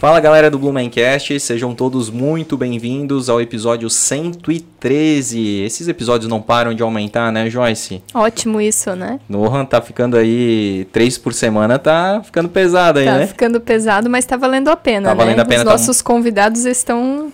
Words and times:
Fala 0.00 0.18
galera 0.18 0.50
do 0.50 0.58
Blumencast, 0.58 1.38
sejam 1.40 1.74
todos 1.74 2.08
muito 2.08 2.56
bem-vindos 2.56 3.28
ao 3.28 3.38
episódio 3.38 3.90
113. 3.90 5.60
Esses 5.60 5.88
episódios 5.88 6.26
não 6.26 6.40
param 6.40 6.72
de 6.72 6.82
aumentar, 6.82 7.30
né, 7.30 7.50
Joyce? 7.50 8.02
Ótimo 8.14 8.62
isso, 8.62 8.96
né? 8.96 9.20
Nohan 9.28 9.66
tá 9.66 9.82
ficando 9.82 10.16
aí 10.16 10.88
três 10.90 11.18
por 11.18 11.34
semana, 11.34 11.78
tá 11.78 12.22
ficando 12.24 12.48
pesado 12.48 12.98
aí, 12.98 13.04
tá 13.04 13.12
né? 13.12 13.20
Tá 13.20 13.26
ficando 13.26 13.60
pesado, 13.60 14.08
mas 14.08 14.24
tá 14.24 14.38
valendo 14.38 14.68
a 14.68 14.76
pena, 14.76 15.10
tá 15.10 15.14
valendo 15.14 15.36
né? 15.36 15.42
A 15.42 15.44
pena, 15.44 15.60
Os 15.60 15.66
tá... 15.66 15.72
nossos 15.72 16.00
convidados 16.00 16.64
estão 16.64 17.30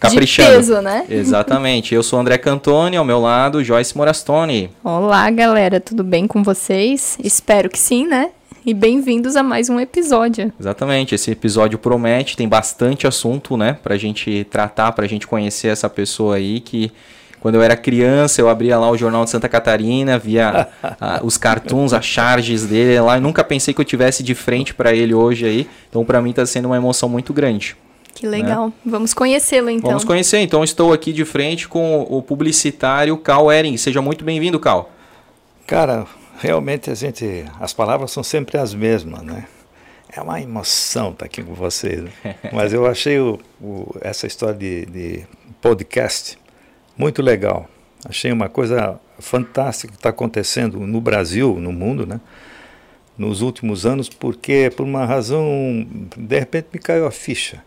Caprichando. 0.00 0.48
de 0.48 0.56
peso, 0.56 0.82
né? 0.82 1.06
Exatamente. 1.08 1.94
Eu 1.94 2.02
sou 2.02 2.18
o 2.18 2.22
André 2.22 2.36
Cantoni, 2.36 2.96
ao 2.96 3.04
meu 3.04 3.20
lado, 3.20 3.62
Joyce 3.62 3.96
Morastone. 3.96 4.72
Olá, 4.82 5.30
galera, 5.30 5.78
tudo 5.78 6.02
bem 6.02 6.26
com 6.26 6.42
vocês? 6.42 7.16
Espero 7.22 7.70
que 7.70 7.78
sim, 7.78 8.08
né? 8.08 8.30
E 8.68 8.74
bem-vindos 8.74 9.34
a 9.34 9.42
mais 9.42 9.70
um 9.70 9.80
episódio. 9.80 10.52
Exatamente, 10.60 11.14
esse 11.14 11.30
episódio 11.30 11.78
promete, 11.78 12.36
tem 12.36 12.46
bastante 12.46 13.06
assunto, 13.06 13.56
né, 13.56 13.78
pra 13.82 13.96
gente 13.96 14.44
tratar, 14.50 14.92
pra 14.92 15.06
gente 15.06 15.26
conhecer 15.26 15.68
essa 15.68 15.88
pessoa 15.88 16.36
aí 16.36 16.60
que 16.60 16.92
quando 17.40 17.54
eu 17.54 17.62
era 17.62 17.74
criança, 17.74 18.42
eu 18.42 18.48
abria 18.50 18.78
lá 18.78 18.90
o 18.90 18.96
Jornal 18.98 19.24
de 19.24 19.30
Santa 19.30 19.48
Catarina, 19.48 20.18
via 20.18 20.68
a, 21.00 21.20
os 21.24 21.38
cartoons, 21.38 21.94
as 21.94 22.04
charges 22.04 22.66
dele 22.66 23.00
lá, 23.00 23.16
e 23.16 23.20
nunca 23.22 23.42
pensei 23.42 23.72
que 23.72 23.80
eu 23.80 23.86
tivesse 23.86 24.22
de 24.22 24.34
frente 24.34 24.74
para 24.74 24.92
ele 24.94 25.14
hoje 25.14 25.46
aí. 25.46 25.66
Então, 25.88 26.04
para 26.04 26.20
mim, 26.20 26.28
está 26.28 26.44
sendo 26.44 26.66
uma 26.66 26.76
emoção 26.76 27.08
muito 27.08 27.32
grande. 27.32 27.74
Que 28.14 28.26
legal. 28.26 28.66
Né? 28.66 28.72
Vamos 28.84 29.14
conhecê-lo, 29.14 29.70
então. 29.70 29.88
Vamos 29.88 30.04
conhecer. 30.04 30.40
Então, 30.40 30.62
estou 30.62 30.92
aqui 30.92 31.10
de 31.10 31.24
frente 31.24 31.66
com 31.66 32.02
o 32.02 32.20
publicitário 32.20 33.16
Cal 33.16 33.50
Ering. 33.50 33.78
Seja 33.78 34.02
muito 34.02 34.26
bem-vindo, 34.26 34.60
Cal. 34.60 34.92
Cara, 35.66 36.06
realmente 36.38 36.90
a 36.90 36.94
gente, 36.94 37.44
as 37.60 37.72
palavras 37.72 38.10
são 38.10 38.22
sempre 38.22 38.56
as 38.58 38.72
mesmas, 38.72 39.22
né? 39.22 39.46
É 40.10 40.22
uma 40.22 40.40
emoção 40.40 41.10
estar 41.10 41.26
aqui 41.26 41.42
com 41.42 41.52
vocês. 41.52 42.02
Né? 42.02 42.10
Mas 42.52 42.72
eu 42.72 42.86
achei 42.86 43.18
o, 43.18 43.38
o, 43.60 43.94
essa 44.00 44.26
história 44.26 44.54
de, 44.54 44.86
de, 44.86 45.26
podcast 45.60 46.38
muito 46.96 47.20
legal. 47.20 47.68
Achei 48.04 48.32
uma 48.32 48.48
coisa 48.48 48.98
fantástica 49.18 49.92
que 49.92 49.98
está 49.98 50.08
acontecendo 50.08 50.80
no 50.80 51.00
Brasil, 51.00 51.58
no 51.60 51.72
mundo, 51.72 52.06
né? 52.06 52.20
Nos 53.18 53.42
últimos 53.42 53.84
anos, 53.84 54.08
porque 54.08 54.70
por 54.74 54.84
uma 54.84 55.04
razão, 55.04 55.86
de 56.16 56.38
repente 56.38 56.68
me 56.72 56.78
caiu 56.78 57.06
a 57.06 57.10
ficha. 57.10 57.62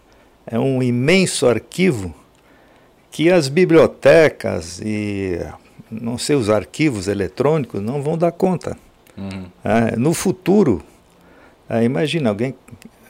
É 0.48 0.58
um 0.58 0.82
imenso 0.82 1.48
arquivo 1.48 2.16
que 3.12 3.30
as 3.30 3.50
bibliotecas 3.50 4.80
e 4.80 5.38
não 5.92 6.18
sei, 6.18 6.36
os 6.36 6.50
arquivos 6.50 7.08
eletrônicos 7.08 7.82
não 7.82 8.02
vão 8.02 8.18
dar 8.18 8.32
conta. 8.32 8.78
Uhum. 9.18 9.46
É, 9.64 9.96
no 9.96 10.14
futuro, 10.14 10.82
é, 11.70 11.84
imagina 11.84 12.30
alguém, 12.30 12.56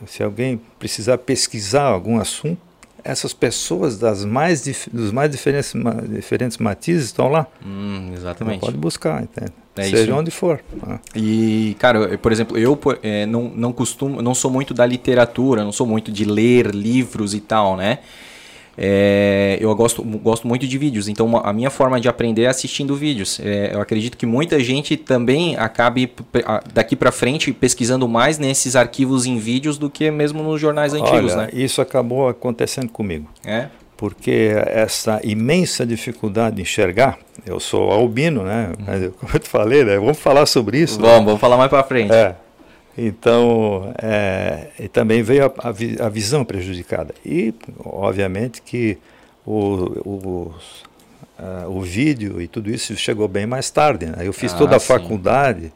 se 0.08 0.24
alguém 0.24 0.60
precisar 0.80 1.18
pesquisar 1.20 1.84
algum 1.84 2.20
assunto, 2.20 2.60
essas 3.04 3.34
pessoas 3.34 3.98
das 3.98 4.24
mais 4.24 4.64
dos 4.92 5.12
mais 5.12 5.32
diferentes, 5.32 5.74
diferentes 6.10 6.58
matizes 6.58 7.06
estão 7.06 7.30
lá. 7.30 7.48
Hum, 7.66 8.12
exatamente. 8.14 8.60
pode 8.60 8.78
buscar, 8.78 9.24
entende? 9.24 9.52
É 9.76 9.84
Seja 9.84 10.04
isso. 10.04 10.14
onde 10.14 10.32
for. 10.32 10.62
Né? 10.86 11.00
E, 11.16 11.76
cara, 11.80 12.18
por 12.18 12.32
exemplo, 12.32 12.58
eu 12.58 12.78
é, 13.02 13.26
não, 13.26 13.44
não 13.44 13.72
costumo, 13.72 14.22
não 14.22 14.36
sou 14.36 14.52
muito 14.52 14.74
da 14.74 14.86
literatura, 14.86 15.64
não 15.64 15.72
sou 15.72 15.88
muito 15.88 16.12
de 16.12 16.26
ler 16.26 16.68
livros 16.68 17.34
e 17.34 17.40
tal, 17.40 17.78
né? 17.78 18.00
É, 18.78 19.58
eu 19.60 19.74
gosto, 19.76 20.02
gosto 20.04 20.48
muito 20.48 20.66
de 20.66 20.78
vídeos, 20.78 21.08
então 21.08 21.38
a 21.38 21.52
minha 21.52 21.70
forma 21.70 22.00
de 22.00 22.08
aprender 22.08 22.44
é 22.44 22.48
assistindo 22.48 22.96
vídeos. 22.96 23.40
É, 23.44 23.74
eu 23.74 23.82
acredito 23.82 24.18
que 24.18 24.26
muita 24.26 24.60
gente 24.60 24.96
também 24.96 25.56
acabe 25.58 26.12
daqui 26.74 26.96
para 26.96 27.12
frente 27.12 27.52
pesquisando 27.52 28.08
mais 28.08 28.38
nesses 28.38 28.76
arquivos 28.76 29.26
em 29.26 29.38
vídeos 29.38 29.78
do 29.78 29.90
que 29.90 30.10
mesmo 30.10 30.42
nos 30.42 30.60
jornais 30.60 30.94
antigos, 30.94 31.34
Olha, 31.34 31.44
né? 31.44 31.50
Isso 31.54 31.82
acabou 31.82 32.28
acontecendo 32.28 32.90
comigo. 32.90 33.28
É? 33.46 33.68
Porque 33.98 34.54
essa 34.66 35.20
imensa 35.24 35.86
dificuldade 35.86 36.56
de 36.56 36.64
enxergar, 36.64 37.20
eu 37.46 37.60
sou 37.60 37.92
albino, 37.92 38.44
né? 38.44 38.72
Uhum. 38.80 38.86
Mas, 38.88 39.12
como 39.20 39.32
eu 39.34 39.40
te 39.40 39.48
falei, 39.48 39.84
né? 39.84 39.98
Vamos 39.98 40.18
falar 40.18 40.46
sobre 40.46 40.80
isso. 40.80 41.00
Vamos, 41.00 41.20
né? 41.20 41.26
vamos 41.26 41.40
falar 41.40 41.58
mais 41.58 41.70
para 41.70 41.84
frente. 41.84 42.12
É. 42.12 42.36
Então, 42.98 43.94
é, 44.02 44.68
e 44.80 44.88
também 44.88 45.24
veio 45.24 45.46
a, 45.46 45.70
a, 45.70 46.06
a, 46.06 46.10
visão 46.10 46.44
prejudicada. 46.44 47.14
E, 47.26 47.54
obviamente, 47.86 48.62
que 48.62 48.98
o, 49.46 49.54
o, 50.06 50.54
o 51.68 51.82
vídeo 51.82 52.42
e 52.42 52.48
tudo 52.48 52.70
isso 52.70 52.96
chegou 52.96 53.28
bem 53.28 53.46
mais 53.46 53.70
tarde. 53.70 54.08
Né? 54.08 54.18
Eu 54.22 54.34
fiz 54.34 54.54
ah, 54.54 54.58
toda 54.58 54.76
a 54.76 54.80
sim. 54.80 54.88
faculdade 54.88 55.72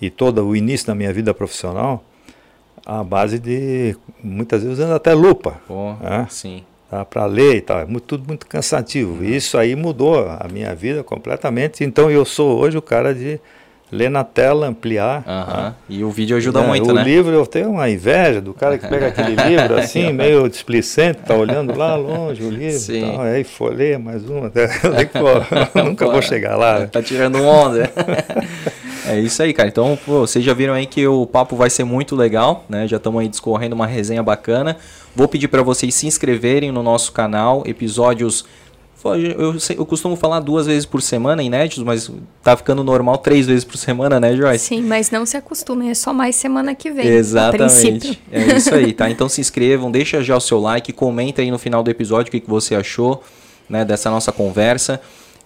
e 0.00 0.10
todo 0.10 0.46
o 0.46 0.54
início 0.54 0.86
da 0.86 0.94
minha 0.94 1.12
vida 1.12 1.32
profissional 1.32 2.04
à 2.84 3.02
base 3.04 3.38
de, 3.38 3.96
muitas 4.22 4.62
vezes, 4.62 4.78
usando 4.78 4.94
até 4.94 5.14
lupa. 5.14 5.60
Oh, 5.68 5.94
né? 6.00 6.26
Sim. 6.30 6.64
Tá, 6.90 7.04
para 7.04 7.24
ler 7.24 7.56
e 7.56 7.60
tal, 7.60 7.78
é 7.78 7.86
muito, 7.86 8.02
tudo 8.04 8.26
muito 8.26 8.46
cansativo. 8.46 9.12
Uhum. 9.12 9.24
E 9.24 9.36
isso 9.36 9.56
aí 9.56 9.76
mudou 9.76 10.28
a 10.28 10.48
minha 10.50 10.74
vida 10.74 11.04
completamente. 11.04 11.84
Então, 11.84 12.10
eu 12.10 12.24
sou 12.24 12.58
hoje 12.58 12.76
o 12.76 12.82
cara 12.82 13.14
de 13.14 13.40
ler 13.90 14.10
na 14.10 14.22
tela, 14.22 14.66
ampliar. 14.66 15.24
Uhum. 15.26 15.72
E 15.88 16.04
o 16.04 16.10
vídeo 16.10 16.36
ajuda 16.36 16.60
é, 16.60 16.66
muito, 16.66 16.90
o 16.90 16.94
né? 16.94 17.02
O 17.02 17.04
livro, 17.04 17.32
eu 17.32 17.46
tenho 17.46 17.70
uma 17.70 17.88
inveja 17.88 18.40
do 18.40 18.54
cara 18.54 18.78
que 18.78 18.86
pega 18.86 19.08
aquele 19.08 19.34
livro 19.34 19.76
assim, 19.76 20.12
meio 20.12 20.48
displicente, 20.48 21.20
tá 21.26 21.34
olhando 21.34 21.76
lá 21.76 21.96
longe 21.96 22.42
o 22.42 22.50
livro, 22.50 22.78
Sim. 22.78 23.12
Tal, 23.12 23.22
aí 23.22 23.44
folheia 23.44 23.98
mais 23.98 24.28
uma, 24.28 24.46
até, 24.48 24.68
pô, 25.06 25.28
nunca 25.82 26.06
vou 26.06 26.22
chegar 26.22 26.56
lá. 26.56 26.80
Né? 26.80 26.86
Tá 26.86 27.02
tirando 27.02 27.42
onda. 27.42 27.90
é 29.06 29.18
isso 29.18 29.42
aí, 29.42 29.52
cara. 29.52 29.68
Então, 29.68 29.98
pô, 30.06 30.20
vocês 30.20 30.44
já 30.44 30.54
viram 30.54 30.74
aí 30.74 30.86
que 30.86 31.06
o 31.06 31.26
papo 31.26 31.56
vai 31.56 31.70
ser 31.70 31.84
muito 31.84 32.14
legal, 32.14 32.64
né? 32.68 32.86
Já 32.86 32.98
estamos 32.98 33.20
aí 33.20 33.28
discorrendo 33.28 33.74
uma 33.74 33.86
resenha 33.86 34.22
bacana. 34.22 34.76
Vou 35.14 35.26
pedir 35.26 35.48
para 35.48 35.62
vocês 35.62 35.94
se 35.94 36.06
inscreverem 36.06 36.70
no 36.70 36.82
nosso 36.82 37.12
canal, 37.12 37.64
episódios 37.66 38.44
eu, 39.04 39.56
eu, 39.76 39.86
costumo 39.86 40.14
falar 40.14 40.40
duas 40.40 40.66
vezes 40.66 40.84
por 40.84 41.00
semana, 41.00 41.42
inéditos, 41.42 41.82
mas 41.82 42.10
tá 42.42 42.56
ficando 42.56 42.84
normal 42.84 43.16
três 43.18 43.46
vezes 43.46 43.64
por 43.64 43.76
semana, 43.78 44.20
né, 44.20 44.36
Joyce? 44.36 44.66
Sim, 44.66 44.82
mas 44.82 45.10
não 45.10 45.24
se 45.24 45.36
acostumem, 45.36 45.90
é 45.90 45.94
só 45.94 46.12
mais 46.12 46.36
semana 46.36 46.74
que 46.74 46.90
vem. 46.90 47.06
Exatamente. 47.06 48.20
É 48.30 48.56
isso 48.56 48.74
aí, 48.74 48.92
tá? 48.92 49.08
Então 49.10 49.28
se 49.28 49.40
inscrevam, 49.40 49.90
deixa 49.90 50.22
já 50.22 50.36
o 50.36 50.40
seu 50.40 50.60
like, 50.60 50.92
comenta 50.92 51.40
aí 51.40 51.50
no 51.50 51.58
final 51.58 51.82
do 51.82 51.90
episódio 51.90 52.28
o 52.28 52.30
que, 52.30 52.40
que 52.40 52.48
você 52.50 52.74
achou 52.74 53.22
né, 53.68 53.84
dessa 53.84 54.10
nossa 54.10 54.32
conversa. 54.32 55.00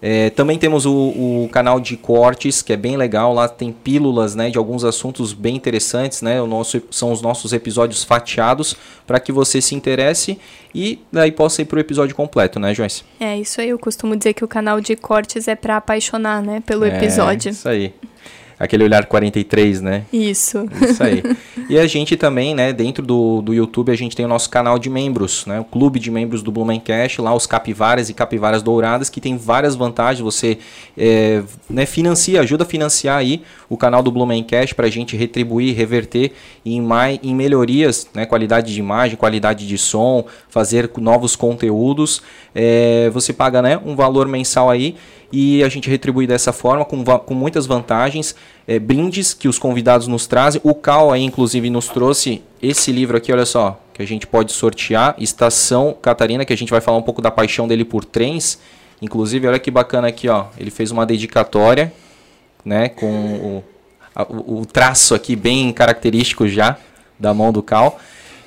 É, 0.06 0.28
também 0.28 0.58
temos 0.58 0.84
o, 0.84 0.92
o, 0.92 1.48
canal 1.50 1.80
de 1.80 1.96
cortes, 1.96 2.60
que 2.60 2.74
é 2.74 2.76
bem 2.76 2.94
legal. 2.94 3.32
Lá 3.32 3.48
tem 3.48 3.72
pílulas 3.72 4.34
né, 4.34 4.50
de 4.50 4.58
alguns 4.58 4.84
assuntos 4.84 5.32
bem 5.32 5.56
interessantes. 5.56 6.20
Né? 6.20 6.42
O 6.42 6.46
nosso, 6.46 6.82
são 6.90 7.10
os 7.10 7.22
nossos 7.22 7.54
episódios 7.54 8.04
fatiados 8.04 8.76
para 9.06 9.18
que 9.18 9.32
você 9.32 9.62
se 9.62 9.74
interesse 9.74 10.38
e 10.74 10.98
daí 11.10 11.32
possa 11.32 11.62
ir 11.62 11.64
para 11.64 11.78
o 11.78 11.80
episódio 11.80 12.14
completo, 12.14 12.60
né, 12.60 12.74
Joyce? 12.74 13.02
É 13.18 13.38
isso 13.38 13.62
aí. 13.62 13.70
Eu 13.70 13.78
costumo 13.78 14.14
dizer 14.14 14.34
que 14.34 14.44
o 14.44 14.48
canal 14.48 14.78
de 14.78 14.94
cortes 14.94 15.48
é 15.48 15.54
para 15.54 15.78
apaixonar 15.78 16.42
né, 16.42 16.62
pelo 16.66 16.84
é, 16.84 16.98
episódio. 16.98 17.52
Isso 17.52 17.66
aí 17.66 17.94
aquele 18.64 18.84
olhar 18.84 19.06
43, 19.06 19.80
né? 19.80 20.04
Isso. 20.12 20.66
Isso 20.80 21.02
aí. 21.02 21.22
e 21.68 21.78
a 21.78 21.86
gente 21.86 22.16
também, 22.16 22.54
né, 22.54 22.72
dentro 22.72 23.04
do, 23.04 23.42
do 23.42 23.52
YouTube, 23.52 23.92
a 23.92 23.96
gente 23.96 24.16
tem 24.16 24.24
o 24.24 24.28
nosso 24.28 24.48
canal 24.50 24.78
de 24.78 24.88
membros, 24.90 25.46
né? 25.46 25.60
O 25.60 25.64
clube 25.64 25.98
de 25.98 26.10
membros 26.10 26.42
do 26.42 26.50
Blumencast, 26.50 27.20
lá 27.20 27.34
os 27.34 27.46
capivaras 27.46 28.08
e 28.08 28.14
capivaras 28.14 28.62
douradas, 28.62 29.08
que 29.10 29.20
tem 29.20 29.36
várias 29.36 29.74
vantagens. 29.74 30.20
Você 30.20 30.58
é, 30.96 31.42
né, 31.68 31.86
financia, 31.86 32.40
ajuda 32.40 32.64
a 32.64 32.66
financiar 32.66 33.18
aí 33.18 33.42
o 33.68 33.76
canal 33.76 34.02
do 34.02 34.10
Blumencast 34.10 34.74
para 34.74 34.86
a 34.86 34.90
gente 34.90 35.16
retribuir, 35.16 35.76
reverter 35.76 36.32
em, 36.64 36.80
mais, 36.80 37.18
em 37.22 37.34
melhorias, 37.34 38.08
né? 38.14 38.26
Qualidade 38.26 38.72
de 38.72 38.80
imagem, 38.80 39.16
qualidade 39.16 39.66
de 39.66 39.78
som, 39.78 40.24
fazer 40.48 40.90
novos 40.98 41.36
conteúdos. 41.36 42.22
É, 42.54 43.10
você 43.10 43.32
paga, 43.32 43.60
né, 43.60 43.80
um 43.84 43.94
valor 43.96 44.28
mensal 44.28 44.70
aí 44.70 44.96
e 45.34 45.64
a 45.64 45.68
gente 45.68 45.90
retribui 45.90 46.28
dessa 46.28 46.52
forma, 46.52 46.84
com, 46.84 47.04
com 47.04 47.34
muitas 47.34 47.66
vantagens, 47.66 48.36
é, 48.68 48.78
brindes 48.78 49.34
que 49.34 49.48
os 49.48 49.58
convidados 49.58 50.06
nos 50.06 50.28
trazem. 50.28 50.60
O 50.62 50.76
Cal 50.76 51.10
aí, 51.10 51.24
inclusive, 51.24 51.68
nos 51.70 51.88
trouxe 51.88 52.40
esse 52.62 52.92
livro 52.92 53.16
aqui, 53.16 53.32
olha 53.32 53.44
só, 53.44 53.80
que 53.92 54.00
a 54.00 54.06
gente 54.06 54.28
pode 54.28 54.52
sortear, 54.52 55.16
Estação 55.18 55.92
Catarina, 56.00 56.44
que 56.44 56.52
a 56.52 56.56
gente 56.56 56.70
vai 56.70 56.80
falar 56.80 56.98
um 56.98 57.02
pouco 57.02 57.20
da 57.20 57.32
paixão 57.32 57.66
dele 57.66 57.84
por 57.84 58.04
trens. 58.04 58.60
Inclusive, 59.02 59.48
olha 59.48 59.58
que 59.58 59.72
bacana 59.72 60.06
aqui, 60.06 60.28
ó, 60.28 60.46
ele 60.56 60.70
fez 60.70 60.92
uma 60.92 61.04
dedicatória, 61.04 61.92
né, 62.64 62.88
com 62.88 63.06
o, 63.06 63.64
a, 64.14 64.22
o 64.22 64.64
traço 64.64 65.16
aqui 65.16 65.34
bem 65.34 65.72
característico 65.72 66.46
já 66.46 66.78
da 67.18 67.34
mão 67.34 67.52
do 67.52 67.60
Cal. 67.60 67.98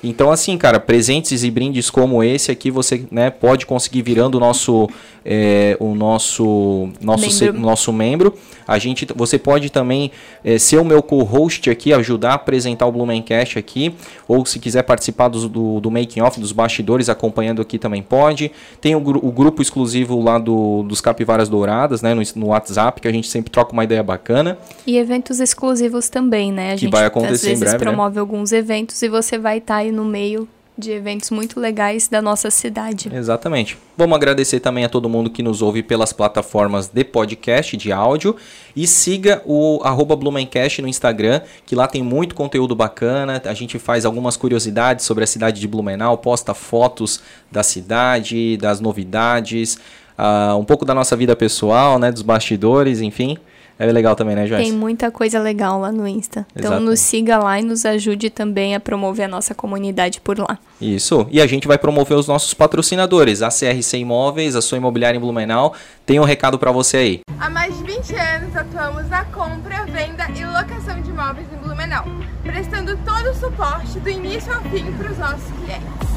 Então, 0.02 0.30
assim, 0.30 0.56
cara, 0.56 0.78
presentes 0.78 1.42
e 1.42 1.50
brindes 1.50 1.90
como 1.90 2.22
esse 2.22 2.50
aqui 2.50 2.70
você 2.70 3.04
né, 3.10 3.30
pode 3.30 3.66
conseguir 3.66 4.02
virando 4.02 4.36
o 4.36 4.40
nosso, 4.40 4.88
é, 5.24 5.76
o 5.80 5.94
nosso, 5.94 6.88
nosso, 7.00 7.44
membro. 7.44 7.60
nosso 7.60 7.92
membro. 7.92 8.34
A 8.66 8.78
gente, 8.78 9.06
você 9.16 9.38
pode 9.38 9.70
também 9.70 10.10
é, 10.44 10.58
ser 10.58 10.76
o 10.76 10.84
meu 10.84 11.02
co-host 11.02 11.70
aqui, 11.70 11.90
ajudar 11.92 12.32
a 12.32 12.34
apresentar 12.34 12.86
o 12.86 12.92
Blumencast 12.92 13.58
aqui, 13.58 13.94
ou 14.28 14.44
se 14.44 14.58
quiser 14.58 14.82
participar 14.82 15.28
do, 15.28 15.48
do, 15.48 15.80
do 15.80 15.90
making 15.90 16.20
off, 16.20 16.38
dos 16.38 16.52
bastidores, 16.52 17.08
acompanhando 17.08 17.62
aqui 17.62 17.78
também 17.78 18.02
pode. 18.02 18.52
Tem 18.78 18.94
o, 18.94 18.98
o 18.98 19.32
grupo 19.32 19.62
exclusivo 19.62 20.20
lá 20.22 20.38
do, 20.38 20.82
dos 20.82 21.00
Capivaras 21.00 21.48
Douradas, 21.48 22.02
né, 22.02 22.12
no, 22.12 22.22
no, 22.36 22.48
WhatsApp, 22.48 23.00
que 23.00 23.08
a 23.08 23.12
gente 23.12 23.26
sempre 23.28 23.50
troca 23.50 23.72
uma 23.72 23.84
ideia 23.84 24.02
bacana. 24.02 24.58
E 24.86 24.98
eventos 24.98 25.40
exclusivos 25.40 26.10
também, 26.10 26.52
né? 26.52 26.72
A 26.72 26.74
que 26.74 26.82
gente 26.82 26.92
vai 26.92 27.06
acontecer 27.06 27.34
às 27.34 27.42
vezes 27.42 27.56
em 27.56 27.64
breve, 27.64 27.78
promove 27.78 28.16
né? 28.16 28.20
alguns 28.20 28.52
eventos 28.52 29.00
e 29.00 29.08
você 29.08 29.38
vai 29.38 29.58
estar 29.58 29.76
tá 29.76 29.87
aí 29.88 29.92
no 29.92 30.04
meio 30.04 30.48
de 30.76 30.92
eventos 30.92 31.30
muito 31.30 31.58
legais 31.58 32.06
da 32.06 32.22
nossa 32.22 32.52
cidade. 32.52 33.10
Exatamente. 33.12 33.76
Vamos 33.96 34.14
agradecer 34.14 34.60
também 34.60 34.84
a 34.84 34.88
todo 34.88 35.08
mundo 35.08 35.28
que 35.28 35.42
nos 35.42 35.60
ouve 35.60 35.82
pelas 35.82 36.12
plataformas 36.12 36.86
de 36.86 37.02
podcast, 37.02 37.76
de 37.76 37.90
áudio. 37.90 38.36
E 38.76 38.86
siga 38.86 39.42
o 39.44 39.80
arroba 39.82 40.14
Blumencast 40.14 40.80
no 40.80 40.86
Instagram, 40.86 41.40
que 41.66 41.74
lá 41.74 41.88
tem 41.88 42.00
muito 42.00 42.36
conteúdo 42.36 42.76
bacana. 42.76 43.42
A 43.44 43.54
gente 43.54 43.76
faz 43.76 44.04
algumas 44.04 44.36
curiosidades 44.36 45.04
sobre 45.04 45.24
a 45.24 45.26
cidade 45.26 45.60
de 45.60 45.66
Blumenau, 45.66 46.16
posta 46.16 46.54
fotos 46.54 47.20
da 47.50 47.64
cidade, 47.64 48.56
das 48.56 48.78
novidades, 48.78 49.80
uh, 50.16 50.56
um 50.56 50.64
pouco 50.64 50.84
da 50.84 50.94
nossa 50.94 51.16
vida 51.16 51.34
pessoal, 51.34 51.98
né? 51.98 52.12
Dos 52.12 52.22
bastidores, 52.22 53.00
enfim. 53.00 53.36
É 53.78 53.86
legal 53.86 54.16
também, 54.16 54.34
né, 54.34 54.46
Joyce? 54.46 54.64
Tem 54.64 54.72
muita 54.72 55.10
coisa 55.10 55.38
legal 55.38 55.78
lá 55.80 55.92
no 55.92 56.06
Insta. 56.06 56.44
Então 56.56 56.72
Exato. 56.72 56.84
nos 56.84 56.98
siga 56.98 57.38
lá 57.38 57.60
e 57.60 57.62
nos 57.62 57.84
ajude 57.84 58.28
também 58.28 58.74
a 58.74 58.80
promover 58.80 59.26
a 59.26 59.28
nossa 59.28 59.54
comunidade 59.54 60.20
por 60.20 60.38
lá. 60.38 60.58
Isso. 60.80 61.26
E 61.30 61.40
a 61.40 61.46
gente 61.46 61.68
vai 61.68 61.78
promover 61.78 62.18
os 62.18 62.26
nossos 62.26 62.52
patrocinadores, 62.54 63.40
a 63.40 63.48
CRC 63.48 63.98
Imóveis, 63.98 64.56
a 64.56 64.62
sua 64.62 64.78
imobiliária 64.78 65.16
em 65.16 65.20
Blumenau. 65.20 65.74
Tem 66.04 66.18
um 66.18 66.24
recado 66.24 66.58
para 66.58 66.72
você 66.72 66.96
aí. 66.96 67.20
Há 67.38 67.48
mais 67.48 67.76
de 67.78 67.84
20 67.84 68.14
anos 68.14 68.56
atuamos 68.56 69.08
na 69.08 69.24
compra, 69.26 69.84
venda 69.84 70.26
e 70.34 70.44
locação 70.44 71.00
de 71.00 71.10
imóveis 71.10 71.46
em 71.52 71.56
Blumenau, 71.56 72.04
prestando 72.42 72.98
todo 73.04 73.30
o 73.30 73.34
suporte 73.34 74.00
do 74.00 74.10
início 74.10 74.52
ao 74.52 74.60
fim 74.62 74.90
para 74.92 75.12
os 75.12 75.18
nossos 75.18 75.50
clientes. 75.52 76.08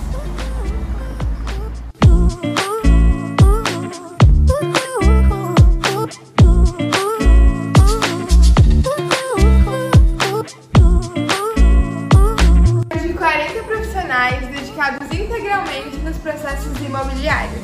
Dedicados 14.48 15.12
integralmente 15.12 15.96
nos 15.98 16.18
processos 16.18 16.76
imobiliários. 16.82 17.62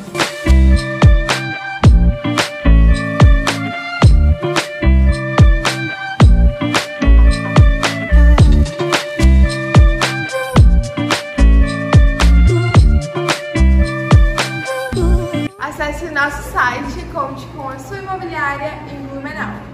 Acesse 15.57 16.06
nosso 16.12 16.51
site 16.51 17.00
e 17.00 17.06
conte 17.12 17.48
com 17.56 17.68
a 17.69 17.80
sua 17.80 17.98
imobiliária 17.98 18.74
em 18.92 19.07
Blumenau. 19.07 19.66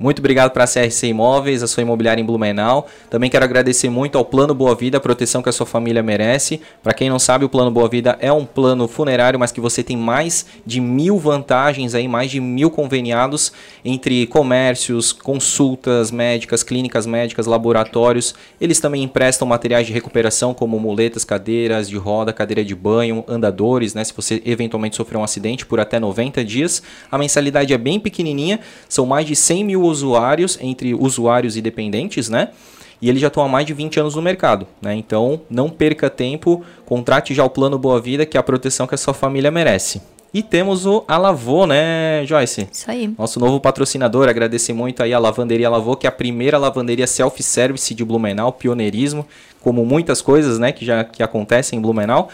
Muito 0.00 0.20
obrigado 0.20 0.50
para 0.50 0.64
a 0.64 0.66
CRC 0.66 1.08
Imóveis, 1.08 1.62
a 1.62 1.66
sua 1.66 1.82
imobiliária 1.82 2.22
em 2.22 2.24
Blumenau. 2.24 2.88
Também 3.10 3.28
quero 3.28 3.44
agradecer 3.44 3.90
muito 3.90 4.16
ao 4.16 4.24
Plano 4.24 4.54
Boa 4.54 4.74
Vida, 4.74 4.96
a 4.96 5.00
proteção 5.00 5.42
que 5.42 5.50
a 5.50 5.52
sua 5.52 5.66
família 5.66 6.02
merece. 6.02 6.58
Para 6.82 6.94
quem 6.94 7.10
não 7.10 7.18
sabe, 7.18 7.44
o 7.44 7.50
Plano 7.50 7.70
Boa 7.70 7.86
Vida 7.86 8.16
é 8.18 8.32
um 8.32 8.46
plano 8.46 8.88
funerário, 8.88 9.38
mas 9.38 9.52
que 9.52 9.60
você 9.60 9.82
tem 9.82 9.98
mais 9.98 10.46
de 10.64 10.80
mil 10.80 11.18
vantagens, 11.18 11.94
aí, 11.94 12.08
mais 12.08 12.30
de 12.30 12.40
mil 12.40 12.70
conveniados 12.70 13.52
entre 13.84 14.26
comércios, 14.28 15.12
consultas 15.12 16.10
médicas, 16.10 16.62
clínicas 16.62 17.04
médicas, 17.04 17.44
laboratórios. 17.44 18.34
Eles 18.58 18.80
também 18.80 19.02
emprestam 19.02 19.46
materiais 19.46 19.86
de 19.86 19.92
recuperação, 19.92 20.54
como 20.54 20.80
muletas, 20.80 21.26
cadeiras 21.26 21.90
de 21.90 21.98
roda, 21.98 22.32
cadeira 22.32 22.64
de 22.64 22.74
banho, 22.74 23.22
andadores, 23.28 23.92
né? 23.92 24.02
Se 24.02 24.14
você 24.14 24.40
eventualmente 24.46 24.96
sofrer 24.96 25.18
um 25.18 25.24
acidente 25.24 25.66
por 25.66 25.78
até 25.78 26.00
90 26.00 26.42
dias. 26.42 26.82
A 27.12 27.18
mensalidade 27.18 27.74
é 27.74 27.76
bem 27.76 28.00
pequenininha, 28.00 28.60
são 28.88 29.04
mais 29.04 29.26
de 29.26 29.36
100 29.36 29.62
mil 29.62 29.89
usuários, 29.90 30.58
entre 30.60 30.94
usuários 30.94 31.56
e 31.56 31.60
dependentes, 31.60 32.28
né? 32.28 32.48
E 33.02 33.08
ele 33.08 33.18
já 33.18 33.28
está 33.28 33.42
há 33.42 33.48
mais 33.48 33.66
de 33.66 33.72
20 33.72 34.00
anos 34.00 34.14
no 34.14 34.22
mercado, 34.22 34.66
né? 34.80 34.94
Então, 34.94 35.40
não 35.48 35.70
perca 35.70 36.10
tempo, 36.10 36.62
contrate 36.84 37.34
já 37.34 37.44
o 37.44 37.50
plano 37.50 37.78
Boa 37.78 38.00
Vida, 38.00 38.26
que 38.26 38.36
é 38.36 38.40
a 38.40 38.42
proteção 38.42 38.86
que 38.86 38.94
a 38.94 38.98
sua 38.98 39.14
família 39.14 39.50
merece. 39.50 40.02
E 40.32 40.42
temos 40.42 40.86
o 40.86 41.02
Alavô, 41.08 41.66
né, 41.66 42.24
Joyce? 42.24 42.68
Isso 42.70 42.88
aí. 42.88 43.12
Nosso 43.18 43.40
novo 43.40 43.58
patrocinador. 43.58 44.28
Agradecer 44.28 44.72
muito 44.72 45.02
aí 45.02 45.12
a 45.12 45.18
Lavanderia 45.18 45.66
Alavô, 45.66 45.96
que 45.96 46.06
é 46.06 46.08
a 46.08 46.12
primeira 46.12 46.56
lavanderia 46.56 47.06
self-service 47.06 47.92
de 47.92 48.04
Blumenau, 48.04 48.52
pioneirismo, 48.52 49.26
como 49.60 49.84
muitas 49.84 50.22
coisas, 50.22 50.58
né, 50.58 50.70
que 50.70 50.84
já 50.84 51.02
que 51.02 51.22
acontecem 51.22 51.78
em 51.78 51.82
Blumenau. 51.82 52.28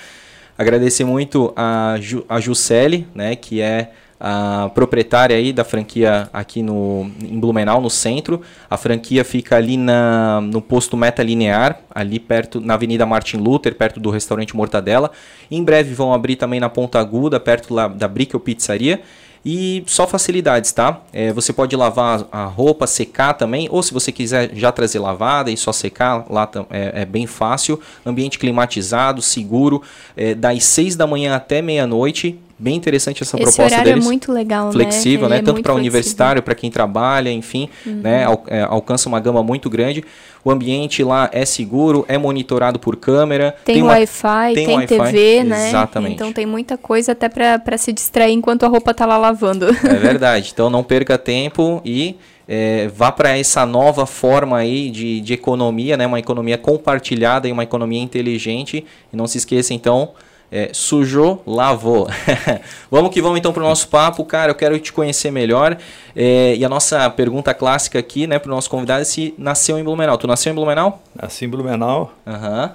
Agradecer 0.58 1.04
muito 1.04 1.52
a, 1.56 1.96
Ju, 1.98 2.24
a 2.28 2.38
Juscelli, 2.38 3.06
né, 3.14 3.34
que 3.34 3.62
é 3.62 3.90
a 4.18 4.70
proprietária 4.74 5.36
aí 5.36 5.52
da 5.52 5.64
franquia 5.64 6.28
aqui 6.32 6.62
no, 6.62 7.10
em 7.22 7.38
Blumenau, 7.38 7.80
no 7.80 7.90
centro. 7.90 8.40
A 8.68 8.76
franquia 8.76 9.24
fica 9.24 9.56
ali 9.56 9.76
na, 9.76 10.40
no 10.40 10.60
posto 10.62 10.96
Meta 10.96 11.22
Linear, 11.22 11.80
ali 11.94 12.18
perto, 12.18 12.60
na 12.60 12.74
Avenida 12.74 13.04
Martin 13.04 13.36
Luther, 13.36 13.74
perto 13.74 14.00
do 14.00 14.10
restaurante 14.10 14.56
Mortadela. 14.56 15.10
Em 15.50 15.62
breve 15.62 15.94
vão 15.94 16.12
abrir 16.12 16.36
também 16.36 16.60
na 16.60 16.68
Ponta 16.68 16.98
Aguda, 16.98 17.38
perto 17.38 17.74
lá, 17.74 17.88
da 17.88 18.08
Brickel 18.08 18.40
Pizzaria. 18.40 19.00
E 19.48 19.84
só 19.86 20.08
facilidades, 20.08 20.72
tá? 20.72 21.02
É, 21.12 21.32
você 21.32 21.52
pode 21.52 21.76
lavar 21.76 22.26
a 22.32 22.46
roupa, 22.46 22.84
secar 22.84 23.32
também, 23.34 23.68
ou 23.70 23.80
se 23.80 23.94
você 23.94 24.10
quiser 24.10 24.50
já 24.52 24.72
trazer 24.72 24.98
lavada 24.98 25.52
e 25.52 25.56
só 25.56 25.70
secar, 25.70 26.26
lá 26.28 26.50
é, 26.68 27.02
é 27.02 27.04
bem 27.04 27.28
fácil. 27.28 27.80
Ambiente 28.04 28.40
climatizado, 28.40 29.22
seguro, 29.22 29.82
é, 30.16 30.34
das 30.34 30.64
6 30.64 30.96
da 30.96 31.06
manhã 31.06 31.36
até 31.36 31.62
meia-noite. 31.62 32.40
Bem 32.58 32.74
interessante 32.74 33.22
essa 33.22 33.36
Esse 33.36 33.54
proposta 33.54 33.80
é 33.80 33.84
deles. 33.84 34.02
é 34.02 34.08
muito 34.08 34.32
legal, 34.32 34.72
flexível, 34.72 35.28
né? 35.28 35.36
né? 35.36 35.42
Tanto 35.42 35.62
para 35.62 35.74
universitário, 35.74 36.42
para 36.42 36.54
quem 36.54 36.70
trabalha, 36.70 37.30
enfim, 37.30 37.68
uhum. 37.84 38.00
né? 38.02 38.24
Al 38.24 38.44
é, 38.46 38.62
alcança 38.62 39.10
uma 39.10 39.20
gama 39.20 39.42
muito 39.42 39.68
grande. 39.68 40.02
O 40.42 40.50
ambiente 40.50 41.04
lá 41.04 41.28
é 41.32 41.44
seguro, 41.44 42.06
é 42.08 42.16
monitorado 42.16 42.78
por 42.78 42.96
câmera. 42.96 43.54
Tem, 43.62 43.74
tem 43.74 43.82
Wi-Fi, 43.82 44.54
tem, 44.54 44.66
tem 44.66 44.76
wi 44.78 44.86
TV, 44.86 45.44
né? 45.44 45.68
Exatamente. 45.68 46.14
Então 46.14 46.32
tem 46.32 46.46
muita 46.46 46.78
coisa 46.78 47.12
até 47.12 47.28
para 47.28 47.76
se 47.76 47.92
distrair 47.92 48.32
enquanto 48.32 48.64
a 48.64 48.68
roupa 48.68 48.94
tá 48.94 49.04
lá 49.04 49.18
lavando. 49.18 49.66
É 49.68 49.94
verdade. 50.00 50.50
Então 50.54 50.70
não 50.70 50.82
perca 50.82 51.18
tempo 51.18 51.82
e 51.84 52.16
é, 52.48 52.88
vá 52.88 53.12
para 53.12 53.36
essa 53.36 53.66
nova 53.66 54.06
forma 54.06 54.56
aí 54.56 54.88
de, 54.88 55.20
de 55.20 55.34
economia, 55.34 55.94
né? 55.94 56.06
Uma 56.06 56.20
economia 56.20 56.56
compartilhada 56.56 57.46
e 57.46 57.52
uma 57.52 57.64
economia 57.64 58.00
inteligente. 58.00 58.86
E 59.12 59.16
não 59.16 59.26
se 59.26 59.36
esqueça 59.36 59.74
então 59.74 60.12
é, 60.50 60.70
sujou, 60.72 61.42
lavou. 61.46 62.08
vamos 62.90 63.10
que 63.10 63.20
vamos 63.20 63.38
então 63.38 63.52
para 63.52 63.62
o 63.62 63.66
nosso 63.66 63.88
papo, 63.88 64.24
cara. 64.24 64.50
Eu 64.52 64.54
quero 64.54 64.78
te 64.78 64.92
conhecer 64.92 65.30
melhor. 65.30 65.76
É, 66.14 66.54
e 66.56 66.64
a 66.64 66.68
nossa 66.68 67.08
pergunta 67.10 67.52
clássica 67.52 67.98
aqui, 67.98 68.26
né, 68.26 68.38
para 68.38 68.50
o 68.50 68.54
nosso 68.54 68.70
convidado 68.70 69.02
é 69.02 69.04
se 69.04 69.34
nasceu 69.36 69.78
em 69.78 69.84
Blumenau. 69.84 70.16
Tu 70.16 70.26
nasceu 70.26 70.52
em 70.52 70.54
Blumenau? 70.54 71.02
Nasci 71.14 71.44
em 71.44 71.48
Blumenau. 71.48 72.12
Uhum. 72.26 72.70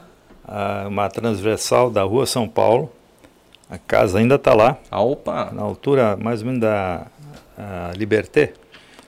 Ah, 0.47 0.85
uma 0.87 1.09
transversal 1.09 1.89
da 1.89 2.03
rua 2.03 2.25
São 2.25 2.47
Paulo. 2.47 2.91
A 3.69 3.77
casa 3.77 4.19
ainda 4.19 4.35
está 4.35 4.53
lá. 4.53 4.77
Ah, 4.91 5.01
opa! 5.01 5.49
Na 5.53 5.61
altura 5.61 6.17
mais 6.17 6.41
ou 6.41 6.47
menos 6.47 6.61
da 6.61 7.05
Liberté. 7.95 8.53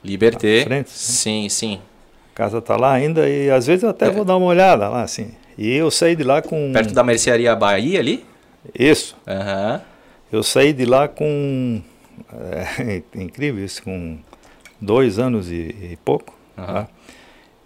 Liberté. 0.04 0.64
Frente, 0.64 0.90
sim, 0.90 1.48
sim. 1.50 1.80
A 2.34 2.36
casa 2.36 2.58
está 2.58 2.76
lá 2.76 2.92
ainda 2.92 3.28
e 3.30 3.50
às 3.50 3.68
vezes 3.68 3.84
eu 3.84 3.90
até 3.90 4.08
é. 4.08 4.10
vou 4.10 4.26
dar 4.26 4.38
uma 4.38 4.48
olhada 4.48 4.88
lá, 4.90 5.02
assim. 5.02 5.32
E 5.58 5.72
eu 5.74 5.92
saí 5.92 6.16
de 6.16 6.24
lá 6.24 6.42
com. 6.42 6.72
Perto 6.74 6.94
da 6.94 7.04
mercearia 7.04 7.56
Bahia 7.56 8.00
ali? 8.00 8.26
Isso. 8.78 9.16
Uhum. 9.28 9.82
Eu 10.32 10.44
saí 10.44 10.74
de 10.74 10.86
lá 10.86 11.08
com. 11.08 11.82
É, 12.32 13.04
incrível 13.16 13.64
isso, 13.64 13.84
com 13.84 14.18
dois 14.80 15.20
anos 15.20 15.52
e, 15.52 15.76
e 15.92 16.00
pouco. 16.04 16.38
Uhum. 16.58 16.66
Tá? 16.66 16.88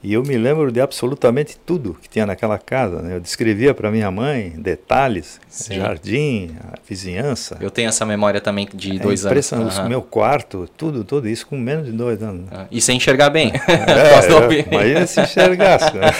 E 0.04 0.13
eu 0.13 0.22
me 0.22 0.38
lembro 0.38 0.72
de 0.72 0.80
absolutamente 0.80 1.58
tudo 1.58 1.98
que 2.00 2.08
tinha 2.08 2.25
naquela 2.25 2.60
casa. 2.60 3.01
Né? 3.01 3.16
Eu 3.16 3.20
descrevia 3.20 3.74
para 3.74 3.89
minha 3.89 4.12
mãe 4.12 4.51
detalhes, 4.56 5.42
Sim. 5.50 5.77
jardim, 5.77 6.56
vizinhança. 6.88 7.58
Eu 7.60 7.72
tenho 7.72 7.89
essa 7.89 8.06
memória 8.06 8.39
também 8.39 8.70
de 8.72 8.98
é 8.98 9.00
dois 9.00 9.25
anos. 9.25 9.51
Uhum. 9.51 9.89
Meu 9.89 10.01
quarto, 10.04 10.70
tudo, 10.77 11.04
tudo 11.04 11.27
isso 11.27 11.48
com 11.48 11.58
menos 11.58 11.88
de 11.88 11.92
dois 11.92 12.22
anos. 12.22 12.51
Uhum. 12.51 12.66
E 12.70 12.80
sem 12.80 12.98
enxergar 12.98 13.32
bem. 13.32 13.51
É, 13.68 13.74
é, 14.54 14.72
imagina 14.72 15.08
se 15.08 15.20
enxergasse. 15.20 15.96
Né? 15.96 16.12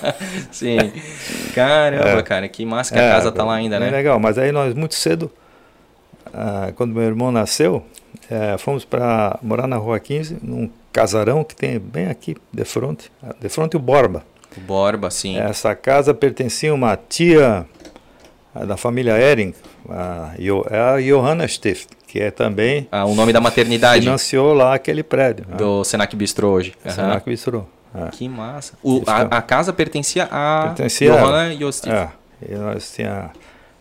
Sim. 0.50 0.78
Caramba, 1.54 2.18
é. 2.18 2.22
cara, 2.22 2.48
que 2.48 2.64
massa 2.64 2.94
que 2.94 2.98
a 2.98 3.02
é, 3.02 3.10
casa 3.10 3.30
tá 3.30 3.44
lá 3.44 3.54
ainda, 3.54 3.78
né? 3.78 3.88
É 3.88 3.90
legal, 3.90 4.18
mas 4.18 4.38
aí 4.38 4.50
nós 4.50 4.72
muito 4.72 4.94
cedo, 4.94 5.30
ah, 6.32 6.72
quando 6.74 6.94
meu 6.94 7.02
irmão 7.02 7.30
nasceu, 7.30 7.84
é, 8.30 8.58
fomos 8.58 8.84
para 8.84 9.38
morar 9.42 9.66
na 9.66 9.76
Rua 9.76 10.00
15, 10.00 10.38
num 10.42 10.70
casarão 10.92 11.44
que 11.44 11.54
tem 11.54 11.78
bem 11.78 12.06
aqui 12.06 12.36
de 12.52 12.64
frente, 12.64 13.10
de 13.40 13.48
frente 13.48 13.76
o 13.76 13.80
Borba. 13.80 14.24
O 14.56 14.60
Borba, 14.60 15.10
sim. 15.10 15.38
Essa 15.38 15.74
casa 15.74 16.14
pertencia 16.14 16.70
a 16.70 16.74
uma 16.74 16.96
tia 16.96 17.66
da 18.66 18.76
família 18.76 19.18
Ering, 19.18 19.54
a, 19.88 20.32
é 20.70 20.78
a 20.78 21.00
Johanna 21.00 21.46
Stift, 21.46 21.88
que 22.06 22.20
é 22.20 22.30
também... 22.30 22.88
Ah, 22.90 23.04
o 23.04 23.14
nome 23.14 23.32
da 23.32 23.40
maternidade. 23.40 24.02
Financiou 24.02 24.54
lá 24.54 24.74
aquele 24.74 25.02
prédio. 25.02 25.46
Né? 25.48 25.56
Do 25.56 25.84
Senac 25.84 26.14
Bistro 26.16 26.48
hoje. 26.48 26.74
Uhum. 26.84 26.90
Senac 26.90 27.28
Bistro. 27.28 27.68
É. 27.94 28.08
Que 28.10 28.28
massa. 28.28 28.74
O, 28.82 29.02
a, 29.06 29.22
a, 29.22 29.42
casa 29.42 29.72
pertencia 29.72 30.28
a 30.30 30.72
pertencia 30.74 31.12
Johanna 31.12 31.56
Jostif. 31.56 31.92
É, 31.92 32.10
e 32.46 32.54
nós 32.54 32.92
tinha, 32.94 33.30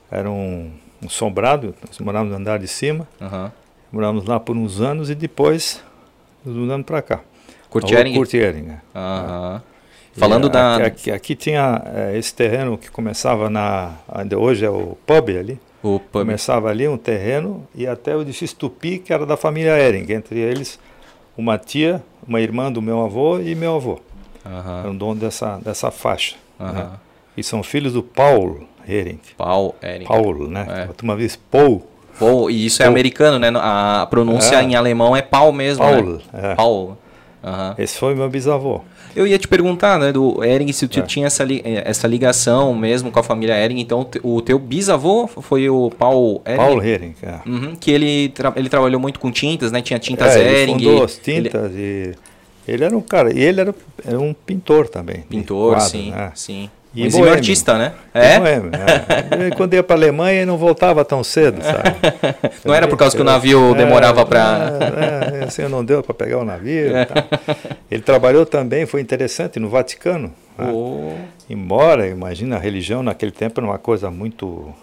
era 0.10 0.30
um, 0.30 0.72
um 1.04 1.10
sombrado, 1.10 1.75
nós 1.86 2.00
morávamos 2.00 2.32
no 2.32 2.40
andar 2.40 2.60
de 2.60 2.68
cima, 2.68 3.08
uhum. 3.20 3.52
Morávamos 3.96 4.25
lá 4.25 4.40
por 4.42 4.58
uns 4.58 4.82
anos 4.82 5.10
e 5.10 5.16
depois 5.16 5.82
nos 6.44 6.56
mudamos 6.56 6.86
para 6.86 7.02
cá. 7.02 7.22
Kurt 7.70 7.90
Ehring? 7.90 8.14
Kurt 8.14 8.34
Ehring. 8.34 8.72
Aham. 8.94 9.64
Falando 10.18 10.48
e, 10.48 10.50
da... 10.50 10.75
Aqui, 10.78 11.12
aqui 11.12 11.36
tinha 11.36 11.82
é, 11.94 12.18
esse 12.18 12.34
terreno 12.34 12.78
que 12.78 12.92
começava 12.92 13.50
na... 13.50 13.94
Ainda 14.10 14.38
hoje 14.38 14.66
é 14.66 14.70
o 14.70 14.98
pub 15.06 15.30
ali. 15.30 15.60
O 15.82 16.00
pub. 16.00 16.22
Começava 16.25 16.70
ali 16.70 16.88
um 16.88 16.98
terreno 16.98 17.66
e 17.74 17.88
até 17.88 18.16
o 18.16 18.22
edifício 18.22 18.58
Tupi, 18.58 19.00
que 19.00 19.14
era 19.14 19.25
da 19.25 19.38
família 19.38 19.78
Ehring. 19.80 20.12
Entre 20.12 20.40
eles, 20.40 20.78
uma 21.38 21.58
tia, 21.58 22.04
uma 22.28 22.42
irmã 22.42 22.70
do 22.72 22.82
meu 22.82 23.02
avô 23.02 23.40
e 23.40 23.56
meu 23.56 23.75
avô. 23.75 24.00
Uhum. 24.46 24.80
Eram 24.80 24.96
dono 24.96 25.20
dessa, 25.20 25.58
dessa 25.58 25.90
faixa. 25.90 26.36
Uhum. 26.60 26.72
Né? 26.72 26.90
E 27.38 27.44
são 27.44 27.64
filhos 27.64 27.94
do 27.94 28.04
Paul 28.04 28.68
Ehring. 28.88 29.20
Paul 29.38 29.75
Ehring. 29.82 30.06
Paulo, 30.06 30.50
né? 30.50 30.88
É. 30.90 31.04
Uma 31.04 31.16
vez 31.16 31.36
Paul. 31.36 31.95
E 32.50 32.66
isso 32.66 32.82
é 32.82 32.86
americano, 32.86 33.40
né? 33.40 33.52
A 33.56 34.08
pronúncia 34.10 34.56
é. 34.56 34.64
em 34.64 34.76
alemão 34.76 35.16
é 35.16 35.22
Paul 35.22 35.52
mesmo, 35.52 35.84
Paul, 35.84 36.04
né? 36.04 36.20
É. 36.34 36.56
Paul. 36.56 36.98
Uhum. 37.44 37.74
Esse 37.78 37.98
foi 37.98 38.16
meu 38.16 38.30
bisavô. 38.30 38.82
Eu 39.16 39.26
ia 39.26 39.38
te 39.38 39.48
perguntar, 39.48 39.98
né, 39.98 40.12
do 40.12 40.44
Ering, 40.44 40.72
se 40.74 40.88
tu 40.88 41.00
é. 41.00 41.04
tinha 41.04 41.28
essa, 41.28 41.44
li 41.44 41.62
eh, 41.64 41.84
essa 41.86 42.06
ligação 42.06 42.74
mesmo 42.76 43.12
com 43.12 43.20
a 43.20 43.24
família 43.24 43.54
Ering. 43.54 43.80
Então, 43.80 44.06
o 44.22 44.42
teu 44.42 44.60
bisavô 44.60 45.28
foi 45.28 45.70
o 45.70 45.90
Paul 45.92 46.42
Ering? 46.46 46.58
Paul 46.58 46.84
Ering, 46.84 47.16
é. 47.22 47.40
Uhum, 47.48 47.76
que 47.76 47.92
ele, 47.92 48.30
tra 48.30 48.52
ele 48.56 48.68
trabalhou 48.68 49.00
muito 49.00 49.20
com 49.20 49.32
tintas, 49.32 49.72
né? 49.72 49.82
Tinha 49.82 50.00
tintas 50.00 50.36
é, 50.36 50.64
Ering. 50.64 50.74
Ele 50.74 50.84
fundou 50.86 51.04
as 51.04 51.18
tintas 51.18 51.72
ele... 51.72 52.16
e... 52.68 52.72
Ele 52.72 52.84
era 52.84 52.98
um 52.98 53.02
cara, 53.02 53.32
e 53.32 53.40
ele 53.40 53.62
era, 53.62 53.76
era 54.04 54.20
um 54.20 54.34
pintor 54.34 54.90
também. 54.90 55.22
Pintor, 55.30 55.76
quadro, 55.76 55.88
sim, 55.88 56.10
né? 56.10 56.32
sim. 56.34 56.70
E 56.96 57.04
Mas 57.04 57.14
boêmio. 57.14 57.34
artista, 57.34 57.78
né? 57.78 57.94
É? 58.14 58.40
Boêmio, 58.40 58.72
é. 58.74 59.52
Quando 59.58 59.74
ia 59.74 59.84
para 59.84 59.96
a 59.96 60.00
Alemanha, 60.00 60.38
ele 60.38 60.46
não 60.46 60.58
voltava 60.58 61.04
tão 61.04 61.25
cedo, 61.25 61.62
sabe? 61.62 61.94
não 62.64 62.74
era 62.74 62.88
por 62.88 62.98
causa 62.98 63.14
que 63.14 63.22
o 63.22 63.25
navio 63.25 63.74
é, 63.74 63.78
demorava 63.80 64.25
para... 64.25 64.72
É, 64.80 65.42
é, 65.42 65.44
assim, 65.44 65.68
não 65.68 65.84
deu 65.84 66.02
para 66.02 66.14
pegar 66.14 66.38
o 66.38 66.46
navio. 66.46 66.96
É. 66.96 67.06
Ele 67.92 68.02
trabalhou 68.02 68.46
também, 68.46 68.86
foi 68.86 69.02
interessante, 69.02 69.60
no 69.60 69.68
Vaticano. 69.68 70.32
Né? 70.58 70.72
Oh. 70.72 71.10
Né? 71.10 71.25
Embora, 71.50 72.08
imagina, 72.08 72.56
a 72.56 72.60
religião 72.60 73.04
naquele 73.04 73.34
tempo 73.34 73.60
era 73.60 73.68
uma 73.68 73.80
coisa 73.80 74.10
muito... 74.10 74.74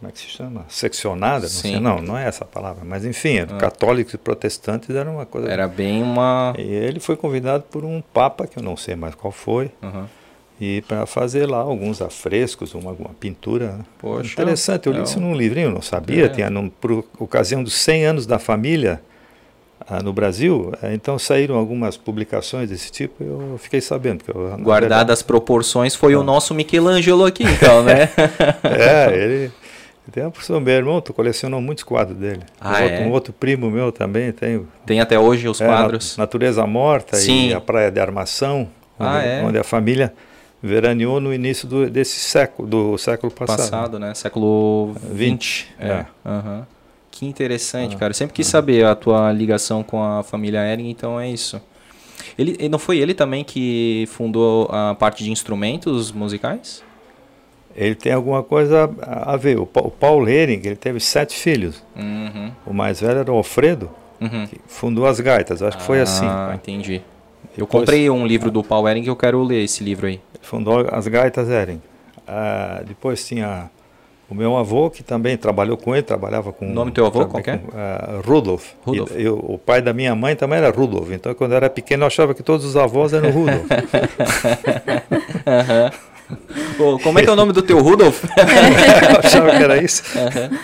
Como 0.00 0.08
é 0.08 0.12
que 0.12 0.18
se 0.18 0.28
chama? 0.28 0.64
Seccionada? 0.68 1.42
Não, 1.42 1.48
Sim. 1.48 1.72
Sei, 1.72 1.80
não, 1.80 2.00
não 2.00 2.18
é 2.18 2.26
essa 2.26 2.42
a 2.42 2.46
palavra. 2.46 2.82
Mas 2.84 3.04
enfim, 3.04 3.38
ah. 3.38 3.46
católicos 3.56 4.14
e 4.14 4.18
protestantes 4.18 4.90
era 4.90 5.08
uma 5.08 5.26
coisa... 5.26 5.48
Era 5.48 5.68
bem 5.68 6.02
uma... 6.02 6.54
E 6.58 6.62
ele 6.62 6.98
foi 6.98 7.16
convidado 7.16 7.62
por 7.70 7.84
um 7.84 8.02
papa, 8.12 8.48
que 8.48 8.58
eu 8.58 8.62
não 8.64 8.76
sei 8.76 8.96
mais 8.96 9.14
qual 9.14 9.30
foi. 9.30 9.70
Uhum 9.80 10.06
e 10.60 10.82
para 10.82 11.06
fazer 11.06 11.46
lá 11.46 11.58
alguns 11.58 12.02
afrescos, 12.02 12.74
uma, 12.74 12.92
uma 12.92 13.10
pintura. 13.18 13.78
Poxa, 13.98 14.32
Interessante, 14.32 14.86
eu 14.86 14.92
li 14.92 14.98
é 14.98 15.02
isso 15.02 15.18
num 15.18 15.34
livrinho, 15.34 15.70
não 15.70 15.80
sabia. 15.80 16.26
É. 16.26 16.28
Tinha, 16.28 16.50
num, 16.50 16.68
por 16.68 17.02
ocasião 17.18 17.64
dos 17.64 17.72
100 17.72 18.04
anos 18.04 18.26
da 18.26 18.38
família 18.38 19.00
ah, 19.88 20.02
no 20.02 20.12
Brasil, 20.12 20.72
eh, 20.82 20.92
então 20.92 21.18
saíram 21.18 21.56
algumas 21.56 21.96
publicações 21.96 22.68
desse 22.68 22.92
tipo 22.92 23.24
eu 23.24 23.58
fiquei 23.58 23.80
sabendo. 23.80 24.22
Que 24.22 24.30
eu, 24.30 24.54
Guardadas 24.58 25.20
as 25.20 25.22
proporções, 25.22 25.94
foi 25.94 26.14
o 26.14 26.22
nosso 26.22 26.54
Michelangelo 26.54 27.24
aqui, 27.24 27.44
então, 27.44 27.82
né? 27.82 28.10
é, 28.62 29.16
ele. 29.16 29.52
Tem 30.12 30.24
a 30.24 30.30
professor, 30.30 30.60
meu 30.60 30.74
irmão, 30.74 31.00
tu 31.00 31.14
colecionou 31.14 31.60
muitos 31.60 31.84
quadros 31.84 32.18
dele. 32.18 32.42
Ah, 32.60 32.72
um, 32.72 32.74
é? 32.74 32.82
outro, 32.82 33.04
um, 33.04 33.10
outro, 33.12 33.32
primo 33.32 33.70
meu 33.70 33.92
também 33.92 34.32
tem. 34.32 34.66
Tem 34.84 35.00
até 35.00 35.18
hoje 35.18 35.48
os 35.48 35.60
é, 35.60 35.66
quadros. 35.66 36.16
Natureza 36.16 36.66
Morta 36.66 37.16
Sim. 37.16 37.48
e 37.48 37.54
a 37.54 37.60
Praia 37.60 37.90
de 37.90 38.00
Armação, 38.00 38.68
ah, 38.98 39.16
onde, 39.16 39.26
é? 39.26 39.42
onde 39.44 39.58
a 39.58 39.64
família 39.64 40.12
veraneou 40.62 41.20
no 41.20 41.32
início 41.32 41.66
do, 41.66 41.88
desse 41.88 42.18
século, 42.18 42.68
do 42.68 42.98
século 42.98 43.32
passado. 43.32 43.58
Passado, 43.58 43.98
né? 43.98 44.14
Século 44.14 44.94
20. 45.10 45.74
É. 45.78 45.88
é. 45.88 46.06
Uhum. 46.24 46.62
Que 47.10 47.26
interessante, 47.26 47.96
ah, 47.96 47.98
cara. 47.98 48.10
Eu 48.10 48.14
sempre 48.14 48.34
quis 48.34 48.46
ah. 48.48 48.50
saber 48.50 48.84
a 48.84 48.94
tua 48.94 49.32
ligação 49.32 49.82
com 49.82 50.02
a 50.02 50.22
família 50.22 50.60
Ering, 50.60 50.88
então 50.88 51.18
é 51.18 51.28
isso. 51.28 51.60
Ele, 52.38 52.68
não 52.68 52.78
foi 52.78 52.98
ele 52.98 53.14
também 53.14 53.44
que 53.44 54.06
fundou 54.08 54.68
a 54.70 54.94
parte 54.94 55.24
de 55.24 55.30
instrumentos 55.30 56.12
musicais? 56.12 56.82
Ele 57.74 57.94
tem 57.94 58.12
alguma 58.12 58.42
coisa 58.42 58.90
a 59.00 59.36
ver. 59.36 59.58
O, 59.58 59.66
Paulo 59.66 60.28
Hering, 60.28 60.60
ele 60.64 60.76
teve 60.76 61.00
sete 61.00 61.36
filhos. 61.36 61.82
Uhum. 61.96 62.52
O 62.66 62.74
mais 62.74 63.00
velho 63.00 63.20
era 63.20 63.32
o 63.32 63.36
Alfredo, 63.36 63.90
uhum. 64.20 64.46
que 64.46 64.60
fundou 64.66 65.06
as 65.06 65.20
gaitas. 65.20 65.62
Acho 65.62 65.78
que 65.78 65.84
foi 65.84 66.00
assim. 66.00 66.26
Ah, 66.26 66.52
entendi. 66.54 67.02
Eu 67.56 67.66
Depois, 67.66 67.82
comprei 67.82 68.08
um 68.08 68.26
livro 68.26 68.50
do 68.50 68.62
Paul 68.62 68.88
Ering 68.88 69.02
e 69.02 69.08
eu 69.08 69.16
quero 69.16 69.42
ler 69.42 69.64
esse 69.64 69.82
livro 69.82 70.06
aí. 70.06 70.20
Fundou 70.40 70.86
as 70.90 71.08
gaitas 71.08 71.48
Ering. 71.48 71.82
Ah, 72.26 72.82
depois 72.86 73.26
tinha 73.26 73.70
o 74.30 74.34
meu 74.34 74.56
avô, 74.56 74.88
que 74.88 75.02
também 75.02 75.36
trabalhou 75.36 75.76
com 75.76 75.94
ele, 75.94 76.04
trabalhava 76.04 76.52
com... 76.52 76.64
O 76.64 76.72
nome 76.72 76.92
do 76.92 76.94
teu 76.94 77.06
avô, 77.06 77.26
qual 77.26 77.42
é? 77.44 77.56
Uh, 77.56 78.20
Rudolf. 78.24 78.74
Rudolf. 78.82 79.10
E, 79.16 79.22
e, 79.22 79.28
o 79.28 79.58
pai 79.58 79.82
da 79.82 79.92
minha 79.92 80.14
mãe 80.14 80.36
também 80.36 80.58
era 80.58 80.70
Rudolf. 80.70 81.10
Então, 81.10 81.34
quando 81.34 81.50
eu 81.50 81.56
era 81.56 81.68
pequeno, 81.68 82.04
eu 82.04 82.06
achava 82.06 82.32
que 82.32 82.44
todos 82.44 82.64
os 82.64 82.76
avós 82.76 83.12
eram 83.12 83.32
Rudolf. 83.32 83.66
uhum. 86.78 86.98
como 87.00 87.18
é 87.18 87.24
que 87.24 87.28
é 87.28 87.32
o 87.32 87.36
nome 87.36 87.52
do 87.52 87.62
teu 87.62 87.80
Rudolf? 87.80 88.22
eu 88.24 89.18
achava 89.18 89.50
que 89.50 89.64
era 89.64 89.82
isso. 89.82 90.04
Uhum. 90.16 90.56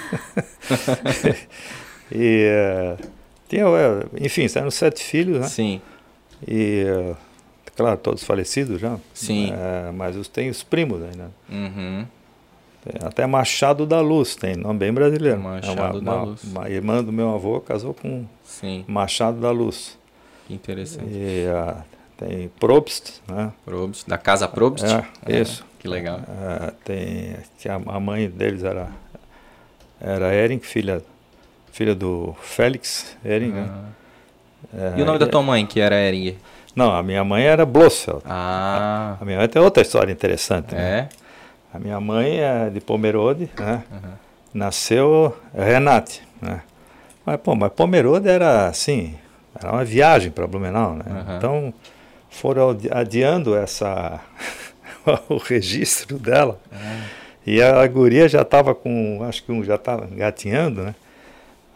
e, 2.12 2.48
uh, 2.48 2.96
tinha, 3.48 3.64
enfim, 4.20 4.46
eram 4.54 4.70
sete 4.70 5.02
filhos, 5.02 5.40
né? 5.40 5.48
Sim. 5.48 5.80
E, 6.46 7.14
claro, 7.76 7.96
todos 7.98 8.24
falecidos 8.24 8.80
já. 8.80 8.98
Sim. 9.14 9.52
É, 9.52 9.92
mas 9.92 10.16
os, 10.16 10.28
tem 10.28 10.48
os 10.48 10.62
primos 10.62 11.02
aí, 11.02 11.16
né? 11.16 11.28
Uhum. 11.48 12.06
até 13.04 13.26
Machado 13.26 13.86
da 13.86 14.00
Luz, 14.00 14.34
tem 14.36 14.56
nome 14.56 14.78
bem 14.78 14.92
brasileiro. 14.92 15.40
Machado 15.40 15.78
é 15.78 15.82
uma, 15.82 16.00
da 16.00 16.14
uma, 16.14 16.22
Luz. 16.24 16.44
Uma 16.44 16.68
irmã 16.68 17.02
do 17.02 17.12
meu 17.12 17.34
avô 17.34 17.60
casou 17.60 17.94
com 17.94 18.24
Sim. 18.44 18.84
Machado 18.88 19.40
da 19.40 19.50
Luz. 19.50 19.98
Que 20.46 20.54
interessante. 20.54 21.10
E 21.10 21.46
uh, 21.48 21.82
tem 22.16 22.48
Probst, 22.60 23.20
né? 23.28 23.52
Probst, 23.64 24.08
da 24.08 24.16
casa 24.16 24.48
Probst? 24.48 24.84
É, 24.84 25.04
é 25.26 25.40
isso. 25.40 25.64
Que 25.78 25.88
legal. 25.88 26.20
Uh, 26.20 26.72
tem, 26.84 27.36
a, 27.68 28.00
mãe 28.00 28.28
deles 28.28 28.64
era, 28.64 28.90
era 30.00 30.34
Ering, 30.34 30.60
filha, 30.60 31.02
filha 31.72 31.94
do 31.94 32.34
Félix 32.40 33.16
Ering, 33.24 33.50
uhum. 33.50 33.54
né? 33.54 33.84
E 34.96 35.02
o 35.02 35.04
nome 35.04 35.18
da 35.18 35.26
tua 35.26 35.42
mãe, 35.42 35.66
que 35.66 35.80
era 35.80 35.96
Ering? 35.96 36.36
Não, 36.74 36.94
a 36.94 37.02
minha 37.02 37.24
mãe 37.24 37.44
era 37.44 37.64
Blossfeld. 37.64 38.22
Ah. 38.26 39.16
A 39.18 39.24
minha 39.24 39.38
mãe 39.38 39.48
tem 39.48 39.62
outra 39.62 39.82
história 39.82 40.12
interessante. 40.12 40.74
Né? 40.74 40.80
É? 40.80 40.92
Né? 41.02 41.08
A 41.72 41.78
minha 41.78 42.00
mãe 42.00 42.38
é 42.38 42.70
de 42.70 42.80
Pomerode, 42.80 43.50
né? 43.58 43.82
Uhum. 43.90 44.10
Nasceu 44.52 45.36
Renate, 45.54 46.22
né? 46.40 46.62
Mas, 47.24 47.40
pô, 47.40 47.54
mas 47.54 47.72
Pomerode 47.72 48.28
era 48.28 48.68
assim, 48.68 49.14
era 49.58 49.72
uma 49.72 49.84
viagem 49.84 50.30
para 50.30 50.46
Blumenau, 50.46 50.94
né? 50.94 51.04
Uhum. 51.06 51.36
Então, 51.36 51.74
foram 52.30 52.76
adiando 52.90 53.56
essa 53.56 54.20
o 55.28 55.36
registro 55.36 56.18
dela. 56.18 56.58
Uhum. 56.70 57.00
E 57.46 57.62
a 57.62 57.86
guria 57.86 58.28
já 58.28 58.42
estava 58.42 58.74
com, 58.74 59.24
acho 59.26 59.44
que 59.44 59.52
um, 59.52 59.62
já 59.62 59.76
estava 59.76 60.06
gatinhando, 60.06 60.82
né? 60.82 60.94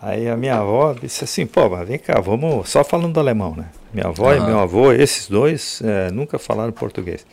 Aí 0.03 0.29
a 0.29 0.37
minha 0.37 0.57
avó 0.57 0.95
disse 0.95 1.25
assim, 1.25 1.47
pô, 1.47 1.69
mas 1.69 1.87
vem 1.87 1.99
cá, 1.99 2.21
vamos, 2.21 2.69
só 2.71 2.83
falando 2.83 3.21
alemão, 3.21 3.55
né? 3.55 3.67
Minha 3.93 4.07
avó 4.07 4.33
e 4.33 4.41
meu 4.41 4.59
avô, 4.59 4.93
esses 4.93 5.29
dois, 5.29 5.83
é, 5.85 6.11
nunca 6.11 6.39
falaram 6.39 6.73
português. 6.73 7.27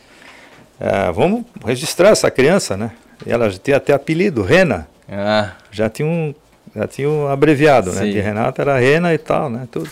É, 0.78 1.10
vamos 1.10 1.44
registrar 1.64 2.10
essa 2.10 2.30
criança, 2.30 2.76
né? 2.76 2.92
E 3.26 3.32
ela 3.32 3.50
tinha 3.50 3.78
até 3.78 3.94
apelido, 3.94 4.42
Rena. 4.42 4.86
Ah. 5.08 5.52
Já 5.70 5.88
tinha 5.88 6.06
um, 6.06 6.34
já 6.76 6.86
tinha 6.86 7.08
um 7.08 7.26
abreviado, 7.26 7.90
né? 7.92 8.00
Sim. 8.00 8.06
né? 8.06 8.12
De 8.12 8.20
Renata 8.20 8.62
era 8.62 8.78
Rena 8.78 9.14
e 9.14 9.18
tal, 9.18 9.48
né? 9.48 9.66
Tudo. 9.70 9.90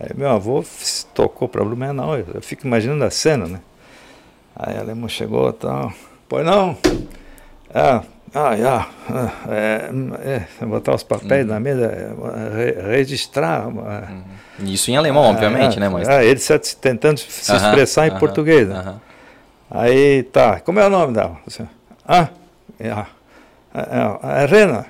Aí 0.00 0.10
meu 0.16 0.30
avô 0.30 0.64
tocou 1.12 1.48
para 1.48 1.62
Blumenau, 1.62 2.16
eu, 2.16 2.26
eu 2.34 2.42
fico 2.42 2.66
imaginando 2.66 3.04
a 3.04 3.10
cena, 3.10 3.46
né? 3.46 3.60
Aí 4.56 4.76
a 4.76 4.80
alemã 4.80 5.08
chegou 5.08 5.50
e 5.50 5.52
tal, 5.52 5.92
pois 6.28 6.44
não, 6.44 6.76
ah, 7.72 8.02
ah, 8.34 8.56
já. 8.56 8.88
É, 9.48 9.90
é, 10.60 10.66
botar 10.66 10.94
os 10.94 11.02
papéis 11.02 11.44
uhum. 11.46 11.52
na 11.52 11.60
mesa, 11.60 12.14
re, 12.54 12.96
registrar. 12.96 13.68
Uhum. 13.68 14.22
Isso 14.60 14.90
em 14.90 14.96
alemão, 14.96 15.22
obviamente, 15.22 15.78
né? 15.78 15.88
Mas... 15.88 16.08
Ah, 16.08 16.24
ele 16.24 16.40
tentando 16.80 17.18
se 17.18 17.52
expressar 17.52 18.08
em 18.08 18.18
português. 18.18 18.68
Né? 18.68 18.94
Aí 19.70 20.24
tá, 20.24 20.60
como 20.60 20.80
é 20.80 20.86
o 20.86 20.90
nome 20.90 21.14
dela? 21.14 21.38
Ah, 22.06 22.28
ah 22.90 23.06
é, 23.74 23.80
é, 23.80 24.42
é 24.44 24.46
Rena. 24.46 24.86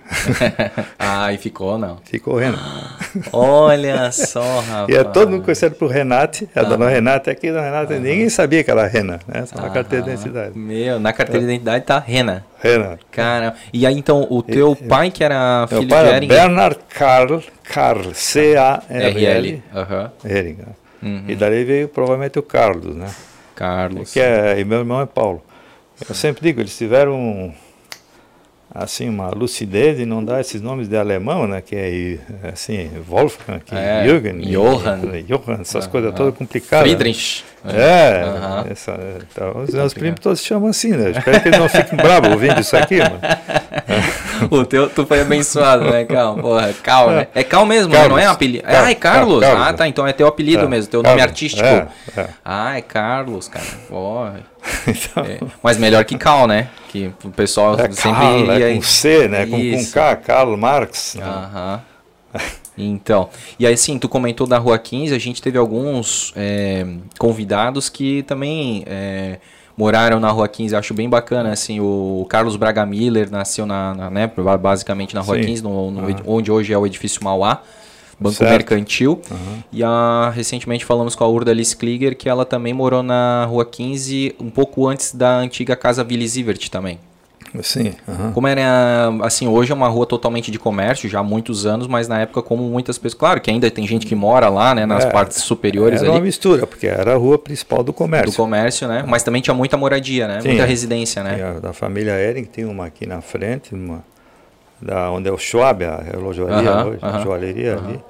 ah, 0.99 1.33
e 1.33 1.39
ficou 1.39 1.79
não? 1.79 1.97
Ficou 2.05 2.37
Rena. 2.37 2.59
Olha 3.33 4.13
só, 4.13 4.61
rapaz. 4.61 4.89
E 4.93 4.95
é 4.95 5.03
todo 5.03 5.31
mundo 5.31 5.43
conhecido 5.43 5.75
por 5.77 5.91
Renate, 5.91 6.47
a 6.55 6.61
ah. 6.61 6.65
dona 6.65 6.91
Renata 6.91 7.31
aqui, 7.31 7.51
dona 7.51 7.63
Renata, 7.63 7.95
ah. 7.95 7.99
ninguém 7.99 8.29
sabia 8.29 8.63
que 8.63 8.71
ela 8.71 8.83
era 8.83 8.91
Rena, 8.91 9.21
né? 9.27 9.47
Só 9.47 9.57
na 9.57 9.71
carteira 9.71 10.05
de 10.05 10.11
identidade. 10.11 10.59
Meu, 10.59 11.01
na 11.01 11.15
carteira 11.15 11.41
de 11.41 11.47
identidade 11.47 11.85
tá 11.87 11.99
Rena. 11.99 12.45
Rena. 12.63 12.99
Cara, 13.11 13.55
e 13.73 13.87
aí 13.87 13.97
então 13.97 14.27
o 14.29 14.43
teu 14.43 14.77
e, 14.79 14.85
pai 14.87 15.11
que 15.11 15.25
era 15.25 15.67
filho 15.67 15.89
pai 15.89 16.05
de 16.05 16.17
Ering... 16.17 16.29
Bernard 16.29 16.79
Karl, 16.91 17.41
Karl, 17.63 18.13
C-A-R-L. 18.13 19.63
Uhum. 19.75 20.31
Hering. 20.31 20.59
Uhum. 21.03 21.25
E 21.27 21.35
daí 21.35 21.65
veio 21.65 21.89
provavelmente 21.89 22.39
o 22.39 22.43
Carlos, 22.43 22.95
né? 22.95 23.07
Carlos. 23.55 24.13
Que 24.13 24.21
é, 24.21 24.61
e 24.61 24.65
meu 24.65 24.81
irmão 24.81 25.01
é 25.01 25.07
Paulo. 25.07 25.43
Eu 26.07 26.15
sempre 26.15 26.43
digo, 26.43 26.61
eles 26.61 26.77
tiveram 26.77 27.55
assim 28.75 29.09
uma 29.09 29.29
lucidez 29.29 30.01
e 30.01 30.05
não 30.05 30.25
dar 30.25 30.41
esses 30.41 30.61
nomes 30.61 30.89
de 30.89 30.97
alemão, 30.97 31.47
né? 31.47 31.63
Que 31.63 31.77
é 31.77 32.49
assim 32.49 32.91
Wolfgang, 33.09 33.63
é, 33.71 34.05
Jürgen, 34.05 34.41
Johann, 34.41 35.15
e, 35.15 35.23
Johann 35.23 35.61
essas 35.61 35.87
coisas 35.87 36.13
todas 36.15 36.35
complicadas. 36.35 36.89
Friedrich. 36.89 37.45
É, 37.65 38.25
uh 38.27 38.65
-huh. 38.65 38.73
essa, 38.73 38.99
então, 39.31 39.63
os 39.63 39.71
meus 39.71 39.95
primos 39.95 40.21
todos 40.21 40.43
chamam 40.43 40.69
assim, 40.69 40.91
né? 40.91 41.13
Espero 41.13 41.41
que 41.41 41.49
eles 41.49 41.59
não 41.59 41.69
fiquem 41.69 41.97
bravos 41.97 42.31
ouvindo 42.31 42.61
isso 42.61 42.77
aqui, 42.77 42.99
mano. 42.99 43.21
o 44.61 44.67
teu, 44.67 44.89
tu 44.89 45.07
foi 45.07 45.21
abençoado, 45.21 45.85
né, 45.85 46.05
Cal? 46.09 46.37
Porra, 46.37 46.73
Cal, 46.83 47.11
né? 47.11 47.29
É 47.35 47.43
Cal 47.43 47.67
mesmo, 47.67 47.93
Carlos, 47.93 48.11
não 48.11 48.19
é 48.19 48.27
apelido. 48.27 48.65
Ah, 48.67 48.91
é 48.91 48.95
Carlos. 48.95 49.41
Carlos. 49.41 49.67
Ah, 49.67 49.73
tá, 49.73 49.89
então 49.89 50.07
é 50.07 50.13
teu 50.13 50.27
apelido 50.27 50.65
é, 50.65 50.69
mesmo, 50.69 50.91
teu 50.91 51.03
Carlos. 51.03 51.19
nome 51.19 51.29
artístico. 51.29 51.67
É, 51.67 51.89
é. 52.17 52.29
Ah, 52.45 52.77
é 52.77 52.81
Carlos, 52.81 53.49
cara. 53.49 53.67
Porra. 53.89 54.41
Então... 54.87 55.23
É, 55.25 55.41
mas 55.63 55.77
melhor 55.77 56.05
que 56.07 56.17
Cal, 56.17 56.47
né? 56.47 56.69
Que 56.89 57.13
o 57.23 57.31
pessoal 57.31 57.75
é, 57.79 57.91
sempre 57.93 58.19
Carl, 58.19 58.59
ia... 58.59 58.71
É, 58.71 58.75
com 58.75 58.83
C, 58.83 59.29
né? 59.29 59.47
Com, 59.47 59.59
com 59.59 59.91
K, 59.93 60.17
Karl 60.17 60.57
Marx. 60.57 61.17
Né? 61.17 61.25
Aham. 61.25 61.83
Então, 62.77 63.29
e 63.59 63.67
aí 63.67 63.77
sim, 63.77 63.99
tu 63.99 64.09
comentou 64.09 64.47
da 64.47 64.59
Rua 64.59 64.79
15, 64.79 65.15
a 65.15 65.19
gente 65.19 65.41
teve 65.41 65.57
alguns 65.57 66.33
é, 66.35 66.85
convidados 67.19 67.89
que 67.89 68.25
também 68.25 68.83
é, 68.87 69.39
moraram 69.77 70.21
na 70.21 70.31
Rua 70.31 70.49
15, 70.49 70.77
acho 70.77 70.95
bem 70.95 71.09
bacana, 71.09 71.53
assim, 71.53 71.81
o 71.81 72.27
Carlos 72.29 72.57
Braga 72.57 72.85
Miller 72.87 73.31
nasceu 73.31 73.67
na, 73.67 73.95
na 73.95 74.11
né, 74.11 74.31
basicamente 74.61 75.15
na 75.15 75.21
Rua 75.21 75.37
sim. 75.37 75.47
15, 75.47 75.63
no, 75.63 75.91
no, 75.91 76.01
uhum. 76.01 76.17
onde 76.27 76.51
hoje 76.51 76.73
é 76.73 76.79
o 76.79 76.87
edifício 76.87 77.23
Mauá. 77.23 77.63
Banco 78.19 78.37
certo. 78.37 78.51
Mercantil. 78.51 79.21
Uhum. 79.29 79.63
E 79.73 79.83
a, 79.83 80.31
recentemente 80.33 80.85
falamos 80.85 81.17
com 81.17 81.25
a 81.25 81.29
Urda 81.29 81.51
Alice 81.51 81.77
Klieger, 81.77 82.17
que 82.17 82.29
ela 82.29 82.45
também 82.45 82.73
morou 82.73 83.03
na 83.03 83.45
Rua 83.47 83.65
15, 83.65 84.37
um 84.41 84.51
pouco 84.51 84.87
antes 84.87 85.13
da 85.13 85.39
antiga 85.39 85.75
Casa 85.75 86.05
Vili 86.05 86.27
Zivert 86.27 86.69
também. 86.69 86.99
Sim. 87.63 87.93
Uhum. 88.07 88.33
Como 88.33 88.47
era, 88.49 89.13
assim, 89.23 89.47
hoje 89.47 89.71
é 89.71 89.75
uma 89.75 89.89
rua 89.89 90.07
totalmente 90.07 90.51
de 90.51 90.59
comércio, 90.59 91.09
já 91.09 91.21
há 91.21 91.23
muitos 91.23 91.67
anos, 91.67 91.87
mas 91.87 92.09
na 92.09 92.21
época, 92.21 92.43
como 92.43 92.65
muitas 92.65 92.99
pessoas. 92.99 93.19
Claro 93.19 93.41
que 93.41 93.51
ainda 93.51 93.71
tem 93.71 93.87
gente 93.87 94.07
que 94.07 94.15
mora 94.15 94.49
lá, 94.49 94.75
né, 94.75 94.85
nas 94.87 95.05
é, 95.05 95.11
partes 95.11 95.39
superiores 95.39 96.01
era 96.01 96.11
ali. 96.11 96.19
uma 96.19 96.25
mistura, 96.25 96.67
porque 96.67 96.87
era 96.87 97.15
a 97.15 97.17
rua 97.17 97.39
principal 97.39 97.83
do 97.83 97.93
comércio. 97.93 98.33
Do 98.33 98.37
comércio, 98.37 98.89
né? 98.89 99.05
Mas 99.07 99.23
também 99.23 99.41
tinha 99.41 99.55
muita 99.55 99.77
moradia, 99.77 100.27
né? 100.27 100.41
Sim, 100.41 100.49
muita 100.49 100.65
residência, 100.65 101.23
né? 101.23 101.43
A, 101.43 101.61
da 101.61 101.73
família 101.73 102.13
Ering 102.19 102.45
tem 102.45 102.65
uma 102.65 102.87
aqui 102.87 103.07
na 103.07 103.21
frente, 103.21 103.75
uma, 103.75 104.05
da, 104.81 105.11
onde 105.11 105.29
é 105.29 105.33
o 105.33 105.39
Schwab, 105.39 105.85
a 105.85 106.03
relojoaria, 106.03 106.73
uhum, 106.73 106.89
hoje, 106.89 106.99
a 107.03 107.19
joalheria 107.21 107.77
ali. 107.77 108.01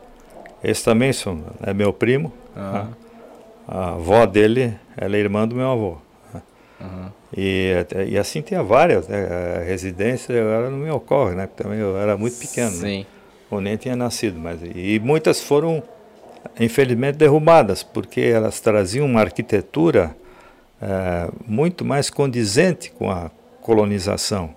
Esse 0.62 0.82
também 0.82 1.12
são, 1.12 1.40
é 1.62 1.74
meu 1.74 1.92
primo. 1.92 2.32
Uhum. 2.56 2.86
A 3.68 3.88
avó 3.90 4.24
dele, 4.26 4.74
ela 4.96 5.16
é 5.16 5.20
irmã 5.20 5.46
do 5.46 5.54
meu 5.54 5.70
avô. 5.70 6.03
Uhum. 6.81 7.09
E, 7.37 7.73
e 8.09 8.19
assim 8.19 8.43
tinha 8.43 8.62
várias, 8.62 9.09
né? 9.09 9.26
A 9.61 9.64
residência 9.64 10.40
agora 10.40 10.71
não 10.71 10.78
me 10.78 10.90
ocorre, 10.90 11.35
né? 11.35 11.49
Também 11.57 11.78
eu 11.78 11.97
era 11.97 12.16
muito 12.16 12.37
pequeno. 12.38 12.71
Né? 12.71 12.76
Sim. 12.76 12.99
Né? 13.00 13.07
Ou 13.50 13.61
nem 13.61 13.76
tinha 13.76 13.95
nascido, 13.95 14.38
mas 14.38 14.61
e 14.62 14.99
muitas 14.99 15.40
foram 15.40 15.83
infelizmente 16.59 17.16
derrubadas 17.16 17.83
porque 17.83 18.21
elas 18.21 18.61
traziam 18.61 19.07
uma 19.07 19.21
arquitetura 19.21 20.14
é, 20.81 21.31
muito 21.47 21.85
mais 21.85 22.11
condizente 22.11 22.90
com 22.90 23.11
a 23.11 23.31
colonização 23.61 24.54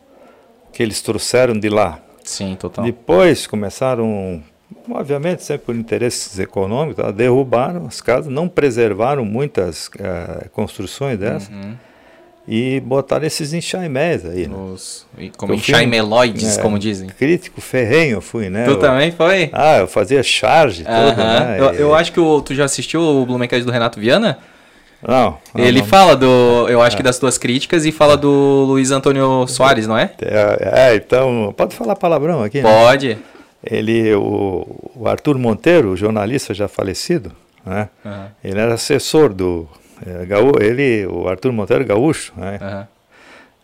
que 0.73 0.81
eles 0.81 1.01
trouxeram 1.01 1.57
de 1.57 1.69
lá. 1.69 1.99
Sim, 2.23 2.55
total. 2.59 2.83
Depois 2.83 3.47
começaram 3.47 4.43
obviamente 4.89 5.43
sempre 5.43 5.65
por 5.65 5.75
interesses 5.75 6.37
econômicos, 6.39 7.13
derrubaram 7.13 7.87
as 7.87 8.01
casas, 8.01 8.31
não 8.31 8.47
preservaram 8.47 9.23
muitas 9.25 9.87
uh, 9.87 10.49
construções 10.51 11.17
dessas 11.17 11.49
uhum. 11.49 11.75
E 12.47 12.79
botaram 12.79 13.25
esses 13.25 13.53
enxaimés 13.53 14.25
aí. 14.25 14.47
Né? 14.47 14.55
Os, 14.55 15.05
como 15.35 15.53
enxaimeloides, 15.53 16.57
é, 16.57 16.61
como 16.61 16.79
dizem. 16.79 17.09
Crítico 17.09 17.59
ferrenho 17.59 18.21
fui, 18.21 18.49
né? 18.49 18.63
Tu 18.63 18.71
eu, 18.71 18.79
também 18.79 19.11
foi? 19.11 19.49
Ah, 19.51 19.79
eu 19.79 19.87
fazia 19.87 20.23
charge 20.23 20.83
uhum. 20.83 20.87
toda, 20.87 21.23
né? 21.23 21.57
Eu, 21.59 21.73
eu, 21.73 21.95
acho 21.95 22.13
que 22.13 22.19
o, 22.19 22.41
tu 22.41 22.55
já 22.55 22.63
assistiu 22.63 23.01
o 23.01 23.25
Blumencast 23.25 23.65
do 23.65 23.71
Renato 23.71 23.99
Viana? 23.99 24.37
Não, 25.05 25.37
não 25.53 25.63
Ele 25.63 25.81
não. 25.81 25.87
fala 25.87 26.15
do, 26.15 26.67
eu 26.69 26.81
acho 26.81 26.95
é. 26.95 26.97
que 26.97 27.03
das 27.03 27.19
tuas 27.19 27.37
críticas 27.37 27.85
e 27.85 27.91
fala 27.91 28.15
do 28.15 28.63
Luiz 28.65 28.91
Antônio 28.91 29.45
Soares, 29.47 29.85
não 29.85 29.97
é? 29.97 30.11
É, 30.21 30.91
é 30.91 30.95
então, 30.95 31.53
pode 31.55 31.75
falar 31.75 31.95
palavrão 31.97 32.41
aqui, 32.43 32.61
né? 32.61 32.63
Pode. 32.63 33.17
Ele, 33.63 34.13
o, 34.15 34.93
o 34.95 35.07
Arthur 35.07 35.37
Monteiro, 35.37 35.95
jornalista 35.97 36.53
já 36.53 36.67
falecido, 36.67 37.31
né? 37.65 37.89
Uhum. 38.05 38.25
Ele 38.43 38.59
era 38.59 38.73
assessor 38.73 39.33
do 39.33 39.67
é, 40.05 40.25
Gaú, 40.25 40.51
ele, 40.59 41.05
o 41.07 41.27
Arthur 41.27 41.51
Monteiro 41.51 41.85
gaúcho, 41.85 42.33
né? 42.35 42.59
Uhum. 42.61 42.97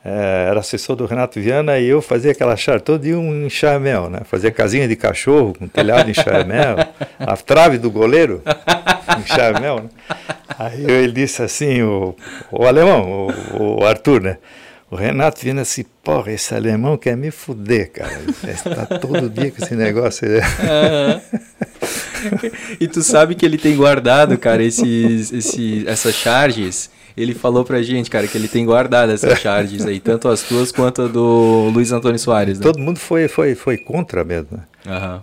É, 0.05 0.47
era 0.49 0.59
assessor 0.59 0.97
do 0.97 1.05
Renato 1.05 1.39
Viana 1.39 1.79
e 1.79 1.87
eu 1.87 2.01
fazia 2.01 2.31
aquela 2.31 2.57
char 2.57 2.81
todo 2.81 3.03
dia 3.03 3.17
um 3.17 3.45
enxamel, 3.45 4.09
né? 4.09 4.19
Fazia 4.25 4.51
casinha 4.51 4.85
de 4.85 4.97
cachorro 4.97 5.55
com 5.57 5.65
telhado 5.65 6.09
em 6.09 6.11
enxamel, 6.11 6.75
a 7.17 7.37
trave 7.37 7.77
do 7.77 7.89
goleiro, 7.89 8.41
enxamel, 9.19 9.83
né? 9.83 9.89
Aí 10.59 10.83
ele 10.83 11.13
disse 11.13 11.41
assim, 11.41 11.81
o, 11.83 12.15
o 12.51 12.65
alemão, 12.65 13.27
o, 13.53 13.81
o 13.81 13.85
Arthur, 13.85 14.21
né? 14.21 14.37
O 14.93 14.95
Renato 14.95 15.41
vindo 15.41 15.59
assim, 15.59 15.83
porra, 16.03 16.31
esse 16.33 16.53
alemão 16.53 16.95
quer 16.97 17.17
me 17.17 17.31
fuder, 17.31 17.91
cara. 17.91 18.21
Está 18.47 18.85
todo 18.99 19.27
dia 19.27 19.49
com 19.49 19.65
esse 19.65 19.73
negócio. 19.73 20.27
Uhum. 20.27 21.19
e 22.79 22.87
tu 22.87 23.01
sabe 23.01 23.33
que 23.33 23.43
ele 23.43 23.57
tem 23.57 23.75
guardado, 23.75 24.37
cara, 24.37 24.61
esses, 24.63 25.33
esses, 25.33 25.87
essas 25.87 26.13
charges. 26.13 26.91
Ele 27.17 27.33
falou 27.33 27.65
pra 27.65 27.81
gente, 27.81 28.07
cara, 28.07 28.27
que 28.27 28.37
ele 28.37 28.47
tem 28.47 28.67
guardado 28.67 29.11
essas 29.11 29.39
charges 29.39 29.83
aí, 29.83 29.99
tanto 29.99 30.27
as 30.27 30.43
tuas 30.43 30.71
quanto 30.71 31.01
a 31.01 31.07
do 31.07 31.71
Luiz 31.73 31.91
Antônio 31.91 32.19
Soares. 32.19 32.59
Né? 32.59 32.63
Todo 32.63 32.77
mundo 32.77 32.99
foi, 32.99 33.27
foi, 33.27 33.55
foi 33.55 33.77
contra 33.77 34.23
mesmo. 34.23 34.49
Né? 34.51 34.63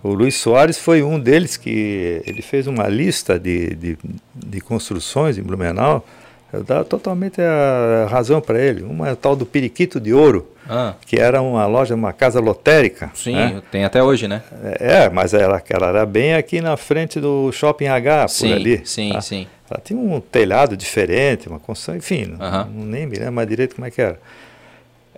Uhum. 0.03 0.11
O 0.11 0.13
Luiz 0.13 0.35
Soares 0.35 0.77
foi 0.77 1.01
um 1.01 1.17
deles 1.17 1.55
que 1.55 2.21
ele 2.25 2.41
fez 2.41 2.67
uma 2.67 2.89
lista 2.89 3.39
de, 3.39 3.73
de, 3.75 3.97
de 4.35 4.59
construções 4.59 5.37
em 5.37 5.41
Blumenau 5.41 6.05
eu 6.53 6.63
dava 6.63 6.83
totalmente 6.83 7.41
a 7.41 8.07
razão 8.09 8.41
para 8.41 8.59
ele. 8.59 8.83
Uma 8.83 9.09
é 9.09 9.15
tal 9.15 9.35
do 9.35 9.45
Periquito 9.45 9.99
de 9.99 10.13
Ouro, 10.13 10.51
ah. 10.69 10.95
que 11.05 11.17
era 11.17 11.41
uma 11.41 11.65
loja, 11.65 11.95
uma 11.95 12.11
casa 12.11 12.41
lotérica. 12.41 13.09
Sim, 13.13 13.35
né? 13.35 13.61
tem 13.71 13.85
até 13.85 14.03
hoje, 14.03 14.27
né? 14.27 14.43
É, 14.79 15.09
mas 15.09 15.33
ela, 15.33 15.61
ela 15.69 15.87
era 15.87 16.05
bem 16.05 16.33
aqui 16.33 16.59
na 16.59 16.75
frente 16.75 17.19
do 17.21 17.51
Shopping 17.53 17.87
H, 17.87 18.27
sim, 18.27 18.47
por 18.47 18.55
ali. 18.55 18.81
Sim, 18.83 19.13
tá? 19.13 19.21
sim. 19.21 19.47
Ela 19.69 19.79
tinha 19.81 19.97
um 19.97 20.19
telhado 20.19 20.75
diferente, 20.75 21.47
uma 21.47 21.59
construção, 21.59 21.95
enfim, 21.95 22.35
não, 22.37 22.65
nem 22.69 23.05
me 23.05 23.15
lembro 23.15 23.33
mais 23.33 23.47
direito 23.47 23.75
como 23.75 23.87
é 23.87 23.91
que 23.91 24.01
era. 24.01 24.19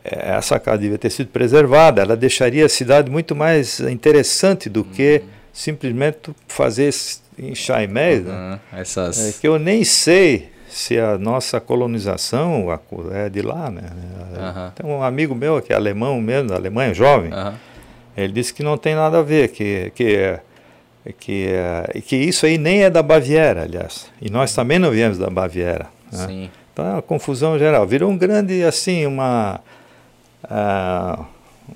É, 0.05 0.35
essa 0.35 0.59
casa 0.59 0.77
devia 0.77 0.99
ter 0.99 1.09
sido 1.09 1.29
preservada, 1.29 2.03
ela 2.03 2.15
deixaria 2.15 2.63
a 2.63 2.69
cidade 2.69 3.09
muito 3.09 3.35
mais 3.35 3.79
interessante 3.79 4.69
do 4.69 4.83
que 4.83 5.23
uhum. 5.23 5.29
simplesmente 5.51 6.29
fazer 6.47 6.93
enxaimés, 7.39 8.19
uhum. 8.19 8.31
né? 8.31 8.59
Essas... 8.71 9.29
É, 9.29 9.39
que 9.41 9.47
eu 9.47 9.57
nem 9.57 9.83
sei 9.83 10.52
se 10.73 10.99
a 10.99 11.17
nossa 11.17 11.59
colonização 11.59 12.67
é 13.11 13.29
de 13.29 13.41
lá, 13.41 13.69
né? 13.69 13.83
Uhum. 14.35 14.71
Tem 14.71 14.85
um 14.85 15.03
amigo 15.03 15.35
meu 15.35 15.61
que 15.61 15.71
é 15.71 15.75
alemão 15.75 16.19
mesmo, 16.19 16.49
da 16.49 16.55
Alemanha, 16.55 16.93
jovem, 16.93 17.31
uhum. 17.31 17.53
ele 18.17 18.33
disse 18.33 18.53
que 18.53 18.63
não 18.63 18.77
tem 18.77 18.95
nada 18.95 19.19
a 19.19 19.21
ver, 19.21 19.49
que, 19.49 19.91
que, 19.95 20.39
que, 21.19 21.49
que 22.05 22.15
isso 22.15 22.45
aí 22.45 22.57
nem 22.57 22.83
é 22.83 22.89
da 22.89 23.03
Baviera, 23.03 23.63
aliás. 23.63 24.07
E 24.21 24.29
nós 24.29 24.53
também 24.53 24.79
não 24.79 24.91
viemos 24.91 25.17
da 25.17 25.29
Baviera. 25.29 25.87
Né? 26.11 26.49
Então 26.73 26.85
é 26.85 26.89
uma 26.93 27.01
confusão 27.01 27.57
geral. 27.57 27.85
Virou 27.85 28.09
um 28.09 28.17
grande, 28.17 28.63
assim, 28.63 29.05
uma... 29.05 29.59
Uh, 30.43 31.25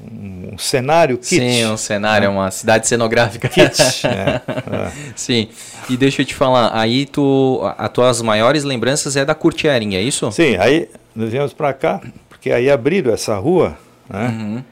um 0.01 0.57
cenário 0.57 1.17
kit. 1.17 1.39
Sim, 1.39 1.65
um 1.65 1.77
cenário, 1.77 2.29
né? 2.29 2.35
uma 2.35 2.51
cidade 2.51 2.87
cenográfica. 2.87 3.47
Kit, 3.47 4.05
é, 4.05 4.09
é. 4.09 4.91
Sim. 5.15 5.49
E 5.89 5.95
deixa 5.95 6.21
eu 6.21 6.25
te 6.25 6.35
falar, 6.35 6.71
aí 6.73 7.05
tu, 7.05 7.61
as 7.77 7.89
tuas 7.89 8.21
maiores 8.21 8.63
lembranças 8.63 9.15
é 9.15 9.23
da 9.23 9.33
Curtiering, 9.33 9.95
é 9.95 10.01
isso? 10.01 10.29
Sim, 10.31 10.57
aí 10.57 10.89
nós 11.15 11.31
viemos 11.31 11.53
para 11.53 11.73
cá, 11.73 12.01
porque 12.27 12.51
aí 12.51 12.69
abriram 12.69 13.13
essa 13.13 13.35
rua, 13.37 13.77
né? 14.09 14.27
Uhum. 14.27 14.63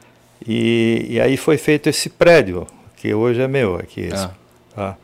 E, 0.48 1.06
e, 1.10 1.22
aí 1.22 1.38
foi 1.38 1.58
feito 1.58 1.90
esse 1.90 2.10
prédio, 2.10 2.68
que 2.98 3.14
hoje 3.14 3.42
é 3.42 3.48
meu 3.48 3.76
aqui. 3.76 4.10
Ah. 4.14 4.30
Tá? 4.76 4.98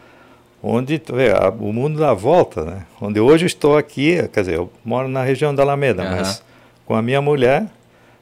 Onde, 0.61 1.01
vê, 1.11 1.31
a, 1.31 1.49
o 1.49 1.73
mundo 1.73 1.99
dá 1.99 2.13
volta, 2.13 2.63
né? 2.63 2.85
Onde 2.99 3.19
hoje 3.19 3.47
estou 3.47 3.77
aqui, 3.77 4.27
quer 4.31 4.41
dizer, 4.41 4.55
eu 4.55 4.71
moro 4.85 5.07
na 5.07 5.23
região 5.23 5.55
da 5.55 5.63
Alameda, 5.63 6.03
uhum. 6.03 6.11
mas 6.11 6.43
com 6.85 6.93
a 6.93 7.01
minha 7.01 7.21
mulher 7.21 7.65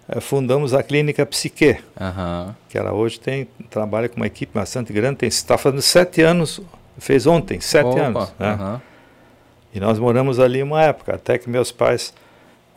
eh, 0.08 0.19
fundamos 0.21 0.73
a 0.73 0.82
clínica 0.82 1.25
Psique, 1.25 1.78
uhum. 1.99 2.54
que 2.69 2.78
ela 2.78 2.93
hoje 2.93 3.19
tem 3.19 3.47
trabalha 3.69 4.08
com 4.08 4.17
uma 4.17 4.28
equipe 4.28 4.54
bastante 4.54 4.93
grande, 4.93 5.25
está 5.25 5.58
fazendo 5.58 5.82
sete 5.82 6.21
anos, 6.21 6.62
fez 7.00 7.26
ontem 7.26 7.60
sete 7.60 7.88
Opa, 7.88 8.02
anos, 8.02 8.34
né? 8.38 8.58
uhum. 8.60 8.80
E 9.74 9.80
nós 9.80 10.00
moramos 10.00 10.40
ali 10.40 10.64
uma 10.64 10.82
época, 10.82 11.16
até 11.16 11.38
que 11.38 11.50
meus 11.50 11.72
pais 11.72 12.14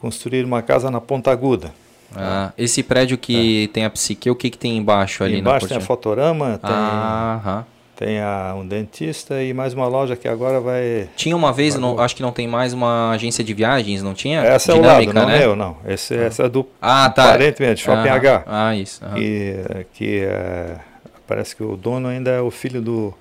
construíram 0.00 0.48
uma 0.48 0.62
casa 0.62 0.90
na 0.90 1.00
Ponta 1.00 1.30
Aguda. 1.30 1.72
Ah, 2.14 2.46
né? 2.46 2.52
esse 2.58 2.82
prédio 2.82 3.16
que 3.16 3.64
é. 3.64 3.72
tem 3.72 3.84
a 3.84 3.90
Psique, 3.90 4.30
o 4.30 4.34
que, 4.34 4.50
que 4.50 4.58
tem 4.58 4.76
embaixo 4.76 5.24
ali? 5.24 5.38
Embaixo 5.38 5.66
tem 5.66 5.76
a 5.76 5.80
Fotorama, 5.80 6.58
tem, 6.58 6.70
ah, 6.70 7.64
Tem 7.96 8.20
a, 8.20 8.54
um 8.54 8.66
dentista 8.66 9.42
e 9.42 9.54
mais 9.54 9.72
uma 9.72 9.86
loja 9.86 10.14
que 10.14 10.28
agora 10.28 10.60
vai. 10.60 11.08
Tinha 11.16 11.34
uma 11.34 11.52
vez, 11.52 11.76
não, 11.76 11.98
acho 11.98 12.14
que 12.14 12.20
não 12.20 12.32
tem 12.32 12.46
mais 12.46 12.74
uma 12.74 13.12
agência 13.12 13.42
de 13.42 13.54
viagens, 13.54 14.02
não 14.02 14.12
tinha? 14.12 14.40
Essa 14.40 14.74
Dinâmica, 14.74 14.90
é 14.90 15.00
o 15.00 15.06
lado, 15.06 15.14
não 15.14 15.26
né? 15.26 15.42
é 15.42 15.46
eu, 15.46 15.56
não. 15.56 15.76
Esse, 15.86 16.14
ah. 16.14 16.22
Essa 16.24 16.42
é 16.42 16.48
do 16.50 16.66
ah, 16.80 17.08
tá. 17.08 17.30
aparentemente, 17.30 17.82
Shopping 17.82 18.08
ah, 18.08 18.14
H. 18.14 18.42
Ah, 18.46 18.76
isso. 18.76 19.00
Que, 19.14 19.86
que 19.94 20.18
é, 20.18 20.76
parece 21.26 21.56
que 21.56 21.62
o 21.62 21.76
dono 21.76 22.08
ainda 22.08 22.30
é 22.30 22.40
o 22.40 22.50
filho 22.50 22.82
do, 22.82 23.14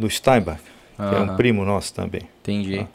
do 0.00 0.10
Steinbach, 0.10 0.60
que 0.96 1.14
é 1.14 1.20
um 1.20 1.36
primo 1.36 1.64
nosso 1.64 1.94
também. 1.94 2.22
Entendi. 2.42 2.78
Tá? 2.78 2.86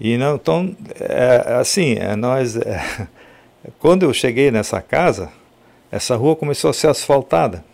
E 0.00 0.16
não, 0.16 0.36
então, 0.36 0.76
é, 1.00 1.56
assim, 1.60 1.94
é, 1.94 2.14
nós. 2.14 2.56
É, 2.56 3.08
quando 3.78 4.04
eu 4.04 4.14
cheguei 4.14 4.50
nessa 4.50 4.80
casa, 4.80 5.30
essa 5.90 6.14
rua 6.16 6.36
começou 6.36 6.70
a 6.70 6.72
ser 6.72 6.88
asfaltada. 6.88 7.64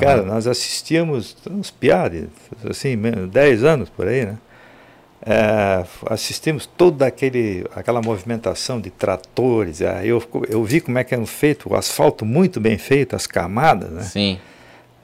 Cara, 0.00 0.22
nós 0.22 0.46
assistíamos 0.46 1.36
uns 1.48 1.70
piados, 1.70 2.24
assim, 2.68 2.98
10 3.30 3.64
anos 3.64 3.88
por 3.88 4.08
aí, 4.08 4.26
né? 4.26 4.38
É, 5.24 5.84
assistimos 6.06 6.66
toda 6.66 7.06
aquele, 7.06 7.64
aquela 7.74 8.02
movimentação 8.02 8.80
de 8.80 8.90
tratores. 8.90 9.80
Aí 9.82 10.08
eu, 10.08 10.22
eu 10.48 10.62
vi 10.64 10.80
como 10.80 10.98
é 10.98 11.04
que 11.04 11.14
era 11.14 11.24
feito, 11.24 11.72
o 11.72 11.76
asfalto 11.76 12.24
muito 12.24 12.60
bem 12.60 12.76
feito, 12.76 13.16
as 13.16 13.26
camadas, 13.26 13.90
né? 13.90 14.02
Sim. 14.02 14.38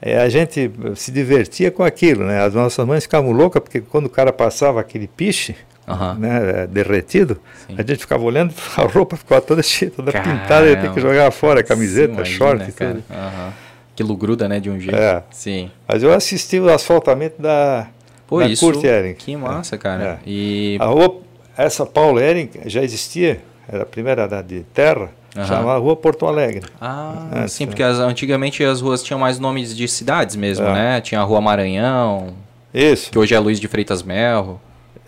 É, 0.05 0.17
a 0.17 0.27
gente 0.27 0.69
se 0.95 1.11
divertia 1.11 1.71
com 1.71 1.81
aquilo, 1.81 2.25
né? 2.25 2.43
As 2.43 2.53
nossas 2.53 2.85
mães 2.85 3.03
ficavam 3.03 3.31
loucas 3.31 3.63
porque 3.63 3.79
quando 3.79 4.07
o 4.07 4.09
cara 4.09 4.33
passava 4.33 4.81
aquele 4.81 5.07
piche, 5.07 5.55
uhum. 5.87 6.15
né, 6.15 6.67
derretido, 6.67 7.39
Sim. 7.65 7.75
a 7.77 7.81
gente 7.81 7.99
ficava 7.99 8.21
olhando, 8.21 8.53
a 8.75 8.81
roupa 8.81 9.15
ficava 9.15 9.39
toda 9.39 9.63
cheia, 9.63 9.89
toda 9.89 10.11
Caramba. 10.11 10.41
pintada, 10.41 10.67
ia 10.67 10.75
ter 10.75 10.91
que 10.91 10.99
jogar 10.99 11.31
fora 11.31 11.61
a 11.61 11.63
camiseta, 11.63 12.25
Sim, 12.25 12.31
short, 12.31 12.71
cara. 12.73 12.95
tudo. 12.95 13.03
Uhum. 13.09 13.51
Aquilo 13.93 14.17
gruda, 14.17 14.49
né, 14.49 14.59
de 14.59 14.69
um 14.69 14.77
jeito. 14.77 14.93
É. 14.93 15.23
Sim. 15.31 15.71
Mas 15.87 16.03
eu 16.03 16.11
assisti 16.11 16.59
o 16.59 16.69
asfaltamento 16.69 17.41
da, 17.41 17.87
Pô, 18.27 18.39
da 18.39 18.47
isso, 18.47 18.65
Kurt 18.65 18.83
Ehring. 18.83 19.13
Que 19.13 19.37
massa, 19.37 19.77
cara. 19.77 20.03
É. 20.03 20.29
E... 20.29 20.77
A 20.81 20.85
rua, 20.87 21.21
essa 21.55 21.85
Paulo 21.85 22.19
Ehring 22.19 22.49
já 22.65 22.83
existia, 22.83 23.39
era 23.71 23.83
a 23.83 23.85
primeira 23.85 24.27
da, 24.27 24.41
de 24.41 24.63
terra, 24.73 25.09
uhum. 25.35 25.45
chamava 25.45 25.77
Rua 25.77 25.95
Porto 25.95 26.25
Alegre. 26.25 26.65
Ah, 26.79 27.27
Antes, 27.33 27.53
sim, 27.53 27.65
né? 27.65 27.71
porque 27.71 27.83
as, 27.83 27.99
antigamente 27.99 28.63
as 28.63 28.81
ruas 28.81 29.03
tinham 29.03 29.19
mais 29.19 29.39
nomes 29.39 29.75
de 29.75 29.87
cidades 29.87 30.35
mesmo, 30.35 30.65
é. 30.65 30.73
né? 30.73 31.01
Tinha 31.01 31.21
a 31.21 31.23
Rua 31.23 31.41
Maranhão. 31.41 32.33
Isso. 32.73 33.11
Que 33.11 33.19
hoje 33.19 33.35
é 33.35 33.39
Luiz 33.39 33.59
de 33.59 33.67
Freitas 33.67 34.01
Melro, 34.01 34.59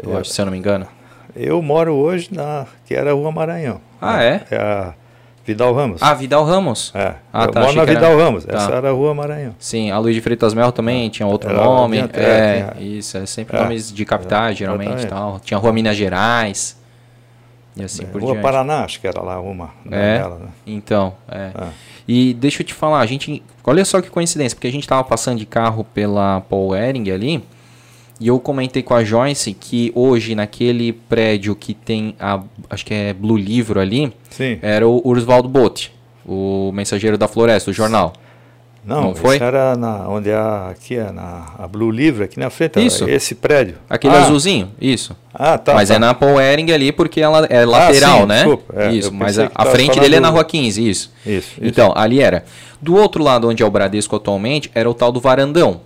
eu 0.01 0.15
é. 0.15 0.19
acho, 0.19 0.29
se 0.29 0.41
eu 0.41 0.45
não 0.45 0.51
me 0.51 0.57
engano. 0.57 0.87
Eu 1.35 1.61
moro 1.61 1.93
hoje 1.93 2.29
na 2.31 2.65
que 2.85 2.93
era 2.93 3.11
a 3.11 3.13
Rua 3.13 3.31
Maranhão. 3.31 3.81
Ah, 4.01 4.23
é? 4.23 4.41
É 4.49 4.57
a 4.57 4.93
Vidal 5.45 5.73
Ramos. 5.73 6.01
Ah, 6.01 6.13
Vidal 6.13 6.43
Ramos. 6.43 6.91
É. 6.95 7.15
Ah, 7.31 7.43
eu 7.43 7.51
tá, 7.51 7.59
moro 7.59 7.73
na 7.73 7.85
Vidal 7.85 8.13
era... 8.13 8.23
Ramos. 8.23 8.47
Essa 8.47 8.67
tá. 8.67 8.75
era 8.77 8.89
a 8.89 8.91
Rua 8.91 9.13
Maranhão. 9.13 9.55
Sim, 9.59 9.91
a 9.91 9.97
Luiz 9.99 10.15
de 10.15 10.21
Freitas 10.21 10.53
Mel 10.53 10.71
também 10.71 11.07
tinha 11.09 11.27
outro 11.27 11.53
nome. 11.53 11.99
É, 12.13 12.71
tinha... 12.73 12.97
isso, 12.97 13.17
é 13.17 13.25
sempre 13.25 13.57
é. 13.57 13.61
nomes 13.61 13.93
de 13.93 14.05
capitais, 14.05 14.57
geralmente, 14.57 15.05
tal. 15.05 15.39
Tinha 15.39 15.57
Rua 15.59 15.71
Minas 15.71 15.95
Gerais. 15.95 16.77
E 17.75 17.83
assim 17.83 18.03
é, 18.03 18.05
por 18.05 18.21
Rua 18.21 18.33
diante. 18.33 18.43
Paraná, 18.43 18.83
acho 18.83 19.01
que 19.01 19.07
era 19.07 19.21
lá 19.21 19.39
uma. 19.39 19.71
É, 19.91 20.19
dela, 20.19 20.39
né? 20.39 20.47
então, 20.65 21.13
é. 21.29 21.51
é. 21.53 21.67
E 22.07 22.33
deixa 22.33 22.61
eu 22.61 22.65
te 22.65 22.73
falar, 22.73 22.99
a 22.99 23.05
gente, 23.05 23.43
olha 23.63 23.83
só 23.83 24.01
que 24.01 24.09
coincidência, 24.09 24.55
porque 24.55 24.67
a 24.67 24.71
gente 24.71 24.83
estava 24.83 25.03
passando 25.03 25.39
de 25.39 25.45
carro 25.45 25.83
pela 25.83 26.41
Paul 26.41 26.75
Ering 26.75 27.11
ali, 27.11 27.43
e 28.19 28.27
eu 28.27 28.39
comentei 28.39 28.81
com 28.81 28.93
a 28.93 29.03
Joyce 29.03 29.53
que 29.53 29.91
hoje, 29.93 30.35
naquele 30.35 30.93
prédio 30.93 31.55
que 31.55 31.73
tem 31.73 32.15
a. 32.19 32.41
Acho 32.69 32.85
que 32.85 32.93
é 32.93 33.13
Blue 33.13 33.37
Livro 33.37 33.79
ali, 33.79 34.13
Sim. 34.29 34.57
era 34.61 34.87
o 34.87 35.01
Ursvaldo 35.05 35.49
Botti, 35.49 35.91
o 36.25 36.71
mensageiro 36.73 37.17
da 37.17 37.27
floresta, 37.27 37.71
o 37.71 37.73
jornal. 37.73 38.13
Não, 38.85 39.01
não 39.01 39.15
foi? 39.15 39.37
era 39.37 39.75
na, 39.75 40.07
onde 40.07 40.29
é 40.29 40.37
aqui 40.69 40.95
é 40.95 41.11
na 41.11 41.53
a 41.57 41.67
Blue 41.67 41.89
Livro, 41.89 42.23
aqui 42.23 42.39
na 42.39 42.51
frente, 42.51 42.85
isso. 42.85 43.09
esse 43.09 43.33
prédio. 43.33 43.75
Aquele 43.89 44.15
ah. 44.15 44.21
azulzinho, 44.21 44.71
isso. 44.79 45.15
Ah, 45.33 45.57
tá. 45.57 45.73
Mas 45.73 45.89
tá. 45.89 45.95
é 45.95 45.99
na 45.99 46.13
Paul 46.13 46.39
Ering 46.39 46.71
ali 46.71 46.91
porque 46.91 47.19
ela 47.19 47.47
é 47.49 47.65
lateral, 47.65 48.17
ah, 48.17 48.21
sim, 48.21 48.25
né? 48.27 48.37
Desculpa. 48.37 48.73
É, 48.75 48.91
isso, 48.93 49.11
mas 49.11 49.39
a, 49.39 49.49
a 49.55 49.65
frente 49.65 49.99
dele 49.99 50.17
é 50.17 50.19
na 50.19 50.29
Rua 50.29 50.45
15, 50.45 50.87
isso. 50.87 51.11
Isso. 51.25 51.53
Então, 51.61 51.93
ali 51.95 52.21
era. 52.21 52.45
Do 52.79 52.95
outro 52.95 53.23
lado, 53.23 53.49
onde 53.49 53.63
é 53.63 53.65
o 53.65 53.71
Bradesco 53.71 54.15
atualmente, 54.15 54.69
era 54.75 54.87
o 54.87 54.93
tal 54.93 55.11
do 55.11 55.19
varandão. 55.19 55.81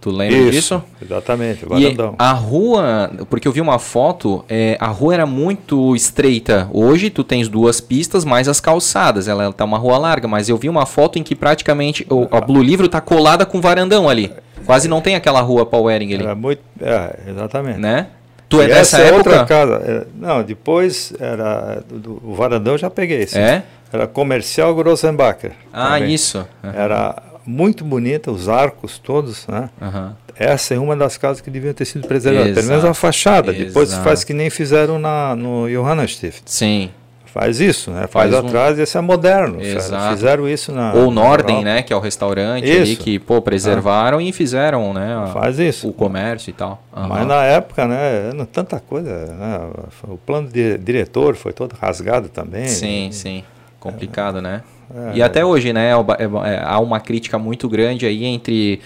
Tu 0.00 0.10
lembra 0.10 0.38
Isso, 0.38 0.50
disso? 0.50 0.82
Exatamente, 1.02 1.66
varandão. 1.66 2.12
E 2.12 2.14
a 2.18 2.32
rua, 2.32 3.10
porque 3.28 3.48
eu 3.48 3.52
vi 3.52 3.60
uma 3.60 3.80
foto, 3.80 4.44
é, 4.48 4.76
a 4.78 4.86
rua 4.86 5.14
era 5.14 5.26
muito 5.26 5.94
estreita. 5.96 6.68
Hoje 6.72 7.10
tu 7.10 7.24
tens 7.24 7.48
duas 7.48 7.80
pistas 7.80 8.24
mais 8.24 8.46
as 8.46 8.60
calçadas. 8.60 9.26
Ela, 9.26 9.52
tá 9.52 9.64
uma 9.64 9.76
rua 9.76 9.98
larga, 9.98 10.28
mas 10.28 10.48
eu 10.48 10.56
vi 10.56 10.68
uma 10.68 10.86
foto 10.86 11.18
em 11.18 11.24
que 11.24 11.34
praticamente 11.34 12.06
o, 12.08 12.28
a 12.30 12.40
Blue 12.40 12.62
Livro 12.62 12.88
tá 12.88 13.00
colada 13.00 13.44
com 13.44 13.60
varandão 13.60 14.08
ali. 14.08 14.32
Quase 14.64 14.86
não 14.86 15.00
tem 15.00 15.16
aquela 15.16 15.40
rua 15.40 15.66
Powering 15.66 16.14
ali. 16.14 16.22
Era 16.22 16.34
muito, 16.34 16.62
é, 16.80 17.18
exatamente. 17.26 17.80
Né? 17.80 18.06
Tu 18.48 18.60
é 18.60 18.64
e 18.64 18.68
dessa 18.68 18.98
essa 18.98 18.98
época? 19.00 19.30
outra 19.30 19.46
casa. 19.46 19.82
Era, 19.84 20.06
não, 20.14 20.42
depois 20.44 21.12
era 21.18 21.82
do, 21.88 22.20
o 22.24 22.34
varandão 22.34 22.74
eu 22.74 22.78
já 22.78 22.88
peguei. 22.88 23.26
Sim. 23.26 23.40
É? 23.40 23.64
Era 23.92 24.06
comercial 24.06 24.74
Grossenbacher. 24.74 25.52
Ah, 25.72 25.94
também. 25.94 26.14
isso. 26.14 26.46
Uhum. 26.62 26.70
Era 26.72 27.22
muito 27.48 27.82
bonita, 27.82 28.30
os 28.30 28.46
arcos 28.46 28.98
todos, 28.98 29.46
né? 29.46 29.70
Uhum. 29.80 30.12
Essa 30.36 30.74
é 30.74 30.78
uma 30.78 30.94
das 30.94 31.16
casas 31.16 31.40
que 31.40 31.50
deviam 31.50 31.72
ter 31.72 31.86
sido 31.86 32.06
preservadas, 32.06 32.54
pelo 32.54 32.66
menos 32.68 32.84
a 32.84 32.92
fachada. 32.92 33.50
Exato. 33.50 33.64
Depois 33.64 33.94
faz 33.94 34.22
que 34.22 34.34
nem 34.34 34.50
fizeram 34.50 34.98
na, 34.98 35.34
no 35.34 35.66
Johannestift. 35.66 36.42
Sim. 36.44 36.90
Faz 37.24 37.60
isso, 37.60 37.90
né? 37.90 38.06
Faz, 38.06 38.30
faz 38.30 38.34
atrás, 38.34 38.78
um... 38.78 38.82
esse 38.82 38.98
é 38.98 39.00
moderno. 39.00 39.62
Exato. 39.62 40.14
Fizeram 40.14 40.48
isso 40.48 40.72
na. 40.72 40.92
Ou 40.94 41.10
Norden, 41.10 41.62
né? 41.64 41.82
Que 41.82 41.92
é 41.92 41.96
o 41.96 42.00
restaurante 42.00 42.68
isso. 42.68 42.80
ali 42.80 42.96
que, 42.96 43.18
pô, 43.18 43.40
preservaram 43.40 44.18
ah. 44.18 44.22
e 44.22 44.32
fizeram, 44.32 44.92
né? 44.92 45.14
A, 45.14 45.26
faz 45.28 45.58
isso. 45.58 45.88
O 45.88 45.92
comércio 45.92 46.50
e 46.50 46.52
tal. 46.52 46.82
Uhum. 46.94 47.08
Mas 47.08 47.26
na 47.26 47.44
época, 47.44 47.86
né? 47.86 48.30
Tanta 48.52 48.80
coisa. 48.80 49.26
Né? 49.26 49.60
O 50.04 50.16
plano 50.18 50.48
de 50.48 50.78
diretor 50.78 51.34
foi 51.36 51.52
todo 51.52 51.74
rasgado 51.74 52.28
também. 52.28 52.66
Sim, 52.68 53.10
sim. 53.12 53.44
Complicado, 53.78 54.38
é. 54.38 54.42
né? 54.42 54.62
É, 54.94 55.16
e 55.16 55.22
até 55.22 55.44
hoje, 55.44 55.72
né, 55.72 55.90
é, 55.90 55.92
é, 55.92 56.62
há 56.64 56.78
uma 56.80 57.00
crítica 57.00 57.38
muito 57.38 57.68
grande 57.68 58.06
aí 58.06 58.24
entre 58.24 58.80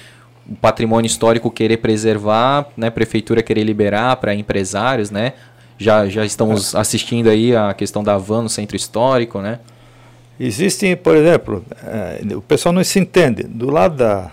o 0.49 0.57
patrimônio 0.57 1.07
histórico 1.07 1.51
querer 1.51 1.79
preservar, 1.79 2.67
né, 2.77 2.91
prefeitura 2.91 3.43
querer 3.43 3.63
liberar 3.63 4.17
para 4.17 4.35
empresários, 4.35 5.11
né? 5.11 5.35
Já, 5.79 6.09
já 6.09 6.25
estamos 6.25 6.75
é. 6.75 6.79
assistindo 6.79 7.29
aí 7.29 7.57
a 7.57 7.73
questão 7.75 8.03
da 8.03 8.17
van 8.17 8.43
no 8.43 8.49
centro 8.49 8.77
histórico, 8.77 9.41
né? 9.41 9.59
Existem, 10.39 10.97
por 10.97 11.17
exemplo, 11.17 11.65
é, 11.85 12.21
o 12.35 12.41
pessoal 12.41 12.73
não 12.73 12.83
se 12.83 12.99
entende. 12.99 13.45
Do 13.45 13.71
lado 13.71 13.97
da 13.97 14.31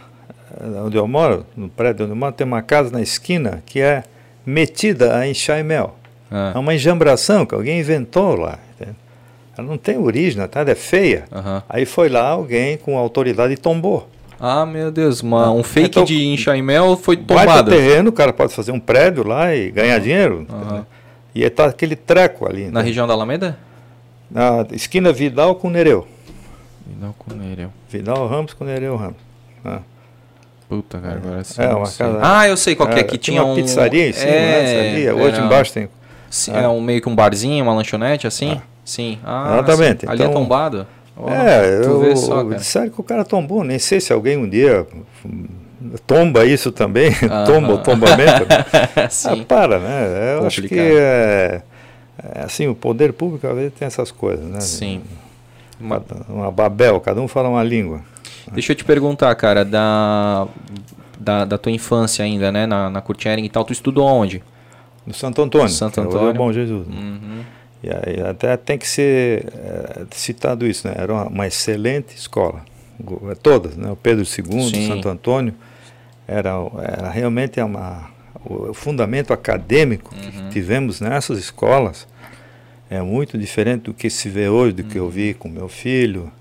onde 0.84 0.97
eu 0.97 1.08
moro, 1.08 1.45
no 1.55 1.69
prédio 1.69 2.05
onde 2.05 2.13
eu 2.13 2.15
moro, 2.15 2.34
tem 2.34 2.45
uma 2.45 2.62
casa 2.62 2.91
na 2.91 3.01
esquina 3.01 3.63
que 3.65 3.79
é 3.79 4.03
metida 4.45 5.15
a 5.15 5.27
enxaimel. 5.27 5.95
Ah. 6.32 6.53
É 6.55 6.58
uma 6.58 6.73
enjambração 6.73 7.45
que 7.45 7.55
alguém 7.55 7.79
inventou 7.79 8.36
lá. 8.36 8.60
Ela 9.60 9.67
não 9.67 9.78
tem 9.78 9.98
origem, 9.98 10.48
tá? 10.48 10.62
ela 10.62 10.72
é 10.72 10.76
feia. 10.76 11.26
Uhum. 11.32 11.62
Aí 11.67 11.86
foi 11.86 12.08
lá 12.08 12.30
alguém 12.30 12.78
com 12.78 12.98
autoridade 12.98 13.54
e 13.54 13.58
tombou. 13.58 14.10
Ah, 14.39 14.65
meu 14.65 14.89
Deus, 14.89 15.22
uma, 15.22 15.52
um 15.52 15.63
fake 15.63 15.89
então, 15.89 16.06
de 16.06 16.26
enxaimel 16.28 16.95
foi 16.95 17.17
tombado. 17.17 17.69
Vai 17.69 17.78
terreno, 17.78 18.10
o 18.10 18.13
cara 18.13 18.32
pode 18.32 18.54
fazer 18.54 18.72
um 18.72 18.80
prédio 18.80 19.28
lá 19.28 19.54
e 19.54 19.69
ganhar 19.69 19.98
uhum. 19.98 20.04
dinheiro. 20.04 20.48
Uhum. 20.50 20.86
E 21.36 21.43
está 21.43 21.65
aquele 21.65 21.98
treco 21.98 22.48
ali. 22.48 22.72
Na 22.72 22.82
região 22.82 23.06
da 23.06 23.13
Alameda? 23.13 23.60
Na 24.32 24.65
esquina 24.72 25.12
Vidal 25.12 25.56
com 25.56 25.69
Nereu. 25.69 26.08
Vidal 26.88 27.13
com 27.19 27.34
Nereu. 27.34 27.69
Vidal 27.89 28.28
Ramos 28.28 28.54
com 28.54 28.63
Nereu 28.63 28.95
Ramos. 28.95 29.17
Ah. 29.65 29.80
Puta, 30.69 31.00
cara, 31.00 31.15
agora 31.15 31.43
sim. 31.43 31.62
É, 31.62 31.67
uma 31.74 31.91
casa, 31.91 32.19
ah, 32.22 32.48
eu 32.48 32.56
sei 32.56 32.76
qual 32.76 32.88
é, 32.89 32.93
que 32.93 33.00
é, 33.00 33.04
que 33.04 33.17
tinha, 33.17 33.41
tinha 33.41 33.43
uma 33.43 33.54
um... 33.54 33.56
pizzaria 33.56 34.08
em 34.08 34.13
cima, 34.13 34.32
é, 34.32 35.04
né? 35.06 35.13
Hoje 35.13 35.36
era... 35.36 35.45
embaixo 35.45 35.74
tem... 35.74 35.89
Sim, 36.30 36.52
ah. 36.54 36.62
é 36.62 36.67
um, 36.67 36.80
meio 36.80 37.02
que 37.02 37.10
um 37.10 37.15
barzinho, 37.15 37.63
uma 37.63 37.74
lanchonete 37.74 38.28
assim? 38.28 38.54
Ah. 38.54 38.69
Sim. 38.89 39.19
Ah, 39.23 39.60
Exatamente. 39.60 40.02
Sim. 40.02 40.08
Ali 40.08 40.23
é 40.23 40.25
então, 40.25 40.32
é 40.32 40.43
tombado? 40.43 40.88
Oh, 41.15 41.30
é, 41.30 41.86
eu, 41.86 42.15
só, 42.15 42.43
disseram 42.43 42.89
que 42.89 42.99
o 42.99 43.04
cara 43.04 43.23
tombou, 43.23 43.63
nem 43.63 43.78
sei 43.78 43.99
se 43.99 44.12
alguém 44.12 44.36
um 44.36 44.49
dia 44.49 44.88
tomba 46.08 46.45
isso 46.45 46.71
também, 46.71 47.12
tomba 47.45 47.73
o 47.73 47.78
tombamento. 47.78 48.47
Né? 48.47 49.08
Sim. 49.12 49.41
Ah, 49.41 49.45
para, 49.45 49.80
né? 49.80 50.36
Eu 50.36 50.41
Complicado. 50.41 50.47
acho 50.47 50.62
que 50.63 50.80
é, 50.80 51.62
é, 52.17 52.41
assim, 52.41 52.67
o 52.67 52.73
poder 52.73 53.13
público 53.13 53.45
às 53.45 53.54
vezes 53.54 53.73
tem 53.78 53.86
essas 53.86 54.10
coisas, 54.12 54.45
né? 54.45 54.60
Sim. 54.60 55.02
Uma, 55.80 56.04
uma 56.28 56.52
babel, 56.52 56.99
cada 56.99 57.21
um 57.21 57.28
fala 57.28 57.47
uma 57.47 57.63
língua. 57.63 58.02
Deixa 58.52 58.71
eu 58.71 58.75
te 58.75 58.84
perguntar, 58.84 59.34
cara, 59.36 59.63
da, 59.63 60.47
da, 61.19 61.45
da 61.45 61.58
tua 61.60 61.71
infância 61.71 62.25
ainda, 62.25 62.52
né, 62.52 62.65
na, 62.65 62.89
na 62.89 63.02
Curtiering 63.02 63.43
e 63.43 63.49
tal, 63.49 63.63
tu 63.63 63.71
estudou 63.71 64.08
onde? 64.08 64.41
No 65.06 65.13
Santo 65.13 65.41
Antônio. 65.43 65.69
Santo 65.69 66.02
Antônio. 66.02 66.34
Bom 66.34 66.52
Jesus. 66.52 66.88
Uhum. 66.88 67.43
E 67.82 67.89
aí 67.89 68.22
até 68.28 68.58
tem 68.58 68.78
que 68.78 68.88
ser 68.88 69.46
é, 69.56 70.06
citado 70.12 70.68
isso, 70.68 70.88
né? 70.88 70.96
Era 70.98 71.13
uma, 71.13 71.28
uma, 71.28 71.48
excelente 71.48 72.15
escola, 72.15 72.62
todas, 73.42 73.78
né? 73.78 73.89
O 73.89 73.96
Pedro 73.96 74.24
II, 74.24 74.70
Sim. 74.70 74.88
Santo 74.88 75.08
Antônio, 75.08 75.54
era, 76.28 76.52
era 76.78 77.10
realmente 77.10 77.62
uma, 77.62 78.10
o, 78.44 78.74
fundamento 78.74 79.32
acadêmico 79.32 80.13
uhum. 80.13 80.32
que 80.32 80.50
tivemos 80.50 81.00
nessas 81.00 81.39
escolas 81.39 82.08
é 82.89 83.02
muito 83.02 83.38
diferente 83.38 83.84
do 83.84 83.94
que 83.94 84.10
se 84.10 84.30
vê 84.30 84.50
hoje, 84.50 84.74
do 84.74 84.84
uhum. 84.84 84.89
que 84.89 84.98
eu 84.98 85.10
vi 85.10 85.34
com 85.34 85.48
meu 85.48 85.70
filho 85.70 86.32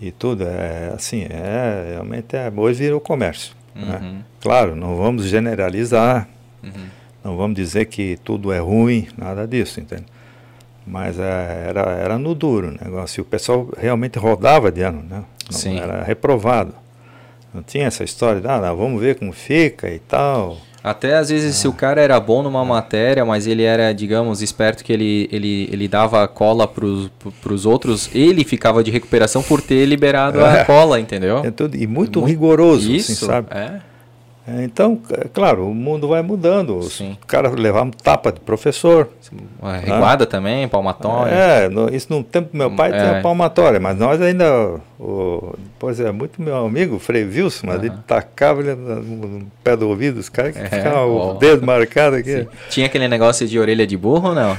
e 0.00 0.12
tudo. 0.12 0.44
É 0.44 0.92
assim, 0.94 1.22
é 1.22 1.92
realmente 1.94 2.36
é, 2.36 2.52
hoje 2.54 2.80
virou 2.80 3.00
comércio. 3.00 3.56
Né? 3.74 3.98
Uhum. 4.02 4.18
Claro, 4.40 4.76
não 4.76 4.96
vamos 4.96 5.24
generalizar, 5.24 6.28
uhum. 6.62 6.86
não 7.24 7.36
vamos 7.36 7.56
dizer 7.56 7.86
que 7.86 8.18
tudo 8.22 8.52
é 8.52 8.58
ruim, 8.58 9.08
nada 9.16 9.46
disso, 9.46 9.80
entende? 9.80 10.04
Mas 10.88 11.18
é, 11.18 11.66
era, 11.68 11.82
era 11.92 12.18
no 12.18 12.34
duro 12.34 12.68
o 12.68 12.84
negócio. 12.84 13.20
E 13.20 13.22
o 13.22 13.24
pessoal 13.24 13.68
realmente 13.76 14.18
rodava 14.18 14.72
de 14.72 14.82
ano, 14.82 15.02
né? 15.02 15.22
Não, 15.50 15.58
Sim. 15.58 15.78
Era 15.78 16.02
reprovado. 16.02 16.72
Não 17.52 17.62
tinha 17.62 17.86
essa 17.86 18.04
história 18.04 18.40
de, 18.40 18.46
ah, 18.46 18.60
não, 18.60 18.76
vamos 18.76 19.00
ver 19.00 19.18
como 19.18 19.32
fica 19.32 19.88
e 19.88 19.98
tal. 19.98 20.56
Até 20.82 21.16
às 21.16 21.28
vezes, 21.28 21.56
ah. 21.56 21.58
se 21.58 21.68
o 21.68 21.72
cara 21.72 22.00
era 22.00 22.18
bom 22.20 22.42
numa 22.42 22.64
matéria, 22.64 23.24
mas 23.24 23.46
ele 23.46 23.62
era, 23.62 23.92
digamos, 23.92 24.40
esperto 24.40 24.84
que 24.84 24.92
ele, 24.92 25.28
ele, 25.30 25.68
ele 25.72 25.88
dava 25.88 26.26
cola 26.28 26.66
pros, 26.66 27.10
pros 27.42 27.66
outros, 27.66 28.08
ele 28.14 28.44
ficava 28.44 28.82
de 28.82 28.90
recuperação 28.90 29.42
por 29.42 29.60
ter 29.60 29.84
liberado 29.86 30.40
é. 30.40 30.60
a 30.60 30.64
cola, 30.64 31.00
entendeu? 31.00 31.38
É 31.44 31.50
tudo, 31.50 31.76
e 31.76 31.86
muito, 31.86 32.20
muito 32.20 32.24
rigoroso, 32.24 32.88
assim, 32.88 32.96
Isso, 32.96 33.12
assim, 33.12 33.26
sabe? 33.26 33.48
É. 33.50 33.80
É, 34.50 34.64
então, 34.64 34.98
é 35.10 35.28
claro, 35.28 35.68
o 35.68 35.74
mundo 35.74 36.08
vai 36.08 36.22
mudando. 36.22 36.78
Os 36.78 37.02
caras 37.26 37.52
levavam 37.54 37.90
tapa 37.90 38.32
de 38.32 38.40
professor. 38.40 39.10
Né? 39.30 39.82
Reguada 39.84 40.24
também, 40.24 40.66
palmatória. 40.66 41.30
É, 41.30 41.68
no, 41.68 41.94
isso 41.94 42.06
no 42.08 42.24
tempo 42.24 42.52
do 42.52 42.56
meu 42.56 42.70
pai 42.70 42.90
é. 42.90 42.98
tinha 42.98 43.20
palmatória, 43.20 43.78
mas 43.78 43.98
nós 43.98 44.22
ainda. 44.22 44.80
O, 44.98 45.54
depois 45.58 46.00
é 46.00 46.10
muito 46.10 46.40
meu 46.40 46.64
amigo, 46.64 46.96
o 46.96 46.98
Frei 46.98 47.24
Wilson, 47.24 47.66
mas 47.66 47.78
uhum. 47.78 47.84
ele 47.84 47.94
tacava 48.06 48.60
ele 48.62 48.74
no, 48.74 49.46
pé 49.62 49.76
do 49.76 49.86
ouvido, 49.86 50.18
os 50.18 50.30
caras 50.30 50.54
que 50.56 50.62
é, 50.62 50.64
ficavam 50.64 51.14
o 51.14 51.34
dedo 51.34 51.66
marcado 51.66 52.16
aqui. 52.16 52.42
Sim. 52.42 52.48
Tinha 52.70 52.86
aquele 52.86 53.06
negócio 53.06 53.46
de 53.46 53.58
orelha 53.58 53.86
de 53.86 53.98
burro, 53.98 54.34
não? 54.34 54.56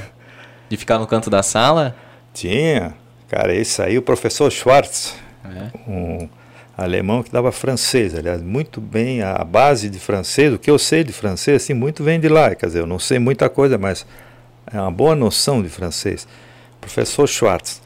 De 0.68 0.76
ficar 0.76 0.98
no 0.98 1.06
canto 1.06 1.28
da 1.28 1.42
sala? 1.42 1.96
Tinha. 2.32 2.94
Cara, 3.28 3.52
esse 3.52 3.82
aí, 3.82 3.98
o 3.98 4.02
professor 4.02 4.50
Schwartz. 4.52 5.16
É. 5.44 5.90
Um, 5.90 6.28
alemão 6.82 7.22
que 7.22 7.30
dava 7.30 7.52
francês, 7.52 8.14
aliás, 8.14 8.42
muito 8.42 8.80
bem 8.80 9.22
a 9.22 9.44
base 9.44 9.88
de 9.90 9.98
francês, 9.98 10.52
o 10.52 10.58
que 10.58 10.70
eu 10.70 10.78
sei 10.78 11.04
de 11.04 11.12
francês, 11.12 11.62
assim, 11.62 11.74
muito 11.74 12.02
vem 12.02 12.18
de 12.18 12.28
lá, 12.28 12.54
quer 12.54 12.66
dizer, 12.66 12.80
eu 12.80 12.86
não 12.86 12.98
sei 12.98 13.18
muita 13.18 13.48
coisa, 13.48 13.76
mas 13.76 14.06
é 14.72 14.80
uma 14.80 14.90
boa 14.90 15.14
noção 15.14 15.62
de 15.62 15.68
francês. 15.68 16.26
Professor 16.80 17.26
Schwartz. 17.26 17.82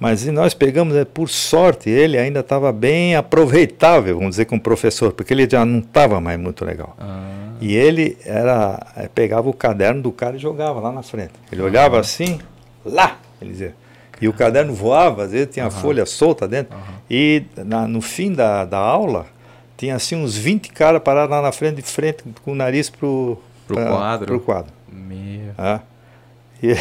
Mas 0.00 0.24
nós 0.26 0.54
pegamos, 0.54 0.94
é, 0.94 1.04
por 1.04 1.28
sorte, 1.28 1.90
ele 1.90 2.16
ainda 2.16 2.40
estava 2.40 2.72
bem 2.72 3.16
aproveitável, 3.16 4.16
vamos 4.16 4.30
dizer, 4.30 4.44
como 4.44 4.60
professor, 4.60 5.12
porque 5.12 5.34
ele 5.34 5.48
já 5.50 5.64
não 5.64 5.80
estava 5.80 6.20
mais 6.20 6.38
muito 6.38 6.64
legal. 6.64 6.96
Ah. 7.00 7.54
E 7.60 7.74
ele 7.74 8.16
era 8.24 8.80
é, 8.96 9.08
pegava 9.08 9.48
o 9.48 9.52
caderno 9.52 10.00
do 10.00 10.12
cara 10.12 10.36
e 10.36 10.38
jogava 10.38 10.78
lá 10.78 10.92
na 10.92 11.02
frente. 11.02 11.32
Ele 11.50 11.62
olhava 11.62 11.96
ah. 11.96 12.00
assim, 12.00 12.38
lá, 12.84 13.18
ele 13.42 13.50
dizia. 13.50 13.74
E 14.20 14.28
o 14.28 14.32
caderno 14.32 14.72
voava, 14.72 15.24
às 15.24 15.32
vezes 15.32 15.48
tinha 15.50 15.66
uhum. 15.66 15.70
folha 15.70 16.06
solta 16.06 16.46
dentro. 16.46 16.76
Uhum. 16.76 16.82
E 17.10 17.44
na, 17.56 17.86
no 17.86 18.00
fim 18.00 18.32
da, 18.32 18.64
da 18.64 18.78
aula, 18.78 19.26
tinha 19.76 19.94
assim 19.94 20.16
uns 20.16 20.36
20 20.36 20.70
caras 20.70 21.02
parados 21.02 21.30
lá 21.30 21.42
na 21.42 21.52
frente, 21.52 21.76
de 21.76 21.82
frente, 21.82 22.24
com 22.44 22.52
o 22.52 22.54
nariz 22.54 22.90
pro, 22.90 23.40
pro 23.66 23.76
pra, 23.76 23.86
quadro. 23.86 24.26
Pro 24.26 24.40
quadro. 24.40 24.72
Meu. 24.90 25.52
Ah. 25.56 25.80
E, 26.60 26.74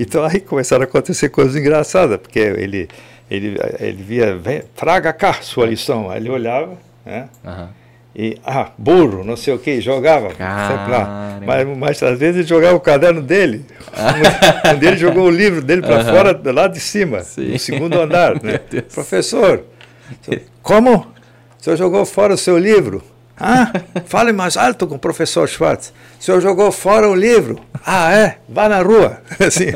então 0.00 0.24
aí 0.24 0.40
começaram 0.40 0.84
a 0.84 0.86
acontecer 0.86 1.28
coisas 1.28 1.54
engraçadas, 1.54 2.16
porque 2.16 2.38
ele, 2.38 2.88
ele, 3.30 3.58
ele 3.78 4.02
via, 4.02 4.40
traga 4.74 5.12
cá 5.12 5.34
sua 5.34 5.66
lição. 5.66 6.08
Aí 6.08 6.16
ele 6.16 6.30
olhava, 6.30 6.78
né? 7.04 7.28
Uhum 7.44 7.81
e 8.14 8.38
ah, 8.44 8.70
burro, 8.76 9.24
não 9.24 9.36
sei 9.36 9.54
o 9.54 9.58
que, 9.58 9.80
jogava 9.80 10.28
sempre 10.28 10.90
lá. 10.90 11.38
Mas, 11.44 11.78
mas 11.78 12.02
às 12.02 12.18
vezes 12.18 12.36
ele 12.36 12.46
jogava 12.46 12.76
o 12.76 12.80
caderno 12.80 13.22
dele. 13.22 13.64
um 14.66 14.86
ele 14.86 14.96
jogou 14.96 15.24
o 15.24 15.30
livro 15.30 15.62
dele 15.62 15.80
para 15.80 15.98
uhum. 15.98 16.04
fora, 16.04 16.52
lá 16.52 16.68
de 16.68 16.78
cima, 16.78 17.22
Sim. 17.22 17.52
no 17.52 17.58
segundo 17.58 18.00
andar. 18.00 18.32
Né? 18.42 18.58
Professor, 18.92 19.64
como? 20.62 21.06
O 21.58 21.64
senhor 21.64 21.76
jogou 21.76 22.04
fora 22.04 22.34
o 22.34 22.38
seu 22.38 22.58
livro? 22.58 23.02
Ah, 23.44 23.72
fale 24.06 24.32
mais 24.32 24.56
alto 24.56 24.86
com 24.86 24.94
o 24.94 24.98
professor 24.98 25.48
Schwartz. 25.48 25.92
O 26.20 26.22
senhor 26.22 26.40
jogou 26.40 26.70
fora 26.70 27.08
o 27.08 27.14
livro? 27.14 27.58
Ah, 27.84 28.14
é? 28.14 28.36
Vá 28.48 28.68
na 28.68 28.80
rua. 28.80 29.20
Assim, 29.44 29.66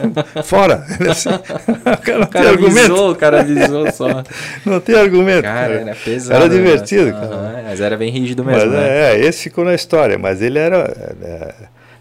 fora. 0.45 0.87
Assim, 1.11 1.31
o 1.35 1.99
cara 1.99 2.19
não 2.19 2.25
o 2.25 2.29
cara 2.29 2.29
tem 2.29 2.47
argumento. 2.47 2.79
Avisou, 2.79 3.11
o 3.11 3.17
cara 3.17 3.41
avisou 3.41 3.91
só. 3.93 4.23
Não 4.65 4.79
tem 4.79 4.95
argumento. 4.95 5.43
Cara, 5.43 5.75
era 5.75 5.97
pesado. 5.97 6.41
Era 6.41 6.49
divertido. 6.49 7.13
Mas, 7.13 7.29
cara. 7.29 7.65
mas 7.67 7.81
era 7.81 7.97
bem 7.97 8.11
rígido 8.13 8.45
mesmo. 8.45 8.71
Mas, 8.71 8.71
né? 8.71 9.15
É, 9.15 9.19
esse 9.19 9.43
ficou 9.43 9.65
na 9.65 9.75
história, 9.75 10.17
mas 10.17 10.41
ele 10.41 10.61
era. 10.61 10.77
É, 11.21 11.55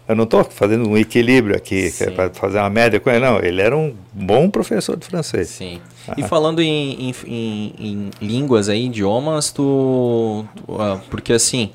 eu 0.08 0.14
não 0.14 0.24
estou 0.24 0.44
fazendo 0.44 0.88
um 0.88 0.96
equilíbrio 0.96 1.56
aqui 1.56 1.92
é 2.00 2.10
para 2.10 2.30
fazer 2.30 2.58
uma 2.58 2.70
média 2.70 3.00
com 3.00 3.10
ele, 3.10 3.24
não. 3.24 3.40
Ele 3.40 3.60
era 3.60 3.76
um 3.76 3.92
bom 4.12 4.48
professor 4.48 4.96
de 4.96 5.04
francês. 5.04 5.48
Sim. 5.48 5.80
Ah. 6.06 6.14
E 6.16 6.22
falando 6.22 6.62
em, 6.62 7.10
em, 7.10 7.14
em, 7.26 7.74
em, 7.78 8.10
línguas 8.20 8.68
aí, 8.68 8.86
idiomas, 8.86 9.50
tu, 9.50 10.44
tu 10.54 10.72
uh, 10.72 11.00
porque 11.10 11.32
assim, 11.32 11.72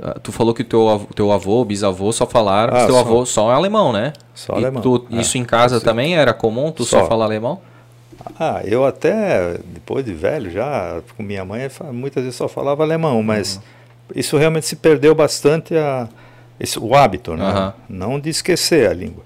uh, 0.00 0.18
tu 0.18 0.32
falou 0.32 0.52
que 0.52 0.64
teu 0.64 0.88
avô, 0.88 1.06
teu 1.14 1.30
avô, 1.30 1.64
bisavô 1.64 2.10
só 2.10 2.26
falaram, 2.26 2.76
ah, 2.76 2.86
teu 2.86 2.94
só, 2.96 3.00
avô 3.00 3.24
só 3.24 3.52
é 3.52 3.54
alemão, 3.54 3.92
né? 3.92 4.14
Só 4.34 4.54
e 4.54 4.56
alemão. 4.56 4.82
Tu, 4.82 5.06
é. 5.12 5.20
Isso 5.20 5.38
em 5.38 5.44
casa 5.44 5.80
também 5.80 6.16
era 6.16 6.34
comum? 6.34 6.72
Tu 6.72 6.84
só, 6.84 7.00
só 7.00 7.06
falar 7.06 7.26
alemão? 7.26 7.60
Ah, 8.38 8.62
eu 8.64 8.84
até 8.84 9.58
depois 9.64 10.04
de 10.04 10.12
velho 10.12 10.50
já 10.50 11.00
com 11.16 11.22
minha 11.22 11.44
mãe 11.44 11.70
muitas 11.92 12.22
vezes 12.22 12.36
só 12.36 12.48
falava 12.48 12.82
alemão, 12.82 13.22
mas 13.22 13.56
uhum. 13.56 13.62
isso 14.16 14.36
realmente 14.36 14.66
se 14.66 14.76
perdeu 14.76 15.14
bastante 15.14 15.74
a 15.76 16.08
esse, 16.60 16.78
o 16.78 16.94
hábito, 16.94 17.34
né? 17.34 17.50
Uhum. 17.50 17.72
Não 17.88 18.20
de 18.20 18.28
esquecer 18.28 18.88
a 18.88 18.92
língua. 18.92 19.24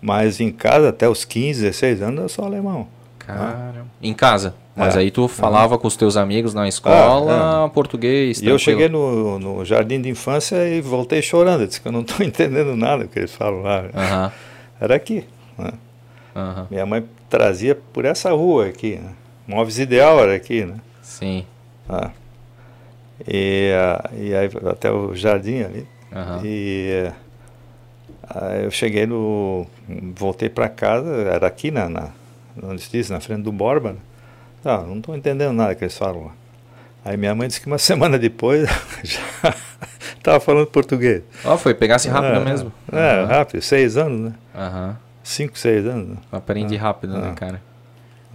Mas 0.00 0.40
em 0.40 0.50
casa, 0.50 0.88
até 0.88 1.08
os 1.08 1.24
15, 1.24 1.62
16 1.62 2.02
anos, 2.02 2.22
eu 2.22 2.28
sou 2.28 2.44
alemão. 2.44 2.88
Cara, 3.18 3.72
né? 3.72 3.84
em 4.02 4.12
casa. 4.12 4.54
Mas 4.74 4.96
é. 4.96 5.00
aí 5.00 5.10
tu 5.10 5.28
falava 5.28 5.78
com 5.78 5.86
os 5.86 5.96
teus 5.96 6.16
amigos 6.16 6.54
na 6.54 6.66
escola, 6.66 7.62
ah, 7.62 7.66
é. 7.66 7.68
português. 7.68 8.40
E 8.40 8.46
eu 8.46 8.58
cheguei 8.58 8.88
no, 8.88 9.38
no, 9.38 9.64
jardim 9.64 10.00
de 10.00 10.08
infância 10.08 10.66
e 10.66 10.80
voltei 10.80 11.22
chorando. 11.22 11.60
Eu 11.60 11.66
disse 11.66 11.80
que 11.80 11.86
eu 11.86 11.92
não 11.92 12.00
estou 12.00 12.24
entendendo 12.26 12.74
nada 12.74 13.06
que 13.06 13.18
eles 13.18 13.32
falam 13.32 13.62
lá. 13.62 13.82
Uhum. 13.82 14.30
Era 14.80 14.96
aqui. 14.96 15.24
Né? 15.56 15.72
Uhum. 16.34 16.66
Minha 16.70 16.86
mãe 16.86 17.04
trazia 17.28 17.78
por 17.92 18.04
essa 18.04 18.32
rua 18.32 18.66
aqui. 18.66 18.96
Né? 18.96 19.10
Móveis 19.46 19.78
Ideal 19.78 20.18
era 20.20 20.34
aqui, 20.34 20.64
né? 20.64 20.76
Sim. 21.02 21.44
Ah. 21.88 22.10
E, 23.28 23.70
e 24.18 24.34
aí 24.34 24.50
até 24.68 24.90
o 24.90 25.14
jardim 25.14 25.62
ali. 25.62 25.86
Uhum. 26.14 26.40
E 26.44 27.10
aí 28.28 28.64
eu 28.64 28.70
cheguei 28.70 29.06
no. 29.06 29.66
Voltei 30.14 30.48
para 30.48 30.68
casa, 30.68 31.08
era 31.08 31.46
aqui 31.46 31.70
na, 31.70 31.88
na, 31.88 32.10
onde 32.62 32.88
diz, 32.88 33.10
na 33.10 33.20
frente 33.20 33.42
do 33.42 33.52
Borba. 33.52 33.96
Ah, 34.64 34.78
não 34.86 34.98
estou 34.98 35.16
entendendo 35.16 35.52
nada 35.52 35.74
que 35.74 35.84
eles 35.84 35.96
falam 35.96 36.26
lá. 36.26 36.32
Aí 37.04 37.16
minha 37.16 37.34
mãe 37.34 37.48
disse 37.48 37.60
que 37.60 37.66
uma 37.66 37.78
semana 37.78 38.18
depois 38.18 38.68
já 39.02 39.54
estava 40.16 40.38
falando 40.38 40.66
português. 40.66 41.22
Ó, 41.44 41.54
oh, 41.54 41.58
foi 41.58 41.74
pegar-se 41.74 42.08
rápido 42.08 42.36
é, 42.36 42.44
mesmo. 42.44 42.72
É, 42.92 43.20
uhum. 43.20 43.26
rápido, 43.26 43.62
seis 43.62 43.96
anos, 43.96 44.20
né? 44.20 44.34
Uhum. 44.54 44.94
Cinco, 45.24 45.58
seis 45.58 45.86
anos. 45.86 46.10
Né? 46.10 46.16
Aprendi 46.30 46.76
ah, 46.76 46.82
rápido, 46.82 47.14
né, 47.18 47.30
ah. 47.32 47.34
cara? 47.34 47.71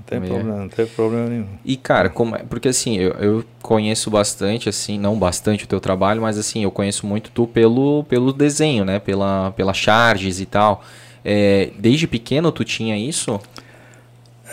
Tem 0.08 0.22
problema, 0.22 0.56
não 0.56 0.70
tem 0.70 0.86
problema 0.86 1.28
nenhum. 1.28 1.48
E, 1.66 1.76
cara, 1.76 2.10
como, 2.10 2.36
é, 2.36 2.40
porque 2.40 2.70
assim, 2.70 2.98
eu, 2.98 3.12
eu 3.20 3.46
conheço 3.62 4.10
bastante, 4.10 4.70
assim, 4.70 4.98
não 4.98 5.20
bastante 5.20 5.66
o 5.66 5.68
teu 5.68 5.82
trabalho, 5.82 6.22
mas 6.22 6.38
assim, 6.38 6.64
eu 6.64 6.72
conheço 6.72 7.06
muito 7.06 7.30
tu 7.30 7.46
pelo, 7.46 8.06
pelo 8.06 8.32
desenho, 8.32 8.86
né? 8.86 9.00
Pela, 9.00 9.52
pela 9.52 9.74
charges 9.74 10.40
e 10.40 10.46
tal. 10.46 10.82
É, 11.26 11.72
desde 11.78 12.08
pequeno 12.08 12.54
tu 12.54 12.64
tinha 12.64 12.98
isso? 12.98 13.38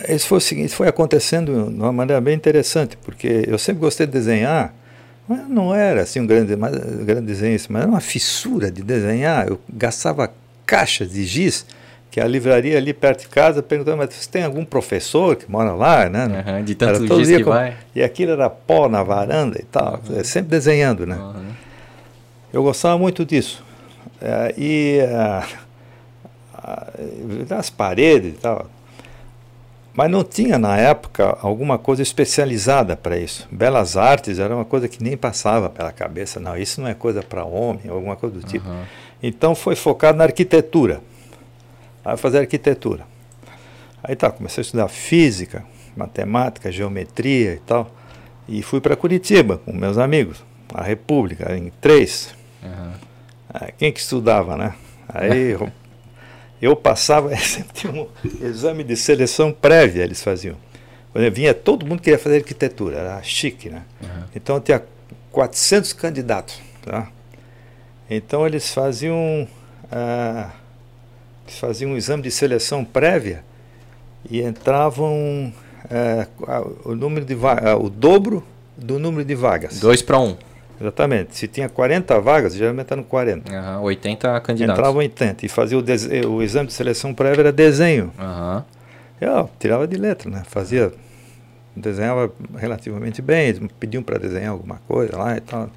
Isso 0.08 0.26
foi 0.26 0.38
o 0.38 0.40
seguinte, 0.40 0.74
foi 0.74 0.88
acontecendo 0.88 1.70
de 1.70 1.80
uma 1.80 1.92
maneira 1.92 2.20
bem 2.20 2.34
interessante, 2.34 2.96
porque 2.96 3.44
eu 3.46 3.56
sempre 3.56 3.80
gostei 3.80 4.06
de 4.06 4.12
desenhar, 4.12 4.74
mas 5.28 5.48
não 5.48 5.72
era 5.72 6.02
assim 6.02 6.18
um 6.18 6.26
grande, 6.26 6.52
um 6.54 7.04
grande 7.04 7.26
desenho, 7.26 7.56
mas 7.68 7.82
era 7.82 7.90
uma 7.90 8.00
fissura 8.00 8.72
de 8.72 8.82
desenhar. 8.82 9.46
Eu 9.46 9.60
gastava 9.72 10.32
caixas 10.66 11.12
de 11.12 11.24
giz 11.24 11.64
que 12.14 12.20
a 12.20 12.28
livraria 12.28 12.78
ali 12.78 12.94
perto 12.94 13.22
de 13.22 13.28
casa 13.28 13.60
perguntando, 13.60 13.96
mas 13.96 14.14
você 14.14 14.30
tem 14.30 14.44
algum 14.44 14.64
professor 14.64 15.34
que 15.34 15.50
mora 15.50 15.72
lá, 15.72 16.08
né? 16.08 16.44
Uhum, 16.46 16.62
de 16.62 16.76
tantos 16.76 17.08
dias 17.08 17.38
que 17.38 17.42
com... 17.42 17.50
vai. 17.50 17.76
E 17.92 18.04
aquilo 18.04 18.30
era 18.30 18.48
pó 18.48 18.88
na 18.88 19.02
varanda 19.02 19.58
e 19.60 19.64
tal, 19.64 19.98
uhum. 20.08 20.22
sempre 20.22 20.50
desenhando, 20.50 21.04
né? 21.04 21.16
Uhum. 21.16 21.50
Eu 22.52 22.62
gostava 22.62 22.96
muito 22.96 23.24
disso. 23.24 23.64
É, 24.22 24.54
e 24.56 25.00
uh, 26.56 27.52
as 27.52 27.68
paredes 27.68 28.34
e 28.34 28.36
tal. 28.36 28.70
Mas 29.92 30.08
não 30.08 30.22
tinha 30.22 30.56
na 30.56 30.78
época 30.78 31.36
alguma 31.42 31.78
coisa 31.78 32.00
especializada 32.00 32.96
para 32.96 33.18
isso. 33.18 33.48
Belas 33.50 33.96
artes 33.96 34.38
era 34.38 34.54
uma 34.54 34.64
coisa 34.64 34.86
que 34.86 35.02
nem 35.02 35.16
passava 35.16 35.68
pela 35.68 35.90
cabeça. 35.90 36.38
Não, 36.38 36.56
isso 36.56 36.80
não 36.80 36.86
é 36.86 36.94
coisa 36.94 37.24
para 37.24 37.44
homem, 37.44 37.88
alguma 37.88 38.14
coisa 38.14 38.36
do 38.36 38.46
tipo. 38.46 38.68
Então 39.20 39.52
foi 39.56 39.74
focado 39.74 40.16
na 40.18 40.22
arquitetura. 40.22 41.00
Aí 42.04 42.16
fazer 42.16 42.38
arquitetura. 42.38 43.06
Aí 44.02 44.14
tá, 44.14 44.30
comecei 44.30 44.60
a 44.60 44.64
estudar 44.64 44.88
física, 44.88 45.64
matemática, 45.96 46.70
geometria 46.70 47.54
e 47.54 47.58
tal. 47.60 47.90
E 48.46 48.62
fui 48.62 48.80
para 48.80 48.94
Curitiba 48.94 49.58
com 49.58 49.72
meus 49.72 49.96
amigos, 49.96 50.44
a 50.72 50.82
República, 50.82 51.56
em 51.56 51.72
três. 51.80 52.34
Uhum. 52.62 53.68
quem 53.78 53.92
que 53.92 54.00
estudava, 54.00 54.56
né? 54.56 54.74
Aí 55.08 55.52
eu, 55.52 55.72
eu 56.60 56.76
passava, 56.76 57.34
sempre 57.36 57.72
tinha 57.72 57.92
um 57.92 58.06
exame 58.40 58.84
de 58.84 58.96
seleção 58.96 59.52
prévia, 59.52 60.02
eles 60.02 60.22
faziam. 60.22 60.56
Quando 61.12 61.24
eu 61.24 61.32
vinha, 61.32 61.54
todo 61.54 61.86
mundo 61.86 62.02
queria 62.02 62.18
fazer 62.18 62.36
arquitetura, 62.36 62.98
era 62.98 63.22
chique, 63.22 63.70
né? 63.70 63.84
Uhum. 64.02 64.24
Então 64.34 64.60
tinha 64.60 64.82
400 65.30 65.92
candidatos. 65.92 66.60
Tá? 66.82 67.08
Então 68.10 68.46
eles 68.46 68.74
faziam, 68.74 69.48
ah, 69.90 70.50
eles 71.46 71.58
faziam 71.58 71.92
um 71.92 71.96
exame 71.96 72.22
de 72.22 72.30
seleção 72.30 72.84
prévia 72.84 73.44
e 74.28 74.40
entravam 74.42 75.52
ah, 75.90 76.64
o 76.84 76.94
número 76.94 77.24
de 77.24 77.36
o 77.80 77.90
dobro 77.90 78.42
do 78.76 78.98
número 78.98 79.24
de 79.24 79.34
vagas. 79.34 79.78
2 79.78 80.02
para 80.02 80.18
1. 80.18 80.24
Um. 80.24 80.36
Exatamente. 80.80 81.36
Se 81.36 81.46
tinha 81.46 81.68
40 81.68 82.20
vagas, 82.20 82.54
geralmente 82.54 82.92
eram 82.92 83.02
40. 83.02 83.52
Uhum, 83.52 83.82
80 83.82 84.40
candidatos. 84.40 84.78
Entravam 84.78 84.98
80. 84.98 85.46
E 85.46 85.48
fazia 85.48 85.78
o, 85.78 85.82
o 86.28 86.42
exame 86.42 86.66
de 86.66 86.72
seleção 86.72 87.14
prévia 87.14 87.42
era 87.42 87.52
desenho. 87.52 88.12
Uhum. 88.18 88.62
Eu 89.20 89.50
tirava 89.58 89.86
de 89.86 89.96
letra, 89.96 90.30
né? 90.30 90.42
Fazia. 90.46 90.92
Desenhava 91.76 92.32
relativamente 92.56 93.20
bem, 93.20 93.52
pediam 93.80 94.02
para 94.02 94.16
desenhar 94.16 94.50
alguma 94.52 94.80
coisa 94.86 95.16
lá 95.16 95.36
e 95.36 95.40
tal. 95.40 95.68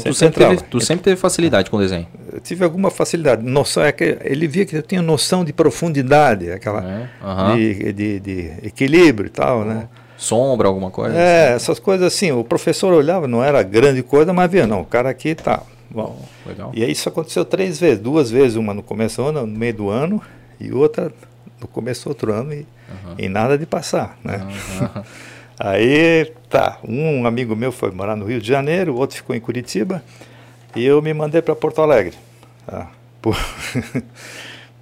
Então 0.00 0.12
sempre 0.12 0.12
tu 0.12 0.40
sempre, 0.40 0.56
teve, 0.56 0.62
tu 0.70 0.80
sempre 0.80 1.04
teve 1.04 1.16
facilidade 1.16 1.70
com 1.70 1.76
o 1.76 1.80
desenho? 1.80 2.06
Eu 2.32 2.40
tive 2.40 2.64
alguma 2.64 2.90
facilidade. 2.90 3.42
Noção, 3.42 3.84
é 3.84 3.92
que 3.92 4.18
ele 4.22 4.46
via 4.48 4.66
que 4.66 4.76
eu 4.76 4.82
tinha 4.82 5.02
noção 5.02 5.44
de 5.44 5.52
profundidade, 5.52 6.50
aquela 6.50 6.84
é, 6.84 7.56
de, 7.56 7.92
de, 7.92 8.20
de, 8.20 8.52
equilíbrio 8.62 9.26
e 9.26 9.30
tal, 9.30 9.60
uhum. 9.60 9.64
né? 9.64 9.88
sombra, 10.16 10.68
alguma 10.68 10.90
coisa? 10.90 11.16
É, 11.16 11.48
assim. 11.48 11.54
essas 11.54 11.78
coisas 11.78 12.06
assim. 12.06 12.32
O 12.32 12.42
professor 12.42 12.92
olhava, 12.92 13.28
não 13.28 13.42
era 13.42 13.62
grande 13.62 14.02
coisa, 14.02 14.32
mas 14.32 14.50
via, 14.50 14.66
não, 14.66 14.80
o 14.80 14.84
cara 14.84 15.10
aqui 15.10 15.34
tá. 15.34 15.62
Bom, 15.90 16.20
legal. 16.46 16.72
E 16.74 16.82
aí 16.82 16.90
isso 16.90 17.08
aconteceu 17.08 17.44
três 17.44 17.78
vezes, 17.78 18.00
duas 18.00 18.30
vezes, 18.30 18.56
uma 18.56 18.74
no 18.74 18.82
começo 18.82 19.22
do 19.22 19.28
ano, 19.28 19.46
no 19.46 19.58
meio 19.58 19.74
do 19.74 19.90
ano, 19.90 20.20
e 20.58 20.72
outra 20.72 21.12
no 21.60 21.68
começo 21.68 22.04
do 22.04 22.08
outro 22.08 22.32
ano, 22.32 22.52
e, 22.52 22.58
uhum. 22.58 23.14
e 23.18 23.28
nada 23.28 23.56
de 23.56 23.66
passar, 23.66 24.18
né? 24.24 24.40
Uhum. 24.42 25.02
aí, 25.58 26.32
tá, 26.48 26.78
um 26.86 27.26
amigo 27.26 27.54
meu 27.54 27.72
foi 27.72 27.90
morar 27.90 28.16
no 28.16 28.24
Rio 28.24 28.40
de 28.40 28.48
Janeiro, 28.48 28.94
o 28.94 28.98
outro 28.98 29.16
ficou 29.16 29.34
em 29.34 29.40
Curitiba, 29.40 30.02
e 30.74 30.84
eu 30.84 31.00
me 31.00 31.14
mandei 31.14 31.40
para 31.40 31.54
Porto 31.54 31.80
Alegre. 31.80 32.16
Tá? 32.66 32.90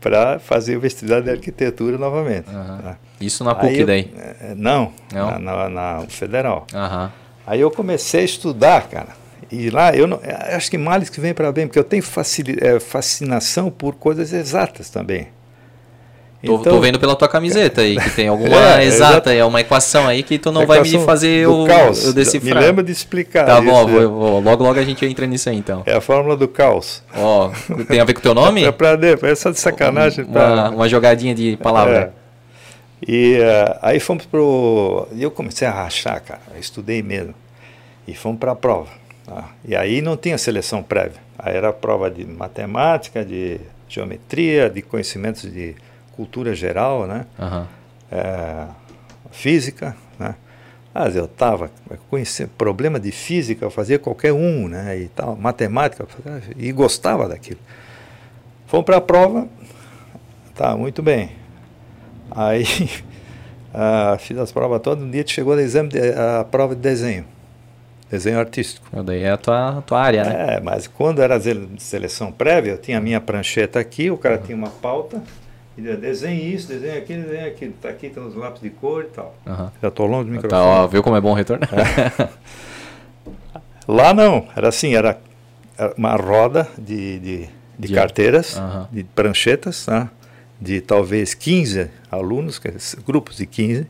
Para 0.00 0.40
fazer 0.40 0.76
o 0.76 0.80
vestibular 0.80 1.20
de 1.20 1.30
arquitetura 1.30 1.96
novamente. 1.96 2.48
Uhum. 2.48 2.78
Tá? 2.78 2.96
Isso 3.20 3.44
na 3.44 3.54
PUC 3.54 3.78
eu, 3.78 3.86
daí? 3.86 4.12
É, 4.16 4.54
não, 4.56 4.92
não? 5.12 5.30
Na, 5.30 5.38
na, 5.38 5.68
na, 5.68 6.06
Federal. 6.08 6.66
Uhum. 6.74 7.08
Aí 7.46 7.60
eu 7.60 7.70
comecei 7.70 8.22
a 8.22 8.24
estudar, 8.24 8.88
cara. 8.88 9.10
E 9.50 9.70
lá, 9.70 9.94
eu, 9.94 10.08
não, 10.08 10.18
eu 10.18 10.56
acho 10.56 10.70
que 10.70 10.78
males 10.78 11.08
que 11.08 11.20
vem 11.20 11.32
para 11.32 11.52
bem, 11.52 11.68
porque 11.68 11.78
eu 11.78 11.84
tenho 11.84 12.02
é, 12.60 12.80
fascinação 12.80 13.70
por 13.70 13.94
coisas 13.94 14.32
exatas 14.32 14.90
também. 14.90 15.28
Tô, 16.44 16.56
então, 16.56 16.72
tô, 16.72 16.80
vendo 16.80 16.98
pela 16.98 17.14
tua 17.14 17.28
camiseta 17.28 17.82
aí, 17.82 17.96
que 17.96 18.10
tem 18.10 18.26
alguma 18.26 18.56
é, 18.80 18.84
exata, 18.84 19.32
é 19.32 19.44
uma 19.44 19.60
equação 19.60 20.08
aí 20.08 20.24
que 20.24 20.38
tu 20.38 20.50
não 20.50 20.66
vai 20.66 20.80
me 20.80 20.98
fazer 21.04 21.46
o, 21.46 21.64
caos. 21.66 22.04
o 22.04 22.12
decifrar. 22.12 22.56
Me 22.56 22.66
lembra 22.66 22.82
de 22.82 22.90
explicar. 22.90 23.46
Tá 23.46 23.60
isso, 23.60 23.70
bom, 23.70 23.86
vou, 23.86 24.10
vou, 24.10 24.40
logo 24.40 24.64
logo 24.64 24.80
a 24.80 24.82
gente 24.82 25.06
entra 25.06 25.24
nisso 25.24 25.48
aí 25.48 25.56
então. 25.56 25.84
É 25.86 25.94
a 25.94 26.00
fórmula 26.00 26.36
do 26.36 26.48
caos. 26.48 27.00
Ó, 27.14 27.52
oh, 27.70 27.84
tem 27.84 28.00
a 28.00 28.04
ver 28.04 28.14
com 28.14 28.18
o 28.18 28.22
teu 28.22 28.34
nome? 28.34 28.64
é 28.64 28.72
pra 28.72 28.98
é 29.22 29.34
só 29.36 29.50
de 29.50 29.60
sacanagem. 29.60 30.24
Uma, 30.24 30.32
pra... 30.32 30.70
uma 30.70 30.88
jogadinha 30.88 31.32
de 31.32 31.56
palavra. 31.58 32.12
É. 32.18 32.22
E 33.06 33.38
uh, 33.38 33.78
aí 33.80 34.00
fomos 34.00 34.26
pro. 34.26 35.06
E 35.12 35.22
eu 35.22 35.30
comecei 35.30 35.66
a 35.66 35.70
rachar, 35.70 36.20
cara. 36.22 36.40
Eu 36.52 36.60
estudei 36.60 37.02
mesmo. 37.02 37.34
E 38.06 38.14
fomos 38.14 38.40
para 38.40 38.50
a 38.50 38.56
prova. 38.56 38.88
Tá? 39.24 39.48
E 39.64 39.76
aí 39.76 40.02
não 40.02 40.16
tinha 40.16 40.36
seleção 40.36 40.82
prévia. 40.82 41.20
Aí 41.38 41.56
era 41.56 41.72
prova 41.72 42.10
de 42.10 42.24
matemática, 42.24 43.24
de 43.24 43.60
geometria, 43.88 44.68
de 44.68 44.82
conhecimentos 44.82 45.42
de 45.42 45.76
cultura 46.16 46.54
geral, 46.54 47.06
né? 47.06 47.26
Uhum. 47.38 47.66
É, 48.10 48.66
física, 49.30 49.96
né? 50.18 50.34
Mas 50.94 51.16
eu 51.16 51.24
estava 51.24 51.70
conhecendo 52.10 52.50
problema 52.50 53.00
de 53.00 53.10
física, 53.10 53.64
eu 53.64 53.70
fazia 53.70 53.98
qualquer 53.98 54.32
um, 54.32 54.68
né? 54.68 54.98
E 54.98 55.08
tal, 55.08 55.34
matemática, 55.36 56.06
e 56.56 56.70
gostava 56.70 57.28
daquilo. 57.28 57.60
Fomos 58.66 58.84
para 58.84 58.98
a 58.98 59.00
prova, 59.00 59.48
tá, 60.54 60.76
muito 60.76 61.02
bem. 61.02 61.32
Aí 62.30 62.64
uh, 62.64 64.16
fiz 64.20 64.36
as 64.38 64.52
provas 64.52 64.80
todas, 64.80 65.02
um 65.02 65.10
dia 65.10 65.24
chegou 65.26 65.54
a, 65.54 65.62
exame 65.62 65.88
de, 65.88 65.98
a 65.98 66.44
prova 66.44 66.74
de 66.74 66.82
desenho, 66.82 67.24
desenho 68.10 68.38
artístico. 68.38 68.86
Daí 69.02 69.22
é 69.22 69.30
a 69.30 69.36
tua, 69.38 69.82
tua 69.86 70.00
área, 70.00 70.24
né? 70.24 70.56
É, 70.56 70.60
mas 70.60 70.86
quando 70.86 71.22
era 71.22 71.40
seleção 71.78 72.30
prévia, 72.30 72.72
eu 72.72 72.78
tinha 72.78 72.98
a 72.98 73.00
minha 73.00 73.20
prancheta 73.20 73.80
aqui, 73.80 74.10
o 74.10 74.18
cara 74.18 74.36
uhum. 74.36 74.42
tinha 74.42 74.56
uma 74.56 74.70
pauta, 74.70 75.22
desenhe 75.76 76.54
isso, 76.54 76.68
desenhe 76.68 76.98
aquilo, 76.98 77.22
desenhe 77.22 77.46
aquilo. 77.46 77.72
Tá 77.80 77.88
aqui, 77.88 78.10
tem 78.10 78.22
os 78.22 78.34
lápis 78.34 78.60
de 78.60 78.70
cor 78.70 79.04
e 79.04 79.06
tal. 79.06 79.34
Uhum. 79.46 79.70
Já 79.80 79.90
tô 79.90 80.04
longe 80.04 80.24
do 80.24 80.36
tá, 80.36 80.42
microfone. 80.42 80.62
Tá, 80.62 80.82
ó, 80.82 80.86
viu 80.86 81.02
como 81.02 81.16
é 81.16 81.20
bom 81.20 81.30
o 81.30 81.34
retorno? 81.34 81.66
É. 81.72 82.28
Lá 83.88 84.14
não, 84.14 84.46
era 84.54 84.68
assim, 84.68 84.94
era 84.94 85.18
uma 85.96 86.14
roda 86.14 86.68
de, 86.78 87.18
de, 87.18 87.38
de, 87.78 87.88
de 87.88 87.94
carteiras, 87.94 88.56
uhum. 88.56 88.86
de 88.92 89.04
pranchetas, 89.04 89.86
tá? 89.86 90.10
de 90.60 90.80
talvez 90.80 91.34
15 91.34 91.90
alunos, 92.10 92.60
grupos 93.04 93.36
de 93.36 93.46
15, 93.46 93.86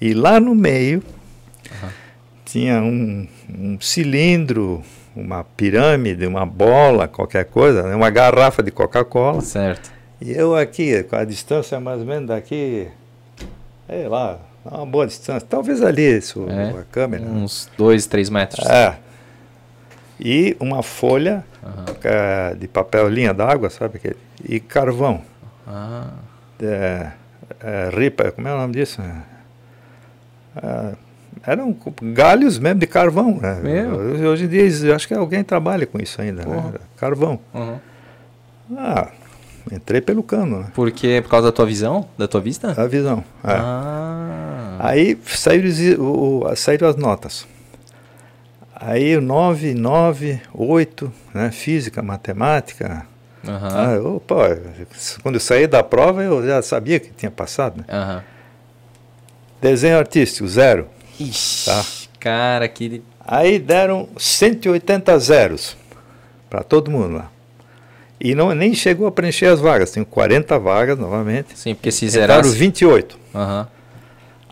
e 0.00 0.14
lá 0.14 0.40
no 0.40 0.54
meio 0.54 1.02
uhum. 1.70 1.88
tinha 2.46 2.80
um, 2.80 3.28
um 3.50 3.78
cilindro, 3.78 4.82
uma 5.14 5.44
pirâmide, 5.44 6.26
uma 6.26 6.46
bola, 6.46 7.06
qualquer 7.06 7.44
coisa, 7.44 7.82
né? 7.82 7.94
uma 7.94 8.08
garrafa 8.08 8.62
de 8.62 8.70
Coca-Cola. 8.70 9.42
Certo 9.42 9.99
e 10.20 10.32
eu 10.32 10.54
aqui, 10.54 11.02
com 11.04 11.16
a 11.16 11.24
distância 11.24 11.80
mais 11.80 12.00
ou 12.00 12.06
menos 12.06 12.28
daqui, 12.28 12.88
sei 13.86 14.08
lá, 14.08 14.38
uma 14.64 14.84
boa 14.84 15.06
distância, 15.06 15.46
talvez 15.48 15.82
ali 15.82 16.18
isso, 16.18 16.46
é, 16.48 16.78
a 16.78 16.84
câmera. 16.90 17.24
Uns 17.24 17.70
dois, 17.76 18.06
três 18.06 18.28
metros. 18.28 18.66
É. 18.66 18.96
E 20.18 20.54
uma 20.60 20.82
folha 20.82 21.42
uhum. 21.62 22.58
de 22.58 22.68
papel 22.68 23.08
linha 23.08 23.32
d'água, 23.32 23.70
sabe? 23.70 23.96
Aquele, 23.96 24.16
e 24.46 24.60
carvão. 24.60 25.22
Ah. 25.66 26.10
É, 26.60 27.10
é, 27.62 27.90
ripa, 27.90 28.30
como 28.32 28.46
é 28.46 28.52
o 28.52 28.58
nome 28.58 28.74
disso? 28.74 29.00
É, 30.62 30.94
eram 31.46 31.74
galhos 32.02 32.58
mesmo 32.58 32.80
de 32.80 32.86
carvão. 32.86 33.38
Né? 33.40 33.88
Hoje 34.28 34.44
em 34.44 34.48
dia, 34.48 34.94
acho 34.94 35.08
que 35.08 35.14
alguém 35.14 35.42
trabalha 35.42 35.86
com 35.86 35.98
isso 35.98 36.20
ainda, 36.20 36.44
né? 36.44 36.74
Carvão. 36.96 37.38
Uhum. 37.54 37.78
Ah, 38.76 39.08
Entrei 39.70 40.00
pelo 40.00 40.22
cano. 40.22 40.60
Né? 40.60 40.66
Por 40.74 40.90
quê? 40.90 41.20
Por 41.22 41.30
causa 41.30 41.48
da 41.48 41.52
tua 41.52 41.66
visão? 41.66 42.08
Da 42.16 42.28
tua 42.28 42.40
vista? 42.40 42.74
A 42.80 42.86
visão. 42.86 43.24
É. 43.44 43.52
Ah. 43.52 44.76
Aí 44.78 45.18
saíram, 45.26 45.70
o, 45.98 46.56
saíram 46.56 46.88
as 46.88 46.96
notas. 46.96 47.46
Aí 48.74 49.20
9, 49.20 49.74
9, 49.74 50.40
8, 50.54 51.12
né? 51.34 51.50
física, 51.50 52.02
matemática. 52.02 53.06
Uhum. 53.46 53.54
Ah, 53.54 54.20
quando 55.22 55.34
eu 55.34 55.40
saí 55.40 55.66
da 55.66 55.82
prova 55.82 56.22
eu 56.22 56.46
já 56.46 56.62
sabia 56.62 57.00
que 57.00 57.10
tinha 57.10 57.30
passado. 57.30 57.78
Né? 57.78 57.84
Uhum. 57.88 58.20
Desenho 59.60 59.98
artístico, 59.98 60.48
zero. 60.48 60.88
Ixi, 61.18 61.66
tá? 61.66 61.84
cara, 62.18 62.68
que. 62.68 63.02
Aí 63.26 63.58
deram 63.58 64.08
180 64.16 65.18
zeros 65.18 65.76
para 66.48 66.62
todo 66.62 66.90
mundo 66.90 67.16
lá. 67.16 67.30
E 68.20 68.34
não, 68.34 68.54
nem 68.54 68.74
chegou 68.74 69.06
a 69.06 69.12
preencher 69.12 69.46
as 69.46 69.60
vagas. 69.60 69.90
Tem 69.90 70.04
40 70.04 70.58
vagas 70.58 70.98
novamente. 70.98 71.58
Sim, 71.58 71.74
porque 71.74 71.90
se 71.90 72.06
zeraram. 72.08 72.48
28. 72.50 73.18
Uhum. 73.34 73.66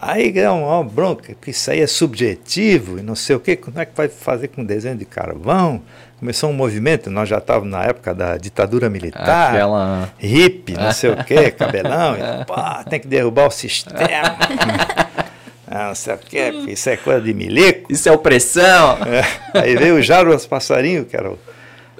Aí 0.00 0.32
é 0.38 0.48
uma 0.48 0.84
bronca, 0.84 1.34
porque 1.34 1.50
isso 1.50 1.70
aí 1.70 1.80
é 1.80 1.86
subjetivo 1.86 3.00
e 3.00 3.02
não 3.02 3.16
sei 3.16 3.34
o 3.34 3.40
quê. 3.40 3.56
Como 3.56 3.78
é 3.80 3.84
que 3.84 3.92
vai 3.96 4.08
fazer 4.08 4.48
com 4.48 4.64
desenho 4.64 4.96
de 4.96 5.04
carvão? 5.04 5.82
Começou 6.20 6.50
um 6.50 6.52
movimento, 6.52 7.10
nós 7.10 7.28
já 7.28 7.38
estávamos 7.38 7.70
na 7.70 7.84
época 7.84 8.14
da 8.14 8.36
ditadura 8.36 8.88
militar, 8.88 9.54
Aquela... 9.54 10.12
hippie, 10.18 10.74
não 10.74 10.92
sei 10.92 11.10
o 11.10 11.16
quê, 11.24 11.50
cabelão, 11.50 12.16
e, 12.16 12.44
pô, 12.44 12.54
tem 12.88 12.98
que 12.98 13.06
derrubar 13.06 13.46
o 13.46 13.50
sistema. 13.50 13.98
ah, 15.66 15.88
não 15.88 15.94
sei 15.94 16.14
o 16.14 16.18
quê, 16.18 16.50
isso 16.68 16.90
é 16.90 16.96
coisa 16.96 17.20
de 17.20 17.34
milico. 17.34 17.92
Isso 17.92 18.08
é 18.08 18.12
opressão. 18.12 18.98
É. 19.04 19.60
Aí 19.60 19.76
veio 19.76 19.96
o 19.96 20.02
Jarbas 20.02 20.46
Passarinho, 20.46 21.04
que 21.04 21.16
era 21.16 21.30
o 21.30 21.38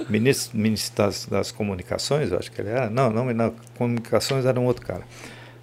ministro, 0.09 0.59
ministro 0.59 1.05
das, 1.05 1.27
das, 1.27 1.53
comunicações, 1.53 2.33
acho 2.33 2.51
que 2.51 2.61
ele 2.61 2.71
era. 2.71 2.91
Não, 2.91 3.11
não, 3.11 3.33
na 3.33 3.53
comunicações 3.77 4.45
era 4.45 4.59
um 4.59 4.65
outro 4.65 4.85
cara. 4.85 5.03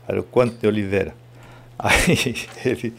Era 0.07 0.19
o 0.19 0.23
Quanto 0.23 0.55
de 0.59 0.67
Oliveira. 0.67 1.13
Aí 1.77 2.35
ele. 2.63 2.93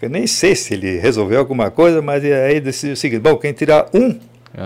Eu 0.00 0.10
nem 0.10 0.26
sei 0.26 0.54
se 0.54 0.74
ele 0.74 0.98
resolveu 0.98 1.38
alguma 1.38 1.70
coisa, 1.70 2.02
mas 2.02 2.22
aí 2.22 2.60
decidiu 2.60 2.92
o 2.92 2.96
seguinte: 2.96 3.20
bom, 3.20 3.36
quem 3.36 3.52
tirar 3.52 3.88
um, 3.94 4.08
uhum. 4.08 4.18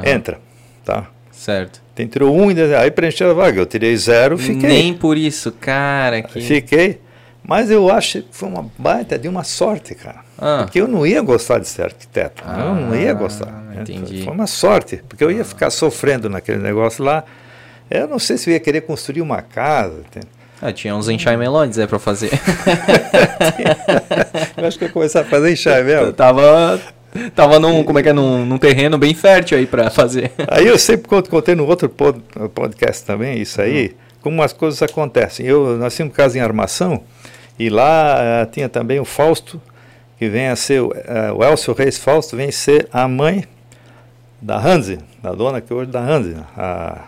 entra. 0.05 0.41
Tá? 0.85 1.09
Certo. 1.31 1.81
Quem 1.95 2.07
tirou 2.07 2.35
um, 2.35 2.49
aí 2.77 2.91
preencheu 2.91 3.31
a 3.31 3.35
vaga. 3.35 3.61
Eu 3.61 3.67
tirei 3.67 3.97
zero, 3.97 4.37
fiquei. 4.37 4.69
Nem 4.69 4.95
por 4.95 5.17
isso, 5.17 5.53
cara. 5.53 6.23
Que... 6.23 6.41
Fiquei. 6.41 7.01
Mas 7.43 7.71
eu 7.71 7.91
acho 7.91 8.23
que 8.23 8.29
foi 8.31 8.49
uma 8.49 8.71
baita 8.79 9.19
de 9.19 9.27
uma 9.27 9.45
sorte, 9.45 9.95
cara. 9.95 10.21
Ah. 10.39 10.63
Porque 10.65 10.81
eu 10.81 10.87
não 10.87 11.07
ia 11.07 11.21
gostar 11.23 11.59
de 11.59 11.69
ser 11.69 11.83
arquiteto. 11.83 12.43
Ah, 12.47 12.61
eu 12.61 12.75
não 12.75 12.95
ia 12.95 13.13
gostar. 13.13 13.49
Ah, 13.49 13.81
entendi. 13.81 14.23
Foi 14.25 14.33
uma 14.33 14.47
sorte, 14.47 15.03
porque 15.09 15.25
eu 15.25 15.31
ia 15.31 15.45
ficar 15.45 15.71
sofrendo 15.71 16.29
naquele 16.29 16.59
negócio 16.59 17.03
lá. 17.03 17.25
Eu 17.91 18.07
não 18.07 18.19
sei 18.19 18.37
se 18.37 18.49
eu 18.49 18.55
ia 18.55 18.61
querer 18.61 18.83
construir 18.83 19.23
uma 19.23 19.43
casa. 19.43 20.03
Ah, 20.63 20.73
tinha 20.73 20.95
uns 20.95 21.09
enxaimelões 21.09 21.79
é, 21.79 21.87
para 21.87 21.99
fazer. 21.99 22.31
eu 24.57 24.67
acho 24.67 24.79
que 24.79 24.85
eu 24.85 24.89
ia 24.89 24.93
começar 24.93 25.23
a 25.23 25.25
fazer 25.25 25.53
enxaimel. 25.53 26.05
Eu 26.05 26.13
tava 26.15 26.81
Tava 27.35 27.59
num, 27.59 27.83
como 27.83 27.99
é 27.99 28.03
que 28.03 28.09
é, 28.09 28.13
num, 28.13 28.47
num 28.47 28.59
terreno 28.59 28.97
bem 28.97 29.15
fértil 29.15 29.59
aí 29.59 29.67
para 29.67 29.91
fazer. 29.91 30.31
Aí 30.47 30.67
eu 30.67 30.79
sempre 30.79 31.09
contei 31.29 31.55
no 31.55 31.67
outro 31.67 31.89
podcast 32.55 33.05
também, 33.05 33.41
isso 33.41 33.61
aí, 33.61 33.87
uhum. 33.87 33.95
Como 34.21 34.43
as 34.43 34.53
coisas 34.53 34.83
acontecem. 34.83 35.47
Eu 35.47 35.77
nasci 35.77 36.03
em 36.03 36.09
casa 36.09 36.39
em 36.39 36.41
armação 36.41 37.03
e 37.59 37.69
lá 37.69 38.17
uh, 38.19 38.51
tinha 38.51 38.69
também 38.69 38.99
o 39.01 39.05
Fausto, 39.05 39.61
que 40.19 40.29
vem 40.29 40.49
a 40.49 40.57
ser, 40.57 40.81
uh, 40.83 40.93
o 41.37 41.45
Elcio 41.45 41.75
Reis 41.75 41.99
Fausto 41.99 42.37
vem 42.37 42.51
ser 42.51 42.89
a 42.93 43.07
mãe 43.07 43.45
da 44.41 44.59
Hanse, 44.59 44.99
da 45.23 45.33
dona 45.33 45.61
que 45.61 45.73
hoje 45.73 45.91
é 45.91 45.93
da 45.93 46.01
Hanse. 46.01 46.37
A, 46.57 47.05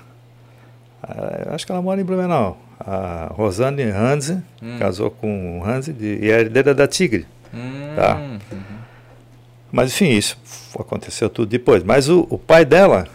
a, 1.02 1.54
acho 1.54 1.64
que 1.64 1.72
ela 1.72 1.80
mora 1.80 2.00
em 2.00 2.04
Blumenau. 2.04 2.58
A 2.78 3.30
Rosane 3.32 3.82
Hanse, 3.84 4.42
hum. 4.60 4.76
casou 4.78 5.10
com 5.10 5.60
o 5.60 5.64
Hanse 5.64 5.92
de, 5.92 6.18
e 6.20 6.30
é 6.30 6.40
herdeira 6.40 6.74
da 6.74 6.86
Tigre. 6.86 7.26
Hum. 7.54 7.94
Tá? 7.94 8.16
Uhum. 8.16 8.38
Mas 9.70 9.92
enfim, 9.92 10.10
isso 10.10 10.36
aconteceu 10.78 11.30
tudo 11.30 11.48
depois. 11.48 11.82
Mas 11.82 12.08
o, 12.08 12.26
o 12.28 12.38
pai 12.38 12.64
dela, 12.64 13.06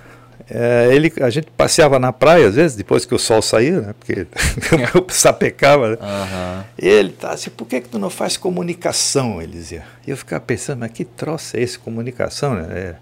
é, 0.49 0.89
ele, 0.93 1.11
a 1.21 1.29
gente 1.29 1.47
passeava 1.57 1.99
na 1.99 2.13
praia 2.13 2.47
às 2.47 2.55
vezes, 2.55 2.77
depois 2.77 3.05
que 3.05 3.13
o 3.13 3.19
sol 3.19 3.41
saía, 3.41 3.81
né? 3.81 3.95
Porque 3.99 4.25
eu 4.95 5.05
sapecava, 5.09 5.89
né? 5.89 5.97
Uhum. 5.99 6.63
Ele 6.77 7.09
tá 7.09 7.31
assim, 7.31 7.49
por 7.49 7.67
que, 7.67 7.81
que 7.81 7.89
tu 7.89 7.99
não 7.99 8.09
faz 8.09 8.37
comunicação? 8.37 9.41
Ele 9.41 9.51
dizia. 9.51 9.83
E 10.05 10.11
eu 10.11 10.17
ficava 10.17 10.41
pensando, 10.41 10.79
mas 10.79 10.91
que 10.91 11.03
troço 11.03 11.57
é 11.57 11.61
esse, 11.61 11.77
comunicação, 11.77 12.55
né? 12.55 12.67
É, 12.71 12.95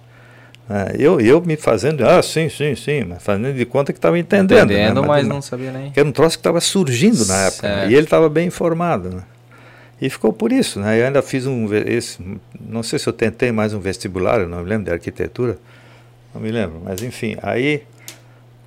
é, 0.67 0.95
eu, 0.97 1.21
eu 1.21 1.39
me 1.41 1.55
fazendo, 1.55 2.03
ah, 2.03 2.23
sim, 2.23 2.49
sim, 2.49 2.75
sim, 2.75 3.03
mas 3.03 3.21
fazendo 3.21 3.53
de 3.53 3.65
conta 3.65 3.93
que 3.93 3.99
estava 3.99 4.17
entendendo. 4.17 4.71
Entendendo, 4.71 5.01
né? 5.01 5.07
mas, 5.07 5.23
mas, 5.23 5.27
não 5.27 5.41
sabia 5.41 5.71
nem. 5.71 5.91
Que 5.91 5.99
era 5.99 6.09
um 6.09 6.11
troço 6.11 6.37
que 6.37 6.39
estava 6.39 6.59
surgindo 6.59 7.23
na 7.25 7.45
época. 7.45 7.67
Né? 7.67 7.89
E 7.89 7.93
ele 7.93 8.05
estava 8.05 8.27
bem 8.27 8.47
informado, 8.47 9.09
né? 9.09 9.21
E 10.01 10.09
ficou 10.09 10.33
por 10.33 10.51
isso, 10.51 10.79
né? 10.79 10.99
Eu 10.99 11.05
ainda 11.05 11.21
fiz 11.21 11.45
um, 11.45 11.73
esse, 11.73 12.17
não 12.59 12.81
sei 12.81 12.97
se 12.97 13.07
eu 13.07 13.13
tentei 13.13 13.51
mais 13.51 13.73
um 13.73 13.79
vestibular, 13.79 14.41
eu 14.41 14.49
não 14.49 14.63
me 14.63 14.69
lembro 14.69 14.85
de 14.85 14.91
arquitetura, 14.91 15.57
não 16.35 16.41
me 16.41 16.51
lembro, 16.51 16.81
mas 16.83 17.01
enfim, 17.01 17.37
aí 17.41 17.83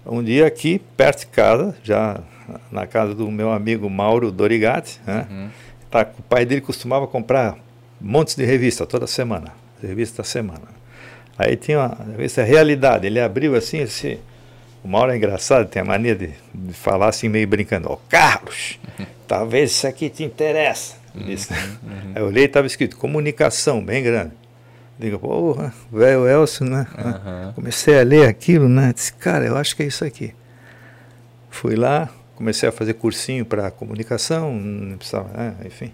um 0.07 0.23
dia 0.23 0.47
aqui 0.47 0.81
perto 0.97 1.21
de 1.21 1.27
casa, 1.27 1.77
já 1.85 2.19
na 2.73 2.87
casa 2.87 3.15
do 3.15 3.31
meu 3.31 3.53
amigo 3.53 3.91
Mauro 3.91 4.33
Dorigatti, 4.33 4.99
né? 5.07 5.27
Uhum. 5.31 5.49
Tá, 5.91 6.07
o 6.19 6.23
pai 6.23 6.47
dele 6.47 6.63
costumava 6.63 7.07
comprar 7.07 7.57
montes 8.01 8.35
de 8.35 8.45
revista 8.45 8.87
toda 8.87 9.07
semana, 9.07 9.53
revista 9.83 10.23
da 10.23 10.25
semana. 10.25 10.79
Aí 11.39 11.57
tinha 11.57 11.79
uma 11.79 11.97
revista 12.17 12.43
Realidade, 12.43 13.07
ele 13.07 13.21
abriu 13.21 13.55
assim, 13.55 13.83
assim 13.83 14.19
o 14.83 14.89
Mauro 14.89 15.13
é 15.13 15.17
engraçado, 15.17 15.69
tem 15.69 15.83
a 15.83 15.85
mania 15.85 16.15
de, 16.15 16.31
de 16.55 16.73
falar 16.73 17.09
assim 17.09 17.29
meio 17.29 17.47
brincando, 17.47 17.89
ó, 17.91 17.95
oh, 17.95 17.97
Carlos, 18.09 18.79
talvez 19.29 19.73
isso 19.73 19.87
aqui 19.87 20.09
te 20.09 20.25
interessa. 20.25 20.97
Uhum, 21.15 21.27
uhum. 21.91 22.13
Aí 22.15 22.23
eu 22.23 22.27
olhei 22.27 22.45
e 22.45 22.47
estava 22.47 22.67
escrito 22.67 22.97
comunicação, 22.97 23.85
bem 23.85 24.03
grande. 24.03 24.33
Digo, 24.99 25.19
porra, 25.19 25.73
velho 25.93 26.27
Elcio, 26.27 26.67
né? 26.67 26.87
Uhum. 26.99 27.53
Comecei 27.53 28.01
a 28.01 28.03
ler 28.03 28.29
aquilo, 28.29 28.69
né? 28.69 28.93
Disse, 28.93 29.13
cara, 29.13 29.47
eu 29.47 29.57
acho 29.57 29.77
que 29.77 29.85
é 29.85 29.87
isso 29.87 30.05
aqui. 30.05 30.35
Fui 31.49 31.77
lá, 31.77 32.09
comecei 32.35 32.69
a 32.69 32.73
fazer 32.73 32.95
cursinho 32.95 33.45
para 33.45 33.71
comunicação, 33.71 34.53
não 34.55 34.97
precisava, 34.97 35.29
né? 35.37 35.55
enfim. 35.65 35.93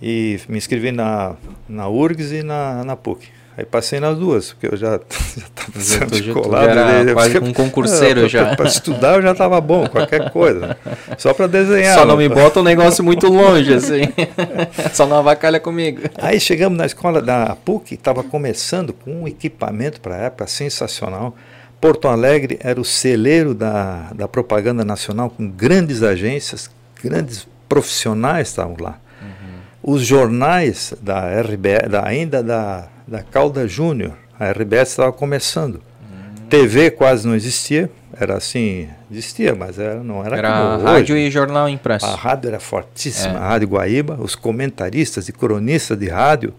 E 0.00 0.40
me 0.48 0.56
inscrevi 0.56 0.92
na, 0.92 1.36
na 1.68 1.88
URGS 1.88 2.32
e 2.32 2.42
na, 2.42 2.84
na 2.84 2.96
PUC. 2.96 3.28
Aí 3.58 3.64
passei 3.64 3.98
nas 3.98 4.18
duas, 4.18 4.52
porque 4.52 4.66
eu 4.66 4.76
já 4.76 4.96
estava 5.08 5.80
sendo 5.80 6.34
colado. 6.34 6.74
Já 6.74 6.90
era 6.90 7.12
quase 7.14 7.38
um 7.38 7.52
concurseiro 7.54 8.28
já. 8.28 8.54
Para 8.54 8.66
estudar 8.66 9.16
eu 9.16 9.22
já 9.22 9.32
estava 9.32 9.58
bom, 9.62 9.88
qualquer 9.88 10.30
coisa. 10.30 10.76
Só 11.16 11.32
para 11.32 11.46
desenhar. 11.46 11.98
Só 11.98 12.04
não 12.04 12.18
me 12.18 12.28
bota 12.28 12.60
um 12.60 12.62
negócio 12.62 13.02
muito 13.02 13.28
longe, 13.28 13.72
assim. 13.72 14.02
Só 14.92 15.06
não 15.06 15.16
avacalha 15.16 15.58
comigo. 15.58 16.02
Aí 16.18 16.38
chegamos 16.38 16.76
na 16.76 16.84
escola 16.84 17.22
da 17.22 17.56
PUC, 17.56 17.94
estava 17.94 18.22
começando 18.22 18.92
com 18.92 19.22
um 19.22 19.28
equipamento 19.28 20.02
para 20.02 20.16
a 20.16 20.18
época 20.18 20.46
sensacional. 20.46 21.34
Porto 21.80 22.08
Alegre 22.08 22.58
era 22.60 22.78
o 22.78 22.84
celeiro 22.84 23.54
da, 23.54 24.10
da 24.14 24.28
propaganda 24.28 24.84
nacional, 24.84 25.30
com 25.30 25.48
grandes 25.48 26.02
agências, 26.02 26.70
grandes 27.02 27.48
profissionais 27.66 28.48
estavam 28.48 28.76
lá. 28.78 28.98
Uhum. 29.22 29.94
Os 29.94 30.02
jornais 30.02 30.92
da 31.00 31.40
RBE, 31.40 31.88
da, 31.88 32.06
ainda 32.06 32.42
da 32.42 32.88
da 33.06 33.22
Calda 33.22 33.66
Júnior. 33.68 34.12
A 34.38 34.50
RBS 34.50 34.90
estava 34.90 35.12
começando. 35.12 35.76
Hum. 36.02 36.46
TV 36.48 36.90
quase 36.90 37.26
não 37.26 37.34
existia, 37.34 37.90
era 38.18 38.36
assim, 38.36 38.88
existia, 39.10 39.54
mas 39.54 39.78
era, 39.78 40.02
não 40.02 40.24
era, 40.24 40.36
era 40.36 40.76
rádio 40.76 41.14
hoje. 41.14 41.26
e 41.26 41.30
jornal 41.30 41.68
impresso. 41.68 42.06
A 42.06 42.14
rádio 42.14 42.48
era 42.48 42.60
fortíssima, 42.60 43.34
é. 43.34 43.36
a 43.36 43.48
Rádio 43.48 43.68
Guaíba, 43.68 44.16
os 44.20 44.34
comentaristas 44.34 45.28
e 45.28 45.32
cronistas 45.32 45.98
de 45.98 46.08
rádio 46.08 46.52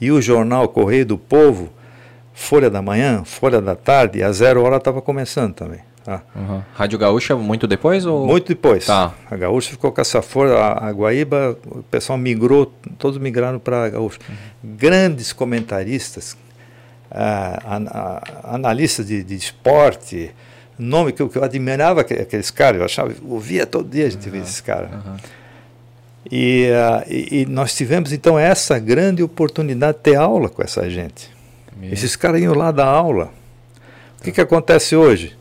e 0.00 0.10
o 0.10 0.20
jornal 0.20 0.68
Correio 0.68 1.06
do 1.06 1.18
Povo, 1.18 1.70
Folha 2.32 2.68
da 2.68 2.82
Manhã, 2.82 3.22
Folha 3.24 3.60
da 3.60 3.74
Tarde, 3.74 4.22
a 4.22 4.32
Zero 4.32 4.62
Hora 4.62 4.76
estava 4.76 5.00
começando 5.00 5.54
também. 5.54 5.80
Tá? 6.04 6.22
Uhum. 6.36 6.62
Rádio 6.74 6.98
Gaúcha 6.98 7.34
muito 7.34 7.66
depois? 7.66 8.04
Ou... 8.04 8.26
Muito 8.26 8.48
depois. 8.48 8.84
Tá. 8.84 9.14
A 9.30 9.36
Gaúcha 9.36 9.70
ficou 9.70 9.90
com 9.90 10.00
essa 10.02 10.20
força, 10.20 10.54
a, 10.54 10.88
a 10.88 10.92
Guaíba, 10.92 11.56
o 11.64 11.82
pessoal 11.82 12.18
migrou, 12.18 12.70
todos 12.98 13.18
migraram 13.18 13.58
para 13.58 13.86
a 13.86 13.88
Gaúcha. 13.88 14.18
Uhum. 14.28 14.76
Grandes 14.76 15.32
comentaristas, 15.32 16.36
analistas 18.42 19.06
de, 19.06 19.24
de 19.24 19.34
esporte, 19.34 20.30
nome 20.78 21.10
que 21.12 21.22
eu, 21.22 21.28
que 21.28 21.38
eu 21.38 21.44
admirava 21.44 22.02
aqueles 22.02 22.50
caras, 22.50 22.80
eu 22.80 22.84
achava, 22.84 23.14
ouvia 23.24 23.64
todo 23.64 23.88
dia 23.88 24.06
a 24.06 24.10
gente 24.10 24.26
uhum. 24.26 24.32
via 24.32 24.42
esses 24.42 24.60
caras. 24.60 24.90
Uhum. 24.92 25.16
E, 26.30 26.68
e, 27.06 27.40
e, 27.40 27.46
nós 27.46 27.74
tivemos 27.74 28.12
então 28.12 28.38
essa 28.38 28.78
grande 28.78 29.22
oportunidade 29.22 29.98
de 29.98 30.02
ter 30.04 30.16
aula 30.16 30.50
com 30.50 30.62
essa 30.62 30.88
gente. 30.90 31.32
Esses 31.82 32.14
caras 32.14 32.40
iam 32.40 32.54
lá 32.54 32.70
dar 32.70 32.86
aula. 32.86 33.30
O 34.18 34.22
que, 34.22 34.32
que 34.32 34.40
acontece 34.40 34.96
hoje? 34.96 35.36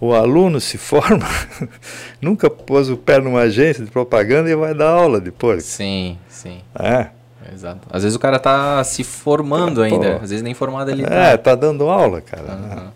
O 0.00 0.12
aluno 0.12 0.60
se 0.60 0.76
forma, 0.76 1.26
nunca 2.20 2.50
pôs 2.50 2.90
o 2.90 2.96
pé 2.96 3.20
numa 3.20 3.40
agência 3.40 3.84
de 3.84 3.90
propaganda 3.90 4.50
e 4.50 4.54
vai 4.54 4.74
dar 4.74 4.90
aula 4.90 5.20
depois. 5.20 5.64
Sim, 5.64 6.18
sim. 6.28 6.60
É. 6.78 7.08
Exato. 7.52 7.86
Às 7.90 8.02
vezes 8.02 8.16
o 8.16 8.18
cara 8.18 8.38
tá 8.38 8.82
se 8.84 9.04
formando 9.04 9.84
é, 9.84 9.88
ainda, 9.88 10.16
às 10.16 10.30
vezes 10.30 10.42
nem 10.42 10.54
formado 10.54 10.90
ele 10.90 11.04
tá. 11.04 11.14
É, 11.14 11.36
tá 11.36 11.54
dando 11.54 11.88
aula, 11.88 12.20
cara. 12.20 12.52
Uhum. 12.52 12.58
Né? 12.58 12.88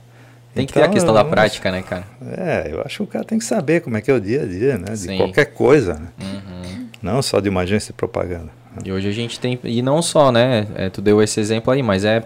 Tem 0.54 0.66
que 0.66 0.72
então, 0.72 0.80
ter 0.80 0.80
a 0.80 0.82
então, 0.84 0.94
questão 0.94 1.14
da 1.14 1.24
prática, 1.24 1.70
né, 1.70 1.82
cara? 1.82 2.04
É, 2.36 2.68
eu 2.72 2.82
acho 2.84 2.96
que 2.96 3.02
o 3.02 3.06
cara 3.06 3.24
tem 3.24 3.38
que 3.38 3.44
saber 3.44 3.80
como 3.80 3.96
é 3.96 4.00
que 4.00 4.10
é 4.10 4.14
o 4.14 4.20
dia 4.20 4.42
a 4.42 4.46
dia, 4.46 4.78
né? 4.78 4.92
De 4.92 4.98
Sim. 4.98 5.16
qualquer 5.18 5.44
coisa, 5.46 5.94
né? 5.94 6.08
Uhum. 6.20 6.86
Não 7.00 7.22
só 7.22 7.38
de 7.40 7.48
uma 7.48 7.60
agência 7.60 7.88
de 7.88 7.92
propaganda. 7.92 8.48
E 8.84 8.90
hoje 8.90 9.08
a 9.08 9.12
gente 9.12 9.38
tem, 9.38 9.58
e 9.62 9.82
não 9.82 10.02
só, 10.02 10.32
né? 10.32 10.66
É, 10.74 10.88
tu 10.88 11.00
deu 11.00 11.22
esse 11.22 11.38
exemplo 11.38 11.72
aí, 11.72 11.82
mas 11.82 12.04
é 12.04 12.24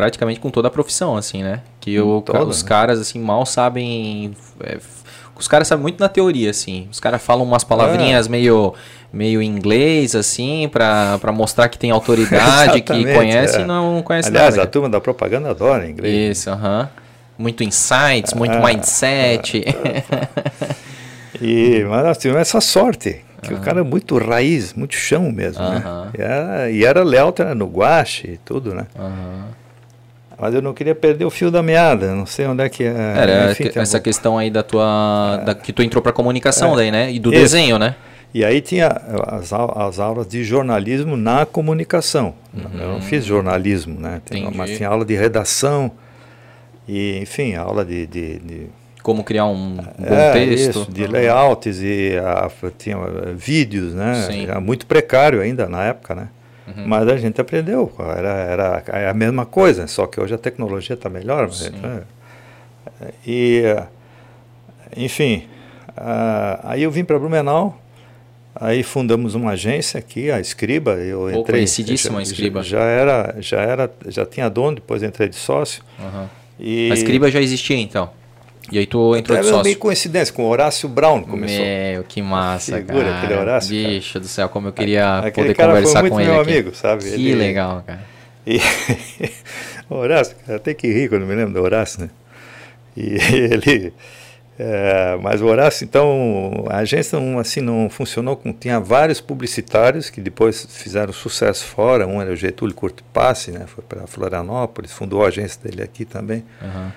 praticamente 0.00 0.40
com 0.40 0.48
toda 0.50 0.68
a 0.68 0.70
profissão, 0.70 1.14
assim, 1.14 1.42
né? 1.42 1.60
Que 1.78 2.00
o, 2.00 2.22
toda, 2.22 2.42
os 2.46 2.62
né? 2.62 2.68
caras, 2.70 2.98
assim, 2.98 3.18
mal 3.18 3.44
sabem. 3.44 4.34
É, 4.62 4.78
os 5.38 5.46
caras 5.46 5.68
sabem 5.68 5.82
muito 5.82 6.00
na 6.00 6.08
teoria, 6.08 6.48
assim. 6.48 6.88
Os 6.90 6.98
caras 6.98 7.20
falam 7.20 7.44
umas 7.44 7.64
palavrinhas 7.64 8.26
é. 8.26 8.30
meio 8.30 8.72
meio 9.12 9.42
inglês, 9.42 10.14
assim, 10.14 10.70
para 10.72 11.32
mostrar 11.34 11.68
que 11.68 11.78
tem 11.78 11.90
autoridade, 11.90 12.80
que 12.82 13.12
conhece 13.12 13.58
é. 13.58 13.60
e 13.60 13.64
não 13.64 14.00
conhece 14.02 14.28
Aliás, 14.28 14.56
nada. 14.56 14.66
a 14.66 14.70
turma 14.70 14.88
da 14.88 15.00
propaganda 15.00 15.50
adora 15.50 15.86
inglês. 15.86 16.38
Isso, 16.38 16.50
aham. 16.50 16.80
Uh 16.80 16.84
-huh. 16.84 17.00
Muito 17.36 17.62
insights, 17.64 18.34
muito 18.34 18.54
ah, 18.54 18.60
mindset. 18.60 19.64
e, 21.40 21.84
mas 21.88 22.04
nós 22.04 22.18
tivemos 22.18 22.42
essa 22.42 22.60
sorte, 22.60 23.22
que 23.42 23.52
-huh. 23.52 23.56
o 23.56 23.60
cara 23.60 23.80
é 23.80 23.82
muito 23.82 24.16
raiz, 24.18 24.74
muito 24.74 24.94
chão 24.94 25.32
mesmo, 25.32 25.62
né? 25.62 25.82
E 26.16 26.22
era, 26.22 26.70
e 26.70 26.84
era 26.84 27.02
leal 27.02 27.34
no 27.56 27.66
guache 27.66 28.32
e 28.32 28.36
tudo, 28.38 28.74
né? 28.74 28.86
Mas 30.40 30.54
eu 30.54 30.62
não 30.62 30.72
queria 30.72 30.94
perder 30.94 31.26
o 31.26 31.30
fio 31.30 31.50
da 31.50 31.62
meada, 31.62 32.14
não 32.14 32.24
sei 32.24 32.46
onde 32.46 32.64
é 32.64 32.68
que 32.70 32.82
é. 32.82 32.88
Era 32.88 33.52
Enfim, 33.52 33.70
essa 33.74 33.98
um 33.98 34.00
questão 34.00 34.38
aí 34.38 34.50
da 34.50 34.62
tua. 34.62 35.38
É. 35.42 35.44
Da, 35.44 35.54
que 35.54 35.70
tu 35.70 35.82
entrou 35.82 36.02
para 36.02 36.12
comunicação 36.12 36.72
é. 36.72 36.76
daí, 36.76 36.90
né? 36.90 37.12
E 37.12 37.18
do 37.18 37.30
Isso. 37.30 37.42
desenho, 37.42 37.78
né? 37.78 37.94
E 38.32 38.42
aí 38.42 38.62
tinha 38.62 38.88
as, 39.26 39.52
as 39.52 39.98
aulas 39.98 40.26
de 40.26 40.42
jornalismo 40.42 41.14
na 41.16 41.44
comunicação. 41.44 42.34
Uhum. 42.54 42.80
Eu 42.80 42.88
não 42.92 43.02
fiz 43.02 43.24
jornalismo, 43.24 44.00
né? 44.00 44.22
Tem, 44.24 44.50
mas 44.54 44.76
tinha 44.76 44.88
aula 44.88 45.04
de 45.04 45.14
redação, 45.14 45.90
e 46.88 47.18
enfim, 47.18 47.54
aula 47.54 47.84
de, 47.84 48.06
de, 48.06 48.38
de 48.38 48.66
como 49.02 49.22
criar 49.22 49.46
um 49.46 49.76
bom 49.76 50.14
é, 50.14 50.32
texto. 50.32 50.80
Isso, 50.80 50.86
de 50.90 51.06
layouts 51.06 51.82
e 51.82 52.16
a, 52.16 52.50
tinha 52.78 52.96
vídeos, 53.34 53.92
né? 53.92 54.26
Sim. 54.26 54.44
Era 54.44 54.58
muito 54.60 54.86
precário 54.86 55.42
ainda 55.42 55.68
na 55.68 55.84
época, 55.84 56.14
né? 56.14 56.28
Uhum. 56.76 56.86
Mas 56.86 57.08
a 57.08 57.16
gente 57.16 57.40
aprendeu, 57.40 57.92
era, 57.98 58.82
era 58.86 59.10
a 59.10 59.14
mesma 59.14 59.46
coisa, 59.46 59.86
só 59.86 60.06
que 60.06 60.20
hoje 60.20 60.34
a 60.34 60.38
tecnologia 60.38 60.94
está 60.94 61.08
melhor. 61.08 61.48
Né? 61.48 62.02
E, 63.26 63.62
enfim, 64.96 65.44
uh, 65.90 66.60
aí 66.64 66.82
eu 66.82 66.90
vim 66.90 67.04
para 67.04 67.18
Blumenau, 67.18 67.80
aí 68.54 68.82
fundamos 68.82 69.34
uma 69.34 69.52
agência 69.52 69.98
aqui, 69.98 70.30
a 70.30 70.40
Escriba, 70.40 70.92
eu 70.92 71.20
Pô, 71.20 71.30
entrei... 71.30 71.60
Conhecidíssima 71.60 72.18
a 72.18 72.22
Escriba. 72.22 72.62
Já, 72.62 72.78
já, 72.78 72.84
era, 72.84 73.36
já, 73.40 73.60
era, 73.60 73.90
já 74.08 74.26
tinha 74.26 74.48
dono, 74.48 74.76
depois 74.76 75.02
entrei 75.02 75.28
de 75.28 75.36
sócio. 75.36 75.82
Uhum. 75.98 76.26
E... 76.58 76.90
A 76.90 76.94
Escriba 76.94 77.30
já 77.30 77.40
existia 77.40 77.78
então? 77.78 78.10
E 78.70 78.78
aí 78.78 78.86
tu 78.86 79.16
entrou 79.16 79.38
de 79.38 79.46
sócio. 79.46 79.64
meio 79.64 79.78
coincidência, 79.78 80.32
com 80.32 80.44
o 80.44 80.48
Horácio 80.48 80.88
Brown 80.88 81.22
começou. 81.22 81.64
Meu, 81.64 82.04
que 82.04 82.22
massa, 82.22 82.76
Figura, 82.76 83.04
cara. 83.04 83.18
aquele 83.18 83.34
Horácio. 83.34 83.70
Bicho 83.70 84.12
cara. 84.12 84.20
do 84.20 84.28
céu, 84.28 84.48
como 84.48 84.68
eu 84.68 84.72
queria 84.72 85.18
aquele 85.18 85.54
poder 85.54 85.66
conversar 85.66 86.08
com 86.08 86.20
ele. 86.20 86.30
meu 86.30 86.40
aqui. 86.40 86.50
amigo, 86.50 86.74
sabe? 86.74 87.02
Que 87.04 87.14
ele, 87.14 87.34
legal, 87.34 87.82
cara. 87.86 88.00
E 88.46 88.60
Horácio, 89.90 90.36
até 90.48 90.72
que 90.72 90.86
rir 90.86 91.08
quando 91.08 91.26
me 91.26 91.34
lembro 91.34 91.54
do 91.54 91.60
Horácio, 91.60 92.02
né? 92.02 92.10
E 92.96 93.16
ele. 93.34 93.92
É, 94.62 95.18
mas 95.22 95.40
o 95.40 95.46
Horácio, 95.46 95.84
então, 95.84 96.66
a 96.68 96.78
agência 96.78 97.18
não, 97.18 97.38
assim, 97.38 97.60
não 97.60 97.88
funcionou 97.88 98.36
com. 98.36 98.52
Tinha 98.52 98.78
vários 98.78 99.20
publicitários 99.20 100.10
que 100.10 100.20
depois 100.20 100.66
fizeram 100.70 101.12
sucesso 101.12 101.64
fora. 101.64 102.06
Um 102.06 102.20
era 102.20 102.30
o 102.30 102.36
Getúlio 102.36 102.74
Curto 102.74 103.02
Passe, 103.12 103.50
né? 103.50 103.64
Foi 103.66 103.82
para 103.82 104.06
Florianópolis, 104.06 104.92
fundou 104.92 105.24
a 105.24 105.28
agência 105.28 105.60
dele 105.62 105.82
aqui 105.82 106.04
também. 106.04 106.44
Uhum. 106.60 106.90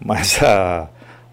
Mas 0.00 0.40
a, 0.42 0.88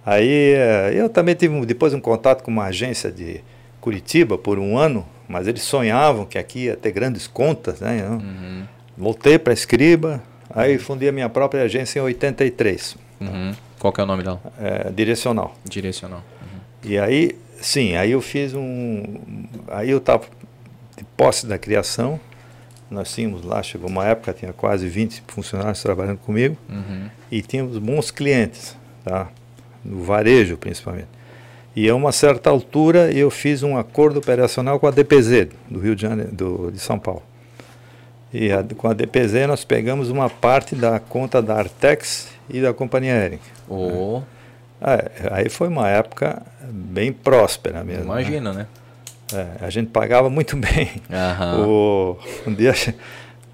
aí 0.05 0.53
é, 0.53 0.91
eu 0.93 1.09
também 1.09 1.35
tive 1.35 1.65
depois 1.65 1.93
um 1.93 1.99
contato 1.99 2.43
com 2.43 2.51
uma 2.51 2.65
agência 2.65 3.11
de 3.11 3.41
Curitiba 3.81 4.37
por 4.37 4.57
um 4.57 4.77
ano, 4.77 5.05
mas 5.27 5.47
eles 5.47 5.61
sonhavam 5.61 6.25
que 6.25 6.37
aqui 6.37 6.65
ia 6.65 6.75
ter 6.75 6.91
grandes 6.91 7.27
contas, 7.27 7.79
né? 7.81 8.07
Uhum. 8.09 8.63
Voltei 8.97 9.37
para 9.37 9.53
Escriba, 9.53 10.23
aí 10.49 10.77
fundei 10.77 11.09
a 11.09 11.11
minha 11.11 11.29
própria 11.29 11.63
agência 11.63 11.99
em 11.99 12.01
83. 12.03 12.97
Uhum. 13.19 13.53
Qual 13.79 13.93
que 13.93 14.01
é 14.01 14.03
o 14.03 14.07
nome 14.07 14.23
dela? 14.23 14.41
É, 14.59 14.89
direcional. 14.91 15.55
Direcional. 15.63 16.23
Uhum. 16.41 16.91
E 16.91 16.97
aí, 16.97 17.37
sim, 17.61 17.95
aí 17.95 18.11
eu 18.11 18.21
fiz 18.21 18.53
um. 18.53 19.19
Aí 19.67 19.89
eu 19.89 19.97
estava 19.97 20.23
de 20.97 21.03
posse 21.15 21.45
da 21.45 21.57
criação. 21.57 22.19
Nós 22.89 23.13
tínhamos 23.13 23.43
lá, 23.43 23.61
chegou 23.61 23.89
uma 23.89 24.05
época, 24.05 24.31
tinha 24.31 24.53
quase 24.53 24.87
20 24.87 25.23
funcionários 25.27 25.81
trabalhando 25.81 26.19
comigo. 26.19 26.55
Uhum. 26.69 27.09
E 27.31 27.41
tínhamos 27.41 27.77
bons 27.77 28.11
clientes, 28.11 28.77
tá? 29.03 29.29
No 29.85 30.03
varejo, 30.03 30.57
principalmente. 30.57 31.07
E 31.75 31.89
a 31.89 31.95
uma 31.95 32.11
certa 32.11 32.49
altura 32.49 33.11
eu 33.11 33.29
fiz 33.29 33.61
um 33.61 33.77
acordo 33.77 34.17
operacional 34.19 34.79
com 34.79 34.87
a 34.87 34.91
DPZ 34.91 35.49
do 35.69 35.79
Rio 35.79 35.95
de 35.95 36.01
Janeiro, 36.01 36.31
do, 36.31 36.71
de 36.71 36.79
São 36.79 36.97
Paulo. 36.97 37.23
E 38.33 38.51
a, 38.51 38.63
com 38.63 38.87
a 38.87 38.93
DPZ 38.93 39.47
nós 39.47 39.63
pegamos 39.63 40.09
uma 40.09 40.29
parte 40.29 40.75
da 40.75 40.99
conta 40.99 41.41
da 41.41 41.55
Artex 41.55 42.29
e 42.49 42.61
da 42.61 42.73
companhia 42.73 43.13
aérea. 43.13 43.39
Oh. 43.67 44.21
É, 44.81 45.11
aí 45.31 45.49
foi 45.49 45.67
uma 45.67 45.89
época 45.89 46.41
bem 46.69 47.11
próspera 47.11 47.83
mesmo. 47.83 48.13
Né? 48.13 48.21
Imagina, 48.21 48.53
né? 48.53 48.59
né? 48.59 48.67
É, 49.61 49.65
a 49.65 49.69
gente 49.69 49.89
pagava 49.89 50.29
muito 50.29 50.55
bem. 50.57 50.89
O, 51.59 52.17
um, 52.47 52.53
dia, 52.53 52.73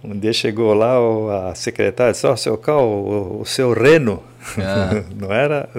um 0.04 0.18
dia 0.18 0.34
chegou 0.34 0.74
lá 0.74 1.50
a 1.50 1.56
secretária 1.56 2.12
disse, 2.12 2.26
oh, 2.26 2.36
seu 2.36 2.58
Cal, 2.58 2.88
o, 2.88 3.42
o 3.42 3.46
seu 3.46 3.74
Reno, 3.74 4.24
ah. 4.58 5.04
não 5.16 5.32
era... 5.32 5.70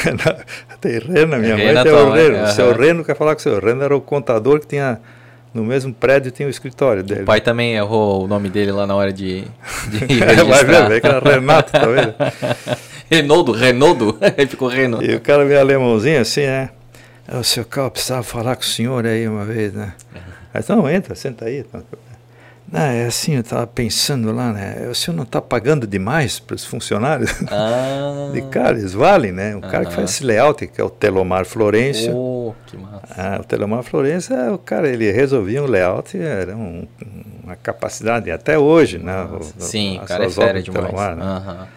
tem 0.80 0.98
Reno, 0.98 1.38
minha 1.38 1.56
Rena 1.56 1.74
mãe 1.74 1.82
tem 1.82 1.92
o 1.92 2.10
Reno. 2.10 2.44
O 2.44 2.48
seu 2.48 2.72
Reno 2.72 3.04
quer 3.04 3.16
falar 3.16 3.34
com 3.34 3.40
o 3.40 3.42
seu 3.42 3.58
Reno 3.58 3.82
era 3.82 3.96
o 3.96 4.00
contador 4.00 4.60
que 4.60 4.66
tinha 4.66 5.00
no 5.52 5.64
mesmo 5.64 5.94
prédio 5.94 6.30
tinha 6.30 6.46
o 6.46 6.50
escritório 6.50 7.02
dele. 7.02 7.22
O 7.22 7.24
pai 7.24 7.40
também 7.40 7.74
errou 7.74 8.24
o 8.24 8.28
nome 8.28 8.50
dele 8.50 8.70
lá 8.70 8.86
na 8.86 8.94
hora 8.94 9.12
de, 9.12 9.42
de 9.88 10.04
é, 10.22 10.44
Vai 10.44 10.64
ver, 10.64 10.92
é 10.92 11.00
que 11.00 11.06
era 11.06 11.20
Renato, 11.20 11.72
tá 11.72 11.86
vendo? 11.86 12.14
Renoldo, 13.10 13.52
Renoldo, 13.52 14.18
aí 14.36 14.46
ficou 14.46 14.68
Reno. 14.68 15.02
E 15.02 15.14
o 15.14 15.20
cara 15.20 15.44
meio 15.44 15.58
alemãozinho 15.58 16.20
assim, 16.20 16.42
né? 16.42 16.68
O 17.32 17.42
seu 17.42 17.64
carro 17.64 17.90
precisava 17.90 18.22
falar 18.22 18.56
com 18.56 18.62
o 18.62 18.66
senhor 18.66 19.06
aí 19.06 19.26
uma 19.26 19.44
vez, 19.44 19.72
né? 19.72 19.94
Aí, 20.52 20.62
não, 20.68 20.88
entra, 20.88 21.14
senta 21.14 21.46
aí. 21.46 21.64
Não, 22.70 22.80
é 22.80 23.06
assim, 23.06 23.34
eu 23.34 23.40
estava 23.40 23.66
pensando 23.66 24.30
lá, 24.30 24.52
né? 24.52 24.88
O 24.90 24.94
senhor 24.94 25.16
não 25.16 25.24
está 25.24 25.40
pagando 25.40 25.86
demais 25.86 26.38
para 26.38 26.54
os 26.54 26.64
funcionários? 26.64 27.30
Ah. 27.50 28.30
De 28.32 28.42
cara, 28.52 28.78
eles 28.78 28.92
valem, 28.92 29.32
né? 29.32 29.56
O 29.56 29.60
cara 29.60 29.86
que 29.86 29.94
faz 29.94 30.10
esse 30.10 30.24
layout, 30.24 30.66
que 30.66 30.80
é 30.80 30.84
o 30.84 30.90
Telomar 30.90 31.46
Florencio. 31.46 32.14
Oh, 32.14 32.54
que 32.66 32.76
massa. 32.76 33.00
Ah, 33.16 33.38
o 33.40 33.44
Telomar 33.44 33.82
Florencio, 33.82 34.36
é, 34.36 34.50
o 34.50 34.58
cara, 34.58 34.88
ele 34.88 35.10
resolvia 35.10 35.62
um 35.62 35.66
layout, 35.66 36.18
era 36.18 36.54
um, 36.54 36.86
uma 37.42 37.56
capacidade, 37.56 38.30
até 38.30 38.58
hoje, 38.58 38.98
né? 38.98 39.22
O, 39.24 39.40
Sim, 39.58 39.98
o 39.98 40.04
cara 40.04 40.26
é 40.26 40.30
fera 40.30 40.62
demais. 40.62 40.86
Telomar, 40.86 41.16
né? 41.16 41.68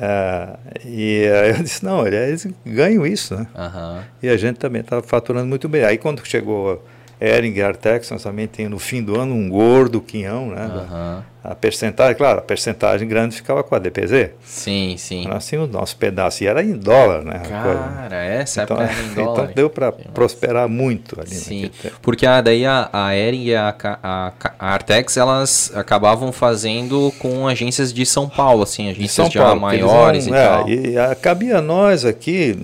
É, 0.00 0.48
e 0.84 1.26
aí 1.26 1.50
eu 1.50 1.62
disse, 1.62 1.84
não, 1.84 2.06
eles 2.06 2.46
ganham 2.64 3.06
isso, 3.06 3.34
né? 3.34 3.46
Uhum. 3.54 4.02
E 4.22 4.28
a 4.28 4.36
gente 4.36 4.56
também 4.56 4.82
estava 4.82 5.02
faturando 5.02 5.46
muito 5.46 5.68
bem. 5.68 5.84
Aí 5.84 5.98
quando 5.98 6.24
chegou 6.24 6.84
Ering 7.22 7.54
e 7.54 7.62
Artex, 7.62 8.10
nós 8.10 8.22
também 8.22 8.48
tem 8.48 8.68
no 8.68 8.78
fim 8.78 9.02
do 9.02 9.18
ano 9.18 9.34
um 9.34 9.48
gordo 9.48 10.00
quinhão, 10.00 10.46
né? 10.46 10.66
Uhum. 10.66 11.22
A 11.44 11.56
percentagem, 11.56 12.14
claro, 12.16 12.38
a 12.38 12.42
percentagem 12.42 13.06
grande 13.08 13.34
ficava 13.34 13.64
com 13.64 13.74
a 13.74 13.78
DPZ. 13.78 14.30
Sim, 14.44 14.94
sim. 14.96 15.26
Nós 15.26 15.44
tínhamos 15.44 15.70
o 15.70 15.72
nosso 15.72 15.96
pedaço, 15.96 16.44
e 16.44 16.46
era 16.46 16.62
em 16.62 16.72
dólar, 16.72 17.24
né? 17.24 17.42
Cara, 17.48 18.24
essa 18.24 18.62
então, 18.62 18.80
época 18.80 18.92
era 18.92 19.02
em 19.02 19.14
dólar. 19.14 19.42
Então 19.44 19.54
deu 19.54 19.68
para 19.68 19.90
prosperar 19.90 20.68
muito 20.68 21.20
ali 21.20 21.34
Sim, 21.34 21.70
porque 22.00 22.26
a, 22.26 22.40
daí 22.40 22.64
a, 22.64 22.88
a 22.92 23.16
Ering 23.16 23.44
e 23.44 23.54
a, 23.56 23.74
a, 23.82 24.32
a, 24.58 24.72
Artex, 24.72 25.16
elas 25.16 25.72
acabavam 25.74 26.30
fazendo 26.30 27.12
com 27.18 27.48
agências 27.48 27.92
de 27.92 28.06
São 28.06 28.28
Paulo, 28.28 28.62
assim, 28.62 28.88
agências 28.88 29.28
de 29.28 29.34
já 29.34 29.54
maiores 29.56 30.26
vão, 30.26 30.36
e 30.36 30.38
é, 30.38 30.46
tal. 30.46 30.68
E 30.68 30.98
a, 30.98 31.14
cabia 31.16 31.60
nós 31.60 32.04
aqui, 32.04 32.56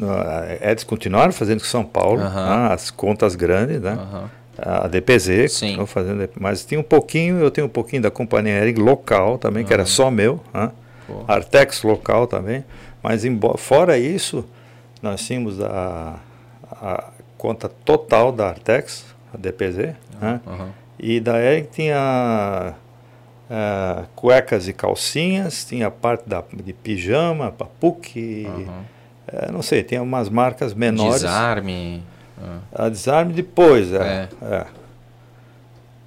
eles 0.61 0.85
continuaram 0.85 1.33
fazendo 1.33 1.59
com 1.59 1.67
São 1.67 1.85
Paulo, 1.85 2.23
uhum. 2.23 2.29
né, 2.29 2.73
as 2.73 2.93
contas 2.93 3.35
grandes, 3.35 3.81
né? 3.81 3.93
Uhum 3.93 4.39
a 4.59 4.89
DPZ, 4.89 5.53
Sim. 5.53 5.87
fazendo, 5.87 6.29
mas 6.39 6.65
tinha 6.65 6.81
um 6.81 6.85
pouquinho, 6.85 7.39
eu 7.39 7.51
tenho 7.51 7.67
um 7.67 7.71
pouquinho 7.71 8.03
da 8.03 8.11
companhia 8.11 8.55
aérea 8.55 8.75
local 8.83 9.39
também, 9.39 9.65
que 9.65 9.73
era 9.73 9.87
só 9.87 10.11
meu, 10.11 10.41
né? 10.53 10.71
Artex 11.27 11.83
local 11.83 12.27
também, 12.27 12.65
mas 13.03 13.25
embora, 13.25 13.57
fora 13.57 13.99
isso, 13.99 14.45
nós 15.01 15.25
tínhamos 15.25 15.61
a, 15.63 16.17
a 16.71 17.05
conta 17.39 17.69
total 17.69 18.33
da 18.33 18.49
Artex, 18.49 19.07
a 19.33 19.37
DPZ, 19.37 19.79
uhum. 19.79 19.95
né? 20.21 20.41
e 20.99 21.21
da 21.21 21.39
Eric 21.41 21.69
tinha 21.71 22.75
uh, 23.49 24.07
cuecas 24.17 24.69
e 24.69 24.73
calcinhas, 24.73 25.65
tinha 25.65 25.91
parte 25.91 26.29
da, 26.29 26.43
de 26.53 26.73
pijama, 26.73 27.53
papuque, 27.53 28.47
uhum. 28.47 28.63
uh, 29.33 29.53
não 29.53 29.63
sei, 29.63 29.83
tinha 29.83 30.03
umas 30.03 30.29
marcas 30.29 30.75
menores. 30.75 31.23
Desarme. 31.23 32.03
Ah. 32.43 32.87
A 32.87 32.89
desarme 32.89 33.33
depois, 33.33 33.93
é. 33.93 34.29
é. 34.43 34.67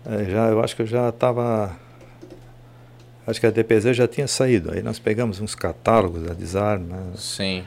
é. 0.07 0.21
é 0.21 0.25
já, 0.25 0.47
eu 0.47 0.61
acho 0.61 0.75
que 0.75 0.81
eu 0.81 0.87
já 0.87 1.09
estava. 1.09 1.75
Acho 3.25 3.39
que 3.39 3.45
a 3.45 3.51
DPZ 3.51 3.95
já 3.95 4.07
tinha 4.07 4.27
saído. 4.27 4.71
Aí 4.71 4.81
nós 4.81 4.99
pegamos 4.99 5.39
uns 5.39 5.55
catálogos 5.55 6.23
da 6.23 6.33
desarme. 6.33 6.87
Né? 6.87 6.99
Sim. 7.15 7.63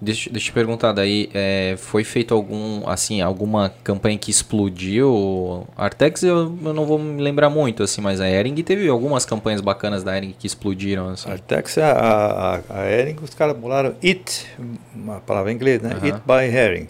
Deixa, 0.00 0.28
deixa 0.28 0.48
eu 0.48 0.50
te 0.50 0.52
perguntar 0.52 0.92
daí, 0.92 1.30
é, 1.32 1.74
foi 1.78 2.04
feito 2.04 2.34
algum, 2.34 2.86
assim, 2.86 3.22
alguma 3.22 3.70
campanha 3.82 4.18
que 4.18 4.30
explodiu? 4.30 5.66
Artex 5.74 6.22
eu, 6.22 6.54
eu, 6.62 6.74
não 6.74 6.84
vou 6.84 6.98
me 6.98 7.22
lembrar 7.22 7.48
muito, 7.48 7.82
assim, 7.82 8.02
mas 8.02 8.20
a 8.20 8.28
Ering 8.28 8.54
teve 8.62 8.86
algumas 8.88 9.24
campanhas 9.24 9.62
bacanas 9.62 10.04
da 10.04 10.14
Ering 10.14 10.34
que 10.38 10.46
explodiram, 10.46 11.08
assim. 11.08 11.30
Artex, 11.30 11.78
a, 11.78 11.92
a, 11.92 12.60
a 12.68 12.90
Ering, 12.90 13.16
os 13.22 13.30
caras 13.30 13.56
bolaram 13.56 13.94
It, 14.04 14.46
uma 14.94 15.18
palavra 15.20 15.50
em 15.50 15.54
inglês, 15.54 15.80
né? 15.80 15.96
It 16.02 16.20
by 16.26 16.44
Herring 16.44 16.88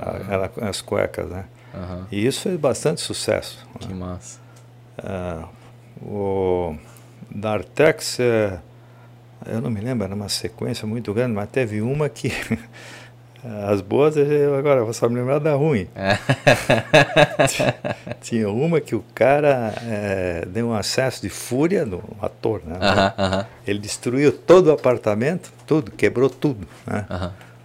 uhum. 0.00 0.68
as 0.68 0.80
cuecas, 0.80 1.28
né? 1.28 1.44
Uhum. 1.74 2.04
E 2.10 2.26
isso 2.26 2.42
fez 2.42 2.58
bastante 2.58 3.00
sucesso. 3.00 3.66
Que 3.78 3.88
né? 3.88 3.94
massa. 3.94 4.38
É, 4.98 5.44
o 6.02 6.74
Dartex, 7.30 8.18
é, 8.20 8.58
eu 9.46 9.60
não 9.60 9.70
me 9.70 9.80
lembro, 9.80 10.04
era 10.04 10.14
uma 10.14 10.28
sequência 10.28 10.86
muito 10.86 11.12
grande, 11.12 11.34
mas 11.34 11.48
teve 11.50 11.80
uma 11.82 12.08
que 12.08 12.32
as 13.68 13.80
boas, 13.80 14.14
agora 14.58 14.82
vou 14.82 14.92
só 14.92 15.08
me 15.08 15.16
lembrar 15.16 15.38
da 15.38 15.54
ruim. 15.54 15.86
É. 15.94 16.18
Tinha 18.20 18.48
uma 18.48 18.80
que 18.80 18.94
o 18.94 19.04
cara 19.14 19.74
é, 19.82 20.44
deu 20.46 20.68
um 20.68 20.74
acesso 20.74 21.22
de 21.22 21.28
fúria 21.28 21.84
no 21.84 22.02
ator, 22.20 22.62
né? 22.64 22.76
Uh 22.76 23.40
-huh, 23.40 23.46
Ele 23.66 23.78
destruiu 23.78 24.32
todo 24.32 24.68
o 24.68 24.72
apartamento, 24.72 25.52
tudo, 25.66 25.90
quebrou 25.90 26.28
tudo, 26.28 26.66
né? 26.86 27.06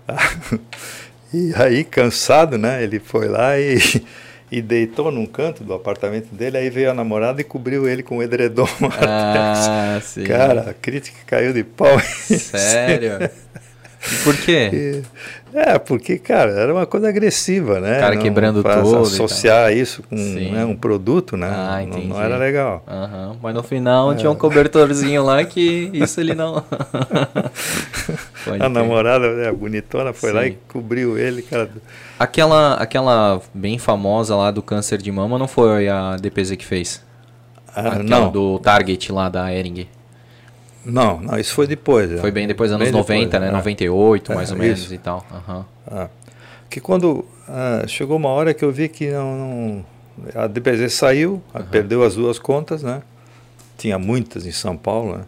E 1.33 1.53
aí, 1.55 1.83
cansado, 1.83 2.57
né? 2.57 2.83
Ele 2.83 2.99
foi 2.99 3.27
lá 3.27 3.57
e, 3.57 3.77
e 4.51 4.61
deitou 4.61 5.11
num 5.11 5.25
canto 5.25 5.63
do 5.63 5.73
apartamento 5.73 6.33
dele. 6.33 6.57
Aí 6.57 6.69
veio 6.69 6.91
a 6.91 6.93
namorada 6.93 7.39
e 7.39 7.43
cobriu 7.43 7.87
ele 7.87 8.03
com 8.03 8.17
o 8.17 8.23
edredom. 8.23 8.67
Ah, 9.01 9.99
sim. 10.01 10.23
Cara, 10.23 10.69
a 10.69 10.73
crítica 10.73 11.17
caiu 11.25 11.53
de 11.53 11.63
pau. 11.63 11.99
Sério? 11.99 13.29
Por 14.23 14.35
quê? 14.37 15.03
É, 15.53 15.77
porque, 15.77 16.17
cara, 16.17 16.51
era 16.51 16.73
uma 16.73 16.85
coisa 16.85 17.09
agressiva, 17.09 17.81
né? 17.81 17.97
O 17.97 17.99
cara 17.99 18.15
não 18.15 18.21
quebrando 18.21 18.63
tudo. 18.63 18.99
Associar 18.99 19.73
isso 19.73 20.01
com 20.03 20.15
né, 20.15 20.63
um 20.63 20.77
produto, 20.77 21.35
né? 21.35 21.49
Ah, 21.51 21.83
não, 21.85 21.99
não, 21.99 22.21
era 22.21 22.37
legal. 22.37 22.85
Uhum. 22.87 23.35
Mas 23.43 23.53
no 23.53 23.61
final 23.61 24.13
é. 24.13 24.15
tinha 24.15 24.31
um 24.31 24.35
cobertorzinho 24.35 25.21
lá 25.25 25.43
que 25.43 25.89
isso 25.91 26.21
ele 26.21 26.33
não. 26.33 26.63
a 28.61 28.69
namorada, 28.69 29.29
né, 29.35 29.51
bonitona, 29.51 30.13
foi 30.13 30.29
Sim. 30.29 30.35
lá 30.37 30.47
e 30.47 30.57
cobriu 30.69 31.17
ele, 31.17 31.41
cara. 31.41 31.69
Aquela, 32.17 32.75
aquela 32.75 33.41
bem 33.53 33.77
famosa 33.77 34.37
lá 34.37 34.51
do 34.51 34.61
câncer 34.61 35.01
de 35.01 35.11
mama 35.11 35.37
não 35.37 35.49
foi 35.49 35.89
a 35.89 36.15
DPZ 36.15 36.55
que 36.55 36.65
fez? 36.65 37.03
Ah, 37.75 37.99
não. 38.01 38.31
Do 38.31 38.57
Target 38.59 39.11
lá 39.11 39.27
da 39.27 39.53
Ering. 39.53 39.87
Não, 40.85 41.19
não, 41.21 41.37
isso 41.37 41.53
foi 41.53 41.67
depois. 41.67 42.19
Foi 42.19 42.31
bem 42.31 42.47
depois, 42.47 42.71
anos 42.71 42.85
bem 42.85 42.91
90, 42.91 43.25
depois, 43.25 43.41
né? 43.41 43.47
É. 43.49 43.51
98, 43.51 44.33
mais 44.33 44.51
ou 44.51 44.57
menos 44.57 44.79
isso. 44.79 44.93
e 44.93 44.97
tal. 44.97 45.25
Uhum. 45.31 45.63
Ah. 45.87 46.07
Que 46.69 46.79
quando 46.79 47.25
ah, 47.47 47.83
chegou 47.87 48.17
uma 48.17 48.29
hora 48.29 48.53
que 48.53 48.63
eu 48.63 48.71
vi 48.71 48.89
que 48.89 49.11
não, 49.11 49.37
não 49.37 49.85
a 50.33 50.47
DPZ 50.47 50.91
saiu, 50.93 51.41
uhum. 51.53 51.63
perdeu 51.65 52.03
as 52.03 52.15
duas 52.15 52.39
contas, 52.39 52.81
né? 52.83 53.01
tinha 53.81 53.97
muitas 53.97 54.45
em 54.45 54.51
São 54.51 54.77
Paulo, 54.77 55.17
né? 55.17 55.23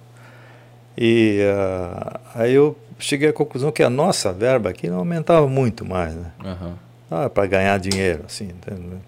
E 0.95 1.39
uh, 1.41 2.19
aí 2.35 2.53
eu 2.53 2.77
cheguei 2.99 3.29
à 3.29 3.33
conclusão 3.33 3.71
que 3.71 3.81
a 3.81 3.89
nossa 3.89 4.31
verba 4.31 4.69
aqui 4.69 4.87
não 4.87 4.99
aumentava 4.99 5.47
muito 5.47 5.83
mais, 5.83 6.13
né? 6.13 6.31
Uhum. 6.45 6.73
Ah, 7.09 7.29
para 7.29 7.47
ganhar 7.47 7.79
dinheiro, 7.79 8.23
assim, 8.25 8.49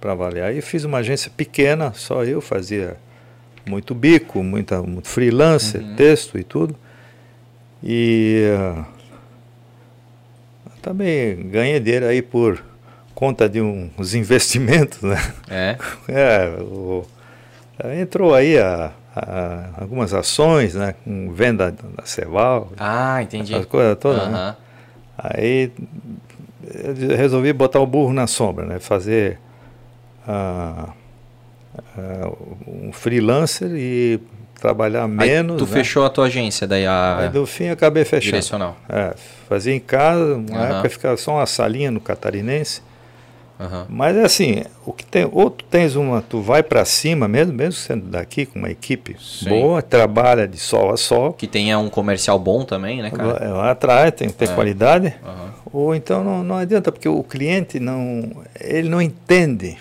para 0.01 0.11
avaliar. 0.11 0.49
Aí 0.49 0.61
fiz 0.61 0.83
uma 0.83 0.99
agência 0.99 1.31
pequena, 1.35 1.93
só 1.93 2.23
eu 2.23 2.41
fazia 2.41 2.97
muito 3.67 3.95
bico, 3.95 4.43
muita, 4.43 4.81
muito 4.81 5.07
freelancer, 5.07 5.81
uhum. 5.81 5.95
texto 5.95 6.37
e 6.37 6.43
tudo. 6.43 6.75
E 7.83 8.45
uh, 8.57 8.85
também 10.81 11.49
ganhei 11.49 11.79
dinheiro 11.79 12.05
aí 12.05 12.21
por 12.21 12.63
conta 13.13 13.47
de 13.49 13.61
uns 13.61 14.13
investimentos, 14.15 15.01
né? 15.01 15.17
É? 15.49 15.77
É, 16.07 16.49
o, 16.61 17.05
entrou 17.99 18.33
aí 18.33 18.57
a, 18.57 18.91
a, 19.15 19.69
algumas 19.81 20.13
ações, 20.13 20.75
né? 20.75 20.95
Com 21.03 21.31
venda 21.31 21.71
da 21.71 22.05
Ceval. 22.05 22.71
Ah, 22.77 23.21
entendi. 23.21 23.55
As 23.55 23.65
coisas 23.65 23.97
todas, 23.97 24.23
uhum. 24.25 24.31
né? 24.31 24.55
Aí 25.17 25.71
resolvi 27.15 27.53
botar 27.53 27.79
o 27.79 27.85
burro 27.85 28.13
na 28.13 28.27
sombra, 28.27 28.65
né? 28.65 28.79
Fazer 28.79 29.39
uh, 30.27 30.91
uh, 31.97 32.37
um 32.67 32.91
freelancer 32.91 33.71
e 33.73 34.19
trabalhar 34.59 35.07
menos. 35.07 35.53
Aí 35.53 35.57
tu 35.57 35.65
né? 35.65 35.71
fechou 35.71 36.05
a 36.05 36.09
tua 36.09 36.25
agência, 36.25 36.67
daí 36.67 36.85
a. 36.85 37.17
Aí 37.19 37.29
no 37.29 37.45
fim 37.45 37.69
acabei 37.69 38.03
fechando. 38.03 38.31
Direcional. 38.31 38.77
É, 38.89 39.13
fazia 39.47 39.73
em 39.73 39.79
casa, 39.79 40.35
uma 40.35 40.57
uhum. 40.57 40.65
época 40.65 40.89
ficava 40.89 41.17
só 41.17 41.35
uma 41.35 41.45
salinha 41.45 41.91
no 41.91 41.99
catarinense. 41.99 42.81
Uhum. 43.57 43.85
Mas 43.87 44.17
é 44.17 44.23
assim, 44.23 44.63
o 44.85 44.91
que 44.91 45.05
tem, 45.05 45.29
ou 45.31 45.49
tu 45.49 45.63
tens 45.65 45.95
uma, 45.95 46.21
tu 46.21 46.41
vai 46.41 46.61
para 46.61 46.83
cima 46.83 47.25
mesmo, 47.25 47.53
mesmo 47.53 47.71
sendo 47.71 48.05
daqui 48.07 48.45
com 48.45 48.59
uma 48.59 48.69
equipe 48.69 49.15
Sim. 49.17 49.47
boa, 49.47 49.81
trabalha 49.81 50.45
de 50.45 50.57
sol 50.57 50.91
a 50.91 50.97
sol. 50.97 51.31
Que 51.31 51.47
tenha 51.47 51.79
um 51.79 51.89
comercial 51.89 52.37
bom 52.37 52.65
também, 52.65 53.01
né, 53.01 53.11
cara? 53.11 53.53
Lá 53.53 53.71
atrás 53.71 54.11
tem 54.11 54.27
que 54.27 54.33
ter 54.33 54.49
é. 54.49 54.53
qualidade. 54.53 55.15
Uhum. 55.23 55.45
Ou 55.71 55.95
então 55.95 56.23
não, 56.23 56.43
não 56.43 56.57
adianta, 56.57 56.91
porque 56.91 57.07
o 57.07 57.23
cliente 57.23 57.79
não, 57.79 58.43
ele 58.59 58.89
não 58.89 59.01
entende. 59.01 59.77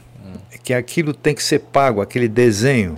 Que 0.65 0.73
aquilo 0.73 1.13
tem 1.13 1.35
que 1.35 1.43
ser 1.43 1.61
pago, 1.61 2.01
aquele 2.01 2.27
desenho. 2.27 2.97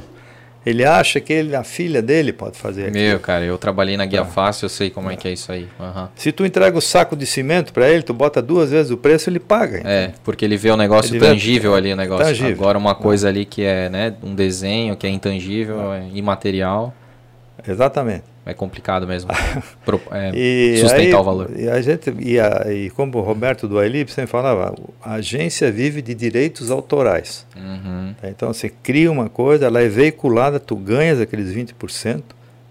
Ele 0.64 0.84
acha 0.84 1.20
que 1.20 1.32
ele, 1.32 1.54
a 1.54 1.62
filha 1.62 2.02
dele 2.02 2.32
pode 2.32 2.58
fazer 2.58 2.88
aquilo. 2.88 2.98
Meu, 2.98 3.20
cara, 3.20 3.44
eu 3.44 3.56
trabalhei 3.56 3.96
na 3.96 4.04
Guia 4.04 4.22
ah. 4.22 4.24
Fácil, 4.24 4.64
eu 4.64 4.68
sei 4.68 4.90
como 4.90 5.10
é. 5.10 5.14
é 5.14 5.16
que 5.16 5.28
é 5.28 5.32
isso 5.32 5.52
aí. 5.52 5.68
Uhum. 5.78 6.08
Se 6.16 6.32
tu 6.32 6.44
entrega 6.44 6.76
o 6.76 6.80
saco 6.80 7.14
de 7.14 7.24
cimento 7.24 7.72
para 7.72 7.88
ele, 7.88 8.02
tu 8.02 8.12
bota 8.12 8.42
duas 8.42 8.70
vezes 8.70 8.90
o 8.90 8.96
preço, 8.96 9.30
ele 9.30 9.38
paga. 9.38 9.78
Então. 9.78 9.90
É, 9.90 10.12
porque 10.24 10.44
ele 10.44 10.56
vê 10.56 10.70
o 10.70 10.76
negócio 10.76 11.14
ele 11.14 11.24
tangível 11.24 11.72
vê, 11.72 11.78
ali, 11.78 11.92
o 11.92 11.96
negócio. 11.96 12.26
Tangível. 12.26 12.52
Agora 12.52 12.78
uma 12.78 12.96
coisa 12.96 13.28
ali 13.28 13.44
que 13.44 13.62
é, 13.62 13.88
né, 13.88 14.14
um 14.22 14.34
desenho, 14.34 14.96
que 14.96 15.06
é 15.06 15.10
intangível, 15.10 15.92
é 15.92 16.08
imaterial. 16.12 16.92
Exatamente. 17.66 18.24
É 18.46 18.54
complicado 18.54 19.06
mesmo 19.08 19.30
pro, 19.84 20.00
é, 20.12 20.30
sustentar 20.76 21.00
aí, 21.00 21.14
o 21.14 21.24
valor. 21.24 21.50
E, 21.56 21.68
a 21.68 21.82
gente, 21.82 22.14
e, 22.20 22.38
a, 22.38 22.72
e 22.72 22.90
como 22.90 23.18
o 23.18 23.20
Roberto 23.20 23.66
do 23.66 23.76
sempre 24.06 24.28
falava, 24.28 24.72
a 25.02 25.14
agência 25.14 25.72
vive 25.72 26.00
de 26.00 26.14
direitos 26.14 26.70
autorais. 26.70 27.44
Uhum. 27.56 28.14
Então 28.22 28.52
você 28.52 28.68
cria 28.68 29.10
uma 29.10 29.28
coisa, 29.28 29.66
ela 29.66 29.82
é 29.82 29.88
veiculada, 29.88 30.60
tu 30.60 30.76
ganhas 30.76 31.20
aqueles 31.20 31.52
20%. 31.52 32.22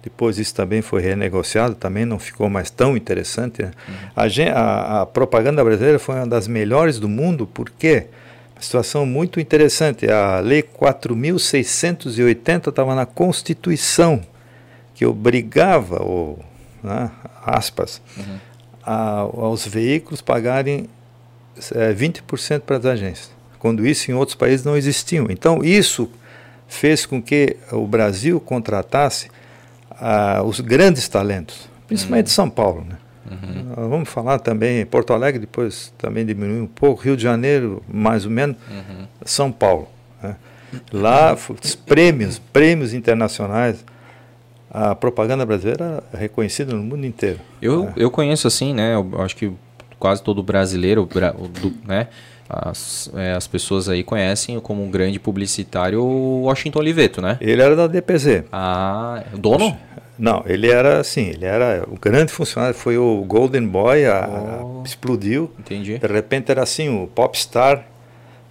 Depois 0.02 0.40
isso 0.40 0.56
também 0.56 0.82
foi 0.82 1.02
renegociado, 1.02 1.76
também 1.76 2.06
não 2.06 2.20
ficou 2.20 2.50
mais 2.50 2.70
tão 2.70 2.96
interessante. 2.96 3.64
Né? 3.64 3.72
Uhum. 3.90 3.96
A, 4.16 4.28
a, 4.54 5.02
a, 5.02 5.06
propaganda 5.06 5.62
brasileira 5.62 6.00
foi 6.00 6.16
uma 6.16 6.28
das 6.28 6.48
melhores 6.48 7.00
do 7.00 7.10
mundo, 7.10 7.46
porque 7.54 8.06
uma 8.56 8.62
situação 8.62 9.06
muito 9.06 9.42
interessante. 9.42 10.10
A 10.10 10.40
Lei 10.40 10.64
4.680 10.64 12.70
estava 12.70 12.96
na 12.96 13.06
Constituição 13.06 14.24
que 14.96 15.06
obrigava, 15.06 16.02
ou, 16.02 16.40
né, 16.82 17.12
aspas, 17.46 18.02
uhum. 18.18 18.38
a, 18.84 19.20
aos 19.20 19.68
veículos 19.68 20.22
pagarem 20.22 20.90
é, 21.74 21.94
20% 21.94 22.62
para 22.62 22.78
as 22.78 22.86
agências, 22.86 23.32
quando 23.60 23.86
isso 23.86 24.10
em 24.10 24.14
outros 24.14 24.36
países 24.36 24.66
não 24.66 24.76
existiam. 24.76 25.28
Então, 25.30 25.64
isso 25.64 26.10
fez 26.68 27.06
com 27.06 27.22
que 27.22 27.58
o 27.72 27.86
Brasil 27.86 28.40
contratasse 28.40 29.30
ah, 29.92 30.42
os 30.44 30.60
grandes 30.60 31.08
talentos, 31.08 31.70
principalmente 31.88 32.28
uhum. 32.28 32.34
São 32.34 32.50
Paulo. 32.50 32.86
Né? 32.88 32.98
Uhum. 33.32 33.90
Vamos 33.90 34.10
falar 34.10 34.40
também, 34.40 34.86
Porto 34.86 35.14
Alegre 35.14 35.40
depois 35.40 35.94
também 35.98 36.26
diminuiu 36.26 36.64
um 36.64 36.68
pouco, 36.68 37.04
Rio 37.04 37.18
de 37.18 37.24
Janeiro 37.24 37.84
mais 37.88 38.26
ou 38.26 38.32
menos, 38.32 38.56
uhum. 38.70 39.08
São 39.24 39.52
Paulo. 39.52 39.88
Né? 40.22 40.36
Lá, 40.92 41.38
os 41.64 41.76
prêmios, 41.76 42.40
prêmios 42.40 42.94
internacionais, 42.94 43.84
a 44.76 44.94
propaganda 44.94 45.46
brasileira 45.46 46.04
é 46.14 46.18
reconhecida 46.18 46.74
no 46.74 46.84
mundo 46.84 47.06
inteiro. 47.06 47.40
Eu, 47.62 47.86
é. 47.86 47.94
eu 47.96 48.12
conheço 48.12 48.46
assim, 48.46 48.74
né? 48.74 48.94
Eu 48.94 49.22
acho 49.22 49.34
que 49.34 49.50
quase 49.98 50.22
todo 50.22 50.44
brasileiro, 50.44 51.06
do, 51.06 51.74
né? 51.88 52.10
As, 52.50 53.10
é, 53.16 53.32
as 53.34 53.48
pessoas 53.48 53.88
aí 53.88 54.04
conhecem 54.04 54.60
como 54.60 54.84
um 54.84 54.92
grande 54.92 55.18
publicitário 55.18 56.04
o 56.04 56.42
Washington 56.42 56.80
Oliveto, 56.80 57.22
né? 57.22 57.38
Ele 57.40 57.62
era 57.62 57.74
da 57.74 57.88
DPZ. 57.88 58.44
Ah, 58.52 59.24
dono? 59.34 59.78
Não, 60.20 60.44
ele 60.46 60.70
era 60.70 61.00
assim, 61.00 61.30
ele 61.30 61.46
era 61.46 61.86
o 61.90 61.98
grande 61.98 62.32
funcionário, 62.32 62.76
foi 62.76 62.98
o 62.98 63.24
Golden 63.26 63.66
Boy, 63.66 64.06
a, 64.06 64.62
oh, 64.62 64.82
a, 64.82 64.84
explodiu. 64.86 65.52
Entendi. 65.58 65.98
De 65.98 66.08
repente 66.08 66.52
era 66.52 66.62
assim, 66.62 66.90
o 66.90 67.08
popstar, 67.08 67.86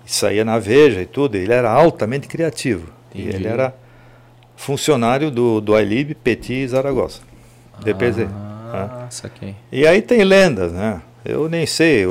saía 0.06 0.44
na 0.44 0.58
Veja 0.58 1.02
e 1.02 1.06
tudo, 1.06 1.36
ele 1.36 1.52
era 1.52 1.70
altamente 1.70 2.28
criativo. 2.28 2.90
Entendi. 3.10 3.30
E 3.30 3.34
ele 3.34 3.46
era 3.46 3.74
funcionário 4.56 5.30
do, 5.30 5.60
do 5.60 5.78
iLib, 5.78 6.14
Petit 6.14 6.52
e 6.52 6.68
Zaragoza, 6.68 7.20
DPZ. 7.82 8.26
Ah, 8.72 9.00
né? 9.02 9.06
saquei. 9.10 9.54
E 9.70 9.86
aí 9.86 10.02
tem 10.02 10.24
lendas, 10.24 10.72
né? 10.72 11.00
Eu 11.24 11.48
nem 11.48 11.64
sei, 11.64 12.04
o, 12.04 12.10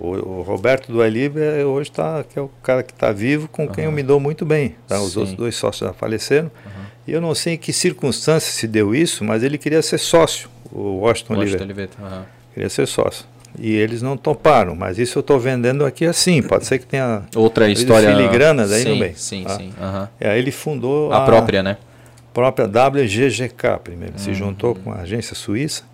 o, 0.00 0.38
o 0.38 0.42
Roberto 0.42 0.92
do 0.92 1.04
iLib 1.04 1.36
é, 1.36 1.64
hoje 1.64 1.90
tá, 1.90 2.22
que 2.22 2.38
é 2.38 2.42
o 2.42 2.48
cara 2.62 2.84
que 2.84 2.92
está 2.92 3.10
vivo, 3.10 3.48
com 3.48 3.68
quem 3.68 3.86
eu 3.86 3.92
me 3.92 4.04
dou 4.04 4.20
muito 4.20 4.46
bem. 4.46 4.76
Tá? 4.86 5.00
Os 5.00 5.14
Sim. 5.14 5.18
outros 5.18 5.36
dois 5.36 5.56
sócios 5.56 5.88
já 5.88 5.92
faleceram. 5.92 6.50
Uhum. 6.64 6.82
E 7.08 7.12
eu 7.12 7.20
não 7.20 7.34
sei 7.34 7.54
em 7.54 7.58
que 7.58 7.72
circunstância 7.72 8.52
se 8.52 8.68
deu 8.68 8.94
isso, 8.94 9.24
mas 9.24 9.42
ele 9.42 9.58
queria 9.58 9.82
ser 9.82 9.98
sócio, 9.98 10.48
o 10.70 10.98
Washington, 11.00 11.34
Washington 11.34 11.64
Oliveira. 11.64 11.90
Uhum. 11.98 12.22
Queria 12.54 12.68
ser 12.68 12.86
sócio. 12.86 13.26
E 13.58 13.74
eles 13.74 14.00
não 14.00 14.16
toparam, 14.16 14.74
mas 14.74 14.98
isso 14.98 15.18
eu 15.18 15.20
estou 15.20 15.38
vendendo 15.38 15.84
aqui 15.84 16.06
assim. 16.06 16.42
Pode 16.42 16.66
ser 16.66 16.78
que 16.78 16.86
tenha 16.86 17.22
outra 17.36 17.70
história 17.70 18.10
filigrana 18.10 18.66
daí 18.66 18.82
sim, 18.82 18.88
no 18.88 18.96
meio. 18.96 19.12
Sim, 19.16 19.44
tá? 19.44 19.56
sim. 19.56 19.72
Uhum. 19.78 20.08
E 20.20 20.26
aí 20.26 20.38
ele 20.38 20.50
fundou 20.50 21.12
a, 21.12 21.18
a 21.18 21.24
própria, 21.24 21.62
né? 21.62 21.76
própria 22.32 22.66
WGGK 22.66 23.78
primeiro. 23.82 24.14
Uhum. 24.14 24.18
Se 24.18 24.34
juntou 24.34 24.74
com 24.74 24.90
a 24.90 24.96
agência 24.96 25.34
suíça, 25.34 25.84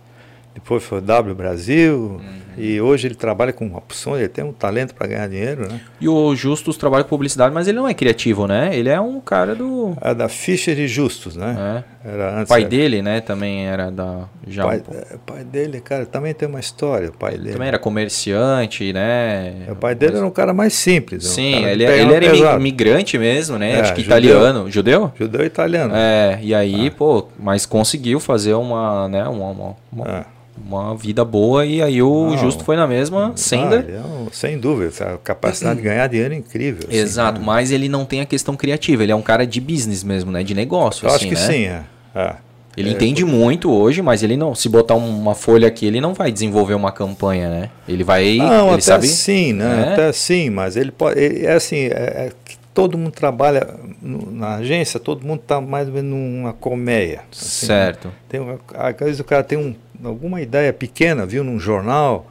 depois 0.54 0.82
foi 0.82 1.00
W 1.00 1.34
Brasil, 1.34 2.20
uhum. 2.20 2.47
E 2.58 2.80
hoje 2.80 3.08
ele 3.08 3.14
trabalha 3.14 3.52
com 3.52 3.72
opções, 3.74 4.20
ele 4.20 4.28
tem 4.28 4.44
um 4.44 4.52
talento 4.52 4.94
para 4.94 5.06
ganhar 5.06 5.28
dinheiro, 5.28 5.68
né? 5.68 5.80
E 6.00 6.08
o 6.08 6.34
Justus 6.34 6.76
trabalha 6.76 7.04
com 7.04 7.10
publicidade, 7.10 7.54
mas 7.54 7.68
ele 7.68 7.78
não 7.78 7.88
é 7.88 7.94
criativo, 7.94 8.46
né? 8.46 8.70
Ele 8.72 8.88
é 8.88 9.00
um 9.00 9.20
cara 9.20 9.54
do... 9.54 9.96
É 10.00 10.14
da 10.14 10.28
Fischer 10.28 10.78
e 10.78 10.88
Justus, 10.88 11.36
né? 11.36 11.84
É. 12.04 12.08
Era 12.08 12.34
antes, 12.34 12.44
o 12.44 12.48
pai 12.48 12.60
era... 12.60 12.70
dele, 12.70 13.02
né, 13.02 13.20
também 13.20 13.66
era 13.66 13.90
da... 13.90 14.24
Já 14.46 14.64
pai, 14.64 14.82
é, 14.92 15.16
pai 15.26 15.44
dele, 15.44 15.80
cara, 15.80 16.06
também 16.06 16.32
tem 16.32 16.48
uma 16.48 16.60
história, 16.60 17.08
o 17.08 17.12
pai 17.12 17.34
ele 17.34 17.42
dele. 17.42 17.52
Também 17.54 17.68
era 17.68 17.78
comerciante, 17.78 18.92
né? 18.92 19.66
O 19.68 19.76
pai 19.76 19.94
dele 19.94 20.16
era 20.16 20.26
um 20.26 20.30
cara 20.30 20.54
mais 20.54 20.72
simples. 20.72 21.26
Sim, 21.26 21.64
um 21.64 21.68
ele, 21.68 21.84
ele 21.84 22.14
era 22.14 22.56
imigrante 22.56 23.18
mesmo, 23.18 23.58
né? 23.58 23.72
É, 23.72 23.80
Acho 23.80 23.94
que 23.94 24.02
judeu, 24.02 24.18
italiano. 24.18 24.70
Judeu? 24.70 25.12
Judeu 25.18 25.44
italiano. 25.44 25.92
É, 25.94 26.38
e 26.40 26.54
aí, 26.54 26.86
ah. 26.86 26.94
pô, 26.96 27.28
mas 27.38 27.66
conseguiu 27.66 28.20
fazer 28.20 28.54
uma, 28.54 29.08
né, 29.08 29.24
uma... 29.24 29.50
uma, 29.50 29.76
uma... 29.92 30.06
Ah 30.06 30.24
uma 30.66 30.94
vida 30.96 31.24
boa 31.24 31.64
e 31.64 31.82
aí 31.82 32.02
o 32.02 32.30
Não, 32.30 32.38
Justo 32.38 32.64
foi 32.64 32.76
na 32.76 32.86
mesma 32.86 33.32
senda. 33.36 33.84
Ah, 33.88 34.26
é 34.26 34.30
sem 34.32 34.58
dúvida, 34.58 34.92
a 35.14 35.18
capacidade 35.18 35.78
de 35.78 35.84
ganhar 35.84 36.06
dinheiro 36.06 36.34
é 36.34 36.36
incrível. 36.36 36.88
Assim, 36.88 36.98
Exato, 36.98 37.40
né? 37.40 37.46
mas 37.46 37.70
ele 37.70 37.88
não 37.88 38.04
tem 38.04 38.20
a 38.20 38.26
questão 38.26 38.56
criativa, 38.56 39.02
ele 39.02 39.12
é 39.12 39.16
um 39.16 39.22
cara 39.22 39.46
de 39.46 39.60
business 39.60 40.02
mesmo, 40.02 40.30
né? 40.30 40.42
De 40.42 40.54
negócio. 40.54 41.06
Eu 41.06 41.14
assim, 41.14 41.16
acho 41.16 41.28
que 41.28 41.34
né? 41.34 41.52
sim, 41.52 41.64
é. 41.64 41.82
é. 42.14 42.36
Ele 42.76 42.90
é, 42.90 42.92
entende 42.92 43.24
porque... 43.24 43.36
muito 43.36 43.72
hoje, 43.72 44.00
mas 44.02 44.22
ele 44.22 44.36
não. 44.36 44.54
Se 44.54 44.68
botar 44.68 44.94
uma 44.94 45.34
folha 45.34 45.66
aqui, 45.66 45.84
ele 45.84 46.00
não 46.00 46.14
vai 46.14 46.30
desenvolver 46.30 46.74
uma 46.74 46.92
campanha, 46.92 47.48
né? 47.48 47.70
Ele 47.88 48.04
vai. 48.04 48.36
Não, 48.36 48.66
ele 48.66 48.74
até 48.74 48.80
sabe... 48.80 49.08
sim, 49.08 49.52
né? 49.52 49.86
É? 49.88 49.92
Até 49.94 50.12
sim, 50.12 50.48
mas 50.48 50.76
ele 50.76 50.92
pode. 50.92 51.18
Ele, 51.18 51.44
é 51.44 51.54
assim, 51.54 51.86
é, 51.86 51.88
é 51.90 52.32
todo 52.78 52.96
mundo 52.96 53.10
trabalha 53.10 53.74
na 54.00 54.54
agência, 54.54 55.00
todo 55.00 55.26
mundo 55.26 55.40
está 55.40 55.60
mais 55.60 55.88
ou 55.88 55.94
menos 55.94 56.12
numa 56.12 56.52
colmeia. 56.52 57.22
Assim, 57.32 57.66
certo. 57.66 58.06
Né? 58.06 58.14
Tem, 58.28 58.40
às 58.72 58.96
vezes 58.96 59.18
o 59.18 59.24
cara 59.24 59.42
tem 59.42 59.58
um, 59.58 59.74
alguma 60.02 60.40
ideia 60.40 60.72
pequena, 60.72 61.26
viu 61.26 61.42
num 61.42 61.58
jornal, 61.58 62.26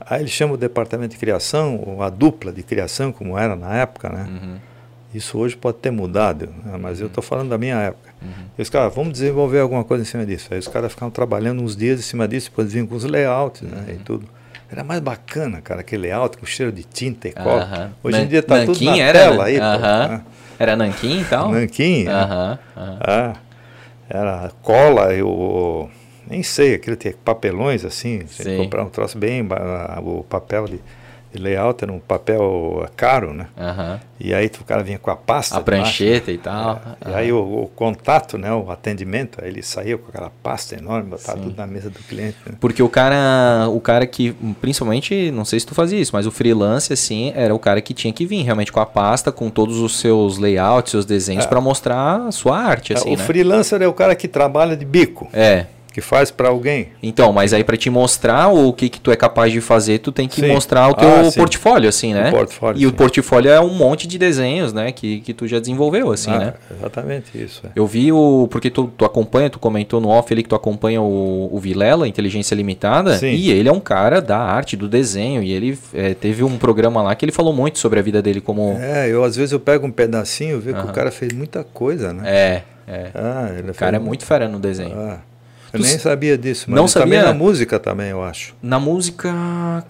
aí 0.00 0.20
ele 0.20 0.28
chama 0.28 0.54
o 0.54 0.56
departamento 0.56 1.12
de 1.12 1.18
criação, 1.18 1.82
ou 1.84 2.02
a 2.02 2.10
dupla 2.10 2.52
de 2.52 2.62
criação, 2.62 3.12
como 3.12 3.38
era 3.38 3.56
na 3.56 3.76
época, 3.76 4.08
né? 4.08 4.28
Uhum. 4.28 4.56
Isso 5.14 5.38
hoje 5.38 5.56
pode 5.56 5.76
ter 5.78 5.90
mudado, 5.90 6.48
né? 6.64 6.78
mas 6.80 6.98
uhum. 6.98 7.04
eu 7.04 7.06
estou 7.08 7.22
falando 7.22 7.50
da 7.50 7.58
minha 7.58 7.76
época. 7.76 8.10
Uhum. 8.22 8.44
E 8.56 8.62
os 8.62 8.70
caras, 8.70 8.94
vamos 8.94 9.12
desenvolver 9.12 9.60
alguma 9.60 9.84
coisa 9.84 10.02
em 10.02 10.06
cima 10.06 10.24
disso. 10.24 10.48
Aí 10.50 10.58
os 10.58 10.68
caras 10.68 10.92
ficavam 10.92 11.10
trabalhando 11.10 11.62
uns 11.62 11.76
dias 11.76 11.98
em 11.98 12.02
cima 12.02 12.26
disso, 12.26 12.48
depois 12.48 12.72
vinham 12.72 12.86
com 12.86 12.94
os 12.94 13.04
layouts 13.04 13.60
né? 13.62 13.84
e 13.88 13.92
uhum. 13.92 13.98
tudo. 13.98 14.28
Era 14.70 14.82
mais 14.82 15.00
bacana, 15.00 15.60
cara, 15.60 15.80
aquele 15.80 16.02
layout 16.02 16.38
com 16.38 16.46
cheiro 16.46 16.72
de 16.72 16.82
tinta 16.82 17.28
e 17.28 17.32
cola. 17.32 17.64
Uh 17.64 17.76
-huh. 17.76 17.90
Hoje 18.04 18.22
em 18.22 18.26
dia 18.26 18.38
está 18.38 18.64
tudo 18.64 18.82
na 18.82 18.96
era, 18.96 19.18
tela 19.18 19.44
aí. 19.44 19.58
Pô, 19.58 19.60
né? 19.60 20.22
Era 20.58 20.76
nanquim 20.76 21.20
e 21.20 21.24
tal? 21.24 21.50
Nanquim. 21.50 22.06
Ah. 22.08 23.34
era 24.08 24.50
cola, 24.62 25.12
eu 25.12 25.90
nem 26.32 26.42
sei, 26.42 26.74
aquilo 26.74 26.96
tinha 26.96 27.14
papelões 27.24 27.84
assim, 27.84 28.24
você 28.26 28.56
comprar 28.56 28.82
um 28.82 28.88
troço 28.88 29.18
bem, 29.18 29.46
o 30.02 30.24
papel 30.24 30.66
de 30.66 30.80
layout 31.38 31.82
era 31.82 31.92
um 31.92 31.98
papel 31.98 32.88
caro, 32.96 33.32
né? 33.32 33.46
Uhum. 33.56 33.98
E 34.20 34.34
aí 34.34 34.50
o 34.60 34.64
cara 34.64 34.82
vinha 34.82 34.98
com 34.98 35.10
a 35.10 35.16
pasta. 35.16 35.56
A 35.56 35.60
prancheta 35.60 36.30
e 36.30 36.38
tal. 36.38 36.80
É. 37.00 37.08
Uhum. 37.08 37.12
E 37.12 37.14
aí 37.14 37.32
o, 37.32 37.62
o, 37.62 37.66
contato, 37.68 38.36
né? 38.36 38.52
O 38.52 38.70
atendimento, 38.70 39.38
aí 39.42 39.48
ele 39.48 39.62
saía 39.62 39.96
com 39.96 40.08
aquela 40.08 40.30
pasta 40.42 40.76
enorme, 40.76 41.10
botava 41.10 41.38
Sim. 41.38 41.44
tudo 41.44 41.56
na 41.56 41.66
mesa 41.66 41.90
do 41.90 41.98
cliente. 42.00 42.36
Né? 42.46 42.54
Porque 42.60 42.82
o 42.82 42.88
cara, 42.88 43.68
o 43.68 43.80
cara 43.80 44.06
que, 44.06 44.32
principalmente, 44.60 45.30
não 45.30 45.44
sei 45.44 45.58
se 45.58 45.66
tu 45.66 45.74
fazia 45.74 45.98
isso, 45.98 46.12
mas 46.14 46.26
o 46.26 46.30
freelance, 46.30 46.92
assim, 46.92 47.32
era 47.34 47.54
o 47.54 47.58
cara 47.58 47.80
que 47.80 47.94
tinha 47.94 48.12
que 48.12 48.26
vir 48.26 48.42
realmente 48.42 48.70
com 48.70 48.80
a 48.80 48.86
pasta, 48.86 49.32
com 49.32 49.48
todos 49.48 49.78
os 49.78 49.98
seus 49.98 50.38
layouts, 50.38 50.90
seus 50.90 51.04
desenhos, 51.04 51.44
é. 51.44 51.48
para 51.48 51.60
mostrar 51.60 52.26
a 52.26 52.32
sua 52.32 52.58
arte, 52.58 52.92
é, 52.92 52.96
assim, 52.96 53.10
é, 53.10 53.14
O 53.14 53.16
né? 53.16 53.24
freelancer 53.24 53.82
é 53.82 53.86
o 53.86 53.92
cara 53.92 54.14
que 54.14 54.28
trabalha 54.28 54.76
de 54.76 54.84
bico. 54.84 55.28
É 55.32 55.66
que 55.92 56.00
faz 56.00 56.30
para 56.30 56.48
alguém. 56.48 56.88
Então, 57.02 57.32
mas 57.32 57.52
aí 57.52 57.62
para 57.62 57.76
te 57.76 57.90
mostrar 57.90 58.48
o 58.48 58.72
que, 58.72 58.88
que 58.88 59.00
tu 59.00 59.10
é 59.10 59.16
capaz 59.16 59.52
de 59.52 59.60
fazer, 59.60 59.98
tu 59.98 60.10
tem 60.10 60.26
que 60.26 60.40
sim. 60.40 60.48
mostrar 60.48 60.88
o 60.88 60.94
teu 60.94 61.08
ah, 61.08 61.30
portfólio, 61.34 61.88
assim, 61.88 62.14
né? 62.14 62.28
O 62.28 62.32
portfólio, 62.32 62.78
e 62.78 62.80
sim. 62.80 62.86
o 62.86 62.92
portfólio 62.92 63.50
é 63.50 63.60
um 63.60 63.74
monte 63.74 64.06
de 64.06 64.18
desenhos, 64.18 64.72
né? 64.72 64.90
Que, 64.92 65.20
que 65.20 65.34
tu 65.34 65.46
já 65.46 65.58
desenvolveu, 65.58 66.10
assim, 66.10 66.30
ah, 66.30 66.38
né? 66.38 66.54
Exatamente 66.70 67.30
isso. 67.34 67.66
É. 67.66 67.70
Eu 67.76 67.86
vi 67.86 68.10
o. 68.10 68.48
Porque 68.50 68.70
tu, 68.70 68.90
tu 68.96 69.04
acompanha, 69.04 69.50
tu 69.50 69.58
comentou 69.58 70.00
no 70.00 70.08
off 70.08 70.32
ali 70.32 70.42
que 70.42 70.48
tu 70.48 70.54
acompanha 70.54 71.02
o, 71.02 71.48
o 71.52 71.58
Vilela, 71.58 72.08
Inteligência 72.08 72.54
Limitada, 72.54 73.18
sim. 73.18 73.32
e 73.32 73.50
ele 73.50 73.68
é 73.68 73.72
um 73.72 73.80
cara 73.80 74.20
da 74.20 74.38
arte, 74.38 74.76
do 74.76 74.88
desenho, 74.88 75.42
e 75.42 75.52
ele 75.52 75.78
é, 75.94 76.14
teve 76.14 76.42
um 76.42 76.56
programa 76.56 77.02
lá 77.02 77.14
que 77.14 77.24
ele 77.24 77.32
falou 77.32 77.52
muito 77.52 77.78
sobre 77.78 77.98
a 77.98 78.02
vida 78.02 78.22
dele 78.22 78.40
como. 78.40 78.78
É, 78.80 79.08
eu 79.08 79.22
às 79.24 79.36
vezes 79.36 79.52
eu 79.52 79.60
pego 79.60 79.86
um 79.86 79.90
pedacinho 79.90 80.56
e 80.56 80.60
vejo 80.60 80.78
que 80.78 80.86
o 80.86 80.92
cara 80.92 81.10
fez 81.10 81.32
muita 81.32 81.62
coisa, 81.62 82.12
né? 82.12 82.22
É. 82.26 82.62
É. 82.86 83.10
Ah, 83.14 83.48
o 83.70 83.74
cara 83.74 83.96
é 83.96 84.00
muito 84.00 84.24
fera 84.24 84.48
no 84.48 84.58
desenho. 84.58 84.98
Ah. 84.98 85.20
Eu 85.72 85.80
nem 85.80 85.98
sabia 85.98 86.36
disso, 86.36 86.66
mas 86.68 86.76
não 86.76 86.86
sabia? 86.86 87.20
também 87.20 87.32
na 87.32 87.34
música 87.34 87.78
também, 87.78 88.10
eu 88.10 88.22
acho. 88.22 88.54
Na 88.62 88.78
música, 88.78 89.32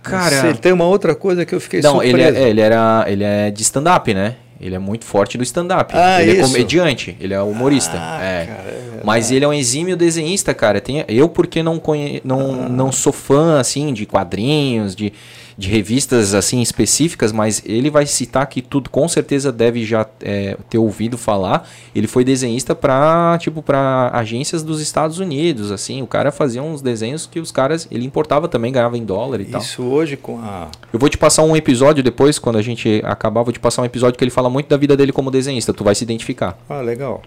cara. 0.03 0.49
Ele 0.49 0.59
tem 0.59 0.73
uma 0.73 0.85
outra 0.85 1.15
coisa 1.15 1.45
que 1.45 1.55
eu 1.55 1.61
fiquei 1.61 1.81
não, 1.81 1.95
surpreso. 1.95 2.17
Ele 2.17 2.39
é, 2.39 2.49
ele 2.49 2.61
era, 2.61 3.05
ele 3.09 3.25
é 3.25 3.51
de 3.51 3.63
stand-up, 3.63 4.15
né? 4.15 4.37
Ele 4.61 4.77
é 4.77 4.79
muito 4.79 5.05
forte 5.05 5.37
do 5.37 5.43
stand-up. 5.43 5.93
Ah, 5.97 6.23
ele 6.23 6.31
é 6.31 6.35
isso? 6.35 6.45
é 6.45 6.47
comediante, 6.47 7.17
ele 7.21 7.35
é 7.35 7.43
humorista. 7.43 7.97
Ah, 7.97 8.23
é. 8.23 8.47
Cara, 8.47 8.92
Mas 9.05 9.31
ele 9.31 9.45
é 9.45 9.49
um 9.49 9.53
exímio 9.53 9.97
desenhista, 9.97 10.55
cara. 10.55 10.81
Tem, 10.81 11.05
eu, 11.09 11.29
porque 11.29 11.63
não, 11.63 11.79
conhe, 11.79 12.21
não, 12.25 12.65
ah. 12.65 12.69
não 12.69 12.93
sou 12.93 13.13
fã, 13.13 13.59
assim, 13.59 13.93
de 13.93 14.07
quadrinhos, 14.07 14.95
de 14.95 15.13
de 15.57 15.69
revistas 15.69 16.35
assim 16.35 16.61
específicas, 16.61 17.33
mas 17.33 17.63
ele 17.65 17.91
vai 17.91 18.07
citar 18.07 18.47
que 18.47 18.63
tudo 18.63 18.91
com 18.91 19.07
certeza 19.09 19.53
deve 19.53 19.85
já 19.85 20.07
é, 20.21 20.57
ter 20.69 20.79
ouvido 20.79 21.19
falar. 21.19 21.69
Ele 21.95 22.07
foi 22.07 22.25
desenhista 22.25 22.75
para 22.75 23.39
tipo 23.39 23.63
para 23.63 24.11
agências 24.13 24.63
dos 24.63 24.81
Estados 24.81 25.19
Unidos, 25.19 25.71
assim. 25.71 26.03
O 26.03 26.07
cara 26.07 26.33
fazia 26.33 26.63
uns 26.63 26.81
desenhos 26.81 27.27
que 27.27 27.41
os 27.41 27.53
caras 27.53 27.87
ele 27.91 28.05
importava 28.05 28.49
também, 28.49 28.73
ganhava 28.73 28.97
em 28.97 29.05
dólar 29.05 29.41
e 29.41 29.45
Isso 29.45 29.53
tal. 29.53 29.61
Isso 29.61 29.83
hoje 29.83 30.17
com 30.17 30.39
a 30.39 30.69
Eu 30.93 30.99
vou 30.99 31.09
te 31.09 31.19
passar 31.19 31.43
um 31.43 31.57
episódio 31.57 32.03
depois 32.03 32.39
quando 32.39 32.57
a 32.57 32.63
gente 32.63 33.03
acabar, 33.05 33.43
vou 33.43 33.53
te 33.53 33.61
passar 33.61 33.83
um 33.83 33.85
episódio 33.85 34.19
que 34.19 34.25
ele 34.25 34.31
fala 34.31 34.49
muito 34.49 34.69
da 34.69 34.77
vida 34.77 34.97
dele 34.97 35.13
como 35.13 35.31
desenhista. 35.31 35.73
Tu 35.73 35.85
vai 35.85 35.95
se 35.95 36.05
identificar. 36.05 36.59
Ah, 36.69 36.81
legal. 36.81 37.23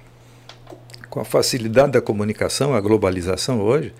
Com 1.16 1.22
a 1.22 1.26
facilidade 1.26 1.94
da 1.94 2.02
comunicação, 2.02 2.76
a 2.76 2.82
globalização 2.82 3.62
hoje, 3.62 3.94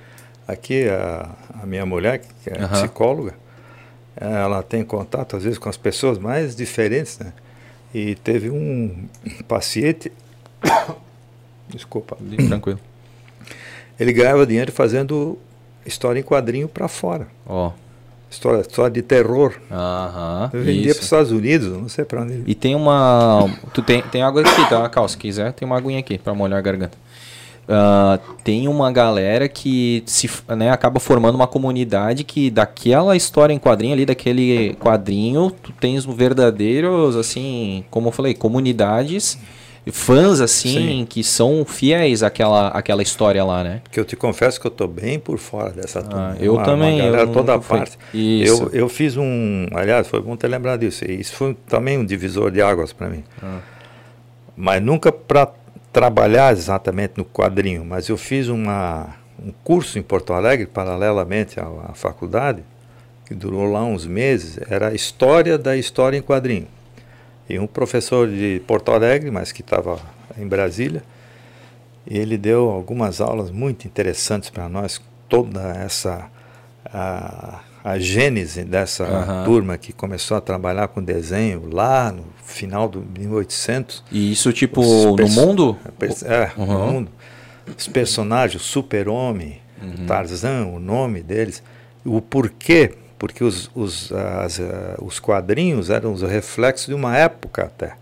aqui 0.46 0.90
a, 0.90 1.30
a 1.64 1.66
minha 1.66 1.86
mulher 1.86 2.20
que 2.20 2.50
é 2.50 2.62
uhum. 2.62 2.68
psicóloga 2.68 3.46
ela 4.18 4.64
tem 4.64 4.84
contato 4.84 5.36
às 5.36 5.44
vezes 5.44 5.58
com 5.58 5.70
as 5.70 5.78
pessoas 5.78 6.18
mais 6.18 6.56
diferentes, 6.56 7.20
né? 7.20 7.34
E 7.94 8.16
teve 8.16 8.50
um 8.50 9.08
paciente, 9.48 10.12
desculpa, 11.70 12.18
tranquilo. 12.48 12.80
Ele 14.00 14.12
ganhava 14.12 14.46
dinheiro 14.46 14.72
fazendo 14.72 15.38
história 15.86 16.20
em 16.20 16.24
quadrinho 16.24 16.68
para 16.68 16.88
fora. 16.88 17.28
Ó. 17.46 17.70
Oh. 17.70 17.86
História, 18.30 18.62
história 18.62 18.92
de 18.92 19.02
terror. 19.02 19.56
Aham. 19.72 20.50
Vendia 20.52 20.94
para 20.94 21.00
os 21.00 21.06
Estados 21.06 21.32
Unidos, 21.32 21.70
não 21.70 21.88
sei 21.88 22.04
para 22.04 22.22
onde. 22.22 22.44
E 22.46 22.54
tem 22.54 22.76
uma, 22.76 23.50
tu 23.74 23.82
tem 23.82 24.02
tem 24.02 24.22
água 24.24 24.42
aqui, 24.42 24.70
tá, 24.70 24.90
Cal, 24.90 25.08
se 25.08 25.18
quiser, 25.18 25.54
tem 25.54 25.66
uma 25.66 25.78
aguinha 25.78 26.00
aqui 26.00 26.18
para 26.18 26.34
molhar 26.34 26.60
a 26.60 26.62
garganta. 26.62 26.98
Uh, 27.68 28.20
tem 28.44 28.68
uma 28.68 28.92
galera 28.92 29.50
que 29.50 30.04
se, 30.06 30.30
né, 30.56 30.70
acaba 30.70 31.00
formando 31.00 31.34
uma 31.34 31.48
comunidade 31.48 32.24
que 32.24 32.52
daquela 32.52 33.16
história 33.16 33.54
em 33.54 33.58
quadrinho 33.58 33.94
ali, 33.94 34.06
daquele 34.06 34.76
quadrinho, 34.76 35.50
tu 35.50 35.72
tens 35.72 36.06
verdadeiros, 36.06 37.16
assim, 37.16 37.84
como 37.90 38.10
eu 38.10 38.12
falei, 38.12 38.36
comunidades, 38.36 39.40
fãs, 39.92 40.42
assim, 40.42 40.74
Sim. 40.74 41.08
que 41.10 41.24
são 41.24 41.66
fiéis 41.66 42.22
àquela, 42.22 42.68
àquela 42.68 43.02
história 43.02 43.44
lá, 43.44 43.64
né? 43.64 43.82
Que 43.92 44.00
eu 44.00 44.06
te 44.06 44.16
confesso 44.16 44.60
que 44.62 44.68
eu 44.68 44.72
tô 44.72 44.88
bem 44.88 45.20
por 45.20 45.40
fora 45.40 45.72
dessa 45.72 46.04
turma. 46.04 46.36
Ah, 46.38 46.44
eu 46.44 46.56
uma, 46.56 46.64
também. 46.64 47.02
Uma 47.02 47.18
eu 47.18 47.32
toda 47.32 47.58
parte. 47.60 47.98
Eu, 48.14 48.70
eu 48.74 48.90
fiz 48.90 49.18
um, 49.18 49.68
aliás, 49.74 50.08
foi 50.08 50.22
bom 50.22 50.36
ter 50.36 50.48
lembrado 50.48 50.82
disso. 50.82 51.04
Isso 51.06 51.34
foi 51.34 51.56
também 51.68 51.98
um 51.98 52.06
divisor 52.06 52.52
de 52.52 52.62
águas 52.62 52.94
para 52.94 53.10
mim. 53.10 53.24
Ah. 53.42 53.60
Mas 54.56 54.82
nunca 54.82 55.12
para 55.12 55.52
trabalhar 55.96 56.52
exatamente 56.52 57.14
no 57.16 57.24
quadrinho, 57.24 57.86
mas 57.86 58.10
eu 58.10 58.18
fiz 58.18 58.50
uma, 58.50 59.16
um 59.42 59.54
curso 59.64 59.98
em 59.98 60.04
Porto 60.04 60.34
Alegre, 60.34 60.66
paralelamente 60.66 61.58
à, 61.58 61.64
à 61.64 61.94
faculdade, 61.94 62.66
que 63.26 63.34
durou 63.34 63.64
lá 63.72 63.82
uns 63.82 64.06
meses, 64.06 64.60
era 64.70 64.94
História 64.94 65.58
da 65.58 65.78
História 65.78 66.18
em 66.18 66.22
Quadrinho. 66.22 66.68
E 67.50 67.58
um 67.58 67.66
professor 67.66 68.28
de 68.28 68.62
Porto 68.68 68.92
Alegre, 68.92 69.32
mas 69.32 69.54
que 69.54 69.62
estava 69.62 69.98
em 70.38 70.46
Brasília, 70.46 71.02
ele 72.06 72.38
deu 72.38 72.70
algumas 72.70 73.22
aulas 73.22 73.50
muito 73.50 73.88
interessantes 73.88 74.50
para 74.50 74.68
nós, 74.68 75.02
toda 75.30 75.62
essa 75.78 76.30
a, 76.88 77.62
a 77.86 78.00
gênese 78.00 78.64
dessa 78.64 79.04
uhum. 79.04 79.44
turma 79.44 79.78
que 79.78 79.94
começou 79.94 80.36
a 80.36 80.42
trabalhar 80.42 80.88
com 80.88 81.04
desenho 81.04 81.70
lá 81.72 82.12
no 82.12 82.26
final 82.44 82.90
do 82.90 83.06
1800. 83.16 84.04
E 84.12 84.32
isso 84.32 84.52
tipo 84.52 84.82
no 84.82 85.28
mundo? 85.30 85.78
É, 86.24 86.50
uhum. 86.58 86.66
no 86.66 86.94
mundo. 86.94 87.12
Os 87.78 87.88
personagens, 87.88 88.60
o 88.60 88.66
super-homem, 88.66 89.62
uhum. 89.80 90.08
Tarzan, 90.08 90.66
o 90.66 90.80
nome 90.80 91.22
deles, 91.22 91.62
o 92.04 92.20
porquê, 92.20 92.92
porque 93.20 93.44
os, 93.44 93.70
os, 93.76 94.12
as, 94.12 94.60
os 95.00 95.20
quadrinhos 95.20 95.92
eram 95.92 96.12
os 96.12 96.24
reflexos 96.24 96.88
de 96.88 96.96
uma 96.96 97.16
época 97.16 97.66
até. 97.66 97.94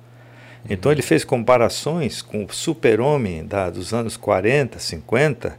Então 0.69 0.93
ele 0.93 1.01
fez 1.01 1.25
comparações 1.25 2.21
com 2.21 2.45
o 2.45 2.53
super-homem 2.53 3.45
dos 3.73 3.93
anos 3.93 4.15
40, 4.15 4.79
50, 4.79 5.57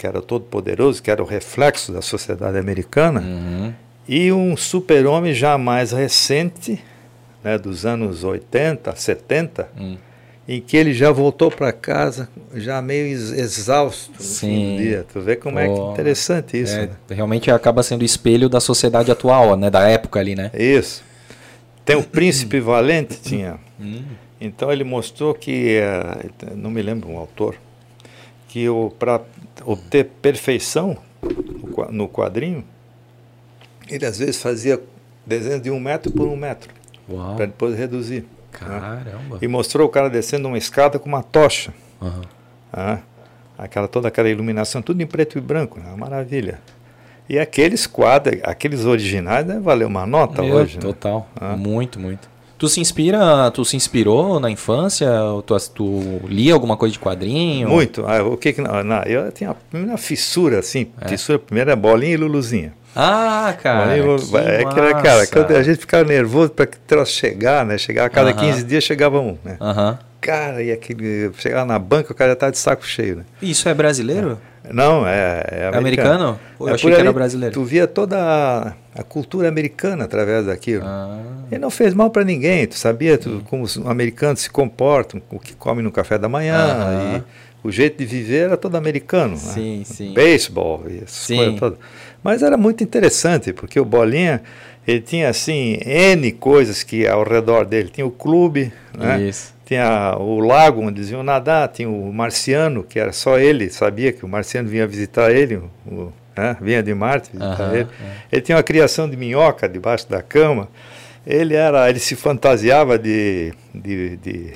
que 0.00 0.06
era 0.06 0.22
todo 0.22 0.46
poderoso, 0.46 1.02
que 1.02 1.10
era 1.10 1.22
o 1.22 1.26
reflexo 1.26 1.92
da 1.92 2.00
sociedade 2.00 2.56
americana, 2.56 3.20
uhum. 3.20 3.70
e 4.08 4.32
um 4.32 4.56
super-homem 4.56 5.34
já 5.34 5.58
mais 5.58 5.92
recente, 5.92 6.82
né, 7.44 7.58
dos 7.58 7.84
anos 7.84 8.24
80, 8.24 8.96
70, 8.96 9.68
uhum. 9.78 9.98
em 10.48 10.58
que 10.58 10.74
ele 10.74 10.94
já 10.94 11.12
voltou 11.12 11.50
para 11.50 11.70
casa 11.70 12.30
já 12.54 12.80
meio 12.80 13.08
exausto 13.08 14.12
no 14.18 14.24
Sim. 14.24 14.46
fim 14.46 14.76
do 14.76 14.82
dia. 14.82 15.06
Tu 15.12 15.20
vê 15.20 15.36
como 15.36 15.58
oh, 15.58 15.60
é 15.60 15.68
que 15.68 15.80
interessante 15.92 16.58
isso. 16.58 16.76
É, 16.76 16.86
né? 16.86 16.92
Realmente 17.10 17.50
acaba 17.50 17.82
sendo 17.82 18.02
espelho 18.02 18.48
da 18.48 18.58
sociedade 18.58 19.10
atual, 19.10 19.54
né, 19.54 19.68
da 19.68 19.86
época 19.86 20.18
ali, 20.18 20.34
né? 20.34 20.50
Isso. 20.54 21.04
Tem 21.84 21.94
o 21.94 22.02
Príncipe 22.02 22.58
Valente, 22.58 23.20
tinha. 23.20 23.58
Uhum. 23.78 24.02
Então 24.40 24.72
ele 24.72 24.82
mostrou 24.82 25.34
que, 25.34 25.78
uh, 25.78 26.56
não 26.56 26.70
me 26.70 26.80
lembro 26.80 27.10
um 27.10 27.18
autor, 27.18 27.54
que 28.48 28.64
para 28.98 29.20
obter 29.64 30.04
perfeição 30.22 30.96
no 31.90 32.08
quadrinho, 32.08 32.64
ele 33.88 34.06
às 34.06 34.18
vezes 34.18 34.40
fazia 34.40 34.80
desenhos 35.26 35.62
de 35.62 35.70
um 35.70 35.80
metro 35.80 36.12
por 36.12 36.26
um 36.26 36.36
metro, 36.36 36.72
para 37.36 37.46
depois 37.46 37.76
reduzir. 37.76 38.24
Caramba! 38.52 39.34
Né? 39.34 39.38
E 39.42 39.48
mostrou 39.48 39.86
o 39.86 39.90
cara 39.90 40.10
descendo 40.10 40.48
uma 40.48 40.58
escada 40.58 40.98
com 40.98 41.08
uma 41.08 41.22
tocha. 41.22 41.72
Uhum. 42.00 42.22
Né? 42.76 43.00
Aquela, 43.56 43.86
toda 43.86 44.08
aquela 44.08 44.28
iluminação, 44.28 44.82
tudo 44.82 45.02
em 45.02 45.06
preto 45.06 45.38
e 45.38 45.40
branco, 45.40 45.78
né? 45.78 45.94
maravilha. 45.96 46.60
E 47.28 47.38
aqueles 47.38 47.86
quadros, 47.86 48.40
aqueles 48.42 48.84
originais, 48.84 49.46
né, 49.46 49.60
valeu 49.60 49.86
uma 49.86 50.04
nota 50.04 50.42
hoje. 50.42 50.76
Né? 50.76 50.82
Total, 50.82 51.28
né? 51.40 51.54
muito, 51.56 52.00
muito. 52.00 52.28
Tu 52.60 52.68
se 52.68 52.78
inspira, 52.78 53.50
tu 53.52 53.64
se 53.64 53.74
inspirou 53.74 54.38
na 54.38 54.50
infância? 54.50 55.08
Tu, 55.46 55.56
tu 55.74 56.20
lia 56.28 56.52
alguma 56.52 56.76
coisa 56.76 56.92
de 56.92 56.98
quadrinho? 56.98 57.70
Muito. 57.70 58.04
Ah, 58.06 58.22
o 58.22 58.36
que 58.36 58.52
que 58.52 58.60
não, 58.60 58.84
não, 58.84 59.02
eu 59.04 59.32
tinha 59.32 59.56
uma 59.72 59.96
fissura 59.96 60.58
assim, 60.58 60.88
é. 61.00 61.08
fissura 61.08 61.38
primeiro 61.38 61.70
é 61.70 61.74
bolinha 61.74 62.12
e 62.12 62.16
luluzinha. 62.18 62.74
Ah, 62.94 63.54
cara. 63.62 63.86
Bolinha, 63.86 64.18
que 64.28 64.36
é 64.36 64.64
que 64.66 64.78
era, 65.08 65.26
cara, 65.26 65.58
a 65.58 65.62
gente 65.62 65.78
ficava 65.78 66.04
nervoso 66.04 66.50
para 66.50 66.66
que 66.66 66.78
troço 66.80 67.12
chegar, 67.12 67.64
né? 67.64 67.78
Chegava 67.78 68.08
a 68.08 68.10
cada 68.10 68.28
uh 68.28 68.34
-huh. 68.34 68.52
15 68.52 68.64
dias 68.64 68.84
chegava 68.84 69.18
um, 69.18 69.38
né? 69.42 69.56
Uh 69.58 69.64
-huh. 69.64 69.98
Cara, 70.20 70.62
e 70.62 70.70
aquele 70.70 71.32
chegava 71.38 71.64
na 71.64 71.78
banca, 71.78 72.12
o 72.12 72.14
cara 72.14 72.32
já 72.32 72.36
tá 72.36 72.50
de 72.50 72.58
saco 72.58 72.86
cheio, 72.86 73.16
né? 73.16 73.24
Isso 73.40 73.70
é 73.70 73.72
brasileiro? 73.72 74.38
É. 74.62 74.70
Não, 74.70 75.06
é, 75.06 75.44
é 75.50 75.70
americano. 75.72 75.78
americano? 75.78 76.40
Pô, 76.58 76.66
eu 76.66 76.72
é 76.72 76.74
achei 76.74 76.92
que 76.92 77.00
era 77.00 77.10
brasileiro. 77.10 77.54
Tu 77.54 77.64
via 77.64 77.86
toda 77.86 78.76
a, 78.94 79.02
cultura 79.02 79.48
americana 79.48 80.04
através 80.04 80.46
daquilo. 80.46 80.84
Ah. 80.84 81.20
E 81.50 81.58
não 81.58 81.70
fez 81.70 81.94
mal 81.94 82.10
para 82.10 82.24
ninguém. 82.24 82.66
Tu 82.66 82.76
sabia 82.76 83.18
tu, 83.18 83.42
como 83.46 83.64
os 83.64 83.76
americanos 83.78 84.40
se 84.40 84.50
comportam, 84.50 85.20
o 85.30 85.38
que 85.38 85.54
comem 85.54 85.82
no 85.84 85.90
café 85.90 86.18
da 86.18 86.28
manhã, 86.28 86.56
e 87.16 87.22
o 87.66 87.70
jeito 87.70 87.98
de 87.98 88.06
viver 88.06 88.44
era 88.44 88.56
todo 88.56 88.76
americano. 88.76 89.36
Sim, 89.36 89.78
né? 89.78 89.84
sim. 89.84 90.14
Beisebol, 90.14 90.84
sim. 91.06 91.58
Mas 92.22 92.42
era 92.42 92.56
muito 92.56 92.82
interessante, 92.82 93.52
porque 93.52 93.78
o 93.78 93.84
Bolinha, 93.84 94.42
ele 94.86 95.00
tinha 95.00 95.28
assim, 95.28 95.78
N 95.84 96.32
coisas 96.32 96.82
que 96.82 97.06
ao 97.06 97.22
redor 97.22 97.64
dele. 97.64 97.90
Tinha 97.92 98.06
o 98.06 98.10
clube, 98.10 98.72
né? 98.96 99.22
Isso. 99.22 99.54
tinha 99.64 100.16
o 100.18 100.40
lago 100.40 100.82
onde 100.82 101.00
eles 101.00 101.10
iam 101.10 101.22
nadar, 101.22 101.68
tinha 101.68 101.88
o 101.88 102.12
marciano, 102.12 102.82
que 102.82 102.98
era 102.98 103.12
só 103.12 103.38
ele, 103.38 103.70
sabia 103.70 104.12
que 104.12 104.24
o 104.24 104.28
marciano 104.28 104.68
vinha 104.68 104.86
visitar 104.86 105.30
ele, 105.30 105.56
o, 105.86 106.12
né? 106.36 106.56
vinha 106.60 106.82
de 106.82 106.94
Marte 106.94 107.30
visitar 107.32 107.68
uh 107.68 107.72
-huh, 107.72 107.74
ele. 107.74 107.88
Ele 108.30 108.40
tinha 108.42 108.56
uma 108.56 108.62
criação 108.62 109.08
de 109.08 109.16
minhoca 109.16 109.68
debaixo 109.68 110.08
da 110.08 110.22
cama. 110.22 110.68
Ele 111.26 111.54
era, 111.54 111.88
ele 111.88 111.98
se 111.98 112.16
fantasiava 112.16 112.98
de, 112.98 113.52
de, 113.74 114.16
de 114.16 114.54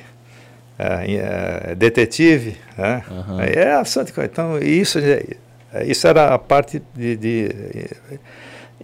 é, 0.77 1.69
é, 1.71 1.75
detetive, 1.75 2.57
né? 2.77 3.03
Uhum. 3.09 3.39
É 3.39 3.77
bastante 3.77 4.11
coisa. 4.11 4.29
Então, 4.31 4.57
isso, 4.59 4.99
isso 5.85 6.07
era 6.07 6.33
a 6.33 6.39
parte 6.39 6.81
de, 6.93 7.15
de, 7.15 7.49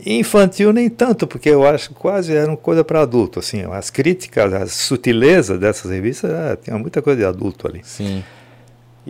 infantil 0.06 0.72
nem 0.72 0.90
tanto, 0.90 1.28
porque 1.28 1.50
eu 1.50 1.68
acho 1.68 1.90
que 1.90 1.96
quase 1.96 2.34
era 2.34 2.48
uma 2.48 2.58
coisa 2.58 2.84
para 2.84 3.02
adulto, 3.02 3.40
assim, 3.40 3.64
as 3.72 3.90
críticas, 3.90 4.54
as 4.54 4.72
sutilezas 4.72 5.60
dessas 5.60 5.92
revistas, 5.92 6.32
é, 6.32 6.56
tinha 6.56 6.78
muita 6.78 7.02
coisa 7.02 7.20
de 7.20 7.26
adulto 7.26 7.68
ali. 7.68 7.82
Sim. 7.84 8.24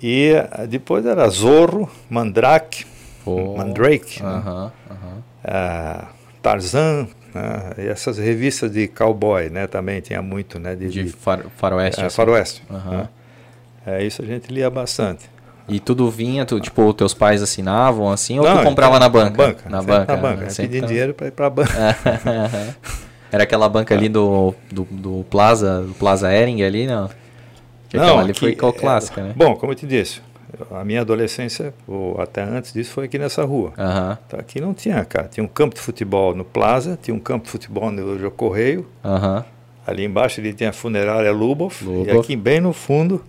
E 0.01 0.31
depois 0.69 1.05
era 1.05 1.27
Zorro, 1.29 1.89
Mandrake, 2.09 2.85
oh. 3.25 3.57
Mandrake, 3.57 4.21
né? 4.21 4.71
Tarzan, 6.41 7.07
né? 7.33 7.73
E 7.77 7.87
essas 7.87 8.17
revistas 8.17 8.71
de 8.71 8.87
cowboy, 8.87 9.49
né, 9.49 9.67
também 9.67 10.01
tinha 10.01 10.21
muito, 10.21 10.59
né, 10.59 10.75
de, 10.75 10.89
de 10.89 11.09
far, 11.09 11.45
faroeste. 11.57 12.01
É, 12.01 12.05
assim. 12.05 12.15
faroeste. 12.15 12.63
Uhum. 12.69 12.97
Né? 12.97 13.09
É 13.85 14.03
isso 14.03 14.21
a 14.21 14.25
gente 14.25 14.51
lia 14.51 14.69
bastante. 14.69 15.29
E 15.67 15.79
tudo 15.79 16.09
vinha, 16.09 16.45
tu, 16.45 16.59
tipo, 16.59 16.93
teus 16.93 17.13
pais 17.13 17.41
assinavam 17.41 18.11
assim, 18.11 18.37
ou 18.39 18.45
Não, 18.45 18.57
tu 18.57 18.63
comprava 18.63 18.99
na 18.99 19.07
banca? 19.07 19.29
Na 19.29 19.47
banca. 19.47 19.69
Na 19.69 19.81
banca. 19.81 20.15
Na 20.15 20.21
banca. 20.21 20.49
Sempre 20.49 20.73
pedia 20.73 20.87
dinheiro 20.87 21.13
para 21.13 21.27
ir 21.27 21.31
para 21.31 21.47
a 21.47 21.49
banca. 21.49 21.71
Era 23.31 23.43
aquela 23.43 23.69
banca 23.69 23.95
ali 23.95 24.09
do, 24.09 24.53
do, 24.69 24.83
do 24.91 25.25
Plaza, 25.29 25.83
do 25.83 25.93
Plaza 25.93 26.33
Ering 26.33 26.61
ali, 26.63 26.85
não? 26.85 27.09
Que 27.87 27.95
não, 27.95 28.19
ali 28.19 28.33
foi 28.33 28.51
é, 28.51 28.71
clássica, 28.73 29.23
né? 29.23 29.33
Bom, 29.35 29.55
como 29.55 29.71
eu 29.71 29.75
te 29.75 29.85
disse, 29.85 30.21
a 30.71 30.83
minha 30.83 31.01
adolescência, 31.01 31.73
ou 31.87 32.19
até 32.19 32.43
antes 32.43 32.73
disso, 32.73 32.91
foi 32.91 33.05
aqui 33.05 33.17
nessa 33.17 33.43
rua. 33.43 33.73
Uhum. 33.77 34.17
Então, 34.27 34.39
aqui 34.39 34.59
não 34.59 34.73
tinha, 34.73 35.03
cara. 35.05 35.27
Tinha 35.27 35.43
um 35.43 35.47
campo 35.47 35.75
de 35.75 35.81
futebol 35.81 36.35
no 36.35 36.43
Plaza, 36.43 36.97
tinha 37.01 37.15
um 37.15 37.19
campo 37.19 37.45
de 37.45 37.51
futebol 37.51 37.91
no 37.91 38.31
Correio. 38.31 38.87
Uhum. 39.03 39.43
Ali 39.85 40.05
embaixo 40.05 40.39
ele 40.39 40.53
tinha 40.53 40.69
a 40.69 40.73
funerária 40.73 41.31
Lubov, 41.31 41.73
Lubov. 41.81 42.07
E 42.07 42.11
aqui 42.11 42.35
bem 42.35 42.59
no 42.61 42.71
fundo 42.71 43.23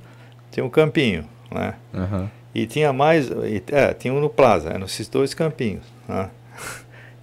tinha 0.50 0.64
um 0.64 0.68
campinho, 0.68 1.24
né? 1.50 1.74
Uhum. 1.94 2.28
E 2.54 2.66
tinha 2.66 2.92
mais, 2.92 3.30
é, 3.70 3.94
tinha 3.94 4.12
um 4.12 4.20
no 4.20 4.28
Plaza, 4.28 4.68
eram 4.68 4.84
esses 4.84 5.08
dois 5.08 5.32
campinhos. 5.32 5.84
Né? 6.06 6.28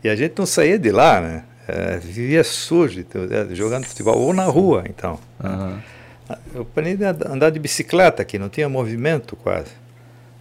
E 0.03 0.09
a 0.09 0.15
gente 0.15 0.33
não 0.37 0.45
saía 0.45 0.79
de 0.79 0.91
lá, 0.91 1.21
né? 1.21 1.43
É, 1.67 1.97
vivia 1.97 2.43
sujo, 2.43 2.99
então, 2.99 3.21
é, 3.29 3.53
jogando 3.53 3.85
futebol, 3.85 4.17
ou 4.17 4.33
na 4.33 4.45
rua, 4.45 4.83
então. 4.89 5.19
Eu 6.53 6.63
aprendi 6.63 7.05
a 7.05 7.11
andar 7.27 7.51
de 7.51 7.59
bicicleta 7.59 8.23
aqui, 8.23 8.39
não 8.39 8.49
tinha 8.49 8.67
movimento 8.67 9.35
quase. 9.35 9.71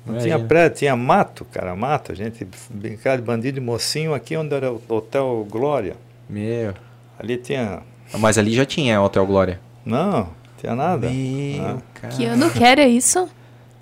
Não 0.09 0.19
tinha 0.19 0.39
prédio, 0.39 0.79
tinha 0.79 0.97
mato, 0.97 1.45
cara, 1.45 1.75
mato. 1.77 2.13
A 2.13 2.15
gente 2.15 2.47
brincava 2.71 3.17
de 3.17 3.23
bandido 3.23 3.59
e 3.59 3.61
mocinho 3.61 4.15
aqui 4.15 4.37
onde 4.37 4.55
era 4.55 4.73
o 4.73 4.81
Hotel 4.89 5.47
Glória. 5.51 5.97
Meu. 6.29 6.75
Ali 7.19 7.37
tinha. 7.37 7.81
Mas 8.15 8.39
ali 8.39 8.55
já 8.55 8.65
tinha 8.65 9.01
Hotel 9.01 9.27
Glória? 9.27 9.61
Não, 9.85 10.29
tinha 10.59 10.75
nada. 10.75 11.09
Meu, 11.11 11.63
ah. 12.03 12.09
Que 12.09 12.25
ano 12.25 12.51
que 12.51 12.63
era 12.65 12.87
isso? 12.87 13.29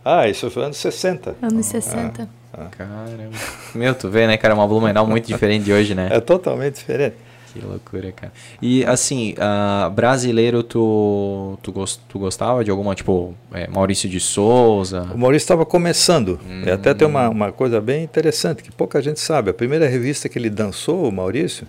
Ah, 0.04 0.28
isso 0.28 0.50
foi 0.50 0.64
anos 0.64 0.76
60. 0.76 1.36
Anos 1.42 1.66
60. 1.66 2.28
Ah, 2.52 2.62
ah. 2.62 2.66
Caramba. 2.70 3.36
Meu, 3.74 3.94
tu 3.94 4.08
vê, 4.08 4.26
né, 4.26 4.36
cara? 4.36 4.54
Uma 4.54 4.66
Blumenau 4.66 5.06
muito 5.06 5.26
diferente 5.28 5.64
de 5.64 5.72
hoje, 5.72 5.94
né? 5.94 6.08
É 6.10 6.20
totalmente 6.20 6.76
diferente. 6.76 7.16
Que 7.60 7.66
loucura, 7.66 8.12
cara. 8.12 8.32
E 8.60 8.84
assim, 8.84 9.34
uh, 9.34 9.90
brasileiro, 9.90 10.62
tu, 10.62 11.58
tu, 11.62 11.72
gost, 11.72 12.00
tu 12.08 12.18
gostava 12.18 12.64
de 12.64 12.70
alguma, 12.70 12.94
tipo, 12.94 13.34
é, 13.52 13.66
Maurício 13.68 14.08
de 14.08 14.20
Souza? 14.20 15.08
O 15.14 15.18
Maurício 15.18 15.44
estava 15.44 15.64
começando. 15.64 16.38
Hum. 16.46 16.62
Até 16.72 16.92
tem 16.94 17.06
uma, 17.06 17.28
uma 17.28 17.52
coisa 17.52 17.80
bem 17.80 18.04
interessante, 18.04 18.62
que 18.62 18.70
pouca 18.70 19.00
gente 19.00 19.20
sabe. 19.20 19.50
A 19.50 19.54
primeira 19.54 19.86
revista 19.88 20.28
que 20.28 20.38
ele 20.38 20.50
dançou, 20.50 21.08
o 21.08 21.12
Maurício, 21.12 21.66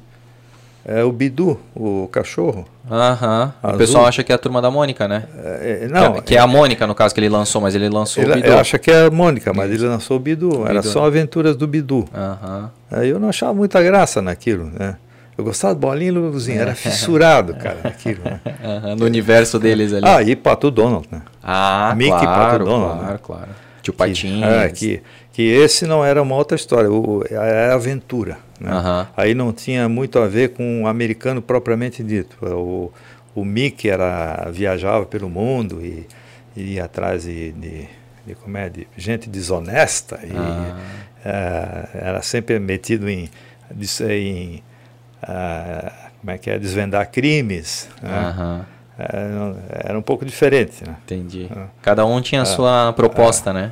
é 0.87 1.03
o 1.03 1.11
Bidu, 1.11 1.59
o 1.75 2.07
cachorro. 2.09 2.65
Aham. 2.89 3.53
O 3.61 3.77
pessoal 3.77 4.05
acha 4.05 4.23
que 4.23 4.31
é 4.31 4.35
a 4.35 4.37
turma 4.37 4.61
da 4.61 4.71
Mônica, 4.71 5.05
né? 5.05 5.25
É, 5.43 5.79
é 5.83 5.87
não. 5.89 6.13
Que, 6.13 6.19
é, 6.19 6.21
que 6.21 6.35
é, 6.37 6.39
a 6.39 6.47
Mônica, 6.47 6.87
no 6.87 6.95
caso, 6.95 7.13
que 7.13 7.19
ele 7.19 7.27
lançou, 7.27 7.61
mas 7.61 7.75
ele 7.75 7.89
lançou 7.89 8.23
ele, 8.23 8.31
o 8.31 8.35
Bidu. 8.35 8.47
Ele 8.47 8.55
acha 8.55 8.79
que 8.79 8.89
é 8.89 9.05
a 9.05 9.11
Mônica, 9.11 9.51
mas 9.53 9.69
ele 9.69 9.85
lançou 9.85 10.15
o 10.15 10.19
Bidu. 10.19 10.61
O 10.61 10.65
Era 10.65 10.79
Bidu, 10.79 10.87
só 10.93 11.01
né? 11.01 11.07
aventuras 11.07 11.57
do 11.57 11.67
Bidu. 11.67 12.07
Aham. 12.15 12.71
Aí 12.89 13.09
eu 13.09 13.19
não 13.19 13.27
achava 13.27 13.53
muita 13.53 13.83
graça 13.83 14.21
naquilo, 14.21 14.71
né? 14.79 14.95
Eu 15.37 15.43
gostava 15.43 15.75
do 15.75 15.79
Bolinha 15.79 16.07
e 16.07 16.11
Luluzinho, 16.11 16.59
era 16.59 16.73
fissurado, 16.73 17.53
cara, 17.55 17.79
aquilo. 17.83 18.23
Né? 18.23 18.39
Uhum, 18.67 18.95
no 18.95 19.05
universo 19.05 19.59
deles 19.59 19.93
ali. 19.93 20.05
Ah, 20.05 20.21
e 20.21 20.35
Pato 20.35 20.69
Donald, 20.69 21.07
né? 21.11 21.21
Ah, 21.41 21.93
Mickey 21.95 22.11
claro, 22.11 22.25
Pato 22.25 22.65
Donald. 22.65 22.99
Claro, 22.99 23.13
né? 23.13 23.19
claro. 23.21 23.49
Tio 23.81 23.93
Patinho. 23.93 24.43
É, 24.45 24.67
que, 24.69 25.01
que 25.31 25.43
esse 25.43 25.85
não 25.85 26.03
era 26.03 26.21
uma 26.21 26.35
outra 26.35 26.55
história, 26.55 26.91
o, 26.91 27.23
era 27.29 27.73
aventura. 27.73 28.37
Né? 28.59 28.73
Uhum. 28.73 29.05
Aí 29.15 29.33
não 29.33 29.53
tinha 29.53 29.87
muito 29.87 30.19
a 30.19 30.27
ver 30.27 30.49
com 30.49 30.83
o 30.83 30.87
americano 30.87 31.41
propriamente 31.41 32.03
dito. 32.03 32.35
O, 32.43 32.91
o 33.33 33.45
Mickey 33.45 33.89
era, 33.89 34.49
viajava 34.51 35.05
pelo 35.05 35.29
mundo 35.29 35.79
e, 35.81 36.05
e 36.55 36.73
ia 36.73 36.85
atrás 36.85 37.23
de, 37.23 37.51
de, 37.53 37.87
de, 38.25 38.35
como 38.35 38.57
é, 38.57 38.67
de 38.67 38.87
gente 38.97 39.29
desonesta 39.29 40.19
e 40.23 40.35
ah. 40.35 40.79
é, 41.23 42.07
era 42.07 42.21
sempre 42.21 42.59
metido 42.59 43.07
em, 43.07 43.29
em 44.09 44.63
uh, 45.23 45.91
como 46.19 46.31
é 46.31 46.37
que 46.37 46.49
é, 46.49 46.59
desvendar 46.59 47.09
crimes. 47.11 47.89
Né? 48.01 48.35
Uhum. 48.37 48.61
Era, 48.99 49.55
era, 49.69 49.99
um 49.99 50.01
pouco 50.01 50.25
diferente. 50.25 50.83
Né? 50.85 50.95
Entendi. 51.05 51.47
Uh, 51.51 51.67
Cada 51.81 52.05
um 52.05 52.19
tinha 52.21 52.41
a 52.41 52.45
sua 52.45 52.93
proposta, 52.93 53.53
né? 53.53 53.71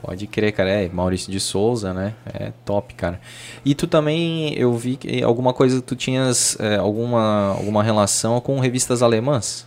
Pode 0.00 0.26
crer, 0.28 0.52
cara. 0.52 0.70
É, 0.70 0.88
Maurício 0.88 1.30
de 1.30 1.40
Souza, 1.40 1.92
né? 1.92 2.14
É 2.32 2.52
top, 2.64 2.94
cara. 2.94 3.20
E 3.64 3.74
tu 3.74 3.86
também, 3.86 4.54
eu 4.54 4.72
vi 4.74 4.96
que 4.96 5.22
alguma 5.22 5.52
coisa, 5.52 5.82
tu 5.82 5.96
tinhas 5.96 6.56
é, 6.60 6.76
alguma, 6.76 7.48
alguma 7.48 7.82
relação 7.82 8.40
com 8.40 8.60
revistas 8.60 9.02
alemãs? 9.02 9.66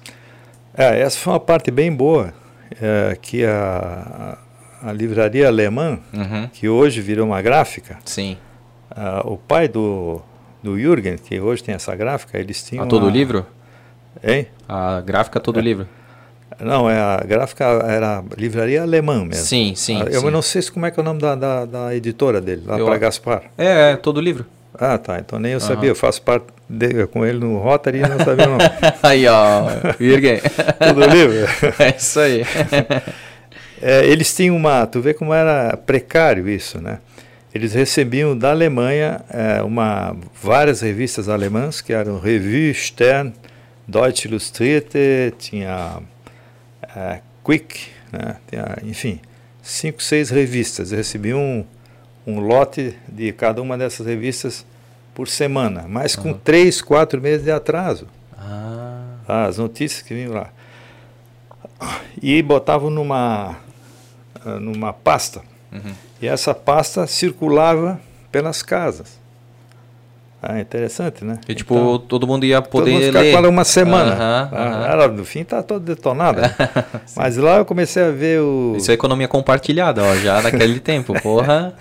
É, 0.73 1.01
essa 1.01 1.17
foi 1.17 1.33
uma 1.33 1.39
parte 1.39 1.69
bem 1.69 1.93
boa, 1.93 2.33
é, 2.81 3.17
que 3.21 3.43
a, 3.43 4.37
a 4.81 4.93
livraria 4.93 5.47
alemã, 5.47 5.99
uhum. 6.13 6.47
que 6.53 6.69
hoje 6.69 7.01
virou 7.01 7.27
uma 7.27 7.41
gráfica. 7.41 7.99
Sim. 8.05 8.37
o 9.25 9.35
pai 9.35 9.67
do, 9.67 10.21
do 10.63 10.77
Jürgen, 10.77 11.17
que 11.17 11.39
hoje 11.39 11.63
tem 11.63 11.75
essa 11.75 11.95
gráfica, 11.95 12.37
eles 12.37 12.63
tinham. 12.63 12.85
A 12.85 12.87
todo 12.87 13.03
uma... 13.03 13.11
livro? 13.11 13.45
Hein? 14.23 14.47
A 14.67 15.01
gráfica 15.01 15.39
todo 15.39 15.59
é. 15.59 15.63
livro. 15.63 15.87
Não, 16.59 16.89
é 16.89 16.99
a 16.99 17.23
gráfica 17.25 17.63
era 17.65 18.23
livraria 18.37 18.83
alemã 18.83 19.25
mesmo. 19.25 19.45
Sim, 19.45 19.73
sim. 19.75 19.99
Eu 20.11 20.21
sim. 20.21 20.29
não 20.29 20.41
sei 20.41 20.61
como 20.63 20.85
é 20.85 20.91
que 20.91 20.99
é 20.99 21.01
o 21.01 21.03
nome 21.03 21.19
da, 21.19 21.33
da, 21.33 21.65
da 21.65 21.95
editora 21.95 22.39
dele, 22.39 22.63
lá 22.65 22.77
para 22.77 22.97
Gaspar. 22.97 23.43
É, 23.57 23.91
é, 23.91 23.95
todo 23.95 24.21
livro. 24.21 24.45
Ah, 24.73 24.97
tá. 24.97 25.19
Então 25.19 25.39
nem 25.39 25.53
eu 25.53 25.59
uhum. 25.59 25.65
sabia. 25.65 25.89
Eu 25.89 25.95
faço 25.95 26.21
parte 26.21 26.45
de, 26.69 27.07
com 27.07 27.25
ele 27.25 27.39
no 27.39 27.57
Rotary 27.57 27.99
e 27.99 28.01
não 28.01 28.17
sabia 28.19 28.47
não. 28.47 28.57
aí, 29.01 29.27
ó, 29.27 29.65
Jürgen. 29.99 30.39
todo 30.79 31.05
livro. 31.07 31.47
é 31.79 31.95
isso 31.97 32.19
aí. 32.19 32.45
é, 33.81 34.05
eles 34.05 34.33
tinham 34.33 34.55
uma. 34.55 34.85
Tu 34.85 35.01
vê 35.01 35.13
como 35.13 35.33
era 35.33 35.75
precário 35.77 36.47
isso, 36.47 36.79
né? 36.79 36.99
Eles 37.53 37.73
recebiam 37.73 38.37
da 38.37 38.51
Alemanha 38.51 39.21
é, 39.29 39.61
uma, 39.61 40.15
várias 40.41 40.81
revistas 40.81 41.27
alemãs, 41.27 41.81
que 41.81 41.91
eram 41.91 42.17
Revue, 42.17 42.73
Stern, 42.73 43.33
Deutsche 43.85 44.27
Illustrierte, 44.27 45.33
tinha 45.37 46.01
é, 46.95 47.19
Quick, 47.43 47.89
né, 48.11 48.37
tinha, 48.47 48.77
enfim, 48.83 49.19
cinco, 49.61 50.01
seis 50.01 50.29
revistas. 50.29 50.91
Recebiam 50.91 51.39
um, 51.39 51.65
um, 52.25 52.39
lote 52.39 52.95
de 53.05 53.33
cada 53.33 53.61
uma 53.61 53.77
dessas 53.77 54.07
revistas 54.07 54.65
por 55.13 55.27
semana, 55.27 55.85
mas 55.89 56.15
com 56.15 56.29
uhum. 56.29 56.39
três, 56.41 56.81
quatro 56.81 57.19
meses 57.19 57.43
de 57.43 57.51
atraso. 57.51 58.07
Ah. 58.37 59.17
As 59.27 59.57
notícias 59.57 60.01
que 60.01 60.13
vinham 60.13 60.33
lá. 60.33 60.49
E 62.21 62.41
botavam 62.41 62.89
numa, 62.89 63.57
numa 64.59 64.93
pasta. 64.93 65.41
Uhum. 65.71 66.10
E 66.21 66.27
essa 66.27 66.53
pasta 66.53 67.07
circulava 67.07 67.99
pelas 68.31 68.61
casas. 68.61 69.19
Ah, 70.43 70.59
interessante, 70.59 71.23
né? 71.23 71.39
E 71.47 71.53
tipo, 71.53 71.75
então, 71.75 71.99
todo 71.99 72.25
mundo 72.25 72.45
ia 72.45 72.63
poder 72.63 72.93
todo 72.93 73.03
mundo 73.03 73.13
ler. 73.13 73.31
Quase 73.31 73.47
uma 73.47 73.63
semana. 73.63 74.15
Uh 74.15 74.17
-huh, 74.17 74.51
uh 74.51 74.81
-huh. 74.81 74.91
Ela, 74.91 75.07
no 75.07 75.23
fim, 75.23 75.41
está 75.41 75.61
toda 75.61 75.93
detonada. 75.93 76.55
Mas 77.15 77.37
lá 77.37 77.57
eu 77.57 77.65
comecei 77.65 78.01
a 78.01 78.09
ver 78.09 78.41
o... 78.41 78.73
Isso 78.75 78.89
é 78.89 78.95
economia 78.95 79.27
compartilhada, 79.27 80.03
ó, 80.03 80.15
já 80.15 80.41
naquele 80.41 80.79
tempo, 80.81 81.13
porra. 81.21 81.75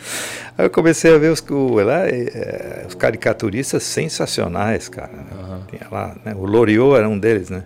Aí 0.58 0.66
eu 0.66 0.70
comecei 0.70 1.14
a 1.14 1.16
ver 1.16 1.32
os, 1.32 1.42
o, 1.48 1.76
lá, 1.76 2.06
é, 2.06 2.84
os 2.86 2.94
caricaturistas 2.94 3.82
sensacionais, 3.82 4.90
cara. 4.90 5.10
Uh 5.10 5.54
-huh. 5.54 5.66
Tinha 5.70 5.86
lá, 5.90 6.14
né? 6.22 6.34
O 6.36 6.44
Loriot 6.44 6.96
era 6.96 7.08
um 7.08 7.18
deles, 7.18 7.48
né? 7.48 7.62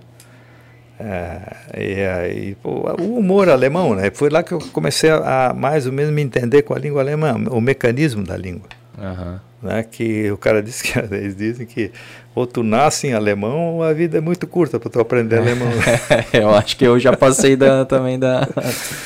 É, 0.99 1.41
e, 1.77 2.51
e, 2.51 2.57
o 2.63 3.19
humor 3.19 3.49
alemão, 3.49 3.95
né? 3.95 4.11
Foi 4.13 4.31
lá 4.31 4.43
que 4.43 4.53
eu 4.53 4.59
comecei 4.73 5.11
a, 5.11 5.51
a, 5.51 5.55
mais 5.55 5.87
ou 5.87 5.93
menos 5.93 6.13
me 6.13 6.23
entender 6.23 6.63
com 6.63 6.75
a 6.75 6.79
língua 6.79 7.03
alemã, 7.03 7.35
o 7.51 7.61
mecanismo 7.61 8.23
da 8.23 8.37
língua. 8.37 8.69
Uhum. 8.97 9.39
Né? 9.61 9.83
Que 9.91 10.31
o 10.31 10.37
cara 10.37 10.63
disse 10.63 10.85
que 10.85 10.99
eles 11.13 11.37
dizem 11.37 11.67
que 11.67 11.91
ou 12.35 12.47
tu 12.47 12.63
nasce 12.63 13.07
em 13.07 13.13
alemão 13.13 13.77
ou 13.77 13.83
a 13.83 13.93
vida 13.93 14.19
é 14.19 14.21
muito 14.21 14.47
curta 14.47 14.79
para 14.79 14.91
tu 14.91 15.01
aprender 15.01 15.39
alemão. 15.39 15.69
eu 16.33 16.51
acho 16.51 16.77
que 16.77 16.85
eu 16.85 16.99
já 16.99 17.17
passei 17.17 17.57
da, 17.57 17.85
também 17.85 18.19
da, 18.19 18.49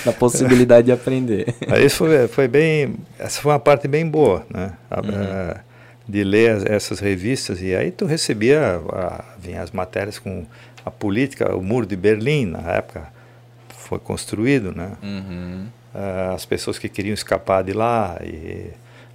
da 0.05 0.13
possibilidade 0.13 0.87
de 0.87 0.93
aprender. 0.93 1.55
Aí 1.69 1.89
foi, 1.89 2.27
foi 2.29 2.49
bem, 2.49 2.97
essa 3.19 3.41
foi 3.41 3.53
uma 3.53 3.59
parte 3.59 3.87
bem 3.87 4.07
boa, 4.07 4.47
né? 4.53 4.73
A, 4.91 5.01
uhum. 5.01 5.55
de 6.09 6.25
ler 6.25 6.67
essas 6.71 7.01
revistas 7.01 7.61
e 7.61 7.75
aí 7.75 7.91
tu 7.91 8.07
recebia 8.07 8.81
a, 8.91 9.25
vinha 9.39 9.63
as 9.63 9.71
matérias 9.71 10.19
com 10.19 10.47
a 10.85 10.91
política, 10.91 11.55
o 11.55 11.63
muro 11.63 11.87
de 11.87 11.97
Berlim 11.97 12.47
na 12.47 12.73
época 12.73 13.13
foi 13.69 13.99
construído, 13.99 14.73
né? 14.75 14.93
Uhum. 15.03 15.67
Uh, 15.95 16.35
as 16.35 16.45
pessoas 16.45 16.79
que 16.79 16.89
queriam 16.89 17.15
escapar 17.15 17.65
de 17.65 17.73
lá 17.73 18.19
e 18.23 18.71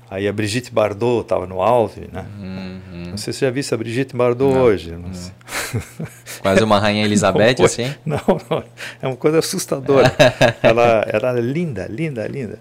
aí 0.09 0.27
a 0.27 0.33
Brigitte 0.33 0.71
Bardot 0.71 1.21
estava 1.21 1.45
no 1.45 1.61
auge, 1.61 2.09
né? 2.11 2.25
Uhum. 2.39 3.03
Não 3.11 3.17
sei 3.17 3.31
se 3.33 3.39
você 3.39 3.45
já 3.45 3.51
viu 3.51 3.63
a 3.71 3.77
Brigitte 3.77 4.15
Bardot 4.15 4.53
não, 4.53 4.61
hoje. 4.61 4.91
Não 4.91 5.09
não. 5.09 5.11
Quase 6.41 6.63
uma 6.63 6.79
rainha 6.79 7.05
Elizabeth, 7.05 7.63
assim? 7.63 7.93
Não, 8.05 8.19
não, 8.49 8.63
é 9.01 9.07
uma 9.07 9.15
coisa 9.15 9.39
assustadora. 9.39 10.11
ela 10.61 11.05
era 11.07 11.31
linda, 11.33 11.87
linda, 11.87 12.27
linda. 12.27 12.59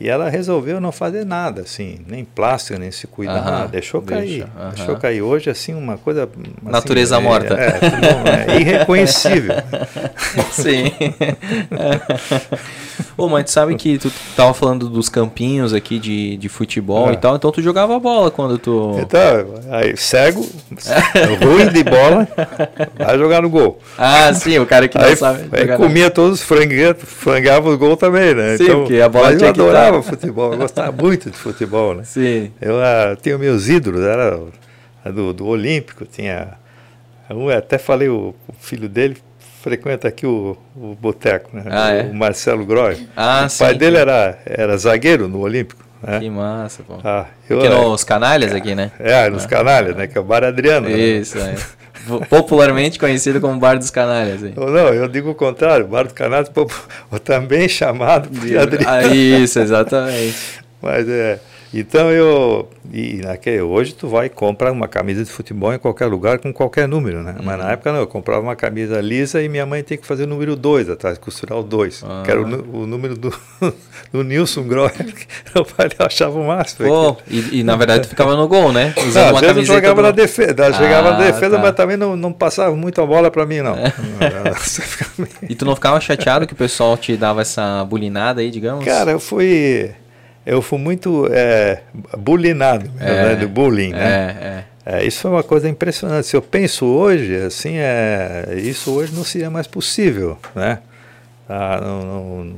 E 0.00 0.08
ela 0.08 0.30
resolveu 0.30 0.80
não 0.80 0.90
fazer 0.90 1.26
nada, 1.26 1.60
assim, 1.60 1.98
nem 2.08 2.24
plástico, 2.24 2.78
nem 2.78 2.90
se 2.90 3.06
cuidar, 3.06 3.68
deixou 3.68 4.00
cair. 4.00 4.46
Deixa, 4.46 4.70
deixou 4.74 4.96
cair. 4.96 5.20
Hoje, 5.20 5.50
assim, 5.50 5.74
uma 5.74 5.98
coisa. 5.98 6.24
Assim, 6.24 6.54
Natureza 6.62 7.16
é, 7.16 7.20
morta. 7.20 7.54
É, 7.54 7.78
é, 8.48 8.56
é, 8.56 8.60
irreconhecível. 8.64 9.56
Sim. 10.52 10.90
Ô, 13.16 13.28
mas 13.28 13.44
tu 13.44 13.50
sabe 13.50 13.74
que 13.74 13.98
tu 13.98 14.10
tava 14.36 14.54
falando 14.54 14.88
dos 14.88 15.08
campinhos 15.08 15.72
aqui 15.72 15.98
de, 15.98 16.36
de 16.36 16.48
futebol 16.48 17.10
é. 17.10 17.14
e 17.14 17.16
tal, 17.16 17.36
então 17.36 17.50
tu 17.50 17.62
jogava 17.62 17.98
bola 17.98 18.30
quando 18.30 18.58
tu. 18.58 18.96
Então, 19.00 19.20
aí, 19.70 19.96
cego, 19.96 20.46
ruim 21.42 21.68
de 21.68 21.84
bola, 21.84 22.28
vai 22.96 23.18
jogar 23.18 23.42
no 23.42 23.50
gol. 23.50 23.78
Ah, 23.98 24.32
sim, 24.34 24.58
o 24.58 24.66
cara 24.66 24.88
que 24.88 24.98
não 24.98 25.06
aí, 25.06 25.16
sabe. 25.16 25.48
Aí 25.52 25.76
comia 25.76 26.10
todos 26.10 26.40
os 26.40 26.42
franguetos, 26.46 27.08
frangava 27.08 27.68
os 27.68 27.76
gols 27.76 27.98
também, 27.98 28.34
né? 28.34 28.56
Sim, 28.56 28.64
então, 28.64 28.80
porque 28.80 29.00
a 29.00 29.08
bola 29.08 29.36
tinha 29.36 29.50
estar 29.50 29.62
adorava 29.62 30.02
futebol, 30.02 30.52
eu 30.52 30.58
gostava 30.58 30.92
muito 30.92 31.30
de 31.30 31.36
futebol, 31.36 31.94
né? 31.94 32.04
Sim. 32.04 32.50
Eu 32.60 32.76
uh, 32.76 33.16
tinha 33.20 33.36
meus 33.38 33.68
ídolos, 33.68 34.02
era 34.02 34.38
do, 35.08 35.32
do 35.32 35.46
Olímpico, 35.46 36.04
tinha. 36.04 36.58
Um, 37.30 37.48
até 37.48 37.78
falei, 37.78 38.08
o, 38.08 38.34
o, 38.48 38.52
filho 38.58 38.88
dele 38.88 39.16
frequenta 39.60 40.08
aqui 40.08 40.26
o, 40.26 40.56
o 40.74 40.94
boteco, 40.94 41.50
né? 41.52 41.64
Ah, 41.70 41.88
o, 41.88 41.92
é? 41.92 42.02
o 42.02 42.14
Marcelo 42.14 42.64
Groy. 42.64 43.06
Ah, 43.16 43.44
o 43.46 43.48
sim. 43.48 43.64
pai 43.64 43.74
dele 43.74 43.98
era, 43.98 44.38
era 44.44 44.76
zagueiro 44.76 45.28
no 45.28 45.40
Olímpico. 45.40 45.84
Né? 46.02 46.18
Que 46.20 46.30
massa, 46.30 46.82
pô. 46.82 46.98
Ah, 47.04 47.26
eu, 47.48 47.58
aqui 47.58 47.68
nos 47.68 48.04
canalhas 48.04 48.54
aqui, 48.54 48.74
né? 48.74 48.90
É, 48.98 49.28
nos 49.28 49.44
ah. 49.44 49.48
canalhas, 49.48 49.94
né? 49.94 50.06
Que 50.06 50.16
é 50.16 50.20
o 50.20 50.24
Bar 50.24 50.44
Adriano. 50.44 50.88
Né? 50.88 50.98
Isso, 50.98 51.38
né? 51.38 51.54
é. 51.56 51.80
popularmente 52.28 52.98
conhecido 52.98 53.40
como 53.40 53.58
Bar 53.58 53.76
dos 53.76 53.90
Canalhas. 53.90 54.42
Hein? 54.42 54.54
Não, 54.56 54.94
eu 54.94 55.06
digo 55.06 55.30
o 55.30 55.34
contrário, 55.34 55.86
Bar 55.86 56.04
dos 56.04 56.12
Canalhas, 56.12 56.50
também 57.22 57.68
chamado 57.68 58.30
de 58.30 58.56
Adriano. 58.56 58.88
Ah, 58.88 59.06
isso, 59.06 59.58
exatamente. 59.58 60.60
Mas 60.80 61.06
é, 61.06 61.38
então 61.72 62.10
eu 62.10 62.68
e 62.92 63.20
naquele, 63.22 63.60
hoje 63.60 63.94
tu 63.94 64.08
vai 64.08 64.26
e 64.26 64.28
compra 64.28 64.72
uma 64.72 64.88
camisa 64.88 65.22
de 65.22 65.30
futebol 65.30 65.72
em 65.72 65.78
qualquer 65.78 66.06
lugar 66.06 66.40
com 66.40 66.52
qualquer 66.52 66.88
número, 66.88 67.22
né? 67.22 67.36
Uhum. 67.38 67.44
Mas 67.44 67.58
na 67.58 67.64
uhum. 67.66 67.70
época 67.70 67.92
não, 67.92 68.00
eu 68.00 68.06
comprava 68.06 68.40
uma 68.40 68.56
camisa 68.56 69.00
lisa 69.00 69.40
e 69.40 69.48
minha 69.48 69.64
mãe 69.64 69.82
tinha 69.82 69.96
que 69.96 70.06
fazer 70.06 70.24
o 70.24 70.26
número 70.26 70.56
2 70.56 70.90
atrás, 70.90 71.16
costurar 71.16 71.58
o 71.58 71.62
2, 71.62 72.04
ah. 72.04 72.22
que 72.24 72.30
era 72.30 72.40
o, 72.40 72.82
o, 72.82 72.86
número 72.86 73.16
do, 73.16 73.32
do 74.12 74.24
Nilson 74.24 74.64
Groy, 74.64 74.90
que 74.98 75.58
o 75.58 75.64
pai 75.64 75.88
achava 76.00 76.36
o 76.36 76.44
máximo. 76.44 76.88
Pô, 76.88 77.16
e, 77.28 77.60
e, 77.60 77.62
na 77.62 77.76
verdade 77.76 78.02
tu 78.02 78.08
ficava 78.08 78.34
no 78.34 78.48
gol, 78.48 78.72
né? 78.72 78.92
Usando 79.06 79.24
não, 79.26 79.30
uma 79.30 79.40
às 79.40 79.46
vezes 79.54 79.68
eu 79.68 79.74
jogava 79.76 80.02
na 80.02 80.10
defesa, 80.10 80.66
ah, 80.66 80.72
chegava 80.72 81.10
na 81.12 81.18
defesa, 81.18 81.56
tá. 81.56 81.62
mas 81.62 81.74
também 81.76 81.96
não, 81.96 82.16
não 82.16 82.32
passava 82.32 82.74
muito 82.74 83.00
a 83.00 83.06
bola 83.06 83.30
para 83.30 83.46
mim 83.46 83.60
não. 83.60 83.76
É. 83.76 83.92
e 85.48 85.54
tu 85.54 85.64
não 85.64 85.76
ficava 85.76 86.00
chateado 86.00 86.44
que 86.44 86.52
o 86.52 86.56
pessoal 86.56 86.96
te 86.96 87.16
dava 87.16 87.42
essa 87.42 87.84
bulinada 87.84 88.40
aí, 88.40 88.50
digamos? 88.50 88.84
Cara, 88.84 89.12
eu 89.12 89.20
fui 89.20 89.92
eu 90.44 90.62
fui 90.62 90.78
muito 90.78 91.28
é, 91.30 91.82
bulinado, 92.16 92.90
é, 92.98 93.28
né, 93.28 93.36
do 93.36 93.48
bullying, 93.48 93.90
né? 93.90 94.64
É, 94.86 94.92
é. 94.92 94.98
é, 94.98 95.06
isso 95.06 95.20
foi 95.20 95.30
uma 95.30 95.42
coisa 95.42 95.68
impressionante. 95.68 96.26
Se 96.26 96.36
eu 96.36 96.42
penso 96.42 96.86
hoje, 96.86 97.36
assim, 97.36 97.76
é, 97.76 98.54
isso 98.56 98.90
hoje 98.92 99.14
não 99.14 99.24
seria 99.24 99.50
mais 99.50 99.66
possível, 99.66 100.38
né? 100.54 100.78
Ah, 101.48 101.80
não, 101.82 102.04
não, 102.44 102.54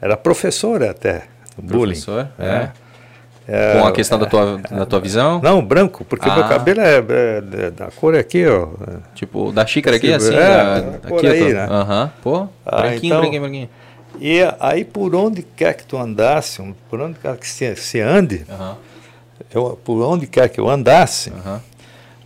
era 0.00 0.16
professora 0.16 0.90
até, 0.90 1.24
bullying. 1.56 1.92
Professor, 1.92 2.28
é. 2.38 2.70
é. 3.46 3.78
Com 3.78 3.86
a 3.86 3.92
questão 3.92 4.18
da 4.18 4.26
tua, 4.26 4.58
da 4.58 4.86
tua 4.86 5.00
visão? 5.00 5.40
Não, 5.42 5.64
branco, 5.64 6.04
porque 6.04 6.28
ah. 6.28 6.34
meu 6.34 6.44
cabelo 6.48 6.80
é, 6.80 6.96
é, 6.96 7.70
da 7.70 7.90
cor 7.90 8.16
aqui, 8.16 8.46
ó. 8.46 8.68
Tipo, 9.14 9.52
da 9.52 9.64
xícara 9.66 9.96
aqui, 9.96 10.12
assim? 10.12 10.34
É, 10.34 10.38
da, 10.38 10.80
da 10.80 11.16
aqui, 11.16 11.26
aí, 11.26 11.52
né? 11.52 11.64
Aham, 11.64 12.04
uh 12.04 12.06
-huh. 12.06 12.10
pô, 12.22 12.48
ah, 12.66 12.80
branquinho, 12.80 13.06
então, 13.06 13.20
branquinho, 13.20 13.42
branquinho. 13.42 13.68
E 14.20 14.40
aí, 14.60 14.84
por 14.84 15.14
onde 15.14 15.42
quer 15.42 15.74
que 15.74 15.84
tu 15.84 15.96
andasse, 15.96 16.62
por 16.90 17.00
onde 17.00 17.18
quer 17.18 17.36
que 17.38 17.48
se, 17.48 17.74
se 17.76 18.00
ande, 18.00 18.44
uhum. 18.48 18.74
eu, 19.52 19.78
por 19.82 20.02
onde 20.02 20.26
quer 20.26 20.48
que 20.48 20.60
eu 20.60 20.68
andasse, 20.68 21.30
uhum. 21.30 21.58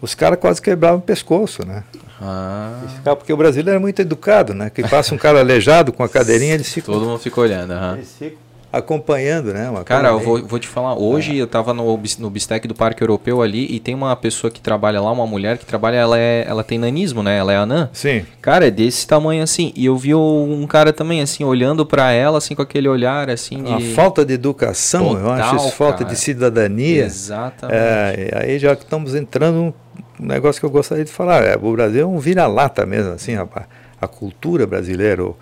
os 0.03 0.15
caras 0.15 0.39
quase 0.41 0.61
quebravam 0.61 0.99
o 0.99 1.03
pescoço, 1.03 1.65
né? 1.65 1.85
Ah. 2.21 2.83
Porque 3.05 3.33
o 3.33 3.37
brasileiro 3.37 3.77
é 3.77 3.81
muito 3.81 4.01
educado, 4.01 4.55
né? 4.55 4.71
Que 4.71 4.87
passa 4.89 5.15
um 5.15 5.19
cara 5.19 5.41
aleijado 5.41 5.93
com 5.93 6.03
a 6.03 6.09
cadeirinha, 6.09 6.55
ele 6.55 6.65
fica. 6.65 6.91
Todo 6.91 7.05
mundo 7.05 7.19
fica 7.19 7.41
olhando. 7.41 7.73
Uhum. 7.73 7.95
Eles 7.95 8.13
ficam 8.19 8.44
acompanhando, 8.79 9.53
né? 9.53 9.71
Uma 9.71 9.85
Cara, 9.85 10.09
eu 10.09 10.21
vou, 10.21 10.45
vou, 10.45 10.59
te 10.59 10.67
falar, 10.67 10.95
hoje 10.99 11.33
é. 11.33 11.41
eu 11.41 11.45
estava 11.45 11.73
no, 11.73 12.01
no 12.19 12.31
Bistec 12.31 12.67
do 12.67 12.75
Parque 12.75 13.03
Europeu 13.03 13.41
ali 13.41 13.67
e 13.71 13.79
tem 13.79 13.95
uma 13.95 14.15
pessoa 14.17 14.51
que 14.51 14.61
trabalha 14.61 15.01
lá, 15.01 15.11
uma 15.13 15.27
mulher 15.27 15.59
que 15.59 15.65
trabalha, 15.65 15.97
ela, 15.97 16.19
é, 16.19 16.45
ela 16.47 16.65
tem 16.65 16.79
nanismo, 16.79 17.23
né? 17.23 17.39
Ela 17.39 17.53
é 17.53 17.57
anã. 17.57 17.89
Sim. 17.93 18.25
Cara, 18.43 18.67
é 18.67 18.71
desse 18.71 19.07
tamanho 19.07 19.43
assim. 19.43 19.73
E 19.77 19.87
eu 19.87 19.97
vi 19.97 20.15
um 20.15 20.67
cara 20.67 20.93
também, 20.93 21.21
assim, 21.21 21.45
olhando 21.45 21.87
para 21.87 22.13
ela, 22.13 22.39
assim, 22.39 22.55
com 22.55 22.63
aquele 22.63 22.89
olhar, 22.89 23.31
assim, 23.31 23.63
de... 23.63 23.73
A 23.73 23.95
falta 23.95 24.25
de 24.25 24.35
educação, 24.35 25.15
Total, 25.15 25.23
eu 25.23 25.31
acho 25.31 25.57
isso, 25.57 25.71
falta 25.73 26.05
de 26.05 26.17
cidadania. 26.17 27.05
Exatamente. 27.05 27.79
É, 27.79 28.31
aí 28.35 28.59
já 28.59 28.73
estamos 28.73 29.15
entrando 29.15 29.75
um 30.21 30.27
negócio 30.27 30.61
que 30.61 30.67
eu 30.67 30.71
gostaria 30.71 31.05
de 31.05 31.13
falar. 31.13 31.45
É, 31.45 31.57
o 31.61 31.73
Brasil 31.73 32.03
é 32.03 32.07
um 32.07 32.19
vira-lata 32.19 32.85
mesmo, 32.85 33.13
assim, 33.13 33.35
rapaz. 33.35 33.67
A 34.01 34.09
cultura 34.09 34.67
brasileira, 34.67 35.25
o 35.25 35.37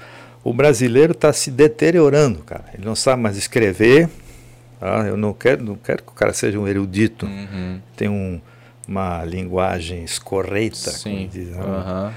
brasileiro 0.51 1.12
está 1.12 1.30
se 1.32 1.51
deteriorando, 1.51 2.40
cara. 2.40 2.64
Ele 2.72 2.84
não 2.84 2.95
sabe 2.95 3.20
mais 3.22 3.36
escrever. 3.36 4.09
Tá? 4.80 5.05
Eu 5.07 5.16
não 5.16 5.32
quero, 5.32 5.62
não 5.62 5.76
quero 5.76 6.03
que 6.03 6.11
o 6.11 6.14
cara 6.14 6.32
seja 6.32 6.59
um 6.59 6.66
erudito. 6.66 7.26
Uhum. 7.26 7.80
Tem 7.95 8.09
um, 8.09 8.40
uma 8.88 9.22
linguagem 9.24 10.03
escorreita, 10.03 10.90
Sim. 10.90 11.28
Diz, 11.32 11.51
uhum. 11.51 12.11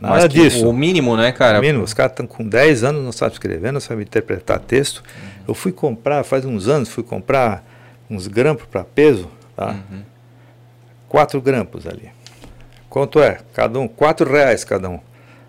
Nada 0.00 0.28
disso. 0.28 0.68
O 0.68 0.72
mínimo, 0.72 1.16
né, 1.16 1.32
cara? 1.32 1.58
O 1.58 1.62
mínimo. 1.62 1.82
Os 1.82 1.94
caras 1.94 2.12
estão 2.12 2.26
com 2.26 2.46
10 2.46 2.84
anos, 2.84 3.02
não 3.02 3.12
sabem 3.12 3.32
escrever, 3.32 3.72
não 3.72 3.80
sabem 3.80 4.04
interpretar 4.04 4.60
texto. 4.60 4.98
Uhum. 4.98 5.44
Eu 5.48 5.54
fui 5.54 5.72
comprar, 5.72 6.22
faz 6.22 6.44
uns 6.44 6.68
anos, 6.68 6.88
fui 6.88 7.02
comprar 7.02 7.64
uns 8.08 8.28
grampos 8.28 8.66
para 8.66 8.84
peso, 8.84 9.28
tá? 9.56 9.70
Uhum. 9.70 10.02
Quatro 11.08 11.40
grampos 11.40 11.86
ali. 11.86 12.10
Quanto 12.88 13.20
é? 13.20 13.38
Cada 13.52 13.78
um, 13.78 13.88
quatro 13.88 14.30
reais 14.30 14.62
cada 14.62 14.88
um 14.88 15.00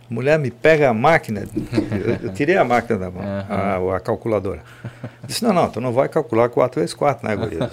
mulher 0.10 0.40
me 0.40 0.50
pega 0.50 0.90
a 0.90 0.94
máquina, 0.94 1.46
eu, 1.92 2.28
eu 2.28 2.34
tirei 2.34 2.56
a 2.58 2.64
máquina 2.64 2.98
da 2.98 3.12
mão, 3.12 3.24
uhum. 3.24 3.92
a, 3.92 3.98
a, 3.98 4.00
calculadora. 4.00 4.62
Disse, 5.26 5.44
não, 5.44 5.54
não, 5.54 5.70
tu 5.70 5.82
não 5.82 5.92
vai 5.92 6.08
calcular 6.08 6.48
4 6.50 6.80
vezes 6.80 6.96
4, 6.96 7.28
né, 7.28 7.36
guria? 7.36 7.70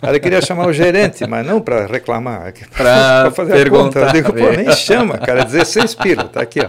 Ela 0.00 0.18
queria 0.18 0.40
chamar 0.40 0.66
o 0.66 0.72
gerente, 0.72 1.26
mas 1.26 1.46
não 1.46 1.60
para 1.60 1.86
reclamar, 1.86 2.52
para 2.76 3.30
fazer 3.36 3.52
perguntar. 3.52 4.00
a 4.00 4.06
conta. 4.06 4.18
Eu 4.18 4.22
digo, 4.22 4.32
pô, 4.32 4.50
nem 4.56 4.72
chama, 4.72 5.18
cara, 5.18 5.44
16 5.44 5.94
pila, 5.96 6.24
tá 6.24 6.40
aqui, 6.40 6.60
ó. 6.60 6.68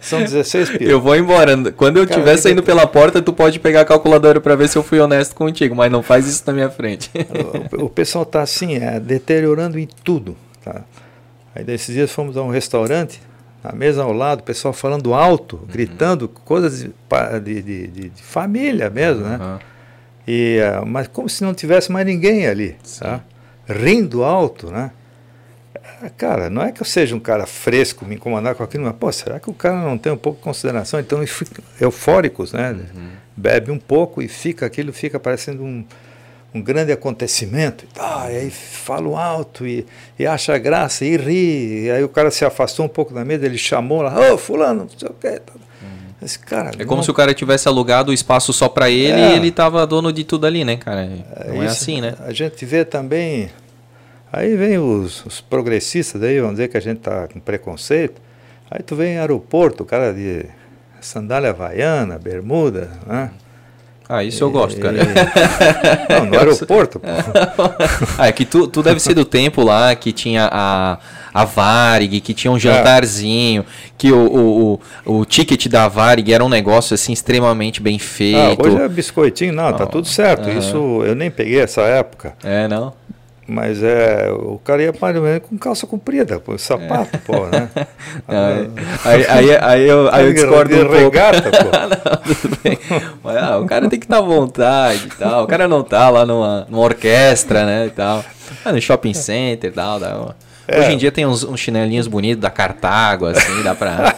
São 0.00 0.20
16 0.20 0.70
pila. 0.70 0.90
Eu 0.90 1.00
vou 1.00 1.16
embora. 1.16 1.54
Quando 1.72 1.98
eu 1.98 2.04
estiver 2.04 2.36
saindo 2.36 2.62
pela 2.62 2.86
porta, 2.86 3.20
tu 3.20 3.32
pode 3.32 3.58
pegar 3.58 3.82
a 3.82 3.84
calculadora 3.84 4.40
para 4.40 4.54
ver 4.54 4.68
se 4.68 4.78
eu 4.78 4.82
fui 4.82 5.00
honesto 5.00 5.34
contigo, 5.34 5.74
mas 5.74 5.90
não 5.90 6.02
faz 6.02 6.26
isso 6.26 6.42
na 6.46 6.52
minha 6.52 6.70
frente. 6.70 7.10
O, 7.76 7.84
o 7.84 7.90
pessoal 7.90 8.24
tá 8.24 8.40
assim, 8.40 8.76
é, 8.76 8.98
deteriorando 9.00 9.78
em 9.78 9.88
tudo, 10.04 10.36
tá? 10.64 10.82
Aí 11.54 11.64
desses 11.64 11.94
dias 11.94 12.10
fomos 12.10 12.36
a 12.36 12.42
um 12.42 12.50
restaurante, 12.50 13.20
a 13.68 13.74
mesa 13.74 14.02
ao 14.02 14.12
lado, 14.12 14.40
o 14.40 14.42
pessoal 14.42 14.72
falando 14.72 15.14
alto, 15.14 15.56
uhum. 15.56 15.66
gritando 15.66 16.28
coisas 16.28 16.80
de, 16.80 16.90
de, 17.42 17.62
de, 17.62 18.08
de, 18.10 18.22
família 18.22 18.88
mesmo, 18.90 19.24
uhum. 19.24 19.28
né? 19.28 19.58
E, 20.26 20.58
uh, 20.60 20.86
mas 20.86 21.06
como 21.08 21.28
se 21.28 21.44
não 21.44 21.54
tivesse 21.54 21.90
mais 21.90 22.04
ninguém 22.04 22.46
ali, 22.46 22.76
tá? 22.98 23.20
rindo 23.68 24.24
alto, 24.24 24.70
né? 24.70 24.90
Ah, 26.02 26.10
cara, 26.10 26.50
não 26.50 26.62
é 26.62 26.72
que 26.72 26.82
eu 26.82 26.86
seja 26.86 27.14
um 27.14 27.20
cara 27.20 27.46
fresco, 27.46 28.04
me 28.04 28.16
incomodar 28.16 28.54
com 28.54 28.62
aquilo, 28.62 28.84
mas, 28.84 28.94
pô, 28.96 29.10
será 29.12 29.40
que 29.40 29.48
o 29.48 29.54
cara 29.54 29.82
não 29.82 29.96
tem 29.96 30.12
um 30.12 30.16
pouco 30.16 30.38
de 30.38 30.44
consideração? 30.44 31.00
Então, 31.00 31.20
eufóricos, 31.80 32.52
né? 32.52 32.72
Uhum. 32.72 33.08
Bebe 33.36 33.70
um 33.70 33.78
pouco 33.78 34.20
e 34.20 34.28
fica, 34.28 34.66
aquilo 34.66 34.92
fica 34.92 35.18
parecendo 35.18 35.62
um, 35.62 35.84
um 36.54 36.62
grande 36.62 36.90
acontecimento, 36.90 37.84
e, 37.84 37.88
tá, 37.88 38.28
e 38.30 38.36
aí 38.36 38.50
falo 38.50 39.16
alto 39.16 39.66
e, 39.66 39.86
e 40.18 40.26
acha 40.26 40.56
graça 40.58 41.04
e 41.04 41.16
ri. 41.16 41.84
E 41.84 41.90
aí 41.90 42.02
o 42.02 42.08
cara 42.08 42.30
se 42.30 42.44
afastou 42.44 42.86
um 42.86 42.88
pouco 42.88 43.12
da 43.12 43.24
mesa, 43.24 43.44
ele 43.44 43.58
chamou 43.58 44.02
lá, 44.02 44.18
ô 44.18 44.34
oh, 44.34 44.38
fulano, 44.38 44.88
não 44.90 44.98
sei 44.98 45.08
o 45.08 45.14
que. 45.14 45.42
Esse 46.22 46.38
cara, 46.38 46.70
é 46.78 46.84
como 46.84 46.96
não... 46.96 47.02
se 47.02 47.10
o 47.10 47.14
cara 47.14 47.34
tivesse 47.34 47.68
alugado 47.68 48.10
o 48.10 48.14
espaço 48.14 48.52
só 48.52 48.68
para 48.68 48.90
ele 48.90 49.20
é. 49.20 49.32
e 49.32 49.36
ele 49.36 49.50
tava 49.50 49.86
dono 49.86 50.12
de 50.12 50.24
tudo 50.24 50.46
ali, 50.46 50.64
né, 50.64 50.76
cara? 50.76 51.06
Não 51.46 51.62
é, 51.62 51.66
é 51.66 51.68
assim, 51.68 52.00
né? 52.00 52.14
A 52.20 52.32
gente 52.32 52.64
vê 52.64 52.84
também. 52.84 53.50
Aí 54.32 54.56
vem 54.56 54.78
os, 54.78 55.24
os 55.26 55.40
progressistas 55.40 56.22
aí, 56.22 56.40
vamos 56.40 56.56
dizer 56.56 56.68
que 56.68 56.76
a 56.76 56.80
gente 56.80 57.00
tá 57.00 57.28
com 57.28 57.38
preconceito. 57.38 58.20
Aí 58.70 58.82
tu 58.82 58.96
vem 58.96 59.14
em 59.14 59.18
aeroporto, 59.18 59.82
o 59.82 59.86
cara 59.86 60.12
de 60.12 60.46
sandália 61.00 61.50
havaiana, 61.50 62.18
bermuda, 62.18 62.90
né? 63.06 63.30
Ah, 64.08 64.22
isso 64.22 64.42
eu 64.44 64.50
gosto, 64.50 64.78
cara. 64.80 64.96
Não, 66.08 66.26
no 66.26 66.38
aeroporto, 66.38 67.00
pô. 67.00 67.06
ah, 68.18 68.28
é 68.28 68.32
que 68.32 68.44
tu, 68.44 68.68
tu 68.68 68.82
deve 68.82 69.00
ser 69.00 69.14
do 69.14 69.24
tempo 69.24 69.64
lá 69.64 69.94
que 69.96 70.12
tinha 70.12 70.48
a, 70.50 70.98
a 71.34 71.44
Varig, 71.44 72.20
que 72.20 72.32
tinha 72.32 72.52
um 72.52 72.58
jantarzinho, 72.58 73.62
é. 73.62 73.90
que 73.98 74.12
o, 74.12 74.26
o, 74.26 74.80
o, 75.04 75.18
o, 75.18 75.24
ticket 75.24 75.66
da 75.66 75.88
Varig 75.88 76.32
era 76.32 76.44
um 76.44 76.48
negócio 76.48 76.94
assim 76.94 77.12
extremamente 77.12 77.82
bem 77.82 77.98
feito. 77.98 78.64
Ah, 78.64 78.68
hoje 78.68 78.76
é 78.76 78.88
biscoitinho, 78.88 79.52
não, 79.52 79.72
tá 79.72 79.86
tudo 79.86 80.06
certo. 80.06 80.48
Isso 80.50 81.02
eu 81.04 81.16
nem 81.16 81.30
peguei 81.30 81.60
essa 81.60 81.82
época. 81.82 82.34
É, 82.44 82.68
não? 82.68 82.94
Mas 83.48 83.80
é, 83.80 84.28
o 84.32 84.58
cara 84.58 84.82
ia 84.82 84.92
mais 85.00 85.16
ou 85.16 85.22
menos 85.22 85.42
com 85.48 85.56
calça 85.56 85.86
comprida, 85.86 86.40
com 86.40 86.58
sapato, 86.58 87.14
é. 87.14 87.18
pô, 87.18 87.46
né? 87.46 87.68
aí, 89.04 89.26
aí, 89.28 89.56
aí, 89.56 89.88
eu, 89.88 90.12
aí 90.12 90.26
eu 90.26 90.32
discordo 90.34 90.74
um 90.74 90.90
regata, 90.90 91.42
pouco. 91.42 91.64
não, 92.26 92.34
tudo 92.34 92.58
bem. 92.64 92.78
Mas, 93.22 93.36
ah, 93.36 93.58
o 93.58 93.66
cara 93.66 93.88
tem 93.88 94.00
que 94.00 94.06
estar 94.06 94.18
à 94.18 94.22
vontade 94.22 95.06
e 95.06 95.16
tal. 95.16 95.44
O 95.44 95.46
cara 95.46 95.68
não 95.68 95.84
tá 95.84 96.10
lá 96.10 96.26
numa, 96.26 96.66
numa 96.68 96.82
orquestra, 96.82 97.64
né, 97.64 97.86
e 97.86 97.90
tal. 97.90 98.24
Ah, 98.64 98.72
no 98.72 98.80
shopping 98.80 99.14
center 99.14 99.70
e 99.70 99.72
tal. 99.72 100.34
É. 100.66 100.80
Hoje 100.80 100.92
em 100.92 100.96
dia 100.96 101.12
tem 101.12 101.24
uns, 101.24 101.44
uns, 101.44 101.60
chinelinhos 101.60 102.08
bonitos 102.08 102.42
da 102.42 102.50
Cartago, 102.50 103.26
assim, 103.26 103.62
dá 103.62 103.76
pra... 103.76 104.16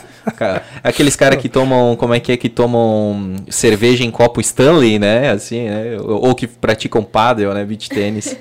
Aqueles 0.82 1.16
caras 1.16 1.38
que 1.40 1.48
tomam, 1.50 1.96
como 1.96 2.14
é 2.14 2.20
que 2.20 2.32
é, 2.32 2.36
que 2.36 2.48
tomam 2.48 3.36
cerveja 3.50 4.04
em 4.04 4.10
copo 4.10 4.40
Stanley, 4.40 4.98
né, 4.98 5.30
assim, 5.30 5.68
né? 5.68 5.98
Ou, 6.00 6.28
ou 6.28 6.34
que 6.34 6.46
praticam 6.46 7.02
paddle, 7.02 7.52
né, 7.52 7.64
beach 7.64 7.90
tênis. 7.90 8.34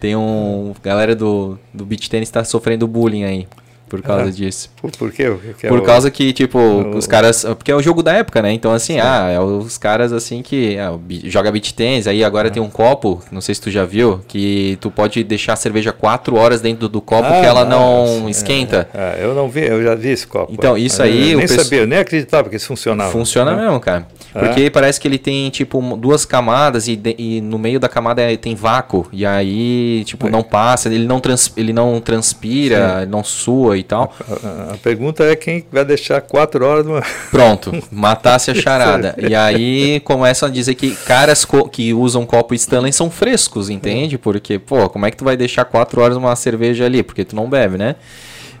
Tem 0.00 0.14
um. 0.16 0.74
Galera 0.82 1.14
do, 1.14 1.58
do 1.72 1.84
beat 1.84 2.08
tênis 2.08 2.30
tá 2.30 2.44
sofrendo 2.44 2.86
bullying 2.86 3.24
aí. 3.24 3.48
Por 3.88 4.02
causa 4.02 4.24
ah, 4.24 4.30
disso. 4.30 4.68
Por, 4.80 4.90
por 4.90 5.12
quê? 5.12 5.32
Que 5.58 5.66
é 5.66 5.70
por 5.70 5.80
causa 5.82 6.10
que, 6.10 6.32
tipo, 6.32 6.58
o... 6.58 6.96
os 6.96 7.06
caras. 7.06 7.44
Porque 7.44 7.70
é 7.70 7.74
o 7.74 7.82
jogo 7.82 8.02
da 8.02 8.12
época, 8.12 8.42
né? 8.42 8.52
Então, 8.52 8.72
assim, 8.72 8.94
Sim. 8.94 9.00
ah, 9.00 9.30
é 9.30 9.40
os 9.40 9.78
caras 9.78 10.12
assim 10.12 10.42
que. 10.42 10.76
Ah, 10.76 10.98
joga 11.24 11.52
beat 11.52 11.72
tênis, 11.72 12.06
aí 12.08 12.24
agora 12.24 12.48
ah. 12.48 12.50
tem 12.50 12.62
um 12.62 12.68
copo, 12.68 13.22
não 13.30 13.40
sei 13.40 13.54
se 13.54 13.60
tu 13.60 13.70
já 13.70 13.84
viu, 13.84 14.20
que 14.26 14.76
tu 14.80 14.90
pode 14.90 15.22
deixar 15.22 15.52
a 15.52 15.56
cerveja 15.56 15.92
4 15.92 16.34
horas 16.34 16.60
dentro 16.60 16.88
do 16.88 17.00
copo 17.00 17.28
ah, 17.28 17.40
que 17.40 17.46
ela 17.46 17.64
não, 17.64 18.20
não 18.20 18.28
esquenta. 18.28 18.88
É, 18.92 19.20
é, 19.20 19.24
eu 19.24 19.34
não 19.34 19.48
vi, 19.48 19.66
eu 19.66 19.82
já 19.82 19.94
vi 19.94 20.08
esse 20.08 20.26
copo. 20.26 20.52
Então, 20.52 20.76
isso 20.76 21.00
aí. 21.00 21.32
Eu 21.32 21.38
nem 21.38 21.46
sabia, 21.46 21.80
eu 21.80 21.86
nem 21.86 21.98
acreditava 22.00 22.48
que 22.48 22.56
isso 22.56 22.66
funcionava. 22.66 23.12
Funciona 23.12 23.54
né? 23.54 23.62
mesmo, 23.62 23.78
cara. 23.78 24.06
Porque 24.32 24.62
é. 24.62 24.70
parece 24.70 25.00
que 25.00 25.06
ele 25.06 25.18
tem, 25.18 25.48
tipo, 25.50 25.80
duas 25.96 26.24
camadas 26.24 26.88
e, 26.88 26.96
de, 26.96 27.14
e 27.16 27.40
no 27.40 27.58
meio 27.58 27.80
da 27.80 27.88
camada 27.88 28.20
é, 28.20 28.36
tem 28.36 28.54
vácuo. 28.54 29.06
E 29.12 29.24
aí, 29.24 30.02
tipo, 30.04 30.28
não 30.28 30.42
passa, 30.42 30.88
ele 30.92 31.06
não, 31.06 31.20
trans, 31.20 31.52
ele 31.56 31.72
não 31.72 32.00
transpira, 32.00 33.06
não 33.06 33.22
sua 33.24 33.75
e 33.76 33.82
tal. 33.82 34.14
A, 34.42 34.74
a, 34.74 34.76
pergunta 34.78 35.24
é 35.24 35.36
quem 35.36 35.64
vai 35.70 35.84
deixar 35.84 36.20
quatro 36.20 36.64
horas 36.64 36.84
numa... 36.84 37.02
Pronto, 37.30 37.72
matasse 37.90 38.50
a 38.50 38.54
charada. 38.54 39.14
e 39.18 39.34
aí 39.34 40.00
começam 40.00 40.48
a 40.48 40.52
dizer 40.52 40.74
que 40.74 40.94
caras 40.94 41.46
que 41.70 41.92
usam 41.92 42.24
copo 42.26 42.54
Stanley 42.54 42.92
são 42.92 43.10
frescos, 43.10 43.70
entende? 43.70 44.18
Porque, 44.18 44.58
pô, 44.58 44.88
como 44.88 45.06
é 45.06 45.10
que 45.10 45.16
tu 45.16 45.24
vai 45.24 45.36
deixar 45.36 45.64
quatro 45.64 46.00
horas 46.00 46.16
uma 46.16 46.34
cerveja 46.36 46.84
ali? 46.84 47.02
Porque 47.02 47.24
tu 47.24 47.36
não 47.36 47.48
bebe, 47.48 47.78
né? 47.78 47.96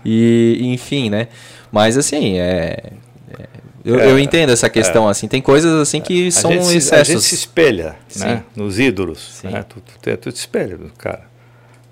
E, 0.04 0.58
enfim, 0.62 1.10
né? 1.10 1.28
Mas 1.72 1.98
assim, 1.98 2.38
é, 2.38 2.92
é 3.38 3.46
eu, 3.86 4.00
é, 4.00 4.10
eu 4.10 4.18
entendo 4.18 4.50
essa 4.50 4.68
questão, 4.68 5.06
é, 5.06 5.12
assim. 5.12 5.28
Tem 5.28 5.40
coisas 5.40 5.72
assim 5.72 6.00
que 6.00 6.32
são 6.32 6.50
gente 6.50 6.76
excessos. 6.76 6.92
A 6.92 7.04
gente 7.04 7.22
se 7.22 7.36
espelha 7.36 7.94
né, 8.16 8.42
nos 8.56 8.80
ídolos. 8.80 9.40
Né? 9.44 9.62
Tu, 9.62 9.80
tu, 9.80 10.16
tu, 10.16 10.32
te 10.32 10.36
espelha, 10.36 10.76
cara. 10.98 11.22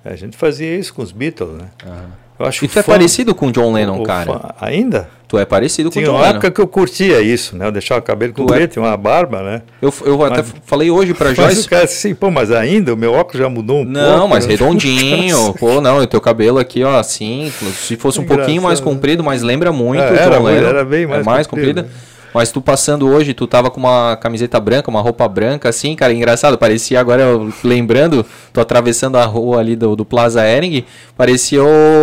A 0.05 0.17
gente 0.17 0.37
fazia 0.37 0.77
isso 0.77 0.93
com 0.93 1.03
os 1.03 1.13
Beatles, 1.13 1.53
né? 1.53 1.71
Uhum. 1.87 2.24
Eu 2.39 2.47
acho 2.47 2.65
e 2.65 2.69
tu 2.69 2.79
é 2.79 2.83
parecido 2.83 3.35
com 3.35 3.47
o 3.47 3.53
John 3.53 3.73
Lennon, 3.73 4.01
o, 4.01 4.03
cara. 4.03 4.33
Fã, 4.33 4.41
ainda? 4.61 5.09
Tu 5.29 5.39
é 5.39 5.45
parecido 5.45 5.91
com 5.91 5.99
o 5.99 6.03
John 6.03 6.13
Lennon. 6.13 6.19
Tinha 6.19 6.31
uma 6.31 6.37
época 6.37 6.51
que 6.51 6.61
eu 6.61 6.67
curtia 6.67 7.21
isso, 7.21 7.57
né? 7.57 7.67
Eu 7.67 7.73
deixava 7.73 8.01
o 8.01 8.03
cabelo 8.03 8.33
é 8.33 8.35
comprido, 8.35 8.65
é... 8.65 8.67
tinha 8.67 8.83
uma 8.83 8.97
barba, 8.97 9.43
né? 9.43 9.63
Eu, 9.81 9.95
eu 10.05 10.19
mas, 10.19 10.33
até 10.33 10.45
falei 10.65 10.91
hoje 10.91 11.15
pra 11.15 11.29
Joyce... 11.35 11.57
Mas 11.57 11.65
o 11.65 11.69
cara 11.69 11.85
assim, 11.85 12.13
pô, 12.13 12.31
mas 12.33 12.51
ainda 12.51 12.93
o 12.93 12.97
meu 12.97 13.13
óculos 13.13 13.39
já 13.39 13.49
mudou 13.49 13.83
um 13.83 13.85
não, 13.85 14.01
pouco. 14.01 14.19
Não, 14.19 14.29
mas 14.29 14.47
né? 14.47 14.53
redondinho. 14.53 15.55
pô, 15.59 15.81
não, 15.81 15.99
o 15.99 16.07
teu 16.07 16.21
cabelo 16.21 16.59
aqui, 16.59 16.83
ó, 16.83 16.99
assim, 16.99 17.53
se 17.73 17.97
fosse 17.97 18.19
um 18.19 18.25
pouquinho 18.25 18.63
mais 18.63 18.81
comprido, 18.81 19.23
mas 19.23 19.43
lembra 19.43 19.73
muito 19.73 20.03
é, 20.03 20.11
o 20.11 20.17
John 20.17 20.23
era, 20.23 20.39
Lennon. 20.39 20.69
Era 20.69 20.85
bem 20.85 21.07
mais, 21.07 21.21
é 21.21 21.25
mais 21.25 21.47
comprido. 21.47 21.85
comprido. 21.85 22.14
Mas 22.35 22.51
tu 22.51 22.61
passando 22.61 23.09
hoje, 23.09 23.33
tu 23.33 23.47
tava 23.47 23.71
com 23.71 23.79
uma 23.79 24.17
camiseta 24.17 24.59
branca, 24.59 24.91
uma 24.91 25.01
roupa 25.01 25.29
branca, 25.29 25.69
assim, 25.69 25.95
cara, 25.95 26.13
engraçado. 26.13 26.59
Parecia 26.59 26.99
agora, 26.99 27.25
lembrando, 27.63 28.27
tô 28.53 28.61
atravessando 28.61 29.17
a 29.17 29.25
rua 29.25 29.61
ali 29.61 29.77
do, 29.77 29.95
do 29.95 30.05
Plaza 30.05 30.45
Ering, 30.45 30.85
parecia 31.17 31.63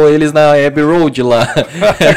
eles 0.09 0.31
na 0.31 0.53
Abbey 0.53 0.83
Road 0.83 1.21
lá. 1.21 1.45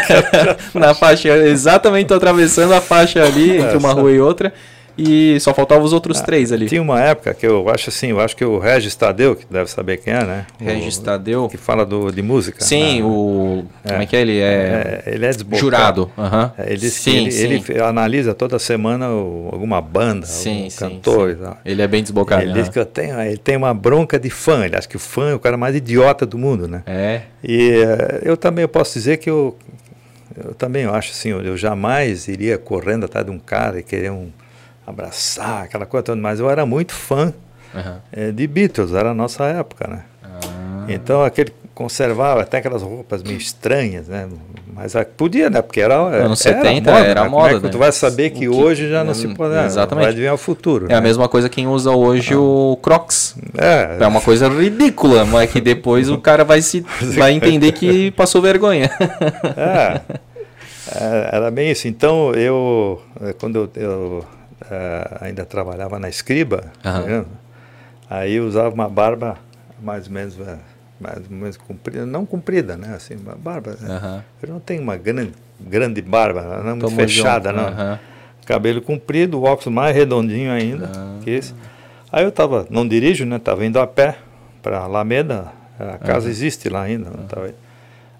na 0.73 0.95
faixa, 0.95 1.37
exatamente, 1.37 2.07
tô 2.07 2.15
atravessando 2.15 2.73
a 2.73 2.81
faixa 2.81 3.21
ali 3.25 3.59
entre 3.59 3.77
uma 3.77 3.93
rua 3.93 4.13
e 4.13 4.21
outra. 4.21 4.53
E 4.97 5.39
só 5.41 5.53
faltavam 5.53 5.85
os 5.85 5.93
outros 5.93 6.21
ah, 6.21 6.25
três 6.25 6.53
ali. 6.53 6.67
Tinha 6.67 6.81
uma 6.81 7.01
época 7.01 7.35
que 7.35 7.47
eu 7.47 7.69
acho 7.69 7.91
assim, 7.91 8.09
eu 8.09 8.21
acho 8.21 8.37
que 8.37 8.45
o 8.45 8.59
Regis 8.59 8.95
Tadeu, 8.95 9.35
que 9.35 9.45
deve 9.51 9.69
saber 9.71 9.99
quem 9.99 10.13
é, 10.13 10.25
né? 10.25 10.47
Regis 10.59 10.99
Tadeu. 10.99 11.49
Que 11.49 11.57
fala 11.57 11.85
do, 11.85 12.13
de 12.13 12.23
música. 12.23 12.63
Sim, 12.63 13.01
né? 13.01 13.05
o. 13.05 13.65
É, 13.85 13.89
como 13.89 14.03
é 14.03 14.07
que 14.07 14.17
é 14.17 14.21
ele? 14.21 14.39
É, 14.39 15.03
é 15.05 15.15
ele 15.15 15.27
é 15.27 15.29
desbocado. 15.31 15.61
Jurado. 15.61 16.11
Uhum. 16.17 16.65
Ele, 16.67 16.91
sim, 16.91 17.17
ele, 17.17 17.33
sim. 17.33 17.65
ele 17.69 17.81
analisa 17.83 18.35
toda 18.35 18.59
semana 18.59 19.11
o, 19.11 19.49
alguma 19.53 19.81
banda, 19.81 20.27
sim, 20.27 20.57
algum 20.57 20.71
sim, 20.71 20.79
cantor. 20.79 21.39
Sim. 21.41 21.57
Ele 21.65 21.83
é 21.83 21.89
bem 21.89 22.03
desbocado. 22.03 22.43
Ele 22.43 22.53
uhum. 22.53 22.61
diz 22.61 22.69
que 22.69 22.79
eu 22.79 22.87
tenho, 22.87 23.21
ele 23.21 23.37
tem 23.37 23.57
uma 23.57 23.75
bronca 23.75 24.19
de 24.19 24.31
fã. 24.31 24.65
Ele 24.65 24.77
acha 24.77 24.89
que 24.89 24.97
o 24.97 25.01
fã 25.01 25.31
é 25.31 25.35
o 25.35 25.41
cara 25.41 25.57
mais 25.57 25.75
idiota 25.75 26.25
do 26.25 26.39
mundo, 26.39 26.69
né? 26.69 26.83
É. 26.87 27.23
E 27.43 27.83
uh, 27.83 28.21
eu 28.23 28.37
também 28.37 28.67
posso 28.69 28.95
dizer 28.95 29.17
que 29.17 29.29
eu, 29.29 29.57
eu 30.37 30.55
também 30.55 30.85
acho 30.85 31.11
assim, 31.11 31.31
eu 31.31 31.57
jamais 31.57 32.29
iria 32.29 32.57
correndo 32.57 33.05
atrás 33.05 33.27
de 33.27 33.33
um 33.33 33.39
cara 33.39 33.81
e 33.81 33.83
querer 33.83 34.11
um 34.11 34.29
abraçar, 34.87 35.65
aquela 35.65 35.87
coisa 35.87 36.05
toda, 36.05 36.21
mas 36.21 36.41
eu 36.41 36.51
era 36.51 36.65
muito 36.67 36.93
fã 36.93 37.33
uhum. 37.75 37.97
é, 38.13 38.31
de 38.31 38.47
Beatles, 38.47 38.93
era 38.93 39.11
a 39.11 39.15
nossa 39.15 39.45
época, 39.45 39.89
né? 39.89 40.05
Ah. 40.23 40.87
Então 40.89 41.23
aquele 41.23 41.53
conservava 41.75 42.43
até 42.43 42.59
aquelas 42.59 42.83
roupas 42.83 43.23
meio 43.23 43.37
estranhas, 43.37 44.09
né? 44.09 44.29
Mas 44.73 44.95
podia, 45.17 45.51
né? 45.51 45.63
Porque 45.63 45.81
era. 45.81 45.95
Anos 45.95 46.41
70 46.41 46.91
era 46.91 46.99
moda. 46.99 47.07
Era 47.07 47.23
né? 47.23 47.29
moda 47.29 47.51
é 47.51 47.57
que 47.59 47.67
né? 47.67 47.69
Tu 47.71 47.79
vai 47.79 47.93
saber 47.93 48.31
que, 48.31 48.41
que, 48.41 48.49
hoje 48.49 48.89
já 48.89 49.05
não 49.05 49.15
se 49.15 49.29
pode. 49.29 49.55
Né? 49.55 49.67
Exatamente. 49.67 50.05
Vai 50.05 50.13
adivinhar 50.13 50.35
o 50.35 50.39
futuro. 50.39 50.87
É 50.87 50.91
né? 50.91 50.97
a 50.97 51.01
mesma 51.01 51.29
coisa 51.29 51.49
quem 51.49 51.67
usa 51.67 51.91
hoje 51.91 52.35
ah. 52.35 52.41
o 52.41 52.79
Crocs. 52.83 53.37
É. 53.57 53.99
É 54.01 54.07
uma 54.07 54.21
coisa 54.21 54.49
ridícula, 54.49 55.25
mas 55.25 55.51
que 55.51 55.61
depois 55.61 56.09
o 56.11 56.19
cara 56.19 56.45
vai 56.45 56.61
se 56.61 56.85
vai 57.17 57.33
entender 57.33 57.73
que 57.73 58.11
passou 58.13 58.43
vergonha. 58.43 58.91
É. 59.57 60.01
é 60.93 61.29
era 61.33 61.51
bem 61.51 61.71
isso. 61.71 61.87
Então 61.87 62.33
eu 62.33 63.01
quando 63.39 63.71
eu, 63.77 63.83
eu 63.83 64.25
uh, 64.71 65.19
ainda 65.21 65.45
trabalhava 65.45 65.99
na 65.99 66.09
escriba, 66.09 66.65
uhum. 66.85 67.25
aí 68.09 68.41
usava 68.41 68.75
uma 68.75 68.89
barba 68.89 69.37
mais 69.81 70.07
ou 70.07 70.13
menos 70.13 70.39
uh, 70.39 70.59
mais 71.01 71.19
ou 71.19 71.37
menos 71.37 71.57
comprida, 71.57 72.07
não 72.07 72.25
comprida, 72.25 72.77
né? 72.77 72.95
Assim, 72.95 73.17
uma 73.17 73.35
barba. 73.35 73.77
Uhum. 73.81 74.23
Eu 74.43 74.49
não 74.55 74.61
tenho 74.61 74.83
uma 74.83 74.97
grande, 74.97 75.33
grande 75.61 76.01
barba, 76.01 76.63
não 76.65 76.77
muito 76.77 76.91
fechada, 76.91 77.53
não. 77.53 77.67
Uhum. 77.67 77.99
Cabelo 78.47 78.81
comprido, 78.81 79.41
o 79.41 79.45
óculos 79.45 79.73
mais 79.75 79.95
redondinho 79.95 80.53
ainda 80.53 80.91
que 81.23 81.31
esse. 81.31 81.55
Aí 82.13 82.25
eu 82.25 82.31
tava, 82.31 82.67
não 82.71 82.87
dirijo, 82.87 83.25
né? 83.25 83.39
Tava 83.39 83.65
indo 83.65 83.81
a 83.81 83.87
pé 83.87 84.17
para 84.63 84.79
Alameda, 84.79 85.51
a 85.79 85.99
casa 85.99 86.29
existe 86.29 86.69
lá 86.69 86.83
ainda, 86.83 87.11
não 87.11 87.27
tava 87.27 87.47
aí. 87.47 87.55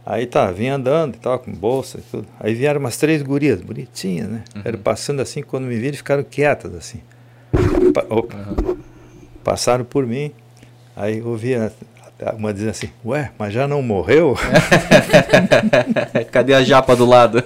Aí 0.07 0.27
tá, 0.27 0.51
vim 0.51 0.69
andando 0.69 1.15
e 1.15 1.19
tal, 1.19 1.39
com 1.39 1.51
bolsa 1.51 1.99
e 1.99 2.03
tudo. 2.03 2.27
Aí 2.39 2.55
vieram 2.55 2.79
umas 2.79 2.97
três 2.99 3.23
gurias, 3.23 3.61
bonitinhas, 3.63 4.29
né? 4.29 4.45
Uhum. 4.55 4.63
Eram 4.65 4.79
passando 4.79 5.21
assim, 5.21 5.43
quando 5.43 5.65
me 5.65 5.77
viram, 5.77 5.97
ficaram 5.97 6.23
quietas 6.23 6.75
assim. 6.75 7.01
Pa 7.95 8.05
opa. 8.11 8.37
Uhum. 8.37 8.77
Passaram 9.43 9.85
por 9.85 10.07
mim. 10.07 10.31
Aí 10.95 11.19
eu 11.19 11.29
ouvi 11.29 11.55
uma 12.37 12.53
dizendo 12.53 12.71
assim, 12.71 12.91
ué, 13.05 13.31
mas 13.39 13.53
já 13.53 13.67
não 13.67 13.83
morreu? 13.83 14.37
Cadê 16.31 16.55
a 16.55 16.63
japa 16.63 16.95
do 16.95 17.07
lado? 17.07 17.43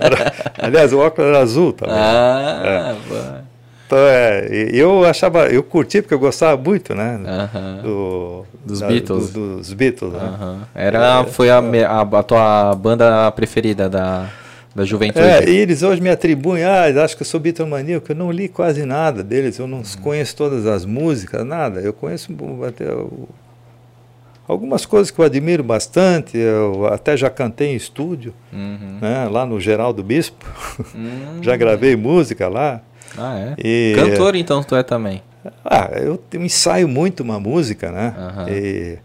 aliás, 0.58 0.92
o 0.92 0.98
óculos 0.98 1.30
era 1.30 1.40
azul 1.40 1.72
também. 1.72 1.96
Ah, 1.96 2.94
é. 3.10 3.40
Então, 3.86 3.98
é, 3.98 4.48
eu 4.72 5.04
achava, 5.04 5.46
eu 5.48 5.62
curti 5.62 6.02
porque 6.02 6.14
eu 6.14 6.18
gostava 6.18 6.60
muito, 6.60 6.94
né? 6.94 7.16
Uh 7.16 7.56
-huh. 7.56 7.82
do, 7.82 8.46
dos 8.64 8.80
da, 8.80 8.88
Beatles. 8.88 9.30
Do, 9.30 9.56
dos 9.56 9.72
Beatles, 9.72 10.12
né? 10.12 10.58
Era, 10.74 11.24
foi 11.24 11.50
a, 11.50 11.58
a, 11.58 12.00
a, 12.00 12.22
tua 12.22 12.74
banda 12.74 13.30
preferida 13.32 13.88
da... 13.88 14.28
da 14.74 14.84
juventude. 14.84 15.24
É, 15.24 15.48
e 15.48 15.56
eles 15.56 15.82
hoje 15.82 16.00
me 16.00 16.10
atribuem, 16.10 16.64
ah, 16.64 16.84
acho 17.04 17.16
que 17.16 17.22
eu 17.22 17.26
sou 17.26 17.40
bitomaníaco, 17.40 18.10
eu 18.10 18.16
não 18.16 18.30
li 18.30 18.48
quase 18.48 18.84
nada 18.84 19.22
deles, 19.22 19.58
eu 19.58 19.66
não 19.66 19.78
uhum. 19.78 20.02
conheço 20.02 20.36
todas 20.36 20.66
as 20.66 20.84
músicas, 20.84 21.44
nada. 21.44 21.80
Eu 21.80 21.92
conheço 21.92 22.32
até 22.66 22.86
algumas 24.46 24.84
coisas 24.86 25.10
que 25.10 25.18
eu 25.18 25.24
admiro 25.24 25.62
bastante, 25.62 26.36
eu 26.36 26.86
até 26.86 27.16
já 27.16 27.30
cantei 27.30 27.68
em 27.68 27.76
estúdio, 27.76 28.34
uhum. 28.52 28.98
né, 29.00 29.28
lá 29.30 29.46
no 29.46 29.58
Geraldo 29.60 30.02
Bispo, 30.02 30.44
já 31.40 31.56
gravei 31.56 31.96
música 31.96 32.48
lá. 32.48 32.80
Ah, 33.16 33.38
é? 33.38 33.54
E, 33.58 33.94
Cantor 33.96 34.34
então 34.36 34.62
tu 34.62 34.74
é 34.74 34.82
também? 34.82 35.22
Ah, 35.64 35.90
eu, 35.94 36.22
eu 36.32 36.42
ensaio 36.42 36.88
muito 36.88 37.22
uma 37.22 37.38
música, 37.40 37.90
né? 37.90 38.14
Uhum. 38.16 38.48
E, 38.48 38.98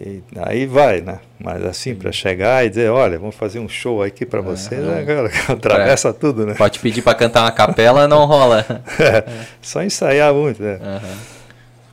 e, 0.00 0.22
aí 0.36 0.66
vai, 0.66 1.00
né? 1.00 1.18
Mas 1.38 1.64
assim, 1.64 1.94
para 1.94 2.10
chegar 2.10 2.64
e 2.64 2.70
dizer, 2.70 2.90
olha, 2.90 3.18
vamos 3.18 3.34
fazer 3.34 3.58
um 3.58 3.68
show 3.68 4.02
aqui 4.02 4.24
para 4.24 4.40
você, 4.40 4.76
né, 4.76 5.04
cara, 5.04 5.30
atravessa 5.52 6.08
é. 6.08 6.12
tudo, 6.12 6.46
né? 6.46 6.54
Pode 6.54 6.78
pedir 6.78 7.02
para 7.02 7.14
cantar 7.14 7.42
uma 7.42 7.52
capela, 7.52 8.08
não 8.08 8.24
rola. 8.24 8.64
é, 8.98 9.24
só 9.60 9.82
ensaiar 9.82 10.32
muito, 10.32 10.62
né? 10.62 10.78
Uhum. 10.80 11.34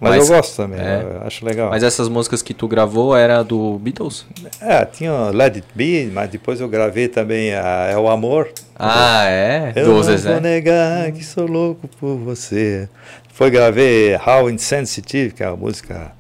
Mas, 0.02 0.18
Mas, 0.18 0.30
eu 0.30 0.36
gosto 0.36 0.56
também, 0.56 0.80
é. 0.80 1.06
acho 1.28 1.46
legal. 1.46 1.70
Mas 1.70 1.84
essas 1.84 2.10
músicas 2.10 2.42
que 2.42 2.56
tu 2.56 2.68
gravou 2.68 3.16
era 3.16 3.44
do 3.44 3.78
Beatles? 3.78 4.26
É, 4.60 4.84
tinha 4.84 5.30
Let 5.30 5.58
It 5.58 5.68
Be, 5.76 6.10
mas 6.12 6.28
depois 6.28 6.60
eu 6.60 6.68
gravei 6.68 7.08
também 7.08 7.54
a 7.54 7.86
É 7.88 7.96
o 7.96 8.10
Amor. 8.10 8.50
Ah, 8.76 9.26
é? 9.30 9.74
Eu 9.76 9.90
não 9.90 10.02
vou 10.02 10.42
negar 10.42 11.12
que 11.12 11.24
sou 11.24 11.46
louco 11.46 11.88
por 12.00 12.16
você. 12.18 12.90
Foi 13.42 13.50
gravei 13.50 14.16
How 14.18 14.52
Insensitive, 14.52 15.34
que 15.34 15.42
é 15.42 15.48
a 15.48 15.56
música 15.56 16.12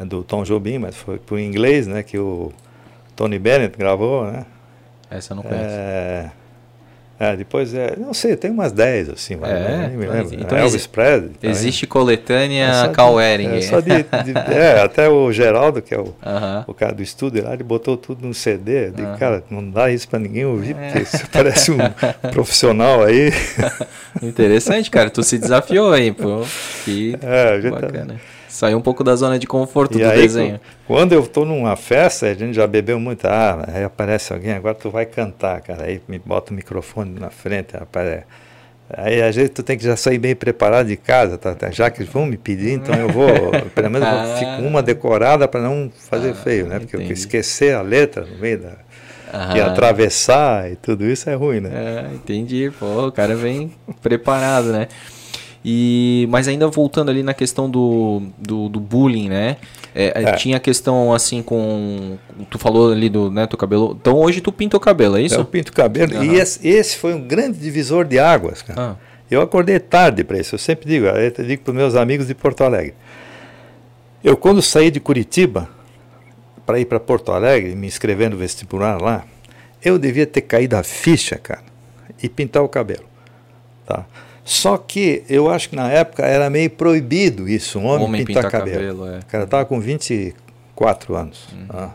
do 0.00 0.24
Tom 0.24 0.42
Jobim, 0.42 0.78
mas 0.78 0.96
foi 0.96 1.16
por 1.16 1.38
inglês, 1.38 1.86
né, 1.86 2.02
que 2.02 2.18
o 2.18 2.52
Tony 3.14 3.38
Bennett 3.38 3.78
gravou, 3.78 4.24
né? 4.24 4.44
Essa 5.08 5.32
eu 5.32 5.36
não 5.36 5.44
conheço. 5.44 5.62
É, 5.64 6.32
é, 7.20 7.36
depois, 7.36 7.74
é, 7.74 7.96
não 7.98 8.14
sei, 8.14 8.34
tem 8.34 8.50
umas 8.50 8.72
10 8.72 9.10
assim, 9.10 9.36
mas 9.36 9.50
é, 9.50 9.88
nem 9.88 9.98
me 9.98 10.06
lembro. 10.06 10.34
Então, 10.40 10.56
Elvis 10.56 10.86
Presley. 10.86 11.32
Existe 11.42 11.86
coletânea 11.86 12.86
é 12.86 12.88
Carl 12.88 13.20
Ehring. 13.20 13.58
É, 13.58 13.60
só 13.60 13.78
de, 13.80 13.90
de, 13.90 14.38
é, 14.50 14.80
até 14.80 15.06
o 15.06 15.30
Geraldo, 15.30 15.82
que 15.82 15.94
é 15.94 15.98
o, 15.98 16.04
uh 16.04 16.14
-huh. 16.24 16.64
o 16.66 16.72
cara 16.72 16.94
do 16.94 17.02
estúdio 17.02 17.44
lá, 17.44 17.52
ele 17.52 17.62
botou 17.62 17.94
tudo 17.98 18.26
no 18.26 18.32
CD. 18.32 18.86
Eu 18.86 18.92
digo, 18.92 19.08
uh 19.08 19.12
-huh. 19.12 19.18
cara, 19.18 19.44
não 19.50 19.68
dá 19.68 19.90
isso 19.90 20.08
para 20.08 20.18
ninguém 20.18 20.46
ouvir, 20.46 20.74
é. 20.74 20.92
porque 20.92 21.04
você 21.04 21.26
parece 21.30 21.70
um 21.70 21.78
profissional 22.32 23.04
aí. 23.04 23.30
Interessante, 24.22 24.90
cara, 24.90 25.10
tu 25.10 25.22
se 25.22 25.36
desafiou 25.36 25.92
aí, 25.92 26.12
pô. 26.12 26.42
Que 26.86 27.18
é, 27.20 27.70
bacana. 27.70 28.14
Tá... 28.14 28.39
Saiu 28.50 28.78
um 28.78 28.82
pouco 28.82 29.04
da 29.04 29.14
zona 29.14 29.38
de 29.38 29.46
conforto 29.46 29.96
e 29.96 30.02
do 30.02 30.10
aí, 30.10 30.22
desenho. 30.22 30.60
Quando 30.86 31.12
eu 31.12 31.20
estou 31.20 31.46
numa 31.46 31.76
festa, 31.76 32.26
a 32.26 32.34
gente 32.34 32.54
já 32.54 32.66
bebeu 32.66 32.98
muito. 32.98 33.24
Ah, 33.24 33.64
aí 33.72 33.84
aparece 33.84 34.32
alguém, 34.32 34.52
agora 34.52 34.74
tu 34.74 34.90
vai 34.90 35.06
cantar, 35.06 35.60
cara. 35.60 35.84
Aí 35.84 36.02
me 36.08 36.18
bota 36.18 36.52
o 36.52 36.54
microfone 36.54 37.18
na 37.18 37.30
frente, 37.30 37.76
aparece. 37.76 38.24
Aí 38.92 39.22
às 39.22 39.36
vezes 39.36 39.52
tu 39.54 39.62
tem 39.62 39.78
que 39.78 39.84
já 39.84 39.96
sair 39.96 40.18
bem 40.18 40.34
preparado 40.34 40.88
de 40.88 40.96
casa, 40.96 41.38
tá? 41.38 41.54
tá 41.54 41.70
já 41.70 41.88
que 41.90 42.02
vão 42.02 42.26
me 42.26 42.36
pedir, 42.36 42.72
então 42.72 42.94
eu 42.96 43.08
vou, 43.08 43.28
pelo 43.72 43.88
menos 43.88 44.08
eu 44.08 44.14
ah. 44.14 44.36
fico 44.36 44.62
uma 44.62 44.82
decorada 44.82 45.46
para 45.46 45.60
não 45.60 45.88
fazer 46.10 46.30
ah, 46.30 46.34
feio, 46.34 46.66
né? 46.66 46.80
Porque 46.80 46.96
entendi. 46.96 47.12
eu 47.12 47.14
esquecer 47.14 47.72
a 47.72 47.82
letra 47.82 48.26
no 48.26 48.36
meio 48.38 48.58
da 48.58 48.72
ah. 49.32 49.56
e 49.56 49.60
atravessar 49.60 50.72
e 50.72 50.74
tudo 50.74 51.04
isso 51.06 51.30
é 51.30 51.34
ruim, 51.34 51.60
né? 51.60 51.70
É, 51.72 52.14
entendi. 52.14 52.72
Pô, 52.80 53.06
o 53.06 53.12
cara 53.12 53.36
vem 53.36 53.72
preparado, 54.02 54.72
né? 54.72 54.88
E, 55.64 56.26
mas 56.30 56.48
ainda 56.48 56.66
voltando 56.68 57.10
ali 57.10 57.22
na 57.22 57.34
questão 57.34 57.68
do, 57.68 58.22
do, 58.38 58.68
do 58.68 58.80
bullying, 58.80 59.28
né? 59.28 59.58
É, 59.94 60.22
é. 60.22 60.22
é. 60.22 60.32
Tinha 60.32 60.56
a 60.56 60.60
questão 60.60 61.12
assim 61.12 61.42
com. 61.42 62.16
Tu 62.48 62.58
falou 62.58 62.92
ali 62.92 63.10
do 63.10 63.30
né, 63.30 63.46
teu 63.46 63.58
cabelo. 63.58 63.96
Então 64.00 64.16
hoje 64.16 64.40
tu 64.40 64.50
pinta 64.50 64.76
o 64.76 64.80
cabelo, 64.80 65.18
é 65.18 65.22
isso? 65.22 65.34
Eu 65.34 65.44
pinto 65.44 65.70
o 65.70 65.74
cabelo. 65.74 66.16
Uhum. 66.16 66.24
E 66.24 66.36
esse, 66.36 66.66
esse, 66.66 66.96
foi 66.96 67.12
um 67.12 67.20
grande 67.20 67.58
divisor 67.58 68.06
de 68.06 68.18
águas, 68.18 68.62
cara. 68.62 68.92
Ah. 68.92 68.96
Eu 69.30 69.42
acordei 69.42 69.78
tarde 69.78 70.24
para 70.24 70.38
isso. 70.38 70.54
Eu 70.54 70.58
sempre 70.58 70.88
digo, 70.88 71.06
eu 71.06 71.44
digo 71.44 71.62
para 71.62 71.74
meus 71.74 71.94
amigos 71.94 72.26
de 72.26 72.34
Porto 72.34 72.64
Alegre. 72.64 72.94
Eu, 74.24 74.36
quando 74.36 74.60
saí 74.60 74.90
de 74.90 74.98
Curitiba 74.98 75.68
para 76.64 76.80
ir 76.80 76.86
para 76.86 76.98
Porto 76.98 77.32
Alegre, 77.32 77.74
me 77.74 77.86
inscrever 77.86 78.30
no 78.30 78.36
vestibular 78.36 79.00
lá, 79.00 79.24
eu 79.82 79.98
devia 79.98 80.26
ter 80.26 80.42
caído 80.42 80.76
a 80.76 80.82
ficha, 80.82 81.36
cara, 81.36 81.62
e 82.22 82.28
pintar 82.28 82.62
o 82.62 82.68
cabelo. 82.68 83.04
Tá? 83.86 84.04
Só 84.50 84.76
que 84.76 85.22
eu 85.28 85.48
acho 85.48 85.68
que 85.68 85.76
na 85.76 85.88
época 85.88 86.26
era 86.26 86.50
meio 86.50 86.68
proibido 86.68 87.48
isso, 87.48 87.78
um 87.78 87.86
homem, 87.86 88.04
homem 88.04 88.24
pintar, 88.24 88.46
pintar, 88.46 88.60
cabelo. 88.60 89.04
cabelo 89.04 89.06
é. 89.06 89.18
O 89.20 89.26
cara 89.26 89.44
estava 89.44 89.64
com 89.64 89.78
24 89.78 91.14
anos. 91.14 91.46
Uhum. 91.52 91.66
Ah, 91.68 91.90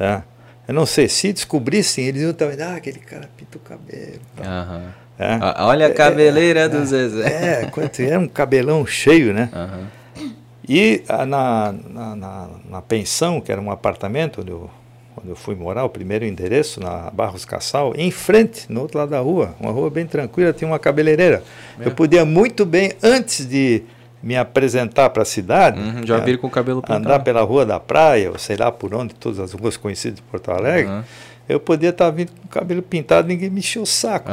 é. 0.00 0.22
Eu 0.66 0.74
não 0.74 0.84
sei, 0.84 1.08
se 1.08 1.32
descobrissem, 1.32 2.04
eles 2.06 2.22
iam 2.22 2.32
também, 2.32 2.60
ah, 2.60 2.74
aquele 2.74 2.98
cara 2.98 3.30
pinta 3.36 3.58
o 3.58 3.60
cabelo. 3.60 4.20
Uhum. 4.38 4.88
É. 5.16 5.62
Olha 5.62 5.86
a 5.86 5.90
é, 5.90 5.92
cabeleira 5.92 6.60
é, 6.62 6.68
do 6.68 6.84
Zezé. 6.84 7.62
É, 7.62 7.66
quanto, 7.66 8.02
era 8.02 8.18
um 8.18 8.26
cabelão 8.26 8.84
cheio, 8.84 9.32
né? 9.32 9.48
Uhum. 9.54 10.32
E 10.68 11.04
ah, 11.08 11.24
na, 11.24 11.72
na, 11.72 12.16
na, 12.16 12.48
na, 12.70 12.82
pensão, 12.82 13.40
que 13.40 13.52
era 13.52 13.60
um 13.60 13.70
apartamento 13.70 14.40
onde 14.40 14.50
eu 14.50 14.68
quando 15.14 15.28
eu 15.28 15.36
fui 15.36 15.54
morar, 15.54 15.84
o 15.84 15.88
primeiro 15.88 16.24
endereço, 16.24 16.80
na 16.80 17.10
Barros 17.10 17.44
Cassal, 17.44 17.92
em 17.96 18.10
frente, 18.10 18.66
no 18.68 18.80
outro 18.80 18.98
lado 18.98 19.10
da 19.10 19.20
rua, 19.20 19.54
uma 19.60 19.70
rua 19.70 19.90
bem 19.90 20.06
tranquila, 20.06 20.52
tinha 20.52 20.68
uma 20.68 20.78
cabeleireira. 20.78 21.42
É. 21.78 21.86
Eu 21.86 21.92
podia 21.92 22.24
muito 22.24 22.64
bem, 22.64 22.92
antes 23.02 23.46
de 23.46 23.82
me 24.22 24.36
apresentar 24.36 25.10
para 25.10 25.22
a 25.22 25.26
cidade, 25.26 25.80
uhum, 25.80 26.06
já 26.06 26.18
vir 26.18 26.38
com 26.38 26.46
o 26.46 26.50
cabelo 26.50 26.80
pintado. 26.80 27.00
andar 27.00 27.18
pela 27.20 27.42
rua 27.42 27.66
da 27.66 27.80
praia, 27.80 28.30
ou 28.30 28.38
sei 28.38 28.56
lá 28.56 28.70
por 28.70 28.94
onde, 28.94 29.14
todas 29.14 29.40
as 29.40 29.52
ruas 29.52 29.76
conhecidas 29.76 30.16
de 30.16 30.22
Porto 30.22 30.50
Alegre, 30.50 30.90
uhum 30.90 31.02
eu 31.52 31.60
podia 31.60 31.90
estar 31.90 32.10
vindo 32.10 32.30
com 32.32 32.46
o 32.46 32.48
cabelo 32.48 32.82
pintado, 32.82 33.28
ninguém 33.28 33.50
me 33.50 33.60
enchia 33.60 33.82
o 33.82 33.86
saco. 33.86 34.30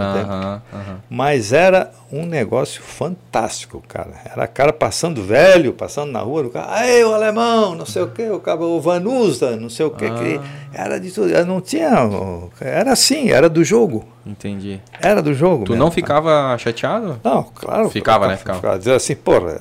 Mas 1.09 1.53
era 1.53 1.91
um 2.11 2.25
negócio 2.25 2.81
fantástico, 2.81 3.83
cara. 3.87 4.13
Era 4.25 4.47
cara 4.47 4.73
passando 4.73 5.21
velho, 5.21 5.73
passando 5.73 6.11
na 6.11 6.19
rua, 6.19 6.43
o 6.43 6.49
cara, 6.49 6.67
aí 6.71 7.03
o 7.03 7.13
alemão, 7.13 7.75
não 7.75 7.85
sei 7.85 8.01
o 8.01 8.07
que, 8.07 8.29
o 8.29 8.39
cabo, 8.39 8.65
o 8.65 8.81
Vanusa, 8.81 9.55
não 9.55 9.69
sei 9.69 9.85
o 9.85 9.91
que, 9.91 10.05
ah. 10.05 10.43
era 10.73 10.99
de 10.99 11.11
tudo. 11.11 11.29
Não 11.45 11.61
tinha. 11.61 11.91
Era 12.59 12.93
assim, 12.93 13.29
era 13.29 13.47
do 13.47 13.63
jogo. 13.63 14.05
Entendi. 14.25 14.79
Era 14.99 15.21
do 15.21 15.33
jogo. 15.33 15.65
Tu 15.65 15.71
mesmo. 15.71 15.85
não 15.85 15.91
ficava 15.91 16.55
chateado? 16.57 17.19
Não, 17.23 17.43
claro. 17.43 17.89
Ficava, 17.89 18.27
né? 18.27 18.37
Ficava. 18.37 18.57
ficava. 18.59 18.77
Dizer 18.77 18.93
assim, 18.93 19.15
porra. 19.15 19.57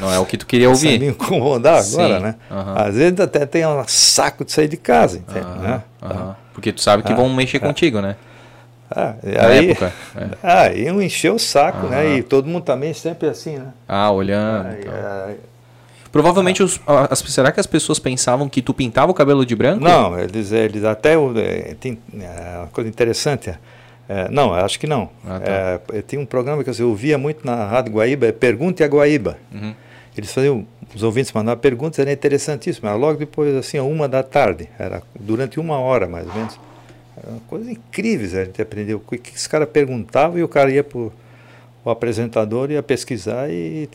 Não 0.00 0.12
é 0.12 0.18
o 0.18 0.24
que 0.24 0.36
tu 0.36 0.46
queria 0.46 0.68
ouvir. 0.68 0.98
me 1.00 1.08
incomodar 1.08 1.82
agora, 1.84 2.16
Sim. 2.16 2.22
né? 2.22 2.34
Às 2.76 2.94
vezes 2.94 3.18
até 3.20 3.46
tem 3.46 3.66
um 3.66 3.82
saco 3.86 4.44
de 4.44 4.52
sair 4.52 4.68
de 4.68 4.76
casa, 4.76 5.18
entende? 5.18 5.58
Né? 5.58 5.82
Porque 6.52 6.72
tu 6.72 6.80
sabe 6.80 7.02
que 7.02 7.12
ah, 7.12 7.16
vão 7.16 7.28
mexer 7.28 7.58
ah, 7.58 7.60
contigo, 7.60 8.00
né? 8.00 8.16
Ah, 8.90 9.14
Na 9.22 9.46
aí, 9.48 9.70
época. 9.70 9.92
É. 10.16 10.28
Ah, 10.42 10.72
iam 10.72 11.02
encher 11.02 11.32
o 11.32 11.38
saco, 11.38 11.86
né? 11.88 12.16
E 12.16 12.22
todo 12.22 12.46
mundo 12.46 12.64
também 12.64 12.94
sempre 12.94 13.28
assim, 13.28 13.56
né? 13.56 13.72
Ah, 13.88 14.10
olhando. 14.10 14.68
Aí, 14.68 15.36
Provavelmente, 16.12 16.62
os, 16.62 16.80
as, 16.86 17.18
será 17.18 17.52
que 17.52 17.60
as 17.60 17.66
pessoas 17.66 17.98
pensavam 17.98 18.48
que 18.48 18.62
tu 18.62 18.72
pintava 18.72 19.10
o 19.10 19.14
cabelo 19.14 19.44
de 19.44 19.54
branco? 19.54 19.84
Não, 19.84 20.18
eles, 20.18 20.50
eles 20.50 20.82
até. 20.82 21.14
É, 21.14 21.74
tem 21.78 21.98
é, 22.18 22.58
uma 22.58 22.68
coisa 22.68 22.88
interessante. 22.88 23.52
É, 24.08 24.28
não, 24.30 24.54
acho 24.54 24.78
que 24.78 24.86
não. 24.86 25.10
Ah, 25.26 25.40
tá. 25.40 25.80
é, 25.92 26.02
tem 26.02 26.18
um 26.18 26.24
programa 26.24 26.64
que 26.64 26.70
eu 26.70 26.88
ouvia 26.88 27.18
muito 27.18 27.44
na 27.44 27.66
Rádio 27.66 27.92
Guaíba, 27.92 28.26
é 28.26 28.32
Pergunte 28.32 28.82
a 28.82 28.86
Guaíba. 28.86 29.36
Uhum. 29.52 29.74
Eles 30.16 30.32
faziam, 30.32 30.66
os 30.94 31.02
ouvintes 31.02 31.32
mandavam 31.32 31.60
perguntas, 31.60 31.98
era 31.98 32.12
interessantíssimo. 32.12 32.88
Era 32.88 32.96
logo 32.96 33.18
depois, 33.18 33.54
assim, 33.54 33.78
uma 33.78 34.08
da 34.08 34.22
tarde. 34.22 34.68
Era 34.78 35.02
durante 35.18 35.60
uma 35.60 35.78
hora, 35.78 36.06
mais 36.06 36.26
ou 36.26 36.34
menos. 36.34 36.58
Era 37.16 37.30
uma 37.30 37.40
coisa 37.48 37.70
incrível 37.70 38.40
a 38.40 38.44
gente 38.44 38.62
aprendeu. 38.62 39.02
O 39.04 39.18
que 39.18 39.34
esse 39.34 39.48
cara 39.48 39.66
perguntava 39.66 40.38
e 40.38 40.42
o 40.42 40.48
cara 40.48 40.70
ia 40.70 40.84
para 40.84 40.98
o 40.98 41.12
apresentador, 41.90 42.70
ia 42.70 42.82
pesquisar 42.82 43.50
e, 43.50 43.88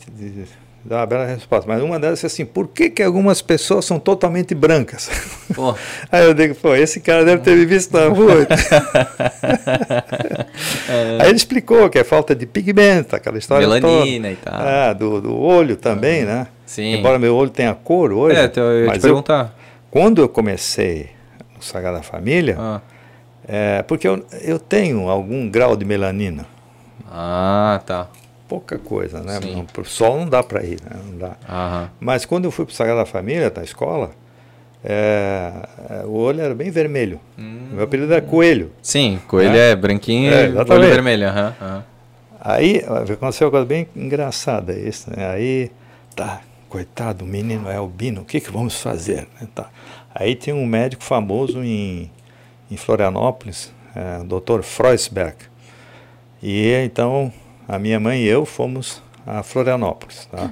dar 0.84 0.98
uma 0.98 1.06
bela 1.06 1.24
resposta. 1.24 1.70
Mas 1.70 1.82
uma 1.82 1.98
delas 1.98 2.22
é 2.22 2.26
assim, 2.26 2.44
por 2.44 2.68
que, 2.68 2.90
que 2.90 3.02
algumas 3.02 3.40
pessoas 3.40 3.84
são 3.84 3.98
totalmente 3.98 4.54
brancas? 4.54 5.10
Aí 6.10 6.24
eu 6.24 6.34
digo, 6.34 6.54
pô, 6.56 6.74
esse 6.74 7.00
cara 7.00 7.24
deve 7.24 7.42
ter 7.42 7.56
me 7.56 7.64
visto 7.64 7.92
na 7.92 8.08
rua. 8.08 8.46
é. 10.88 11.18
Aí 11.20 11.28
ele 11.28 11.36
explicou 11.36 11.88
que 11.88 11.98
é 11.98 12.04
falta 12.04 12.34
de 12.34 12.46
pigmento, 12.46 13.14
aquela 13.14 13.38
história 13.38 13.66
Melanina 13.66 14.28
toda. 14.28 14.32
e 14.32 14.36
tal. 14.36 14.68
É, 14.68 14.94
do, 14.94 15.20
do 15.20 15.38
olho 15.38 15.76
também, 15.76 16.24
né? 16.24 16.48
Sim. 16.66 16.94
Embora 16.94 17.18
meu 17.18 17.34
olho 17.34 17.50
tenha 17.50 17.74
cor 17.74 18.12
hoje. 18.12 18.36
É, 18.36 18.44
então 18.44 18.64
eu 18.64 18.80
ia 18.80 18.86
mas 18.86 18.98
te 18.98 19.02
perguntar. 19.02 19.44
Eu, 19.44 19.50
quando 19.90 20.20
eu 20.20 20.28
comecei 20.28 21.10
no 21.56 21.62
Sagrada 21.62 22.02
Família, 22.02 22.56
ah. 22.58 22.80
é, 23.46 23.82
porque 23.82 24.08
eu, 24.08 24.24
eu 24.42 24.58
tenho 24.58 25.08
algum 25.08 25.48
grau 25.48 25.76
de 25.76 25.84
melanina. 25.84 26.46
Ah, 27.10 27.80
tá 27.84 28.08
pouca 28.52 28.78
coisa, 28.78 29.22
né? 29.22 29.40
O 29.78 29.84
sol 29.84 30.18
não 30.18 30.28
dá 30.28 30.42
para 30.42 30.62
ir, 30.62 30.78
né? 30.82 31.00
Não 31.06 31.16
dá. 31.16 31.36
Aham. 31.48 31.90
Mas 31.98 32.26
quando 32.26 32.44
eu 32.44 32.50
fui 32.50 32.66
para 32.66 32.72
o 32.72 32.74
Sagrada 32.74 33.06
Família, 33.06 33.50
da 33.50 33.62
escola, 33.62 34.10
é, 34.84 35.50
é, 35.88 36.04
o 36.04 36.12
olho 36.12 36.42
era 36.42 36.54
bem 36.54 36.70
vermelho. 36.70 37.18
Hum. 37.38 37.68
Meu 37.72 37.84
apelido 37.84 38.12
era 38.12 38.20
Coelho. 38.20 38.70
Sim, 38.82 39.18
Coelho 39.26 39.56
é, 39.56 39.70
é 39.70 39.76
branquinho 39.76 40.30
é, 40.30 40.50
e 40.50 40.54
olho 40.54 40.88
vermelho. 40.90 41.28
Aí 42.38 42.84
aconteceu 43.14 43.46
uma 43.46 43.52
coisa 43.52 43.64
bem 43.64 43.88
engraçada 43.96 44.74
isso, 44.74 45.10
né? 45.10 45.30
Aí, 45.30 45.70
tá, 46.14 46.42
coitado, 46.68 47.24
o 47.24 47.28
menino 47.28 47.70
é 47.70 47.76
albino, 47.76 48.20
o 48.20 48.24
que, 48.26 48.38
que 48.38 48.50
vamos 48.50 48.78
fazer? 48.78 49.28
Né? 49.40 49.48
Tá. 49.54 49.70
Aí 50.14 50.34
tem 50.36 50.52
um 50.52 50.66
médico 50.66 51.02
famoso 51.02 51.64
em, 51.64 52.10
em 52.70 52.76
Florianópolis, 52.76 53.72
é, 53.96 54.22
Dr. 54.24 54.60
Freusberg. 54.62 55.36
E 56.42 56.74
então 56.84 57.32
a 57.72 57.78
minha 57.78 57.98
mãe 57.98 58.20
e 58.20 58.28
eu 58.28 58.44
fomos 58.44 59.02
a 59.26 59.42
Florianópolis, 59.42 60.26
tá? 60.26 60.50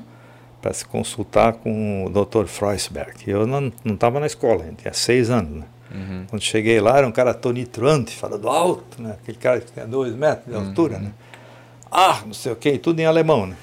para 0.62 0.72
se 0.72 0.86
consultar 0.86 1.52
com 1.52 2.06
o 2.06 2.09
Dr. 2.09 2.47
Freusberg. 2.47 3.30
Eu 3.30 3.47
não 3.47 3.70
estava 3.84 4.18
na 4.18 4.26
escola, 4.26 4.64
tinha 4.78 4.94
seis 4.94 5.28
anos. 5.28 5.60
Né? 5.60 5.64
Uhum. 5.94 6.26
Quando 6.30 6.42
cheguei 6.42 6.80
lá, 6.80 6.97
era 6.97 7.06
um 7.06 7.12
cara 7.12 7.34
tonitrante, 7.34 8.16
falando 8.16 8.48
alto, 8.48 9.02
né? 9.02 9.16
aquele 9.22 9.36
cara 9.36 9.60
que 9.60 9.70
tem 9.70 9.86
dois 9.86 10.14
metros 10.14 10.47
de 10.47 10.55
altura. 10.55 10.97
Uhum. 10.97 11.02
Né? 11.02 11.12
Ah, 11.92 12.22
não 12.24 12.32
sei 12.32 12.52
o 12.52 12.56
que, 12.56 12.78
tudo 12.78 13.01
em 13.01 13.05
alemão. 13.05 13.47
Né? 13.47 13.56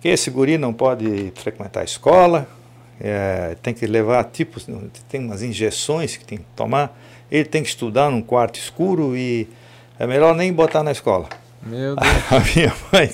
Que 0.00 0.10
esse 0.10 0.30
guri 0.30 0.56
não 0.56 0.72
pode 0.72 1.32
frequentar 1.34 1.80
a 1.80 1.84
escola, 1.84 2.46
é, 3.00 3.56
tem 3.60 3.74
que 3.74 3.88
levar 3.88 4.22
tipos, 4.24 4.68
tem 5.08 5.20
umas 5.20 5.42
injeções 5.42 6.16
que 6.16 6.24
tem 6.24 6.38
que 6.38 6.46
tomar, 6.54 6.96
ele 7.28 7.44
tem 7.44 7.60
que 7.60 7.70
estudar 7.70 8.08
num 8.08 8.22
quarto 8.22 8.56
escuro 8.56 9.16
e 9.16 9.48
é 9.98 10.06
melhor 10.06 10.32
nem 10.32 10.52
botar 10.52 10.84
na 10.84 10.92
escola. 10.92 11.28
Meu 11.66 11.96
Deus. 11.96 12.08
A 12.30 12.40
minha 12.40 12.74
mãe, 12.92 13.10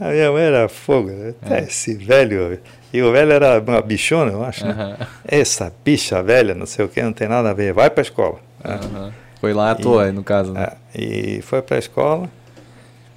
a 0.00 0.08
minha 0.08 0.32
mãe 0.32 0.42
era 0.42 0.68
fogo, 0.68 1.10
né? 1.10 1.34
É. 1.50 1.60
Esse 1.60 1.94
velho. 1.94 2.58
E 2.92 3.02
o 3.02 3.12
velho 3.12 3.32
era 3.32 3.60
uma 3.60 3.80
bichona, 3.82 4.32
eu 4.32 4.42
acho, 4.42 4.66
né? 4.66 4.96
Uhum. 4.98 5.06
Essa 5.24 5.72
bicha 5.84 6.22
velha, 6.22 6.54
não 6.54 6.66
sei 6.66 6.84
o 6.84 6.88
que, 6.88 7.02
não 7.02 7.12
tem 7.12 7.28
nada 7.28 7.50
a 7.50 7.52
ver. 7.52 7.72
Vai 7.72 7.90
para 7.90 8.00
a 8.00 8.02
escola. 8.02 8.38
Uhum. 8.64 9.12
Foi 9.40 9.52
lá 9.52 9.70
à 9.70 9.74
toa, 9.74 10.10
no 10.12 10.24
caso. 10.24 10.52
Né? 10.52 10.68
É, 10.94 11.00
e 11.00 11.42
foi 11.42 11.62
para 11.62 11.76
a 11.76 11.78
escola. 11.78 12.28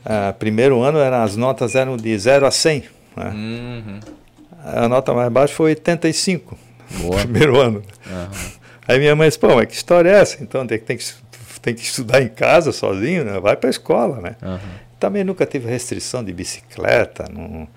Uh, 0.06 0.34
primeiro 0.38 0.82
ano 0.82 1.00
era, 1.00 1.24
as 1.24 1.36
notas 1.36 1.76
eram 1.76 1.98
de 1.98 2.18
0 2.18 2.46
a 2.46 2.52
100. 2.52 2.84
Né? 3.16 3.30
Uhum. 3.30 4.00
A 4.64 4.88
nota 4.88 5.14
mais 5.14 5.32
baixa 5.32 5.54
foi 5.54 5.72
85. 5.72 6.58
Boa. 7.02 7.22
Primeiro 7.22 7.60
ano. 7.60 7.82
Aí 8.88 9.00
minha 9.00 9.16
mãe 9.16 9.28
disse, 9.28 9.40
pô, 9.40 9.56
mas 9.56 9.68
que 9.68 9.74
história 9.74 10.10
é 10.10 10.20
essa? 10.20 10.44
Então 10.44 10.68
tem, 10.68 10.78
tem, 10.78 10.98
que, 10.98 11.04
tem 11.64 11.74
que 11.74 11.82
estudar 11.82 12.22
em 12.22 12.28
casa 12.28 12.74
sozinho, 12.74 13.24
né? 13.24 13.40
Vai 13.40 13.56
para 13.56 13.70
a 13.70 13.72
escola, 13.72 14.20
né? 14.22 14.36
Também 15.00 15.24
nunca 15.24 15.46
tive 15.46 15.68
restrição 15.68 16.24
de 16.24 16.32
bicicleta, 16.32 17.26
não, 17.34 17.68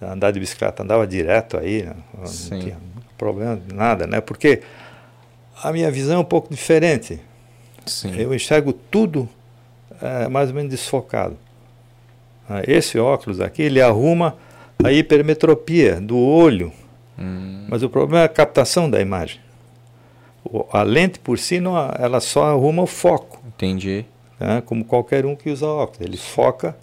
andar 0.00 0.30
de 0.30 0.38
bicicleta 0.38 0.82
andava 0.82 1.06
direto 1.06 1.56
aí, 1.56 1.82
né? 1.82 1.94
não 2.16 2.26
Sim. 2.26 2.60
tinha 2.60 2.78
problema 3.18 3.56
de 3.56 3.74
nada, 3.74 4.06
né? 4.06 4.20
Porque 4.20 4.60
a 5.62 5.72
minha 5.72 5.90
visão 5.90 6.16
é 6.16 6.18
um 6.18 6.24
pouco 6.24 6.50
diferente. 6.50 7.18
Sim. 7.86 8.14
Eu 8.16 8.34
enxergo 8.34 8.72
tudo 8.72 9.28
é, 10.00 10.28
mais 10.28 10.50
ou 10.50 10.54
menos 10.54 10.70
desfocado. 10.70 11.36
Ah, 12.48 12.62
esse 12.66 12.98
óculos 12.98 13.40
aqui, 13.40 13.62
ele 13.62 13.80
arruma 13.80 14.36
a 14.82 14.92
hipermetropia 14.92 16.00
do 16.00 16.18
olho, 16.18 16.72
hum. 17.18 17.66
mas 17.68 17.82
o 17.82 17.88
problema 17.88 18.22
é 18.22 18.24
a 18.24 18.28
captação 18.28 18.88
da 18.90 19.00
imagem. 19.00 19.40
A 20.72 20.82
lente 20.82 21.18
por 21.18 21.38
si, 21.38 21.60
não, 21.60 21.76
ela 21.98 22.20
só 22.20 22.50
arruma 22.50 22.82
o 22.82 22.86
foco. 22.86 23.40
Entendi 23.46 24.04
né, 24.40 24.62
como 24.64 24.84
qualquer 24.84 25.26
um 25.26 25.36
que 25.36 25.50
usa 25.50 25.66
óculos. 25.66 26.00
Ele 26.00 26.16
foca 26.16 26.74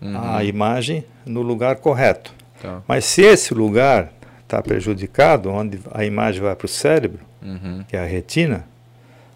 uhum. 0.00 0.36
a 0.36 0.44
imagem 0.44 1.04
no 1.24 1.40
lugar 1.40 1.76
correto. 1.76 2.32
Tá. 2.60 2.82
Mas 2.86 3.06
se 3.06 3.22
esse 3.22 3.54
lugar 3.54 4.12
está 4.42 4.62
prejudicado, 4.62 5.50
onde 5.50 5.80
a 5.90 6.04
imagem 6.04 6.42
vai 6.42 6.54
para 6.54 6.66
o 6.66 6.68
cérebro, 6.68 7.20
uhum. 7.42 7.82
que 7.88 7.96
é 7.96 8.00
a 8.00 8.04
retina, 8.04 8.66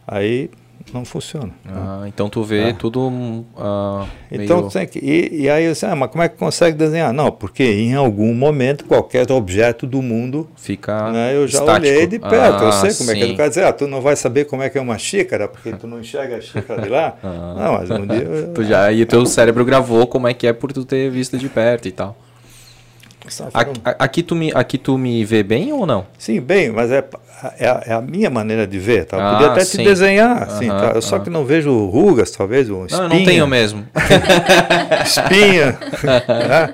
aí 0.07 0.51
não 0.93 1.05
funciona. 1.05 1.51
Ah, 1.67 2.01
né? 2.03 2.09
Então 2.09 2.29
tu 2.29 2.43
vê 2.43 2.69
é. 2.69 2.73
tudo. 2.73 3.09
Uh, 3.09 4.07
então 4.31 4.59
meio... 4.59 4.71
tem 4.71 4.87
que, 4.87 4.99
e, 4.99 5.43
e 5.43 5.51
aí 5.51 5.65
eu 5.65 5.73
disse, 5.73 5.85
ah, 5.85 5.95
mas 5.95 6.11
como 6.11 6.23
é 6.23 6.29
que 6.29 6.37
consegue 6.37 6.77
desenhar? 6.77 7.13
Não, 7.13 7.31
porque 7.31 7.65
em 7.65 7.95
algum 7.95 8.33
momento 8.35 8.85
qualquer 8.85 9.31
objeto 9.33 9.87
do 9.87 10.01
mundo 10.01 10.49
fica. 10.57 11.11
Né, 11.11 11.35
eu 11.35 11.47
já 11.47 11.61
estático. 11.61 11.87
olhei 11.87 12.07
de 12.07 12.19
perto, 12.19 12.63
ah, 12.63 12.67
eu 12.67 12.73
sei 12.73 12.95
como 12.95 13.11
sim. 13.11 13.23
é 13.23 13.27
que 13.27 13.33
é. 13.33 13.35
quer 13.35 13.49
dizer, 13.49 13.65
ah, 13.65 13.73
tu 13.73 13.87
não 13.87 14.01
vai 14.01 14.17
saber 14.17 14.45
como 14.45 14.63
é 14.63 14.71
que 14.71 14.79
é 14.79 14.81
uma 14.81 14.99
xícara, 14.99 15.49
porque 15.49 15.73
tu 15.73 15.87
não 15.87 16.01
enxerga 16.01 16.37
a 16.37 16.41
xícara 16.41 16.83
de 16.83 16.89
lá. 16.89 17.17
ah. 17.23 17.55
Não, 17.57 17.73
mas 17.73 17.91
um 17.91 18.07
dia. 18.07 18.51
tu 18.55 18.65
já, 18.65 18.93
e 18.93 19.03
o 19.03 19.07
teu 19.07 19.25
cérebro 19.27 19.65
gravou 19.65 20.07
como 20.07 20.29
é 20.29 20.35
que 20.35 20.47
é 20.47 20.53
por 20.53 20.73
tu 20.73 20.85
ter 20.85 21.11
visto 21.11 21.37
de 21.37 21.49
perto 21.49 21.89
e 21.89 21.93
tal. 21.93 22.17
Aqui 23.99 24.23
tu, 24.23 24.35
me, 24.35 24.53
aqui 24.55 24.79
tu 24.79 24.97
me 24.97 25.25
vê 25.25 25.43
bem 25.43 25.73
ou 25.73 25.85
não? 25.85 26.07
Sim, 26.17 26.41
bem, 26.41 26.71
mas 26.71 26.91
é, 26.93 27.05
é, 27.59 27.69
a, 27.69 27.83
é 27.87 27.93
a 27.93 28.01
minha 28.01 28.31
maneira 28.31 28.67
de 28.67 28.79
ver. 28.79 29.05
Tá? 29.05 29.17
Eu 29.17 29.23
ah, 29.23 29.33
podia 29.33 29.47
até 29.49 29.65
sim. 29.65 29.79
te 29.79 29.85
desenhar, 29.85 30.45
assim, 30.45 30.69
tá? 30.69 30.93
Eu 30.95 31.03
só 31.03 31.19
que 31.19 31.29
não 31.29 31.45
vejo 31.45 31.87
rugas, 31.87 32.31
talvez, 32.31 32.71
um 32.71 32.87
espinha. 32.87 33.09
Não, 33.09 33.09
não 33.09 33.25
tenho 33.25 33.47
mesmo. 33.47 33.87
espinha. 35.05 35.73
tá? 36.27 36.71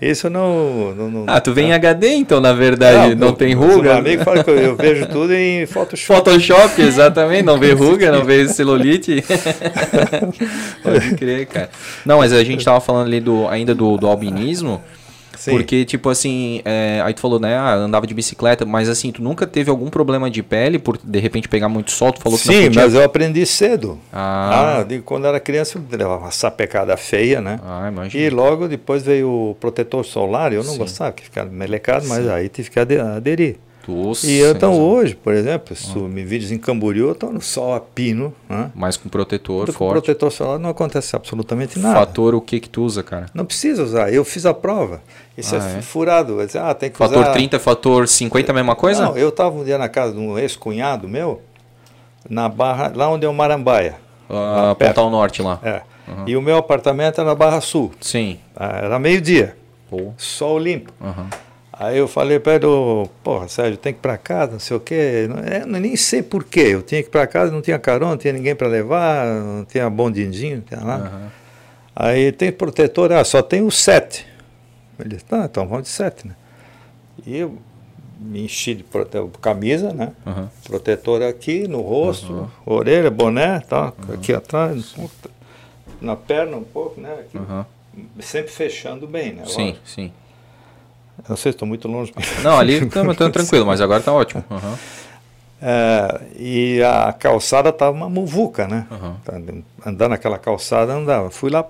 Isso 0.00 0.28
não, 0.28 0.94
não, 0.94 1.10
não, 1.10 1.24
Ah, 1.28 1.40
tu 1.40 1.52
vem 1.52 1.66
tá? 1.66 1.70
em 1.70 1.74
HD 1.74 2.08
então, 2.14 2.40
na 2.40 2.52
verdade, 2.52 3.14
não, 3.14 3.28
não 3.28 3.34
tem 3.34 3.54
ruga. 3.54 3.82
Meu 3.82 3.96
amigo 3.96 4.24
fala 4.24 4.42
que 4.42 4.50
eu, 4.50 4.58
eu, 4.58 4.76
vejo 4.76 5.06
tudo 5.06 5.32
em 5.32 5.64
Photoshop. 5.66 6.18
Photoshop, 6.18 6.82
exatamente, 6.82 7.44
não 7.44 7.58
vê 7.58 7.72
ruga, 7.72 8.10
não 8.10 8.24
vê 8.24 8.48
celulite. 8.48 9.24
Pode 10.82 11.14
crer, 11.14 11.46
cara. 11.46 11.70
Não, 12.04 12.18
mas 12.18 12.32
a 12.32 12.42
gente 12.42 12.64
tava 12.64 12.80
falando 12.80 13.06
ali 13.06 13.20
do, 13.20 13.48
ainda 13.48 13.74
do, 13.74 13.96
do 13.96 14.06
albinismo. 14.06 14.82
Sim. 15.36 15.52
Porque, 15.52 15.84
tipo 15.84 16.08
assim, 16.08 16.60
é, 16.64 17.00
aí 17.04 17.14
tu 17.14 17.20
falou, 17.20 17.38
né, 17.40 17.56
ah, 17.56 17.74
andava 17.74 18.06
de 18.06 18.14
bicicleta, 18.14 18.64
mas 18.64 18.88
assim, 18.88 19.10
tu 19.10 19.22
nunca 19.22 19.46
teve 19.46 19.70
algum 19.70 19.88
problema 19.88 20.30
de 20.30 20.42
pele 20.42 20.78
por 20.78 20.98
de 21.02 21.18
repente 21.18 21.48
pegar 21.48 21.68
muito 21.68 21.90
sol? 21.90 22.12
Tu 22.12 22.20
falou 22.20 22.38
que 22.38 22.44
Sim, 22.44 22.70
mas 22.74 22.94
eu 22.94 23.02
aprendi 23.02 23.44
cedo. 23.46 23.98
Ah. 24.12 24.78
ah 24.78 24.82
digo, 24.82 25.02
quando 25.02 25.26
era 25.26 25.40
criança 25.40 25.78
eu 25.78 25.98
levava 25.98 26.24
uma 26.24 26.30
sapecada 26.30 26.96
feia, 26.96 27.40
né? 27.40 27.58
Ah, 27.64 27.88
imagina. 27.88 28.24
E 28.24 28.30
logo 28.30 28.68
depois 28.68 29.02
veio 29.02 29.28
o 29.28 29.56
protetor 29.60 30.04
solar, 30.04 30.52
eu 30.52 30.62
não 30.62 30.72
Sim. 30.72 30.78
gostava, 30.78 31.12
que 31.12 31.24
ficava 31.24 31.50
melecado, 31.50 32.06
mas 32.08 32.24
Sim. 32.24 32.30
aí 32.30 32.48
tive 32.48 32.70
que 32.70 32.78
aderir. 32.78 33.56
Nossa, 33.88 34.26
e 34.26 34.38
eu 34.38 34.52
então 34.52 34.80
hoje, 34.80 35.14
por 35.14 35.34
exemplo, 35.34 35.74
se 35.74 35.96
ah. 35.96 36.00
me 36.00 36.24
vídeos 36.24 36.52
em 36.52 36.58
Camboriú, 36.58 37.08
eu 37.08 37.12
estou 37.12 37.32
no 37.32 37.40
sol 37.40 37.74
a 37.74 37.80
pino. 37.80 38.34
Né? 38.48 38.70
Mas 38.74 38.96
com 38.96 39.08
protetor 39.08 39.66
com 39.66 39.72
forte. 39.72 39.92
protetor 39.92 40.30
solar 40.30 40.58
não 40.58 40.70
acontece 40.70 41.16
absolutamente 41.16 41.78
nada. 41.78 41.98
Fator 41.98 42.34
o 42.34 42.40
que 42.40 42.60
que 42.60 42.68
tu 42.68 42.82
usa, 42.82 43.02
cara? 43.02 43.26
Não 43.34 43.44
precisa 43.44 43.82
usar, 43.82 44.12
eu 44.12 44.24
fiz 44.24 44.46
a 44.46 44.54
prova. 44.54 45.02
Isso 45.36 45.56
ah, 45.56 45.58
é, 45.58 45.78
é, 45.78 45.82
furado. 45.82 46.38
Ah, 46.60 46.74
tem 46.74 46.90
que 46.90 46.98
fator 46.98 47.18
usar... 47.18 47.32
30, 47.32 47.58
fator 47.58 48.06
50 48.06 48.52
a 48.52 48.54
mesma 48.54 48.76
coisa? 48.76 49.04
Não, 49.04 49.16
eu 49.16 49.30
estava 49.30 49.56
um 49.56 49.64
dia 49.64 49.78
na 49.78 49.88
casa 49.88 50.12
de 50.12 50.18
um 50.18 50.38
ex-cunhado 50.38 51.08
meu, 51.08 51.42
na 52.28 52.48
Barra, 52.48 52.92
lá 52.94 53.08
onde 53.08 53.26
é 53.26 53.28
o 53.28 53.34
Marambaia. 53.34 53.96
Ah, 54.28 54.74
Pontal 54.78 55.10
Norte 55.10 55.42
lá. 55.42 55.58
É. 55.62 55.82
Uhum. 56.08 56.24
E 56.26 56.36
o 56.36 56.42
meu 56.42 56.56
apartamento 56.56 57.20
era 57.20 57.28
na 57.28 57.34
Barra 57.34 57.60
Sul. 57.60 57.92
Sim. 58.00 58.38
Ah, 58.56 58.78
era 58.82 58.98
meio-dia. 58.98 59.56
Sol 60.16 60.58
limpo. 60.58 60.90
Uhum. 61.00 61.26
Aí 61.82 61.98
eu 61.98 62.06
falei 62.06 62.38
para 62.38 62.54
ele, 62.54 62.66
porra, 63.24 63.48
Sérgio, 63.48 63.76
tem 63.76 63.92
que 63.92 63.98
ir 63.98 64.02
para 64.02 64.16
casa, 64.16 64.52
não 64.52 64.60
sei 64.60 64.76
o 64.76 64.80
quê. 64.80 65.28
Eu 65.60 65.66
nem 65.66 65.96
sei 65.96 66.22
porquê. 66.22 66.60
Eu 66.60 66.80
tinha 66.80 67.02
que 67.02 67.08
ir 67.08 67.10
para 67.10 67.26
casa, 67.26 67.50
não 67.50 67.60
tinha 67.60 67.76
carona, 67.76 68.12
não 68.12 68.18
tinha 68.18 68.32
ninguém 68.32 68.54
para 68.54 68.68
levar, 68.68 69.26
não 69.26 69.64
tinha 69.64 69.90
bondinho, 69.90 70.56
não 70.56 70.60
tinha 70.60 70.80
nada. 70.80 71.10
Uhum. 71.10 71.28
Aí 71.96 72.30
tem 72.30 72.52
protetor, 72.52 73.10
ah, 73.10 73.24
só 73.24 73.42
tem 73.42 73.62
o 73.62 73.70
7. 73.70 74.24
Ele 75.00 75.08
disse, 75.08 75.24
tá, 75.24 75.44
então 75.44 75.66
vamos 75.66 75.82
de 75.82 75.88
7, 75.88 76.28
né? 76.28 76.36
E 77.26 77.38
eu 77.38 77.58
me 78.20 78.44
enchi 78.44 78.76
de 78.76 78.84
prote... 78.84 79.18
camisa, 79.40 79.92
né? 79.92 80.12
Uhum. 80.24 80.48
Protetor 80.64 81.22
aqui, 81.22 81.66
no 81.66 81.80
rosto, 81.80 82.32
uhum. 82.32 82.48
orelha, 82.64 83.10
boné, 83.10 83.58
tá, 83.58 83.92
aqui 84.14 84.32
atrás, 84.32 84.94
na 86.00 86.14
perna 86.14 86.56
um 86.56 86.62
pouco, 86.62 87.00
né? 87.00 87.12
Aqui, 87.12 87.38
sempre 88.20 88.52
fechando 88.52 89.08
bem, 89.08 89.32
né? 89.32 89.42
Sim, 89.46 89.76
sim. 89.84 90.12
Não 91.28 91.36
sei, 91.36 91.50
estou 91.50 91.66
muito 91.66 91.88
longe. 91.88 92.12
Não, 92.42 92.58
ali 92.58 92.74
estamos 92.74 93.16
tranquilo, 93.16 93.66
mas 93.66 93.80
agora 93.80 94.00
está 94.00 94.12
ótimo. 94.12 94.44
Uhum. 94.50 94.76
É, 95.64 96.20
e 96.40 96.82
a 96.82 97.12
calçada 97.12 97.68
estava 97.68 97.92
uma 97.92 98.08
muvuca, 98.08 98.66
né? 98.66 98.84
Uhum. 98.90 99.62
Andar 99.86 100.08
naquela 100.08 100.36
calçada 100.36 100.92
andava. 100.92 101.30
Fui 101.30 101.52
lá 101.52 101.64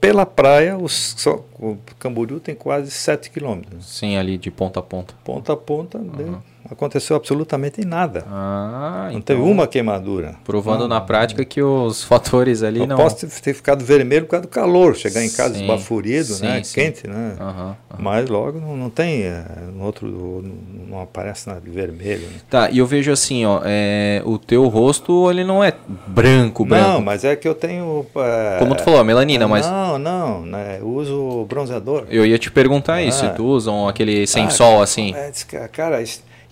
pela 0.00 0.24
praia, 0.24 0.78
o, 0.78 0.88
só, 0.88 1.44
o 1.58 1.76
Camboriú 1.98 2.40
tem 2.40 2.54
quase 2.54 2.90
7 2.90 3.28
quilômetros. 3.28 3.84
Sim, 3.84 4.16
ali 4.16 4.38
de 4.38 4.50
ponta 4.50 4.80
a 4.80 4.82
ponta. 4.82 5.12
Ponta 5.22 5.52
a 5.52 5.56
ponta, 5.56 5.98
uhum 5.98 6.40
aconteceu 6.68 7.16
absolutamente 7.16 7.84
nada. 7.84 8.24
Ah, 8.28 9.08
não 9.10 9.18
então, 9.18 9.36
teve 9.36 9.40
uma 9.40 9.66
queimadura. 9.66 10.34
Provando 10.44 10.88
na 10.88 11.00
prática 11.00 11.44
que 11.44 11.62
os 11.62 12.02
fatores 12.02 12.62
ali 12.62 12.80
eu 12.80 12.86
não. 12.86 12.96
Posso 12.96 13.26
ter 13.40 13.54
ficado 13.54 13.84
vermelho 13.84 14.24
por 14.24 14.32
causa 14.32 14.46
do 14.46 14.48
calor, 14.48 14.96
chegar 14.96 15.24
em 15.24 15.30
casa 15.30 15.54
sim, 15.54 15.62
esbaforido, 15.62 16.34
sim, 16.34 16.44
né? 16.44 16.62
Sim. 16.62 16.74
Quente, 16.74 17.06
né? 17.06 17.36
Uhum, 17.40 17.66
uhum. 17.68 17.74
Mas 17.98 18.28
logo 18.28 18.60
não, 18.60 18.76
não 18.76 18.90
tem, 18.90 19.22
é, 19.22 19.44
no 19.72 19.84
outro 19.84 20.44
não 20.88 21.00
aparece 21.00 21.48
nada 21.48 21.60
de 21.60 21.70
vermelho. 21.70 22.22
Né? 22.22 22.40
Tá, 22.48 22.70
e 22.70 22.78
eu 22.78 22.86
vejo 22.86 23.10
assim, 23.10 23.44
ó, 23.44 23.60
é, 23.64 24.22
o 24.24 24.38
teu 24.38 24.66
rosto 24.68 25.30
ele 25.30 25.44
não 25.44 25.62
é 25.62 25.72
branco, 26.06 26.64
branco. 26.64 26.88
Não, 26.88 27.00
mas 27.00 27.24
é 27.24 27.36
que 27.36 27.48
eu 27.48 27.54
tenho. 27.54 28.06
É, 28.16 28.58
Como 28.58 28.74
tu 28.74 28.82
falou, 28.82 29.02
melanina, 29.04 29.46
mas. 29.48 29.66
Não, 29.66 29.98
não, 29.98 30.42
né? 30.42 30.78
Eu 30.80 30.88
uso 30.88 31.44
bronzeador. 31.48 32.06
Eu 32.10 32.26
ia 32.26 32.38
te 32.38 32.50
perguntar 32.50 32.94
ah, 32.94 33.02
isso, 33.02 33.28
tu 33.34 33.44
usa 33.44 33.70
aquele 33.88 34.26
sem 34.26 34.44
ah, 34.44 34.50
sol 34.50 34.82
assim? 34.82 35.14
É, 35.14 35.68
cara, 35.68 36.02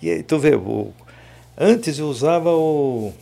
e 0.02 0.22
tu 0.22 0.38
vê, 0.38 0.54
o, 0.54 0.92
antes 1.56 1.98
eu 1.98 2.06
usava 2.06 2.50
o 2.50 3.12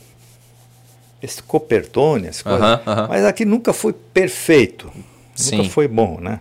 esse 1.23 1.43
copertone, 1.43 2.29
essa 2.29 2.45
coisa, 2.45 2.59
uh 2.59 2.79
-huh, 2.79 2.81
uh 2.81 3.05
-huh. 3.05 3.09
mas 3.09 3.25
aqui 3.25 3.45
nunca 3.45 3.73
foi 3.73 3.93
perfeito, 3.93 4.93
Sim. 5.35 5.59
nunca 5.59 5.71
foi 5.71 5.89
bom, 5.89 6.19
né? 6.21 6.41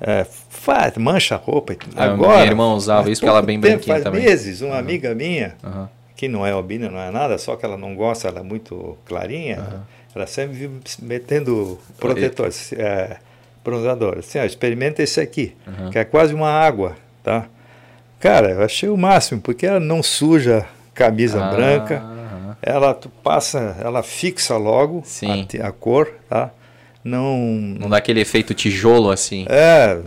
É, 0.00 0.26
faz, 0.50 0.96
mancha 0.96 1.36
a 1.36 1.38
roupa. 1.38 1.74
É, 1.74 1.76
Agora, 1.96 2.38
minha 2.38 2.46
irmã 2.46 2.74
usava 2.74 3.08
isso 3.10 3.20
porque 3.20 3.28
ela 3.28 3.38
é 3.38 3.42
bem 3.42 3.60
branquinha 3.60 3.94
faz 3.94 4.04
também. 4.04 4.22
meses, 4.22 4.60
uma 4.60 4.70
uh 4.70 4.74
-huh. 4.74 4.78
amiga 4.78 5.14
minha, 5.14 5.54
aqui 6.10 6.26
não 6.26 6.44
é 6.44 6.50
albina, 6.50 6.90
não 6.90 6.98
é 6.98 7.10
nada, 7.10 7.38
só 7.38 7.54
que 7.54 7.64
ela 7.64 7.76
não 7.76 7.94
gosta, 7.94 8.28
ela 8.28 8.40
é 8.40 8.42
muito 8.42 8.96
clarinha, 9.04 9.84
ela 10.14 10.26
sempre 10.26 10.56
vive 10.56 10.80
metendo 11.00 11.78
protetores, 11.98 12.72
é, 12.72 13.18
bronzeador. 13.62 14.18
Assim, 14.18 14.38
ó, 14.38 14.44
experimenta 14.44 15.02
esse 15.02 15.20
aqui, 15.20 15.54
que 15.92 15.98
é 15.98 16.04
quase 16.04 16.34
uma 16.34 16.50
água, 16.50 16.96
tá? 17.22 17.46
Cara, 18.22 18.52
eu 18.52 18.62
achei 18.62 18.88
o 18.88 18.96
máximo, 18.96 19.40
porque 19.40 19.66
ela 19.66 19.80
não 19.80 20.00
suja 20.00 20.64
camisa 20.94 21.44
ah, 21.44 21.50
branca, 21.50 22.00
uhum. 22.04 22.54
ela 22.62 22.96
passa, 23.20 23.76
ela 23.82 24.00
fixa 24.00 24.56
logo 24.56 25.02
a, 25.60 25.66
a, 25.66 25.72
cor, 25.72 26.08
tá? 26.28 26.50
Não, 27.02 27.36
não 27.36 27.88
dá 27.88 27.96
aquele 27.96 28.20
efeito 28.20 28.54
tijolo 28.54 29.10
assim. 29.10 29.44
É, 29.48 29.98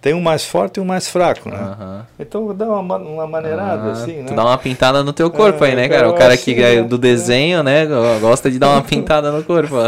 tem 0.00 0.14
um 0.14 0.22
mais 0.22 0.46
forte 0.46 0.78
e 0.78 0.80
um 0.80 0.86
mais 0.86 1.06
fraco, 1.06 1.50
né? 1.50 1.58
Uhum. 1.58 2.00
Então 2.18 2.54
dá 2.56 2.64
uma, 2.64 2.96
uma 2.96 3.26
maneirada, 3.26 3.92
assim, 3.92 4.22
né? 4.22 4.24
Tu 4.28 4.34
dá 4.34 4.42
uma 4.42 4.56
pintada 4.56 5.04
no 5.04 5.12
teu 5.12 5.30
corpo 5.30 5.66
é, 5.66 5.68
aí, 5.68 5.76
né, 5.76 5.86
cara? 5.86 6.08
O 6.08 6.14
cara 6.14 6.38
que 6.38 6.62
é 6.62 6.82
do 6.82 6.96
desenho, 6.96 7.62
né, 7.62 7.86
gosta 8.22 8.50
de 8.50 8.58
dar 8.58 8.70
uma 8.70 8.82
pintada 8.82 9.30
no 9.30 9.44
corpo. 9.44 9.74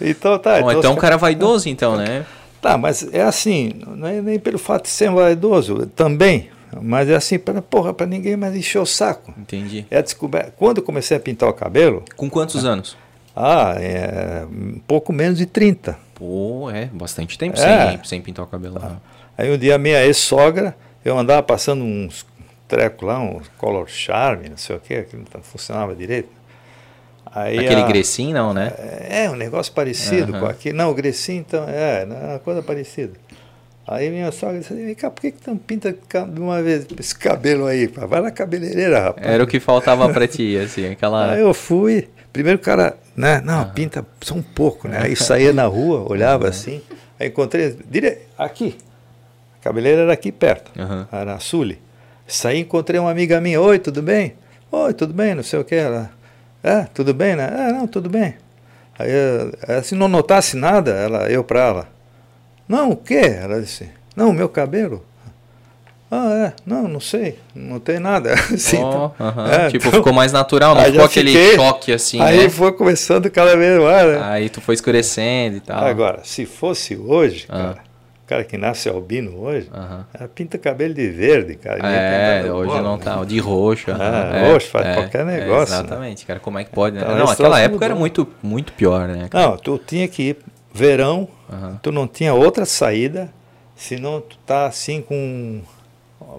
Então 0.00 0.36
tá. 0.40 0.60
Bom, 0.60 0.70
então, 0.70 0.78
então 0.80 0.92
um 0.92 0.96
cara 0.96 1.16
vaidoso, 1.16 1.68
então, 1.68 1.96
né? 1.96 2.26
Tá, 2.64 2.78
mas 2.78 3.06
é 3.12 3.20
assim, 3.20 3.72
não 3.86 4.08
é 4.08 4.22
nem 4.22 4.38
pelo 4.38 4.58
fato 4.58 4.84
de 4.84 4.88
ser 4.88 5.10
vaidoso, 5.10 5.84
também. 5.88 6.48
Mas 6.80 7.10
é 7.10 7.14
assim, 7.14 7.38
para 7.38 7.60
porra, 7.60 7.92
para 7.92 8.06
ninguém 8.06 8.38
mais 8.38 8.56
encher 8.56 8.78
o 8.78 8.86
saco. 8.86 9.34
Entendi. 9.36 9.84
É 9.90 10.00
descoberto. 10.00 10.54
Quando 10.56 10.78
eu 10.78 10.82
comecei 10.82 11.14
a 11.14 11.20
pintar 11.20 11.46
o 11.46 11.52
cabelo. 11.52 12.02
Com 12.16 12.30
quantos 12.30 12.64
é, 12.64 12.68
anos? 12.68 12.96
Ah, 13.36 13.74
é, 13.76 14.46
um 14.50 14.80
pouco 14.86 15.12
menos 15.12 15.36
de 15.36 15.44
30. 15.44 15.98
Pô, 16.14 16.70
é, 16.70 16.86
bastante 16.86 17.36
tempo 17.36 17.60
é. 17.60 17.90
sem, 17.90 18.04
sem 18.04 18.22
pintar 18.22 18.46
o 18.46 18.48
cabelo. 18.48 18.80
Ah. 18.82 18.96
Aí 19.36 19.54
um 19.54 19.58
dia 19.58 19.74
a 19.74 19.78
minha 19.78 20.02
ex-sogra, 20.02 20.74
eu 21.04 21.18
andava 21.18 21.42
passando 21.42 21.84
uns 21.84 22.24
trecos 22.66 23.06
lá, 23.06 23.20
um 23.20 23.42
color 23.58 23.90
charme, 23.90 24.48
não 24.48 24.56
sei 24.56 24.74
o 24.74 24.80
que, 24.80 25.02
que 25.02 25.16
não 25.18 25.42
funcionava 25.42 25.94
direito. 25.94 26.30
Aí 27.34 27.58
Aquele 27.58 27.82
a, 27.82 27.86
Grecin, 27.86 28.32
não, 28.32 28.54
né? 28.54 28.72
É, 29.08 29.28
um 29.28 29.34
negócio 29.34 29.72
parecido 29.72 30.32
uhum. 30.32 30.40
com 30.40 30.46
aquele. 30.46 30.76
Não, 30.76 30.90
o 30.90 30.94
Grecin, 30.94 31.38
então, 31.38 31.64
é, 31.68 32.02
é 32.02 32.28
uma 32.30 32.38
coisa 32.38 32.62
parecida. 32.62 33.12
Aí 33.86 34.08
minha 34.08 34.32
sogra 34.32 34.58
disse, 34.58 34.72
vem 34.72 34.94
cá, 34.94 35.10
por 35.10 35.20
que, 35.20 35.32
que 35.32 35.42
tu 35.42 35.50
não 35.50 35.58
pinta 35.58 35.92
de 35.92 36.40
uma 36.40 36.62
vez 36.62 36.86
esse 36.98 37.14
cabelo 37.14 37.66
aí? 37.66 37.86
Vai 37.86 38.22
na 38.22 38.30
cabeleireira, 38.30 38.98
rapaz. 39.00 39.26
Era 39.26 39.44
o 39.44 39.46
que 39.46 39.60
faltava 39.60 40.08
para 40.08 40.26
ti, 40.26 40.56
assim, 40.56 40.86
aquela... 40.86 41.32
Aí 41.32 41.42
eu 41.42 41.52
fui, 41.52 42.08
primeiro 42.32 42.58
o 42.58 42.62
cara, 42.62 42.96
né, 43.14 43.42
não, 43.44 43.62
uhum. 43.62 43.70
pinta 43.70 44.06
só 44.22 44.34
um 44.34 44.42
pouco, 44.42 44.88
né? 44.88 45.00
Aí 45.02 45.14
saía 45.14 45.52
na 45.52 45.66
rua, 45.66 46.10
olhava 46.10 46.44
uhum. 46.44 46.50
assim, 46.50 46.80
aí 47.20 47.28
encontrei, 47.28 47.76
dire... 47.90 48.20
aqui, 48.38 48.78
a 49.60 49.64
cabeleireira 49.64 50.04
era 50.04 50.14
aqui 50.14 50.32
perto, 50.32 50.72
era 51.12 51.32
na 51.32 51.38
Sully. 51.38 51.78
Saí, 52.26 52.60
encontrei 52.60 52.98
uma 52.98 53.10
amiga 53.10 53.38
minha, 53.38 53.60
oi, 53.60 53.78
tudo 53.78 54.00
bem? 54.00 54.32
Oi, 54.72 54.94
tudo 54.94 55.12
bem, 55.12 55.34
não 55.34 55.42
sei 55.42 55.58
o 55.58 55.64
que, 55.64 55.74
ela, 55.74 56.10
é, 56.64 56.86
tudo 56.94 57.12
bem, 57.12 57.36
né? 57.36 57.68
É, 57.68 57.72
não, 57.72 57.86
tudo 57.86 58.08
bem. 58.08 58.36
Aí, 58.98 59.10
se 59.82 59.94
não 59.94 60.08
notasse 60.08 60.56
nada, 60.56 60.92
ela, 60.92 61.30
eu 61.30 61.44
para 61.44 61.60
ela, 61.60 61.88
não, 62.66 62.92
o 62.92 62.96
quê? 62.96 63.36
Ela 63.42 63.60
disse, 63.60 63.90
não, 64.16 64.30
o 64.30 64.32
meu 64.32 64.48
cabelo. 64.48 65.04
Ah, 66.10 66.46
é, 66.46 66.52
não, 66.64 66.88
não 66.88 67.00
sei, 67.00 67.38
não 67.54 67.78
tem 67.78 67.98
nada. 67.98 68.32
Assim, 68.54 68.82
oh, 68.82 69.06
uh 69.06 69.12
-huh. 69.18 69.52
é, 69.52 69.70
tipo, 69.70 69.88
então, 69.88 69.98
ficou 69.98 70.12
mais 70.12 70.32
natural, 70.32 70.74
não 70.74 70.84
ficou 70.84 71.04
aquele 71.04 71.32
fiquei, 71.32 71.56
choque 71.56 71.92
assim. 71.92 72.20
Aí 72.20 72.44
né? 72.44 72.48
foi 72.48 72.72
começando 72.72 73.28
cada 73.30 73.56
vez 73.56 73.80
mais. 73.80 74.06
Né? 74.06 74.20
Aí 74.22 74.48
tu 74.48 74.60
foi 74.60 74.74
escurecendo 74.74 75.56
e 75.56 75.60
tal. 75.60 75.84
Agora, 75.84 76.20
se 76.22 76.46
fosse 76.46 76.96
hoje, 76.96 77.46
-huh. 77.46 77.48
cara, 77.48 77.78
o 78.24 78.26
cara 78.26 78.42
que 78.42 78.56
nasce 78.56 78.88
albino 78.88 79.38
hoje, 79.38 79.70
pinta 80.34 80.56
cabelo 80.56 80.94
de 80.94 81.08
verde, 81.10 81.56
cara. 81.56 81.78
É, 81.86 82.50
hoje 82.50 82.80
não 82.80 82.98
tá, 82.98 83.22
de 83.22 83.38
roxo. 83.38 83.90
Ah, 83.90 84.32
é, 84.34 84.50
roxo, 84.50 84.68
faz 84.70 84.86
é, 84.86 84.94
qualquer 84.94 85.20
é, 85.20 85.24
negócio. 85.24 85.74
É, 85.74 85.78
exatamente, 85.78 86.22
né? 86.22 86.26
cara, 86.26 86.40
como 86.40 86.58
é 86.58 86.64
que 86.64 86.70
pode, 86.70 86.96
né? 86.96 87.02
Então, 87.02 87.18
não, 87.18 87.28
aquela 87.28 87.60
época 87.60 87.74
mudou. 87.74 87.84
era 87.84 87.94
muito, 87.94 88.28
muito 88.42 88.72
pior, 88.72 89.08
né? 89.08 89.28
Cara? 89.28 89.48
Não, 89.48 89.56
tu 89.58 89.78
tinha 89.78 90.08
que 90.08 90.22
ir 90.30 90.38
verão, 90.72 91.28
uhum. 91.52 91.78
tu 91.82 91.92
não 91.92 92.08
tinha 92.08 92.32
outra 92.32 92.64
saída, 92.64 93.30
senão 93.76 94.22
tu 94.22 94.38
tá 94.38 94.66
assim 94.66 95.02
com 95.02 95.60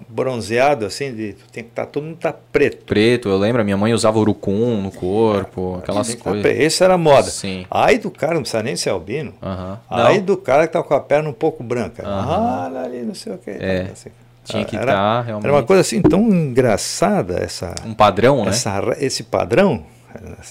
bronzeado 0.08 0.84
assim, 0.86 1.14
de, 1.14 1.32
tem 1.52 1.64
que 1.64 1.70
estar 1.70 1.86
tá, 1.86 1.90
todo 1.90 2.04
mundo 2.04 2.16
tá 2.16 2.32
preto. 2.32 2.84
Preto, 2.84 3.28
eu 3.28 3.38
lembro, 3.38 3.64
minha 3.64 3.76
mãe 3.76 3.92
usava 3.92 4.18
urucum 4.18 4.80
no 4.80 4.90
corpo, 4.90 5.76
aquelas 5.78 6.14
tá 6.14 6.22
coisas. 6.22 6.58
Esse 6.58 6.82
era 6.84 6.96
moda. 6.96 7.30
Sim. 7.30 7.66
Aí 7.70 7.98
do 7.98 8.10
cara, 8.10 8.34
não 8.34 8.42
precisa 8.42 8.62
nem 8.62 8.76
ser 8.76 8.90
albino. 8.90 9.34
Uhum. 9.42 9.76
Aí 9.88 10.20
do 10.20 10.36
cara 10.36 10.66
que 10.66 10.72
tá 10.72 10.82
com 10.82 10.94
a 10.94 11.00
perna 11.00 11.28
um 11.28 11.34
pouco 11.34 11.62
branca. 11.62 12.02
Uhum. 12.02 12.12
Ah, 12.12 12.82
ali, 12.84 13.02
não 13.02 13.14
sei 13.14 13.34
o 13.34 13.38
que. 13.38 13.50
É. 13.50 13.88
Assim. 13.92 14.10
Tinha 14.44 14.64
que 14.64 14.76
estar 14.76 14.86
tá, 14.86 15.20
realmente. 15.22 15.46
Era 15.46 15.54
uma 15.56 15.62
coisa 15.64 15.80
assim 15.80 16.00
tão 16.00 16.20
engraçada 16.28 17.38
essa. 17.42 17.74
Um 17.84 17.94
padrão, 17.94 18.46
essa, 18.46 18.80
né? 18.80 18.96
Esse 19.00 19.24
padrão 19.24 19.84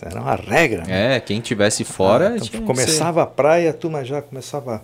era 0.04 0.20
uma 0.20 0.36
regra. 0.36 0.84
Né? 0.84 1.16
É, 1.16 1.20
quem 1.20 1.40
tivesse 1.40 1.84
fora. 1.84 2.30
Ah, 2.30 2.38
então 2.38 2.62
começava 2.64 3.24
a 3.24 3.26
praia, 3.26 3.70
a 3.70 3.74
turma 3.74 4.04
já 4.04 4.22
começava 4.22 4.84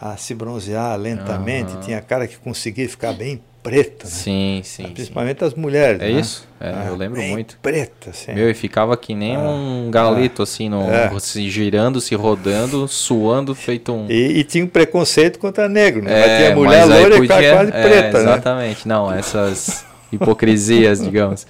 a 0.00 0.16
se 0.16 0.34
bronzear 0.34 0.96
lentamente. 0.98 1.74
Uhum. 1.74 1.80
Tinha 1.80 2.00
cara 2.00 2.26
que 2.26 2.36
conseguia 2.36 2.88
ficar 2.88 3.12
bem 3.12 3.42
preta. 3.62 4.04
Né? 4.04 4.10
Sim, 4.10 4.60
sim. 4.64 4.88
Principalmente 4.88 5.38
sim. 5.38 5.44
as 5.44 5.54
mulheres. 5.54 6.00
É 6.00 6.12
né? 6.12 6.20
isso? 6.20 6.46
É, 6.60 6.68
ah, 6.68 6.84
eu 6.88 6.96
lembro 6.96 7.20
muito. 7.22 7.58
Preta, 7.62 8.12
sim. 8.12 8.32
Meu, 8.34 8.50
e 8.50 8.54
ficava 8.54 8.96
que 8.96 9.14
nem 9.14 9.36
ah, 9.36 9.40
um 9.40 9.90
galeto, 9.90 10.42
ah, 10.42 10.44
assim, 10.44 10.68
no, 10.68 10.82
é. 10.82 11.10
se 11.18 11.48
girando, 11.48 12.00
se 12.00 12.14
rodando, 12.14 12.86
suando, 12.88 13.54
feito 13.54 13.92
um. 13.92 14.06
E, 14.08 14.38
e 14.38 14.44
tinha 14.44 14.64
um 14.64 14.68
preconceito 14.68 15.38
contra 15.38 15.68
negro, 15.68 16.02
né? 16.02 16.12
É, 16.12 16.26
mas 16.26 16.38
tinha 16.38 16.56
mulher 16.56 16.84
loira 16.84 17.16
podia... 17.16 17.24
e 17.24 17.52
quase 17.52 17.70
é, 17.72 17.82
preta. 17.82 18.18
Né? 18.18 18.24
Exatamente. 18.24 18.88
Né? 18.88 18.94
Não, 18.94 19.12
essas 19.12 19.84
hipocrisias, 20.12 21.00
digamos. 21.02 21.46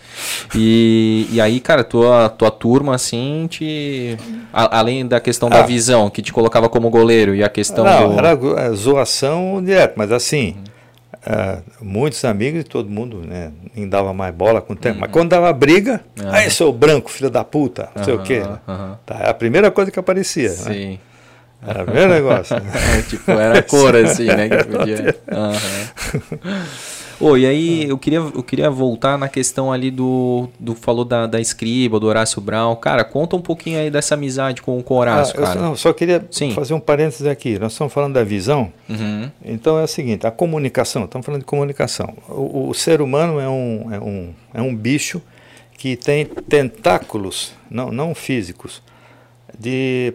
E, 0.54 1.28
e 1.30 1.40
aí, 1.40 1.60
cara, 1.60 1.82
tua, 1.82 2.28
tua 2.28 2.50
turma, 2.50 2.94
assim, 2.94 3.46
te. 3.50 4.16
A, 4.52 4.78
além 4.78 5.06
da 5.06 5.20
questão 5.20 5.48
ah. 5.48 5.56
da 5.56 5.62
visão, 5.62 6.08
que 6.08 6.22
te 6.22 6.32
colocava 6.32 6.68
como 6.68 6.88
goleiro, 6.88 7.34
e 7.34 7.42
a 7.42 7.48
questão 7.48 7.84
Não, 7.84 8.12
do. 8.12 8.18
Era 8.18 8.38
é, 8.62 8.72
zoação 8.72 9.62
direto, 9.62 9.94
mas 9.96 10.12
assim. 10.12 10.56
Uhum. 10.56 10.71
Uh, 11.24 11.62
muitos 11.80 12.24
amigos 12.24 12.62
e 12.62 12.64
todo 12.64 12.90
mundo 12.90 13.18
né, 13.24 13.52
nem 13.76 13.88
dava 13.88 14.12
mais 14.12 14.34
bola 14.34 14.60
com 14.60 14.72
o 14.72 14.76
tempo. 14.76 14.96
Uhum. 14.96 15.00
Mas 15.02 15.10
quando 15.12 15.30
dava 15.30 15.52
briga, 15.52 16.00
uhum. 16.20 16.30
aí 16.30 16.50
seu 16.50 16.72
branco, 16.72 17.08
filho 17.10 17.30
da 17.30 17.44
puta, 17.44 17.90
não 17.94 18.00
uhum. 18.00 18.04
sei 18.04 18.14
o 18.14 18.22
quê. 18.22 18.40
Né? 18.40 18.58
Tá, 19.06 19.20
é 19.20 19.30
a 19.30 19.34
primeira 19.34 19.70
coisa 19.70 19.90
que 19.90 19.98
aparecia. 20.00 20.48
Né? 20.48 20.54
Sim. 20.56 20.90
Né? 20.90 20.98
Era 21.64 21.82
o 21.82 21.84
primeiro 21.84 22.10
negócio. 22.10 22.56
Tipo, 23.08 23.30
era 23.30 23.62
cor 23.62 23.94
assim, 23.94 24.26
né? 24.26 24.48
Que 24.48 24.64
podia. 24.66 25.16
Oh, 27.22 27.36
e 27.36 27.46
aí 27.46 27.88
eu 27.88 27.96
queria, 27.96 28.18
eu 28.18 28.42
queria 28.42 28.68
voltar 28.68 29.16
na 29.16 29.28
questão 29.28 29.72
ali 29.72 29.92
do. 29.92 30.48
do 30.58 30.74
falou 30.74 31.04
da, 31.04 31.26
da 31.26 31.40
escriba, 31.40 32.00
do 32.00 32.08
Horácio 32.08 32.40
Brown. 32.40 32.74
Cara, 32.74 33.04
conta 33.04 33.36
um 33.36 33.40
pouquinho 33.40 33.78
aí 33.78 33.90
dessa 33.90 34.14
amizade 34.14 34.60
com, 34.60 34.82
com 34.82 34.94
o 34.94 34.98
Horácio, 34.98 35.38
ah, 35.38 35.42
cara. 35.42 35.58
Eu, 35.60 35.62
não, 35.62 35.76
só 35.76 35.92
queria 35.92 36.26
Sim. 36.32 36.50
fazer 36.50 36.74
um 36.74 36.80
parênteses 36.80 37.26
aqui. 37.26 37.58
Nós 37.60 37.72
estamos 37.72 37.92
falando 37.92 38.14
da 38.14 38.24
visão. 38.24 38.72
Uhum. 38.88 39.30
Então 39.44 39.78
é 39.78 39.84
o 39.84 39.86
seguinte, 39.86 40.26
a 40.26 40.32
comunicação, 40.32 41.04
estamos 41.04 41.24
falando 41.24 41.42
de 41.42 41.46
comunicação. 41.46 42.12
O, 42.28 42.70
o 42.70 42.74
ser 42.74 43.00
humano 43.00 43.38
é 43.38 43.48
um, 43.48 43.88
é, 43.92 44.00
um, 44.00 44.34
é 44.54 44.60
um 44.60 44.74
bicho 44.74 45.22
que 45.78 45.96
tem 45.96 46.24
tentáculos, 46.26 47.52
não, 47.70 47.92
não 47.92 48.14
físicos, 48.16 48.82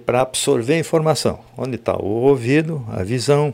para 0.06 0.22
absorver 0.22 0.78
informação. 0.78 1.40
Onde 1.58 1.76
está 1.76 1.96
o 1.96 2.06
ouvido, 2.06 2.86
a 2.90 3.04
visão, 3.04 3.54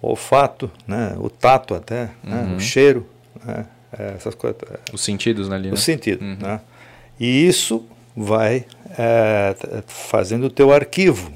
o 0.00 0.10
olfato, 0.10 0.70
né, 0.86 1.14
o 1.18 1.28
tato 1.28 1.74
até, 1.74 2.10
uhum. 2.22 2.30
né, 2.30 2.42
o 2.42 2.52
uhum. 2.52 2.60
cheiro, 2.60 3.06
né, 3.44 3.66
é, 3.96 4.14
essas 4.16 4.34
coisas. 4.34 4.60
É. 4.70 4.78
Os 4.92 5.02
sentidos 5.02 5.50
ali, 5.50 5.68
né? 5.68 5.74
Os 5.74 5.82
sentidos, 5.82 6.26
uhum. 6.26 6.36
né? 6.40 6.60
E 7.18 7.46
isso 7.46 7.84
vai 8.16 8.64
é, 8.98 9.54
fazendo 9.86 10.46
o 10.46 10.50
teu 10.50 10.72
arquivo. 10.72 11.32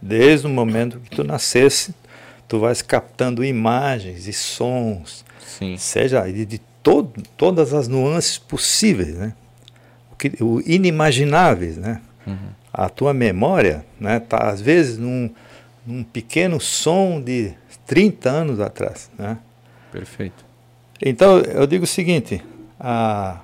Desde 0.00 0.46
o 0.46 0.50
momento 0.50 0.98
que 0.98 1.10
tu 1.10 1.22
nascesse, 1.22 1.94
tu 2.48 2.58
vais 2.58 2.82
captando 2.82 3.44
imagens 3.44 4.26
e 4.26 4.32
sons, 4.32 5.24
Sim. 5.40 5.76
seja 5.76 6.26
de, 6.26 6.44
de 6.44 6.60
todo, 6.82 7.22
todas 7.36 7.72
as 7.72 7.86
nuances 7.86 8.36
possíveis, 8.36 9.14
né? 9.14 9.32
O, 10.10 10.16
que, 10.16 10.42
o 10.42 10.60
inimagináveis, 10.66 11.76
né? 11.76 12.00
Uhum. 12.26 12.50
A 12.72 12.88
tua 12.88 13.14
memória, 13.14 13.84
né, 14.00 14.18
tá 14.18 14.48
às 14.48 14.60
vezes 14.60 14.98
num, 14.98 15.30
num 15.86 16.02
pequeno 16.02 16.58
som 16.60 17.20
de 17.20 17.52
30 17.86 18.30
anos 18.30 18.60
atrás. 18.60 19.10
Né? 19.18 19.38
Perfeito. 19.90 20.44
Então, 21.00 21.38
eu 21.38 21.66
digo 21.66 21.84
o 21.84 21.86
seguinte: 21.86 22.42
a, 22.78 23.40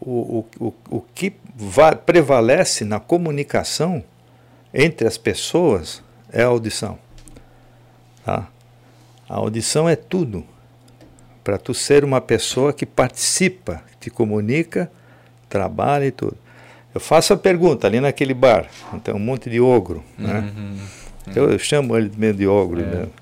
o, 0.00 0.44
o, 0.58 0.74
o, 0.90 1.00
que 1.14 1.34
va, 1.56 1.94
prevalece 1.94 2.84
na 2.84 3.00
comunicação 3.00 4.02
entre 4.72 5.06
as 5.06 5.16
pessoas 5.16 6.02
é 6.32 6.42
a 6.42 6.46
audição. 6.46 6.98
Tá? 8.24 8.48
A 9.28 9.36
audição 9.36 9.88
é 9.88 9.96
tudo. 9.96 10.44
Para 11.42 11.56
tu 11.56 11.72
ser 11.72 12.04
uma 12.04 12.20
pessoa 12.20 12.74
que 12.74 12.84
participa, 12.84 13.82
que 13.92 13.96
te 13.96 14.10
comunica, 14.10 14.90
trabalha 15.48 16.04
e 16.04 16.10
tudo. 16.10 16.36
Eu 16.94 17.00
faço 17.00 17.32
a 17.32 17.36
pergunta 17.36 17.86
ali 17.86 18.00
naquele 18.00 18.34
bar, 18.34 18.66
tem 19.02 19.14
um 19.14 19.18
monte 19.18 19.48
de 19.48 19.60
ogro, 19.60 20.02
né? 20.16 20.52
Uhum. 20.56 20.78
Eu, 21.34 21.50
eu, 21.52 21.58
chamo 21.58 21.96
ele 21.96 22.08
de 22.32 22.46
ogro 22.46 22.80
é. 22.80 22.84
mesmo. 22.84 23.12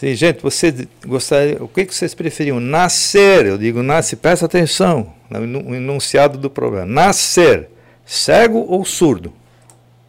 Gente, 0.00 0.42
você 0.42 0.86
gostaria, 1.06 1.62
o 1.62 1.68
que, 1.68 1.86
que 1.86 1.94
vocês 1.94 2.14
preferiam? 2.14 2.60
Nascer, 2.60 3.46
eu 3.46 3.56
digo, 3.56 3.82
nasce, 3.82 4.16
presta 4.16 4.46
atenção. 4.46 5.12
o 5.30 5.74
enunciado 5.74 6.38
do 6.38 6.50
problema. 6.50 6.86
Nascer 6.86 7.70
cego 8.04 8.58
ou 8.68 8.84
surdo? 8.84 9.32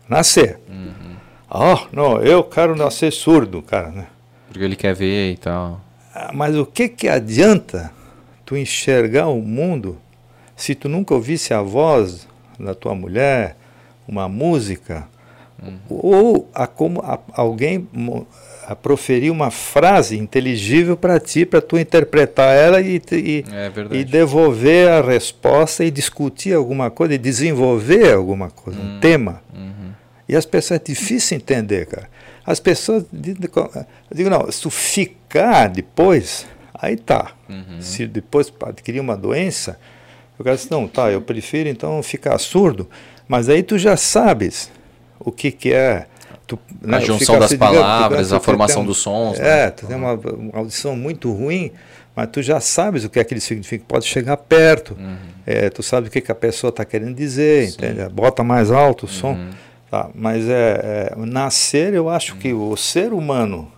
Nascer. 0.08 0.60
Uhum. 0.70 1.16
Oh, 1.50 1.88
não, 1.92 2.22
eu 2.22 2.44
quero 2.44 2.76
nascer 2.76 3.12
surdo, 3.12 3.62
cara. 3.62 3.90
Né? 3.90 4.08
Porque 4.48 4.64
ele 4.64 4.76
quer 4.76 4.94
ver 4.94 5.32
e 5.32 5.38
tal. 5.38 5.82
Ah, 6.14 6.32
mas 6.34 6.56
o 6.56 6.66
que 6.66 6.90
que 6.90 7.08
adianta 7.08 7.92
tu 8.46 8.58
enxergar 8.58 9.28
o 9.28 9.42
mundo 9.42 9.98
se 10.56 10.74
tu 10.74 10.90
nunca 10.90 11.14
ouvisse 11.14 11.54
a 11.54 11.62
voz 11.62 12.28
da 12.60 12.74
tua 12.74 12.96
mulher, 12.96 13.56
uma 14.08 14.28
música, 14.28 15.08
uhum. 15.62 15.80
ou 15.90 16.50
a, 16.54 16.66
como 16.66 17.02
a, 17.02 17.20
alguém 17.34 17.88
a 18.68 18.76
proferir 18.76 19.32
uma 19.32 19.50
frase 19.50 20.18
inteligível 20.18 20.98
para 20.98 21.22
ti, 21.22 21.46
para 21.46 21.62
tu 21.62 21.80
interpretar 21.80 22.54
ela 22.54 22.82
e, 22.82 23.02
e, 23.14 23.46
é 23.50 23.72
e, 23.96 24.04
devolver 24.04 24.90
a 24.90 25.00
resposta 25.00 25.86
e 25.86 25.90
discutir 25.90 26.54
alguma 26.54 26.92
coisa, 26.92 27.14
e 27.14 27.18
desenvolver 27.18 28.14
alguma 28.14 28.50
coisa, 28.50 28.78
um 28.78 28.98
hum, 28.98 29.00
tema. 29.00 29.42
Uhum. 29.56 29.92
E 30.28 30.36
as 30.36 30.46
pessoas 30.46 30.82
é 30.82 30.84
difícil 30.84 31.38
entender, 31.38 31.86
cara. 31.86 32.10
As 32.46 32.60
pessoas 32.60 33.06
digo, 33.14 34.30
não, 34.30 34.52
se 34.52 34.62
tu 34.62 34.70
ficar 34.70 35.70
depois, 35.70 36.46
aí 36.74 36.98
tá. 36.98 37.32
Uhum. 37.48 37.80
Se 37.80 38.06
depois 38.06 38.52
adquirir 38.64 39.00
uma 39.00 39.16
doença, 39.16 39.80
o 40.38 40.44
cara 40.44 40.58
diz, 40.58 40.68
não, 40.68 40.90
tá, 40.90 41.10
eu 41.10 41.22
prefiro 41.22 41.70
então 41.70 42.04
ficar 42.04 42.38
surdo, 42.38 42.90
mas 43.30 43.48
aí 43.48 43.64
tu 43.64 43.78
já 43.78 43.96
sabes 43.96 44.70
o 45.22 45.32
que, 45.32 45.54
que 45.54 45.72
é 45.72 46.06
Tu, 46.48 46.58
né, 46.82 46.98
a 46.98 47.00
junção 47.02 47.38
das 47.38 47.54
palavras, 47.54 48.32
a 48.32 48.40
formação 48.40 48.86
dos 48.86 49.00
sons. 49.00 49.38
É, 49.38 49.66
né? 49.66 49.70
tu 49.70 49.86
tem 49.86 49.98
uma, 49.98 50.14
uma, 50.14 50.60
audição 50.60 50.96
muito 50.96 51.30
ruim, 51.32 51.74
mas 52.16 52.30
tu 52.32 52.42
já 52.42 52.62
sabes 52.62 53.04
o 53.04 53.10
que 53.10 53.20
aquilo 53.20 53.42
significa, 53.42 53.84
pode 53.86 54.06
chegar 54.06 54.38
perto, 54.38 54.96
uhum. 54.98 55.18
é, 55.46 55.70
tu 55.70 55.84
sabe 55.84 56.08
o 56.08 56.12
que, 56.12 56.22
que 56.22 56.32
a 56.32 56.36
pessoa 56.36 56.70
está 56.70 56.86
querendo 56.86 57.14
dizer, 57.14 57.68
entende? 57.68 58.08
Bota 58.10 58.46
mais 58.46 58.72
alto 58.72 59.06
o 59.06 59.10
som. 59.10 59.34
Uhum. 59.34 59.50
Tá, 59.92 60.10
mas 60.14 60.48
é, 60.50 61.14
é, 61.14 61.26
nascer, 61.26 61.94
eu 61.94 62.10
acho 62.10 62.34
uhum. 62.34 62.40
que 62.40 62.54
o 62.54 62.76
ser 62.76 63.14
humano 63.14 63.72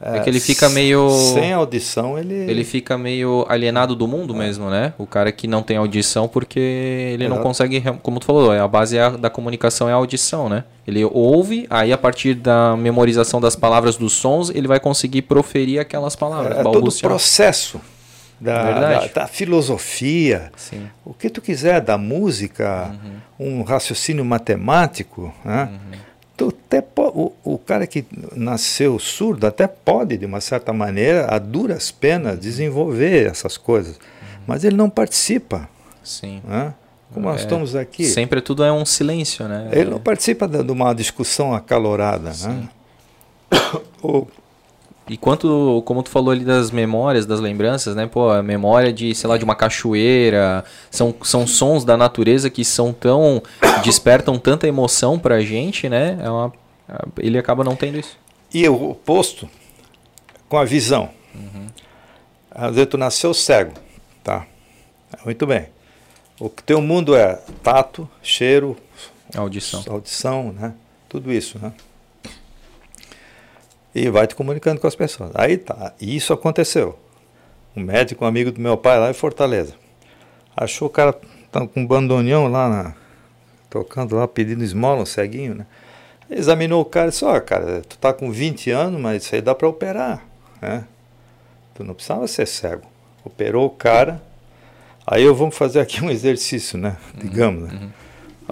é, 0.00 0.20
que 0.20 0.30
ele 0.30 0.38
fica 0.38 0.68
meio. 0.68 1.10
Sem 1.10 1.52
audição, 1.52 2.16
ele. 2.16 2.34
Ele 2.34 2.62
fica 2.62 2.96
meio 2.96 3.44
alienado 3.48 3.96
do 3.96 4.06
mundo 4.06 4.32
é. 4.34 4.38
mesmo, 4.38 4.70
né? 4.70 4.92
O 4.96 5.06
cara 5.06 5.32
que 5.32 5.48
não 5.48 5.62
tem 5.62 5.76
audição 5.76 6.28
porque 6.28 6.60
ele 6.60 7.24
Exato. 7.24 7.36
não 7.36 7.42
consegue. 7.42 7.82
Como 8.02 8.20
tu 8.20 8.26
falou, 8.26 8.52
a 8.52 8.68
base 8.68 8.96
é 8.96 9.10
da 9.10 9.28
comunicação 9.28 9.88
é 9.88 9.92
a 9.92 9.96
audição, 9.96 10.48
né? 10.48 10.64
Ele 10.86 11.04
ouve, 11.04 11.66
aí 11.68 11.92
a 11.92 11.98
partir 11.98 12.34
da 12.34 12.76
memorização 12.76 13.40
das 13.40 13.56
palavras 13.56 13.96
dos 13.96 14.12
sons, 14.12 14.50
ele 14.50 14.68
vai 14.68 14.78
conseguir 14.78 15.22
proferir 15.22 15.80
aquelas 15.80 16.14
palavras. 16.14 16.56
É, 16.56 16.60
é 16.60 16.62
todo 16.62 16.88
o 16.88 17.00
processo 17.00 17.80
da, 18.40 18.72
da, 18.72 19.06
da, 19.06 19.26
filosofia, 19.26 20.52
Sim. 20.56 20.88
o 21.04 21.12
que 21.12 21.28
tu 21.28 21.42
quiser, 21.42 21.80
da 21.80 21.98
música, 21.98 22.94
uhum. 23.38 23.58
um 23.58 23.62
raciocínio 23.64 24.24
matemático, 24.24 25.34
né? 25.44 25.68
Uhum 25.72 26.07
até 26.46 26.84
o, 26.96 27.32
o 27.44 27.58
cara 27.58 27.86
que 27.86 28.04
nasceu 28.34 28.98
surdo 28.98 29.46
até 29.46 29.66
pode, 29.66 30.16
de 30.16 30.26
uma 30.26 30.40
certa 30.40 30.72
maneira, 30.72 31.26
a 31.26 31.38
duras 31.38 31.90
penas, 31.90 32.38
desenvolver 32.38 33.26
essas 33.26 33.56
coisas. 33.56 33.96
Uhum. 33.96 34.38
Mas 34.46 34.64
ele 34.64 34.76
não 34.76 34.88
participa. 34.88 35.68
Sim. 36.02 36.40
Né? 36.46 36.72
Como 37.12 37.26
nós 37.26 37.40
é, 37.40 37.44
estamos 37.44 37.74
aqui. 37.74 38.04
Sempre 38.04 38.40
tudo 38.40 38.62
é 38.62 38.72
um 38.72 38.84
silêncio, 38.84 39.48
né? 39.48 39.68
Ele 39.72 39.90
não 39.90 39.98
participa 39.98 40.46
de 40.46 40.70
uma 40.70 40.94
discussão 40.94 41.54
acalorada. 41.54 42.30
Né? 42.30 42.68
o, 44.02 44.26
e 45.08 45.16
quanto, 45.16 45.82
como 45.86 46.02
tu 46.02 46.10
falou 46.10 46.30
ali 46.30 46.44
das 46.44 46.70
memórias, 46.70 47.24
das 47.24 47.40
lembranças, 47.40 47.96
né? 47.96 48.06
Pô, 48.06 48.30
a 48.30 48.42
memória 48.42 48.92
de, 48.92 49.14
sei 49.14 49.28
lá, 49.28 49.38
de 49.38 49.44
uma 49.44 49.54
cachoeira, 49.54 50.64
são, 50.90 51.14
são 51.22 51.46
sons 51.46 51.84
da 51.84 51.96
natureza 51.96 52.50
que 52.50 52.64
são 52.64 52.92
tão 52.92 53.42
despertam 53.82 54.38
tanta 54.38 54.68
emoção 54.68 55.18
pra 55.18 55.40
gente, 55.40 55.88
né? 55.88 56.18
É 56.22 56.28
uma, 56.28 56.52
ele 57.18 57.38
acaba 57.38 57.64
não 57.64 57.74
tendo 57.74 57.98
isso. 57.98 58.18
E 58.52 58.68
o 58.68 58.90
oposto 58.90 59.48
com 60.48 60.58
a 60.58 60.64
visão. 60.64 61.10
Uhum. 61.34 61.66
Às 62.50 62.74
vezes 62.74 62.90
tu 62.90 62.98
nasceu 62.98 63.32
cego, 63.32 63.72
tá? 64.22 64.46
Muito 65.24 65.46
bem. 65.46 65.66
O 66.38 66.50
que 66.50 66.62
teu 66.62 66.80
mundo 66.80 67.16
é 67.16 67.40
tato, 67.62 68.08
cheiro, 68.22 68.76
audição, 69.34 69.82
audição, 69.88 70.52
né? 70.52 70.74
Tudo 71.08 71.32
isso, 71.32 71.58
né? 71.58 71.72
E 73.94 74.08
vai 74.10 74.26
te 74.26 74.34
comunicando 74.34 74.80
com 74.80 74.86
as 74.86 74.94
pessoas. 74.94 75.30
Aí 75.34 75.56
tá, 75.56 75.92
isso 76.00 76.32
aconteceu. 76.32 76.98
Um 77.76 77.82
médico, 77.82 78.24
um 78.24 78.28
amigo 78.28 78.50
do 78.50 78.60
meu 78.60 78.76
pai 78.76 78.98
lá 78.98 79.10
em 79.10 79.14
Fortaleza, 79.14 79.74
achou 80.56 80.88
o 80.88 80.90
cara 80.90 81.14
tá 81.50 81.66
com 81.66 81.80
um 81.80 81.86
bandoneão 81.86 82.48
lá, 82.48 82.68
na, 82.68 82.94
tocando 83.70 84.16
lá, 84.16 84.26
pedindo 84.26 84.62
esmola, 84.62 85.02
um 85.02 85.06
ceguinho, 85.06 85.54
né? 85.54 85.66
Examinou 86.30 86.82
o 86.82 86.84
cara 86.84 87.08
e 87.08 87.10
disse, 87.10 87.24
ó, 87.24 87.36
oh, 87.36 87.40
cara, 87.40 87.82
tu 87.88 87.96
tá 87.96 88.12
com 88.12 88.30
20 88.30 88.70
anos, 88.70 89.00
mas 89.00 89.24
isso 89.24 89.34
aí 89.34 89.40
dá 89.40 89.54
para 89.54 89.68
operar, 89.68 90.22
né? 90.60 90.84
Tu 91.74 91.84
não 91.84 91.94
precisava 91.94 92.26
ser 92.26 92.46
cego. 92.46 92.86
Operou 93.24 93.66
o 93.66 93.70
cara, 93.70 94.20
aí 95.06 95.22
eu 95.22 95.34
vou 95.34 95.50
fazer 95.50 95.80
aqui 95.80 96.04
um 96.04 96.10
exercício, 96.10 96.76
né? 96.76 96.96
Uhum, 97.14 97.20
Digamos, 97.20 97.62
né? 97.62 97.78
Uhum. 97.80 97.90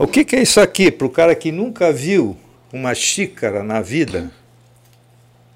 O 0.04 0.06
que, 0.06 0.24
que 0.24 0.36
é 0.36 0.42
isso 0.42 0.60
aqui 0.60 0.90
para 0.90 1.06
o 1.06 1.10
cara 1.10 1.34
que 1.34 1.50
nunca 1.50 1.92
viu 1.92 2.36
uma 2.72 2.94
xícara 2.94 3.62
na 3.62 3.80
vida? 3.80 4.30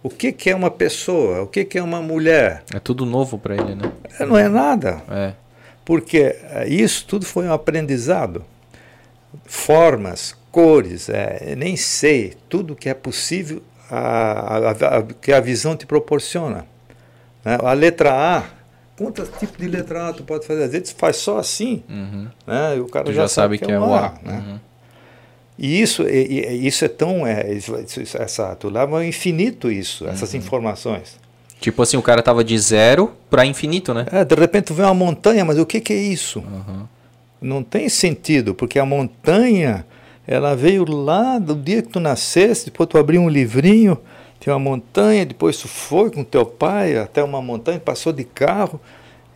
O 0.02 0.08
que, 0.08 0.32
que 0.32 0.48
é 0.48 0.54
uma 0.54 0.70
pessoa? 0.70 1.42
O 1.42 1.46
que, 1.46 1.64
que 1.64 1.78
é 1.78 1.82
uma 1.82 2.00
mulher? 2.00 2.62
É 2.74 2.78
tudo 2.78 3.04
novo 3.04 3.38
para 3.38 3.54
ele, 3.54 3.74
né? 3.74 3.92
É, 4.18 4.24
não 4.24 4.36
é 4.36 4.48
nada. 4.48 5.02
É. 5.10 5.32
Porque 5.84 6.18
é, 6.18 6.66
isso 6.68 7.04
tudo 7.06 7.26
foi 7.26 7.46
um 7.46 7.52
aprendizado. 7.52 8.44
Formas, 9.44 10.34
cores, 10.50 11.08
é, 11.10 11.54
nem 11.56 11.76
sei. 11.76 12.34
Tudo 12.48 12.74
que 12.74 12.88
é 12.88 12.94
possível, 12.94 13.62
a, 13.90 13.98
a, 13.98 14.70
a, 14.70 15.02
que 15.02 15.32
a 15.32 15.40
visão 15.40 15.76
te 15.76 15.84
proporciona. 15.84 16.66
Né? 17.44 17.58
A 17.62 17.72
letra 17.74 18.38
A, 18.38 18.44
quantos 18.96 19.28
tipos 19.38 19.58
de 19.58 19.68
letra 19.68 20.08
A 20.08 20.12
tu 20.14 20.24
pode 20.24 20.46
fazer? 20.46 20.64
Às 20.64 20.72
vezes 20.72 20.92
faz 20.92 21.16
só 21.16 21.38
assim. 21.38 21.82
Uhum. 21.88 22.28
Né? 22.46 22.76
E 22.78 22.80
o 22.80 22.86
cara 22.86 23.04
tu 23.04 23.12
já, 23.12 23.22
já 23.22 23.28
sabe, 23.28 23.58
que, 23.58 23.70
é, 23.70 23.74
é 23.74 23.78
o 23.80 23.92
A. 23.92 24.06
a 24.06 24.12
né? 24.22 24.44
uhum. 24.46 24.60
E 25.60 25.78
isso, 25.82 26.08
e, 26.08 26.66
isso 26.66 26.86
é 26.86 26.88
tão. 26.88 27.26
É, 27.26 27.52
isso, 27.52 27.76
essa, 28.16 28.56
tu 28.56 28.70
leva 28.70 29.04
infinito 29.04 29.70
isso, 29.70 30.08
essas 30.08 30.32
uhum. 30.32 30.38
informações. 30.38 31.20
Tipo 31.60 31.82
assim, 31.82 31.98
o 31.98 32.02
cara 32.02 32.22
tava 32.22 32.42
de 32.42 32.58
zero 32.58 33.12
para 33.28 33.44
infinito, 33.44 33.92
né? 33.92 34.06
É, 34.10 34.24
de 34.24 34.34
repente 34.34 34.64
tu 34.64 34.74
vê 34.74 34.82
uma 34.82 34.94
montanha, 34.94 35.44
mas 35.44 35.58
o 35.58 35.66
que, 35.66 35.78
que 35.78 35.92
é 35.92 35.96
isso? 35.96 36.38
Uhum. 36.38 36.86
Não 37.42 37.62
tem 37.62 37.90
sentido, 37.90 38.54
porque 38.54 38.78
a 38.78 38.86
montanha, 38.86 39.84
ela 40.26 40.56
veio 40.56 40.90
lá 40.90 41.38
do 41.38 41.54
dia 41.54 41.82
que 41.82 41.88
tu 41.88 42.00
nasceste, 42.00 42.66
depois 42.70 42.88
tu 42.88 42.96
abriu 42.96 43.20
um 43.20 43.28
livrinho, 43.28 43.98
tem 44.38 44.50
uma 44.50 44.58
montanha, 44.58 45.26
depois 45.26 45.58
tu 45.58 45.68
foi 45.68 46.10
com 46.10 46.24
teu 46.24 46.46
pai 46.46 46.96
até 46.96 47.22
uma 47.22 47.42
montanha, 47.42 47.78
passou 47.78 48.14
de 48.14 48.24
carro. 48.24 48.80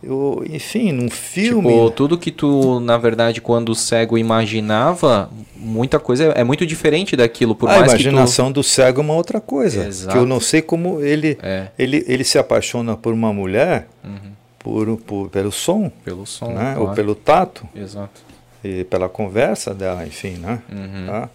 Eu, 0.05 0.43
enfim, 0.47 0.91
num 0.91 1.09
filme. 1.09 1.69
Tipo, 1.69 1.89
tudo 1.89 2.17
que 2.17 2.29
tu, 2.29 2.79
na 2.79 2.95
verdade, 2.95 3.41
quando 3.41 3.73
cego 3.73 4.19
imaginava, 4.19 5.31
muita 5.55 5.99
coisa 5.99 6.25
é, 6.25 6.43
muito 6.43 6.63
diferente 6.63 7.15
daquilo. 7.15 7.55
Por 7.55 7.67
a 7.67 7.79
mais 7.79 7.91
imaginação 7.91 8.51
tu... 8.51 8.55
do 8.55 8.63
cego 8.63 9.01
é 9.01 9.03
uma 9.03 9.15
outra 9.15 9.41
coisa. 9.41 9.87
Exato. 9.87 10.13
Que 10.13 10.21
eu 10.21 10.25
não 10.27 10.39
sei 10.39 10.61
como 10.61 11.01
ele, 11.01 11.39
é. 11.41 11.69
ele, 11.77 12.05
ele 12.07 12.23
se 12.23 12.37
apaixona 12.37 12.95
por 12.95 13.13
uma 13.13 13.33
mulher 13.33 13.87
uhum. 14.03 14.31
por, 14.59 14.97
por, 14.97 15.29
pelo 15.29 15.51
som. 15.51 15.91
Pelo 16.03 16.25
som. 16.25 16.49
Né? 16.49 16.73
Claro. 16.75 16.81
Ou 16.81 16.93
pelo 16.93 17.15
tato. 17.15 17.67
Exato. 17.75 18.21
E 18.63 18.83
pela 18.83 19.09
conversa 19.09 19.73
dela, 19.73 20.05
enfim, 20.05 20.37
né? 20.37 20.61
Uhum. 20.71 21.07
Tá? 21.07 21.29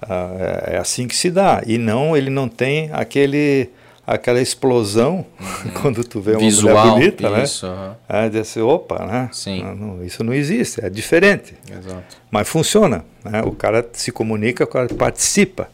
Ah, 0.00 0.30
é, 0.68 0.76
é 0.76 0.78
assim 0.78 1.08
que 1.08 1.16
se 1.16 1.28
dá. 1.28 1.62
E 1.66 1.76
não, 1.76 2.16
ele 2.16 2.30
não 2.30 2.48
tem 2.48 2.88
aquele 2.92 3.68
aquela 4.08 4.40
explosão 4.40 5.26
uhum. 5.38 5.70
quando 5.82 6.02
tu 6.02 6.18
vê 6.20 6.32
uma 6.32 6.40
Visual, 6.40 6.94
mulher 6.94 7.12
bonita, 7.12 7.42
isso, 7.42 7.66
né? 7.66 7.88
Uhum. 7.88 7.94
É, 8.08 8.28
diz 8.30 8.40
assim, 8.40 8.60
opa, 8.62 9.04
né? 9.04 9.28
Sim. 9.32 9.62
Não, 9.62 9.74
não, 9.74 10.04
isso 10.04 10.24
não 10.24 10.32
existe, 10.32 10.82
é 10.82 10.88
diferente. 10.88 11.54
Exato. 11.70 12.16
Mas 12.30 12.48
funciona, 12.48 13.04
né? 13.22 13.42
O 13.42 13.52
cara 13.52 13.86
se 13.92 14.10
comunica, 14.10 14.64
o 14.64 14.66
cara 14.66 14.88
participa. 14.88 15.68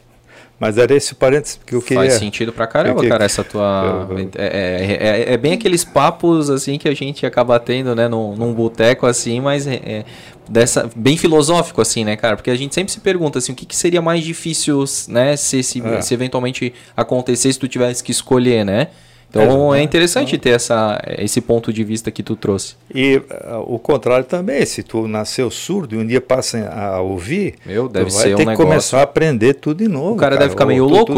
Mas 0.59 0.77
era 0.77 0.95
esse 0.95 1.13
parênteses 1.13 1.59
que 1.65 1.75
eu 1.75 1.81
queria. 1.81 2.03
Faz 2.03 2.13
sentido 2.13 2.53
pra 2.53 2.65
caramba, 2.65 3.01
que, 3.01 3.09
cara, 3.09 3.25
essa 3.25 3.43
tua. 3.43 4.07
Eu, 4.09 4.17
eu... 4.17 4.29
É, 4.35 4.45
é, 4.45 5.23
é, 5.29 5.33
é, 5.33 5.37
bem 5.37 5.53
aqueles 5.53 5.83
papos 5.83 6.49
assim 6.49 6.77
que 6.77 6.87
a 6.87 6.93
gente 6.93 7.25
acaba 7.25 7.59
tendo, 7.59 7.93
né, 7.93 8.07
num, 8.07 8.35
num 8.35 8.53
boteco 8.53 9.05
assim, 9.05 9.41
mas 9.41 9.67
é, 9.67 9.75
é, 9.75 10.05
dessa 10.47 10.89
bem 10.95 11.17
filosófico 11.17 11.81
assim, 11.81 12.05
né, 12.05 12.15
cara? 12.15 12.37
Porque 12.37 12.49
a 12.49 12.55
gente 12.55 12.73
sempre 12.73 12.93
se 12.93 13.01
pergunta 13.01 13.39
assim, 13.39 13.51
o 13.51 13.55
que, 13.55 13.65
que 13.65 13.75
seria 13.75 14.01
mais 14.01 14.23
difícil, 14.23 14.85
né, 15.09 15.35
se, 15.35 15.61
se, 15.61 15.85
é. 15.85 16.01
se 16.01 16.13
eventualmente 16.13 16.73
acontecesse 16.95 17.53
se 17.53 17.59
tu 17.59 17.67
tivesse 17.67 18.01
que 18.01 18.11
escolher, 18.11 18.63
né? 18.63 18.87
Então 19.35 19.75
é, 19.75 19.79
é 19.79 19.83
interessante 19.83 20.37
ter 20.37 20.51
essa, 20.51 21.01
esse 21.17 21.41
ponto 21.41 21.73
de 21.73 21.83
vista 21.83 22.09
que 22.09 22.23
tu 22.23 22.35
trouxe. 22.35 22.75
E 22.93 23.17
uh, 23.17 23.59
o 23.67 23.77
contrário 23.77 24.23
também, 24.23 24.65
se 24.65 24.81
tu 24.81 25.07
nasceu 25.07 25.51
surdo 25.51 25.95
e 25.95 25.97
um 25.97 26.07
dia 26.07 26.21
passa 26.21 26.69
a 26.69 27.01
ouvir, 27.01 27.55
Meu, 27.65 27.89
deve 27.89 28.09
vai 28.09 28.23
ser 28.23 28.35
ter 28.35 28.47
um 28.47 28.51
que 28.51 28.55
começar 28.55 28.99
a 28.99 29.03
aprender 29.03 29.55
tudo 29.55 29.83
de 29.83 29.89
novo. 29.89 30.13
O 30.13 30.15
cara, 30.15 30.31
cara. 30.31 30.39
deve 30.39 30.51
ficar 30.51 30.65
meio 30.65 30.85
louco. 30.85 31.13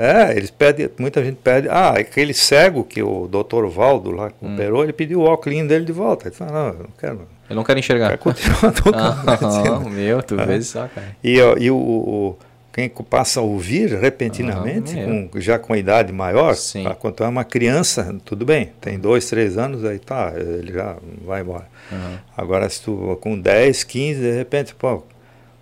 É, 0.00 0.36
eles 0.36 0.50
pedem, 0.50 0.90
muita 0.98 1.22
gente 1.22 1.36
pede. 1.36 1.68
Ah, 1.68 1.90
aquele 1.90 2.34
cego 2.34 2.82
que 2.82 3.02
o 3.02 3.28
doutor 3.28 3.68
Valdo 3.68 4.10
lá 4.10 4.32
operou, 4.40 4.80
hum. 4.80 4.84
ele 4.84 4.92
pediu 4.92 5.20
o 5.20 5.24
óculos 5.24 5.52
dele 5.68 5.84
de 5.84 5.92
volta. 5.92 6.28
Ele 6.28 6.34
falou, 6.34 6.54
não, 6.54 6.66
eu 6.66 6.74
não 6.74 6.90
quero. 6.98 7.20
Eu 7.48 7.56
não 7.56 7.64
quero 7.64 7.78
enxergar. 7.78 8.10
Quer 8.10 8.18
continuar 8.18 8.72
tocando. 8.72 8.96
Ah, 8.96 9.88
meu, 9.88 10.22
tu 10.22 10.36
vês 10.36 10.68
só, 10.68 10.88
cara. 10.88 11.16
E, 11.22 11.36
e 11.36 11.70
o, 11.70 11.76
o 11.76 12.36
quem 12.72 12.88
passa 12.88 13.40
a 13.40 13.42
ouvir 13.42 13.90
repentinamente, 13.98 14.98
ah, 14.98 15.04
com, 15.04 15.40
já 15.40 15.58
com 15.58 15.74
a 15.74 15.78
idade 15.78 16.10
maior, 16.12 16.56
tá? 16.56 16.94
quando 16.94 17.22
é 17.22 17.28
uma 17.28 17.44
criança, 17.44 18.16
tudo 18.24 18.46
bem, 18.46 18.72
tem 18.80 18.98
dois, 18.98 19.28
três 19.28 19.58
anos, 19.58 19.84
aí 19.84 19.98
tá, 19.98 20.32
ele 20.36 20.72
já 20.72 20.96
vai 21.24 21.42
embora. 21.42 21.68
Uhum. 21.90 22.16
Agora, 22.34 22.68
se 22.70 22.80
tu 22.82 23.18
com 23.20 23.38
10, 23.38 23.84
15, 23.84 24.20
de 24.20 24.32
repente, 24.32 24.74
pô, 24.74 25.02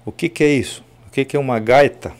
o 0.05 0.13
que, 0.13 0.29
que 0.29 0.45
é 0.45 0.53
isso? 0.53 0.85
O 1.09 1.11
que, 1.11 1.25
que 1.25 1.37
é 1.37 1.41
uma 1.41 1.59
gaita? 1.59 2.13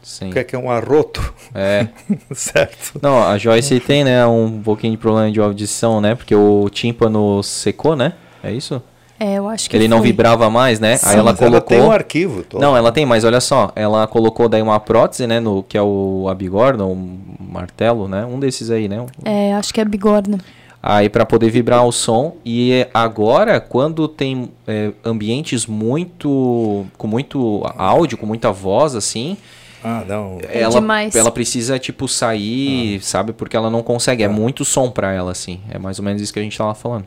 Sim. 0.00 0.30
O 0.30 0.32
que 0.32 0.38
é, 0.38 0.44
que 0.44 0.54
é 0.54 0.58
um 0.58 0.70
arroto? 0.70 1.34
É. 1.52 1.88
certo. 2.32 3.00
Não, 3.02 3.20
a 3.20 3.36
Joyce 3.38 3.80
tem, 3.80 4.04
né, 4.04 4.24
um 4.24 4.62
pouquinho 4.62 4.92
de 4.92 4.98
problema 4.98 5.32
de 5.32 5.40
audição, 5.40 6.00
né? 6.00 6.14
Porque 6.14 6.34
o 6.34 6.70
tímpano 6.70 7.42
secou, 7.42 7.96
né? 7.96 8.12
É 8.40 8.52
isso? 8.52 8.80
É, 9.18 9.38
eu 9.38 9.48
acho 9.48 9.68
que 9.68 9.76
Ele 9.76 9.84
foi. 9.84 9.88
não 9.88 10.02
vibrava 10.02 10.50
mais, 10.50 10.78
né? 10.78 10.96
Sim, 10.96 11.08
aí 11.08 11.16
ela 11.18 11.34
colocou. 11.34 11.56
Ela 11.56 11.60
tem 11.60 11.80
um 11.80 11.90
arquivo. 11.90 12.42
Todo. 12.42 12.60
Não, 12.60 12.76
ela 12.76 12.92
tem, 12.92 13.06
mas 13.06 13.24
olha 13.24 13.40
só, 13.40 13.72
ela 13.74 14.06
colocou 14.06 14.48
daí 14.48 14.60
uma 14.60 14.78
prótese, 14.78 15.26
né? 15.26 15.40
No 15.40 15.62
que 15.62 15.76
é 15.76 15.82
o 15.82 16.26
a 16.28 16.34
bigorna, 16.34 16.84
o 16.84 16.96
martelo, 17.40 18.08
né? 18.08 18.26
Um 18.26 18.38
desses 18.38 18.70
aí, 18.70 18.88
né? 18.88 19.04
É, 19.24 19.54
acho 19.54 19.72
que 19.72 19.80
é 19.80 19.82
a 19.82 19.86
bigorna. 19.86 20.38
Aí 20.82 21.08
para 21.08 21.26
poder 21.26 21.50
vibrar 21.50 21.84
o 21.84 21.90
som 21.90 22.36
e 22.44 22.86
agora 22.94 23.58
quando 23.58 24.06
tem 24.06 24.50
é, 24.68 24.92
ambientes 25.04 25.66
muito 25.66 26.86
com 26.96 27.08
muito 27.08 27.62
áudio, 27.76 28.16
com 28.16 28.26
muita 28.26 28.52
voz 28.52 28.94
assim, 28.94 29.36
ah, 29.82 30.04
não. 30.06 30.38
É 30.48 30.62
ela, 30.62 30.80
demais. 30.80 31.14
ela 31.14 31.30
precisa, 31.30 31.78
tipo, 31.78 32.08
sair, 32.08 32.96
ah. 32.96 33.02
sabe? 33.02 33.32
Porque 33.32 33.56
ela 33.56 33.70
não 33.70 33.84
consegue. 33.84 34.22
É 34.22 34.26
ah. 34.26 34.28
muito 34.28 34.64
som 34.64 34.90
pra 34.90 35.12
ela, 35.12 35.30
assim. 35.30 35.60
É 35.70 35.78
mais 35.78 36.00
ou 36.00 36.04
menos 36.04 36.20
isso 36.20 36.32
que 36.32 36.40
a 36.40 36.42
gente 36.42 36.58
tava 36.58 36.74
falando. 36.74 37.06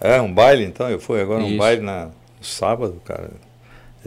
É, 0.00 0.20
um 0.20 0.32
baile 0.32 0.64
então, 0.64 0.88
eu 0.90 1.00
fui 1.00 1.20
agora 1.20 1.42
Isso. 1.42 1.54
um 1.54 1.56
baile 1.56 1.82
na, 1.82 2.06
no 2.06 2.44
sábado, 2.44 3.00
cara. 3.04 3.30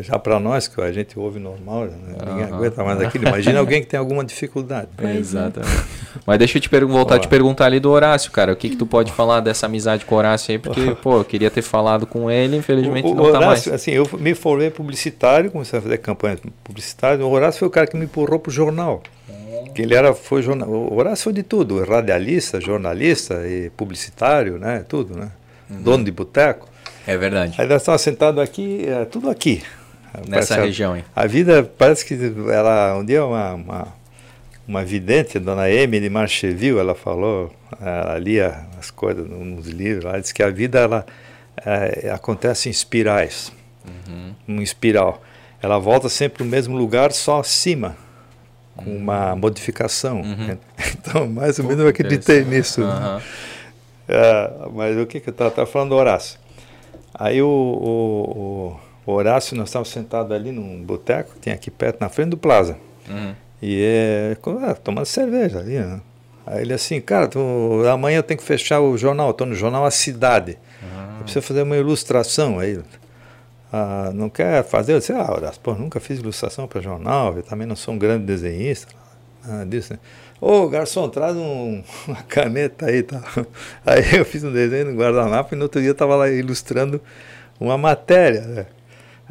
Já 0.02 0.18
para 0.18 0.40
nós, 0.40 0.68
que 0.68 0.80
a 0.80 0.92
gente 0.94 1.20
ouve 1.20 1.40
normal, 1.40 1.86
né? 1.86 2.16
ninguém 2.26 2.46
aguenta 2.46 2.84
mais 2.84 3.02
aquilo. 3.02 3.28
Imagina 3.28 3.60
alguém 3.60 3.82
que 3.82 3.88
tem 3.88 4.00
alguma 4.00 4.24
dificuldade. 4.24 4.88
É. 4.98 5.18
Exatamente. 5.18 5.84
Mas 6.26 6.40
deixa 6.40 6.58
eu 6.58 6.62
te 6.62 6.70
voltar 6.86 7.16
a 7.16 7.20
te 7.20 7.28
perguntar 7.28 7.66
ali 7.66 7.82
do 7.82 7.90
Horácio, 7.90 8.32
cara. 8.32 8.54
O 8.54 8.56
que, 8.56 8.70
que 8.70 8.76
tu 8.78 8.86
pode 8.86 9.12
falar 9.12 9.42
dessa 9.42 9.66
amizade 9.66 10.06
com 10.06 10.16
o 10.16 10.18
Horácio 10.18 10.54
aí? 10.54 10.60
Porque, 10.60 10.96
pô, 10.96 11.18
eu 11.18 11.26
queria 11.26 11.52
ter 11.52 11.62
falado 11.62 12.06
com 12.06 12.32
ele, 12.32 12.56
infelizmente 12.56 13.08
o, 13.08 13.12
o 13.12 13.16
não 13.16 13.24
Horácio, 13.26 13.42
tá 13.42 13.46
mais. 13.48 13.68
Assim, 13.68 13.92
eu 13.92 14.08
me 14.18 14.34
formei 14.34 14.70
publicitário, 14.70 15.52
comecei 15.52 15.78
a 15.78 15.82
fazer 15.82 15.98
campanha 15.98 16.38
publicitária. 16.64 17.26
O 17.26 17.30
Horácio 17.30 17.60
foi 17.60 17.68
o 17.68 17.72
cara 17.72 17.86
que 17.86 17.98
me 17.98 18.06
empurrou 18.06 18.40
pro 18.40 18.52
jornal. 18.52 19.04
Que 19.76 19.82
ele 19.82 19.94
era, 19.94 20.14
foi 20.14 20.42
jornal, 20.42 20.70
o 20.70 20.98
Horácio 20.98 21.26
foi 21.26 21.34
de 21.34 21.44
tudo, 21.44 21.84
radialista, 21.84 22.62
jornalista 22.62 23.46
e 23.46 23.70
publicitário, 23.72 24.58
né? 24.58 24.84
Tudo, 24.88 25.16
né? 25.18 25.30
Uhum. 25.70 25.82
dono 25.82 26.04
de 26.04 26.12
boteco. 26.12 26.68
É 27.06 27.18
verdade. 27.18 27.56
Aí 27.58 27.68
nós 27.68 27.82
estávamos 27.82 28.02
sentados 28.02 28.42
aqui, 28.42 28.86
é, 28.88 29.06
tudo 29.06 29.30
aqui. 29.30 29.64
Nessa 30.28 30.56
parece 30.56 30.68
região, 30.68 30.98
hein? 30.98 31.04
A, 31.16 31.24
a, 31.24 31.28
vida 31.28 31.64
parece 31.78 32.06
que 32.06 32.16
ela, 32.52 32.98
um 32.98 33.06
dia 33.06 33.24
uma, 33.24 33.54
uma, 33.54 33.88
uma 34.68 34.84
vidente, 34.84 35.38
a 35.38 35.42
dona 35.42 35.70
Emily 35.70 36.10
Marcheville, 36.10 36.80
ela 36.80 36.96
falou, 36.96 37.54
ela 37.80 38.18
lia 38.18 38.68
as 38.78 38.90
coisas 38.90 39.28
nos 39.28 39.68
livros, 39.68 40.06
ela 40.06 40.20
disse 40.20 40.34
que 40.34 40.42
a 40.42 40.50
vida 40.50 40.80
ela, 40.80 41.06
é, 41.66 42.10
acontece 42.12 42.70
em 42.70 42.72
espirais, 42.72 43.52
uhum. 43.86 44.34
uma 44.48 44.64
espiral. 44.64 45.22
Ela 45.62 45.78
volta 45.78 46.10
sempre 46.10 46.44
no 46.44 46.50
mesmo 46.50 46.78
lugar, 46.78 47.12
só 47.12 47.40
acima 47.40 47.96
com 48.76 48.96
uma 48.96 49.34
uhum. 49.34 49.40
modificação. 49.40 50.22
Uhum. 50.22 50.58
Então, 51.02 51.28
mais 51.28 51.58
ou 51.60 51.66
menos 51.66 51.82
eu 51.82 51.88
acreditei 51.88 52.44
nisso. 52.44 52.82
Uhum. 52.82 52.88
Né? 52.88 53.22
É, 54.10 54.52
mas 54.74 54.98
o 54.98 55.06
que 55.06 55.20
que 55.20 55.30
eu 55.30 55.32
estava 55.32 55.68
falando 55.68 55.90
do 55.90 55.96
Horácio? 55.96 56.40
Aí 57.14 57.42
o, 57.44 57.48
o, 57.48 58.80
o 59.06 59.12
Horácio, 59.12 59.56
nós 59.56 59.70
estávamos 59.70 59.90
sentados 59.90 60.32
ali 60.32 60.52
num 60.52 60.82
boteco, 60.82 61.38
tem 61.40 61.54
aqui 61.54 61.70
perto, 61.70 62.02
na 62.02 62.10
frente 62.10 62.30
do 62.30 62.38
Plaza. 62.38 62.76
Uhum. 63.08 63.36
E 63.62 63.84
é, 63.84 64.38
ah, 64.64 64.74
tomando 64.74 65.06
cerveja 65.06 65.60
ali, 65.60 65.78
né? 65.78 66.02
Aí 66.46 66.64
ele 66.64 66.74
assim, 66.74 67.00
cara, 67.00 67.28
tu, 67.28 67.40
amanhã 67.92 68.18
eu 68.18 68.24
tenho 68.24 68.40
que 68.40 68.44
fechar 68.44 68.80
o 68.80 68.98
jornal, 68.98 69.30
estou 69.30 69.46
no 69.46 69.54
jornal 69.54 69.86
A 69.86 69.92
Cidade. 69.92 70.58
Uhum. 70.82 71.18
Eu 71.18 71.24
preciso 71.24 71.46
fazer 71.46 71.62
uma 71.62 71.78
ilustração 71.78 72.58
aí. 72.58 72.80
Ah, 73.72 74.10
não 74.16 74.28
quer 74.28 74.64
fazer? 74.64 74.94
Eu 74.94 75.00
disse, 75.00 75.14
ah, 75.14 75.32
Horácio, 75.32 75.62
pô, 75.62 75.76
nunca 75.76 76.00
fiz 76.00 76.18
ilustração 76.18 76.68
para 76.68 76.82
jornal, 76.82 77.36
eu 77.38 77.44
também 77.44 77.68
não 77.68 77.76
sou 77.76 77.94
um 77.94 78.00
grande 78.00 78.26
desenhista. 78.26 78.92
Ah, 79.44 79.64
disso, 79.66 79.94
né? 79.94 80.00
Ô, 80.42 80.70
garçom, 80.70 81.10
traz 81.10 81.36
um, 81.36 81.84
uma 82.08 82.24
caneta 82.24 82.86
aí. 82.86 83.04
Tá? 83.04 83.22
Aí 83.86 84.18
eu 84.18 84.26
fiz 84.26 84.44
um 84.44 84.52
desenho 84.52 84.92
no 84.92 84.98
guardanapo 84.98 85.54
e 85.54 85.58
no 85.58 85.64
outro 85.64 85.82
dia 85.82 85.90
eu 85.90 85.94
estava 85.94 86.16
lá 86.16 86.30
ilustrando 86.30 87.02
uma 87.60 87.78
matéria. 87.78 88.42
Né? 88.42 88.66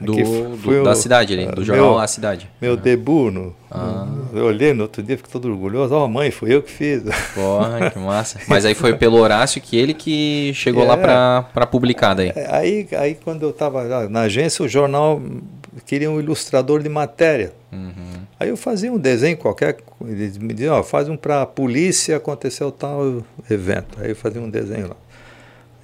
Do, 0.00 0.14
do 0.56 0.84
da 0.84 0.94
cidade 0.94 1.32
ali, 1.32 1.46
do 1.46 1.64
jornal 1.64 1.90
meu, 1.90 1.98
A 1.98 2.06
Cidade. 2.06 2.48
Meu 2.60 2.74
uhum. 2.74 2.76
debut. 2.76 3.32
No, 3.32 3.54
ah. 3.68 4.06
eu 4.32 4.44
olhei 4.44 4.72
no 4.72 4.82
outro 4.82 5.02
dia, 5.02 5.16
fiquei 5.16 5.32
todo 5.32 5.48
orgulhoso. 5.50 5.92
Ó, 5.92 6.04
oh, 6.04 6.08
mãe, 6.08 6.30
foi 6.30 6.54
eu 6.54 6.62
que 6.62 6.70
fiz. 6.70 7.02
Porra, 7.34 7.90
que 7.90 7.98
massa. 7.98 8.38
Mas 8.46 8.64
aí 8.64 8.74
foi 8.74 8.96
pelo 8.96 9.16
Horácio 9.16 9.60
que 9.60 9.76
ele 9.76 9.92
que 9.92 10.52
chegou 10.54 10.84
é, 10.84 10.86
lá 10.86 10.96
para 11.42 11.66
publicar 11.66 12.14
daí. 12.14 12.32
É, 12.34 12.46
aí, 12.50 12.88
aí 12.92 13.14
quando 13.16 13.42
eu 13.42 13.50
estava 13.50 14.08
na 14.08 14.22
agência, 14.22 14.64
o 14.64 14.68
jornal 14.68 15.20
queria 15.84 16.10
um 16.10 16.20
ilustrador 16.20 16.80
de 16.80 16.88
matéria. 16.88 17.52
Uhum. 17.72 17.92
Aí 18.38 18.48
eu 18.50 18.56
fazia 18.56 18.92
um 18.92 18.98
desenho 18.98 19.36
qualquer, 19.36 19.78
eles 20.06 20.38
me 20.38 20.54
diziam, 20.54 20.78
ó, 20.78 20.82
faz 20.82 21.08
um 21.08 21.16
para 21.16 21.42
a 21.42 21.46
polícia, 21.46 22.16
aconteceu 22.16 22.70
tal 22.70 23.24
evento. 23.50 23.98
Aí 24.00 24.10
eu 24.10 24.16
fazia 24.16 24.40
um 24.40 24.48
desenho 24.48 24.88
lá. 24.88 24.96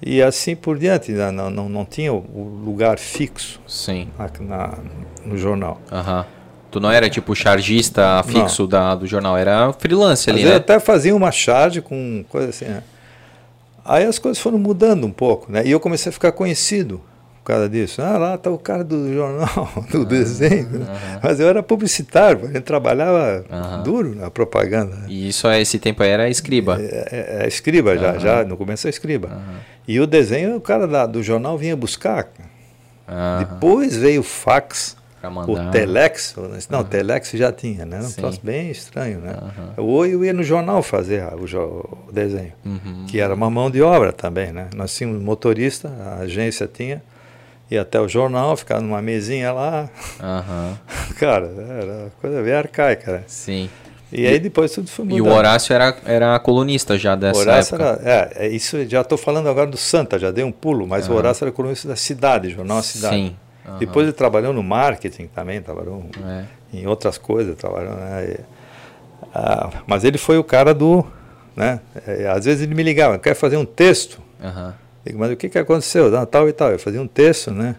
E 0.05 0.21
assim 0.21 0.55
por 0.55 0.77
diante, 0.77 1.11
né, 1.11 1.31
não, 1.31 1.49
não, 1.49 1.67
não 1.67 1.83
tinha 1.83 2.13
o 2.13 2.61
lugar 2.63 2.99
fixo 2.99 3.59
Sim. 3.67 4.07
Na, 4.17 4.29
na 4.39 4.77
no 5.25 5.35
jornal. 5.35 5.81
Uhum. 5.91 6.23
Tu 6.69 6.79
não 6.79 6.91
era 6.91 7.09
tipo 7.09 7.33
chargista 7.33 8.21
fixo 8.23 8.67
da, 8.67 8.93
do 8.93 9.07
jornal, 9.07 9.35
era 9.35 9.73
freelance 9.73 10.29
ali, 10.29 10.43
né? 10.43 10.51
Eu 10.51 10.57
até 10.57 10.79
fazia 10.79 11.15
uma 11.15 11.31
charge 11.31 11.81
com 11.81 12.23
coisa 12.29 12.49
assim, 12.49 12.65
né? 12.65 12.83
Aí 13.83 14.03
as 14.03 14.19
coisas 14.19 14.41
foram 14.41 14.59
mudando 14.59 15.07
um 15.07 15.11
pouco, 15.11 15.51
né? 15.51 15.65
E 15.65 15.71
eu 15.71 15.79
comecei 15.79 16.11
a 16.11 16.13
ficar 16.13 16.31
conhecido 16.33 17.01
causa 17.45 17.69
disso. 17.69 18.01
Ah, 18.01 18.17
lá 18.17 18.35
está 18.35 18.49
o 18.49 18.57
cara 18.57 18.83
do 18.83 19.13
jornal, 19.13 19.69
do 19.91 19.99
uhum, 19.99 20.05
desenho. 20.05 20.87
Mas 21.21 21.39
eu 21.39 21.47
era 21.47 21.61
publicitário, 21.63 22.45
a 22.45 22.47
gente 22.47 22.61
trabalhava 22.61 23.45
duro 23.83 24.15
na 24.15 24.29
propaganda. 24.29 25.05
E 25.07 25.29
isso, 25.29 25.49
esse 25.51 25.79
tempo 25.79 26.03
era 26.03 26.29
escriba? 26.29 26.77
É, 26.79 27.07
é, 27.11 27.43
é 27.43 27.47
escriba 27.47 27.97
já, 27.97 28.17
já, 28.17 28.43
no 28.43 28.57
começo 28.57 28.87
é 28.87 28.89
escriba. 28.89 29.41
E 29.87 29.99
o 29.99 30.07
desenho, 30.07 30.55
o 30.55 30.61
cara 30.61 30.87
da, 30.87 31.05
do 31.05 31.21
jornal 31.21 31.57
vinha 31.57 31.75
buscar. 31.75 32.27
Depois 33.39 33.95
veio 33.95 34.21
o 34.21 34.23
fax. 34.23 34.97
O 35.47 35.71
Telex, 35.71 36.35
não, 36.69 36.83
Telex 36.83 37.31
já 37.31 37.51
tinha, 37.51 37.83
né? 37.83 37.99
Um 37.99 38.11
troço 38.11 38.39
bem 38.43 38.69
estranho, 38.69 39.19
né? 39.19 39.35
Ou 39.75 40.05
eu 40.05 40.23
ia 40.23 40.31
no 40.31 40.43
jornal 40.43 40.83
fazer 40.83 41.23
o, 41.33 41.99
o 42.07 42.11
desenho, 42.11 42.53
uhum. 42.63 43.05
que 43.07 43.19
era 43.19 43.33
uma 43.33 43.49
mão 43.49 43.71
de 43.71 43.81
obra 43.81 44.13
também, 44.13 44.51
né? 44.51 44.67
Nós 44.75 44.95
tínhamos 44.95 45.23
motorista, 45.23 45.91
a 45.99 46.19
agência 46.19 46.69
tinha, 46.71 47.01
ia 47.69 47.81
até 47.81 47.99
o 47.99 48.07
jornal, 48.07 48.55
ficava 48.55 48.81
numa 48.81 49.01
mesinha 49.01 49.51
lá. 49.51 49.89
Uhum. 50.19 50.75
Cara, 51.19 51.47
era 51.47 52.11
coisa 52.21 52.41
bem 52.41 52.53
arcaica, 52.53 53.13
né? 53.13 53.23
Sim. 53.27 53.69
E, 54.11 54.25
aí 54.27 54.39
depois 54.39 54.71
tudo 54.71 54.87
foi 54.89 55.03
mudando. 55.03 55.17
E 55.17 55.21
o 55.21 55.33
Horácio 55.33 55.73
era, 55.73 55.97
era 56.05 56.39
colunista 56.39 56.97
já 56.97 57.15
dessa 57.15 57.39
Horácio 57.39 57.75
época. 57.75 58.01
Era, 58.03 58.31
é, 58.35 58.45
é, 58.45 58.49
isso 58.49 58.87
já 58.87 59.01
estou 59.01 59.17
falando 59.17 59.49
agora 59.49 59.67
do 59.67 59.77
Santa, 59.77 60.17
já 60.17 60.31
dei 60.31 60.43
um 60.43 60.51
pulo, 60.51 60.87
mas 60.87 61.07
uhum. 61.07 61.15
o 61.15 61.17
Horácio 61.17 61.43
era 61.43 61.51
colunista 61.51 61.87
da 61.87 61.95
cidade, 61.95 62.49
jornal 62.51 62.81
Cidade. 62.81 63.15
Sim. 63.15 63.35
Uhum. 63.67 63.77
Depois 63.79 64.05
ele 64.05 64.13
trabalhou 64.13 64.53
no 64.53 64.61
marketing 64.61 65.27
também, 65.27 65.61
trabalhou 65.61 66.05
é. 66.23 66.43
em 66.71 66.85
outras 66.85 67.17
coisas, 67.17 67.55
trabalhou, 67.55 67.95
né? 67.95 68.27
E, 68.29 68.39
ah, 69.33 69.69
mas 69.87 70.03
ele 70.03 70.17
foi 70.17 70.37
o 70.37 70.43
cara 70.43 70.73
do, 70.73 71.05
né? 71.55 71.79
É, 72.07 72.27
às 72.27 72.45
vezes 72.45 72.61
ele 72.61 72.75
me 72.75 72.83
ligava, 72.83 73.17
quer 73.17 73.33
fazer 73.33 73.57
um 73.57 73.65
texto? 73.65 74.21
Uhum. 74.41 74.73
Digo, 75.05 75.19
mas 75.19 75.31
o 75.31 75.35
que, 75.35 75.49
que 75.49 75.59
aconteceu? 75.59 76.09
Não, 76.09 76.25
tal 76.25 76.49
e 76.49 76.53
tal. 76.53 76.71
Eu 76.71 76.79
fazia 76.79 77.01
um 77.01 77.07
texto, 77.07 77.51
né? 77.51 77.75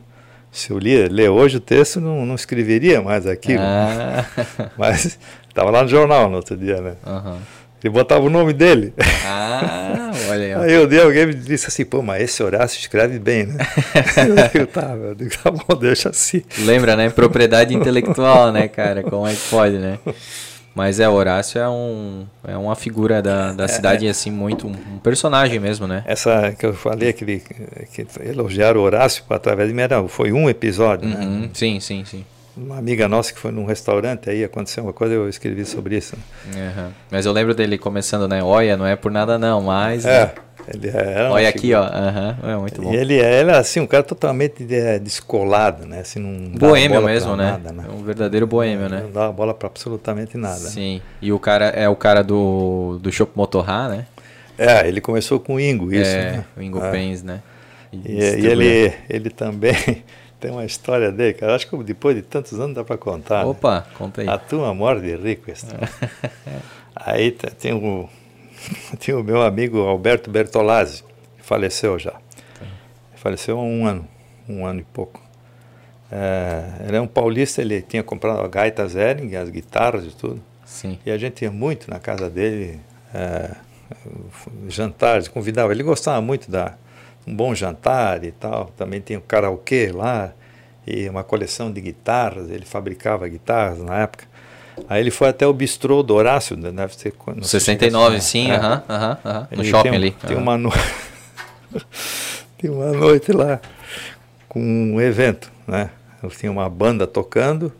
Se 0.52 0.70
eu 0.70 0.78
lia, 0.78 1.08
ler 1.10 1.28
hoje 1.28 1.56
o 1.56 1.60
texto, 1.60 2.00
não, 2.00 2.24
não 2.24 2.34
escreveria 2.34 3.02
mais 3.02 3.26
aquilo. 3.26 3.62
Ah. 3.62 4.24
Mas 4.78 5.18
estava 5.48 5.70
lá 5.70 5.82
no 5.82 5.88
jornal 5.88 6.30
no 6.30 6.36
outro 6.36 6.56
dia, 6.56 6.80
né? 6.80 6.94
Uhum. 7.04 7.36
Ele 7.84 7.92
botava 7.92 8.24
o 8.24 8.30
nome 8.30 8.52
dele. 8.52 8.94
Ah, 9.24 10.10
olha 10.30 10.56
aí. 10.58 10.64
Aí 10.64 10.72
eu 10.72 10.86
dei, 10.86 11.00
alguém 11.00 11.26
me 11.26 11.34
disse 11.34 11.66
assim, 11.66 11.84
pô, 11.84 12.00
mas 12.00 12.22
esse 12.22 12.42
Horácio 12.42 12.78
escreve 12.78 13.18
bem, 13.18 13.46
né? 13.46 13.58
eu 14.54 14.66
tá, 14.66 14.94
digo, 15.14 15.30
tá 15.42 15.50
bom, 15.50 15.76
deixa 15.78 16.08
assim. 16.08 16.42
Lembra, 16.60 16.96
né? 16.96 17.10
Propriedade 17.10 17.74
intelectual, 17.74 18.50
né, 18.50 18.66
cara? 18.66 19.02
Como 19.02 19.26
é 19.26 19.34
que 19.34 19.48
pode, 19.50 19.76
né? 19.76 19.98
Mas 20.76 21.00
é, 21.00 21.08
Horácio 21.08 21.58
é, 21.58 21.66
um, 21.66 22.26
é 22.46 22.54
uma 22.54 22.76
figura 22.76 23.22
da, 23.22 23.50
da 23.54 23.64
é, 23.64 23.68
cidade, 23.68 24.06
é, 24.06 24.10
assim, 24.10 24.30
muito. 24.30 24.66
Um 24.66 24.98
personagem 24.98 25.58
mesmo, 25.58 25.86
né? 25.86 26.04
Essa 26.06 26.52
que 26.52 26.66
eu 26.66 26.74
falei, 26.74 27.08
aquele, 27.08 27.42
que 27.90 28.06
elogiaram 28.20 28.82
Horácio 28.82 29.24
através 29.30 29.70
de 29.70 29.74
mim, 29.74 29.80
era, 29.80 30.06
foi 30.06 30.32
um 30.32 30.50
episódio, 30.50 31.08
né? 31.08 31.16
uhum, 31.16 31.40
né? 31.40 31.50
Sim, 31.54 31.80
sim, 31.80 32.04
sim. 32.04 32.26
Uma 32.54 32.76
amiga 32.76 33.08
nossa 33.08 33.32
que 33.32 33.38
foi 33.38 33.50
num 33.52 33.64
restaurante 33.64 34.28
aí, 34.28 34.44
aconteceu 34.44 34.84
uma 34.84 34.92
coisa, 34.92 35.14
eu 35.14 35.26
escrevi 35.30 35.64
sobre 35.64 35.96
isso. 35.96 36.14
Uhum. 36.54 36.90
Mas 37.10 37.24
eu 37.24 37.32
lembro 37.32 37.54
dele 37.54 37.78
começando, 37.78 38.28
né? 38.28 38.42
Olha, 38.42 38.76
não 38.76 38.86
é 38.86 38.96
por 38.96 39.10
nada 39.10 39.38
não, 39.38 39.62
mas. 39.62 40.04
É. 40.04 40.26
Né? 40.26 40.32
Ele 40.68 40.88
é 40.88 41.28
Olha 41.30 41.48
aqui, 41.48 41.72
ó. 41.74 41.82
Uhum, 41.82 42.50
é 42.50 42.56
muito 42.56 42.82
bom. 42.82 42.92
E 42.92 42.96
ele 42.96 43.20
é, 43.20 43.42
é 43.42 43.50
assim, 43.52 43.80
um 43.80 43.86
cara 43.86 44.02
totalmente 44.02 44.66
é, 44.74 44.98
descolado, 44.98 45.86
né? 45.86 46.00
Assim, 46.00 46.18
não 46.18 46.58
boêmio 46.58 47.00
mesmo, 47.02 47.36
né? 47.36 47.52
Nada, 47.52 47.72
né? 47.72 47.84
É 47.88 47.92
um 47.92 48.02
verdadeiro 48.02 48.46
boêmio, 48.46 48.88
né? 48.88 49.02
Não 49.02 49.12
dá 49.12 49.30
bola 49.30 49.54
para 49.54 49.68
absolutamente 49.68 50.36
nada. 50.36 50.56
Sim. 50.56 51.00
E 51.22 51.32
o 51.32 51.38
cara 51.38 51.66
é 51.66 51.88
o 51.88 51.94
cara 51.94 52.22
do, 52.22 52.98
do 53.00 53.12
Shop 53.12 53.30
Motorra, 53.36 53.88
né? 53.88 54.06
É, 54.58 54.88
ele 54.88 55.00
começou 55.00 55.38
com 55.38 55.54
o 55.54 55.60
Ingo, 55.60 55.92
isso. 55.92 56.10
É, 56.10 56.32
né? 56.32 56.44
o 56.56 56.62
Ingo 56.62 56.82
é. 56.82 56.90
Pens, 56.90 57.22
né? 57.22 57.42
E, 57.92 58.12
e, 58.12 58.46
ele, 58.46 58.92
ele 59.08 59.30
também 59.30 59.74
tem 60.40 60.50
uma 60.50 60.64
história 60.64 61.12
dele, 61.12 61.34
cara. 61.34 61.54
Acho 61.54 61.68
que 61.68 61.76
depois 61.84 62.16
de 62.16 62.22
tantos 62.22 62.58
anos 62.58 62.74
dá 62.74 62.82
para 62.82 62.96
contar. 62.96 63.44
Né? 63.44 63.50
Opa, 63.50 63.80
né? 63.80 63.84
conta 63.96 64.22
aí. 64.22 64.28
A 64.28 64.36
tua 64.36 64.74
morte 64.74 65.14
rico. 65.14 65.52
aí 66.96 67.30
tem 67.58 67.72
o 67.72 68.08
tinha 68.98 69.18
o 69.18 69.22
meu 69.22 69.42
amigo 69.42 69.80
Alberto 69.80 70.30
Bertolazzi, 70.30 71.02
que 71.36 71.42
faleceu 71.42 71.98
já. 71.98 72.14
Faleceu 73.16 73.58
há 73.58 73.62
um 73.62 73.86
ano, 73.86 74.06
um 74.48 74.64
ano 74.64 74.80
e 74.80 74.84
pouco. 74.84 75.20
É, 76.10 76.86
ele 76.86 76.96
é 76.96 77.00
um 77.00 77.06
paulista, 77.06 77.60
ele 77.60 77.82
tinha 77.82 78.02
comprado 78.02 78.40
a 78.40 78.48
gaita 78.48 78.86
Zering, 78.86 79.34
as 79.34 79.48
guitarras 79.48 80.04
e 80.04 80.10
tudo. 80.10 80.40
Sim. 80.64 80.98
E 81.04 81.10
a 81.10 81.18
gente 81.18 81.42
ia 81.42 81.50
muito 81.50 81.90
na 81.90 81.98
casa 81.98 82.30
dele, 82.30 82.78
é, 83.12 83.50
jantares, 84.68 85.28
convidava. 85.28 85.72
Ele 85.72 85.82
gostava 85.82 86.20
muito 86.20 86.50
da 86.50 86.74
um 87.26 87.34
bom 87.34 87.54
jantar 87.54 88.22
e 88.24 88.30
tal. 88.30 88.66
Também 88.76 89.00
tinha 89.00 89.18
um 89.18 89.22
karaokê 89.22 89.90
lá 89.92 90.32
e 90.86 91.08
uma 91.08 91.24
coleção 91.24 91.72
de 91.72 91.80
guitarras. 91.80 92.48
Ele 92.50 92.64
fabricava 92.64 93.26
guitarras 93.26 93.78
na 93.78 93.98
época. 93.98 94.26
Aí 94.88 95.00
ele 95.00 95.10
foi 95.10 95.28
até 95.28 95.46
o 95.46 95.52
bistrô 95.52 96.02
do 96.02 96.14
Horácio, 96.14 96.56
né, 96.56 96.70
deve 96.70 96.94
ser... 96.94 97.14
No 97.34 97.44
69, 97.44 98.20
sim, 98.20 98.50
é. 98.50 98.56
aham, 98.56 98.82
aham, 98.88 99.18
aham, 99.24 99.48
no 99.50 99.64
shopping 99.64 99.90
tem, 99.90 99.96
ali. 99.96 100.10
Tem, 100.10 100.36
uma 100.36 100.58
no... 100.58 100.72
tem 102.58 102.70
uma 102.70 102.92
noite 102.92 103.32
lá 103.32 103.60
com 104.48 104.60
um 104.60 105.00
evento, 105.00 105.50
né? 105.66 105.90
Tinha 106.38 106.50
uma 106.50 106.68
banda 106.68 107.06
tocando 107.06 107.72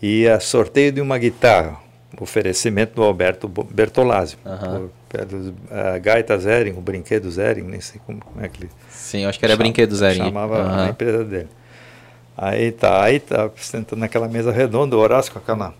e 0.00 0.28
a 0.28 0.40
sorteio 0.40 0.92
de 0.92 1.00
uma 1.00 1.16
guitarra, 1.16 1.78
oferecimento 2.20 2.96
do 2.96 3.02
Alberto 3.02 3.48
Bertolazzi, 3.48 4.36
uhum. 4.44 4.88
pelos 5.08 5.48
uh, 5.48 6.00
Gaita 6.02 6.36
Zering, 6.38 6.72
o 6.72 6.80
brinquedo 6.80 7.30
Zering, 7.30 7.62
nem 7.62 7.80
sei 7.80 8.00
como, 8.04 8.20
como 8.20 8.44
é 8.44 8.48
que 8.48 8.64
ele... 8.64 8.70
Sim, 8.90 9.24
acho 9.24 9.38
que 9.38 9.44
era 9.44 9.54
chama, 9.54 9.62
brinquedo 9.62 9.94
Zering. 9.94 10.24
Chamava 10.24 10.58
uhum. 10.58 10.80
a 10.80 10.88
empresa 10.88 11.24
dele. 11.24 11.48
Aí 12.36 12.72
tá, 12.72 13.04
aí 13.04 13.20
tá 13.20 13.48
sentando 13.56 14.00
naquela 14.00 14.26
mesa 14.26 14.50
redonda, 14.50 14.96
o 14.96 14.98
Horácio 14.98 15.32
com 15.32 15.38
aquela 15.38 15.72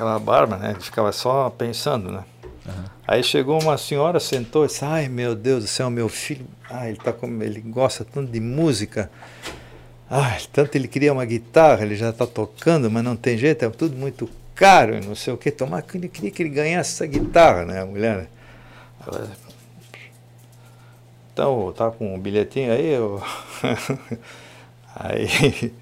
aquela 0.00 0.18
barba, 0.18 0.56
né? 0.56 0.70
Ele 0.70 0.80
ficava 0.80 1.12
só 1.12 1.50
pensando, 1.50 2.10
né? 2.10 2.24
Uhum. 2.64 2.84
Aí 3.06 3.22
chegou 3.22 3.60
uma 3.62 3.76
senhora, 3.76 4.18
sentou 4.18 4.64
e 4.64 4.68
disse, 4.68 4.84
ai 4.84 5.08
meu 5.08 5.34
Deus 5.34 5.64
do 5.64 5.68
céu, 5.68 5.90
meu 5.90 6.08
filho, 6.08 6.46
ah, 6.70 6.88
ele, 6.88 6.96
tá 6.96 7.12
com, 7.12 7.26
ele 7.42 7.60
gosta 7.60 8.04
tanto 8.04 8.32
de 8.32 8.40
música, 8.40 9.10
ah, 10.10 10.38
tanto 10.52 10.76
ele 10.76 10.88
queria 10.88 11.12
uma 11.12 11.24
guitarra, 11.24 11.82
ele 11.82 11.96
já 11.96 12.10
está 12.10 12.26
tocando, 12.26 12.90
mas 12.90 13.04
não 13.04 13.14
tem 13.14 13.36
jeito, 13.36 13.64
é 13.64 13.68
tudo 13.68 13.96
muito 13.96 14.28
caro, 14.54 14.98
não 15.04 15.14
sei 15.14 15.34
o 15.34 15.36
que, 15.36 15.50
tomar, 15.50 15.84
ele 15.94 16.08
queria 16.08 16.30
que 16.30 16.42
ele 16.42 16.50
ganhasse 16.50 16.94
essa 16.94 17.06
guitarra, 17.06 17.64
né, 17.64 17.82
a 17.82 17.86
mulher. 17.86 18.16
Né? 18.18 18.26
Ela, 19.06 19.30
então, 21.32 21.72
tá 21.76 21.90
com 21.90 22.14
um 22.14 22.18
bilhetinho 22.18 22.72
aí, 22.72 22.88
eu... 22.92 23.22
aí 24.94 25.72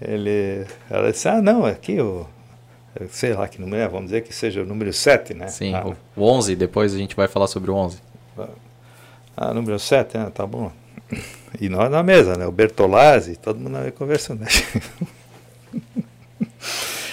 ele, 0.00 0.66
ela 0.90 1.10
disse, 1.10 1.28
ah, 1.28 1.40
não, 1.40 1.64
aqui 1.64 2.00
o 2.00 2.26
sei 3.10 3.32
lá 3.34 3.48
que 3.48 3.60
número 3.60 3.82
é, 3.82 3.88
vamos 3.88 4.06
dizer 4.06 4.22
que 4.22 4.34
seja 4.34 4.62
o 4.62 4.66
número 4.66 4.92
7, 4.92 5.34
né? 5.34 5.48
Sim, 5.48 5.74
ah, 5.74 5.94
o 6.16 6.22
11, 6.22 6.54
depois 6.56 6.94
a 6.94 6.98
gente 6.98 7.16
vai 7.16 7.28
falar 7.28 7.46
sobre 7.46 7.70
o 7.70 7.74
11. 7.74 7.98
Ah, 9.36 9.52
número 9.52 9.78
7, 9.78 10.16
né? 10.16 10.30
Tá 10.32 10.46
bom. 10.46 10.70
E 11.60 11.68
nós 11.68 11.90
na 11.90 12.02
mesa, 12.02 12.36
né? 12.36 12.46
O 12.46 12.52
Bertolazzi, 12.52 13.36
todo 13.36 13.58
mundo 13.58 13.78
aí 13.78 13.90
conversando. 13.90 14.40
Né? 14.40 14.48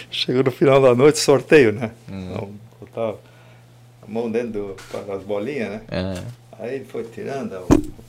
Chegou 0.09 0.43
no 0.43 0.51
final 0.51 0.81
da 0.81 0.93
noite, 0.93 1.19
sorteio, 1.19 1.71
né? 1.71 1.91
Hum. 2.11 2.29
Então, 2.29 2.51
botava 2.79 3.17
a 4.01 4.11
mão 4.11 4.29
dentro 4.29 4.75
das 5.07 5.23
bolinhas, 5.23 5.69
né? 5.71 5.81
É. 5.89 6.21
Aí 6.59 6.75
ele 6.75 6.85
foi 6.85 7.03
tirando, 7.05 7.53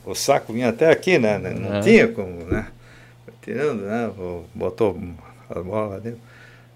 o, 0.05 0.11
o, 0.11 0.15
saco 0.15 0.53
vinha 0.53 0.69
até 0.69 0.91
aqui, 0.91 1.17
né? 1.17 1.39
Não 1.39 1.75
é. 1.75 1.81
tinha 1.81 2.07
como, 2.07 2.45
né? 2.45 2.67
Foi 3.25 3.33
tirando, 3.41 3.81
né? 3.81 4.11
Botou 4.53 4.99
as 5.49 5.63
bolas 5.63 5.91
lá 5.91 5.99
dentro. 5.99 6.19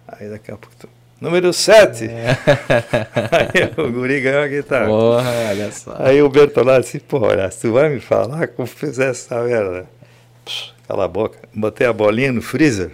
Aí 0.07 0.29
daqui 0.29 0.51
a 0.51 0.57
pouco. 0.57 0.75
Número 1.19 1.51
7. 1.51 2.05
É. 2.05 2.37
Aí 3.57 3.85
o 3.85 3.91
guri 3.91 4.21
ganhou 4.21 4.43
a 4.43 4.47
guitarra. 4.47 4.85
Porra, 4.85 5.31
olha 5.49 5.71
só. 5.71 5.95
Aí 5.99 6.21
o 6.21 6.29
Bertolazzi 6.29 6.83
disse, 6.83 6.99
pô, 6.99 7.19
olha, 7.19 7.49
tu 7.49 7.73
vai 7.73 7.89
me 7.89 7.99
falar 7.99 8.47
como 8.49 8.67
fizesse 8.67 9.25
essa 9.25 9.41
merda. 9.41 9.85
cala 10.87 11.05
a 11.05 11.07
boca. 11.07 11.39
Botei 11.53 11.87
a 11.87 11.93
bolinha 11.93 12.31
no 12.31 12.41
freezer. 12.41 12.91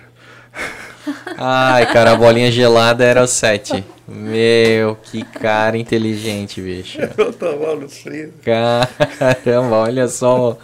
Ai, 1.38 1.86
cara, 1.92 2.14
a 2.14 2.16
bolinha 2.16 2.50
gelada 2.50 3.04
era 3.04 3.22
o 3.22 3.28
7. 3.28 3.84
Meu, 4.08 4.96
que 4.96 5.24
cara 5.24 5.78
inteligente, 5.78 6.62
bicho. 6.62 7.00
Botou 7.18 7.50
a 7.50 7.56
bola 7.58 7.76
no 7.82 7.90
freezer. 7.90 8.34
Caramba, 8.44 9.76
olha 9.78 10.08
só 10.08 10.58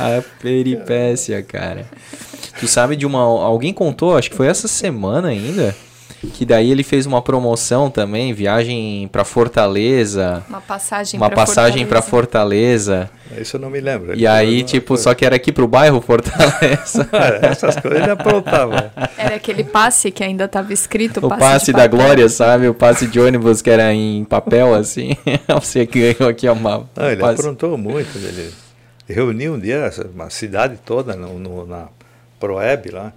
a 0.00 0.22
peripécia, 0.40 1.42
cara. 1.44 1.86
Tu 2.58 2.68
sabe 2.68 2.96
de 2.96 3.06
uma. 3.06 3.20
Alguém 3.20 3.72
contou, 3.72 4.16
acho 4.16 4.30
que 4.30 4.36
foi 4.36 4.46
essa 4.46 4.68
semana 4.68 5.28
ainda. 5.28 5.74
Que 6.34 6.46
daí 6.46 6.70
ele 6.70 6.84
fez 6.84 7.04
uma 7.04 7.20
promoção 7.20 7.90
também, 7.90 8.32
viagem 8.32 9.08
para 9.10 9.24
Fortaleza. 9.24 10.44
Uma 10.48 10.60
passagem 10.60 11.18
Uma 11.18 11.26
pra 11.26 11.36
passagem 11.36 11.84
para 11.84 12.00
Fortaleza. 12.00 13.10
Isso 13.36 13.56
eu 13.56 13.60
não 13.60 13.68
me 13.68 13.80
lembro. 13.80 14.16
E 14.16 14.24
aí, 14.24 14.62
tipo, 14.62 14.88
coisa. 14.88 15.02
só 15.02 15.14
que 15.14 15.24
era 15.24 15.34
aqui 15.34 15.50
pro 15.50 15.66
bairro 15.66 16.00
Fortaleza. 16.00 17.08
É, 17.12 17.46
essas 17.46 17.76
coisas 17.76 18.00
ele 18.00 18.10
aprontava. 18.10 18.92
Era 19.16 19.36
aquele 19.36 19.64
passe 19.64 20.10
que 20.10 20.22
ainda 20.22 20.44
estava 20.44 20.72
escrito. 20.72 21.24
O 21.24 21.28
passe, 21.28 21.40
passe 21.40 21.72
da 21.72 21.86
glória, 21.86 22.28
sabe? 22.28 22.68
O 22.68 22.74
passe 22.74 23.06
de 23.06 23.18
ônibus 23.18 23.62
que 23.62 23.70
era 23.70 23.92
em 23.92 24.24
papel, 24.24 24.74
assim. 24.74 25.16
Você 25.60 25.86
ganhou 25.86 26.28
aqui 26.28 26.48
uma. 26.48 26.86
Não, 26.96 27.10
ele 27.10 27.20
passe. 27.20 27.40
aprontou 27.40 27.76
muito. 27.76 28.16
Ele 28.16 28.52
reuniu 29.08 29.54
um 29.54 29.58
dia 29.58 29.90
uma 30.14 30.30
cidade 30.30 30.78
toda 30.84 31.14
no, 31.14 31.38
no 31.38 31.66
na 31.66 31.88
Proeb 32.42 32.90
lá. 32.90 33.12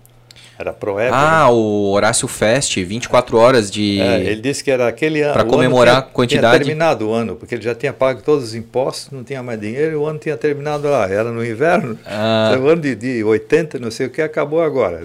Era 0.57 0.71
Proeb. 0.71 1.11
Ah, 1.11 1.45
né? 1.47 1.51
o 1.51 1.91
Horácio 1.91 2.27
Fest, 2.27 2.77
24 2.77 3.37
horas 3.37 3.71
de. 3.71 3.99
É, 3.99 4.21
ele 4.21 4.39
disse 4.39 4.63
que 4.63 4.69
era 4.69 4.87
aquele 4.87 5.21
ano. 5.21 5.33
Para 5.33 5.43
comemorar 5.43 5.97
a 5.97 6.01
quantidade. 6.03 6.57
Tinha 6.57 6.65
terminado 6.65 7.09
o 7.09 7.11
ano, 7.11 7.35
porque 7.35 7.55
ele 7.55 7.63
já 7.63 7.73
tinha 7.73 7.91
pago 7.91 8.21
todos 8.21 8.45
os 8.45 8.55
impostos, 8.55 9.11
não 9.11 9.23
tinha 9.23 9.41
mais 9.41 9.59
dinheiro 9.59 9.93
e 9.93 9.95
o 9.95 10.05
ano 10.05 10.19
tinha 10.19 10.37
terminado 10.37 10.87
lá. 10.87 11.09
Era 11.09 11.31
no 11.31 11.43
inverno. 11.43 11.97
Ah. 12.05 12.55
O 12.61 12.67
ano 12.69 12.81
de, 12.83 12.95
de 12.95 13.23
80, 13.23 13.79
não 13.79 13.89
sei 13.89 14.05
o 14.05 14.09
que, 14.11 14.21
acabou 14.21 14.61
agora. 14.61 15.01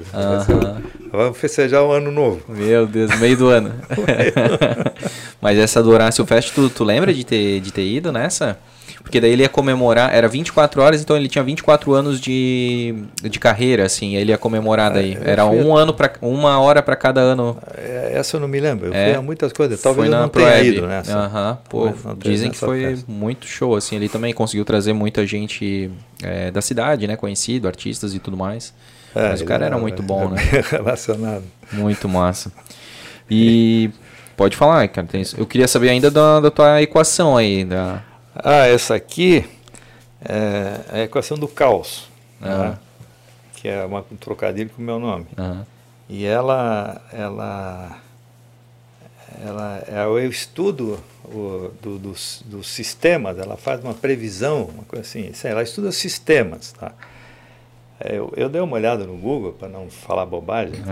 Vamos 1.11 1.39
festejar 1.39 1.83
o 1.83 1.91
ano 1.91 2.13
novo. 2.13 2.43
Meu 2.47 2.87
Deus, 2.87 3.19
meio 3.19 3.37
do 3.39 3.49
ano. 3.49 3.73
Mas 5.41 5.59
essa 5.59 5.83
do 5.83 5.91
Horácio 5.91 6.25
Fest, 6.27 6.55
tu, 6.55 6.69
tu 6.69 6.85
lembra 6.85 7.13
de 7.13 7.25
ter, 7.25 7.61
de 7.61 7.73
ter 7.73 7.87
ido 7.87 8.13
nessa? 8.13 8.59
Porque 9.03 9.21
daí 9.21 9.33
ele 9.33 9.43
ia 9.43 9.49
comemorar, 9.49 10.15
era 10.15 10.29
24 10.29 10.81
horas, 10.83 11.01
então 11.01 11.17
ele 11.17 11.29
tinha 11.29 11.43
24 11.43 11.93
anos 11.93 12.21
de, 12.21 12.95
de 13.23 13.39
carreira, 13.39 13.85
assim, 13.85 14.15
ele 14.15 14.31
ia 14.31 14.39
comemorar 14.39 14.93
daí. 14.93 15.19
É, 15.25 15.33
era 15.33 15.47
um 15.47 15.77
ano 15.77 15.93
para 15.93 16.13
uma 16.21 16.61
hora 16.61 16.83
para 16.83 16.95
cada 16.95 17.21
ano. 17.21 17.57
É, 17.77 18.13
essa 18.15 18.37
eu 18.37 18.41
não 18.41 18.49
me 18.49 18.61
lembro, 18.61 18.87
eu 18.89 18.95
é, 18.95 19.07
fui 19.07 19.15
a 19.15 19.23
muitas 19.23 19.53
coisas, 19.53 19.81
talvez 19.81 20.11
eu 20.11 20.19
não 20.19 20.29
tenha 20.29 20.63
ido 20.63 20.87
nessa. 20.87 21.17
Aham, 21.17 21.59
pô, 21.69 21.93
dizem 22.19 22.51
que 22.51 22.59
foi 22.59 22.83
festa. 22.83 23.07
muito 23.11 23.47
show, 23.47 23.75
assim, 23.75 23.97
ele 23.97 24.09
também 24.09 24.33
conseguiu 24.33 24.65
trazer 24.65 24.93
muita 24.93 25.27
gente 25.27 25.91
é, 26.23 26.51
da 26.51 26.61
cidade, 26.61 27.07
né, 27.07 27.17
conhecido, 27.17 27.67
artistas 27.67 28.15
e 28.15 28.19
tudo 28.19 28.37
mais. 28.37 28.73
É, 29.15 29.31
Mas 29.31 29.41
o 29.41 29.45
cara 29.45 29.67
era, 29.67 29.75
era 29.75 29.83
muito 29.83 30.03
bom, 30.03 30.29
né? 30.29 30.41
Relacionado. 30.71 31.43
Muito 31.73 32.09
massa. 32.09 32.53
E 33.29 33.91
pode 34.37 34.57
falar, 34.57 34.87
cara. 34.89 35.07
Eu 35.37 35.47
queria 35.47 35.67
saber 35.67 35.89
ainda 35.89 36.11
da, 36.11 36.39
da 36.39 36.51
tua 36.51 36.81
equação 36.81 37.37
aí, 37.37 37.65
da, 37.65 38.03
ah, 38.35 38.67
essa 38.67 38.95
aqui 38.95 39.49
é 40.23 40.81
a 40.91 41.01
equação 41.01 41.39
do 41.39 41.49
caos, 41.49 42.09
uhum. 42.41 42.49
né? 42.49 42.79
que 43.55 43.69
é 43.69 43.85
uma, 43.85 44.05
um 44.11 44.17
trocadilho 44.17 44.71
com 44.71 44.81
o 44.81 44.85
meu 44.85 44.99
nome. 44.99 45.27
Uhum. 45.37 45.65
E 46.09 46.25
ela, 46.25 47.01
ela, 47.13 47.99
ela 49.45 49.85
é 49.87 50.07
o 50.07 50.19
estudo 50.19 50.99
o, 51.25 51.71
do, 51.81 51.99
dos, 51.99 52.43
dos 52.47 52.69
sistemas, 52.69 53.39
ela 53.39 53.57
faz 53.57 53.83
uma 53.83 53.95
previsão, 53.95 54.65
uma 54.65 54.85
coisa 54.85 55.03
assim, 55.03 55.33
ela 55.45 55.63
estuda 55.63 55.93
sistemas. 55.93 56.73
Tá? 56.73 56.93
Eu, 58.03 58.33
eu 58.37 58.49
dei 58.49 58.61
uma 58.61 58.77
olhada 58.77 59.05
no 59.05 59.17
Google 59.17 59.53
para 59.53 59.69
não 59.69 59.91
falar 59.91 60.27
bobagem. 60.27 60.75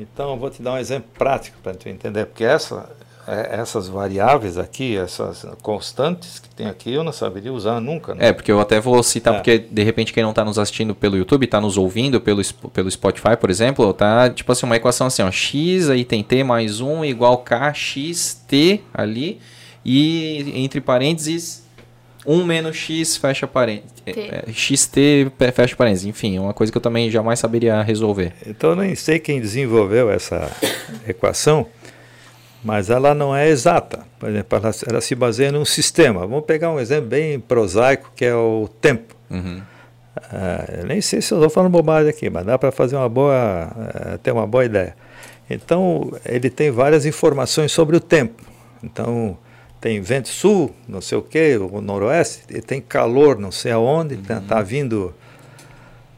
Então, 0.00 0.30
eu 0.30 0.36
vou 0.36 0.48
te 0.48 0.62
dar 0.62 0.74
um 0.74 0.78
exemplo 0.78 1.10
prático 1.18 1.58
para 1.60 1.74
tu 1.74 1.88
entender, 1.88 2.24
porque 2.26 2.44
essa, 2.44 2.88
essas 3.28 3.88
variáveis 3.88 4.56
aqui, 4.56 4.96
essas 4.96 5.44
constantes 5.60 6.38
que 6.38 6.48
tem 6.48 6.66
aqui, 6.66 6.92
eu 6.92 7.04
não 7.04 7.12
saberia 7.12 7.52
usar 7.52 7.80
nunca. 7.80 8.14
Né? 8.14 8.28
É, 8.28 8.32
porque 8.32 8.50
eu 8.50 8.58
até 8.58 8.80
vou 8.80 9.02
citar, 9.02 9.34
é. 9.34 9.36
porque 9.36 9.58
de 9.58 9.82
repente 9.82 10.12
quem 10.12 10.22
não 10.22 10.30
está 10.30 10.44
nos 10.44 10.58
assistindo 10.58 10.94
pelo 10.94 11.16
YouTube, 11.16 11.44
está 11.44 11.60
nos 11.60 11.76
ouvindo 11.76 12.20
pelo, 12.20 12.42
pelo 12.72 12.90
Spotify, 12.90 13.36
por 13.38 13.50
exemplo, 13.50 13.92
tá 13.92 14.30
tipo 14.30 14.50
assim, 14.50 14.64
uma 14.64 14.76
equação 14.76 15.06
assim, 15.06 15.22
ó, 15.22 15.30
x, 15.30 15.90
aí 15.90 16.04
tem 16.04 16.22
t 16.22 16.42
mais 16.42 16.80
1 16.80 17.04
igual 17.04 17.38
k, 17.38 17.72
x, 17.74 18.42
t 18.48 18.80
ali, 18.94 19.38
e 19.84 20.52
entre 20.54 20.80
parênteses 20.80 21.68
1 22.26 22.44
menos 22.44 22.76
x 22.76 23.16
fecha 23.16 23.46
parênteses. 23.46 23.90
É, 24.06 24.10
é, 24.10 24.52
xt 24.52 25.30
fecha 25.54 25.76
parênteses. 25.76 26.04
Enfim, 26.04 26.38
uma 26.38 26.52
coisa 26.52 26.70
que 26.70 26.76
eu 26.76 26.82
também 26.82 27.10
jamais 27.10 27.38
saberia 27.38 27.80
resolver. 27.82 28.34
Então 28.46 28.70
eu 28.70 28.76
nem 28.76 28.94
sei 28.94 29.18
quem 29.18 29.40
desenvolveu 29.40 30.10
essa 30.10 30.50
equação, 31.08 31.66
mas 32.62 32.90
ela 32.90 33.14
não 33.14 33.34
é 33.34 33.48
exata. 33.48 34.00
Por 34.18 34.28
exemplo, 34.28 34.58
ela, 34.58 34.70
ela, 34.88 35.00
se 35.00 35.14
baseia 35.14 35.52
num 35.52 35.64
sistema. 35.64 36.20
Vamos 36.20 36.44
pegar 36.44 36.70
um 36.70 36.80
exemplo 36.80 37.08
bem 37.08 37.38
prosaico, 37.38 38.10
que 38.14 38.24
é 38.24 38.34
o 38.34 38.68
tempo. 38.80 39.14
Uhum. 39.30 39.62
Uh, 40.16 40.80
eu 40.80 40.86
nem 40.86 41.00
sei 41.00 41.22
se 41.22 41.32
eu 41.32 41.38
estou 41.38 41.50
falando 41.50 41.70
bobagem 41.70 42.10
aqui, 42.10 42.28
mas 42.28 42.44
dá 42.44 42.58
para 42.58 42.72
fazer 42.72 42.96
uma 42.96 43.08
boa, 43.08 43.70
uh, 43.70 44.18
ter 44.18 44.32
uma 44.32 44.46
boa 44.46 44.64
ideia. 44.64 44.96
Então, 45.48 46.12
ele 46.24 46.50
tem 46.50 46.70
várias 46.70 47.06
informações 47.06 47.72
sobre 47.72 47.96
o 47.96 48.00
tempo. 48.00 48.42
Então, 48.82 49.38
tem 49.80 50.00
vento 50.00 50.28
sul, 50.28 50.74
não 50.88 51.00
sei 51.00 51.16
o 51.16 51.22
que, 51.22 51.56
o 51.56 51.80
noroeste, 51.80 52.42
e 52.50 52.60
tem 52.60 52.80
calor, 52.80 53.38
não 53.38 53.52
sei 53.52 53.72
aonde, 53.72 54.16
está 54.16 54.38
uhum. 54.38 54.46
tá 54.46 54.60
vindo. 54.60 55.14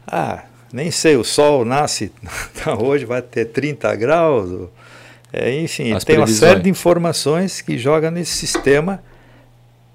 Ah, 0.05 0.43
nem 0.73 0.89
sei, 0.89 1.15
o 1.15 1.23
sol 1.23 1.63
nasce 1.63 2.11
hoje, 2.79 3.05
vai 3.05 3.21
ter 3.21 3.45
30 3.45 3.95
graus. 3.95 4.69
É, 5.33 5.59
enfim, 5.61 5.93
As 5.93 6.03
tem 6.03 6.17
previsões. 6.17 6.41
uma 6.41 6.49
série 6.49 6.63
de 6.63 6.69
informações 6.69 7.61
que 7.61 7.77
joga 7.77 8.11
nesse 8.11 8.33
sistema 8.33 9.01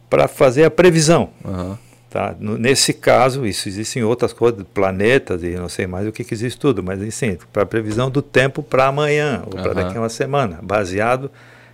para 0.09 0.29
fazer 0.29 0.65
a 0.65 0.71
previsão. 0.71 1.31
Uhum. 1.45 1.77
Tá? 2.09 2.35
nesse 2.41 2.95
caso, 2.95 3.45
isso 3.45 3.69
existe 3.69 3.99
em 3.99 4.03
outras 4.03 4.33
coisas, 4.33 4.65
planetas 4.73 5.43
e 5.43 5.51
não 5.51 5.69
sei 5.69 5.87
mais 5.87 6.09
o 6.09 6.13
que, 6.13 6.25
que 6.25 6.33
existe 6.33 6.59
tudo, 6.59 6.83
mas 6.83 7.03
assim, 7.03 7.37
para 7.53 7.65
a 7.65 7.67
previsão 7.67 8.09
do 8.11 8.23
tempo 8.23 8.63
para 8.63 8.87
amanhã 8.87 9.43
ou 9.45 9.61
para 9.61 9.75
daqui 9.75 9.99
a 9.99 10.01
uma 10.01 10.09
semana, 10.09 10.59
baseado 10.63 11.31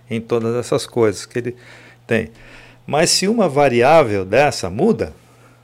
em 0.09 0.19
todas 0.19 0.53
essas 0.55 0.85
coisas 0.85 1.25
que 1.25 1.39
ele 1.39 1.55
tem. 2.05 2.29
Mas 2.85 3.09
se 3.11 3.25
uma 3.25 3.47
variável 3.47 4.25
dessa 4.25 4.69
muda, 4.69 5.13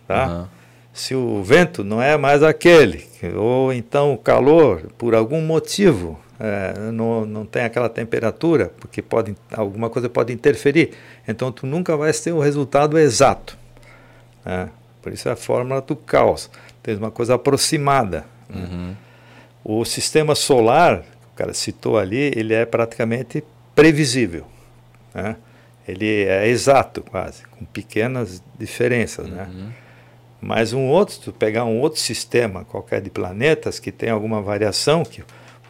tá? 0.08 0.28
Uhum. 0.28 0.46
se 0.94 1.14
o 1.14 1.44
vento 1.44 1.84
não 1.84 2.02
é 2.02 2.16
mais 2.16 2.42
aquele, 2.42 3.06
ou 3.36 3.74
então 3.74 4.14
o 4.14 4.18
calor, 4.18 4.84
por 4.98 5.14
algum 5.14 5.42
motivo, 5.42 6.18
é, 6.40 6.91
não, 6.91 7.26
não 7.26 7.45
tem 7.45 7.64
aquela 7.64 7.90
temperatura, 7.90 8.72
porque 8.80 9.02
pode, 9.02 9.36
alguma 9.52 9.90
coisa 9.90 10.07
pode 10.07 10.32
interferir. 10.32 10.91
Então 11.28 11.52
tu 11.52 11.68
nunca 11.68 11.98
vai 11.98 12.14
ter 12.14 12.32
o 12.32 12.40
resultado 12.40 12.98
exato. 12.98 13.57
Né? 14.45 14.70
Por 15.02 15.11
isso 15.11 15.28
é 15.28 15.34
a 15.34 15.36
fórmula 15.36 15.82
do 15.82 15.95
caos. 15.95 16.49
Tem 16.82 16.95
uma 16.95 17.11
coisa 17.11 17.36
aproximada. 17.36 18.26
Né? 18.49 18.68
Uhum. 18.72 18.95
O 19.64 19.86
sistema 19.86 20.34
solar, 20.34 21.03
o 21.34 21.36
cara 21.36 21.53
citou 21.53 21.98
ali, 21.98 22.32
ele 22.36 22.53
é 22.53 22.66
praticamente 22.66 23.44
previsível. 23.76 24.45
Né? 25.14 25.36
Ele 25.86 26.24
é 26.24 26.48
exato 26.48 27.02
quase, 27.02 27.44
com 27.48 27.66
pequenas 27.66 28.41
diferenças. 28.57 29.28
Né? 29.28 29.44
Uhum. 29.44 29.66
Né? 29.66 29.74
Mas 30.41 30.72
um 30.72 30.88
outro, 30.88 31.20
tu 31.20 31.34
pegar 31.34 31.66
um 31.66 31.82
outro 31.82 31.99
sistema 31.99 32.64
qualquer 32.64 33.02
de 33.02 33.10
planetas 33.10 33.78
que 33.78 33.91
tem 33.91 34.10
alguma 34.10 34.41
variação, 34.41 35.03
que 35.03 35.22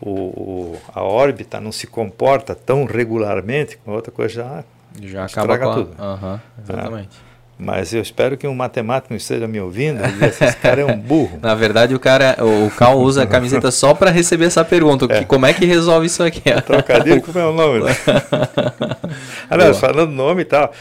o, 0.02 0.78
a 0.94 1.04
órbita 1.04 1.60
não 1.60 1.72
se 1.72 1.88
comporta 1.88 2.56
tão 2.56 2.86
regularmente, 2.86 3.78
com 3.78 3.92
outra 3.92 4.12
coisa 4.12 4.34
já, 4.34 4.64
já 5.02 5.26
acaba 5.26 5.58
com 5.58 5.70
a... 5.70 5.74
tudo. 5.74 5.92
Uhum, 6.00 6.40
exatamente. 6.64 7.10
Ah, 7.22 7.30
mas 7.62 7.94
eu 7.94 8.02
espero 8.02 8.38
que 8.38 8.48
um 8.48 8.56
matemático 8.56 9.14
não 9.14 9.18
esteja 9.18 9.46
me 9.46 9.60
ouvindo 9.60 10.00
e 10.02 10.26
esse 10.26 10.56
cara 10.56 10.80
é 10.80 10.86
um 10.86 10.98
burro. 10.98 11.38
Na 11.44 11.54
verdade, 11.54 11.94
o 11.94 12.00
cara, 12.00 12.38
o 12.40 12.72
Cal 12.72 12.98
usa 12.98 13.24
a 13.24 13.28
camiseta 13.28 13.70
só 13.70 13.94
para 13.94 14.10
receber 14.10 14.46
essa 14.46 14.64
pergunta. 14.64 15.06
É. 15.10 15.20
Que, 15.20 15.26
como 15.26 15.46
é 15.46 15.54
que 15.54 15.66
resolve 15.66 16.08
isso 16.08 16.24
aqui? 16.24 16.42
Trocadilho 16.66 17.22
com 17.22 17.32
o 17.32 17.34
meu 17.34 17.52
nome. 17.52 17.84
Né? 17.84 17.92
Aliás, 19.50 19.78
falando 19.78 20.12
nome 20.12 20.44
e 20.44 20.46
tal, 20.46 20.72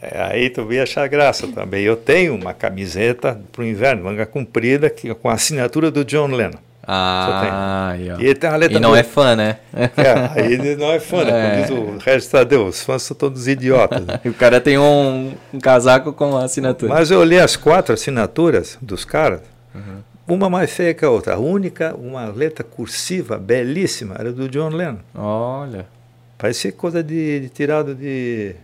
é, 0.00 0.22
aí 0.22 0.48
tu 0.48 0.72
ia 0.72 0.84
achar 0.84 1.06
graça 1.06 1.46
também. 1.48 1.84
Eu 1.84 1.96
tenho 1.96 2.34
uma 2.34 2.54
camiseta 2.54 3.38
para 3.52 3.60
o 3.60 3.64
inverno, 3.66 4.04
manga 4.04 4.24
comprida, 4.24 4.88
que, 4.88 5.14
com 5.14 5.28
a 5.28 5.34
assinatura 5.34 5.90
do 5.90 6.02
John 6.02 6.28
Lennon. 6.28 6.58
Ah. 6.84 7.94
E, 8.18 8.34
tem 8.34 8.50
uma 8.50 8.56
letra 8.56 8.78
e 8.78 8.80
não 8.80 8.94
é 8.94 9.02
fã, 9.02 9.36
né? 9.36 9.58
É, 9.72 10.40
aí 10.40 10.52
ele 10.52 10.74
não 10.76 10.90
é 10.90 10.98
fã, 10.98 11.24
né? 11.24 11.50
Como 11.50 11.62
diz 11.62 11.70
o 11.70 12.04
Regis 12.04 12.28
Tadeu, 12.28 12.66
os 12.66 12.82
fãs 12.82 13.02
são 13.02 13.16
todos 13.16 13.46
idiotas. 13.46 14.04
Né? 14.04 14.20
o 14.26 14.34
cara 14.34 14.60
tem 14.60 14.78
um, 14.78 15.32
um, 15.54 15.60
casaco 15.60 16.12
com 16.12 16.36
a 16.36 16.44
assinatura. 16.44 16.92
Mas 16.92 17.10
eu 17.10 17.20
olhei 17.20 17.38
as 17.38 17.56
quatro 17.56 17.94
assinaturas 17.94 18.78
dos 18.82 19.04
caras, 19.04 19.40
uhum. 19.74 20.02
uma 20.26 20.50
mais 20.50 20.72
feia 20.72 20.92
que 20.92 21.04
a 21.04 21.10
outra. 21.10 21.34
A 21.34 21.38
única, 21.38 21.94
uma 21.94 22.26
letra 22.26 22.64
cursiva, 22.64 23.38
belíssima, 23.38 24.16
era 24.18 24.32
do 24.32 24.48
John 24.48 24.70
Lennon. 24.70 24.98
Olha. 25.14 25.86
Parecia 26.36 26.72
coisa 26.72 27.04
de, 27.04 27.40
de 27.40 27.48
tirado 27.48 27.94
de 27.94 28.56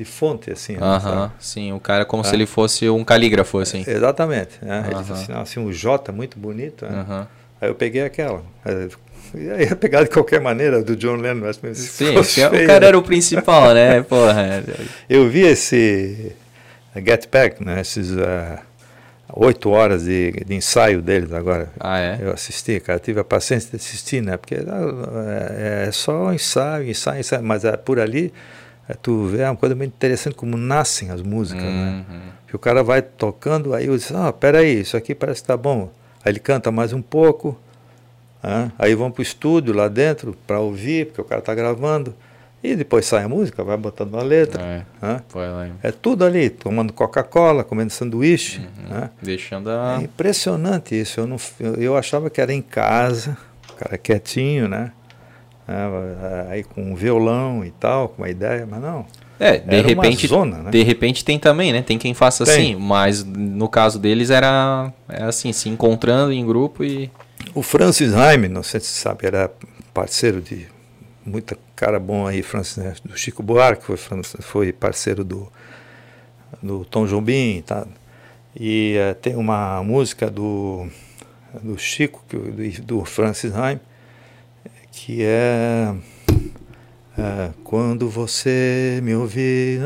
de 0.00 0.04
fonte, 0.06 0.50
assim. 0.50 0.76
Uh 0.76 0.80
-huh, 0.80 1.30
sim, 1.38 1.72
o 1.72 1.78
cara 1.78 2.06
como 2.06 2.22
é. 2.22 2.26
se 2.26 2.34
ele 2.34 2.46
fosse 2.46 2.88
um 2.88 3.04
calígrafo, 3.04 3.58
assim. 3.58 3.84
Exatamente. 3.86 4.52
Né? 4.62 4.80
Uh 4.80 4.82
-huh. 4.82 4.86
Ele 4.86 5.12
assinava 5.12 5.42
assim, 5.42 5.60
um 5.60 5.70
J 5.70 6.10
muito 6.10 6.38
bonito. 6.38 6.86
Né? 6.86 7.04
Uh 7.06 7.12
-huh. 7.12 7.26
Aí 7.60 7.68
eu 7.68 7.74
peguei 7.74 8.02
aquela. 8.02 8.42
Eu 8.64 9.60
ia 9.60 9.76
pegar 9.76 10.02
de 10.02 10.08
qualquer 10.08 10.40
maneira 10.40 10.82
do 10.82 10.96
John 10.96 11.16
Lennon. 11.16 11.52
Mas 11.62 11.78
sim, 11.78 12.16
o 12.16 12.24
feio, 12.24 12.66
cara 12.66 12.80
né? 12.80 12.86
era 12.86 12.98
o 12.98 13.02
principal, 13.02 13.74
né? 13.74 14.00
Porra. 14.08 14.64
Eu 15.08 15.28
vi 15.28 15.42
esse 15.42 16.32
Get 16.96 17.28
Back, 17.30 17.62
né? 17.62 17.82
Esses... 17.82 18.10
Uh, 18.10 18.58
oito 19.32 19.70
horas 19.70 20.04
de, 20.06 20.32
de, 20.44 20.54
ensaio 20.54 21.00
deles 21.00 21.32
agora. 21.32 21.68
Ah, 21.78 22.00
é? 22.00 22.18
Eu 22.20 22.32
assisti, 22.32 22.80
cara, 22.80 22.98
tive 22.98 23.20
a 23.20 23.24
paciência 23.24 23.70
de 23.70 23.76
assistir, 23.76 24.20
né? 24.20 24.36
Porque 24.36 24.56
é, 24.56 25.86
é 25.86 25.92
só 25.92 26.32
ensaio, 26.32 26.90
ensaio, 26.90 27.20
ensaio, 27.20 27.44
mas 27.44 27.64
é, 27.64 27.76
por 27.76 28.00
ali 28.00 28.32
é, 28.90 28.94
tu 29.00 29.26
vê 29.26 29.42
é 29.42 29.48
uma 29.48 29.56
coisa 29.56 29.74
muito 29.74 29.92
interessante 29.92 30.34
como 30.34 30.56
nascem 30.56 31.10
as 31.10 31.22
músicas, 31.22 31.62
né? 31.62 32.04
uhum. 32.08 32.16
né? 32.16 32.22
Que 32.48 32.56
o 32.56 32.58
cara 32.58 32.82
vai 32.82 33.00
tocando, 33.00 33.72
aí 33.74 33.86
eu 33.86 33.96
disse, 33.96 34.12
ah, 34.14 34.32
peraí, 34.32 34.80
isso 34.80 34.96
aqui 34.96 35.14
parece 35.14 35.40
que 35.42 35.46
tá 35.46 35.56
bom. 35.56 35.90
Aí 36.24 36.32
ele 36.32 36.40
canta 36.40 36.72
mais 36.72 36.92
um 36.92 37.00
pouco, 37.00 37.56
né? 38.42 38.72
aí 38.76 38.94
vão 38.94 39.10
pro 39.10 39.22
estúdio 39.22 39.72
lá 39.72 39.86
dentro 39.86 40.36
para 40.46 40.58
ouvir, 40.58 41.06
porque 41.06 41.20
o 41.20 41.24
cara 41.24 41.40
tá 41.40 41.54
gravando. 41.54 42.14
E 42.62 42.76
depois 42.76 43.06
sai 43.06 43.24
a 43.24 43.28
música, 43.28 43.64
vai 43.64 43.76
botando 43.76 44.18
a 44.18 44.22
letra. 44.22 44.62
É, 44.62 44.84
né? 45.00 45.22
é 45.82 45.90
tudo 45.90 46.26
ali, 46.26 46.50
tomando 46.50 46.92
Coca-Cola, 46.92 47.64
comendo 47.64 47.90
sanduíche. 47.90 48.58
Uhum. 48.58 48.94
Né? 48.94 49.10
Deixando 49.22 49.70
a... 49.70 49.98
É 49.98 50.02
impressionante 50.02 51.00
isso. 51.00 51.20
Eu, 51.20 51.26
não, 51.26 51.36
eu, 51.58 51.74
eu 51.76 51.96
achava 51.96 52.28
que 52.28 52.38
era 52.38 52.52
em 52.52 52.60
casa, 52.60 53.38
o 53.70 53.74
cara 53.76 53.96
quietinho, 53.96 54.68
né? 54.68 54.92
Né? 55.70 56.46
aí 56.50 56.64
com 56.64 56.82
um 56.82 56.94
violão 56.94 57.64
e 57.64 57.70
tal, 57.70 58.08
com 58.08 58.22
uma 58.22 58.28
ideia, 58.28 58.66
mas 58.68 58.80
não. 58.80 59.06
É, 59.38 59.56
de 59.56 59.80
repente, 59.80 60.26
zona, 60.26 60.58
né? 60.58 60.70
de 60.70 60.82
repente 60.82 61.24
tem 61.24 61.38
também, 61.38 61.72
né? 61.72 61.80
Tem 61.80 61.96
quem 61.96 62.12
faça 62.12 62.44
tem. 62.44 62.54
assim, 62.54 62.76
mas 62.76 63.24
no 63.24 63.68
caso 63.70 63.98
deles 63.98 64.28
era, 64.28 64.92
era 65.08 65.28
assim, 65.28 65.50
se 65.50 65.68
encontrando 65.68 66.30
em 66.30 66.44
grupo 66.44 66.84
e 66.84 67.10
o 67.54 67.62
Francis 67.62 68.14
Haim, 68.14 68.48
não 68.48 68.62
sei 68.62 68.80
se 68.80 68.86
você 68.86 69.00
sabe, 69.00 69.26
era 69.26 69.50
parceiro 69.94 70.40
de 70.40 70.68
muita 71.24 71.56
cara 71.74 71.98
bom 71.98 72.26
aí, 72.26 72.42
Francis, 72.42 72.76
né? 72.76 72.94
do 73.04 73.16
Chico 73.16 73.42
Buarque, 73.42 73.82
foi, 73.84 73.96
foi 74.22 74.72
parceiro 74.72 75.24
do, 75.24 75.50
do 76.62 76.84
Tom 76.84 77.06
Jobim, 77.06 77.62
tá? 77.66 77.86
E 78.54 78.96
uh, 78.98 79.14
tem 79.14 79.36
uma 79.36 79.82
música 79.82 80.30
do, 80.30 80.86
do 81.62 81.78
Chico, 81.78 82.22
do, 82.28 82.82
do 82.82 83.04
Francis 83.04 83.54
Haim, 83.54 83.80
que 85.04 85.24
é, 85.24 85.94
é 87.16 87.50
quando 87.64 88.08
você 88.08 89.00
me 89.02 89.14
ouvir, 89.14 89.80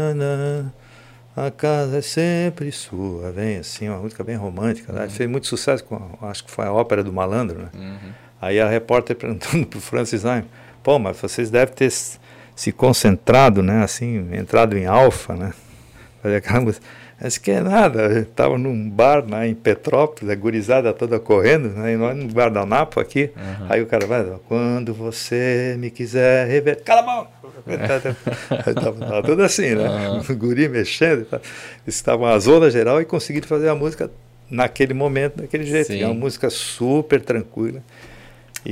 a 1.36 1.50
casa 1.52 1.98
é 1.98 2.02
sempre 2.02 2.72
sua, 2.72 3.30
vem 3.30 3.58
assim, 3.58 3.88
uma 3.88 3.98
música 3.98 4.24
bem 4.24 4.34
romântica, 4.34 4.92
né? 4.92 5.04
uhum. 5.04 5.10
fez 5.10 5.30
muito 5.30 5.46
sucesso 5.46 5.84
com, 5.84 6.00
acho 6.22 6.44
que 6.44 6.50
foi 6.50 6.66
a 6.66 6.72
ópera 6.72 7.02
do 7.02 7.12
Malandro, 7.12 7.60
né? 7.60 7.68
Uhum. 7.74 8.12
Aí 8.42 8.60
a 8.60 8.68
repórter 8.68 9.14
perguntando 9.16 9.66
para 9.66 9.78
o 9.78 9.80
Francis 9.80 10.24
Heim, 10.24 10.44
pô, 10.82 10.98
mas 10.98 11.16
vocês 11.20 11.48
devem 11.48 11.74
ter 11.74 11.92
se 11.92 12.72
concentrado, 12.72 13.62
né, 13.62 13.84
assim, 13.84 14.28
entrado 14.32 14.76
em 14.76 14.86
alfa, 14.86 15.34
né? 15.36 15.52
Fazer 16.22 16.36
aquela 16.36 16.60
música. 16.60 16.84
Mas 17.20 17.38
que 17.38 17.50
é 17.50 17.60
nada, 17.60 18.20
estava 18.20 18.58
num 18.58 18.90
bar 18.90 19.24
né, 19.24 19.48
em 19.48 19.54
Petrópolis, 19.54 20.28
a 20.28 20.34
gurizada 20.34 20.92
toda 20.92 21.18
correndo, 21.18 21.68
né, 21.70 21.96
nós 21.96 22.16
no 22.16 22.26
guardanapo 22.26 23.00
aqui. 23.00 23.30
Uhum. 23.36 23.66
Aí 23.68 23.82
o 23.82 23.86
cara 23.86 24.06
vai, 24.06 24.24
quando 24.48 24.92
você 24.92 25.76
me 25.78 25.90
quiser 25.90 26.46
rever, 26.48 26.82
cala 26.82 27.00
a 27.00 27.04
mão! 27.04 27.26
Estava 28.66 29.22
tudo 29.22 29.42
assim, 29.42 29.74
né? 29.74 29.88
Uhum. 29.88 30.20
O 30.28 30.36
guri 30.36 30.68
mexendo. 30.68 31.26
Estavam 31.86 32.26
a 32.26 32.38
zona 32.38 32.70
geral 32.70 33.00
e 33.00 33.04
conseguiram 33.04 33.48
fazer 33.48 33.68
a 33.68 33.74
música 33.74 34.10
naquele 34.50 34.92
momento, 34.92 35.40
daquele 35.40 35.64
jeito. 35.64 35.92
É 35.92 36.04
uma 36.04 36.14
música 36.14 36.50
super 36.50 37.20
tranquila. 37.22 37.82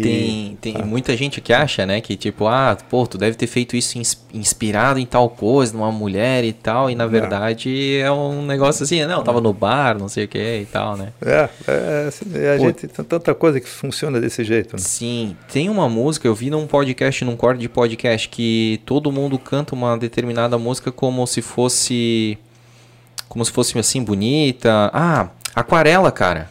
Tem, 0.01 0.57
tem 0.61 0.77
ah. 0.79 0.87
muita 0.87 1.15
gente 1.17 1.41
que 1.41 1.53
acha, 1.53 1.85
né, 1.85 2.01
que 2.01 2.17
tipo, 2.17 2.47
ah, 2.47 2.77
pô, 2.89 3.07
tu 3.07 3.19
deve 3.19 3.37
ter 3.37 3.47
feito 3.47 3.77
isso 3.77 4.01
inspirado 4.33 4.99
em 4.99 5.05
tal 5.05 5.29
coisa, 5.29 5.75
numa 5.75 5.93
mulher 5.93 6.45
e 6.45 6.53
tal, 6.53 6.89
e 6.91 6.95
na 6.95 7.07
verdade 7.07 7.99
é 7.99 8.11
um 8.11 8.45
negócio 8.47 8.85
assim, 8.85 9.05
não, 9.05 9.23
tava 9.23 9.41
no 9.41 9.53
bar, 9.53 9.99
não 9.99 10.09
sei 10.09 10.25
o 10.25 10.29
que 10.29 10.39
e 10.39 10.67
tal, 10.67 10.97
né? 10.97 11.13
É, 11.21 11.49
é 11.67 12.07
assim, 12.09 12.25
a 12.27 12.59
pô, 12.59 12.67
gente 12.67 12.87
tem 12.89 13.05
tanta 13.05 13.35
coisa 13.35 13.61
que 13.61 13.69
funciona 13.69 14.21
desse 14.21 14.43
jeito. 14.45 14.77
Né? 14.77 14.79
Sim, 14.79 15.37
tem 15.53 15.69
uma 15.69 15.89
música, 15.89 16.27
eu 16.27 16.35
vi 16.35 16.49
num 16.49 16.67
podcast, 16.67 17.25
num 17.25 17.37
corte 17.37 17.61
de 17.61 17.69
podcast, 17.69 18.29
que 18.29 18.81
todo 18.87 19.13
mundo 19.13 19.39
canta 19.39 19.75
uma 19.75 19.99
determinada 19.99 20.57
música 20.59 20.91
como 20.91 21.27
se 21.27 21.43
fosse, 21.43 22.39
como 23.29 23.45
se 23.45 23.51
fosse 23.51 23.79
assim, 23.79 24.03
bonita. 24.03 24.91
Ah, 24.93 25.29
aquarela, 25.55 26.11
cara. 26.11 26.51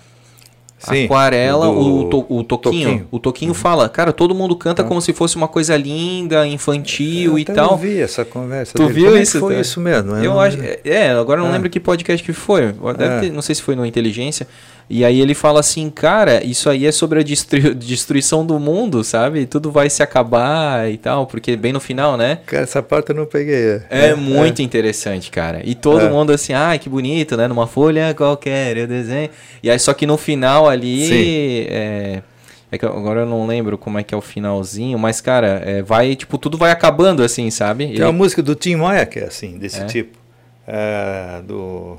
Sim, 0.81 1.05
Aquarela, 1.05 1.69
o, 1.69 2.05
to, 2.05 2.25
o 2.27 2.43
Toquinho, 2.43 2.47
Toquinho. 2.89 3.07
O 3.11 3.19
Toquinho 3.19 3.51
uhum. 3.51 3.55
fala, 3.55 3.87
cara, 3.87 4.11
todo 4.11 4.33
mundo 4.33 4.55
canta 4.55 4.81
uhum. 4.81 4.87
como 4.87 5.01
se 5.01 5.13
fosse 5.13 5.35
uma 5.35 5.47
coisa 5.47 5.77
linda, 5.77 6.47
infantil 6.47 7.33
eu 7.33 7.39
e 7.39 7.45
tal. 7.45 7.71
Eu 7.71 7.77
vi 7.77 8.01
essa 8.01 8.25
conversa. 8.25 8.73
Tu 8.73 8.81
dele. 8.81 8.93
viu 8.93 9.05
Como 9.05 9.17
é 9.17 9.21
isso? 9.21 9.39
Foi 9.39 9.53
tá? 9.53 9.61
isso 9.61 9.79
mesmo. 9.79 10.15
Eu, 10.15 10.23
eu 10.23 10.39
acho, 10.39 10.57
é, 10.83 11.11
agora 11.11 11.39
eu 11.39 11.43
não 11.43 11.51
é. 11.51 11.53
lembro 11.53 11.69
que 11.69 11.79
podcast 11.79 12.25
que 12.25 12.33
foi. 12.33 12.73
Deve 12.97 13.13
é. 13.13 13.19
ter, 13.19 13.31
não 13.31 13.43
sei 13.43 13.53
se 13.53 13.61
foi 13.61 13.75
no 13.75 13.85
Inteligência. 13.85 14.47
E 14.93 15.05
aí 15.05 15.21
ele 15.21 15.33
fala 15.33 15.61
assim, 15.61 15.89
cara, 15.89 16.45
isso 16.45 16.69
aí 16.69 16.85
é 16.85 16.91
sobre 16.91 17.21
a 17.21 17.23
destru 17.23 17.73
destruição 17.73 18.45
do 18.45 18.59
mundo, 18.59 19.05
sabe? 19.05 19.45
Tudo 19.45 19.71
vai 19.71 19.89
se 19.89 20.03
acabar 20.03 20.91
e 20.91 20.97
tal, 20.97 21.25
porque 21.25 21.55
bem 21.55 21.71
no 21.71 21.79
final, 21.79 22.17
né? 22.17 22.39
Cara, 22.45 22.63
essa 22.63 22.83
parte 22.83 23.11
eu 23.11 23.15
não 23.15 23.25
peguei. 23.25 23.81
É, 23.89 24.07
é, 24.07 24.15
muito 24.15 24.61
é. 24.61 24.65
interessante, 24.65 25.31
cara. 25.31 25.61
E 25.63 25.75
todo 25.75 26.07
é. 26.07 26.09
mundo 26.09 26.33
assim, 26.33 26.51
ai, 26.51 26.75
ah, 26.75 26.77
que 26.77 26.89
bonito, 26.89 27.37
né? 27.37 27.47
Numa 27.47 27.67
folha 27.67 28.13
qualquer, 28.13 28.75
eu 28.75 28.85
desenho. 28.85 29.29
E 29.63 29.71
aí 29.71 29.79
só 29.79 29.93
que 29.93 30.05
no 30.05 30.17
final 30.17 30.67
ali, 30.67 31.67
é, 31.69 32.21
é 32.69 32.77
que 32.77 32.85
agora 32.85 33.21
eu 33.21 33.25
não 33.25 33.47
lembro 33.47 33.77
como 33.77 33.97
é 33.97 34.03
que 34.03 34.13
é 34.13 34.17
o 34.17 34.21
finalzinho, 34.21 34.99
mas, 34.99 35.21
cara, 35.21 35.61
é, 35.65 35.81
vai, 35.81 36.17
tipo, 36.17 36.37
tudo 36.37 36.57
vai 36.57 36.69
acabando 36.69 37.23
assim, 37.23 37.49
sabe? 37.49 37.85
Tem 37.85 37.95
Ele... 37.95 38.03
uma 38.03 38.11
música 38.11 38.43
do 38.43 38.55
Tim 38.55 38.75
Maia 38.75 39.05
que 39.05 39.19
é 39.19 39.23
assim, 39.23 39.57
desse 39.57 39.79
é? 39.79 39.85
tipo. 39.85 40.19
É, 40.67 41.41
do 41.47 41.97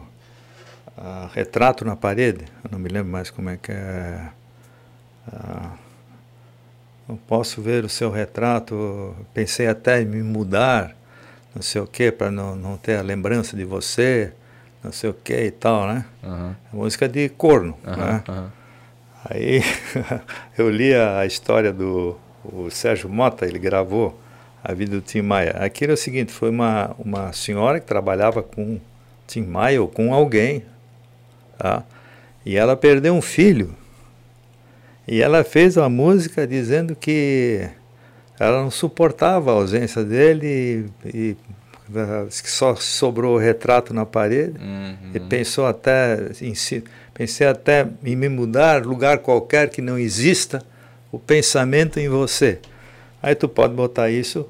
uh, 1.03 1.29
retrato 1.35 1.85
na 1.85 1.97
parede, 1.97 2.45
eu 2.65 2.71
não 2.71 2.79
me 2.79 2.89
lembro 2.89 3.11
mais 3.11 3.31
como 3.31 3.51
é 3.51 3.57
que 3.57 3.73
é. 3.73 4.29
Uh, 5.29 5.83
não 7.09 7.17
posso 7.17 7.61
ver 7.61 7.85
o 7.85 7.89
seu 7.89 8.11
retrato, 8.11 9.15
pensei 9.35 9.67
até 9.67 10.01
em 10.01 10.07
me 10.07 10.23
mudar, 10.23 10.97
não 11.55 11.61
sei 11.61 11.81
o 11.81 11.87
que, 11.87 12.13
para 12.13 12.31
não, 12.31 12.55
não 12.55 12.77
ter 12.77 12.97
a 12.97 13.03
lembrança 13.03 13.57
de 13.57 13.65
você, 13.65 14.33
não 14.83 14.93
sei 14.93 15.11
o 15.11 15.15
que 15.15 15.35
e 15.35 15.51
tal, 15.51 15.87
né? 15.87 16.05
Uhum. 16.23 16.55
Música 16.73 17.09
de 17.09 17.29
corno, 17.29 17.77
uhum, 17.85 17.97
né? 17.97 18.25
Uhum. 18.29 18.47
Aí 19.25 19.63
eu 20.57 20.71
li 20.71 20.95
a 20.95 21.27
história 21.27 21.73
do 21.73 22.17
Sérgio 22.71 23.09
Mota, 23.09 23.47
ele 23.47 23.59
gravou 23.59 24.19
a 24.63 24.73
vida 24.73 24.93
do 24.93 25.01
Tim 25.01 25.23
Maia. 25.23 25.53
Aquilo 25.59 25.93
é 25.93 25.95
o 25.95 25.99
seguinte, 25.99 26.33
foi 26.33 26.51
uma, 26.51 26.95
uma 26.99 27.33
senhora 27.33 27.81
que 27.81 27.87
trabalhava 27.87 28.43
com 28.43 28.81
Tim 29.27 29.43
Maia 29.43 29.81
ou 29.81 29.89
com 29.89 30.15
alguém, 30.15 30.65
Tá? 31.59 31.83
E 32.45 32.57
ela 32.57 32.77
perdeu 32.77 33.15
um 33.15 33.23
filho. 33.23 33.75
E 35.07 35.21
ela 35.21 35.43
fez 35.45 35.77
uma 35.77 35.89
música 35.89 36.47
dizendo 36.47 36.95
que 36.95 37.69
ela 38.39 38.63
não 38.63 38.71
suportava 38.71 39.51
a 39.51 39.55
ausência 39.55 40.05
dele 40.05 40.91
e, 41.05 41.09
e 41.17 41.37
que 42.43 42.51
só 42.51 42.75
sobrou 42.77 43.35
o 43.35 43.39
retrato 43.39 43.93
na 43.93 44.07
parede 44.07 44.59
uhum. 44.59 45.11
e 45.15 45.21
pensou 45.21 45.67
até 45.67 46.19
em 46.41 46.55
si, 46.55 46.83
pensei 47.13 47.47
até 47.47 47.87
em 48.03 48.17
me 48.17 48.29
mudar 48.29 48.85
lugar 48.87 49.19
qualquer 49.19 49.69
que 49.69 49.83
não 49.83 49.99
exista 49.99 50.65
o 51.11 51.19
pensamento 51.19 52.01
em 52.01 52.09
você. 52.09 52.59
Aí 53.23 53.35
tu 53.35 53.49
pode 53.49 53.75
botar 53.75 54.11
isso 54.11 54.49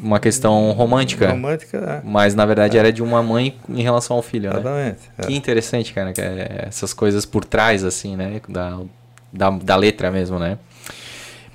uma 0.00 0.20
questão 0.20 0.70
romântica. 0.72 1.30
Romântica, 1.30 1.78
é. 1.78 2.00
Mas 2.08 2.34
na 2.34 2.46
verdade 2.46 2.76
é. 2.76 2.80
era 2.80 2.92
de 2.92 3.02
uma 3.02 3.22
mãe 3.22 3.56
em 3.68 3.82
relação 3.82 4.16
ao 4.16 4.22
filho, 4.22 4.50
né? 4.50 4.60
Exatamente. 4.60 4.98
É. 5.18 5.26
Que 5.26 5.34
interessante, 5.34 5.92
cara, 5.92 6.12
que 6.12 6.20
é 6.20 6.66
essas 6.68 6.92
coisas 6.92 7.26
por 7.26 7.44
trás 7.44 7.84
assim, 7.84 8.16
né, 8.16 8.40
da, 8.48 8.80
da, 9.32 9.50
da 9.50 9.76
letra 9.76 10.10
mesmo, 10.10 10.38
né? 10.38 10.58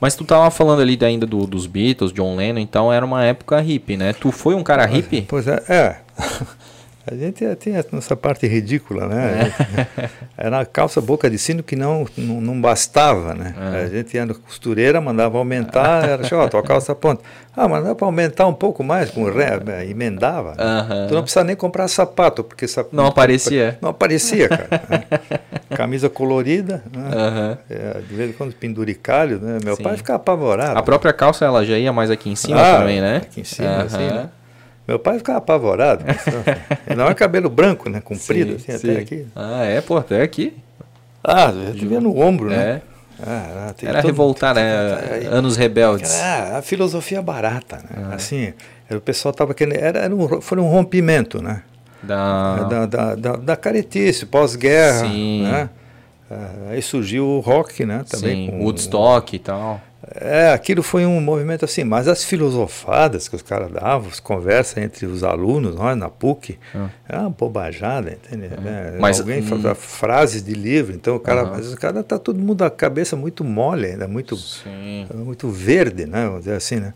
Mas 0.02 0.16
tu 0.16 0.26
tava 0.26 0.52
falando 0.52 0.82
ali 0.82 1.00
ainda 1.02 1.26
do, 1.26 1.48
dos 1.48 1.66
Beatles, 1.66 2.12
John 2.12 2.36
Lennon, 2.36 2.60
então 2.60 2.92
era 2.92 3.06
uma 3.06 3.24
época 3.24 3.62
hippie, 3.62 3.96
né? 3.96 4.12
Tu 4.12 4.34
foi 4.34 4.54
um 4.54 4.62
cara 4.62 4.86
hippie? 4.86 5.22
Pois 5.30 5.48
é, 5.48 5.64
é. 5.70 5.98
A 7.06 7.16
gente 7.16 7.44
tem 7.58 7.76
essa 7.76 8.16
parte 8.16 8.48
ridícula, 8.48 9.08
né? 9.08 9.52
É. 9.98 10.10
Era 10.46 10.62
a 10.62 10.66
calça 10.66 11.02
boca 11.02 11.30
de 11.30 11.38
sino 11.38 11.62
que 11.62 11.76
não, 11.76 12.08
não, 12.18 12.40
não 12.40 12.62
bastava, 12.62 13.34
né? 13.34 13.54
É. 13.58 13.84
A 13.84 13.88
gente 13.88 14.16
ia 14.16 14.26
na 14.26 14.34
costureira, 14.34 15.02
mandava 15.02 15.38
aumentar, 15.38 16.08
era 16.08 16.24
ó, 16.32 16.48
tua 16.48 16.64
calça 16.64 16.96
ponta. 16.96 17.22
Ah, 17.56 17.68
mas 17.68 17.84
dá 17.84 17.94
para 17.94 18.06
aumentar 18.08 18.48
um 18.48 18.54
pouco 18.54 18.84
mais 18.84 19.12
com 19.12 19.30
ré, 19.30 19.60
né? 19.60 19.86
emendava. 19.86 20.52
Uhum. 20.52 21.08
Tu 21.08 21.14
não 21.14 21.22
precisa 21.22 21.44
nem 21.44 21.56
comprar 21.58 21.90
sapato, 21.90 22.42
porque 22.44 22.68
sapato, 22.68 22.96
não 22.96 23.06
aparecia. 23.06 23.78
Não 23.82 23.90
aparecia, 23.90 24.48
cara. 24.48 24.68
né? 24.90 25.04
Camisa 25.76 26.10
colorida, 26.10 26.84
né? 26.92 27.04
uhum. 27.04 27.58
é, 27.70 28.02
de 28.02 28.16
vez 28.16 28.30
em 28.30 28.34
quando 28.34 28.54
penduricalho, 28.54 29.40
né? 29.40 29.60
Meu 29.64 29.76
Sim. 29.76 29.84
pai 29.84 29.98
ficava 29.98 30.18
apavorado. 30.18 30.80
A 30.80 30.82
própria 30.82 31.12
calça 31.12 31.44
ela 31.44 31.66
já 31.66 31.78
ia 31.78 31.92
mais 31.92 32.10
aqui 32.10 32.30
em 32.30 32.36
cima 32.36 32.62
ah, 32.62 32.80
também, 32.80 33.02
né? 33.02 33.18
Aqui 33.18 33.42
em 33.42 33.44
cima, 33.44 33.70
uhum. 33.70 33.82
assim, 33.82 33.98
né? 33.98 34.30
Meu 34.88 35.00
pai 35.00 35.18
ficava 35.18 35.38
apavorado. 35.38 36.04
não 36.96 37.08
é 37.08 37.14
cabelo 37.14 37.50
branco, 37.50 37.90
né? 37.90 38.02
Comprido, 38.02 38.60
sim, 38.60 38.72
assim, 38.72 38.88
sim. 38.88 38.92
até 38.92 39.02
aqui. 39.02 39.28
Ah, 39.36 39.64
é, 39.64 39.82
pô, 39.82 39.98
até 39.98 40.22
aqui. 40.22 40.58
Ah, 41.24 41.52
eu 41.52 41.74
devia 41.74 42.02
no 42.02 42.20
ombro, 42.20 42.50
né? 42.50 42.82
É. 42.90 42.94
Ah, 43.26 43.74
Era 43.82 44.02
todo... 44.02 44.08
revoltar, 44.08 44.54
né? 44.54 44.62
Anos 45.32 45.56
rebeldes. 45.56 46.14
Ah, 46.20 46.58
a 46.58 46.62
filosofia 46.62 47.22
barata, 47.22 47.78
né? 47.78 48.08
Ah. 48.12 48.16
Assim, 48.16 48.54
o 48.92 49.00
pessoal 49.00 49.32
estava 49.32 49.54
querendo. 49.54 49.78
Era, 49.78 50.00
era 50.00 50.14
um, 50.14 50.42
foi 50.42 50.60
um 50.60 50.68
rompimento, 50.68 51.42
né? 51.42 51.64
Da, 52.02 52.64
da, 52.64 52.86
da, 52.86 53.16
da, 53.16 53.32
da 53.38 53.56
caretice, 53.56 54.26
pós-guerra. 54.26 55.08
Né? 55.08 55.70
Ah, 56.34 56.72
aí 56.72 56.82
surgiu 56.82 57.28
o 57.28 57.40
rock, 57.40 57.86
né? 57.86 58.04
Também 58.10 58.46
Sim, 58.46 58.52
com 58.52 58.64
Woodstock 58.64 59.34
o... 59.34 59.36
e 59.36 59.40
tal. 59.40 59.82
É, 60.16 60.52
aquilo 60.52 60.84
foi 60.84 61.06
um 61.06 61.22
movimento 61.22 61.64
assim, 61.64 61.84
mas 61.86 62.10
as 62.10 62.26
filosofadas 62.26 63.30
que 63.30 63.36
os 63.38 63.42
caras 63.42 63.72
davam, 63.72 64.10
as 64.10 64.20
conversas 64.20 64.78
entre 64.78 65.06
os 65.06 65.24
alunos 65.24 65.76
nós, 65.76 65.98
na 65.98 66.10
PUC, 66.10 66.60
ah. 66.76 66.90
é 67.08 67.18
uma 67.18 67.30
bobajada, 67.30 68.12
entendeu? 68.12 68.52
É. 68.66 68.98
Mas, 69.00 69.22
Alguém 69.22 69.42
hum... 69.42 69.44
fala 69.44 69.74
frases 69.74 70.44
de 70.44 70.54
livro, 70.54 70.94
então 70.94 71.16
o 71.16 71.20
cara, 71.20 71.46
mas 71.46 71.72
o 71.72 71.78
cara 71.78 72.04
tá 72.04 72.20
todo 72.20 72.38
mundo 72.38 72.64
a 72.64 72.70
cabeça 72.70 73.16
muito 73.16 73.46
mole 73.46 73.88
ainda, 73.88 74.08
muito, 74.08 74.38
muito 75.16 75.50
verde, 75.50 76.06
né? 76.06 76.26
Vamos 76.26 76.40
dizer 76.40 76.56
assim, 76.56 76.76
né? 76.76 76.94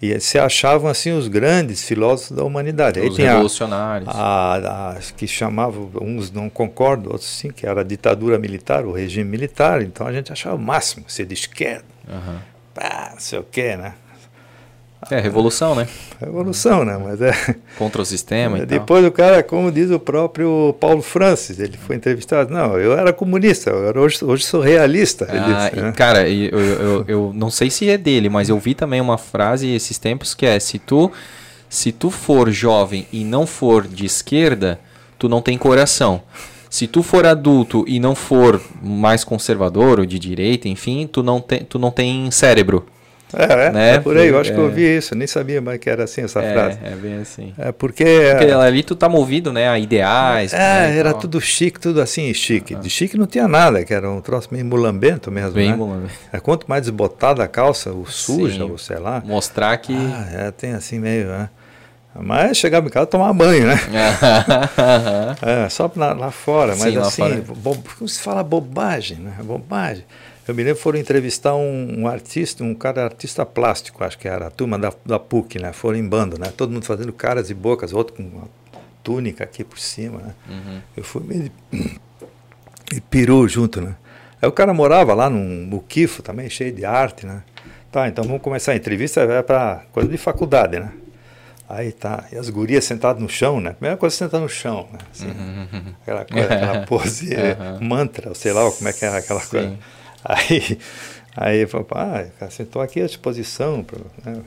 E 0.00 0.18
se 0.20 0.38
achavam 0.38 0.90
assim 0.90 1.12
os 1.12 1.28
grandes 1.28 1.84
filósofos 1.84 2.36
da 2.36 2.42
humanidade. 2.42 3.00
Os 3.00 3.18
Aí 3.18 3.26
revolucionários. 3.26 4.08
A, 4.08 4.14
a, 4.14 4.90
a, 4.92 4.98
que 5.16 5.26
chamavam, 5.26 5.90
uns 6.00 6.30
não 6.30 6.48
concordam, 6.48 7.12
outros 7.12 7.28
sim, 7.28 7.50
que 7.50 7.66
era 7.66 7.82
a 7.82 7.84
ditadura 7.84 8.38
militar, 8.38 8.86
o 8.86 8.92
regime 8.92 9.28
militar. 9.28 9.82
Então 9.82 10.06
a 10.06 10.12
gente 10.12 10.32
achava 10.32 10.56
o 10.56 10.58
máximo 10.58 11.04
ser 11.08 11.26
de 11.26 11.34
esquerda. 11.34 11.84
Uhum 12.08 12.50
pá, 12.74 13.10
não 13.12 13.20
sei 13.20 13.38
o 13.38 13.44
quê, 13.44 13.76
né? 13.76 13.94
É, 15.10 15.18
revolução, 15.18 15.74
né? 15.74 15.88
Revolução, 16.20 16.84
né? 16.84 16.98
Mas 17.02 17.22
é. 17.22 17.32
Contra 17.78 18.02
o 18.02 18.04
sistema 18.04 18.58
e 18.58 18.66
Depois 18.66 19.00
tal. 19.00 19.08
o 19.08 19.12
cara, 19.12 19.42
como 19.42 19.72
diz 19.72 19.90
o 19.90 19.98
próprio 19.98 20.74
Paulo 20.78 21.00
Francis, 21.00 21.58
ele 21.58 21.76
foi 21.78 21.96
entrevistado. 21.96 22.52
Não, 22.52 22.78
eu 22.78 22.92
era 22.92 23.12
comunista, 23.12 23.70
eu 23.70 23.88
era, 23.88 23.98
hoje, 23.98 24.22
hoje 24.22 24.44
sou 24.44 24.60
realista. 24.60 25.26
Ah, 25.30 25.68
disse, 25.68 25.80
né? 25.80 25.92
Cara, 25.92 26.28
eu, 26.28 26.58
eu, 26.58 27.04
eu, 27.08 27.32
não 27.34 27.50
sei 27.50 27.70
se 27.70 27.88
é 27.88 27.96
dele, 27.96 28.28
mas 28.28 28.50
eu 28.50 28.58
vi 28.58 28.74
também 28.74 29.00
uma 29.00 29.16
frase 29.16 29.68
esses 29.68 29.96
tempos 29.96 30.34
que 30.34 30.44
é: 30.44 30.60
se 30.60 30.78
tu, 30.78 31.10
se 31.68 31.92
tu 31.92 32.10
for 32.10 32.50
jovem 32.50 33.06
e 33.10 33.24
não 33.24 33.46
for 33.46 33.86
de 33.86 34.04
esquerda, 34.04 34.78
tu 35.18 35.28
não 35.28 35.40
tem 35.40 35.56
coração. 35.56 36.22
Se 36.68 36.86
tu 36.86 37.02
for 37.02 37.26
adulto 37.26 37.84
e 37.88 37.98
não 37.98 38.14
for 38.14 38.60
mais 38.80 39.24
conservador 39.24 39.98
ou 39.98 40.06
de 40.06 40.18
direita, 40.18 40.68
enfim, 40.68 41.08
tu 41.10 41.22
não 41.22 41.40
tem, 41.40 41.64
tu 41.64 41.78
não 41.78 41.90
tem 41.90 42.30
cérebro. 42.30 42.86
É, 43.36 43.66
é, 43.66 43.70
né? 43.70 43.94
é 43.94 44.00
por 44.00 44.16
aí, 44.16 44.28
eu 44.28 44.38
acho 44.40 44.50
é, 44.50 44.54
que 44.54 44.60
eu 44.60 44.64
ouvi 44.64 44.96
isso, 44.96 45.14
nem 45.14 45.26
sabia 45.26 45.60
mais 45.60 45.78
que 45.78 45.88
era 45.88 46.04
assim 46.04 46.22
essa 46.22 46.40
é, 46.40 46.52
frase. 46.52 46.78
É 46.82 46.90
bem 46.90 47.18
assim. 47.18 47.54
É 47.58 47.72
porque, 47.72 48.04
porque 48.36 48.52
ali 48.52 48.82
tu 48.82 48.94
tá 48.94 49.08
movido, 49.08 49.52
né, 49.52 49.68
a 49.68 49.78
ideais. 49.78 50.52
É, 50.52 50.56
né, 50.88 50.98
era 50.98 51.14
tudo 51.14 51.40
chique, 51.40 51.78
tudo 51.78 52.00
assim, 52.00 52.32
chique. 52.34 52.74
De 52.74 52.90
chique 52.90 53.16
não 53.16 53.26
tinha 53.26 53.46
nada, 53.46 53.84
que 53.84 53.94
era 53.94 54.10
um 54.10 54.20
troço 54.20 54.48
meio 54.50 54.64
mulambento 54.64 55.30
mesmo, 55.30 55.52
bem 55.52 55.70
né? 55.70 55.76
mulambento. 55.76 56.12
É, 56.32 56.40
quanto 56.40 56.66
mais 56.68 56.82
desbotada 56.82 57.42
a 57.42 57.48
calça, 57.48 57.92
o 57.92 58.06
suja, 58.06 58.64
ou 58.64 58.78
sei 58.78 58.98
lá. 58.98 59.22
Mostrar 59.24 59.76
que... 59.78 59.94
Ah, 59.94 60.46
é, 60.46 60.50
tem 60.50 60.72
assim 60.72 60.98
meio, 60.98 61.28
né? 61.28 61.48
Mas 62.14 62.56
chegava 62.56 62.86
em 62.86 62.90
casa 62.90 63.06
tomar 63.06 63.32
banho, 63.32 63.66
né? 63.68 63.78
é, 65.42 65.68
só 65.68 65.90
lá, 65.94 66.12
lá 66.12 66.30
fora, 66.30 66.74
mas 66.76 66.92
Sim, 66.92 66.98
assim, 66.98 67.44
como 67.96 68.08
se 68.08 68.20
fala 68.20 68.42
bobagem, 68.42 69.18
né? 69.18 69.34
Bobagem. 69.44 70.04
Eu 70.50 70.54
me 70.54 70.64
lembro 70.64 70.80
foram 70.80 70.98
entrevistar 70.98 71.54
um, 71.54 72.00
um, 72.00 72.08
artista, 72.08 72.64
um 72.64 72.74
cara 72.74 73.04
artista 73.04 73.46
plástico, 73.46 74.02
acho 74.02 74.18
que 74.18 74.26
era 74.26 74.48
a 74.48 74.50
turma 74.50 74.76
da, 74.76 74.92
da 75.06 75.16
PUC, 75.16 75.60
né? 75.60 75.72
Foram 75.72 75.96
em 75.96 76.08
bando, 76.08 76.36
né? 76.36 76.52
Todo 76.56 76.72
mundo 76.72 76.84
fazendo 76.84 77.12
caras 77.12 77.50
e 77.50 77.54
bocas, 77.54 77.92
outro 77.92 78.16
com 78.16 78.24
uma 78.24 78.48
túnica 79.00 79.44
aqui 79.44 79.62
por 79.62 79.78
cima, 79.78 80.18
né? 80.18 80.34
Uhum. 80.48 80.80
Eu 80.96 81.04
fui 81.04 81.22
meio 81.22 81.52
de 82.92 83.00
peru 83.02 83.46
junto, 83.46 83.80
né? 83.80 83.94
Aí 84.42 84.48
o 84.48 84.50
cara 84.50 84.74
morava 84.74 85.14
lá 85.14 85.30
num 85.30 85.66
muquifo 85.66 86.20
também, 86.20 86.50
cheio 86.50 86.72
de 86.72 86.84
arte, 86.84 87.24
né? 87.24 87.44
Tá, 87.92 88.08
então 88.08 88.24
vamos 88.24 88.42
começar 88.42 88.72
a 88.72 88.76
entrevista, 88.76 89.20
é 89.20 89.42
para 89.42 89.84
coisa 89.92 90.08
de 90.08 90.18
faculdade, 90.18 90.80
né? 90.80 90.90
Aí 91.68 91.92
tá, 91.92 92.24
e 92.32 92.36
as 92.36 92.50
gurias 92.50 92.84
sentadas 92.84 93.22
no 93.22 93.28
chão, 93.28 93.60
né? 93.60 93.70
Primeira 93.70 93.96
coisa 93.96 94.16
é 94.16 94.18
sentar 94.18 94.40
no 94.40 94.48
chão, 94.48 94.88
né? 94.92 94.98
Assim, 95.12 95.28
uhum. 95.28 95.94
Aquela 96.02 96.24
coisa, 96.24 96.54
aquela 96.54 96.86
pose, 96.86 97.36
uhum. 97.36 97.86
mantra, 97.86 98.34
sei 98.34 98.52
lá 98.52 98.68
como 98.68 98.88
é 98.88 98.92
que 98.92 99.04
era 99.04 99.18
aquela 99.18 99.40
Sim. 99.40 99.48
coisa. 99.48 99.99
Aí, 100.24 100.78
aí 101.36 101.66
falou, 101.66 101.86
ah, 101.92 102.24
sentou 102.50 102.82
aqui 102.82 103.00
à 103.00 103.06
disposição. 103.06 103.84
Né? 104.24 104.40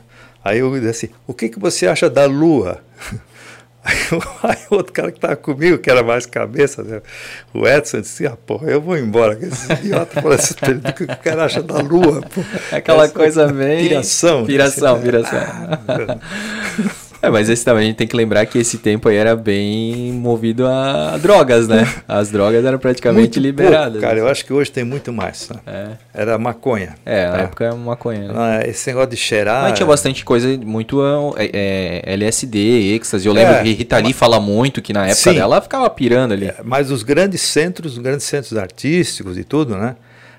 Aí 0.43 0.59
eu 0.59 0.71
disse 0.79 1.05
assim, 1.05 1.15
o 1.25 1.33
que, 1.33 1.49
que 1.49 1.59
você 1.59 1.87
acha 1.87 2.09
da 2.09 2.25
lua? 2.25 2.83
Aí, 4.43 4.57
outro 4.69 4.93
cara 4.93 5.11
que 5.11 5.17
estava 5.17 5.35
comigo, 5.35 5.77
que 5.77 5.89
era 5.89 6.01
mais 6.01 6.25
cabeça, 6.25 6.83
né? 6.83 7.01
o 7.53 7.67
Edson, 7.67 7.99
disse: 7.99 8.25
Ah, 8.25 8.37
porra, 8.37 8.69
eu 8.69 8.81
vou 8.81 8.97
embora. 8.97 9.37
Esse 9.41 9.73
idiota 9.73 10.21
falou 10.21 10.37
assim: 10.37 10.53
o 10.53 10.93
que 10.93 11.03
o 11.03 11.17
cara 11.17 11.43
acha 11.43 11.61
da 11.61 11.79
lua? 11.79 12.21
Pô? 12.21 12.41
Aquela 12.71 13.03
Essa 13.03 13.13
coisa 13.13 13.47
bem. 13.47 13.89
Piração. 13.89 14.45
Piração, 14.45 14.95
assim, 14.95 15.03
piração. 15.03 15.37
Ah, 15.37 16.17
é, 17.23 17.29
mas 17.29 17.49
esse 17.49 17.63
também 17.63 17.83
a 17.83 17.87
gente 17.87 17.95
tem 17.95 18.05
que 18.05 18.17
lembrar 18.17 18.45
que 18.45 18.57
esse 18.57 18.77
tempo 18.79 19.07
aí 19.07 19.15
era 19.15 19.33
bem 19.33 20.11
movido 20.11 20.67
a 20.67 21.17
drogas, 21.17 21.69
né? 21.69 21.87
As 22.05 22.29
drogas 22.29 22.65
eram 22.65 22.77
praticamente 22.77 23.39
muito 23.39 23.39
liberadas. 23.39 23.93
Pouco, 23.93 24.07
cara, 24.07 24.19
eu 24.19 24.27
acho 24.27 24.43
que 24.43 24.51
hoje 24.51 24.69
tem 24.69 24.83
muito 24.83 25.13
mais. 25.13 25.49
Né? 25.49 25.59
É. 26.13 26.21
Era 26.21 26.37
maconha. 26.37 26.95
É, 27.05 27.25
na 27.25 27.31
tá? 27.31 27.41
época 27.43 27.63
era 27.63 27.75
maconha. 27.75 28.27
Né? 28.27 28.63
Esse 28.67 28.89
negócio 28.89 29.11
de 29.11 29.15
cheirar. 29.15 29.63
Mas 29.63 29.73
tinha 29.73 29.87
bastante 29.87 30.25
coisa, 30.25 30.57
muito 30.57 31.01
é, 31.37 31.49
é, 31.53 32.13
LSD, 32.13 32.59
êxtase. 32.93 33.25
Eu 33.25 33.31
lembro 33.31 33.53
é, 33.53 33.63
que 33.63 33.71
Rita 33.71 33.97
Lee 33.99 34.11
fala 34.11 34.41
muito 34.41 34.81
que 34.81 34.91
na 34.91 35.05
época 35.05 35.15
sim, 35.15 35.33
dela 35.33 35.55
ela 35.55 35.61
ficava 35.61 35.89
pirando 35.89 36.33
ali. 36.33 36.47
É, 36.47 36.57
mas 36.61 36.91
os 36.91 37.03
grandes 37.03 37.39
centros, 37.39 37.93
os 37.93 37.99
grandes 37.99 38.25
centros 38.25 38.57
artísticos 38.57 39.37
e 39.37 39.45
tudo, 39.45 39.77
né? 39.77 39.95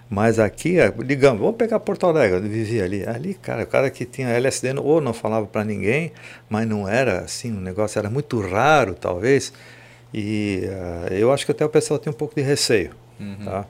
Mas 0.08 0.38
aqui, 0.38 0.76
digamos, 1.06 1.40
vamos 1.40 1.56
pegar 1.56 1.80
Porto 1.80 2.06
Alegre, 2.06 2.36
eu 2.36 2.42
vivia 2.42 2.84
ali. 2.84 3.06
Ali, 3.06 3.34
cara, 3.34 3.64
o 3.64 3.66
cara 3.66 3.90
que 3.90 4.04
tinha 4.04 4.28
LSD 4.28 4.78
ou 4.78 5.00
não 5.00 5.12
falava 5.12 5.46
para 5.46 5.64
ninguém, 5.64 6.12
mas 6.48 6.68
não 6.68 6.88
era 6.88 7.20
assim, 7.20 7.52
um 7.52 7.60
negócio 7.60 7.98
era 7.98 8.10
muito 8.10 8.40
raro, 8.40 8.94
talvez. 8.94 9.52
E 10.12 10.62
uh, 10.64 11.12
eu 11.12 11.32
acho 11.32 11.44
que 11.44 11.52
até 11.52 11.64
o 11.64 11.68
pessoal 11.68 11.98
tem 11.98 12.12
um 12.12 12.16
pouco 12.16 12.34
de 12.34 12.42
receio. 12.42 12.90
Uhum. 13.18 13.44
Tá? 13.44 13.64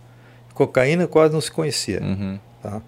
Cocaína 0.52 1.06
quase 1.06 1.32
não 1.32 1.40
se 1.40 1.50
conhecia. 1.50 2.00
Uhum. 2.02 2.38
Tá? 2.62 2.82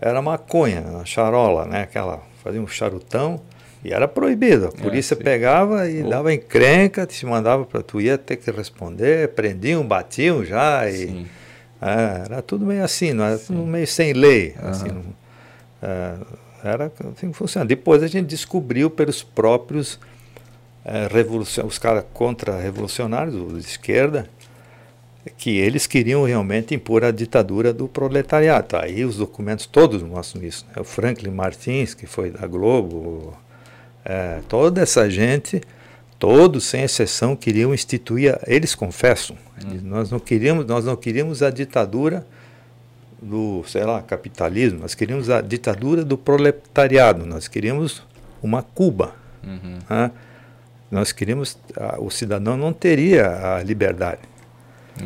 Era 0.00 0.22
maconha, 0.22 0.84
a 1.00 1.04
charola, 1.04 1.64
né? 1.64 1.82
Aquela, 1.82 2.22
fazia 2.42 2.60
um 2.60 2.66
charutão 2.66 3.40
e 3.84 3.92
era 3.92 4.06
proibido. 4.06 4.66
A 4.66 4.68
é, 4.68 4.82
polícia 4.82 5.14
é, 5.14 5.16
pegava 5.16 5.88
e 5.88 6.02
oh. 6.02 6.08
dava 6.08 6.32
encrenca, 6.32 7.06
te 7.06 7.26
mandava 7.26 7.64
para 7.64 7.82
tu 7.82 8.00
ia 8.00 8.16
ter 8.16 8.36
que 8.36 8.50
responder, 8.50 9.28
prendiam, 9.30 9.84
batiam 9.84 10.44
já 10.44 10.88
e 10.88 10.92
sim. 10.92 11.26
É, 11.80 12.24
era 12.26 12.42
tudo 12.42 12.66
meio 12.66 12.84
assim, 12.84 13.12
não 13.12 13.24
era 13.24 13.38
tudo 13.38 13.64
meio 13.64 13.86
sem 13.86 14.12
lei. 14.12 14.54
Uhum. 14.62 14.68
Assim, 14.68 14.88
não, 14.88 15.04
é, 15.82 16.14
era 16.62 16.92
assim 17.16 17.30
que 17.30 17.36
funciona. 17.36 17.64
Depois 17.66 18.02
a 18.02 18.06
gente 18.06 18.26
descobriu 18.26 18.90
pelos 18.90 19.22
próprios 19.22 19.98
é, 20.84 21.08
os 21.64 21.78
caras 21.78 22.04
contra-revolucionários, 22.12 23.34
os 23.34 23.64
de 23.64 23.70
esquerda, 23.70 24.28
que 25.36 25.58
eles 25.58 25.86
queriam 25.86 26.24
realmente 26.24 26.74
impor 26.74 27.04
a 27.04 27.10
ditadura 27.10 27.72
do 27.72 27.88
proletariado. 27.88 28.76
Aí 28.76 29.04
os 29.04 29.16
documentos 29.16 29.66
todos 29.66 30.02
mostram 30.02 30.42
isso. 30.42 30.66
Né? 30.68 30.80
O 30.80 30.84
Franklin 30.84 31.30
Martins, 31.30 31.94
que 31.94 32.06
foi 32.06 32.30
da 32.30 32.46
Globo, 32.46 33.36
é, 34.04 34.40
toda 34.48 34.80
essa 34.80 35.08
gente 35.10 35.60
todos, 36.20 36.64
sem 36.64 36.82
exceção, 36.82 37.34
queriam 37.34 37.72
instituir, 37.72 38.38
eles 38.46 38.74
confessam, 38.74 39.36
hum. 39.64 39.80
nós 39.84 40.10
não 40.10 40.18
queríamos, 40.18 40.66
nós 40.66 40.84
não 40.84 40.96
queríamos 40.96 41.42
a 41.42 41.50
ditadura 41.50 42.26
do, 43.20 43.62
sei 43.66 43.84
lá, 43.84 44.00
capitalismo, 44.02 44.80
nós 44.80 44.94
queríamos 44.94 45.28
a 45.28 45.40
ditadura 45.40 46.04
do 46.04 46.16
proletariado, 46.16 47.26
nós 47.26 47.48
queríamos 47.48 48.02
uma 48.42 48.62
Cuba. 48.62 49.14
Uhum. 49.42 49.78
Né? 49.88 50.10
Nós 50.90 51.12
queríamos, 51.12 51.58
a, 51.76 52.00
o 52.00 52.10
cidadão 52.10 52.56
não 52.56 52.72
teria 52.72 53.56
a 53.56 53.62
liberdade. 53.62 54.20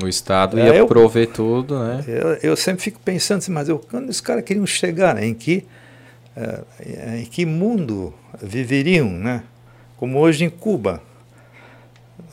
O 0.03 0.09
Estado 0.09 0.59
ia 0.59 0.75
é, 0.75 0.81
eu, 0.81 0.87
prover 0.87 1.29
tudo, 1.29 1.79
né? 1.79 2.03
Eu, 2.07 2.51
eu, 2.51 2.57
sempre 2.57 2.83
fico 2.83 2.99
pensando 3.05 3.39
assim, 3.39 3.53
mas 3.53 3.69
eu, 3.69 3.79
quando 3.79 4.09
os 4.09 4.21
caras 4.21 4.43
queriam 4.43 4.67
chegar, 4.67 5.15
né, 5.15 5.27
em 5.27 5.35
que 5.35 5.65
uh, 6.37 6.65
em 7.19 7.27
que 7.27 7.45
mundo 7.45 8.13
viveriam, 8.43 9.09
né? 9.11 9.45
como 9.97 10.19
hoje 10.19 10.45
em 10.45 10.51
Cuba. 10.51 11.01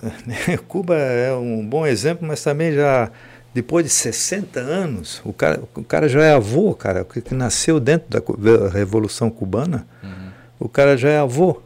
Cuba 0.68 0.96
é 0.96 1.34
um 1.34 1.66
bom 1.66 1.86
exemplo, 1.86 2.28
mas 2.28 2.44
também 2.44 2.74
já 2.74 3.12
depois 3.54 3.86
de 3.86 3.92
60 3.92 4.60
anos, 4.60 5.22
o 5.26 5.34
cara, 5.34 5.62
o 5.76 5.84
cara 5.84 6.08
já 6.08 6.24
é 6.24 6.34
avô, 6.34 6.74
cara, 6.74 7.04
que 7.04 7.34
nasceu 7.34 7.80
dentro 7.80 8.08
da 8.10 8.70
Revolução 8.70 9.30
Cubana, 9.30 9.86
uhum. 10.02 10.30
o 10.60 10.70
cara 10.70 10.96
já 10.96 11.10
é 11.10 11.18
avô. 11.20 11.62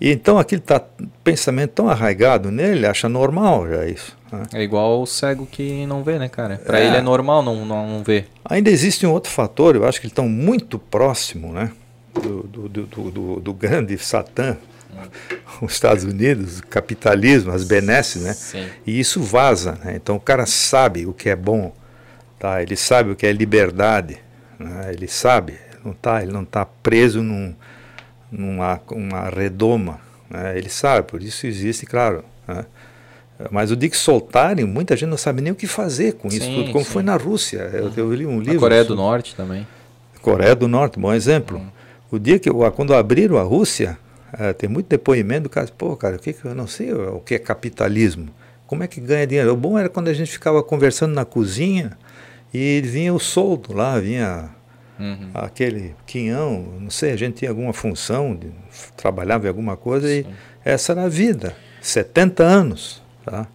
E 0.00 0.10
então 0.10 0.38
aquele 0.38 0.60
tá, 0.60 0.80
pensamento 1.22 1.72
tão 1.72 1.88
arraigado 1.88 2.50
nele, 2.50 2.86
acha 2.86 3.08
normal 3.08 3.68
já 3.68 3.86
isso. 3.86 4.16
Né? 4.30 4.42
É 4.54 4.62
igual 4.62 5.02
o 5.02 5.06
cego 5.06 5.46
que 5.46 5.84
não 5.86 6.04
vê, 6.04 6.18
né, 6.18 6.28
cara? 6.28 6.60
Para 6.64 6.78
é. 6.78 6.86
ele 6.86 6.96
é 6.96 7.02
normal 7.02 7.42
não, 7.42 7.64
não 7.64 8.02
ver. 8.04 8.28
Ainda 8.44 8.70
existe 8.70 9.04
um 9.06 9.12
outro 9.12 9.32
fator, 9.32 9.74
eu 9.74 9.84
acho 9.86 10.00
que 10.00 10.06
eles 10.06 10.12
estão 10.12 10.28
muito 10.28 10.78
próximo, 10.78 11.52
né? 11.52 11.72
Do, 12.14 12.42
do, 12.44 12.68
do, 12.68 13.10
do, 13.10 13.40
do 13.40 13.52
grande 13.52 13.98
Satã, 13.98 14.56
os 15.60 15.72
Estados 15.72 16.04
Unidos, 16.04 16.60
o 16.60 16.66
capitalismo, 16.66 17.52
as 17.52 17.64
benesses, 17.64 18.22
né? 18.22 18.32
Sim. 18.32 18.66
E 18.86 18.98
isso 18.98 19.22
vaza, 19.22 19.78
né? 19.84 19.94
Então 19.96 20.16
o 20.16 20.20
cara 20.20 20.46
sabe 20.46 21.06
o 21.06 21.12
que 21.12 21.28
é 21.28 21.36
bom, 21.36 21.72
tá? 22.38 22.62
Ele 22.62 22.76
sabe 22.76 23.10
o 23.10 23.16
que 23.16 23.26
é 23.26 23.32
liberdade, 23.32 24.18
né? 24.58 24.90
Ele 24.92 25.08
sabe, 25.08 25.54
não 25.84 25.92
tá, 25.92 26.22
ele 26.22 26.32
não 26.32 26.42
está 26.42 26.64
preso 26.64 27.22
num, 27.22 27.54
numa 28.30 28.80
uma 28.90 29.28
redoma, 29.28 30.00
né? 30.28 30.56
Ele 30.56 30.68
sabe, 30.68 31.06
por 31.06 31.22
isso 31.22 31.46
existe, 31.46 31.86
claro, 31.86 32.24
né? 32.46 32.64
Mas 33.50 33.72
o 33.72 33.76
dia 33.76 33.88
que 33.88 33.96
soltarem, 33.96 34.64
muita 34.64 34.96
gente 34.96 35.08
não 35.08 35.16
sabe 35.16 35.42
nem 35.42 35.52
o 35.52 35.56
que 35.56 35.66
fazer 35.66 36.12
com 36.14 36.30
sim, 36.30 36.36
isso 36.36 36.46
tudo, 36.54 36.70
como 36.70 36.84
sim. 36.84 36.90
foi 36.90 37.02
na 37.02 37.16
Rússia. 37.16 37.68
Eu, 37.72 37.92
eu 37.96 38.14
li 38.14 38.24
um 38.24 38.38
livro. 38.38 38.58
A 38.58 38.60
Coreia 38.60 38.84
do 38.84 38.94
Norte 38.94 39.34
também. 39.34 39.66
Coreia 40.22 40.54
do 40.54 40.68
Norte, 40.68 40.98
bom 41.00 41.12
exemplo. 41.12 41.58
Hum. 41.58 41.68
O 42.10 42.18
dia 42.18 42.38
que 42.38 42.48
quando 42.76 42.94
abriram 42.94 43.36
a 43.36 43.42
Rússia, 43.42 43.98
é, 44.38 44.52
tem 44.52 44.68
muito 44.68 44.88
depoimento 44.88 45.44
do 45.44 45.48
cara, 45.48 45.68
pô, 45.76 45.96
cara, 45.96 46.16
o 46.16 46.18
que, 46.18 46.32
que 46.32 46.44
eu 46.44 46.54
não 46.54 46.66
sei 46.66 46.92
o 46.92 47.20
que 47.20 47.34
é 47.34 47.38
capitalismo. 47.38 48.28
Como 48.66 48.82
é 48.82 48.86
que 48.86 49.00
ganha 49.00 49.26
dinheiro? 49.26 49.52
O 49.52 49.56
bom 49.56 49.78
era 49.78 49.88
quando 49.88 50.08
a 50.08 50.12
gente 50.12 50.30
ficava 50.30 50.62
conversando 50.62 51.14
na 51.14 51.24
cozinha 51.24 51.96
e 52.52 52.80
vinha 52.84 53.12
o 53.12 53.20
soldo 53.20 53.72
lá, 53.72 53.98
vinha 53.98 54.50
uhum. 54.98 55.30
aquele 55.34 55.94
quinhão, 56.06 56.66
não 56.80 56.90
sei, 56.90 57.12
a 57.12 57.16
gente 57.16 57.38
tinha 57.38 57.50
alguma 57.50 57.72
função, 57.72 58.34
de, 58.34 58.50
trabalhava 58.96 59.46
em 59.46 59.48
alguma 59.48 59.76
coisa 59.76 60.08
Sim. 60.08 60.20
e 60.20 60.26
essa 60.64 60.92
era 60.92 61.04
a 61.04 61.08
vida. 61.08 61.54
70 61.80 62.42
anos, 62.42 63.02
tá? 63.24 63.46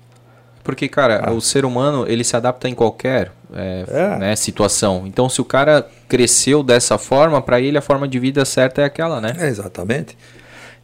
Porque, 0.63 0.87
cara, 0.87 1.23
ah. 1.25 1.31
o 1.31 1.41
ser 1.41 1.65
humano, 1.65 2.05
ele 2.07 2.23
se 2.23 2.35
adapta 2.35 2.69
em 2.69 2.75
qualquer 2.75 3.31
é, 3.51 3.85
é. 3.87 4.17
Né, 4.17 4.35
situação. 4.35 5.05
Então, 5.07 5.27
se 5.27 5.41
o 5.41 5.45
cara 5.45 5.87
cresceu 6.07 6.61
dessa 6.61 6.97
forma, 6.97 7.41
para 7.41 7.59
ele 7.59 7.77
a 7.77 7.81
forma 7.81 8.07
de 8.07 8.19
vida 8.19 8.45
certa 8.45 8.81
é 8.81 8.85
aquela, 8.85 9.19
né? 9.19 9.33
É, 9.39 9.47
exatamente. 9.47 10.15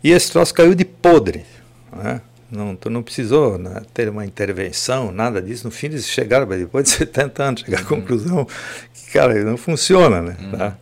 E 0.06 0.12
esse 0.12 0.32
troço 0.32 0.54
caiu 0.54 0.76
de 0.76 0.86
podre. 0.86 1.44
Né? 1.92 2.22
Não, 2.52 2.76
tu 2.76 2.92
não 2.92 3.02
precisou 3.02 3.58
né, 3.58 3.82
ter 3.92 4.08
uma 4.08 4.24
intervenção, 4.24 5.12
nada 5.12 5.42
disso. 5.42 5.66
No 5.66 5.72
fim, 5.72 5.88
eles 5.88 6.08
chegaram, 6.08 6.46
depois 6.46 6.86
de 6.86 6.92
70 7.10 7.44
anos, 7.44 7.62
chegar 7.62 7.80
à 7.80 7.82
uhum. 7.82 7.88
conclusão 7.88 8.48
que, 8.94 9.12
cara, 9.12 9.34
não 9.44 9.58
funciona. 9.58 10.22
Né? 10.22 10.38
Uhum. 10.40 10.52
Tá? 10.52 10.78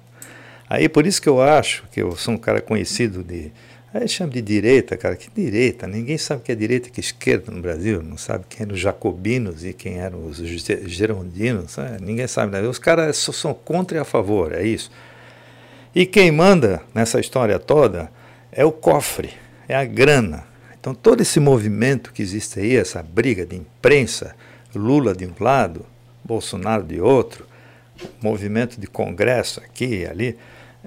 Aí, 0.69 0.89
por 0.89 1.07
isso 1.07 1.21
que 1.21 1.29
eu 1.29 1.41
acho 1.41 1.85
que 1.89 2.01
eu 2.01 2.13
sou 2.17 2.33
um 2.33 2.37
cara 2.37 2.59
conhecido 2.59 3.23
de. 3.23 3.49
Aí 3.93 4.09
chama 4.09 4.29
de 4.29 4.41
direita, 4.41 4.97
cara. 4.97 5.15
Que 5.15 5.29
direita? 5.33 5.87
Ninguém 5.87 6.17
sabe 6.17 6.41
que 6.41 6.51
é 6.51 6.55
direita 6.55 6.89
e 6.89 6.91
que 6.91 6.99
é 6.99 7.03
esquerda 7.03 7.49
no 7.49 7.61
Brasil. 7.61 8.03
Não 8.03 8.17
sabe 8.17 8.43
quem 8.49 8.63
eram 8.65 8.73
os 8.73 8.79
jacobinos 8.81 9.63
e 9.63 9.71
quem 9.71 9.99
eram 9.99 10.27
os 10.27 10.39
gerondinos. 10.85 11.71
Sabe? 11.71 12.03
Ninguém 12.03 12.27
sabe. 12.27 12.51
Né? 12.51 12.67
Os 12.67 12.77
caras 12.77 13.15
só 13.15 13.31
são 13.31 13.53
contra 13.53 13.99
e 13.99 14.01
a 14.01 14.03
favor, 14.03 14.51
é 14.51 14.63
isso. 14.63 14.91
E 15.95 16.05
quem 16.05 16.29
manda 16.29 16.81
nessa 16.93 17.21
história 17.21 17.57
toda 17.57 18.11
é 18.55 18.65
o 18.65 18.71
cofre, 18.71 19.31
é 19.67 19.75
a 19.75 19.85
grana. 19.85 20.45
Então 20.79 20.93
todo 20.93 21.21
esse 21.21 21.39
movimento 21.39 22.11
que 22.11 22.21
existe 22.21 22.59
aí, 22.59 22.75
essa 22.75 23.01
briga 23.01 23.45
de 23.45 23.55
imprensa, 23.55 24.35
Lula 24.75 25.13
de 25.15 25.25
um 25.25 25.33
lado, 25.39 25.85
Bolsonaro 26.23 26.83
de 26.83 26.99
outro, 26.99 27.45
movimento 28.21 28.79
de 28.79 28.87
congresso 28.87 29.59
aqui 29.59 30.01
e 30.01 30.05
ali, 30.05 30.37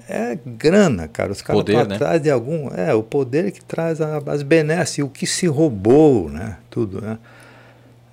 é 0.07 0.37
grana, 0.45 1.07
cara. 1.07 1.31
Os 1.31 1.41
caras 1.41 1.61
estão 1.61 1.85
né? 1.85 1.95
atrás 1.95 2.21
de 2.21 2.29
algum. 2.29 2.69
É, 2.73 2.93
o 2.93 3.01
poder 3.01 3.51
que 3.51 3.63
traz 3.63 3.99
as 4.01 4.43
benesses, 4.43 4.99
o 4.99 5.09
que 5.09 5.25
se 5.25 5.47
roubou, 5.47 6.29
né? 6.29 6.57
Tudo, 6.69 7.01
né? 7.01 7.17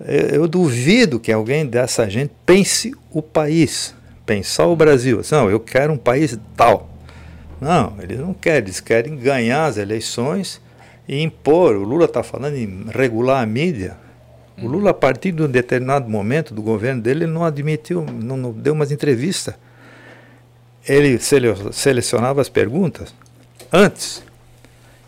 Eu, 0.00 0.28
eu, 0.40 0.48
duvido 0.48 1.20
que 1.20 1.30
alguém 1.30 1.66
dessa 1.66 2.08
gente 2.08 2.32
pense 2.44 2.92
o 3.12 3.22
país, 3.22 3.94
pensar 4.24 4.66
o 4.66 4.74
Brasil. 4.74 5.20
Não, 5.30 5.50
eu 5.50 5.60
quero 5.60 5.92
um 5.92 5.98
país 5.98 6.38
tal. 6.56 6.93
Não, 7.60 7.94
eles 8.00 8.18
não 8.18 8.34
querem, 8.34 8.58
eles 8.58 8.80
querem 8.80 9.16
ganhar 9.16 9.66
as 9.66 9.76
eleições 9.76 10.60
e 11.08 11.22
impor. 11.22 11.76
O 11.76 11.84
Lula 11.84 12.06
está 12.06 12.22
falando 12.22 12.56
em 12.56 12.86
regular 12.90 13.42
a 13.42 13.46
mídia. 13.46 13.96
O 14.56 14.68
Lula, 14.68 14.90
a 14.90 14.94
partir 14.94 15.32
de 15.32 15.42
um 15.42 15.48
determinado 15.48 16.08
momento 16.08 16.54
do 16.54 16.62
governo 16.62 17.02
dele, 17.02 17.24
ele 17.24 17.32
não 17.32 17.44
admitiu, 17.44 18.04
não, 18.04 18.36
não 18.36 18.52
deu 18.52 18.72
umas 18.72 18.92
entrevistas. 18.92 19.54
Ele 20.86 21.18
sele, 21.18 21.48
selecionava 21.72 22.40
as 22.40 22.48
perguntas 22.48 23.12
antes. 23.72 24.22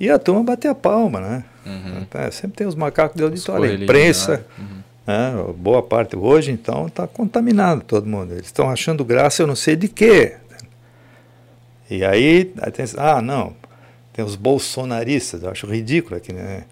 E 0.01 0.11
a 0.11 0.19
turma 0.19 0.43
batia 0.43 0.73
a 0.73 0.75
palma, 0.75 1.21
né? 1.21 1.45
Uhum. 1.65 2.07
É, 2.15 2.31
sempre 2.31 2.57
tem 2.57 2.67
os 2.67 2.75
macacos 2.75 3.17
de 3.17 3.23
auditório, 3.23 3.65
a 3.65 3.75
imprensa, 3.75 4.45
uhum. 4.59 4.65
né? 5.07 5.55
boa 5.57 5.83
parte. 5.83 6.17
Hoje, 6.17 6.51
então, 6.51 6.87
está 6.87 7.07
contaminado 7.07 7.83
todo 7.83 8.07
mundo. 8.07 8.33
Eles 8.33 8.47
estão 8.47 8.69
achando 8.69 9.05
graça, 9.05 9.43
eu 9.43 9.47
não 9.47 9.57
sei 9.57 9.77
de 9.77 9.89
quê. 9.89 10.37
E 11.91 12.05
aí, 12.05 12.53
aí 12.59 12.71
tem, 12.73 12.85
ah, 12.97 13.23
não, 13.23 13.55
tem 14.13 14.25
os 14.25 14.35
bolsonaristas, 14.35 15.43
eu 15.43 15.51
acho 15.51 15.67
ridículo 15.67 16.17
aqui, 16.17 16.33
né? 16.33 16.65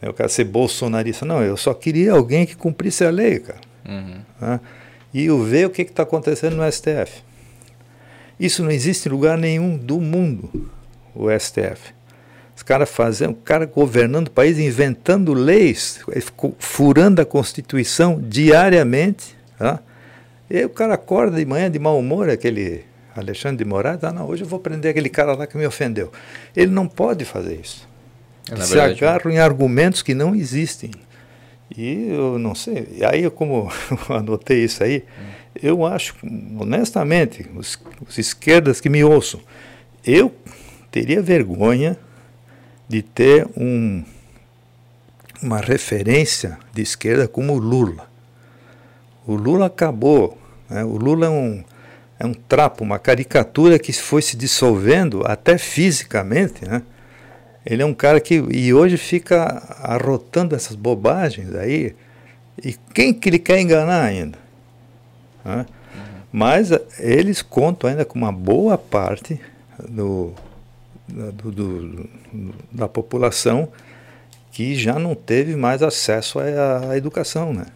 Eu 0.00 0.14
quero 0.14 0.28
ser 0.28 0.44
bolsonarista. 0.44 1.26
Não, 1.26 1.42
eu 1.42 1.56
só 1.56 1.74
queria 1.74 2.12
alguém 2.12 2.46
que 2.46 2.56
cumprisse 2.56 3.04
a 3.04 3.10
lei, 3.10 3.40
cara. 3.40 3.60
Uhum. 3.86 4.20
Né? 4.40 4.60
E 5.12 5.24
eu 5.24 5.42
ver 5.42 5.66
o 5.66 5.70
que 5.70 5.82
está 5.82 6.04
acontecendo 6.04 6.56
no 6.56 6.70
STF. 6.70 7.22
Isso 8.38 8.62
não 8.62 8.70
existe 8.70 9.08
em 9.08 9.12
lugar 9.12 9.36
nenhum 9.36 9.76
do 9.76 10.00
mundo, 10.00 10.70
o 11.14 11.26
STF. 11.36 11.92
Os 12.54 12.62
caras 12.62 12.88
fazendo, 12.88 13.32
o 13.32 13.36
cara 13.36 13.66
governando 13.66 14.28
o 14.28 14.30
país, 14.30 14.58
inventando 14.58 15.32
leis, 15.34 16.00
furando 16.58 17.20
a 17.20 17.24
Constituição 17.24 18.20
diariamente. 18.20 19.36
Tá? 19.58 19.80
E 20.48 20.58
aí 20.58 20.64
o 20.64 20.70
cara 20.70 20.94
acorda 20.94 21.36
de 21.36 21.44
manhã 21.44 21.70
de 21.70 21.78
mau 21.78 21.98
humor, 21.98 22.30
aquele 22.30 22.84
Alexandre 23.20 23.58
de 23.58 23.64
Moraes, 23.64 24.02
ah, 24.04 24.12
não, 24.12 24.26
hoje 24.26 24.44
eu 24.44 24.48
vou 24.48 24.58
prender 24.58 24.90
aquele 24.90 25.08
cara 25.08 25.34
lá 25.34 25.46
que 25.46 25.56
me 25.56 25.66
ofendeu. 25.66 26.12
Ele 26.56 26.70
não 26.70 26.86
pode 26.86 27.24
fazer 27.24 27.60
isso. 27.60 27.88
É, 28.50 28.56
se 28.56 28.74
verdade, 28.74 29.04
agarram 29.04 29.30
em 29.30 29.38
argumentos 29.38 30.02
que 30.02 30.14
não 30.14 30.34
existem. 30.34 30.90
E 31.76 32.08
eu 32.08 32.38
não 32.38 32.54
sei, 32.54 32.88
e 32.92 33.04
aí 33.04 33.28
como 33.30 33.70
eu 34.08 34.16
anotei 34.16 34.64
isso 34.64 34.82
aí, 34.82 35.04
eu 35.62 35.84
acho, 35.84 36.14
honestamente, 36.58 37.46
os, 37.54 37.78
os 38.06 38.16
esquerdas 38.16 38.80
que 38.80 38.88
me 38.88 39.04
ouçam, 39.04 39.40
eu 40.04 40.34
teria 40.90 41.20
vergonha 41.20 41.98
de 42.88 43.02
ter 43.02 43.46
um, 43.56 44.02
uma 45.42 45.58
referência 45.58 46.58
de 46.72 46.82
esquerda 46.82 47.28
como 47.28 47.54
o 47.54 47.58
Lula. 47.58 48.08
O 49.26 49.34
Lula 49.34 49.66
acabou, 49.66 50.38
né? 50.70 50.82
o 50.84 50.96
Lula 50.96 51.26
é 51.26 51.28
um, 51.28 51.62
é 52.18 52.26
um 52.26 52.34
trapo, 52.34 52.82
uma 52.82 52.98
caricatura 52.98 53.78
que 53.78 53.92
foi 53.92 54.20
se 54.22 54.36
dissolvendo 54.36 55.22
até 55.24 55.56
fisicamente, 55.56 56.64
né? 56.66 56.82
Ele 57.64 57.82
é 57.82 57.86
um 57.86 57.94
cara 57.94 58.20
que 58.20 58.34
e 58.50 58.72
hoje 58.72 58.96
fica 58.96 59.44
arrotando 59.82 60.56
essas 60.56 60.74
bobagens 60.74 61.54
aí. 61.54 61.94
E 62.64 62.74
quem 62.94 63.12
que 63.12 63.28
ele 63.28 63.38
quer 63.38 63.60
enganar 63.60 64.02
ainda? 64.02 64.38
Né? 65.44 65.66
Uhum. 65.94 66.04
Mas 66.32 66.72
eh, 66.72 66.80
eles 66.98 67.42
contam 67.42 67.90
ainda 67.90 68.04
com 68.04 68.18
uma 68.18 68.32
boa 68.32 68.76
parte 68.78 69.40
do, 69.86 70.32
do, 71.06 71.52
do, 71.52 72.10
da 72.72 72.88
população 72.88 73.68
que 74.50 74.74
já 74.74 74.98
não 74.98 75.14
teve 75.14 75.54
mais 75.54 75.82
acesso 75.82 76.40
à, 76.40 76.90
à 76.90 76.96
educação, 76.96 77.52
né? 77.52 77.66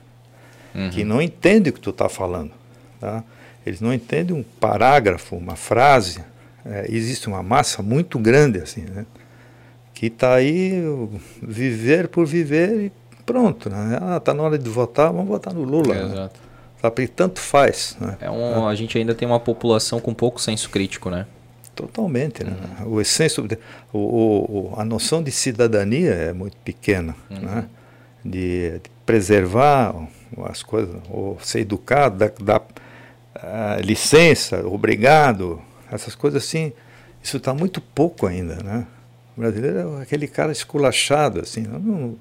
Uhum. 0.74 0.90
Que 0.90 1.04
não 1.04 1.20
entende 1.20 1.70
o 1.70 1.72
que 1.72 1.80
tu 1.80 1.90
está 1.90 2.08
falando. 2.08 2.52
Tá? 2.98 3.22
Eles 3.64 3.80
não 3.80 3.92
entendem 3.92 4.36
um 4.36 4.42
parágrafo, 4.42 5.36
uma 5.36 5.56
frase. 5.56 6.20
É, 6.64 6.86
existe 6.88 7.28
uma 7.28 7.42
massa 7.42 7.82
muito 7.82 8.18
grande 8.18 8.58
assim, 8.58 8.82
né? 8.82 9.04
que 9.92 10.06
está 10.06 10.34
aí 10.34 10.82
viver 11.40 12.08
por 12.08 12.26
viver 12.26 12.86
e 12.86 12.92
pronto. 13.24 13.70
Né? 13.70 13.98
Ah, 14.00 14.16
está 14.16 14.34
na 14.34 14.42
hora 14.42 14.58
de 14.58 14.68
votar, 14.68 15.12
vamos 15.12 15.28
votar 15.28 15.54
no 15.54 15.62
Lula. 15.62 15.94
É, 15.94 16.04
né? 16.04 16.12
Exato. 16.12 16.40
Sabe, 16.80 17.06
tanto 17.06 17.38
faz. 17.38 17.96
Né? 18.00 18.16
É 18.20 18.28
um, 18.28 18.66
a 18.66 18.74
gente 18.74 18.98
ainda 18.98 19.14
tem 19.14 19.28
uma 19.28 19.38
população 19.38 20.00
com 20.00 20.12
pouco 20.12 20.40
senso 20.40 20.68
crítico, 20.68 21.08
né? 21.08 21.26
Totalmente. 21.76 22.42
Né? 22.42 22.52
Uhum. 22.80 22.94
O 22.94 23.00
essêncio, 23.00 23.46
o, 23.92 23.98
o, 23.98 24.74
a 24.76 24.84
noção 24.84 25.22
de 25.22 25.30
cidadania 25.30 26.10
é 26.10 26.32
muito 26.32 26.56
pequena. 26.58 27.14
Uhum. 27.30 27.38
Né? 27.38 27.64
De, 28.24 28.70
de, 28.70 28.90
preservar 29.06 29.94
as 30.44 30.62
coisas, 30.62 30.94
ou 31.10 31.38
ser 31.40 31.60
educado, 31.60 32.16
dar, 32.16 32.32
dar 32.42 32.60
licença, 33.82 34.66
obrigado, 34.66 35.60
essas 35.90 36.14
coisas 36.14 36.42
assim. 36.44 36.72
Isso 37.22 37.36
está 37.36 37.54
muito 37.54 37.80
pouco 37.80 38.26
ainda, 38.26 38.56
né? 38.56 38.86
O 39.36 39.40
brasileiro 39.40 39.98
é 39.98 40.02
aquele 40.02 40.26
cara 40.26 40.52
esculachado, 40.52 41.40
assim. 41.40 41.62
Não, 41.62 42.16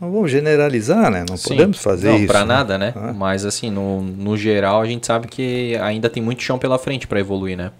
não 0.00 0.10
vamos 0.10 0.30
generalizar, 0.30 1.10
né? 1.10 1.24
Não 1.28 1.36
Sim. 1.36 1.50
podemos 1.50 1.78
fazer 1.78 2.08
não, 2.08 2.14
isso. 2.16 2.22
Não, 2.22 2.28
para 2.28 2.40
né? 2.40 2.46
nada, 2.46 2.78
né? 2.78 2.92
Ah. 2.96 3.12
Mas, 3.12 3.44
assim, 3.44 3.70
no, 3.70 4.02
no 4.02 4.36
geral, 4.36 4.80
a 4.80 4.86
gente 4.86 5.06
sabe 5.06 5.28
que 5.28 5.76
ainda 5.76 6.10
tem 6.10 6.22
muito 6.22 6.42
chão 6.42 6.58
pela 6.58 6.78
frente 6.78 7.06
para 7.06 7.20
evoluir, 7.20 7.56
né? 7.56 7.70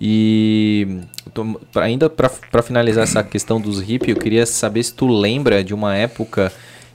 E 0.00 1.02
tô, 1.34 1.60
ainda 1.74 2.08
para 2.08 2.62
finalizar 2.62 3.04
essa 3.04 3.22
questão 3.22 3.60
dos 3.60 3.80
hippies, 3.82 4.16
eu 4.16 4.22
queria 4.22 4.46
saber 4.46 4.82
se 4.82 4.94
tu 4.94 5.06
lembra 5.06 5.62
de 5.62 5.74
uma 5.74 5.94
época 5.94 6.50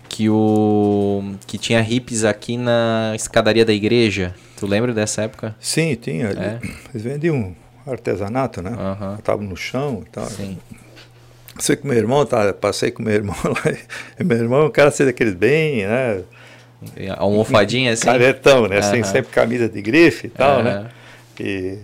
que 0.09 0.27
o 0.27 1.23
que 1.45 1.59
tinha 1.59 1.81
hippies 1.81 2.23
aqui 2.23 2.57
na 2.57 3.11
escadaria 3.15 3.63
da 3.63 3.73
igreja. 3.73 4.33
Tu 4.57 4.65
lembra 4.65 4.93
dessa 4.93 5.23
época? 5.23 5.55
Sim, 5.59 5.95
tinha. 5.95 6.27
É. 6.27 6.59
Eles 6.93 7.03
vendiam 7.03 7.55
artesanato, 7.85 8.61
né? 8.61 8.71
Uhum. 8.71 9.17
Tava 9.17 9.41
no 9.41 9.55
chão 9.55 10.03
e 10.05 10.09
tal. 10.09 10.25
Sim. 10.25 10.57
Sei 11.59 11.77
meu 11.83 11.95
irmão, 11.95 12.25
tá, 12.25 12.53
passei 12.53 12.91
com 12.91 13.03
meu 13.03 13.13
irmão 13.13 13.35
lá. 13.43 13.77
E 14.19 14.23
meu 14.23 14.37
irmão, 14.37 14.65
o 14.65 14.71
cara 14.71 14.91
ser 14.91 15.05
daqueles 15.05 15.33
bem, 15.33 15.85
né? 15.85 16.23
Almofadinha 17.17 17.93
assim? 17.93 18.05
Caretão, 18.05 18.67
né? 18.67 18.77
Uhum. 18.77 18.83
Sem 18.83 19.03
sempre 19.03 19.31
camisa 19.31 19.69
de 19.69 19.81
grife 19.81 20.27
e 20.27 20.29
tal, 20.29 20.57
uhum. 20.57 20.63
né? 20.63 20.89
E, 21.39 21.77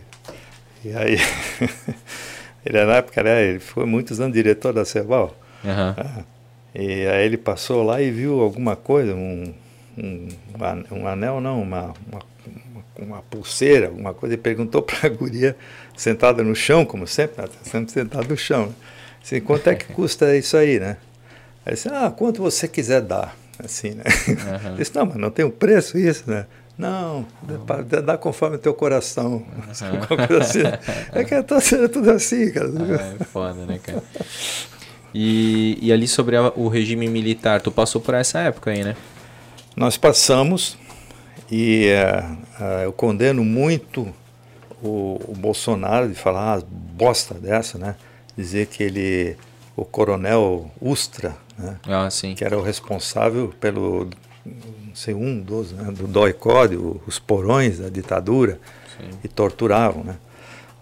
e 0.83 0.93
aí, 0.93 1.17
ele 2.65 2.85
na 2.85 2.95
época, 2.95 3.23
né? 3.23 3.43
Ele 3.43 3.59
foi 3.59 3.85
muitos 3.85 4.19
anos 4.19 4.33
diretor 4.33 4.73
da 4.73 4.85
Ceval. 4.85 5.35
Uhum. 5.63 6.23
E 6.75 7.07
aí 7.07 7.25
ele 7.25 7.37
passou 7.37 7.83
lá 7.83 8.01
e 8.01 8.11
viu 8.11 8.41
alguma 8.41 8.75
coisa, 8.75 9.13
um, 9.13 9.53
um, 9.97 10.29
um 10.91 11.07
anel, 11.07 11.41
não, 11.41 11.61
uma, 11.61 11.93
uma, 12.07 12.21
uma 13.03 13.21
pulseira, 13.21 13.87
alguma 13.87 14.13
coisa, 14.13 14.35
e 14.35 14.37
perguntou 14.37 14.81
para 14.81 15.07
a 15.07 15.09
guria 15.13 15.55
sentada 15.95 16.43
no 16.43 16.55
chão, 16.55 16.85
como 16.85 17.07
sempre, 17.07 17.41
né? 17.41 17.49
sempre 17.63 17.91
sentada 17.91 18.27
no 18.27 18.37
chão. 18.37 18.67
Né? 18.67 18.73
Assim, 19.23 19.39
quanto 19.41 19.67
é 19.69 19.75
que 19.75 19.85
custa 19.93 20.35
isso 20.35 20.57
aí, 20.57 20.79
né? 20.79 20.97
Aí 21.65 21.73
disse, 21.73 21.89
ah, 21.89 22.11
quanto 22.15 22.41
você 22.41 22.67
quiser 22.67 23.01
dar, 23.01 23.35
assim, 23.63 23.91
né? 23.91 24.03
Uhum. 24.27 24.75
disse, 24.77 24.95
não, 24.95 25.05
mas 25.05 25.17
não 25.17 25.29
tem 25.29 25.45
um 25.45 25.51
preço 25.51 25.97
isso, 25.97 26.23
né? 26.29 26.45
Não, 26.77 27.27
dá, 27.87 28.01
dá 28.01 28.17
conforme 28.17 28.55
o 28.55 28.59
teu 28.59 28.73
coração. 28.73 29.33
Uhum. 29.33 30.39
Assim. 30.39 30.61
É 31.11 31.23
que 31.23 31.35
é 31.35 31.43
tudo, 31.43 31.61
é 31.61 31.87
tudo 31.87 32.09
assim, 32.09 32.51
cara. 32.51 32.67
Ah, 32.67 33.15
é 33.19 33.23
foda, 33.23 33.65
né, 33.65 33.79
cara? 33.83 34.01
E, 35.13 35.77
e 35.81 35.91
ali 35.91 36.07
sobre 36.07 36.37
a, 36.37 36.51
o 36.55 36.67
regime 36.67 37.07
militar, 37.07 37.61
tu 37.61 37.71
passou 37.71 38.01
por 38.01 38.15
essa 38.15 38.39
época 38.39 38.71
aí, 38.71 38.83
né? 38.83 38.95
Nós 39.75 39.97
passamos 39.97 40.77
e 41.51 41.89
uh, 41.91 42.63
uh, 42.63 42.83
eu 42.83 42.93
condeno 42.93 43.43
muito 43.43 44.07
o, 44.81 45.19
o 45.27 45.35
Bolsonaro 45.35 46.07
de 46.07 46.15
falar 46.15 46.53
umas 46.53 46.63
bosta 46.63 47.33
dessa, 47.35 47.77
né? 47.77 47.95
Dizer 48.37 48.67
que 48.67 48.81
ele, 48.81 49.35
o 49.75 49.83
coronel 49.83 50.71
Ustra, 50.81 51.35
né? 51.57 51.77
Ah, 51.85 52.07
que 52.35 52.43
era 52.45 52.57
o 52.57 52.61
responsável 52.61 53.53
pelo, 53.59 54.07
não 54.45 54.95
sei, 54.95 55.13
um 55.13 55.39
dos, 55.41 55.71
né? 55.71 55.91
do 55.91 56.07
DOI-CODE, 56.07 56.77
os 57.05 57.19
porões 57.19 57.79
da 57.79 57.89
ditadura, 57.89 58.59
sim. 58.97 59.09
e 59.23 59.27
torturavam, 59.27 60.03
né? 60.03 60.15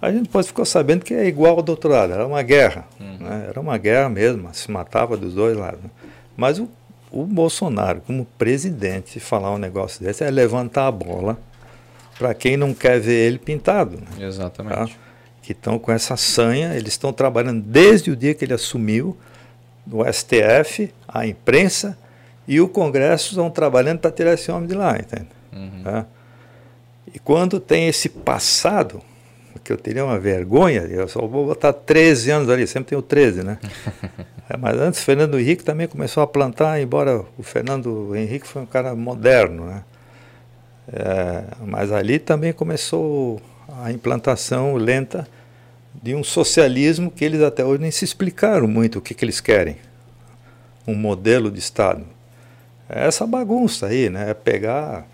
A 0.01 0.11
gente 0.11 0.23
depois 0.23 0.47
ficou 0.47 0.63
sabendo 0.63 1.03
que 1.03 1.13
é 1.13 1.25
igual 1.25 1.57
ao 1.57 1.61
doutorado, 1.61 2.13
era 2.13 2.25
uma 2.25 2.41
guerra, 2.41 2.87
uhum. 2.99 3.17
né? 3.19 3.47
era 3.49 3.59
uma 3.59 3.77
guerra 3.77 4.07
mesmo, 4.07 4.49
se 4.53 4.71
matava 4.71 5.17
dos 5.17 5.33
dois 5.33 5.57
lados. 5.57 5.81
Né? 5.83 5.89
Mas 6.37 6.57
o, 6.57 6.69
o 7.11 7.25
Bolsonaro, 7.25 8.01
como 8.01 8.25
presidente, 8.37 9.19
falar 9.19 9.53
um 9.53 9.57
negócio 9.57 10.03
desse 10.03 10.23
é 10.23 10.29
levantar 10.29 10.87
a 10.87 10.91
bola 10.91 11.37
para 12.17 12.33
quem 12.33 12.57
não 12.57 12.73
quer 12.73 12.99
ver 12.99 13.27
ele 13.27 13.37
pintado. 13.37 13.97
Né? 13.97 14.27
Exatamente. 14.27 14.75
Tá? 14.75 14.89
Que 15.41 15.53
estão 15.53 15.79
com 15.79 15.91
essa 15.91 16.15
sanha, 16.17 16.75
eles 16.75 16.93
estão 16.93 17.11
trabalhando 17.11 17.61
desde 17.61 18.11
o 18.11 18.15
dia 18.15 18.33
que 18.33 18.45
ele 18.45 18.53
assumiu, 18.53 19.17
no 19.87 20.03
STF, 20.11 20.93
a 21.07 21.25
imprensa 21.25 21.97
e 22.47 22.61
o 22.61 22.67
Congresso 22.67 23.29
estão 23.31 23.49
trabalhando 23.49 23.99
para 23.99 24.11
tirar 24.11 24.33
esse 24.33 24.51
homem 24.51 24.67
de 24.67 24.75
lá, 24.75 24.95
entende? 24.97 25.29
Uhum. 25.51 25.83
Tá? 25.83 26.05
E 27.11 27.17
quando 27.17 27.59
tem 27.59 27.87
esse 27.87 28.09
passado, 28.09 29.01
que 29.63 29.71
eu 29.71 29.77
teria 29.77 30.05
uma 30.05 30.19
vergonha, 30.19 30.81
eu 30.81 31.07
só 31.07 31.25
vou 31.25 31.47
botar 31.47 31.73
13 31.73 32.31
anos 32.31 32.49
ali, 32.49 32.67
sempre 32.67 32.89
tenho 32.89 33.01
13, 33.01 33.43
né? 33.43 33.57
é, 34.49 34.57
mas 34.57 34.79
antes, 34.79 35.03
Fernando 35.03 35.39
Henrique 35.39 35.63
também 35.63 35.87
começou 35.87 36.23
a 36.23 36.27
plantar, 36.27 36.81
embora 36.81 37.23
o 37.37 37.43
Fernando 37.43 38.15
Henrique 38.15 38.47
foi 38.47 38.63
um 38.63 38.65
cara 38.65 38.95
moderno, 38.95 39.65
né? 39.65 39.83
É, 40.91 41.43
mas 41.67 41.91
ali 41.91 42.17
também 42.17 42.51
começou 42.51 43.39
a 43.83 43.91
implantação 43.91 44.73
lenta 44.73 45.27
de 46.01 46.15
um 46.15 46.23
socialismo 46.23 47.11
que 47.11 47.23
eles 47.23 47.41
até 47.41 47.63
hoje 47.63 47.83
nem 47.83 47.91
se 47.91 48.03
explicaram 48.03 48.67
muito 48.67 48.97
o 48.97 49.01
que, 49.01 49.13
que 49.13 49.23
eles 49.23 49.39
querem. 49.39 49.77
Um 50.87 50.95
modelo 50.95 51.51
de 51.51 51.59
Estado. 51.59 52.03
É 52.89 53.05
essa 53.05 53.27
bagunça 53.27 53.85
aí, 53.85 54.09
né? 54.09 54.31
É 54.31 54.33
pegar, 54.33 55.05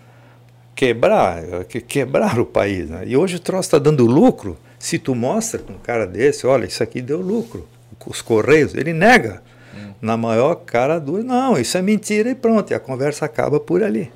quebrar, 0.74 1.42
quebrar 1.86 2.38
o 2.38 2.46
país. 2.46 2.88
Né? 2.88 3.04
E 3.06 3.16
hoje 3.18 3.36
o 3.36 3.40
troço 3.40 3.66
está 3.66 3.78
dando 3.78 4.06
lucro. 4.06 4.56
Se 4.78 4.98
tu 4.98 5.14
mostra 5.14 5.60
com 5.60 5.74
um 5.74 5.78
cara 5.78 6.06
desse, 6.06 6.46
olha, 6.46 6.64
isso 6.64 6.82
aqui 6.82 7.02
deu 7.02 7.20
lucro. 7.20 7.68
Os 8.06 8.22
Correios, 8.22 8.74
ele 8.74 8.92
nega. 8.92 9.42
Hum. 9.74 9.92
Na 10.00 10.16
maior 10.16 10.54
cara 10.54 10.98
do. 10.98 11.22
Não, 11.22 11.58
isso 11.58 11.76
é 11.76 11.82
mentira 11.82 12.30
e 12.30 12.34
pronto. 12.34 12.70
E 12.70 12.74
a 12.74 12.80
conversa 12.80 13.24
acaba 13.24 13.58
por 13.58 13.82
ali. 13.82 14.10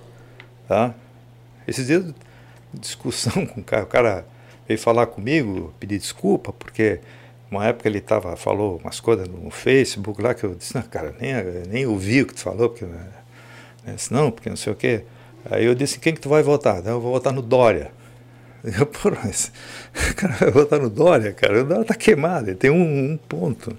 Tá? 0.68 0.94
Esses 1.66 1.86
dias, 1.86 2.04
discussão 2.72 3.44
com 3.46 3.60
o 3.60 3.64
cara, 3.64 3.82
o 3.82 3.86
cara 3.86 4.24
veio 4.66 4.78
falar 4.78 5.06
comigo, 5.06 5.74
pedir 5.80 5.98
desculpa, 5.98 6.52
porque 6.52 7.00
uma 7.50 7.66
época 7.66 7.88
ele 7.88 8.00
tava, 8.00 8.36
falou 8.36 8.80
umas 8.82 9.00
coisas 9.00 9.26
no 9.26 9.50
Facebook 9.50 10.22
lá 10.22 10.32
que 10.32 10.44
eu 10.44 10.54
disse, 10.54 10.74
não, 10.76 10.82
cara, 10.82 11.14
nem, 11.18 11.34
nem 11.68 11.86
ouvi 11.86 12.22
o 12.22 12.26
que 12.26 12.34
tu 12.34 12.40
falou, 12.40 12.68
porque. 12.70 12.84
Né? 12.84 13.06
Disse, 13.94 14.12
não, 14.12 14.30
porque 14.30 14.48
não 14.48 14.56
sei 14.56 14.72
o 14.72 14.76
quê. 14.76 15.04
Aí 15.50 15.64
eu 15.64 15.74
disse, 15.74 15.98
quem 15.98 16.14
que 16.14 16.20
tu 16.20 16.28
vai 16.28 16.42
votar? 16.42 16.84
Eu 16.86 17.00
vou 17.00 17.12
votar 17.12 17.32
no 17.32 17.42
Dória. 17.42 17.90
Eu, 18.78 18.86
porra, 18.86 19.18
mas, 19.24 19.52
cara, 20.16 20.34
vai 20.34 20.50
votar 20.50 20.78
no 20.78 20.90
Dória, 20.90 21.32
cara. 21.32 21.62
O 21.62 21.64
Dória 21.64 21.84
tá 21.84 21.94
queimado, 21.94 22.48
ele 22.50 22.56
tem 22.56 22.70
um, 22.70 23.12
um 23.12 23.16
ponto. 23.16 23.76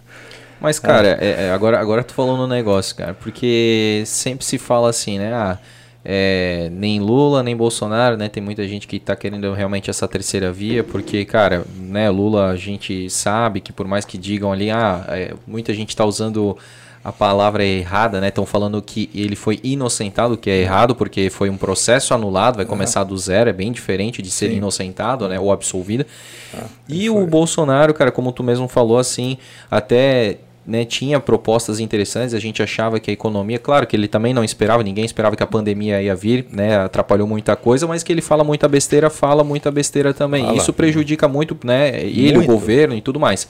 Mas, 0.59 0.79
cara, 0.79 1.17
ah. 1.19 1.25
é, 1.25 1.51
agora, 1.51 1.79
agora 1.79 2.03
tu 2.03 2.13
falou 2.13 2.37
no 2.37 2.47
negócio, 2.47 2.95
cara, 2.95 3.13
porque 3.13 4.03
sempre 4.05 4.45
se 4.45 4.57
fala 4.57 4.89
assim, 4.89 5.17
né? 5.17 5.33
Ah, 5.33 5.57
é, 6.03 6.69
nem 6.71 6.99
Lula, 6.99 7.43
nem 7.43 7.55
Bolsonaro, 7.55 8.17
né? 8.17 8.27
Tem 8.27 8.41
muita 8.41 8.67
gente 8.67 8.87
que 8.87 8.97
está 8.97 9.15
querendo 9.15 9.53
realmente 9.53 9.89
essa 9.89 10.07
terceira 10.07 10.51
via, 10.51 10.83
porque, 10.83 11.25
cara, 11.25 11.63
né, 11.75 12.09
Lula 12.09 12.49
a 12.49 12.55
gente 12.55 13.09
sabe 13.09 13.61
que 13.61 13.71
por 13.71 13.87
mais 13.87 14.05
que 14.05 14.17
digam 14.17 14.51
ali, 14.51 14.71
ah, 14.71 15.05
é, 15.09 15.33
muita 15.47 15.73
gente 15.73 15.89
está 15.89 16.05
usando 16.05 16.57
a 17.03 17.11
palavra 17.11 17.65
errada, 17.65 18.21
né? 18.21 18.27
Estão 18.27 18.45
falando 18.45 18.81
que 18.81 19.09
ele 19.13 19.35
foi 19.35 19.59
inocentado, 19.63 20.37
que 20.37 20.49
é 20.49 20.61
errado, 20.61 20.95
porque 20.95 21.29
foi 21.29 21.49
um 21.49 21.57
processo 21.57 22.13
anulado, 22.13 22.57
vai 22.57 22.65
começar 22.65 23.03
do 23.03 23.17
zero, 23.17 23.49
é 23.49 23.53
bem 23.53 23.71
diferente 23.71 24.21
de 24.21 24.29
ser 24.29 24.49
Sim. 24.49 24.57
inocentado, 24.57 25.27
né? 25.27 25.39
Ou 25.39 25.51
absolvido. 25.51 26.05
Ah, 26.53 26.65
e 26.87 27.07
foi. 27.07 27.23
o 27.23 27.25
Bolsonaro, 27.25 27.93
cara, 27.93 28.11
como 28.11 28.31
tu 28.31 28.43
mesmo 28.43 28.67
falou, 28.67 28.99
assim, 28.99 29.37
até 29.69 30.37
né, 30.65 30.85
tinha 30.85 31.19
propostas 31.19 31.79
interessantes, 31.79 32.33
a 32.33 32.39
gente 32.39 32.61
achava 32.61 32.99
que 32.99 33.09
a 33.09 33.13
economia, 33.13 33.57
claro 33.57 33.87
que 33.87 33.95
ele 33.95 34.07
também 34.07 34.33
não 34.33 34.43
esperava, 34.43 34.83
ninguém 34.83 35.03
esperava 35.03 35.35
que 35.35 35.41
a 35.41 35.47
pandemia 35.47 36.01
ia 36.01 36.15
vir, 36.15 36.45
né, 36.51 36.77
atrapalhou 36.77 37.27
muita 37.27 37.55
coisa, 37.55 37.87
mas 37.87 38.03
que 38.03 38.11
ele 38.11 38.21
fala 38.21 38.43
muita 38.43 38.67
besteira, 38.67 39.09
fala 39.09 39.43
muita 39.43 39.71
besteira 39.71 40.13
também. 40.13 40.45
Fala. 40.45 40.57
Isso 40.57 40.71
prejudica 40.71 41.27
muito, 41.27 41.57
né, 41.63 41.99
ele, 42.03 42.35
muito. 42.35 42.51
o 42.51 42.53
governo 42.53 42.95
e 42.95 43.01
tudo 43.01 43.19
mais. 43.19 43.47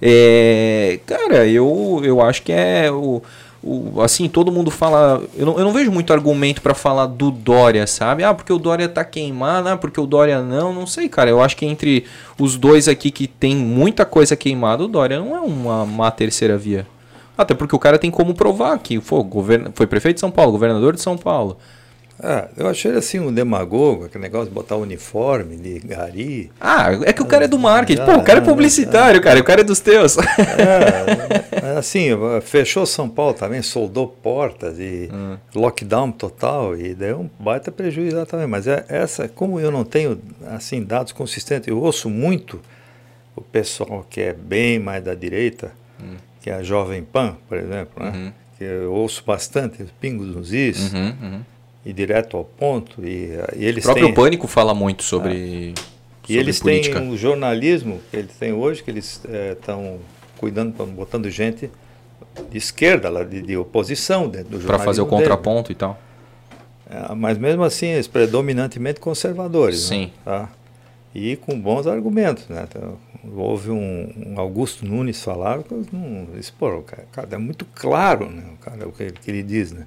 É, 0.00 0.98
cara, 1.06 1.46
eu, 1.46 2.00
eu 2.04 2.20
acho 2.20 2.42
que 2.42 2.52
é 2.52 2.90
o 2.90 3.22
o, 3.66 4.02
assim, 4.02 4.28
todo 4.28 4.52
mundo 4.52 4.70
fala. 4.70 5.22
Eu 5.34 5.46
não, 5.46 5.58
eu 5.58 5.64
não 5.64 5.72
vejo 5.72 5.90
muito 5.90 6.12
argumento 6.12 6.60
para 6.60 6.74
falar 6.74 7.06
do 7.06 7.30
Dória, 7.30 7.86
sabe? 7.86 8.22
Ah, 8.22 8.34
porque 8.34 8.52
o 8.52 8.58
Dória 8.58 8.86
tá 8.88 9.02
queimado, 9.02 9.70
ah, 9.70 9.76
porque 9.76 9.98
o 9.98 10.06
Dória 10.06 10.42
não. 10.42 10.72
Não 10.72 10.86
sei, 10.86 11.08
cara. 11.08 11.30
Eu 11.30 11.40
acho 11.42 11.56
que 11.56 11.64
entre 11.64 12.04
os 12.38 12.56
dois 12.58 12.88
aqui 12.88 13.10
que 13.10 13.26
tem 13.26 13.56
muita 13.56 14.04
coisa 14.04 14.36
queimada, 14.36 14.84
o 14.84 14.88
Dória 14.88 15.18
não 15.18 15.34
é 15.34 15.40
uma, 15.40 15.82
uma 15.82 16.10
terceira 16.10 16.58
via. 16.58 16.86
Até 17.38 17.54
porque 17.54 17.74
o 17.74 17.78
cara 17.78 17.98
tem 17.98 18.10
como 18.10 18.34
provar 18.34 18.78
que 18.78 19.00
foi, 19.00 19.22
govern... 19.24 19.70
foi 19.74 19.86
prefeito 19.86 20.16
de 20.16 20.20
São 20.20 20.30
Paulo, 20.30 20.52
governador 20.52 20.94
de 20.94 21.00
São 21.00 21.16
Paulo. 21.16 21.56
Ah, 22.22 22.48
eu 22.56 22.68
achei 22.68 22.90
ele 22.90 22.98
assim 22.98 23.18
um 23.18 23.32
demagogo, 23.32 24.04
aquele 24.04 24.22
negócio 24.22 24.48
de 24.48 24.54
botar 24.54 24.76
uniforme 24.76 25.56
de 25.56 25.80
gari. 25.80 26.50
Ah, 26.60 26.92
é 27.04 27.12
que 27.12 27.22
o 27.22 27.26
cara 27.26 27.44
é 27.44 27.48
do 27.48 27.58
marketing. 27.58 28.02
Ah, 28.02 28.06
Pô, 28.06 28.12
o 28.18 28.24
cara 28.24 28.38
é 28.38 28.42
publicitário, 28.42 29.20
cara. 29.20 29.40
O 29.40 29.44
cara 29.44 29.62
é 29.62 29.64
dos 29.64 29.80
teus. 29.80 30.16
É, 30.18 31.74
é, 31.74 31.78
assim, 31.78 32.08
fechou 32.42 32.86
São 32.86 33.08
Paulo 33.08 33.34
também, 33.34 33.62
soldou 33.62 34.06
portas 34.06 34.78
e 34.78 35.08
hum. 35.12 35.36
lockdown 35.54 36.12
total 36.12 36.76
e 36.76 36.94
deu 36.94 37.20
um 37.20 37.30
baita 37.38 37.72
prejuízo 37.72 38.24
também. 38.26 38.46
Mas 38.46 38.66
é, 38.66 38.84
essa, 38.88 39.28
como 39.28 39.58
eu 39.58 39.70
não 39.70 39.84
tenho 39.84 40.20
assim 40.46 40.82
dados 40.82 41.12
consistentes, 41.12 41.68
eu 41.68 41.80
ouço 41.80 42.08
muito 42.08 42.60
o 43.34 43.40
pessoal 43.40 44.06
que 44.08 44.20
é 44.20 44.32
bem 44.32 44.78
mais 44.78 45.02
da 45.02 45.14
direita, 45.14 45.72
hum. 46.00 46.14
que 46.40 46.50
é 46.50 46.54
a 46.54 46.62
Jovem 46.62 47.02
Pan, 47.02 47.36
por 47.48 47.58
exemplo, 47.58 48.02
né? 48.02 48.10
Uhum. 48.10 48.32
Que 48.56 48.64
eu 48.64 48.92
ouço 48.92 49.24
bastante, 49.26 49.84
pingos 50.00 50.28
nos 50.28 50.52
is. 50.52 50.92
Uhum, 50.92 51.14
uhum 51.20 51.40
e 51.84 51.92
direto 51.92 52.36
ao 52.36 52.44
ponto. 52.44 53.04
E, 53.04 53.30
e 53.56 53.64
eles 53.64 53.84
o 53.84 53.88
próprio 53.88 54.06
têm, 54.06 54.14
Pânico 54.14 54.46
fala 54.46 54.74
muito 54.74 55.02
sobre. 55.02 55.74
Ah, 55.76 55.82
e 56.28 56.36
eles 56.36 56.60
política. 56.60 56.98
têm 56.98 57.08
um 57.08 57.16
jornalismo 57.16 58.00
que 58.10 58.16
eles 58.16 58.34
têm 58.36 58.52
hoje, 58.52 58.82
que 58.82 58.90
eles 58.90 59.20
estão 59.52 59.80
é, 59.80 59.96
cuidando, 60.38 60.72
botando 60.86 61.28
gente 61.28 61.70
de 62.50 62.58
esquerda, 62.58 63.24
de, 63.24 63.42
de 63.42 63.56
oposição 63.56 64.28
dentro 64.28 64.50
do 64.50 64.60
jornalismo. 64.60 64.68
Para 64.68 64.78
fazer 64.78 65.02
o 65.02 65.06
contraponto 65.06 65.68
dele. 65.68 65.74
e 65.74 65.76
tal. 65.76 65.98
É, 66.90 67.14
mas 67.14 67.38
mesmo 67.38 67.62
assim, 67.62 67.86
eles 67.86 68.06
predominantemente 68.06 69.00
conservadores. 69.00 69.90
Né? 69.90 69.96
Sim. 69.96 70.02
Né? 70.04 70.10
Tá? 70.24 70.48
E 71.14 71.36
com 71.36 71.58
bons 71.58 71.86
argumentos. 71.86 72.48
Né? 72.48 72.66
Então, 72.68 72.96
houve 73.36 73.70
um, 73.70 74.12
um, 74.26 74.40
Augusto 74.40 74.84
Nunes 74.84 75.22
falar, 75.22 75.60
não, 75.92 76.26
disse, 76.34 76.52
pô, 76.52 76.82
cara, 76.82 77.28
é 77.30 77.38
muito 77.38 77.64
claro 77.74 78.28
né, 78.28 78.44
o, 78.52 78.56
cara, 78.58 78.88
o 78.88 78.92
que, 78.92 79.12
que 79.12 79.30
ele 79.30 79.42
diz. 79.42 79.72
Né? 79.72 79.86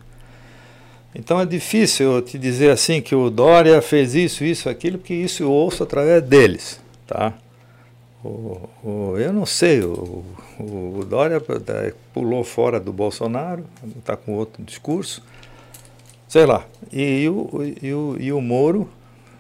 Então 1.18 1.42
é 1.42 1.46
difícil 1.48 2.12
eu 2.14 2.22
te 2.22 2.38
dizer 2.38 2.70
assim 2.70 3.02
que 3.02 3.16
o 3.16 3.32
Dória 3.32 3.82
fez 3.82 4.14
isso, 4.14 4.44
isso, 4.44 4.70
aquilo, 4.70 5.00
porque 5.00 5.16
isso 5.16 5.42
eu 5.42 5.52
ouço 5.52 5.82
através 5.82 6.22
deles, 6.22 6.80
tá? 7.08 7.34
O, 8.24 8.70
o, 8.84 9.18
eu 9.18 9.34
não 9.34 9.46
sei, 9.46 9.82
o, 9.82 10.24
o, 10.60 11.04
Dória 11.10 11.42
é, 11.70 11.94
pulou 12.14 12.44
fora 12.44 12.80
do 12.80 12.94
Bolsonaro, 12.94 13.66
está 13.98 14.16
com 14.16 14.34
outro 14.34 14.62
discurso, 14.64 15.24
sei 16.28 16.46
lá. 16.46 16.68
E, 16.94 17.24
e, 17.24 17.30
o, 17.30 17.76
e, 17.82 17.94
o, 17.94 18.18
e 18.20 18.32
o 18.32 18.40
Moro 18.40 18.88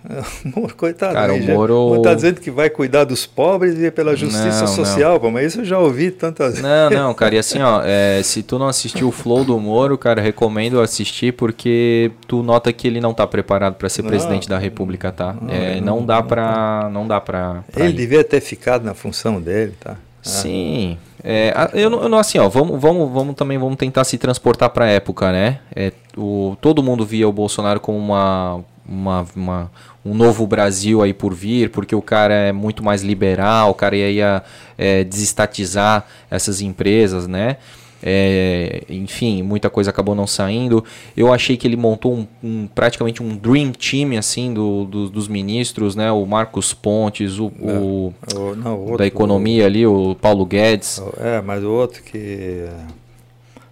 Moro, 0.55 0.75
coitado. 0.75 1.13
Cara, 1.13 1.33
o 1.33 1.43
Moro... 1.43 1.95
Está 1.97 2.13
dizendo 2.13 2.39
que 2.39 2.49
vai 2.49 2.69
cuidar 2.69 3.03
dos 3.03 3.25
pobres 3.25 3.77
e 3.77 3.91
pela 3.91 4.15
justiça 4.15 4.61
não, 4.61 4.67
social, 4.67 5.19
não. 5.21 5.31
mas 5.31 5.47
isso 5.47 5.61
eu 5.61 5.65
já 5.65 5.79
ouvi 5.79 6.11
tantas 6.11 6.61
Não, 6.61 6.89
não, 6.89 7.13
cara, 7.13 7.35
e 7.35 7.37
assim, 7.37 7.61
ó, 7.61 7.81
é, 7.85 8.21
se 8.23 8.41
tu 8.43 8.57
não 8.57 8.67
assistiu 8.67 9.09
o 9.09 9.11
Flow 9.11 9.43
do 9.43 9.59
Moro, 9.59 9.97
cara, 9.97 10.21
recomendo 10.21 10.79
assistir 10.79 11.33
porque 11.33 12.11
tu 12.27 12.41
nota 12.41 12.71
que 12.71 12.87
ele 12.87 13.01
não 13.01 13.11
está 13.11 13.27
preparado 13.27 13.75
para 13.75 13.89
ser 13.89 14.01
não, 14.01 14.09
presidente 14.09 14.47
da 14.47 14.57
República, 14.57 15.11
tá? 15.11 15.35
Não, 15.39 15.53
é, 15.53 15.81
não, 15.81 16.05
dá 16.05 16.23
para 16.23 16.89
não 16.91 17.07
dá 17.07 17.19
para 17.19 17.63
Ele 17.75 17.89
ir. 17.89 17.93
devia 17.93 18.23
ter 18.23 18.41
ficado 18.41 18.83
na 18.83 18.93
função 18.93 19.41
dele, 19.41 19.73
tá? 19.79 19.91
Ah. 19.91 19.95
Sim. 20.21 20.97
É, 21.23 21.53
eu, 21.73 21.91
eu 21.91 22.09
não 22.09 22.17
assim, 22.17 22.37
ó, 22.37 22.47
vamos, 22.47 22.79
vamos, 22.79 23.11
vamos 23.11 23.35
também 23.35 23.57
vamos 23.57 23.75
tentar 23.75 24.03
se 24.03 24.17
transportar 24.17 24.69
para 24.69 24.85
a 24.85 24.89
época, 24.89 25.31
né? 25.31 25.59
É, 25.75 25.91
o, 26.15 26.55
todo 26.61 26.81
mundo 26.81 27.05
via 27.05 27.27
o 27.27 27.33
Bolsonaro 27.33 27.79
como 27.79 27.97
uma 27.97 28.63
uma, 28.87 29.25
uma, 29.35 29.71
um 30.05 30.13
novo 30.13 30.45
Brasil 30.47 31.01
aí 31.01 31.13
por 31.13 31.33
vir, 31.33 31.69
porque 31.69 31.95
o 31.95 32.01
cara 32.01 32.33
é 32.33 32.51
muito 32.51 32.83
mais 32.83 33.01
liberal, 33.01 33.71
o 33.71 33.73
cara 33.73 33.95
ia 33.95 34.43
é, 34.77 35.03
desestatizar 35.03 36.05
essas 36.29 36.61
empresas, 36.61 37.27
né? 37.27 37.57
É, 38.01 38.83
enfim, 38.89 39.41
muita 39.41 39.69
coisa 39.69 39.89
acabou 39.89 40.13
não 40.13 40.27
saindo. 40.27 40.83
Eu 41.15 41.33
achei 41.33 41.57
que 41.57 41.67
ele 41.67 41.75
montou 41.75 42.13
um, 42.13 42.27
um 42.43 42.67
praticamente 42.67 43.23
um 43.23 43.35
dream 43.35 43.71
team 43.71 44.17
assim 44.17 44.53
do, 44.53 44.85
do, 44.85 45.09
dos 45.09 45.27
ministros, 45.27 45.95
né? 45.95 46.11
O 46.11 46.25
Marcos 46.25 46.73
Pontes, 46.73 47.39
o, 47.39 47.47
o, 47.59 48.13
o 48.35 48.55
não, 48.55 48.79
outro, 48.79 48.97
da 48.97 49.07
economia 49.07 49.65
ali, 49.65 49.85
o 49.85 50.15
Paulo 50.15 50.45
Guedes. 50.45 51.01
É, 51.17 51.41
mas 51.41 51.63
o 51.63 51.71
outro 51.71 52.03
que 52.03 52.67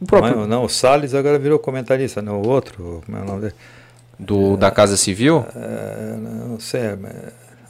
o 0.02 0.06
próprio... 0.06 0.36
não, 0.38 0.48
não, 0.48 0.64
o 0.64 0.70
Salles 0.70 1.14
agora 1.14 1.40
virou 1.40 1.60
comentarista, 1.60 2.22
não 2.22 2.42
o 2.42 2.48
outro, 2.48 3.02
como 3.06 3.18
é 3.18 3.22
o 3.22 3.26
nome 3.26 3.42
dele? 3.42 3.54
Do, 4.18 4.56
da 4.56 4.72
Casa 4.72 4.96
Civil? 4.98 5.46
É, 5.56 6.16
não 6.18 6.60
sei, 6.60 6.82
é, 6.82 6.98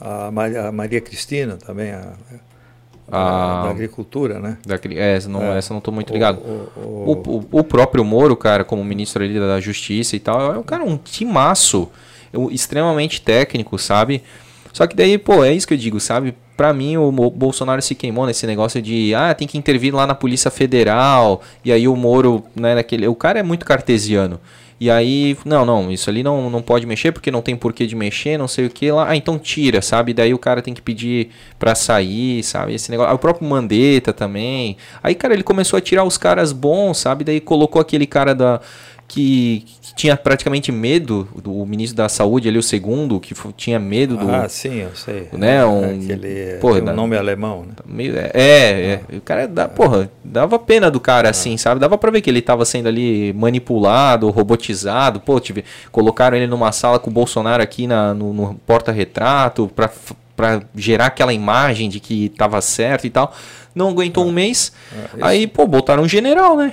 a 0.00 0.30
Maria, 0.30 0.68
a 0.68 0.72
Maria 0.72 1.00
Cristina 1.00 1.56
também, 1.56 1.90
a, 1.90 2.12
a, 3.10 3.62
da 3.64 3.70
agricultura, 3.70 4.38
né? 4.38 4.58
Da, 4.64 4.74
é, 4.74 5.16
essa 5.16 5.28
não, 5.28 5.42
é, 5.42 5.58
essa 5.58 5.72
não 5.72 5.78
estou 5.78 5.92
muito 5.92 6.12
ligado. 6.12 6.38
O, 6.38 6.80
o, 6.80 7.12
o, 7.12 7.48
o, 7.60 7.64
próprio 7.64 8.04
Moro, 8.04 8.36
cara, 8.36 8.64
como 8.64 8.84
ministro 8.84 9.22
ali 9.22 9.38
da 9.38 9.60
Justiça 9.60 10.16
e 10.16 10.20
tal, 10.20 10.54
é 10.54 10.58
um 10.58 10.62
cara 10.62 10.84
um 10.84 10.96
timaço, 10.96 11.88
extremamente 12.50 13.20
técnico, 13.20 13.78
sabe? 13.78 14.22
Só 14.72 14.86
que 14.86 14.94
daí, 14.94 15.16
pô, 15.16 15.42
é 15.42 15.52
isso 15.52 15.66
que 15.66 15.74
eu 15.74 15.78
digo, 15.78 15.98
sabe? 15.98 16.34
Pra 16.56 16.72
mim, 16.72 16.96
o 16.96 17.10
Bolsonaro 17.10 17.80
se 17.80 17.94
queimou 17.94 18.26
nesse 18.26 18.46
negócio 18.46 18.80
de, 18.80 19.14
ah, 19.14 19.34
tem 19.34 19.46
que 19.46 19.56
intervir 19.56 19.94
lá 19.94 20.06
na 20.06 20.14
Polícia 20.14 20.50
Federal, 20.50 21.42
e 21.64 21.72
aí 21.72 21.86
o 21.86 21.96
Moro, 21.96 22.44
né, 22.54 22.74
naquele... 22.74 23.06
O 23.06 23.14
cara 23.14 23.38
é 23.38 23.42
muito 23.42 23.64
cartesiano. 23.64 24.40
E 24.78 24.90
aí, 24.90 25.36
não, 25.44 25.64
não, 25.64 25.90
isso 25.90 26.10
ali 26.10 26.22
não, 26.22 26.50
não 26.50 26.60
pode 26.60 26.84
mexer 26.84 27.10
porque 27.10 27.30
não 27.30 27.40
tem 27.40 27.56
porquê 27.56 27.86
de 27.86 27.96
mexer, 27.96 28.36
não 28.36 28.46
sei 28.46 28.66
o 28.66 28.70
que 28.70 28.90
lá. 28.92 29.08
Ah, 29.08 29.16
então 29.16 29.38
tira, 29.38 29.80
sabe? 29.80 30.12
Daí 30.12 30.34
o 30.34 30.38
cara 30.38 30.60
tem 30.60 30.74
que 30.74 30.82
pedir 30.82 31.30
pra 31.58 31.74
sair, 31.74 32.42
sabe? 32.42 32.74
Esse 32.74 32.90
negócio. 32.90 33.14
o 33.14 33.18
próprio 33.18 33.48
Mandetta 33.48 34.12
também. 34.12 34.76
Aí, 35.02 35.14
cara, 35.14 35.32
ele 35.32 35.42
começou 35.42 35.78
a 35.78 35.80
tirar 35.80 36.04
os 36.04 36.18
caras 36.18 36.52
bons, 36.52 36.98
sabe? 36.98 37.24
Daí 37.24 37.40
colocou 37.40 37.80
aquele 37.80 38.06
cara 38.06 38.34
da 38.34 38.60
que, 39.08 39.64
que, 39.80 39.94
tinha 39.94 40.16
praticamente 40.16 40.70
medo 40.72 41.28
do 41.42 41.64
ministro 41.64 41.96
da 41.96 42.08
Saúde, 42.08 42.48
ali 42.48 42.58
o 42.58 42.62
segundo, 42.62 43.20
que 43.20 43.34
tinha 43.56 43.78
medo 43.78 44.16
do. 44.16 44.30
Ah, 44.30 44.48
sim, 44.48 44.82
eu 44.82 44.94
sei. 44.94 45.28
Né, 45.32 45.64
um, 45.64 45.84
Aquele 45.84 46.58
porra, 46.60 46.80
um 46.80 46.94
nome 46.94 47.16
alemão, 47.16 47.62
né? 47.62 47.74
Meio, 47.86 48.16
é, 48.16 48.30
é, 48.34 49.00
ah. 49.10 49.16
o 49.16 49.20
cara 49.20 49.46
dá, 49.46 49.68
porra, 49.68 50.10
dava 50.24 50.58
pena 50.58 50.90
do 50.90 51.00
cara, 51.00 51.28
ah. 51.28 51.30
assim, 51.30 51.56
sabe? 51.56 51.80
Dava 51.80 51.96
pra 51.96 52.10
ver 52.10 52.20
que 52.20 52.28
ele 52.28 52.42
tava 52.42 52.64
sendo 52.64 52.88
ali 52.88 53.32
manipulado, 53.32 54.28
robotizado. 54.30 55.20
Pô, 55.20 55.38
tive, 55.38 55.64
colocaram 55.92 56.36
ele 56.36 56.46
numa 56.46 56.72
sala 56.72 56.98
com 56.98 57.10
o 57.10 57.12
Bolsonaro 57.12 57.62
aqui 57.62 57.86
na, 57.86 58.12
no, 58.12 58.32
no 58.32 58.54
porta-retrato 58.66 59.70
pra, 59.74 59.90
pra 60.36 60.62
gerar 60.74 61.06
aquela 61.06 61.32
imagem 61.32 61.88
de 61.88 62.00
que 62.00 62.28
tava 62.30 62.60
certo 62.60 63.06
e 63.06 63.10
tal. 63.10 63.32
Não 63.74 63.90
aguentou 63.90 64.26
um 64.26 64.32
mês. 64.32 64.72
Aí, 65.20 65.46
pô, 65.46 65.66
botaram 65.66 66.02
um 66.02 66.08
general, 66.08 66.56
né? 66.56 66.72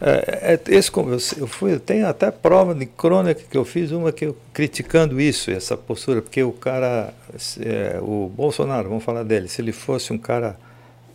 É, 0.00 0.52
é, 0.52 0.74
esse, 0.74 0.90
eu, 1.38 1.46
fui, 1.46 1.72
eu 1.72 1.80
tenho 1.80 2.06
até 2.06 2.30
prova 2.30 2.74
de 2.74 2.84
crônica 2.84 3.42
que 3.50 3.56
eu 3.56 3.64
fiz, 3.64 3.92
uma 3.92 4.12
que 4.12 4.26
eu 4.26 4.36
criticando 4.52 5.18
isso, 5.18 5.50
essa 5.50 5.76
postura, 5.76 6.20
porque 6.20 6.42
o 6.42 6.52
cara, 6.52 7.14
é, 7.60 7.98
o 8.02 8.30
Bolsonaro, 8.34 8.90
vamos 8.90 9.04
falar 9.04 9.22
dele, 9.22 9.48
se 9.48 9.62
ele 9.62 9.72
fosse 9.72 10.12
um 10.12 10.18
cara 10.18 10.58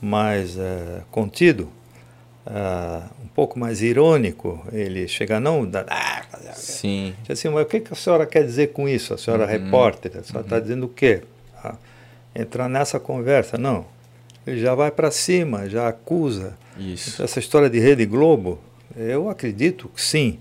mais 0.02 0.58
é, 0.58 1.02
contido, 1.12 1.70
é, 2.44 3.04
um 3.24 3.28
pouco 3.28 3.60
mais 3.60 3.84
irônico, 3.84 4.66
ele 4.74 5.08
chegar 5.08 5.40
não, 5.40 5.64
sim, 6.56 7.14
assim, 7.30 7.50
mas 7.50 7.64
o 7.64 7.66
que, 7.68 7.82
que 7.82 7.94
a 7.94 7.96
senhora 7.96 8.26
quer 8.26 8.44
dizer 8.44 8.72
com 8.72 8.90
isso? 8.90 9.14
A 9.14 9.18
senhora 9.18 9.44
uhum. 9.44 9.52
repórter, 9.52 10.12
a 10.18 10.24
senhora 10.24 10.46
está 10.46 10.56
uhum. 10.56 10.62
dizendo 10.64 10.86
o 10.88 10.90
quê? 10.90 11.22
Ah, 11.64 11.76
entrar 12.34 12.68
nessa 12.68 13.00
conversa, 13.00 13.60
não. 13.60 13.86
Ele 14.46 14.60
já 14.60 14.74
vai 14.74 14.90
para 14.90 15.12
cima, 15.12 15.70
já 15.70 15.88
acusa. 15.88 16.58
Isso. 16.80 17.22
Essa 17.22 17.40
história 17.40 17.70
de 17.70 17.78
Rede 17.78 18.08
Globo, 18.08 18.60
eu 18.96 19.30
acredito 19.30 19.90
que 19.90 20.02
sim, 20.02 20.40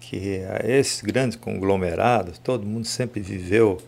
que 0.00 0.40
esses 0.64 1.02
grandes 1.02 1.36
conglomerados, 1.36 2.38
todo 2.38 2.66
mundo 2.66 2.86
sempre 2.86 3.20
viveu. 3.20 3.78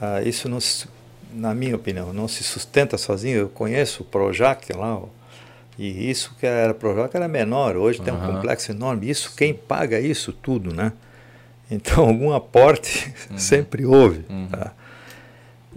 Uh, 0.00 0.26
isso, 0.26 0.48
não 0.48 0.60
se, 0.60 0.88
na 1.32 1.54
minha 1.54 1.76
opinião, 1.76 2.12
não 2.12 2.26
se 2.26 2.42
sustenta 2.42 2.96
sozinho. 2.96 3.38
Eu 3.38 3.48
conheço 3.48 4.02
o 4.02 4.06
Projac 4.06 4.72
lá, 4.72 5.02
e 5.78 6.10
isso 6.10 6.34
que 6.38 6.46
era 6.46 6.74
Projac 6.74 7.14
era 7.16 7.28
menor, 7.28 7.76
hoje 7.76 7.98
uhum. 7.98 8.04
tem 8.04 8.14
um 8.14 8.20
complexo 8.20 8.70
enorme. 8.70 9.08
Isso, 9.08 9.34
quem 9.36 9.54
paga 9.54 10.00
isso 10.00 10.32
tudo, 10.32 10.74
né? 10.74 10.92
Então, 11.70 12.04
algum 12.04 12.32
aporte 12.32 13.14
uhum. 13.30 13.38
sempre 13.38 13.86
houve. 13.86 14.24
Uhum. 14.28 14.48
Tá? 14.48 14.72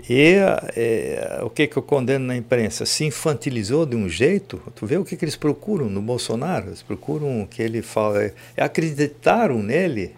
E 0.10 0.36
é, 0.76 1.40
o 1.44 1.50
que, 1.50 1.66
que 1.66 1.78
eu 1.78 1.84
condeno 1.84 2.26
na 2.26 2.36
imprensa? 2.36 2.86
Se 2.86 3.06
infantilizou 3.06 3.86
de 3.86 3.96
um 3.96 4.10
jeito. 4.10 4.62
Tu 4.76 4.86
vê 4.86 4.98
o 4.98 5.06
que, 5.06 5.16
que 5.16 5.24
eles 5.24 5.36
procuram 5.36 5.90
no 5.90 6.02
Bolsonaro? 6.02 6.68
Eles 6.68 6.82
procuram 6.82 7.48
que 7.50 7.62
ele 7.62 7.82
fala. 7.82 8.24
É, 8.24 8.34
acreditaram 8.58 9.64
nele 9.64 10.16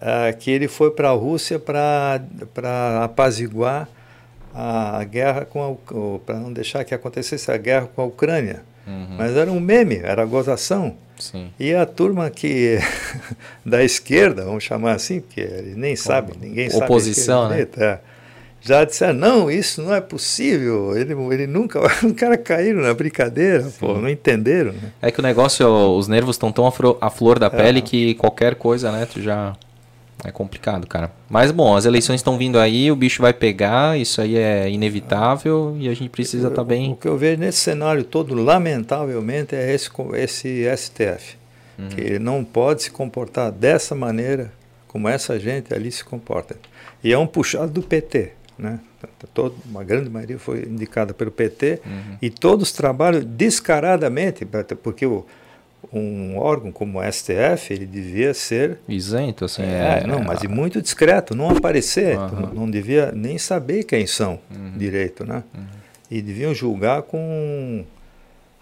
é, 0.00 0.32
que 0.32 0.50
ele 0.50 0.66
foi 0.66 0.90
para 0.90 1.10
a 1.10 1.12
Rússia 1.12 1.58
para 1.58 2.20
apaziguar 3.04 3.88
a 4.52 5.04
guerra 5.04 5.44
com 5.44 5.62
a 5.62 6.18
para 6.18 6.36
não 6.36 6.52
deixar 6.52 6.84
que 6.84 6.92
acontecesse 6.92 7.50
a 7.52 7.56
guerra 7.56 7.88
com 7.94 8.02
a 8.02 8.04
Ucrânia. 8.04 8.62
Uhum. 8.86 9.16
Mas 9.16 9.36
era 9.36 9.52
um 9.52 9.60
meme, 9.60 10.00
era 10.02 10.24
gozação. 10.24 10.96
Sim. 11.16 11.52
E 11.60 11.74
a 11.74 11.86
turma 11.86 12.30
que 12.30 12.78
da 13.64 13.84
esquerda, 13.84 14.44
vamos 14.44 14.64
chamar 14.64 14.94
assim, 14.94 15.20
porque 15.20 15.40
ele 15.40 15.74
nem 15.76 15.94
sabe, 15.94 16.32
ninguém 16.40 16.68
Oposição, 16.68 17.48
sabe. 17.48 17.62
Oposição, 17.62 17.84
né? 17.84 17.92
É, 17.92 17.98
já 18.60 18.84
disseram, 18.84 19.14
não, 19.14 19.50
isso 19.50 19.82
não 19.82 19.94
é 19.94 20.00
possível, 20.00 20.96
ele, 20.96 21.14
ele 21.32 21.46
nunca, 21.46 21.80
o 22.04 22.14
cara 22.14 22.36
caíram 22.36 22.82
na 22.82 22.92
brincadeira, 22.92 23.62
Sim. 23.62 23.76
pô, 23.80 23.94
não 23.94 24.08
entenderam. 24.08 24.72
Né? 24.72 24.92
É 25.00 25.10
que 25.10 25.18
o 25.18 25.22
negócio, 25.22 25.66
os 25.66 26.06
nervos 26.08 26.36
estão 26.36 26.52
tão 26.52 26.66
à 27.00 27.10
flor 27.10 27.38
da 27.38 27.46
é. 27.46 27.50
pele 27.50 27.80
que 27.80 28.14
qualquer 28.14 28.54
coisa, 28.54 28.92
né, 28.92 29.06
tu 29.10 29.20
já... 29.20 29.54
É 30.22 30.30
complicado, 30.30 30.86
cara. 30.86 31.10
Mas 31.30 31.50
bom, 31.50 31.74
as 31.74 31.86
eleições 31.86 32.16
estão 32.16 32.36
vindo 32.36 32.58
aí, 32.58 32.92
o 32.92 32.96
bicho 32.96 33.22
vai 33.22 33.32
pegar, 33.32 33.98
isso 33.98 34.20
aí 34.20 34.36
é 34.36 34.68
inevitável 34.68 35.74
e 35.80 35.88
a 35.88 35.94
gente 35.94 36.10
precisa 36.10 36.48
estar 36.48 36.56
tá 36.60 36.64
bem. 36.64 36.92
O 36.92 36.96
que 36.96 37.08
eu 37.08 37.16
vejo 37.16 37.40
nesse 37.40 37.56
cenário 37.56 38.04
todo, 38.04 38.34
lamentavelmente, 38.34 39.54
é 39.54 39.72
esse, 39.72 39.88
esse 40.16 40.76
STF. 40.76 41.38
Uhum. 41.78 41.88
Que 41.88 42.18
não 42.18 42.44
pode 42.44 42.82
se 42.82 42.90
comportar 42.90 43.50
dessa 43.50 43.94
maneira 43.94 44.52
como 44.86 45.08
essa 45.08 45.38
gente 45.38 45.72
ali 45.72 45.90
se 45.90 46.04
comporta. 46.04 46.54
E 47.02 47.12
é 47.12 47.16
um 47.16 47.26
puxado 47.26 47.72
do 47.72 47.82
PT. 47.82 48.32
Né? 48.60 48.78
Todo, 49.32 49.56
uma 49.64 49.82
grande 49.82 50.10
maioria 50.10 50.38
foi 50.38 50.64
indicada 50.64 51.14
pelo 51.14 51.30
PT 51.30 51.80
uhum. 51.84 52.16
e 52.20 52.28
todos 52.28 52.72
trabalham 52.72 53.22
descaradamente, 53.24 54.46
porque 54.82 55.06
o, 55.06 55.24
um 55.90 56.36
órgão 56.36 56.70
como 56.70 57.00
o 57.00 57.12
STF 57.12 57.72
ele 57.72 57.86
devia 57.86 58.34
ser 58.34 58.78
isento, 58.86 59.46
assim, 59.46 59.62
é, 59.62 60.02
é 60.02 60.06
não, 60.06 60.22
mas 60.22 60.44
é, 60.44 60.48
muito 60.48 60.82
discreto, 60.82 61.34
não 61.34 61.48
aparecer, 61.50 62.18
uhum. 62.18 62.28
não, 62.28 62.54
não, 62.54 62.70
devia 62.70 63.10
nem 63.12 63.38
saber 63.38 63.84
quem 63.84 64.06
são 64.06 64.38
uhum. 64.50 64.76
direito, 64.76 65.24
né? 65.24 65.42
Uhum. 65.54 65.64
E 66.10 66.20
deviam 66.20 66.52
julgar 66.52 67.02
com 67.02 67.84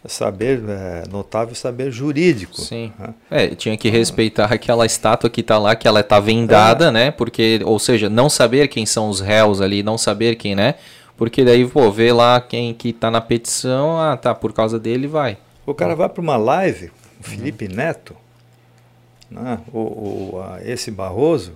saber 0.07 0.63
é, 0.69 1.05
notável 1.11 1.55
saber 1.55 1.91
jurídico. 1.91 2.61
Sim. 2.61 2.93
Né? 2.99 3.15
É, 3.31 3.49
tinha 3.49 3.77
que 3.77 3.89
respeitar 3.89 4.53
aquela 4.53 4.87
estátua 4.87 5.29
que 5.29 5.41
está 5.41 5.59
lá, 5.59 5.75
que 5.75 5.89
ela 5.89 6.01
está 6.01 6.21
vendada, 6.21 6.87
é. 6.87 6.91
né? 6.91 7.11
Porque, 7.11 7.61
ou 7.65 7.79
seja, 7.79 8.09
não 8.09 8.29
saber 8.29 8.69
quem 8.69 8.87
são 8.87 9.09
os 9.09 9.21
réus 9.21 9.61
ali, 9.61 9.83
não 9.83 9.99
saber 9.99 10.37
quem, 10.37 10.55
né? 10.55 10.77
Porque 11.17 11.45
daí, 11.45 11.67
pô, 11.67 11.91
vê 11.91 12.13
lá 12.13 12.41
quem 12.41 12.73
que 12.73 12.91
está 12.91 13.11
na 13.11 13.21
petição, 13.21 13.99
ah, 13.99 14.17
tá, 14.17 14.35
por 14.35 14.53
causa 14.53 14.79
dele 14.79 15.09
vai. 15.09 15.37
O 15.67 15.75
cara 15.75 15.97
vai 15.97 16.09
para 16.09 16.23
uma 16.23 16.37
live, 16.37 16.93
o 17.19 17.25
Felipe 17.25 17.67
uhum. 17.67 17.75
Neto, 17.75 18.17
né? 19.29 19.59
o, 19.73 19.79
o 19.79 20.41
a, 20.41 20.63
esse 20.63 20.93
Barroso, 20.93 21.53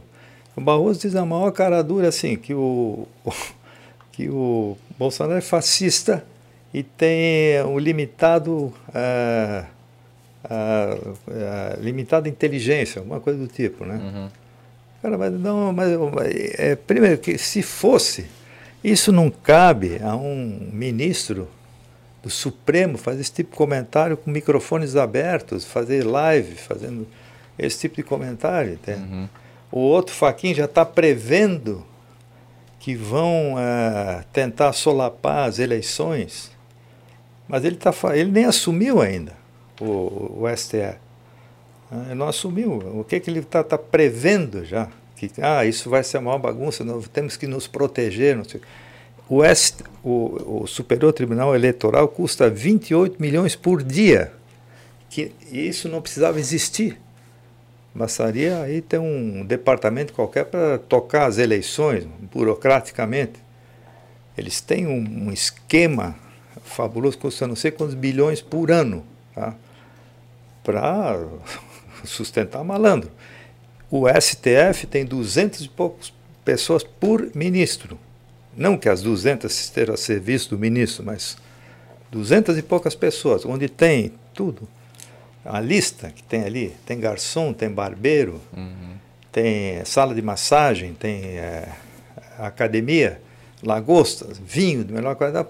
o 0.56 0.60
Barroso 0.60 1.00
diz 1.00 1.14
a 1.14 1.24
maior 1.24 1.50
cara 1.52 1.82
dura 1.82 2.08
assim, 2.08 2.36
que 2.36 2.52
o, 2.52 3.06
o 3.24 3.32
que 4.10 4.28
o 4.28 4.76
Bolsonaro 4.98 5.38
é 5.38 5.40
fascista 5.40 6.24
e 6.74 6.82
tem 6.82 7.60
o 7.62 7.78
limitado 7.78 8.52
uh, 8.54 9.66
uh, 10.44 11.10
uh, 11.10 11.80
limitada 11.80 12.28
inteligência, 12.28 13.00
alguma 13.00 13.20
coisa 13.20 13.38
do 13.38 13.46
tipo, 13.46 13.84
né? 13.84 13.96
Uhum. 13.96 14.28
Cara, 15.02 15.18
mas 15.18 15.32
não, 15.32 15.72
mas 15.72 15.90
é, 16.58 16.76
primeiro 16.76 17.18
que 17.18 17.36
se 17.36 17.60
fosse, 17.60 18.26
isso 18.82 19.12
não 19.12 19.30
cabe 19.30 20.00
a 20.02 20.16
um 20.16 20.70
ministro 20.72 21.48
do 22.22 22.30
Supremo 22.30 22.96
fazer 22.96 23.20
esse 23.20 23.32
tipo 23.32 23.50
de 23.50 23.56
comentário 23.56 24.16
com 24.16 24.30
microfones 24.30 24.94
abertos, 24.94 25.64
fazer 25.64 26.04
live, 26.04 26.54
fazendo 26.54 27.06
esse 27.58 27.80
tipo 27.80 27.96
de 27.96 28.04
comentário. 28.04 28.78
Uhum. 28.86 29.28
O 29.72 29.80
outro 29.80 30.14
Faquin 30.14 30.54
já 30.54 30.66
está 30.66 30.86
prevendo 30.86 31.84
que 32.78 32.94
vão 32.94 33.56
tentar 34.32 34.72
solapar 34.72 35.48
as 35.48 35.58
eleições 35.58 36.52
mas 37.48 37.64
ele, 37.64 37.76
tá, 37.76 37.92
ele 38.14 38.30
nem 38.30 38.44
assumiu 38.44 39.00
ainda, 39.00 39.32
o, 39.80 40.42
o 40.44 40.56
STE. 40.56 40.96
Ah, 41.90 42.04
ele 42.06 42.14
não 42.14 42.28
assumiu. 42.28 42.72
O 42.98 43.04
que, 43.04 43.20
que 43.20 43.28
ele 43.28 43.40
está 43.40 43.62
tá 43.62 43.76
prevendo 43.76 44.64
já? 44.64 44.88
Que, 45.16 45.30
ah, 45.40 45.64
isso 45.64 45.90
vai 45.90 46.02
ser 46.02 46.18
uma 46.18 46.38
bagunça, 46.38 46.82
nós 46.82 47.06
temos 47.08 47.36
que 47.36 47.46
nos 47.46 47.66
proteger. 47.66 48.36
Não 48.36 48.44
sei. 48.44 48.60
O, 49.28 49.42
ST, 49.44 49.84
o, 50.02 50.62
o 50.62 50.66
Superior 50.66 51.12
Tribunal 51.12 51.54
Eleitoral 51.54 52.08
custa 52.08 52.48
28 52.48 53.20
milhões 53.20 53.54
por 53.54 53.82
dia. 53.82 54.32
Que, 55.10 55.32
isso 55.50 55.88
não 55.88 56.00
precisava 56.00 56.40
existir. 56.40 56.98
Bastaria 57.94 58.62
aí 58.62 58.80
ter 58.80 58.98
um 58.98 59.44
departamento 59.44 60.14
qualquer 60.14 60.46
para 60.46 60.78
tocar 60.78 61.26
as 61.26 61.36
eleições, 61.36 62.06
burocraticamente. 62.32 63.38
Eles 64.36 64.62
têm 64.62 64.86
um, 64.86 65.26
um 65.26 65.32
esquema 65.32 66.16
fabuloso, 66.62 67.18
custa 67.18 67.46
não 67.46 67.56
sei 67.56 67.70
quantos 67.70 67.94
bilhões 67.94 68.40
por 68.40 68.70
ano, 68.70 69.04
tá? 69.34 69.54
para 70.62 71.18
sustentar 72.04 72.62
malandro. 72.64 73.10
O 73.90 74.04
STF 74.08 74.86
tem 74.86 75.04
200 75.04 75.62
e 75.62 75.68
poucas 75.68 76.12
pessoas 76.44 76.82
por 76.82 77.30
ministro. 77.34 77.98
Não 78.56 78.76
que 78.76 78.88
as 78.88 79.02
200 79.02 79.52
estejam 79.52 79.94
a 79.94 79.98
serviço 79.98 80.50
do 80.50 80.58
ministro, 80.58 81.04
mas 81.04 81.36
200 82.10 82.58
e 82.58 82.62
poucas 82.62 82.94
pessoas, 82.94 83.44
onde 83.44 83.68
tem 83.68 84.12
tudo. 84.34 84.68
A 85.44 85.60
lista 85.60 86.10
que 86.10 86.22
tem 86.22 86.44
ali, 86.44 86.74
tem 86.86 87.00
garçom, 87.00 87.52
tem 87.52 87.68
barbeiro, 87.68 88.40
uhum. 88.56 88.94
tem 89.30 89.84
sala 89.84 90.14
de 90.14 90.22
massagem, 90.22 90.94
tem 90.94 91.38
é, 91.38 91.68
academia 92.38 93.20
lagostas, 93.62 94.40
vinho 94.44 94.84
de 94.84 94.92
melhor 94.92 95.14
qualidade, 95.14 95.46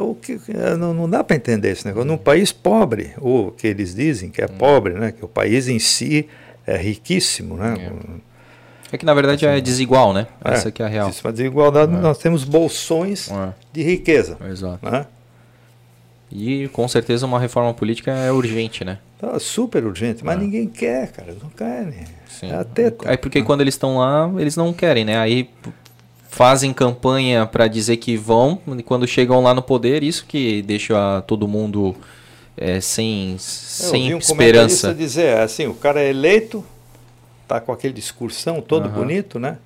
o 0.00 0.14
que, 0.14 0.38
não, 0.78 0.92
não 0.92 1.08
dá 1.08 1.22
para 1.22 1.36
entender 1.36 1.70
esse 1.70 1.86
negócio. 1.86 2.06
Num 2.06 2.18
país 2.18 2.52
pobre, 2.52 3.12
ou 3.18 3.52
que 3.52 3.66
eles 3.66 3.94
dizem 3.94 4.30
que 4.30 4.42
é 4.42 4.46
hum. 4.46 4.56
pobre, 4.58 4.94
né, 4.94 5.12
que 5.12 5.24
o 5.24 5.28
país 5.28 5.68
em 5.68 5.78
si 5.78 6.28
é 6.66 6.76
riquíssimo, 6.76 7.56
né? 7.56 7.74
É, 8.90 8.94
é 8.94 8.98
que 8.98 9.04
na 9.04 9.14
verdade 9.14 9.46
assim, 9.46 9.56
é 9.56 9.60
desigual, 9.60 10.12
né? 10.12 10.26
É, 10.44 10.52
Essa 10.52 10.70
que 10.70 10.82
é 10.82 10.86
a 10.86 10.88
real. 10.88 11.10
Uma 11.24 11.32
desigualdade, 11.32 11.94
é. 11.94 11.98
nós 11.98 12.18
temos 12.18 12.44
bolsões 12.44 13.30
é. 13.30 13.52
de 13.72 13.82
riqueza. 13.82 14.36
Exato. 14.48 14.78
Né? 14.84 15.06
E 16.30 16.68
com 16.68 16.86
certeza 16.88 17.26
uma 17.26 17.38
reforma 17.38 17.74
política 17.74 18.10
é 18.10 18.32
urgente, 18.32 18.84
né? 18.84 18.98
Tá 19.18 19.38
super 19.38 19.84
urgente, 19.84 20.24
mas 20.24 20.36
é. 20.36 20.40
ninguém 20.40 20.66
quer, 20.66 21.12
cara. 21.12 21.36
Não 21.40 21.50
querem. 21.50 22.04
Sim. 22.26 22.50
É 22.50 22.54
até, 22.54 22.92
Aí 23.04 23.16
porque 23.16 23.42
quando 23.42 23.60
eles 23.60 23.74
estão 23.74 23.98
lá, 23.98 24.32
eles 24.38 24.56
não 24.56 24.72
querem, 24.72 25.04
né? 25.04 25.18
Aí 25.18 25.48
fazem 26.32 26.72
campanha 26.72 27.44
para 27.44 27.68
dizer 27.68 27.98
que 27.98 28.16
vão, 28.16 28.58
e 28.66 28.82
quando 28.82 29.06
chegam 29.06 29.42
lá 29.42 29.52
no 29.52 29.62
poder, 29.62 30.02
isso 30.02 30.24
que 30.26 30.62
deixa 30.62 31.22
todo 31.26 31.46
mundo 31.46 31.94
é, 32.56 32.80
sem, 32.80 33.36
sem 33.38 34.04
Eu 34.04 34.08
vi 34.08 34.14
um 34.14 34.18
esperança. 34.18 34.94
dizer 34.94 35.36
assim, 35.36 35.66
o 35.66 35.74
cara 35.74 36.00
é 36.00 36.08
eleito, 36.08 36.64
tá 37.46 37.60
com 37.60 37.70
aquele 37.70 37.92
discursão 37.92 38.62
todo 38.62 38.86
uhum. 38.86 38.92
bonito, 38.92 39.38
né? 39.38 39.58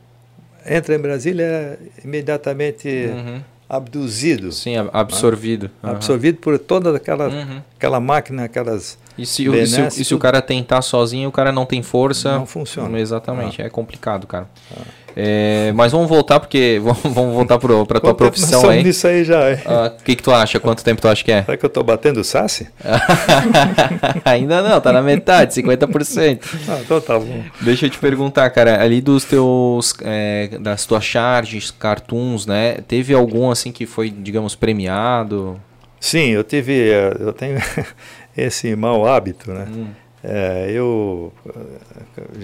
Entra 0.68 0.96
em 0.96 0.98
Brasília 0.98 1.44
é 1.44 1.78
imediatamente 2.04 2.88
uhum 2.88 3.40
abduzido. 3.68 4.52
Sim, 4.52 4.74
absorvido. 4.92 5.66
Né? 5.82 5.90
Uhum. 5.90 5.96
Absorvido 5.96 6.38
por 6.38 6.58
toda 6.58 6.96
aquela, 6.96 7.28
uhum. 7.28 7.60
aquela 7.76 8.00
máquina, 8.00 8.44
aquelas. 8.44 8.98
E 9.18 9.24
se, 9.24 9.48
e, 9.48 9.66
se, 9.66 10.02
e 10.02 10.04
se, 10.04 10.14
o 10.14 10.18
cara 10.18 10.42
tentar 10.42 10.82
sozinho, 10.82 11.28
o 11.28 11.32
cara 11.32 11.50
não 11.50 11.64
tem 11.64 11.82
força. 11.82 12.36
Não 12.36 12.46
funciona. 12.46 12.98
Exatamente, 12.98 13.62
ah. 13.62 13.66
é 13.66 13.68
complicado, 13.70 14.26
cara. 14.26 14.48
Ah. 14.76 14.82
É, 15.18 15.72
mas 15.74 15.92
vamos 15.92 16.10
voltar, 16.10 16.38
porque 16.38 16.78
vamos 17.02 17.34
voltar 17.34 17.58
para 17.58 18.00
tua 18.00 18.14
profissão 18.14 18.68
aí. 18.68 18.84
nisso 18.84 19.06
aí 19.08 19.24
já. 19.24 19.40
O 19.40 19.58
ah, 19.64 19.92
que, 20.04 20.14
que 20.14 20.22
tu 20.22 20.30
acha? 20.30 20.60
Quanto 20.60 20.84
tempo 20.84 21.00
tu 21.00 21.08
acha 21.08 21.24
que 21.24 21.32
é? 21.32 21.42
Será 21.42 21.56
que 21.56 21.64
eu 21.64 21.68
estou 21.68 21.82
batendo 21.82 22.20
o 22.20 22.24
Sassi? 22.24 22.68
Ainda 24.26 24.60
não, 24.60 24.78
tá 24.78 24.92
na 24.92 25.00
metade, 25.00 25.54
50%. 25.54 26.40
Ah, 26.68 26.80
então 26.84 27.00
tá 27.00 27.18
bom. 27.18 27.42
Deixa 27.62 27.86
eu 27.86 27.90
te 27.90 27.98
perguntar, 27.98 28.50
cara, 28.50 28.82
ali 28.82 29.00
dos 29.00 29.24
teus, 29.24 29.94
é, 30.02 30.58
das 30.60 30.84
tuas 30.84 31.02
charges, 31.02 31.70
cartoons, 31.70 32.44
né? 32.44 32.74
Teve 32.86 33.14
algum 33.14 33.50
assim 33.50 33.72
que 33.72 33.86
foi, 33.86 34.10
digamos, 34.10 34.54
premiado? 34.54 35.58
Sim, 35.98 36.28
eu 36.28 36.44
tive, 36.44 36.90
eh, 36.90 37.16
eu 37.18 37.32
tenho 37.32 37.58
esse 38.36 38.74
mau 38.76 39.06
hábito, 39.06 39.52
né? 39.52 39.66
Hum. 39.68 39.88
É, 40.22 40.70
eu 40.72 41.32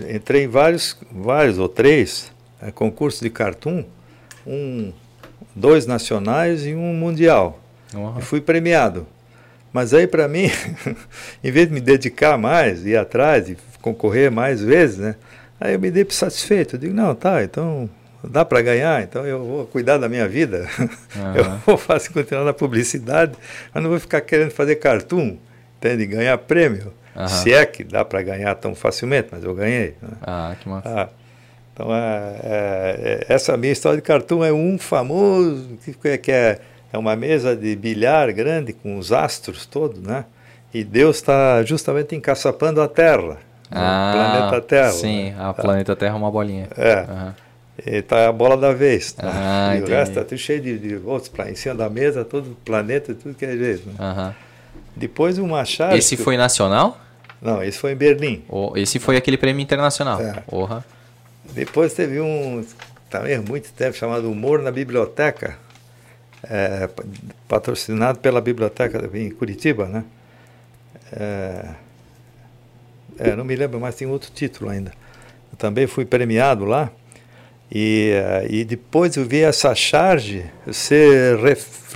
eh, 0.06 0.14
entrei 0.14 0.44
em 0.44 0.48
vários, 0.48 0.97
vários 1.10 1.59
ou 1.59 1.69
três 1.69 2.32
é, 2.60 2.70
concurso 2.70 3.23
de 3.24 3.28
cartoon, 3.28 3.85
um, 4.47 4.93
dois 5.55 5.85
nacionais 5.85 6.64
e 6.64 6.74
um 6.74 6.94
mundial. 6.94 7.60
Uhum. 7.93 8.19
E 8.19 8.23
fui 8.23 8.40
premiado. 8.40 9.06
Mas 9.73 9.93
aí 9.93 10.06
para 10.06 10.28
mim, 10.28 10.51
em 11.43 11.51
vez 11.51 11.66
de 11.66 11.74
me 11.74 11.81
dedicar 11.81 12.39
mais, 12.39 12.86
ir 12.86 12.97
atrás 12.97 13.48
e 13.48 13.56
concorrer 13.81 14.31
mais 14.31 14.62
vezes, 14.62 14.98
né? 14.98 15.16
Aí 15.60 15.74
eu 15.74 15.81
me 15.81 15.90
dei 15.90 16.06
satisfeito. 16.09 16.77
Eu 16.77 16.81
digo, 16.81 16.94
não, 16.94 17.14
tá, 17.14 17.43
então 17.43 17.90
dá 18.23 18.44
para 18.44 18.62
ganhar, 18.62 19.02
então 19.02 19.27
eu 19.27 19.44
vou 19.44 19.66
cuidar 19.66 19.98
da 19.98 20.09
minha 20.09 20.28
vida. 20.28 20.69
Uhum. 20.78 21.35
Eu 21.35 21.44
vou 21.66 21.77
fazer, 21.77 22.10
continuar 22.10 22.44
na 22.44 22.52
publicidade, 22.52 23.32
mas 23.74 23.82
não 23.82 23.90
vou 23.90 23.98
ficar 23.98 24.20
querendo 24.20 24.51
fazer 24.52 24.77
cartoon, 24.77 25.36
entende? 25.82 26.06
Ganhar 26.06 26.38
prêmio. 26.38 26.92
Uhum. 27.14 27.28
Se 27.28 27.52
é 27.52 27.66
que 27.66 27.84
dá 27.84 28.04
para 28.04 28.22
ganhar 28.22 28.54
tão 28.54 28.74
facilmente, 28.74 29.28
mas 29.32 29.44
eu 29.44 29.54
ganhei. 29.54 29.94
Né? 30.00 30.10
Ah, 30.22 30.54
que 30.59 30.68
massa. 30.68 30.88
Ah, 30.88 31.09
então, 31.74 31.94
é, 31.94 32.36
é, 32.42 33.24
é, 33.28 33.34
essa 33.34 33.56
minha 33.56 33.72
história 33.72 33.96
de 33.96 34.02
cartoon 34.02 34.44
é 34.44 34.52
um 34.52 34.78
famoso, 34.78 35.78
que, 35.84 36.18
que 36.18 36.32
é, 36.32 36.59
é 36.92 36.98
uma 36.98 37.16
mesa 37.16 37.56
de 37.56 37.74
bilhar 37.74 38.32
grande 38.32 38.72
com 38.72 38.98
os 38.98 39.10
astros 39.12 39.66
todos, 39.66 40.00
né? 40.00 40.24
E 40.72 40.84
Deus 40.84 41.16
está 41.16 41.62
justamente 41.62 42.14
encaçapando 42.14 42.80
a 42.80 42.88
Terra, 42.88 43.38
ah, 43.70 44.10
o 44.10 44.16
planeta 44.16 44.66
Terra. 44.66 44.92
Sim, 44.92 45.30
né? 45.30 45.36
a 45.38 45.52
planeta 45.52 45.96
Terra 45.96 46.14
é 46.14 46.18
uma 46.18 46.30
bolinha. 46.30 46.68
É. 46.76 47.00
Uhum. 47.00 47.32
E 47.86 48.02
tá 48.02 48.28
a 48.28 48.32
bola 48.32 48.56
da 48.56 48.72
vez. 48.72 49.12
Tá? 49.12 49.30
Ah, 49.32 49.74
e 49.74 49.78
entendi. 49.78 49.92
o 49.92 49.94
resto 49.94 50.10
está 50.10 50.24
tudo 50.24 50.38
cheio 50.38 50.60
de, 50.60 50.78
de 50.78 50.96
outros 50.96 51.32
em 51.48 51.54
cima 51.54 51.74
da 51.74 51.88
mesa, 51.88 52.24
todo 52.24 52.56
planeta, 52.64 53.14
tudo 53.14 53.34
que 53.34 53.44
é 53.44 53.56
jeito. 53.56 53.88
Né? 53.88 53.94
Uhum. 53.98 54.32
Depois 54.97 55.39
uma 55.39 55.64
chave. 55.64 55.98
Esse 55.98 56.16
foi 56.16 56.36
nacional? 56.36 57.01
Não, 57.40 57.62
esse 57.62 57.78
foi 57.78 57.93
em 57.93 57.97
Berlim. 57.97 58.44
Oh, 58.48 58.73
esse 58.77 58.98
foi 58.98 59.16
aquele 59.16 59.36
prêmio 59.36 59.62
internacional. 59.62 60.20
É. 60.20 60.43
Depois 61.52 61.93
teve 61.93 62.20
um, 62.20 62.64
também 63.10 63.39
muito 63.39 63.73
tempo, 63.73 63.97
chamado 63.97 64.31
Humor 64.31 64.62
na 64.62 64.70
Biblioteca, 64.70 65.59
é, 66.44 66.89
patrocinado 67.48 68.20
pela 68.20 68.40
biblioteca 68.40 69.10
em 69.14 69.31
Curitiba, 69.31 69.86
né? 69.86 70.05
É, 71.12 71.64
é, 73.19 73.36
não 73.36 73.44
me 73.44 73.55
lembro, 73.55 73.78
mas 73.78 73.94
tem 73.94 74.06
outro 74.06 74.31
título 74.32 74.70
ainda. 74.70 74.93
Eu 75.52 75.59
também 75.59 75.86
fui 75.86 76.05
premiado 76.05 76.64
lá. 76.64 76.90
E, 77.74 78.12
e 78.51 78.65
depois 78.65 79.16
eu 79.16 79.24
vi 79.24 79.40
essa 79.40 79.74
charge 79.74 80.44
ser 80.70 81.39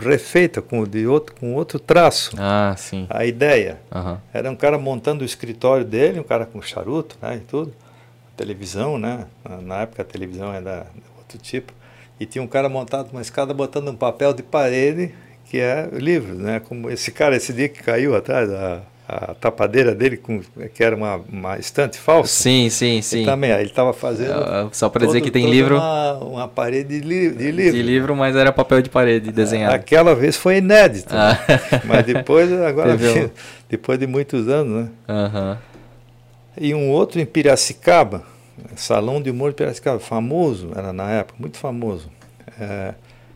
refeita 0.02 0.62
com, 0.62 0.84
de 0.84 1.06
outro, 1.06 1.34
com 1.38 1.54
outro 1.54 1.78
traço. 1.78 2.34
Ah, 2.38 2.74
sim. 2.78 3.06
A 3.10 3.26
ideia. 3.26 3.78
Uhum. 3.94 4.16
Era 4.32 4.50
um 4.50 4.56
cara 4.56 4.78
montando 4.78 5.22
o 5.22 5.26
escritório 5.26 5.84
dele, 5.84 6.18
um 6.18 6.24
cara 6.24 6.46
com 6.46 6.62
charuto 6.62 7.18
né, 7.20 7.36
e 7.36 7.40
tudo 7.40 7.74
televisão, 8.36 8.98
né? 8.98 9.26
Na 9.62 9.82
época 9.82 10.02
a 10.02 10.04
televisão 10.04 10.52
era 10.52 10.86
outro 11.16 11.38
tipo. 11.38 11.72
E 12.20 12.26
tinha 12.26 12.42
um 12.42 12.46
cara 12.46 12.68
montado 12.68 13.08
numa 13.12 13.22
escada 13.22 13.52
botando 13.52 13.88
um 13.88 13.96
papel 13.96 14.32
de 14.32 14.42
parede 14.42 15.14
que 15.46 15.58
é 15.58 15.88
livro, 15.92 16.34
né? 16.34 16.60
Como 16.60 16.90
esse 16.90 17.10
cara, 17.10 17.36
esse 17.36 17.52
dia 17.52 17.68
que 17.68 17.82
caiu 17.82 18.14
atrás, 18.14 18.50
a, 18.50 18.82
a 19.08 19.34
tapadeira 19.34 19.94
dele, 19.94 20.16
com, 20.16 20.40
que 20.74 20.82
era 20.82 20.96
uma, 20.96 21.20
uma 21.30 21.58
estante 21.58 21.98
falsa. 21.98 22.42
Sim, 22.42 22.68
sim, 22.70 23.00
sim. 23.02 23.18
Ele 23.18 23.26
também, 23.26 23.50
ele 23.50 23.64
estava 23.64 23.92
fazendo. 23.92 24.38
Uh, 24.40 24.68
só 24.72 24.88
para 24.88 25.06
dizer 25.06 25.20
que 25.20 25.30
tem 25.30 25.48
livro. 25.48 25.76
Uma, 25.76 26.14
uma 26.18 26.48
parede 26.48 27.00
de, 27.00 27.06
li, 27.06 27.30
de 27.30 27.50
livro. 27.50 27.72
De 27.72 27.82
livro, 27.82 28.16
mas 28.16 28.34
era 28.34 28.52
papel 28.52 28.82
de 28.82 28.90
parede 28.90 29.30
desenhado. 29.30 29.74
Aquela 29.74 30.14
vez 30.14 30.36
foi 30.36 30.58
inédito. 30.58 31.14
Ah. 31.14 31.38
Mas 31.84 32.04
depois, 32.04 32.52
agora, 32.52 32.96
depois 33.68 33.98
de 33.98 34.06
muitos 34.06 34.48
anos, 34.48 34.84
né? 34.84 34.90
Uh 35.08 35.12
-huh 35.12 35.58
e 36.58 36.74
um 36.74 36.90
outro 36.90 37.20
em 37.20 37.26
Piracicaba, 37.26 38.24
Salão 38.74 39.20
de 39.20 39.30
Humor 39.30 39.50
de 39.50 39.56
Piracicaba, 39.56 39.98
famoso, 39.98 40.70
era 40.74 40.92
na 40.92 41.10
época, 41.10 41.38
muito 41.38 41.58
famoso. 41.58 42.10
É, 42.58 42.94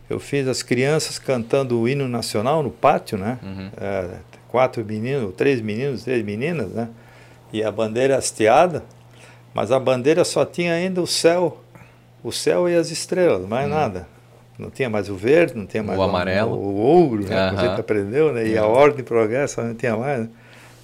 eu 0.09 0.19
fiz 0.19 0.49
as 0.49 0.63
crianças 0.63 1.19
cantando 1.19 1.79
o 1.79 1.89
hino 1.89 2.09
nacional 2.09 2.63
no 2.63 2.71
pátio, 2.71 3.19
né? 3.19 3.39
Uhum. 3.43 3.71
É, 3.79 4.09
quatro 4.51 4.85
meninos, 4.85 5.35
três 5.35 5.61
meninos, 5.61 6.03
três 6.03 6.25
meninas, 6.25 6.69
né? 6.69 6.89
E 7.53 7.63
a 7.63 7.71
bandeira 7.71 8.17
hasteada, 8.17 8.83
mas 9.55 9.71
a 9.73 9.79
bandeira 9.79 10.25
só 10.25 10.45
tinha 10.45 10.75
ainda 10.75 11.01
o 11.01 11.07
céu, 11.07 11.61
o 12.23 12.33
céu 12.33 12.69
e 12.69 12.75
as 12.75 12.91
estrelas, 12.91 13.47
mais 13.47 13.69
uhum. 13.69 13.75
nada. 13.75 14.09
Não 14.59 14.71
tinha 14.71 14.91
mais 14.91 15.09
o 15.09 15.17
verde, 15.17 15.57
não 15.57 15.67
tinha 15.67 15.83
mais 15.83 15.99
o, 15.99 16.03
o 16.03 16.05
amarelo, 16.05 16.53
o, 16.53 16.59
o 16.59 16.77
ouro, 16.77 17.25
né? 17.25 17.51
Uhum. 17.51 17.59
a 17.59 17.63
gente 17.63 17.81
aprendeu, 17.81 18.33
né? 18.33 18.47
E 18.47 18.59
a 18.59 18.67
uhum. 18.67 18.73
ordem 18.73 19.01
e 19.01 19.03
progresso 19.03 19.63
não 19.63 19.75
tinha 19.75 19.97
mais. 19.97 20.21
Né? 20.21 20.29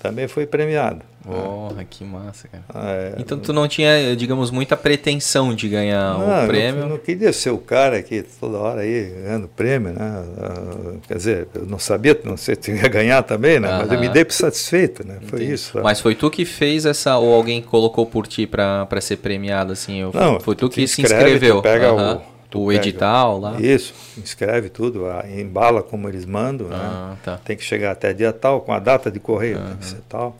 Também 0.08 0.28
foi 0.28 0.46
premiado. 0.46 1.02
Porra, 1.26 1.84
que 1.84 2.04
massa, 2.04 2.46
cara. 2.46 2.64
É, 2.88 3.14
então 3.18 3.36
tu 3.36 3.52
não 3.52 3.66
tinha, 3.66 4.14
digamos, 4.14 4.52
muita 4.52 4.76
pretensão 4.76 5.52
de 5.52 5.68
ganhar 5.68 6.16
não, 6.16 6.44
o 6.44 6.46
prêmio? 6.46 6.82
Não, 6.82 6.88
não 6.90 6.98
queria 6.98 7.32
ser 7.32 7.50
o 7.50 7.58
cara 7.58 8.00
que 8.00 8.22
toda 8.22 8.58
hora 8.58 8.82
aí 8.82 9.12
ganhando 9.22 9.48
prêmio, 9.48 9.92
né? 9.92 9.98
Ah, 9.98 10.92
quer 11.08 11.16
dizer, 11.16 11.48
eu 11.52 11.66
não 11.66 11.80
sabia, 11.80 12.16
não 12.22 12.36
sei 12.36 12.56
se 12.60 12.70
ia 12.70 12.86
ganhar 12.86 13.24
também, 13.24 13.58
né? 13.58 13.68
Mas 13.68 13.90
eu 13.90 13.98
me 13.98 14.08
dei 14.08 14.24
satisfeito, 14.28 15.04
né? 15.04 15.18
Foi 15.26 15.40
Entendi. 15.40 15.54
isso. 15.54 15.80
Mas 15.82 16.00
foi 16.00 16.14
tu 16.14 16.30
que 16.30 16.44
fez 16.44 16.86
essa, 16.86 17.18
ou 17.18 17.34
alguém 17.34 17.60
colocou 17.60 18.06
por 18.06 18.28
ti 18.28 18.46
para 18.46 19.00
ser 19.00 19.16
premiado, 19.16 19.72
assim? 19.72 20.02
Não, 20.14 20.38
foi 20.38 20.54
tu 20.54 20.68
que 20.68 20.86
se 20.86 21.02
inscreveu? 21.02 21.56
Tu 21.56 21.62
pega 21.62 21.92
o, 21.92 22.22
o 22.58 22.72
edital 22.72 23.38
lá? 23.38 23.60
Isso, 23.60 23.94
escreve 24.22 24.68
tudo, 24.68 25.04
embala 25.36 25.82
como 25.82 26.08
eles 26.08 26.24
mandam, 26.24 26.68
né? 26.68 26.76
ah, 26.78 27.10
né? 27.10 27.18
Tá. 27.24 27.38
Tem 27.38 27.56
que 27.56 27.64
chegar 27.64 27.92
até 27.92 28.12
dia 28.12 28.32
tal, 28.32 28.60
com 28.60 28.72
a 28.72 28.78
data 28.78 29.10
de 29.10 29.20
correio, 29.20 29.58
uhum. 29.58 29.66
tem 29.66 29.76
que 29.76 29.86
ser 29.86 30.00
tal. 30.08 30.36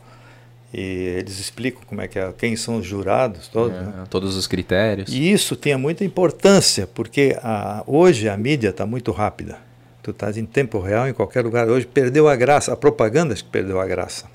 E 0.73 0.79
eles 0.79 1.39
explicam 1.39 1.81
como 1.87 2.01
é 2.01 2.07
que 2.07 2.19
é, 2.19 2.33
quem 2.37 2.55
são 2.55 2.77
os 2.77 2.85
jurados, 2.85 3.47
todos, 3.47 3.77
é, 3.77 3.81
né? 3.81 4.03
todos 4.09 4.35
os 4.35 4.47
critérios. 4.47 5.11
E 5.11 5.31
isso 5.31 5.55
tinha 5.55 5.77
muita 5.77 6.03
importância, 6.03 6.87
porque 6.93 7.37
a, 7.41 7.83
hoje 7.87 8.27
a 8.27 8.35
mídia 8.35 8.69
está 8.69 8.85
muito 8.85 9.11
rápida. 9.11 9.57
Tu 10.03 10.11
estás 10.11 10.37
em 10.37 10.45
tempo 10.45 10.79
real 10.79 11.07
em 11.07 11.13
qualquer 11.13 11.43
lugar. 11.43 11.67
Hoje 11.69 11.85
perdeu 11.85 12.27
a 12.27 12.35
graça, 12.35 12.73
a 12.73 12.77
propaganda 12.77 13.33
que 13.33 13.43
perdeu 13.43 13.79
a 13.79 13.85
graça. 13.85 14.25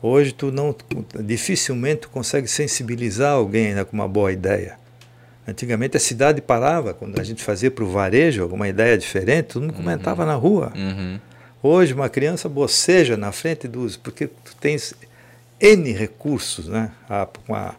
Hoje 0.00 0.32
tu 0.32 0.52
não 0.52 0.74
dificilmente 1.20 2.02
tu 2.02 2.10
consegue 2.10 2.46
sensibilizar 2.46 3.32
alguém 3.32 3.74
né, 3.74 3.84
com 3.84 3.94
uma 3.94 4.06
boa 4.06 4.30
ideia. 4.30 4.78
Antigamente 5.48 5.96
a 5.96 6.00
cidade 6.00 6.42
parava 6.42 6.92
quando 6.92 7.18
a 7.18 7.24
gente 7.24 7.42
fazia 7.42 7.70
para 7.70 7.82
o 7.82 7.88
varejo 7.88 8.42
alguma 8.42 8.68
ideia 8.68 8.98
diferente, 8.98 9.46
todo 9.46 9.62
mundo 9.62 9.70
uhum. 9.70 9.78
comentava 9.78 10.26
na 10.26 10.34
rua. 10.34 10.70
Uhum. 10.76 11.18
Hoje 11.62 11.94
uma 11.94 12.10
criança 12.10 12.50
boceja 12.50 13.16
na 13.16 13.32
frente 13.32 13.66
dos 13.66 13.96
porque 13.96 14.26
tu 14.26 14.54
tens 14.60 14.92
N 15.58 15.90
recursos, 15.92 16.68
né? 16.68 16.90
A, 17.08 17.26
com 17.46 17.54
a, 17.54 17.74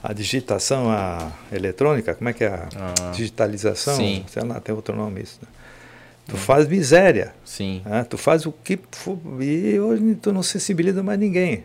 a 0.00 0.12
digitação 0.12 0.88
a 0.88 1.32
eletrônica, 1.52 2.14
como 2.14 2.30
é 2.30 2.32
que 2.32 2.44
é 2.44 2.48
a 2.48 2.68
ah, 2.76 3.10
digitalização? 3.10 3.96
Sim. 3.96 4.24
Sei 4.28 4.44
lá, 4.44 4.60
tem 4.60 4.72
outro 4.72 4.94
nome 4.94 5.22
isso. 5.22 5.40
Né? 5.42 5.48
Tu 6.28 6.36
hum. 6.36 6.38
faz 6.38 6.68
miséria. 6.68 7.34
Sim. 7.44 7.82
Né? 7.84 8.06
Tu 8.08 8.16
faz 8.16 8.46
o 8.46 8.52
que 8.52 8.78
e 9.40 9.80
hoje 9.80 10.14
tu 10.14 10.32
não 10.32 10.44
sensibiliza 10.44 11.02
mais 11.02 11.18
ninguém. 11.18 11.64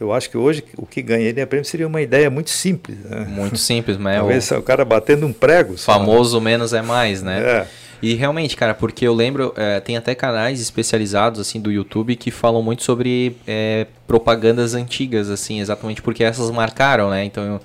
Eu 0.00 0.12
acho 0.12 0.28
que 0.28 0.36
hoje 0.36 0.64
o 0.76 0.86
que 0.86 1.00
ganharia 1.00 1.46
prêmio 1.46 1.64
seria 1.64 1.86
uma 1.86 2.02
ideia 2.02 2.28
muito 2.28 2.50
simples. 2.50 2.98
Né? 2.98 3.26
Muito 3.28 3.58
simples, 3.58 3.96
mas 3.98 4.18
Talvez 4.18 4.50
o... 4.50 4.58
o 4.58 4.62
cara 4.62 4.84
batendo 4.84 5.26
um 5.26 5.32
prego. 5.32 5.76
Famoso 5.76 6.40
menos 6.40 6.72
é 6.72 6.82
mais, 6.82 7.22
né? 7.22 7.40
É. 7.40 7.66
E 8.02 8.14
realmente, 8.14 8.54
cara, 8.54 8.74
porque 8.74 9.06
eu 9.06 9.14
lembro, 9.14 9.54
é, 9.56 9.80
tem 9.80 9.96
até 9.96 10.14
canais 10.14 10.60
especializados 10.60 11.40
assim 11.40 11.58
do 11.58 11.72
YouTube 11.72 12.16
que 12.16 12.30
falam 12.30 12.62
muito 12.62 12.82
sobre 12.82 13.36
é, 13.46 13.86
propagandas 14.06 14.74
antigas, 14.74 15.30
assim, 15.30 15.60
exatamente 15.60 16.02
porque 16.02 16.22
essas 16.22 16.50
marcaram, 16.50 17.08
né? 17.08 17.24
Então 17.24 17.44
eu, 17.44 17.60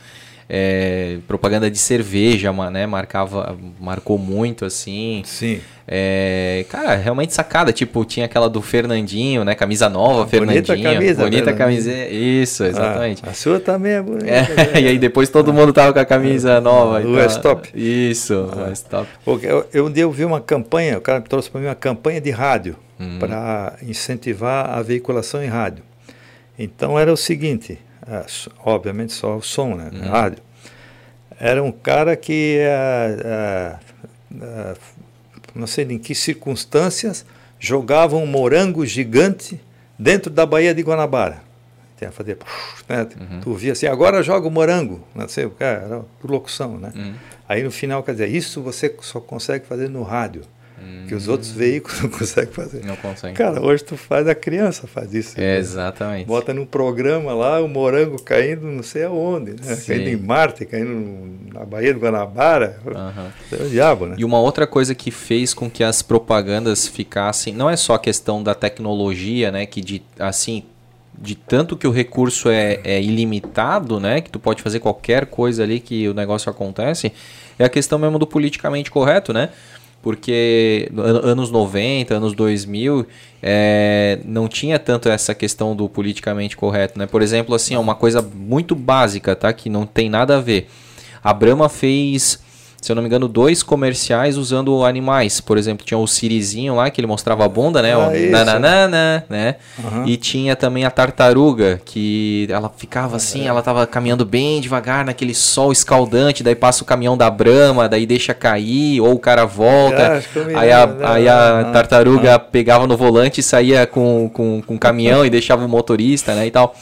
é, 0.49 1.19
propaganda 1.27 1.69
de 1.69 1.77
cerveja, 1.77 2.51
né? 2.71 2.87
Marcava, 2.87 3.55
marcou 3.79 4.17
muito, 4.17 4.65
assim. 4.65 5.21
Sim. 5.23 5.61
É, 5.87 6.65
cara, 6.69 6.95
realmente 6.95 7.33
sacada. 7.33 7.71
Tipo, 7.71 8.03
tinha 8.03 8.25
aquela 8.25 8.49
do 8.49 8.59
Fernandinho, 8.59 9.43
né? 9.43 9.53
Camisa 9.53 9.87
nova, 9.87 10.27
Fernandinho. 10.27 10.65
Bonita 10.65 10.89
camisa. 10.91 11.23
Bonita 11.23 11.53
camisa. 11.53 11.91
Isso, 12.07 12.63
exatamente. 12.63 13.21
Ah, 13.23 13.29
a 13.29 13.33
sua 13.33 13.59
também 13.59 13.93
é 13.93 14.01
bonita. 14.01 14.27
É, 14.27 14.41
né? 14.41 14.81
e 14.81 14.87
aí 14.87 14.97
depois 14.97 15.29
todo 15.29 15.53
mundo 15.53 15.71
tava 15.71 15.93
com 15.93 15.99
a 15.99 16.05
camisa 16.05 16.59
nova. 16.59 16.99
O 16.99 17.19
Stop. 17.25 17.69
Isso, 17.75 18.49
ah. 18.51 18.69
o 18.69 18.73
Stop. 18.73 19.07
Eu, 19.43 19.67
eu, 19.71 19.85
um 19.85 19.91
dia 19.91 20.03
eu 20.03 20.11
vi 20.11 20.25
uma 20.25 20.41
campanha, 20.41 20.97
o 20.97 21.01
cara 21.01 21.21
trouxe 21.21 21.49
para 21.49 21.61
mim 21.61 21.67
uma 21.67 21.75
campanha 21.75 22.19
de 22.19 22.31
rádio 22.31 22.75
uhum. 22.99 23.19
para 23.19 23.75
incentivar 23.83 24.69
a 24.71 24.81
veiculação 24.81 25.43
em 25.43 25.47
rádio. 25.47 25.83
Então 26.57 26.99
era 26.99 27.13
o 27.13 27.17
seguinte, 27.17 27.73
é, 27.73 27.88
obviamente 28.63 29.13
só 29.13 29.37
o 29.37 29.41
som, 29.41 29.75
né? 29.75 29.89
Uhum. 29.93 30.09
Rádio. 30.09 30.43
Era 31.39 31.63
um 31.63 31.71
cara 31.71 32.15
que, 32.15 32.57
é, 32.59 33.79
é, 34.41 34.75
não 35.55 35.67
sei 35.67 35.85
em 35.85 35.97
que 35.97 36.13
circunstâncias, 36.13 37.25
jogava 37.59 38.15
um 38.15 38.25
morango 38.25 38.85
gigante 38.85 39.61
dentro 39.97 40.31
da 40.31 40.45
Baía 40.45 40.73
de 40.73 40.81
Guanabara. 40.81 41.41
Tinha 41.97 42.09
a 42.09 42.13
fazer, 42.13 42.37
né? 42.87 43.07
uhum. 43.19 43.41
tu 43.41 43.53
via 43.53 43.73
assim, 43.73 43.85
agora 43.85 44.23
joga 44.23 44.47
o 44.47 44.51
morango, 44.51 45.05
não 45.13 45.27
sei 45.27 45.45
o 45.45 45.49
que, 45.49 45.63
era 45.63 46.01
por 46.21 46.31
locução, 46.31 46.77
né? 46.77 46.93
Uhum. 46.95 47.13
Aí 47.47 47.61
no 47.61 47.71
final, 47.71 48.01
quer 48.03 48.13
dizer, 48.13 48.29
isso 48.29 48.61
você 48.61 48.95
só 49.01 49.19
consegue 49.19 49.65
fazer 49.65 49.89
no 49.89 50.03
rádio. 50.03 50.43
Que 51.07 51.15
os 51.15 51.27
outros 51.27 51.51
veículos 51.51 51.99
não 52.03 52.09
conseguem 52.09 52.53
fazer. 52.53 52.85
Não 52.85 52.95
conseguem. 52.95 53.35
Cara, 53.35 53.61
hoje 53.61 53.83
tu 53.83 53.97
faz, 53.97 54.27
a 54.27 54.35
criança 54.35 54.87
faz 54.87 55.13
isso. 55.13 55.39
É, 55.39 55.57
exatamente. 55.57 56.27
Bota 56.27 56.53
num 56.53 56.65
programa 56.65 57.33
lá, 57.33 57.61
o 57.61 57.67
morango 57.67 58.21
caindo 58.21 58.67
não 58.67 58.83
sei 58.83 59.03
aonde, 59.03 59.51
né? 59.51 59.77
Caindo 59.85 60.07
em 60.07 60.17
Marte, 60.17 60.65
caindo 60.65 61.39
na 61.53 61.65
Baía 61.65 61.93
do 61.93 61.99
Guanabara. 61.99 62.79
Uhum. 62.85 63.57
É 63.59 63.63
o 63.63 63.69
diabo, 63.69 64.05
né? 64.05 64.15
E 64.17 64.25
uma 64.25 64.39
outra 64.39 64.67
coisa 64.67 64.93
que 64.93 65.11
fez 65.11 65.53
com 65.53 65.69
que 65.69 65.83
as 65.83 66.01
propagandas 66.01 66.87
ficassem, 66.87 67.53
não 67.53 67.69
é 67.69 67.75
só 67.75 67.95
a 67.95 67.99
questão 67.99 68.43
da 68.43 68.53
tecnologia, 68.53 69.51
né? 69.51 69.65
Que 69.65 69.81
de, 69.81 70.01
assim, 70.19 70.63
de 71.21 71.35
tanto 71.35 71.75
que 71.75 71.87
o 71.87 71.91
recurso 71.91 72.49
é, 72.49 72.79
é 72.83 73.01
ilimitado, 73.01 73.99
né? 73.99 74.21
Que 74.21 74.29
tu 74.29 74.39
pode 74.39 74.61
fazer 74.61 74.79
qualquer 74.79 75.25
coisa 75.25 75.63
ali 75.63 75.79
que 75.79 76.07
o 76.07 76.13
negócio 76.13 76.49
acontece, 76.49 77.11
é 77.57 77.65
a 77.65 77.69
questão 77.69 77.99
mesmo 77.99 78.17
do 78.17 78.25
politicamente 78.25 78.89
correto, 78.89 79.33
né? 79.33 79.49
Porque 80.01 80.89
anos 81.23 81.51
90, 81.51 82.15
anos 82.15 82.33
2000, 82.33 83.05
é, 83.41 84.19
não 84.25 84.47
tinha 84.47 84.79
tanto 84.79 85.09
essa 85.09 85.35
questão 85.35 85.75
do 85.75 85.89
politicamente 85.89 86.55
correto, 86.55 86.97
né? 86.97 87.05
Por 87.05 87.21
exemplo, 87.21 87.53
assim, 87.53 87.75
uma 87.75 87.95
coisa 87.95 88.21
muito 88.21 88.75
básica, 88.75 89.35
tá? 89.35 89.51
Que 89.51 89.69
não 89.69 89.85
tem 89.85 90.09
nada 90.09 90.37
a 90.37 90.41
ver. 90.41 90.69
A 91.23 91.33
Brahma 91.33 91.67
fez 91.67 92.39
se 92.81 92.91
eu 92.91 92.95
não 92.95 93.03
me 93.03 93.07
engano, 93.07 93.27
dois 93.27 93.61
comerciais 93.61 94.37
usando 94.37 94.85
animais. 94.85 95.41
Por 95.41 95.57
exemplo, 95.57 95.85
tinha 95.85 95.97
o 95.97 96.07
Sirizinho 96.07 96.75
lá, 96.75 96.89
que 96.89 97.01
ele 97.01 97.07
mostrava 97.07 97.43
a 97.43 97.49
bunda, 97.49 97.81
né? 97.81 97.93
Ah, 97.93 98.09
o 98.09 98.31
nananana, 98.31 99.25
né? 99.29 99.55
Uhum. 99.77 100.07
E 100.07 100.15
tinha 100.15 100.55
também 100.55 100.85
a 100.85 100.91
tartaruga, 100.91 101.81
que 101.83 102.47
ela 102.49 102.71
ficava 102.75 103.17
assim, 103.17 103.47
ela 103.47 103.61
tava 103.61 103.85
caminhando 103.85 104.25
bem 104.25 104.61
devagar 104.61 105.03
naquele 105.03 105.33
sol 105.33 105.71
escaldante, 105.71 106.43
daí 106.43 106.55
passa 106.55 106.83
o 106.83 106.85
caminhão 106.85 107.17
da 107.17 107.29
Brama, 107.29 107.89
daí 107.89 108.05
deixa 108.05 108.33
cair, 108.33 109.01
ou 109.01 109.13
o 109.13 109.19
cara 109.19 109.45
volta. 109.45 110.23
aí, 110.55 110.71
a, 110.71 111.13
aí 111.13 111.27
a 111.27 111.69
tartaruga 111.73 112.39
pegava 112.39 112.87
no 112.87 112.95
volante 112.95 113.41
e 113.41 113.43
saía 113.43 113.85
com, 113.85 114.29
com, 114.33 114.61
com 114.65 114.75
o 114.75 114.79
caminhão 114.79 115.25
e 115.25 115.29
deixava 115.29 115.65
o 115.65 115.69
motorista, 115.69 116.33
né? 116.33 116.47
E 116.47 116.51
tal. 116.51 116.75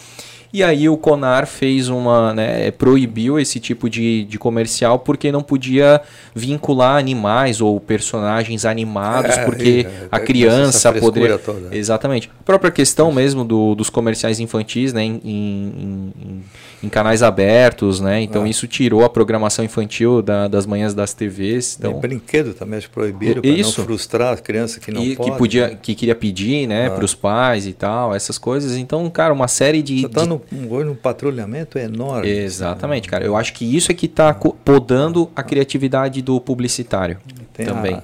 E 0.54 0.64
aí 0.64 0.88
o 0.88 0.98
Conar 0.98 1.46
fez 1.46 1.90
uma, 1.90 2.34
né, 2.34 2.72
proibiu 2.72 3.40
esse 3.40 3.60
tipo 3.60 3.90
de, 3.90 4.24
de 4.24 4.40
comercial 4.40 5.00
porque 5.00 5.32
não 5.32 5.44
podia 5.44 6.02
vincular 6.34 6.98
animais 6.98 7.60
ou 7.60 7.80
personagens 7.80 8.66
animados, 8.66 9.38
é, 9.38 9.46
porque 9.46 9.86
é, 9.88 10.08
a 10.10 10.20
criança 10.20 10.94
poderia. 10.94 11.38
Toda. 11.38 11.76
Exatamente. 11.76 12.30
A 12.40 12.44
própria 12.44 12.72
questão 12.72 13.12
mesmo 13.12 13.44
do, 13.44 13.76
dos 13.76 13.90
comerciais 13.90 14.40
infantis, 14.40 14.94
né, 14.94 15.04
em, 15.04 15.22
em, 15.24 16.14
em, 16.18 16.44
em 16.84 16.90
canais 16.90 17.22
abertos, 17.22 18.00
né? 18.00 18.22
Então 18.22 18.44
ah. 18.44 18.50
isso 18.50 18.68
tirou 18.68 19.04
a 19.04 19.10
programação 19.10 19.66
infantil 19.66 20.22
da, 20.22 20.48
das 20.48 20.66
manhãs 20.66 20.94
das 20.94 21.14
TVs. 21.14 21.76
Então... 21.78 21.92
Tem 21.94 22.02
brinquedo 22.02 22.54
também 22.54 22.78
acho 22.78 22.90
proibido 22.90 23.42
para 23.42 23.52
não 23.52 23.72
frustrar 23.72 24.34
a 24.34 24.38
criança 24.38 24.80
que 24.80 24.92
não 24.92 25.04
e, 25.04 25.16
pode. 25.16 25.32
Que 25.32 25.38
podia, 25.38 25.76
que 25.76 25.94
queria 25.94 26.16
pedir, 26.16 26.68
né, 26.68 26.88
ah. 26.88 26.92
para 26.92 27.06
os 27.06 27.14
pais 27.14 27.68
e 27.68 27.74
tal, 27.74 28.16
essas 28.16 28.38
coisas. 28.38 28.78
Então, 28.78 29.10
cara, 29.10 29.34
uma 29.34 29.48
série 29.48 29.82
de. 29.82 30.08
Tá 30.08 30.24
de... 30.24 30.37
no, 30.52 30.92
um 30.92 30.96
patrulhamento 30.96 31.78
enorme. 31.78 32.30
Exatamente, 32.30 33.08
cara. 33.08 33.26
Eu 33.26 33.36
acho 33.36 33.54
que 33.54 33.66
isso 33.66 33.92
é 33.92 33.96
que 33.96 34.06
está 34.06 34.34
podando 34.34 35.32
a 35.36 35.44
criatividade 35.44 36.22
do 36.22 36.40
publicitário 36.40 37.18
Tem 37.54 37.66
também. 37.66 37.96
A, 37.96 38.04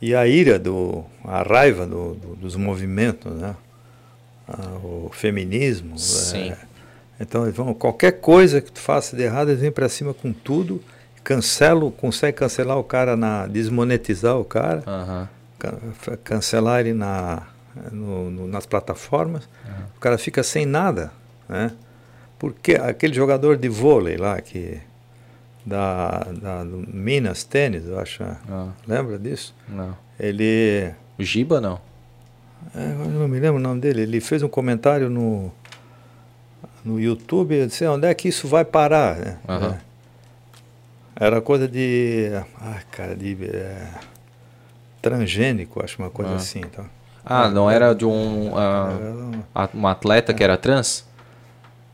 e 0.00 0.14
a 0.14 0.26
ira, 0.26 0.58
do, 0.58 1.04
a 1.24 1.42
raiva 1.42 1.86
do, 1.86 2.14
do, 2.14 2.36
dos 2.36 2.56
movimentos, 2.56 3.32
né? 3.32 3.54
Ah, 4.48 4.76
o 4.84 5.10
feminismo. 5.12 5.98
Sim. 5.98 6.50
É, 6.50 6.56
então, 7.20 7.44
eles 7.44 7.56
vão, 7.56 7.72
qualquer 7.74 8.12
coisa 8.20 8.60
que 8.60 8.70
tu 8.70 8.80
faça 8.80 9.16
de 9.16 9.22
errado, 9.22 9.48
eles 9.48 9.60
vêm 9.60 9.72
para 9.72 9.88
cima 9.88 10.12
com 10.12 10.32
tudo, 10.32 10.82
cancelam, 11.24 11.90
consegue 11.90 12.38
cancelar 12.38 12.78
o 12.78 12.84
cara, 12.84 13.16
na 13.16 13.46
desmonetizar 13.46 14.38
o 14.38 14.44
cara, 14.44 14.82
uhum. 14.86 16.16
cancelar 16.22 16.80
ele 16.80 16.92
na, 16.92 17.42
no, 17.90 18.30
no, 18.30 18.46
nas 18.46 18.66
plataformas, 18.66 19.48
uhum. 19.64 19.84
o 19.96 20.00
cara 20.00 20.18
fica 20.18 20.42
sem 20.42 20.64
nada, 20.64 21.10
né? 21.48 21.72
Porque 22.38 22.74
aquele 22.74 23.14
jogador 23.14 23.56
de 23.56 23.68
vôlei 23.68 24.16
lá 24.16 24.40
que 24.40 24.78
da, 25.64 26.26
da 26.40 26.64
Minas 26.64 27.44
Tênis, 27.44 27.86
eu 27.86 27.98
acho, 27.98 28.22
ah. 28.22 28.68
lembra 28.86 29.18
disso? 29.18 29.54
Não. 29.68 29.96
Ele 30.18 30.92
o 31.18 31.22
Giba 31.22 31.60
não? 31.60 31.80
É, 32.74 32.92
eu 32.92 33.10
não 33.10 33.28
me 33.28 33.38
lembro 33.38 33.58
o 33.58 33.62
nome 33.62 33.80
dele. 33.80 34.02
Ele 34.02 34.20
fez 34.20 34.42
um 34.42 34.48
comentário 34.48 35.08
no 35.08 35.52
no 36.86 37.00
YouTube, 37.00 37.56
eu 37.56 37.66
disse, 37.66 37.84
onde 37.86 38.06
é 38.06 38.14
que 38.14 38.28
isso 38.28 38.46
vai 38.46 38.64
parar? 38.64 39.40
Uhum. 39.48 39.74
É. 39.74 39.78
Era 41.18 41.40
coisa 41.40 41.66
de. 41.66 42.30
Ah, 42.60 42.80
cara, 42.90 43.16
de. 43.16 43.36
É, 43.44 43.88
transgênico, 45.02 45.82
acho 45.82 46.00
uma 46.00 46.10
coisa 46.10 46.32
uhum. 46.32 46.36
assim. 46.36 46.60
Então. 46.60 46.86
Ah, 47.24 47.48
não 47.48 47.68
era 47.68 47.92
de 47.92 48.04
um, 48.04 48.52
uh, 48.52 49.44
um 49.74 49.86
atleta 49.88 50.32
que 50.32 50.44
era 50.44 50.56
trans? 50.56 51.05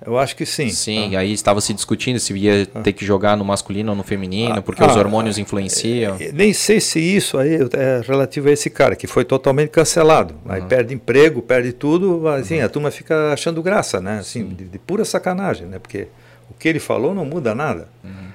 Eu 0.05 0.19
acho 0.19 0.35
que 0.35 0.45
sim. 0.45 0.69
Sim, 0.69 1.15
ah. 1.15 1.21
aí 1.21 1.33
estava 1.33 1.61
se 1.61 1.73
discutindo 1.73 2.19
se 2.19 2.33
ia 2.37 2.69
ah. 2.75 2.81
ter 2.81 2.93
que 2.93 3.05
jogar 3.05 3.37
no 3.37 3.45
masculino 3.45 3.93
ou 3.93 3.97
no 3.97 4.03
feminino, 4.03 4.57
ah, 4.57 4.63
porque 4.63 4.83
os 4.83 4.97
ah, 4.97 4.99
hormônios 4.99 5.39
influenciam. 5.39 6.17
É, 6.19 6.33
nem 6.33 6.53
sei 6.53 6.81
se 6.81 6.99
isso 6.99 7.39
aí 7.39 7.55
é 7.55 8.03
relativo 8.07 8.49
a 8.49 8.53
esse 8.53 8.69
cara, 8.69 8.97
que 8.97 9.07
foi 9.07 9.25
totalmente 9.25 9.71
cancelado. 9.71 10.35
Aí 10.49 10.61
uhum. 10.61 10.69
perde 10.69 10.95
emprego, 10.95 11.41
perde 11.41 11.73
tudo, 11.73 12.27
assim, 12.29 12.59
uhum. 12.59 12.65
a 12.65 12.69
turma 12.69 12.91
fica 12.91 13.33
achando 13.33 13.63
graça, 13.63 14.01
né? 14.01 14.19
Assim, 14.19 14.47
de, 14.49 14.65
de, 14.65 14.79
pura 14.79 15.05
sacanagem, 15.05 15.67
né? 15.67 15.79
Porque 15.79 16.09
o 16.51 16.55
que 16.55 16.69
ele 16.69 16.81
falou 16.81 17.15
não 17.15 17.25
muda 17.25 17.55
nada. 17.55 17.89
Uhum. 18.03 18.33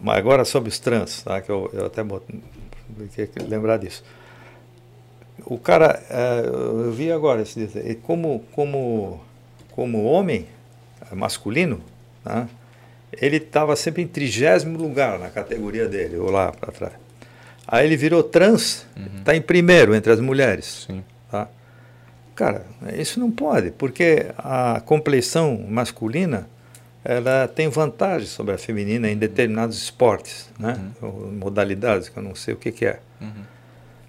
Mas 0.00 0.18
agora 0.18 0.44
sobre 0.44 0.68
os 0.68 0.78
trans, 0.78 1.22
tá? 1.22 1.40
que 1.40 1.50
eu, 1.50 1.70
eu 1.72 1.86
até 1.86 2.02
vou 2.02 2.22
lembrar 3.48 3.76
disso. 3.76 4.02
O 5.44 5.58
cara, 5.58 6.02
é, 6.10 6.44
eu 6.46 6.92
vi 6.92 7.10
agora, 7.10 7.44
como, 8.02 8.44
como, 8.52 9.20
como 9.70 10.04
homem, 10.04 10.46
masculino, 11.12 11.80
né? 12.24 12.48
ele 13.12 13.36
estava 13.36 13.76
sempre 13.76 14.02
em 14.02 14.06
trigésimo 14.06 14.78
lugar 14.78 15.18
na 15.18 15.28
categoria 15.28 15.86
dele, 15.86 16.16
ou 16.16 16.30
lá 16.30 16.52
para 16.52 16.72
trás. 16.72 16.92
Aí 17.66 17.86
ele 17.86 17.96
virou 17.96 18.22
trans, 18.22 18.86
está 19.18 19.32
uhum. 19.32 19.38
em 19.38 19.42
primeiro 19.42 19.94
entre 19.94 20.12
as 20.12 20.20
mulheres. 20.20 20.86
Sim. 20.86 21.04
Tá? 21.30 21.48
Cara, 22.34 22.66
isso 22.96 23.20
não 23.20 23.30
pode, 23.30 23.70
porque 23.72 24.26
a 24.38 24.82
compleição 24.84 25.64
masculina 25.68 26.48
ela 27.04 27.48
tem 27.48 27.68
vantagem 27.68 28.26
sobre 28.26 28.54
a 28.54 28.58
feminina 28.58 29.10
em 29.10 29.16
determinados 29.16 29.76
esportes, 29.76 30.48
né? 30.58 30.78
Uhum. 31.00 31.32
modalidades 31.32 32.08
que 32.08 32.16
eu 32.16 32.22
não 32.22 32.34
sei 32.34 32.54
o 32.54 32.56
que, 32.56 32.70
que 32.70 32.86
é. 32.86 33.00
Uhum. 33.20 33.42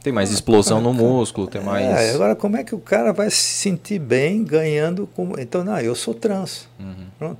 Tem 0.03 0.11
mais 0.11 0.31
explosão 0.31 0.81
no 0.81 0.93
músculo, 0.93 1.47
tem 1.47 1.61
mais. 1.61 1.85
É, 1.85 2.13
agora 2.13 2.35
como 2.35 2.57
é 2.57 2.63
que 2.63 2.75
o 2.75 2.79
cara 2.79 3.13
vai 3.13 3.29
se 3.29 3.37
sentir 3.37 3.99
bem 3.99 4.43
ganhando 4.43 5.07
como. 5.15 5.39
Então, 5.39 5.63
não, 5.63 5.79
eu 5.79 5.95
sou 5.95 6.13
trans. 6.13 6.67
Uhum. 6.77 7.05
Pronto. 7.17 7.37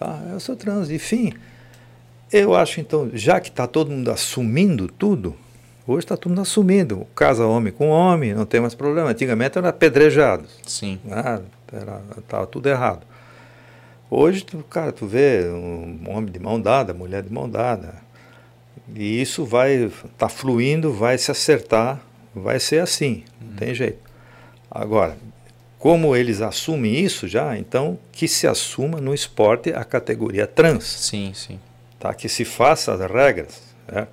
Ah, 0.00 0.20
eu 0.32 0.40
sou 0.40 0.56
trans. 0.56 0.90
Enfim, 0.90 1.32
eu 2.32 2.52
acho 2.52 2.80
então, 2.80 3.08
já 3.14 3.38
que 3.38 3.48
está 3.48 3.64
todo 3.64 3.92
mundo 3.92 4.10
assumindo 4.10 4.88
tudo, 4.88 5.36
hoje 5.86 6.04
está 6.04 6.16
todo 6.16 6.30
mundo 6.30 6.40
assumindo. 6.40 7.06
Casa 7.14 7.46
homem 7.46 7.72
com 7.72 7.90
homem, 7.90 8.34
não 8.34 8.44
tem 8.44 8.60
mais 8.60 8.74
problema. 8.74 9.10
Antigamente 9.10 9.56
era 9.56 9.68
apedrejado. 9.68 10.46
Sim. 10.66 10.98
Ah, 11.08 11.40
era, 11.72 12.02
tava 12.26 12.46
tudo 12.48 12.68
errado. 12.68 13.06
Hoje, 14.10 14.44
tu, 14.44 14.58
cara, 14.68 14.90
tu 14.90 15.06
vê 15.06 15.48
um 15.48 16.02
homem 16.08 16.32
de 16.32 16.40
mão 16.40 16.60
dada, 16.60 16.92
mulher 16.92 17.22
de 17.22 17.32
mão 17.32 17.48
dada 17.48 18.09
E 18.94 19.20
isso 19.20 19.44
vai 19.44 19.84
estar 19.84 20.08
tá 20.18 20.28
fluindo, 20.28 20.92
vai 20.92 21.16
se 21.18 21.30
acertar, 21.30 22.00
vai 22.34 22.58
ser 22.58 22.82
assim, 22.82 23.24
não 23.40 23.56
tem 23.56 23.74
jeito. 23.74 23.98
Agora, 24.70 25.16
como 25.78 26.14
eles 26.14 26.42
assumem 26.42 26.94
isso 26.94 27.26
já, 27.26 27.56
então 27.56 27.98
que 28.12 28.28
se 28.28 28.46
assuma 28.46 29.00
no 29.00 29.14
esporte 29.14 29.72
a 29.72 29.82
categoria 29.82 30.46
trans. 30.46 30.84
Sim, 30.84 31.32
sim. 31.34 31.58
Tá? 31.98 32.12
Que 32.12 32.28
se 32.28 32.44
faça 32.44 32.92
as 32.92 33.00
regras. 33.00 33.62
Né? 33.90 34.06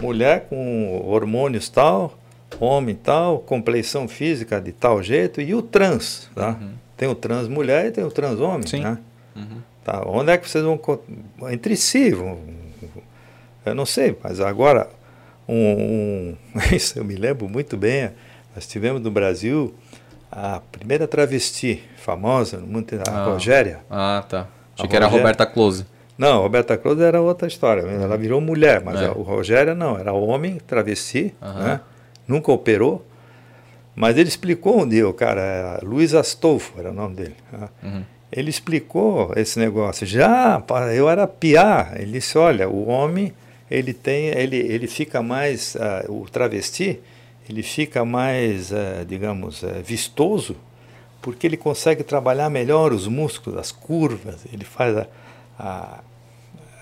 Mulher 0.00 0.46
com 0.48 1.02
hormônios 1.04 1.68
tal, 1.68 2.16
homem 2.58 2.94
tal, 2.94 3.40
compleição 3.40 4.06
física 4.06 4.60
de 4.60 4.72
tal 4.72 5.02
jeito, 5.02 5.40
e 5.40 5.54
o 5.54 5.60
trans. 5.60 6.30
Tá? 6.34 6.50
Uhum. 6.50 6.72
Tem 6.96 7.08
o 7.08 7.14
trans 7.14 7.48
mulher 7.48 7.86
e 7.86 7.90
tem 7.90 8.04
o 8.04 8.10
trans 8.10 8.38
homem. 8.40 8.66
Sim. 8.66 8.80
Né? 8.80 8.98
Uhum. 9.34 9.62
Tá? 9.84 10.02
Onde 10.06 10.30
é 10.30 10.38
que 10.38 10.48
vocês 10.48 10.64
vão. 10.64 10.80
Entre 11.50 11.76
si, 11.76 12.10
vão, 12.10 12.38
eu 13.64 13.74
não 13.74 13.86
sei, 13.86 14.16
mas 14.22 14.40
agora, 14.40 14.88
um, 15.48 15.54
um, 15.54 16.36
isso 16.74 16.98
eu 16.98 17.04
me 17.04 17.14
lembro 17.14 17.48
muito 17.48 17.76
bem, 17.76 18.10
nós 18.54 18.66
tivemos 18.66 19.00
no 19.00 19.10
Brasil 19.10 19.74
a 20.30 20.60
primeira 20.72 21.08
travesti 21.08 21.82
famosa 21.96 22.58
no 22.58 22.66
mundo, 22.66 22.86
a 23.06 23.10
ah. 23.10 23.24
Rogéria. 23.24 23.80
Ah, 23.90 24.24
tá. 24.28 24.46
Achei 24.76 24.88
que 24.88 24.96
era 24.96 25.06
a 25.06 25.08
Roberta 25.08 25.44
Close. 25.44 25.84
Não, 26.16 26.38
a 26.38 26.42
Roberta 26.42 26.76
Close 26.76 27.02
era 27.02 27.20
outra 27.20 27.48
história. 27.48 27.80
Ela 27.80 28.16
virou 28.16 28.40
mulher, 28.40 28.82
mas 28.84 29.00
é. 29.00 29.06
a, 29.06 29.12
o 29.12 29.22
Rogério 29.22 29.74
não, 29.74 29.98
era 29.98 30.12
homem, 30.12 30.58
travesti, 30.58 31.34
né? 31.40 31.80
nunca 32.28 32.52
operou. 32.52 33.04
Mas 33.94 34.16
ele 34.16 34.28
explicou 34.28 34.82
um 34.82 34.88
dia, 34.88 35.08
o 35.08 35.12
cara, 35.12 35.80
Luiz 35.82 36.14
Astolfo 36.14 36.78
era 36.78 36.90
o 36.90 36.94
nome 36.94 37.16
dele. 37.16 37.36
Né? 37.52 37.68
Uhum. 37.82 38.02
Ele 38.30 38.48
explicou 38.48 39.32
esse 39.36 39.58
negócio. 39.58 40.06
Já, 40.06 40.62
eu 40.94 41.10
era 41.10 41.26
piá. 41.26 41.92
Ele 41.96 42.12
disse, 42.12 42.38
olha, 42.38 42.68
o 42.68 42.88
homem, 42.88 43.32
ele 43.70 43.92
tem, 43.92 44.26
ele, 44.26 44.56
ele 44.56 44.86
fica 44.86 45.22
mais, 45.22 45.76
uh, 45.76 46.12
o 46.12 46.28
travesti, 46.28 46.98
ele 47.48 47.62
fica 47.62 48.04
mais, 48.04 48.72
uh, 48.72 49.04
digamos, 49.06 49.62
uh, 49.62 49.82
vistoso, 49.84 50.56
porque 51.22 51.46
ele 51.46 51.56
consegue 51.56 52.02
trabalhar 52.02 52.50
melhor 52.50 52.92
os 52.92 53.06
músculos, 53.06 53.58
as 53.58 53.70
curvas, 53.70 54.44
ele 54.52 54.64
faz 54.64 54.96
a, 54.96 55.06
a, 55.58 56.00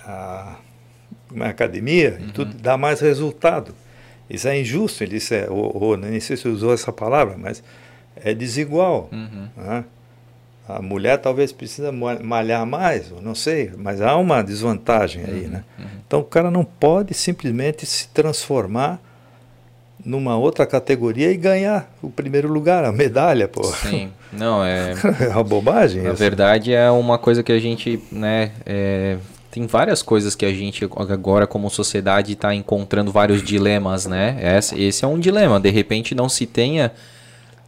a, 0.06 0.56
a 1.40 1.48
academia, 1.48 2.18
uhum. 2.20 2.30
tudo 2.30 2.54
dá 2.54 2.76
mais 2.76 3.00
resultado. 3.00 3.74
Isso 4.30 4.46
é 4.46 4.60
injusto, 4.60 5.02
ele 5.02 5.12
disse, 5.12 5.34
é, 5.34 5.50
ou, 5.50 5.82
ou, 5.82 5.96
nem 5.96 6.20
sei 6.20 6.36
se 6.36 6.48
usou 6.48 6.72
essa 6.72 6.92
palavra, 6.92 7.36
mas 7.36 7.62
é 8.16 8.32
desigual. 8.32 9.08
Uhum. 9.12 9.48
Né? 9.56 9.84
A 10.68 10.82
mulher 10.82 11.16
talvez 11.16 11.50
precisa 11.50 11.90
malhar 11.90 12.66
mais, 12.66 13.10
não 13.22 13.34
sei, 13.34 13.72
mas 13.74 14.02
há 14.02 14.14
uma 14.16 14.42
desvantagem 14.42 15.24
aí, 15.24 15.44
uhum, 15.44 15.48
né? 15.48 15.64
Uhum. 15.78 15.84
Então 16.06 16.20
o 16.20 16.24
cara 16.24 16.50
não 16.50 16.62
pode 16.62 17.14
simplesmente 17.14 17.86
se 17.86 18.08
transformar 18.08 19.00
numa 20.04 20.36
outra 20.36 20.66
categoria 20.66 21.32
e 21.32 21.36
ganhar 21.36 21.90
o 22.02 22.10
primeiro 22.10 22.52
lugar, 22.52 22.84
a 22.84 22.92
medalha, 22.92 23.48
pô. 23.48 23.64
Sim, 23.64 24.10
não, 24.30 24.62
é... 24.62 24.92
é 25.20 25.28
uma 25.28 25.42
bobagem 25.42 26.02
Na 26.02 26.12
verdade 26.12 26.72
é 26.72 26.90
uma 26.90 27.18
coisa 27.18 27.42
que 27.42 27.50
a 27.50 27.58
gente, 27.58 28.02
né, 28.12 28.52
é... 28.66 29.16
tem 29.50 29.66
várias 29.66 30.02
coisas 30.02 30.34
que 30.34 30.44
a 30.44 30.52
gente 30.52 30.84
agora 30.84 31.46
como 31.46 31.70
sociedade 31.70 32.34
está 32.34 32.54
encontrando 32.54 33.10
vários 33.10 33.42
dilemas, 33.42 34.04
né? 34.04 34.38
Esse 34.76 35.02
é 35.02 35.08
um 35.08 35.18
dilema, 35.18 35.58
de 35.58 35.70
repente 35.70 36.14
não 36.14 36.28
se 36.28 36.44
tenha 36.44 36.92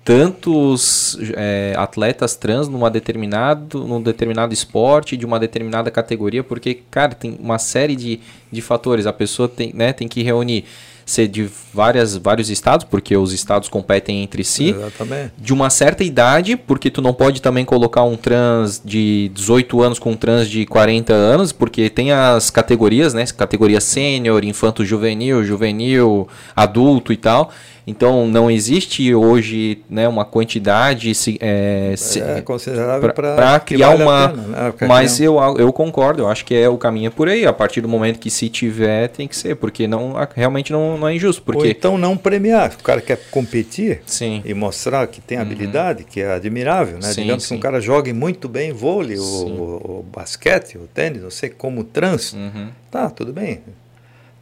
tantos 0.04 1.18
é, 1.36 1.74
atletas 1.76 2.34
trans 2.34 2.68
numa 2.68 2.90
determinado, 2.90 3.86
num 3.86 4.02
determinado 4.02 4.52
esporte, 4.52 5.16
de 5.16 5.26
uma 5.26 5.38
determinada 5.38 5.90
categoria, 5.90 6.42
porque, 6.42 6.80
cara, 6.90 7.14
tem 7.14 7.36
uma 7.38 7.58
série 7.58 7.94
de, 7.94 8.20
de 8.50 8.60
fatores. 8.60 9.06
A 9.06 9.12
pessoa 9.12 9.48
tem, 9.48 9.72
né, 9.74 9.92
tem 9.92 10.08
que 10.08 10.22
reunir 10.22 10.64
ser 11.10 11.26
de 11.26 11.50
várias, 11.74 12.16
vários 12.16 12.48
estados, 12.50 12.86
porque 12.88 13.16
os 13.16 13.32
estados 13.32 13.68
competem 13.68 14.22
entre 14.22 14.44
si. 14.44 14.70
Exatamente. 14.70 15.32
De 15.36 15.52
uma 15.52 15.68
certa 15.68 16.04
idade, 16.04 16.56
porque 16.56 16.90
tu 16.90 17.02
não 17.02 17.12
pode 17.12 17.42
também 17.42 17.64
colocar 17.64 18.04
um 18.04 18.16
trans 18.16 18.80
de 18.84 19.30
18 19.34 19.82
anos 19.82 19.98
com 19.98 20.12
um 20.12 20.16
trans 20.16 20.48
de 20.48 20.64
40 20.66 21.12
anos, 21.12 21.52
porque 21.52 21.90
tem 21.90 22.12
as 22.12 22.50
categorias, 22.50 23.12
né? 23.12 23.24
Categoria 23.26 23.80
sênior, 23.80 24.44
infanto 24.44 24.84
juvenil, 24.84 25.44
juvenil, 25.44 26.28
adulto 26.54 27.12
e 27.12 27.16
tal. 27.16 27.50
Então 27.86 28.26
não 28.26 28.50
existe 28.50 29.15
hoje 29.15 29.83
né, 29.89 30.07
uma 30.09 30.25
quantidade 30.25 31.12
é, 31.41 31.94
é 32.36 32.41
considerável 32.42 33.12
para 33.12 33.60
criar 33.60 33.89
vale 33.89 34.02
uma. 34.02 34.28
Né? 34.28 34.75
Mas 34.86 35.20
eu, 35.20 35.39
eu 35.59 35.73
concordo, 35.73 36.23
eu 36.23 36.28
acho 36.28 36.44
que 36.44 36.55
é 36.55 36.68
o 36.68 36.76
caminho 36.76 37.09
é 37.09 37.10
por 37.10 37.28
aí. 37.28 37.47
A 37.47 37.52
partir 37.52 37.81
do 37.81 37.89
momento 37.89 38.18
que 38.18 38.31
se 38.31 38.49
tiver, 38.49 39.09
tem 39.09 39.26
que 39.26 39.36
ser, 39.36 39.57
porque 39.57 39.86
não 39.86 40.15
realmente 40.34 40.73
não, 40.73 40.97
não 40.97 41.09
é 41.09 41.15
injusto. 41.15 41.42
Porque... 41.42 41.60
Ou 41.62 41.67
então 41.67 41.99
não 41.99 42.17
premiar. 42.17 42.73
O 42.78 42.83
cara 42.83 43.00
quer 43.00 43.18
competir 43.31 44.02
sim. 44.07 44.42
e 44.44 44.55
mostrar 44.55 45.07
que 45.07 45.20
tem 45.20 45.39
uhum. 45.39 45.44
habilidade, 45.44 46.05
que 46.05 46.20
é 46.20 46.33
admirável. 46.33 46.94
Né? 46.94 47.12
Sim, 47.12 47.23
Digamos 47.23 47.44
sim. 47.44 47.49
que 47.49 47.55
um 47.55 47.60
cara 47.60 47.81
jogue 47.81 48.12
muito 48.12 48.49
bem 48.49 48.73
vôlei, 48.73 49.18
o, 49.18 49.23
o, 49.23 50.07
basquete, 50.12 50.76
o 50.76 50.86
tênis, 50.86 51.23
não 51.23 51.31
sei 51.31 51.50
como 51.50 51.84
trans. 51.84 52.33
Uhum. 52.33 52.68
Tá, 52.91 53.09
tudo 53.09 53.33
bem 53.33 53.60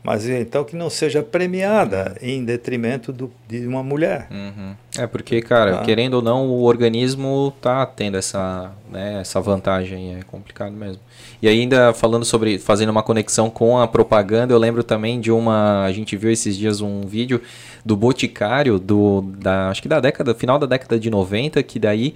mas 0.03 0.29
então 0.29 0.65
que 0.65 0.77
não 0.77 0.89
seja 0.89 1.23
premiada 1.23 2.17
uhum. 2.21 2.29
em 2.29 2.45
detrimento 2.45 3.13
do, 3.13 3.31
de 3.49 3.67
uma 3.67 3.83
mulher. 3.83 4.29
Uhum. 4.31 4.75
É 4.97 5.07
porque, 5.07 5.41
cara, 5.43 5.79
tá? 5.79 5.83
querendo 5.83 6.15
ou 6.15 6.23
não, 6.23 6.49
o 6.49 6.63
organismo 6.63 7.53
tá 7.61 7.85
tendo 7.85 8.17
essa, 8.17 8.73
né, 8.91 9.21
essa 9.21 9.41
vantagem, 9.41 10.17
é 10.17 10.23
complicado 10.23 10.73
mesmo. 10.73 11.01
E 11.41 11.49
ainda 11.49 11.93
falando 11.93 12.25
sobre, 12.25 12.59
fazendo 12.59 12.89
uma 12.89 13.03
conexão 13.03 13.51
com 13.51 13.79
a 13.79 13.87
propaganda, 13.87 14.53
eu 14.53 14.59
lembro 14.59 14.83
também 14.83 15.21
de 15.21 15.31
uma, 15.31 15.85
a 15.85 15.93
gente 15.93 16.17
viu 16.17 16.31
esses 16.31 16.57
dias 16.57 16.81
um 16.81 17.03
vídeo 17.03 17.41
do 17.85 17.97
Boticário, 17.97 18.79
do, 18.79 19.23
da, 19.23 19.69
acho 19.69 19.83
que 19.83 19.89
da 19.89 20.01
década, 20.01 20.35
final 20.35 20.59
da 20.59 20.67
década 20.67 20.99
de 20.99 21.11
90, 21.11 21.63
que 21.63 21.79
daí 21.79 22.15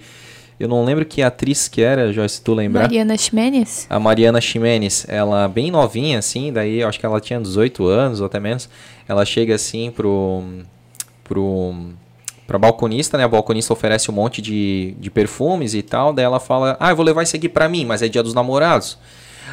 eu 0.59 0.67
não 0.67 0.85
lembro 0.85 1.05
que 1.05 1.21
atriz 1.21 1.67
que 1.67 1.81
era, 1.81 2.11
Joyce, 2.13 2.35
se 2.35 2.41
tu 2.41 2.53
lembrar. 2.53 2.81
Mariana 2.81 3.17
Ximenes? 3.17 3.87
A 3.89 3.99
Mariana 3.99 4.39
Ximenes. 4.39 5.05
Ela 5.09 5.47
bem 5.47 5.71
novinha, 5.71 6.19
assim, 6.19 6.53
daí 6.53 6.83
acho 6.83 6.99
que 6.99 7.05
ela 7.05 7.19
tinha 7.19 7.39
18 7.39 7.85
anos 7.87 8.19
ou 8.19 8.27
até 8.27 8.39
menos. 8.39 8.69
Ela 9.07 9.25
chega 9.25 9.55
assim 9.55 9.91
pro. 9.91 10.43
pro 11.23 11.73
pra 12.45 12.59
balconista, 12.59 13.17
né? 13.17 13.23
A 13.23 13.27
balconista 13.27 13.73
oferece 13.73 14.11
um 14.11 14.13
monte 14.13 14.41
de, 14.41 14.95
de 14.99 15.09
perfumes 15.09 15.73
e 15.73 15.81
tal. 15.81 16.13
Daí 16.13 16.25
ela 16.25 16.39
fala: 16.39 16.77
Ah, 16.79 16.91
eu 16.91 16.95
vou 16.95 17.05
levar 17.05 17.23
isso 17.23 17.35
aqui 17.35 17.49
pra 17.49 17.67
mim, 17.67 17.85
mas 17.85 18.01
é 18.01 18.07
dia 18.07 18.21
dos 18.21 18.33
namorados. 18.33 18.97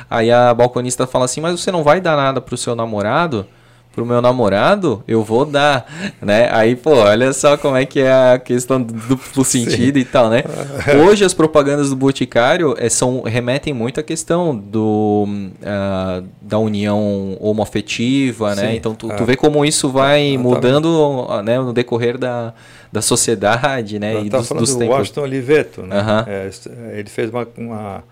Aí 0.09 0.31
a 0.31 0.53
balconista 0.53 1.07
fala 1.07 1.25
assim: 1.25 1.41
Mas 1.41 1.59
você 1.59 1.73
não 1.73 1.83
vai 1.83 2.01
dar 2.01 2.17
nada 2.17 2.41
pro 2.41 2.57
seu 2.57 2.75
namorado? 2.75 3.47
Pro 3.93 4.07
meu 4.07 4.23
namorado, 4.23 5.03
eu 5.07 5.25
vou 5.25 5.45
dar, 5.45 5.87
né? 6.23 6.49
Aí, 6.53 6.77
pô, 6.77 6.95
olha 6.95 7.33
só 7.33 7.57
como 7.57 7.77
é 7.77 7.85
que 7.85 8.01
é 8.01 8.13
a 8.13 8.39
questão 8.39 8.81
do 8.81 8.95
duplo 8.95 9.43
sentido 9.45 9.97
Sim. 9.97 10.01
e 10.01 10.05
tal, 10.05 10.31
né? 10.31 10.45
Hoje 11.07 11.25
as 11.25 11.35
propagandas 11.35 11.91
do 11.91 11.97
Boticário 11.97 12.75
é, 12.79 12.89
são, 12.89 13.23
remetem 13.23 13.75
muito 13.75 13.99
à 13.99 14.03
questão 14.03 14.57
do, 14.57 15.27
uh, 15.27 16.25
da 16.41 16.59
união 16.59 17.37
homoafetiva, 17.41 18.55
né? 18.55 18.77
Então 18.77 18.95
tu, 18.95 19.09
tu, 19.09 19.23
ah. 19.23 19.27
vê 19.27 19.37
como 19.37 19.65
isso 19.65 19.89
vai 19.89 20.39
mudando 20.39 21.27
né, 21.45 21.59
no 21.59 21.73
decorrer 21.73 22.17
da, 22.17 22.55
da 22.93 23.03
sociedade, 23.03 23.99
né? 23.99 24.15
Eu 24.15 24.25
e 24.25 24.31
dos, 24.31 24.47
falando 24.47 24.65
dos 24.65 24.75
do 24.75 24.79
tempos. 24.79 24.99
Washington 24.99 25.23
Oliveto, 25.23 25.83
né? 25.83 26.25
É, 26.29 26.51
ele 26.99 27.09
fez 27.09 27.29
uma, 27.31 27.47
uma, 27.57 28.05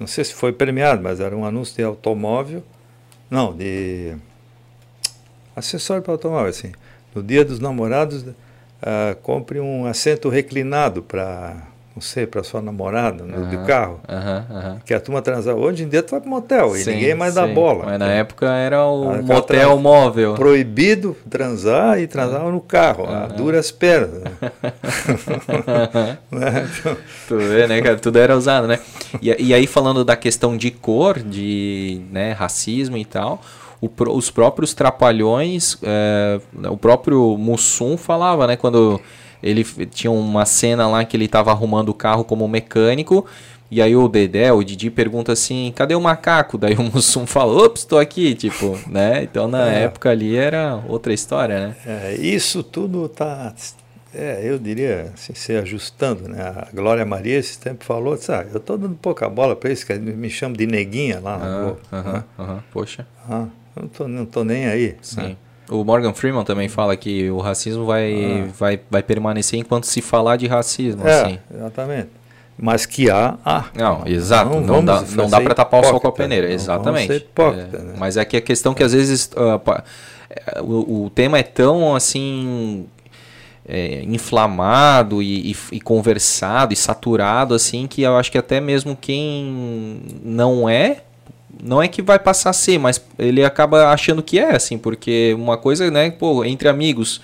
não 0.00 0.06
sei 0.08 0.24
se 0.24 0.34
foi 0.34 0.52
premiado, 0.52 1.00
mas 1.00 1.20
era 1.20 1.36
um 1.36 1.44
anúncio 1.44 1.76
de 1.76 1.82
automóvel, 1.84 2.62
não, 3.30 3.52
de 3.52 4.14
acessório 5.56 6.02
para 6.02 6.12
automóvel, 6.12 6.50
assim. 6.50 6.72
No 7.14 7.22
dia 7.22 7.42
dos 7.42 7.58
namorados, 7.58 8.22
uh, 8.22 9.16
compre 9.22 9.58
um 9.58 9.86
assento 9.86 10.28
reclinado 10.28 11.02
para, 11.02 11.56
não 11.94 12.02
sei, 12.02 12.26
para 12.26 12.42
sua 12.42 12.60
namorada, 12.60 13.24
no 13.24 13.46
né, 13.46 13.56
do 13.56 13.64
carro. 13.64 13.98
Que 14.84 14.92
a 14.92 15.00
turma 15.00 15.22
transava. 15.22 15.58
Hoje 15.58 15.84
em 15.84 15.88
dia 15.88 16.02
tu 16.02 16.10
vai 16.10 16.20
para 16.20 16.28
motel 16.28 16.74
sim, 16.74 16.90
e 16.90 16.94
ninguém 16.94 17.14
mais 17.14 17.32
sim. 17.32 17.40
dá 17.40 17.46
bola. 17.46 17.86
Mas 17.86 17.98
na 17.98 18.12
época 18.12 18.46
era 18.46 18.84
o 18.84 19.10
a 19.10 19.22
motel 19.22 19.78
móvel. 19.78 20.34
Proibido 20.34 21.16
transar 21.30 21.98
e 21.98 22.06
transava 22.06 22.52
no 22.52 22.60
carro, 22.60 23.06
a 23.08 23.26
duras 23.28 23.70
pernas. 23.70 24.24
né? 26.30 26.68
então... 26.78 26.96
Tu 27.28 27.38
vê, 27.38 27.66
né, 27.66 27.80
cara? 27.80 27.96
Tudo 27.96 28.18
era 28.18 28.36
usado, 28.36 28.66
né? 28.66 28.78
E, 29.22 29.34
e 29.42 29.54
aí 29.54 29.66
falando 29.66 30.04
da 30.04 30.16
questão 30.16 30.54
de 30.54 30.70
cor, 30.70 31.18
de 31.18 32.02
né, 32.10 32.32
racismo 32.32 32.98
e 32.98 33.06
tal 33.06 33.40
os 33.80 34.30
próprios 34.30 34.72
trapalhões, 34.74 35.78
é, 35.82 36.40
o 36.68 36.76
próprio 36.76 37.36
Mussum 37.36 37.96
falava, 37.96 38.46
né, 38.46 38.56
quando 38.56 39.00
ele 39.42 39.64
tinha 39.64 40.10
uma 40.10 40.44
cena 40.46 40.88
lá 40.88 41.04
que 41.04 41.16
ele 41.16 41.26
estava 41.26 41.50
arrumando 41.50 41.90
o 41.90 41.94
carro 41.94 42.24
como 42.24 42.48
mecânico, 42.48 43.26
e 43.70 43.82
aí 43.82 43.96
o 43.96 44.08
Dedé, 44.08 44.52
o 44.52 44.62
Didi 44.62 44.90
pergunta 44.90 45.32
assim, 45.32 45.72
cadê 45.74 45.94
o 45.94 46.00
macaco? 46.00 46.56
Daí 46.56 46.74
o 46.74 46.82
Mussum 46.82 47.26
fala, 47.26 47.52
ops, 47.64 47.82
estou 47.82 47.98
aqui, 47.98 48.34
tipo, 48.34 48.78
né? 48.86 49.24
Então 49.24 49.48
na 49.48 49.72
é. 49.72 49.82
época 49.84 50.10
ali 50.10 50.36
era 50.36 50.82
outra 50.88 51.12
história, 51.12 51.68
né? 51.68 51.76
É, 51.84 52.14
isso 52.14 52.62
tudo 52.62 53.08
tá, 53.08 53.52
é, 54.14 54.40
eu 54.42 54.58
diria, 54.58 55.12
assim, 55.12 55.34
se 55.34 55.52
ajustando, 55.56 56.28
né? 56.28 56.40
A 56.40 56.68
Glória 56.72 57.04
Maria 57.04 57.36
esse 57.36 57.58
tempo 57.58 57.84
falou, 57.84 58.16
sabe, 58.16 58.50
eu 58.52 58.58
estou 58.58 58.78
dando 58.78 58.94
pouca 58.94 59.28
bola 59.28 59.56
para 59.56 59.70
isso, 59.70 59.84
que 59.84 59.94
me 59.94 60.30
chama 60.30 60.56
de 60.56 60.66
neguinha 60.66 61.20
lá 61.20 61.36
na 61.36 61.44
ah. 61.44 61.76
Aham, 61.92 62.12
né? 62.12 62.24
aham, 62.38 62.64
poxa. 62.72 63.06
Ah, 63.28 63.46
não 63.80 63.88
tô, 63.88 64.08
não 64.08 64.26
tô 64.26 64.44
nem 64.44 64.66
aí. 64.66 64.96
Sim. 65.02 65.20
Né? 65.20 65.36
O 65.68 65.84
Morgan 65.84 66.14
Freeman 66.14 66.44
também 66.44 66.68
fala 66.68 66.96
que 66.96 67.28
o 67.30 67.38
racismo 67.38 67.84
vai, 67.84 68.42
ah. 68.42 68.52
vai, 68.56 68.80
vai 68.90 69.02
permanecer 69.02 69.58
enquanto 69.58 69.84
se 69.84 70.00
falar 70.00 70.36
de 70.36 70.46
racismo. 70.46 71.06
É, 71.06 71.22
assim. 71.22 71.38
exatamente. 71.52 72.08
Mas 72.58 72.86
que 72.86 73.10
há, 73.10 73.36
há. 73.44 73.64
Não, 73.74 74.06
exato. 74.06 74.50
Não, 74.50 74.60
não 74.60 74.84
dá, 74.84 75.02
não 75.14 75.28
dá 75.28 75.40
para 75.40 75.54
tapar 75.54 75.80
o 75.80 75.84
sol 75.84 76.00
com 76.00 76.08
a 76.08 76.12
peneira. 76.12 76.50
Exatamente. 76.50 77.12
Hipócrita, 77.12 77.76
é, 77.76 77.80
né? 77.80 77.94
Mas 77.98 78.16
é 78.16 78.24
que 78.24 78.36
a 78.36 78.40
questão 78.40 78.72
que 78.72 78.82
às 78.82 78.92
vezes 78.92 79.30
uh, 79.36 80.62
o, 80.62 81.04
o 81.04 81.10
tema 81.10 81.38
é 81.38 81.42
tão 81.42 81.94
assim 81.94 82.86
é, 83.68 84.02
inflamado 84.04 85.22
e, 85.22 85.50
e, 85.50 85.56
e, 85.72 85.80
conversado 85.80 86.72
e 86.72 86.76
saturado 86.76 87.54
assim 87.54 87.86
que 87.86 88.02
eu 88.02 88.16
acho 88.16 88.30
que 88.30 88.38
até 88.38 88.60
mesmo 88.60 88.96
quem 88.96 90.00
não 90.24 90.68
é 90.68 91.02
não 91.62 91.82
é 91.82 91.88
que 91.88 92.02
vai 92.02 92.18
passar 92.18 92.50
a 92.50 92.52
ser, 92.52 92.78
mas 92.78 93.00
ele 93.18 93.44
acaba 93.44 93.88
achando 93.88 94.22
que 94.22 94.38
é 94.38 94.54
assim, 94.56 94.78
porque 94.78 95.34
uma 95.38 95.56
coisa, 95.56 95.90
né, 95.90 96.10
pô, 96.10 96.44
entre 96.44 96.68
amigos, 96.68 97.20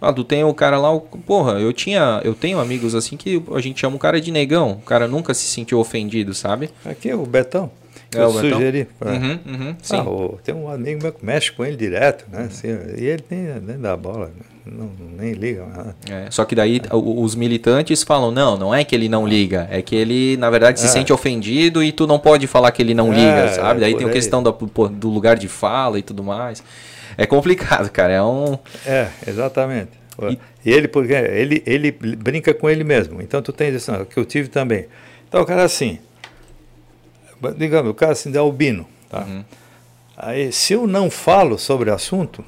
ah, 0.00 0.12
tu 0.12 0.24
tem 0.24 0.44
o 0.44 0.52
cara 0.52 0.78
lá, 0.78 0.98
porra, 1.26 1.52
eu 1.54 1.72
tinha, 1.72 2.20
eu 2.24 2.34
tenho 2.34 2.58
amigos 2.58 2.94
assim 2.94 3.16
que 3.16 3.42
a 3.54 3.60
gente 3.60 3.80
chama 3.80 3.96
o 3.96 3.98
cara 3.98 4.20
de 4.20 4.30
negão, 4.30 4.72
o 4.72 4.82
cara 4.82 5.08
nunca 5.08 5.32
se 5.34 5.46
sentiu 5.46 5.78
ofendido, 5.78 6.34
sabe? 6.34 6.70
Aqui 6.84 7.12
o 7.12 7.24
Betão. 7.24 7.70
É, 8.14 8.22
eu 8.22 8.30
sugeri. 8.30 8.86
Pra... 8.98 9.12
Uhum, 9.12 9.38
uhum, 9.46 9.76
ah, 9.90 10.02
o, 10.02 10.38
tem 10.42 10.54
um 10.54 10.70
amigo 10.70 11.02
meu 11.02 11.12
que 11.12 11.24
mexe 11.24 11.50
com 11.50 11.64
ele 11.64 11.76
direto, 11.76 12.24
né? 12.30 12.44
Assim, 12.44 12.68
e 12.96 13.04
ele 13.04 13.24
nem, 13.28 13.60
nem 13.60 13.78
dá 13.78 13.96
bola, 13.96 14.30
não, 14.66 14.90
nem 15.16 15.32
liga. 15.32 15.94
É, 16.10 16.28
só 16.30 16.44
que 16.44 16.54
daí 16.54 16.78
é. 16.78 16.94
os 16.94 17.34
militantes 17.36 18.02
falam, 18.02 18.32
não, 18.32 18.56
não 18.56 18.74
é 18.74 18.82
que 18.84 18.94
ele 18.94 19.08
não 19.08 19.26
liga, 19.26 19.68
é 19.70 19.80
que 19.80 19.94
ele, 19.94 20.36
na 20.36 20.50
verdade, 20.50 20.80
se 20.80 20.86
é. 20.86 20.88
sente 20.88 21.12
ofendido 21.12 21.82
e 21.82 21.92
tu 21.92 22.06
não 22.06 22.18
pode 22.18 22.46
falar 22.46 22.72
que 22.72 22.82
ele 22.82 22.92
não 22.92 23.12
liga, 23.12 23.44
é, 23.44 23.48
sabe? 23.48 23.80
Daí 23.80 23.96
tem 23.96 24.08
a 24.08 24.10
questão 24.10 24.42
do, 24.42 24.52
do 24.52 25.08
lugar 25.08 25.36
de 25.36 25.46
fala 25.46 25.98
e 25.98 26.02
tudo 26.02 26.24
mais. 26.24 26.62
É 27.16 27.24
complicado, 27.26 27.88
cara. 27.90 28.12
É 28.12 28.22
um. 28.22 28.58
É, 28.84 29.08
exatamente. 29.26 29.90
E, 30.30 30.38
e 30.68 30.72
ele, 30.72 30.88
porque 30.88 31.12
ele, 31.12 31.62
ele 31.64 31.92
brinca 31.92 32.52
com 32.52 32.68
ele 32.68 32.82
mesmo. 32.82 33.22
Então 33.22 33.40
tu 33.40 33.52
tens 33.52 33.74
isso 33.74 33.92
que 34.06 34.18
eu 34.18 34.24
tive 34.24 34.48
também. 34.48 34.86
Então 35.28 35.42
o 35.42 35.46
cara 35.46 35.62
assim, 35.62 35.98
digamos, 37.56 37.90
o 37.90 37.94
cara 37.94 38.12
assim 38.12 38.30
de 38.30 38.38
albino, 38.38 38.86
tá? 39.08 39.20
Uhum. 39.20 39.44
Aí 40.16 40.50
se 40.50 40.72
eu 40.72 40.86
não 40.86 41.10
falo 41.10 41.58
sobre 41.58 41.90
o 41.90 41.94
assunto, 41.94 42.44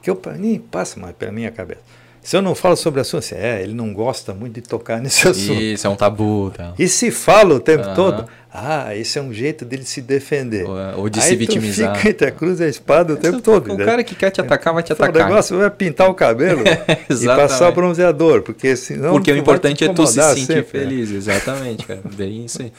porque 0.00 0.10
eu 0.10 0.20
nem 0.38 0.58
passa 0.58 0.98
mais 0.98 1.14
pela 1.14 1.30
minha 1.30 1.50
cabeça. 1.50 1.80
Se 2.22 2.36
eu 2.36 2.42
não 2.42 2.54
falo 2.54 2.76
sobre 2.76 3.00
assunto, 3.00 3.20
assim, 3.20 3.34
é, 3.34 3.62
ele 3.62 3.72
não 3.72 3.94
gosta 3.94 4.34
muito 4.34 4.54
de 4.54 4.62
tocar 4.62 5.00
nesse 5.02 5.26
assunto. 5.26 5.60
Isso, 5.60 5.86
é 5.86 5.90
um 5.90 5.96
tabu. 5.96 6.52
Tá. 6.54 6.74
E 6.78 6.86
se 6.88 7.10
fala 7.10 7.54
o 7.54 7.60
tempo 7.60 7.88
uhum. 7.88 7.94
todo, 7.94 8.26
ah, 8.52 8.94
esse 8.94 9.18
é 9.18 9.22
um 9.22 9.32
jeito 9.32 9.64
dele 9.64 9.84
se 9.84 10.02
defender. 10.02 10.66
Ou, 10.66 11.02
ou 11.02 11.08
de 11.08 11.18
Aí 11.18 11.28
se 11.28 11.36
vitimizar. 11.36 11.96
fica 11.96 12.10
entre 12.10 12.28
a 12.28 12.30
cruz 12.30 12.60
e 12.60 12.64
a 12.64 12.68
espada 12.68 13.14
o 13.14 13.16
tempo 13.16 13.40
todo. 13.40 13.72
O 13.72 13.76
né? 13.76 13.84
cara 13.84 14.04
que 14.04 14.14
quer 14.14 14.30
te 14.30 14.40
atacar 14.40 14.74
vai 14.74 14.82
te 14.82 14.92
atacar. 14.92 15.26
O 15.26 15.28
negócio 15.28 15.58
vai 15.58 15.70
pintar 15.70 16.10
o 16.10 16.14
cabelo 16.14 16.62
e 17.08 17.26
passar 17.26 17.70
bronzeador, 17.72 18.42
porque 18.42 18.76
senão. 18.76 19.12
Porque 19.12 19.32
o 19.32 19.36
importante 19.36 19.84
é 19.84 19.92
tu 19.92 20.06
se 20.06 20.14
sentir 20.14 20.40
sempre, 20.40 20.54
né? 20.56 20.62
feliz, 20.62 21.10
exatamente, 21.10 21.86
cara. 21.86 22.02
Bem 22.14 22.44
isso 22.44 22.60
aí. 22.60 22.72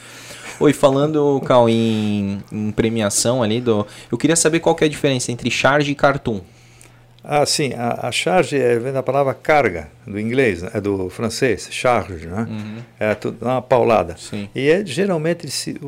Oi, 0.60 0.72
falando, 0.72 1.40
Cal, 1.44 1.68
em, 1.68 2.40
em 2.52 2.70
premiação 2.70 3.42
ali, 3.42 3.60
do, 3.60 3.84
eu 4.10 4.16
queria 4.16 4.36
saber 4.36 4.60
qual 4.60 4.76
que 4.76 4.84
é 4.84 4.86
a 4.86 4.90
diferença 4.90 5.32
entre 5.32 5.50
charge 5.50 5.90
e 5.90 5.94
cartoon. 5.94 6.40
Ah, 7.24 7.46
sim. 7.46 7.72
A, 7.74 8.08
a 8.08 8.12
charge 8.12 8.58
é, 8.58 8.78
vem 8.78 8.92
da 8.92 9.02
palavra 9.02 9.32
carga, 9.32 9.88
do 10.06 10.18
inglês, 10.18 10.62
é 10.62 10.80
do 10.80 11.08
francês, 11.08 11.68
charge, 11.70 12.26
né? 12.26 12.46
Uhum. 12.48 12.76
É 12.98 13.14
tudo, 13.14 13.44
uma 13.44 13.62
paulada. 13.62 14.16
Sim. 14.16 14.48
E 14.54 14.68
é, 14.68 14.84
geralmente, 14.84 15.48
se, 15.50 15.80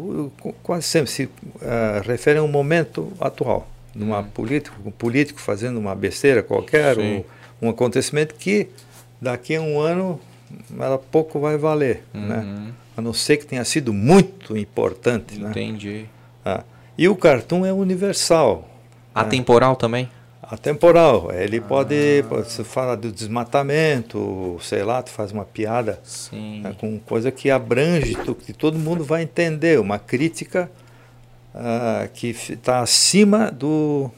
quase 0.63 0.87
sempre 0.87 1.11
se 1.11 1.25
uh, 1.25 1.31
refere 2.05 2.39
a 2.39 2.43
um 2.43 2.49
momento 2.49 3.13
atual, 3.21 3.69
numa 3.95 4.19
uhum. 4.19 4.25
político, 4.25 4.77
um 4.85 4.91
político 4.91 5.41
fazendo 5.41 5.79
uma 5.79 5.95
besteira 5.95 6.43
qualquer, 6.43 6.99
ou 6.99 7.27
um 7.61 7.69
acontecimento 7.69 8.35
que 8.35 8.69
daqui 9.21 9.57
a 9.57 9.61
um 9.61 9.81
ano 9.81 10.21
ela 10.79 10.99
pouco 10.99 11.41
vai 11.41 11.57
valer, 11.57 12.05
né? 12.13 12.21
uhum. 12.21 12.27
né? 12.27 12.73
A 12.97 13.03
não 13.03 13.13
ser 13.13 13.39
que 13.39 13.47
tenha 13.47 13.65
sido 13.65 13.93
muito 13.93 14.57
importante, 14.57 15.37
né? 15.41 15.51
Entendi. 15.51 16.03
Né? 16.03 16.07
Ah. 16.45 16.63
E 16.97 17.09
o 17.09 17.17
cartoon 17.17 17.67
é 17.67 17.73
universal. 17.73 18.69
Atemporal 19.13 19.73
né? 19.73 19.77
também? 19.81 20.09
Atemporal. 20.51 21.31
Ele 21.33 21.59
ah. 21.59 21.63
pode, 21.63 22.23
você 22.23 22.65
fala 22.65 22.97
do 22.97 23.11
desmatamento, 23.11 24.59
sei 24.61 24.83
lá, 24.83 25.03
tu 25.03 25.11
faz 25.11 25.33
uma 25.33 25.45
piada 25.45 26.01
né, 26.33 26.75
com 26.79 26.99
coisa 26.99 27.31
que 27.31 27.51
abrange, 27.51 28.15
tu, 28.25 28.35
que 28.35 28.53
todo 28.53 28.79
mundo 28.79 29.05
vai 29.05 29.23
entender, 29.23 29.79
uma 29.79 29.99
crítica 29.99 30.71
uh, 31.55 32.09
que 32.13 32.29
está 32.29 32.81
acima 32.81 33.51
do, 33.51 34.11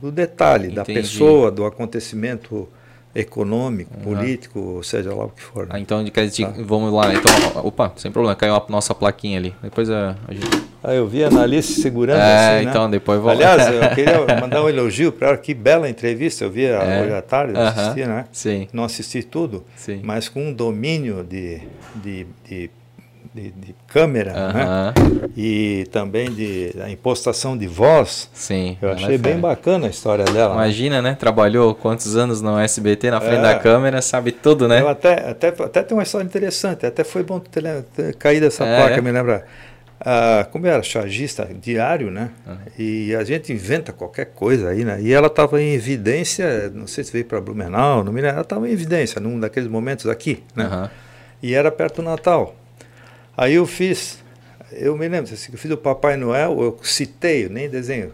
do 0.00 0.10
detalhe, 0.12 0.66
Entendi. 0.66 0.76
da 0.76 0.84
pessoa, 0.84 1.50
do 1.50 1.64
acontecimento 1.64 2.68
econômico, 3.14 3.90
uhum. 3.96 4.02
político, 4.02 4.80
seja 4.82 5.14
lá 5.14 5.26
o 5.26 5.28
que 5.28 5.42
for. 5.42 5.66
Né? 5.66 5.72
Ah, 5.74 5.80
então, 5.80 6.02
dizer, 6.02 6.46
tá. 6.46 6.52
vamos 6.58 6.92
lá. 6.92 7.14
Então, 7.14 7.32
opa, 7.64 7.92
sem 7.96 8.10
problema, 8.10 8.34
caiu 8.34 8.54
a 8.54 8.64
nossa 8.68 8.94
plaquinha 8.94 9.38
ali. 9.38 9.54
Depois 9.62 9.88
a, 9.88 10.16
a 10.26 10.34
gente... 10.34 10.46
Ah, 10.82 10.92
eu 10.92 11.06
vi 11.06 11.24
a 11.24 11.28
Analice 11.28 11.80
segurando 11.80 12.20
é, 12.20 12.56
assim, 12.56 12.64
né? 12.64 12.70
então 12.70 12.90
depois 12.90 13.20
vou... 13.20 13.30
Aliás, 13.30 13.66
eu 13.72 13.88
queria 13.94 14.40
mandar 14.40 14.62
um 14.62 14.68
elogio 14.68 15.12
para 15.12 15.28
ela. 15.28 15.36
Que 15.36 15.54
bela 15.54 15.88
entrevista. 15.88 16.44
Eu 16.44 16.50
vi 16.50 16.64
é. 16.64 17.02
hoje 17.02 17.14
à 17.14 17.22
tarde, 17.22 17.54
uhum. 17.54 17.62
assisti, 17.62 18.04
né? 18.04 18.24
Sim. 18.32 18.68
Não 18.72 18.84
assisti 18.84 19.22
tudo, 19.22 19.64
Sim. 19.76 20.00
mas 20.02 20.28
com 20.28 20.48
um 20.48 20.52
domínio 20.52 21.22
de, 21.24 21.60
de, 21.94 22.26
de 22.48 22.70
de, 23.34 23.50
de 23.50 23.74
câmera 23.88 24.32
né? 24.32 24.94
e 25.36 25.88
também 25.90 26.30
de 26.30 26.72
a 26.80 26.88
impostação 26.88 27.58
de 27.58 27.66
voz. 27.66 28.30
Sim. 28.32 28.78
Eu 28.80 28.92
achei 28.92 29.16
é 29.16 29.18
bem 29.18 29.38
bacana 29.38 29.88
a 29.88 29.90
história 29.90 30.24
dela. 30.24 30.54
Né? 30.54 30.62
Imagina, 30.62 31.02
né? 31.02 31.16
Trabalhou 31.18 31.74
quantos 31.74 32.16
anos 32.16 32.40
no 32.40 32.56
SBT 32.56 33.10
na 33.10 33.20
frente 33.20 33.40
é. 33.40 33.42
da 33.42 33.58
câmera, 33.58 34.00
sabe 34.00 34.30
tudo, 34.30 34.68
né? 34.68 34.80
Eu 34.80 34.88
até, 34.88 35.30
até, 35.30 35.48
até 35.48 35.82
tem 35.82 35.96
uma 35.96 36.04
história 36.04 36.24
interessante. 36.24 36.86
Até 36.86 37.02
foi 37.02 37.24
bom 37.24 37.40
ter, 37.40 37.82
ter 37.96 38.14
caído 38.14 38.46
essa 38.46 38.64
é. 38.64 38.76
placa, 38.76 39.02
me 39.02 39.10
lembra. 39.10 39.44
Ah, 40.00 40.46
como 40.50 40.66
eu 40.66 40.72
era 40.72 40.82
chargista 40.82 41.48
diário, 41.60 42.10
né? 42.10 42.30
Uhum. 42.46 42.56
E 42.78 43.14
a 43.16 43.24
gente 43.24 43.52
inventa 43.52 43.92
qualquer 43.92 44.26
coisa 44.26 44.68
aí, 44.68 44.84
né? 44.84 45.00
E 45.00 45.12
ela 45.12 45.28
estava 45.28 45.60
em 45.60 45.72
evidência, 45.72 46.70
não 46.74 46.86
sei 46.86 47.02
se 47.02 47.12
veio 47.12 47.24
para 47.24 47.40
Blumenau, 47.40 48.04
não 48.04 48.12
me 48.12 48.20
lembro, 48.20 48.34
ela 48.34 48.42
estava 48.42 48.68
em 48.68 48.72
evidência 48.72 49.20
num 49.20 49.40
daqueles 49.40 49.68
momentos 49.68 50.06
aqui, 50.06 50.42
né? 50.54 50.66
Uhum. 50.66 50.88
E 51.42 51.54
era 51.54 51.70
perto 51.72 51.96
do 51.96 52.02
Natal. 52.02 52.54
Aí 53.36 53.54
eu 53.54 53.66
fiz, 53.66 54.18
eu 54.72 54.96
me 54.96 55.08
lembro, 55.08 55.32
assim, 55.32 55.52
eu 55.52 55.58
fiz 55.58 55.70
o 55.70 55.76
Papai 55.76 56.16
Noel, 56.16 56.60
eu 56.60 56.78
citei, 56.82 57.48
nem 57.48 57.68
desenho, 57.68 58.12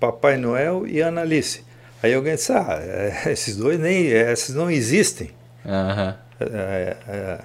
Papai 0.00 0.36
Noel 0.36 0.86
e 0.86 1.02
Analice. 1.02 1.64
Aí 2.02 2.14
alguém 2.14 2.34
disse, 2.34 2.52
ah, 2.52 2.78
é, 2.80 3.32
esses 3.32 3.56
dois 3.56 3.78
nem, 3.78 4.06
esses 4.06 4.54
não 4.54 4.70
existem. 4.70 5.30
Uhum. 5.64 6.14
É, 6.40 6.96
é, 7.08 7.38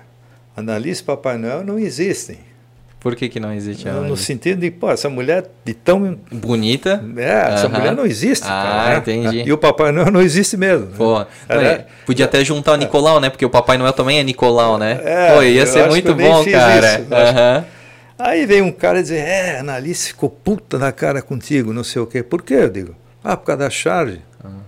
Analice 0.56 1.02
e 1.02 1.06
Papai 1.06 1.38
Noel 1.38 1.64
não 1.64 1.80
existem. 1.80 2.40
Por 3.04 3.18
que, 3.18 3.28
que 3.28 3.38
não 3.38 3.52
existe 3.52 3.90
a 3.90 3.92
No 3.96 4.16
sentido 4.16 4.62
de, 4.62 4.72
pô, 4.72 4.90
essa 4.90 5.10
mulher 5.10 5.46
de 5.66 5.74
tão. 5.74 6.18
Bonita. 6.32 7.04
É, 7.18 7.54
essa 7.54 7.68
mulher 7.68 7.94
não 7.94 8.06
existe. 8.06 8.46
Ah, 8.46 8.64
cara, 8.64 8.90
né? 8.92 8.98
entendi. 9.00 9.44
E 9.46 9.52
o 9.52 9.58
Papai 9.58 9.92
Noel 9.92 10.10
não 10.10 10.22
existe 10.22 10.56
mesmo. 10.56 10.86
Né? 10.86 10.94
Pô, 10.98 11.22
é, 11.50 11.86
podia 12.06 12.24
até 12.24 12.42
juntar 12.46 12.72
o 12.72 12.76
Nicolau, 12.78 13.20
né? 13.20 13.30
Porque 13.30 13.46
o 13.46 13.50
Papai 13.50 13.78
Noel 13.78 13.92
também 13.92 14.20
é 14.20 14.24
Nicolau, 14.24 14.78
né? 14.78 15.02
É, 15.04 15.34
Pô, 15.36 15.44
ia 15.44 15.66
ser 15.66 15.86
muito 15.90 16.16
bom, 16.16 16.46
cara. 16.50 17.00
Uhum. 17.02 17.66
Aí 18.20 18.46
veio 18.46 18.64
um 18.64 18.72
cara 18.72 19.02
dizer: 19.02 19.18
É, 19.18 19.58
a 19.58 19.60
Analice 19.60 20.08
ficou 20.08 20.30
puta 20.30 20.80
da 20.80 20.94
cara 20.94 21.22
contigo, 21.22 21.74
não 21.74 21.84
sei 21.84 22.02
o 22.02 22.08
quê. 22.08 22.24
Por 22.24 22.42
quê? 22.42 22.54
Eu 22.54 22.70
digo: 22.70 22.96
Ah, 23.22 23.36
por 23.36 23.48
causa 23.48 23.64
da 23.64 23.70
charge. 23.70 24.22
Uhum. 24.42 24.62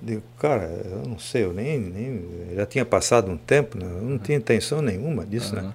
Digo, 0.00 0.22
cara, 0.40 0.62
eu 0.62 1.06
não 1.06 1.18
sei, 1.18 1.44
eu 1.44 1.52
nem, 1.52 1.78
nem. 1.78 2.22
Já 2.56 2.64
tinha 2.64 2.86
passado 2.86 3.30
um 3.30 3.36
tempo, 3.36 3.76
né? 3.76 3.84
eu 3.84 4.02
não 4.02 4.16
tinha 4.16 4.38
intenção 4.38 4.80
nenhuma 4.80 5.26
disso, 5.26 5.54
né? 5.54 5.70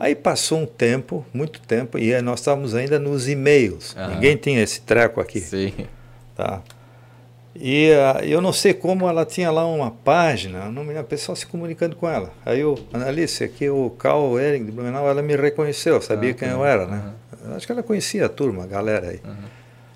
Aí 0.00 0.14
passou 0.14 0.60
um 0.60 0.66
tempo, 0.66 1.26
muito 1.30 1.60
tempo, 1.60 1.98
e 1.98 2.18
nós 2.22 2.40
estávamos 2.40 2.74
ainda 2.74 2.98
nos 2.98 3.28
e-mails. 3.28 3.94
Uhum. 3.94 4.14
Ninguém 4.14 4.34
tinha 4.34 4.62
esse 4.62 4.80
treco 4.80 5.20
aqui. 5.20 5.40
Sim. 5.40 5.74
Tá? 6.34 6.62
E 7.54 7.90
uh, 7.90 8.24
eu 8.24 8.40
não 8.40 8.50
sei 8.50 8.72
como 8.72 9.06
ela 9.06 9.26
tinha 9.26 9.50
lá 9.50 9.66
uma 9.66 9.90
página, 9.90 10.70
não 10.70 10.84
me 10.84 10.94
lembro, 10.94 11.04
pessoal 11.04 11.36
se 11.36 11.46
comunicando 11.46 11.96
com 11.96 12.08
ela. 12.08 12.32
Aí 12.46 12.64
o 12.64 12.78
Analice, 12.94 13.44
aqui 13.44 13.68
o 13.68 13.90
Carl 13.90 14.40
Ehring 14.40 14.64
de 14.64 14.72
Blumenau, 14.72 15.06
ela 15.06 15.20
me 15.20 15.36
reconheceu, 15.36 16.00
sabia 16.00 16.32
quem 16.32 16.48
eu 16.48 16.64
era, 16.64 16.86
né? 16.86 17.12
Acho 17.54 17.66
que 17.66 17.72
ela 17.72 17.82
conhecia 17.82 18.24
a 18.24 18.28
turma, 18.30 18.64
a 18.64 18.66
galera 18.66 19.10
aí. 19.10 19.20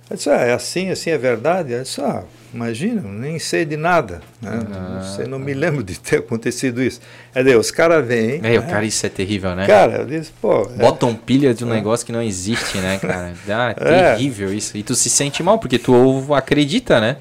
Eu 0.08 0.16
disse, 0.16 0.28
ah, 0.28 0.40
é 0.40 0.52
assim, 0.52 0.90
assim 0.90 1.10
é 1.10 1.16
verdade? 1.16 1.72
Eu 1.72 1.82
disse, 1.82 1.98
ah, 2.00 2.24
imagina, 2.52 3.00
nem 3.00 3.38
sei 3.38 3.64
de 3.64 3.76
nada. 3.76 4.20
Né? 4.40 4.50
Uhum. 4.50 4.94
Não, 4.94 5.02
sei, 5.02 5.26
não 5.26 5.38
me 5.38 5.54
lembro 5.54 5.82
de 5.82 5.98
ter 5.98 6.18
acontecido 6.18 6.82
isso. 6.82 7.00
É 7.34 7.42
Deus, 7.42 7.66
os 7.66 7.72
caras 7.72 8.06
vêm. 8.06 8.36
É, 8.36 8.58
né? 8.58 8.60
cara, 8.60 8.84
isso 8.84 9.06
é 9.06 9.08
terrível, 9.08 9.54
né? 9.54 9.66
Cara, 9.66 9.98
eu 9.98 10.06
disse, 10.06 10.30
pô. 10.42 10.62
É. 10.64 10.76
Botam 10.76 11.10
é, 11.10 11.18
pilha 11.24 11.54
de 11.54 11.64
um 11.64 11.70
é. 11.70 11.76
negócio 11.76 12.04
que 12.04 12.12
não 12.12 12.22
existe, 12.22 12.78
né, 12.78 12.98
cara? 12.98 13.32
Ah, 13.48 13.74
é 13.76 14.14
terrível 14.14 14.52
isso. 14.52 14.76
E 14.76 14.82
tu 14.82 14.94
se 14.94 15.08
sente 15.08 15.42
mal, 15.42 15.58
porque 15.58 15.78
tu 15.78 16.34
acredita, 16.34 17.00
né? 17.00 17.16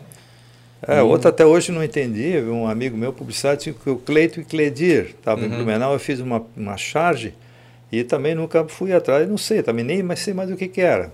É, 0.85 0.97
e... 0.97 1.01
outro 1.01 1.29
até 1.29 1.45
hoje 1.45 1.71
não 1.71 1.83
entendi. 1.83 2.37
Um 2.41 2.67
amigo 2.67 2.97
meu, 2.97 3.13
publicidade, 3.13 3.71
que 3.71 3.89
o 3.89 3.95
Cleito 3.95 4.41
e 4.41 4.43
Cledir. 4.43 5.15
Estava 5.17 5.39
uhum. 5.39 5.47
em 5.47 5.49
Blumenau, 5.49 5.93
eu 5.93 5.99
fiz 5.99 6.19
uma, 6.19 6.43
uma 6.57 6.75
charge 6.75 7.33
e 7.91 8.03
também 8.03 8.35
nunca 8.35 8.65
fui 8.67 8.91
atrás, 8.91 9.29
não 9.29 9.37
sei, 9.37 9.61
também 9.61 9.85
nem 9.85 10.01
mas 10.01 10.19
sei 10.19 10.33
mais 10.33 10.49
o 10.49 10.57
que, 10.57 10.67
que 10.67 10.81
era 10.81 11.11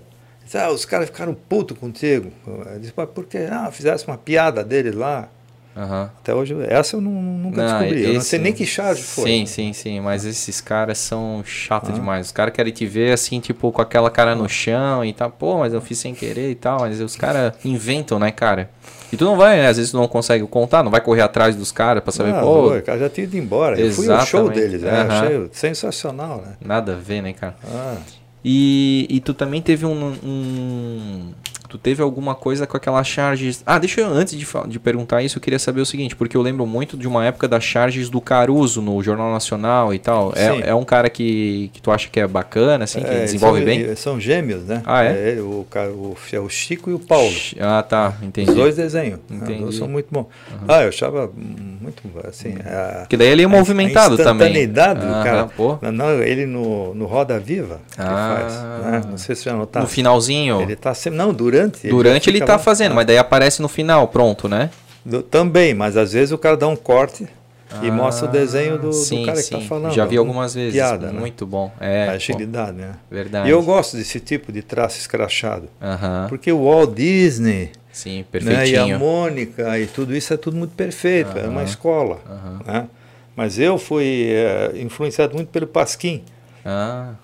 Ah, 0.54 0.70
os 0.70 0.84
caras 0.84 1.06
ficaram 1.06 1.34
putos 1.34 1.76
contigo. 1.78 2.30
Eu 2.46 2.78
disse, 2.78 2.92
por 2.92 3.24
quê? 3.24 3.46
Ah, 3.50 3.70
fizesse 3.70 4.06
uma 4.06 4.18
piada 4.18 4.64
deles 4.64 4.94
lá. 4.94 5.28
Uhum. 5.76 6.02
Até 6.02 6.34
hoje, 6.34 6.56
essa 6.68 6.96
eu 6.96 7.00
não, 7.00 7.12
nunca 7.12 7.62
não, 7.62 7.78
descobri. 7.78 8.00
Esse, 8.00 8.08
eu 8.08 8.14
não 8.14 8.20
sei 8.20 8.38
nem 8.40 8.52
que 8.52 8.66
charge 8.66 9.02
foi. 9.02 9.24
Sim, 9.24 9.46
sim, 9.46 9.72
sim. 9.72 10.00
Mas 10.00 10.24
esses 10.24 10.60
caras 10.60 10.98
são 10.98 11.42
chatos 11.44 11.94
demais. 11.94 12.26
Os 12.26 12.32
caras 12.32 12.52
querem 12.52 12.72
te 12.72 12.84
ver 12.86 13.12
assim, 13.12 13.38
tipo, 13.38 13.70
com 13.70 13.80
aquela 13.80 14.10
cara 14.10 14.34
no 14.34 14.48
chão 14.48 15.04
e 15.04 15.12
tal. 15.12 15.30
Pô, 15.30 15.58
mas 15.58 15.72
eu 15.72 15.80
fiz 15.80 15.98
sem 15.98 16.14
querer 16.14 16.50
e 16.50 16.54
tal. 16.54 16.80
Mas 16.80 17.00
os 17.00 17.16
caras 17.16 17.52
inventam, 17.64 18.18
né, 18.18 18.32
cara? 18.32 18.68
E 19.12 19.16
tu 19.16 19.24
não 19.24 19.36
vai, 19.36 19.58
né? 19.58 19.68
Às 19.68 19.76
vezes 19.76 19.92
tu 19.92 19.96
não 19.96 20.06
consegue 20.06 20.46
contar, 20.46 20.82
não 20.82 20.90
vai 20.90 21.00
correr 21.00 21.22
atrás 21.22 21.56
dos 21.56 21.72
caras 21.72 22.02
pra 22.02 22.12
saber, 22.12 22.32
não, 22.32 22.40
pô. 22.40 22.76
O 22.76 22.82
cara 22.82 22.98
já 22.98 23.08
tinha 23.08 23.24
ido 23.24 23.36
embora. 23.36 23.80
Eu 23.80 23.92
fui 23.92 24.10
ao 24.10 24.26
show 24.26 24.48
deles, 24.48 24.82
né? 24.82 25.02
Uhum. 25.02 25.10
Achei 25.10 25.48
sensacional, 25.52 26.42
né? 26.44 26.54
Nada 26.60 26.94
a 26.94 26.96
ver, 26.96 27.22
né, 27.22 27.32
cara? 27.32 27.56
Ah. 27.64 27.96
E, 28.44 29.06
e 29.10 29.20
tu 29.20 29.34
também 29.34 29.60
teve 29.60 29.84
um, 29.84 30.12
um 30.24 31.32
Tu 31.70 31.78
teve 31.78 32.02
alguma 32.02 32.34
coisa 32.34 32.66
com 32.66 32.76
aquelas 32.76 33.06
charges. 33.06 33.62
Ah, 33.64 33.78
deixa 33.78 34.00
eu, 34.00 34.08
antes 34.08 34.36
de, 34.36 34.44
de 34.66 34.80
perguntar 34.80 35.22
isso, 35.22 35.38
eu 35.38 35.40
queria 35.40 35.58
saber 35.58 35.80
o 35.80 35.86
seguinte, 35.86 36.16
porque 36.16 36.36
eu 36.36 36.42
lembro 36.42 36.66
muito 36.66 36.96
de 36.96 37.06
uma 37.06 37.24
época 37.24 37.46
das 37.46 37.62
charges 37.62 38.10
do 38.10 38.20
Caruso 38.20 38.82
no 38.82 39.00
Jornal 39.00 39.32
Nacional 39.32 39.94
e 39.94 39.98
tal. 40.00 40.32
É, 40.34 40.70
é 40.70 40.74
um 40.74 40.82
cara 40.84 41.08
que, 41.08 41.70
que 41.72 41.80
tu 41.80 41.92
acha 41.92 42.08
que 42.08 42.18
é 42.18 42.26
bacana, 42.26 42.82
assim, 42.82 43.00
que 43.00 43.06
é, 43.06 43.20
desenvolve 43.20 43.58
são, 43.58 43.64
bem? 43.64 43.94
São 43.94 44.20
gêmeos, 44.20 44.64
né? 44.64 44.82
Ah, 44.84 45.04
é? 45.04 45.36
é 45.36 45.40
o, 45.40 45.64
o, 45.64 46.16
é 46.32 46.40
o 46.40 46.48
Chico 46.48 46.90
e 46.90 46.92
o 46.92 46.98
Paulo. 46.98 47.32
Ah, 47.60 47.84
tá, 47.84 48.14
entendi. 48.20 48.50
Os 48.50 48.56
dois 48.56 48.74
desenhos. 48.74 49.20
Entendi. 49.30 49.62
Os 49.62 49.76
são 49.76 49.86
muito 49.86 50.08
bons. 50.10 50.26
Uhum. 50.50 50.66
Ah, 50.66 50.82
eu 50.82 50.88
achava 50.88 51.30
muito, 51.36 52.02
assim... 52.26 52.56
A, 52.66 53.06
que 53.08 53.16
daí 53.16 53.28
ele 53.28 53.44
é 53.44 53.46
movimentado 53.46 54.14
a 54.14 54.16
também. 54.16 54.48
A 54.48 54.50
instantaneidade 54.50 55.00
do 55.00 55.12
cara. 55.22 55.46
Pô. 55.56 55.78
Não, 55.80 56.20
ele 56.20 56.46
no, 56.46 56.94
no 56.94 57.06
Roda 57.06 57.38
Viva, 57.38 57.80
ah. 57.96 58.36
faz. 58.36 58.62
Né? 58.84 59.02
Não 59.08 59.18
sei 59.18 59.36
se 59.36 59.44
já 59.44 59.54
notaram. 59.54 59.86
No 59.86 59.90
finalzinho? 59.90 60.60
Ele 60.62 60.74
tá 60.74 60.92
sempre... 60.94 61.16
Não, 61.16 61.32
durante. 61.32 61.59
Durante 61.88 62.30
ele, 62.30 62.38
ele 62.38 62.46
tá 62.46 62.58
fazendo, 62.58 62.94
mas 62.94 63.06
daí 63.06 63.18
aparece 63.18 63.60
no 63.62 63.68
final, 63.68 64.08
pronto, 64.08 64.48
né? 64.48 64.70
Do, 65.04 65.22
também, 65.22 65.74
mas 65.74 65.96
às 65.96 66.12
vezes 66.12 66.32
o 66.32 66.38
cara 66.38 66.56
dá 66.56 66.68
um 66.68 66.76
corte 66.76 67.26
ah, 67.70 67.84
e 67.84 67.90
mostra 67.90 68.28
o 68.28 68.30
desenho 68.30 68.78
do, 68.78 68.92
sim, 68.92 69.20
do 69.20 69.26
cara 69.26 69.38
sim. 69.38 69.54
que 69.54 69.62
tá 69.62 69.68
falando. 69.68 69.94
Já 69.94 70.04
vi 70.04 70.16
algumas 70.16 70.54
vezes. 70.54 70.72
Piada, 70.72 71.12
né? 71.12 71.20
Muito 71.20 71.46
bom. 71.46 71.72
É, 71.80 72.08
a 72.08 72.12
agilidade, 72.12 72.76
né? 72.76 72.94
Verdade. 73.10 73.48
E 73.48 73.50
eu 73.50 73.62
gosto 73.62 73.96
desse 73.96 74.18
tipo 74.18 74.52
de 74.52 74.60
traço 74.60 74.98
escrachado. 74.98 75.68
Uh 75.80 75.86
-huh. 75.86 76.28
Porque 76.28 76.50
o 76.50 76.64
Walt 76.64 76.94
Disney. 76.94 77.70
Sim, 77.92 78.24
perfeitinho. 78.30 78.86
Né, 78.86 78.88
e 78.88 78.92
a 78.92 78.98
Mônica 78.98 79.78
e 79.78 79.86
tudo 79.86 80.14
isso 80.14 80.34
é 80.34 80.36
tudo 80.36 80.56
muito 80.56 80.74
perfeito. 80.74 81.30
Uh 81.30 81.34
-huh. 81.34 81.44
É 81.44 81.48
uma 81.48 81.62
escola. 81.62 82.16
Uh 82.26 82.32
-huh. 82.32 82.66
né? 82.66 82.88
Mas 83.36 83.58
eu 83.58 83.78
fui 83.78 84.32
é, 84.32 84.72
influenciado 84.74 85.34
muito 85.34 85.48
pelo 85.48 85.66
Pasquim. 85.66 86.22
Ah. 86.64 87.14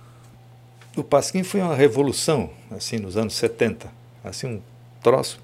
O 0.97 1.03
Pasquim 1.03 1.43
foi 1.43 1.61
uma 1.61 1.75
revolução, 1.75 2.49
assim, 2.75 2.97
nos 2.97 3.17
anos 3.17 3.35
70. 3.35 3.96
Assim, 4.29 4.47
um 4.47 4.61
troço. 5.03 5.41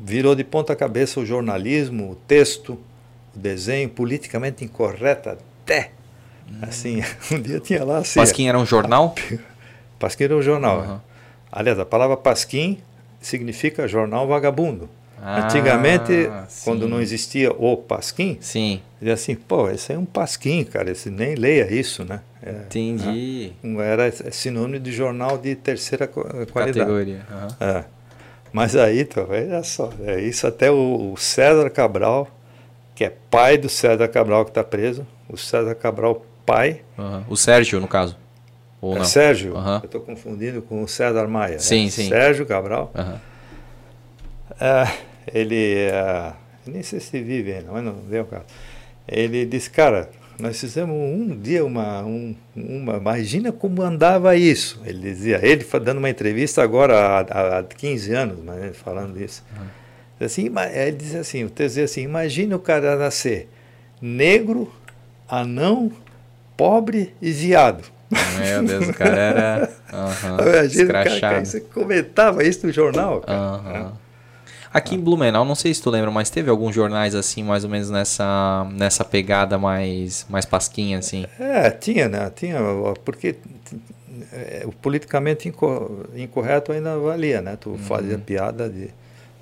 Virou 0.00 0.34
de 0.34 0.44
ponta 0.44 0.74
cabeça 0.74 1.20
o 1.20 1.26
jornalismo, 1.26 2.12
o 2.12 2.14
texto, 2.14 2.78
o 3.34 3.38
desenho, 3.38 3.88
politicamente 3.88 4.64
incorreto 4.64 5.28
até. 5.30 5.90
Hum. 6.50 6.58
Assim, 6.62 7.02
um 7.32 7.40
dia 7.40 7.60
tinha 7.60 7.84
lá 7.84 7.98
assim. 7.98 8.18
Pasquim 8.18 8.48
era 8.48 8.58
um 8.58 8.66
jornal? 8.66 9.14
Pasquim 9.98 10.24
era 10.24 10.36
um 10.36 10.42
jornal. 10.42 10.80
Uhum. 10.80 11.00
Aliás, 11.52 11.78
a 11.78 11.84
palavra 11.84 12.16
Pasquim 12.16 12.78
significa 13.20 13.86
jornal 13.86 14.26
vagabundo. 14.26 14.88
Ah, 15.22 15.44
Antigamente, 15.44 16.30
sim. 16.48 16.64
quando 16.64 16.88
não 16.88 17.00
existia 17.00 17.52
o 17.52 17.76
Pasquim, 17.76 18.38
sim. 18.40 18.80
dizia 18.98 19.12
assim, 19.12 19.34
pô, 19.34 19.68
esse 19.68 19.92
é 19.92 19.98
um 19.98 20.06
Pasquim, 20.06 20.64
cara, 20.64 20.90
esse 20.90 21.10
nem 21.10 21.34
leia 21.34 21.70
isso, 21.70 22.04
né? 22.04 22.20
É, 22.42 22.50
Entendi. 22.50 23.52
Né? 23.62 23.86
Era 23.86 24.10
sinônimo 24.32 24.80
de 24.80 24.92
jornal 24.92 25.36
de 25.36 25.54
terceira 25.54 26.06
qualidade. 26.06 26.78
Categoria. 26.78 27.26
Uhum. 27.30 27.66
É. 27.66 27.84
Mas 28.52 28.74
aí, 28.74 29.04
tu, 29.04 29.20
olha 29.28 29.62
só, 29.62 29.92
é 30.04 30.20
isso 30.20 30.46
até 30.46 30.70
o, 30.70 31.14
César 31.16 31.70
Cabral, 31.70 32.28
que 32.94 33.04
é 33.04 33.12
pai 33.30 33.56
do 33.56 33.68
César 33.68 34.08
Cabral 34.08 34.44
que 34.44 34.50
está 34.50 34.64
preso, 34.64 35.06
o 35.28 35.36
César 35.36 35.74
Cabral 35.74 36.24
pai. 36.44 36.80
Uhum. 36.98 37.24
O 37.28 37.36
Sérgio, 37.36 37.78
no 37.80 37.86
caso. 37.86 38.16
Ou 38.80 38.96
é 38.96 38.98
não? 38.98 39.04
Sérgio, 39.04 39.54
uhum. 39.54 39.74
eu 39.74 39.84
estou 39.84 40.00
confundindo 40.00 40.62
com 40.62 40.82
o 40.82 40.88
César 40.88 41.28
Maia. 41.28 41.58
Sim, 41.60 41.84
né? 41.84 41.90
sim. 41.90 42.08
Sérgio 42.08 42.46
Cabral. 42.46 42.90
É, 44.58 44.88
ele, 45.32 45.74
é, 45.76 46.32
nem 46.66 46.82
sei 46.82 46.98
se 46.98 47.22
vive 47.22 47.52
ainda, 47.52 47.70
mas 47.70 47.84
não 47.84 47.92
deu 47.92 48.24
caso. 48.24 48.44
Ele 49.06 49.46
disse, 49.46 49.70
cara, 49.70 50.10
nós 50.40 50.58
fizemos 50.58 50.94
um 50.94 51.38
dia 51.38 51.64
uma, 51.64 52.02
um, 52.02 52.34
uma. 52.56 52.96
Imagina 52.96 53.52
como 53.52 53.82
andava 53.82 54.34
isso. 54.36 54.80
Ele 54.84 55.00
dizia, 55.00 55.40
ele 55.42 55.64
dando 55.82 55.98
uma 55.98 56.10
entrevista 56.10 56.62
agora 56.62 56.96
há, 56.96 57.58
há 57.58 57.62
15 57.62 58.12
anos, 58.12 58.38
mas 58.44 58.76
falando 58.76 59.20
isso. 59.20 59.44
Uhum. 59.56 60.24
Assim, 60.26 60.50
ele 60.74 60.96
dizia 60.96 61.20
assim: 61.20 61.44
o 61.44 61.50
texto 61.50 61.68
dizia 61.68 61.84
assim: 61.84 62.02
imagina 62.02 62.56
o 62.56 62.58
cara 62.58 62.96
nascer 62.96 63.48
negro, 64.00 64.72
anão, 65.28 65.90
pobre 66.56 67.14
e 67.20 67.30
viado. 67.30 67.84
Meu 68.10 68.64
Deus, 68.64 68.88
o 68.88 68.94
cara 68.94 69.16
era. 69.16 69.70
Uhum, 69.90 70.48
imagina, 70.48 70.84
o 70.84 71.20
cara, 71.20 71.44
você 71.44 71.60
comentava 71.62 72.44
isso 72.44 72.64
no 72.64 72.72
jornal. 72.72 73.22
Cara. 73.22 73.40
Uhum. 73.40 73.92
Aqui 74.72 74.94
em 74.94 75.00
Blumenau, 75.00 75.44
não 75.44 75.56
sei 75.56 75.74
se 75.74 75.82
tu 75.82 75.90
lembra, 75.90 76.10
mas 76.10 76.30
teve 76.30 76.48
alguns 76.48 76.74
jornais 76.74 77.14
assim, 77.14 77.42
mais 77.42 77.64
ou 77.64 77.70
menos 77.70 77.90
nessa, 77.90 78.66
nessa 78.72 79.04
pegada 79.04 79.58
mais, 79.58 80.24
mais 80.28 80.44
pasquinha, 80.44 80.98
assim? 80.98 81.26
É, 81.38 81.70
tinha, 81.70 82.08
né? 82.08 82.30
Tinha, 82.34 82.58
porque 83.04 83.34
é, 84.32 84.62
o 84.64 84.72
politicamente 84.72 85.52
incorreto 86.16 86.70
ainda 86.70 86.96
valia, 86.98 87.42
né? 87.42 87.56
Tu 87.60 87.70
uhum. 87.70 87.78
fazia 87.78 88.16
piada 88.16 88.68
de 88.68 88.90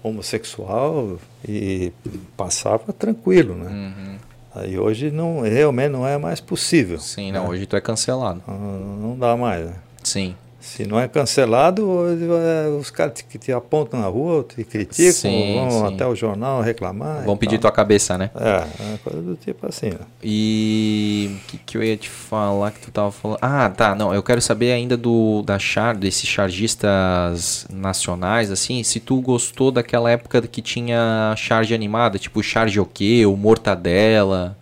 homossexual 0.02 1.18
e 1.46 1.92
passava 2.36 2.92
tranquilo, 2.92 3.54
né? 3.54 3.70
Uhum. 3.70 4.16
Aí 4.54 4.78
hoje 4.78 5.10
não, 5.10 5.42
realmente 5.42 5.90
não 5.90 6.06
é 6.06 6.16
mais 6.16 6.40
possível. 6.40 6.98
Sim, 6.98 7.32
não, 7.32 7.44
né? 7.44 7.48
hoje 7.50 7.66
tu 7.66 7.76
é 7.76 7.80
cancelado. 7.80 8.42
Não, 8.46 8.58
não 8.58 9.18
dá 9.18 9.36
mais, 9.36 9.66
né? 9.66 9.74
Sim. 10.02 10.34
Se 10.68 10.86
não 10.86 11.00
é 11.00 11.08
cancelado, 11.08 11.82
é, 12.10 12.68
os 12.68 12.90
caras 12.90 13.22
que 13.22 13.38
te 13.38 13.50
apontam 13.50 14.00
na 14.00 14.06
rua, 14.06 14.44
te 14.46 14.62
criticam, 14.62 15.12
sim, 15.12 15.54
vão 15.54 15.70
sim. 15.70 15.94
até 15.94 16.06
o 16.06 16.14
jornal 16.14 16.60
reclamar. 16.60 17.24
Vão 17.24 17.38
pedir 17.38 17.58
tua 17.58 17.72
cabeça, 17.72 18.18
né? 18.18 18.30
É, 18.36 18.94
é 18.94 18.98
coisa 19.02 19.22
do 19.22 19.34
tipo 19.34 19.66
assim. 19.66 19.88
Né? 19.88 19.98
E 20.22 21.30
o 21.32 21.46
que, 21.46 21.58
que, 21.58 21.78
eu 21.78 21.82
ia 21.82 21.96
te 21.96 22.10
falar 22.10 22.70
que 22.70 22.80
tu 22.80 22.90
tava 22.90 23.10
falando? 23.10 23.38
Ah, 23.40 23.70
tá, 23.70 23.94
não, 23.94 24.12
eu 24.12 24.22
quero 24.22 24.42
saber 24.42 24.72
ainda 24.72 24.94
do 24.94 25.40
da 25.42 25.58
char, 25.58 25.96
desses 25.96 26.28
chargistas 26.28 27.66
nacionais, 27.72 28.50
assim, 28.50 28.82
se 28.82 29.00
tu 29.00 29.22
gostou 29.22 29.70
daquela 29.70 30.10
época 30.10 30.42
que 30.42 30.60
tinha 30.60 31.32
charge 31.34 31.74
animada, 31.74 32.18
tipo 32.18 32.42
charge 32.42 32.78
o 32.78 32.84
quê, 32.84 33.24
o 33.24 33.34
Mortadela. 33.36 34.54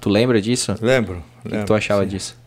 Tu 0.00 0.08
lembra 0.08 0.40
disso? 0.40 0.74
Lembro. 0.80 1.22
O 1.44 1.48
que, 1.48 1.58
que 1.58 1.64
tu 1.64 1.74
achava 1.74 2.02
sim. 2.02 2.08
disso? 2.08 2.39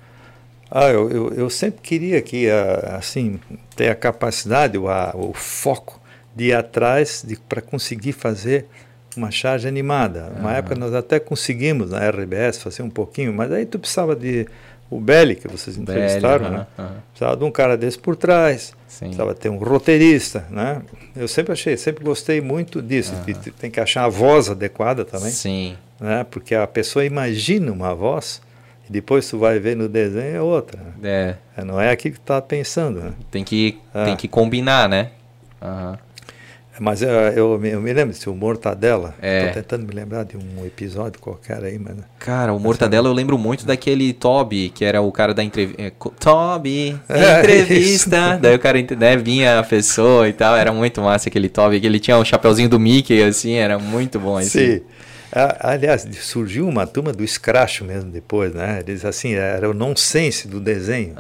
Ah, 0.75 0.89
eu, 0.89 1.07
eu, 1.11 1.33
eu, 1.33 1.49
sempre 1.51 1.81
queria 1.81 2.19
que, 2.19 2.49
assim, 2.97 3.39
ter 3.75 3.89
a 3.89 3.95
capacidade, 3.95 4.75
o, 4.75 4.89
a, 4.89 5.11
o 5.13 5.31
foco 5.31 6.01
de 6.35 6.45
ir 6.45 6.53
atrás 6.53 7.23
para 7.47 7.61
conseguir 7.61 8.13
fazer 8.13 8.65
uma 9.15 9.29
charge 9.29 9.67
animada. 9.67 10.33
Uma 10.35 10.49
uhum. 10.49 10.55
época 10.55 10.73
nós 10.73 10.91
até 10.95 11.19
conseguimos 11.19 11.91
na 11.91 11.99
RBS 12.09 12.57
fazer 12.57 12.81
um 12.81 12.89
pouquinho, 12.89 13.31
mas 13.31 13.51
aí 13.51 13.67
tu 13.67 13.77
precisava 13.77 14.15
de 14.15 14.47
o 14.89 14.99
Belly, 14.99 15.35
que 15.35 15.47
vocês 15.47 15.77
entrevistaram, 15.77 16.45
Belly, 16.45 16.57
né? 16.57 16.67
Uhum. 16.79 16.87
Precisava 17.11 17.37
de 17.37 17.43
um 17.43 17.51
cara 17.51 17.77
desse 17.77 17.99
por 17.99 18.15
trás, 18.15 18.73
Sim. 18.87 19.05
precisava 19.05 19.35
ter 19.35 19.49
um 19.49 19.57
roteirista, 19.57 20.47
né? 20.49 20.81
Eu 21.15 21.27
sempre 21.27 21.53
achei, 21.53 21.77
sempre 21.77 22.03
gostei 22.03 22.41
muito 22.41 22.81
disso, 22.81 23.13
uhum. 23.13 23.51
tem 23.59 23.69
que 23.69 23.79
achar 23.79 24.05
a 24.05 24.09
voz 24.09 24.49
adequada 24.49 25.05
também. 25.05 25.29
Sim. 25.29 25.77
Né? 25.99 26.25
Porque 26.31 26.55
a 26.55 26.65
pessoa 26.65 27.05
imagina 27.05 27.71
uma 27.71 27.93
voz 27.93 28.41
depois 28.89 29.27
tu 29.29 29.39
vai 29.39 29.59
ver 29.59 29.75
no 29.75 29.87
desenho 29.87 30.35
é 30.35 30.41
outra. 30.41 30.79
É. 31.03 31.35
é 31.57 31.63
não 31.63 31.79
é 31.79 31.91
aquilo 31.91 32.15
que 32.15 32.19
tu 32.19 32.25
tá 32.25 32.41
pensando. 32.41 32.99
Né? 32.99 33.13
Tem, 33.31 33.43
que, 33.43 33.79
é. 33.93 34.05
tem 34.05 34.15
que 34.15 34.27
combinar, 34.27 34.89
né? 34.89 35.11
Uhum. 35.61 35.97
Mas 36.79 37.03
eu, 37.03 37.09
eu, 37.09 37.65
eu, 37.65 37.81
me 37.81 37.93
lembro, 37.93 38.15
se 38.15 38.27
o 38.27 38.33
Mortadela, 38.33 39.13
é. 39.21 39.47
tô 39.47 39.53
tentando 39.53 39.85
me 39.85 39.93
lembrar 39.93 40.23
de 40.23 40.35
um 40.35 40.65
episódio 40.65 41.19
qualquer 41.19 41.63
aí, 41.63 41.77
mas... 41.77 41.97
Cara, 42.17 42.51
o 42.51 42.59
Mortadela 42.59 43.07
eu 43.07 43.13
lembro 43.13 43.37
muito 43.37 43.63
daquele 43.63 44.11
Toby, 44.11 44.69
que 44.69 44.83
era 44.83 44.99
o 44.99 45.11
cara 45.11 45.35
da 45.35 45.43
entrevista... 45.43 45.81
É, 45.81 45.91
Toby, 46.19 46.99
é, 47.07 47.39
entrevista! 47.39 48.39
Daí 48.41 48.55
o 48.55 48.59
cara 48.59 48.79
né, 48.97 49.15
vinha 49.15 49.59
a 49.59 49.63
pessoa 49.63 50.27
e 50.27 50.33
tal, 50.33 50.55
era 50.55 50.73
muito 50.73 50.99
massa 50.99 51.29
aquele 51.29 51.47
Toby, 51.47 51.79
que 51.79 51.85
ele 51.85 51.99
tinha 51.99 52.17
o 52.17 52.25
chapeuzinho 52.25 52.69
do 52.69 52.79
Mickey, 52.79 53.21
assim, 53.21 53.53
era 53.53 53.77
muito 53.77 54.19
bom. 54.19 54.37
Assim. 54.37 54.79
Sim. 54.79 54.81
Aliás, 55.59 56.07
surgiu 56.21 56.67
uma 56.67 56.85
turma 56.85 57.11
do 57.11 57.23
escracho 57.23 57.83
mesmo 57.83 58.11
depois, 58.11 58.53
né? 58.53 58.83
Eles 58.85 59.03
assim, 59.03 59.33
era 59.33 59.67
o 59.67 59.73
nonsense 59.73 60.47
do 60.47 60.59
desenho. 60.59 61.15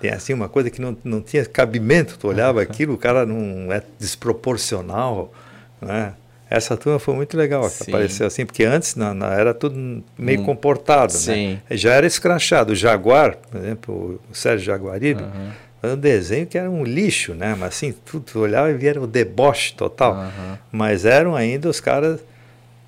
Tem 0.00 0.10
assim 0.10 0.32
uma 0.32 0.48
coisa 0.48 0.70
que 0.70 0.80
não, 0.80 0.96
não 1.02 1.20
tinha 1.20 1.44
cabimento, 1.44 2.16
tu 2.16 2.28
olhava 2.28 2.62
aquilo, 2.62 2.94
o 2.94 2.98
cara 2.98 3.26
não 3.26 3.72
é 3.72 3.82
desproporcional, 3.98 5.32
né? 5.80 6.14
Essa 6.48 6.76
turma 6.76 6.98
foi 6.98 7.14
muito 7.14 7.36
legal, 7.36 7.64
apareceu 7.64 8.26
assim, 8.26 8.44
porque 8.44 8.64
antes 8.64 8.96
não, 8.96 9.14
não, 9.14 9.28
era 9.28 9.54
tudo 9.54 10.02
meio 10.18 10.40
hum, 10.40 10.44
comportado, 10.44 11.12
né? 11.12 11.18
sim. 11.18 11.60
né? 11.70 11.76
Já 11.76 11.92
era 11.92 12.06
escrachado. 12.06 12.72
O 12.72 12.76
Jaguar, 12.76 13.36
por 13.36 13.60
exemplo, 13.60 14.20
o 14.28 14.34
Sérgio 14.34 14.66
Jaguaribe, 14.66 15.22
uhum. 15.22 15.92
um 15.92 15.96
desenho 15.96 16.48
que 16.48 16.58
era 16.58 16.68
um 16.68 16.82
lixo, 16.82 17.34
né? 17.34 17.54
Mas 17.56 17.68
assim, 17.68 17.92
tudo 17.92 18.24
tu 18.32 18.40
olhava 18.40 18.68
e 18.68 18.74
via 18.74 19.00
o 19.00 19.06
deboche 19.06 19.74
total. 19.74 20.14
Uhum. 20.14 20.58
Mas 20.72 21.04
eram 21.04 21.36
ainda 21.36 21.68
os 21.68 21.78
caras 21.78 22.18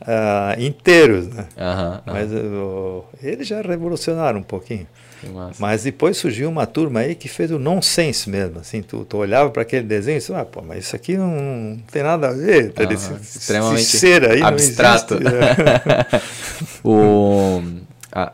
uh, 0.02 0.60
inteiros, 0.60 1.28
né? 1.28 1.47
Uhum, 1.56 2.00
Mas 2.06 2.32
uh, 2.32 3.05
eles 3.22 3.47
já 3.47 3.60
revolucionaram 3.60 4.40
um 4.40 4.44
pouquinho. 4.44 4.86
Mas 5.58 5.84
depois 5.84 6.16
surgiu 6.16 6.48
uma 6.48 6.66
turma 6.66 7.00
aí 7.00 7.14
que 7.14 7.28
fez 7.28 7.50
o 7.52 7.58
nonsense 7.58 8.28
mesmo. 8.28 8.58
Assim, 8.58 8.82
tu, 8.82 9.05
tu 9.05 9.18
olhava 9.18 9.50
para 9.50 9.62
aquele 9.62 9.86
desenho 9.86 10.16
e 10.16 10.18
disse, 10.18 10.34
ah, 10.34 10.44
pô, 10.44 10.62
mas 10.62 10.86
isso 10.86 10.97
aqui 10.97 11.16
não, 11.16 11.28
não 11.28 11.78
tem 11.92 12.02
nada 12.02 12.28
a 12.28 12.32
ver. 12.32 12.72
Uhum, 12.76 13.16
extremamente 13.20 13.84
cera 13.84 14.32
aí 14.32 14.42
abstrato. 14.42 15.18
o 16.82 17.62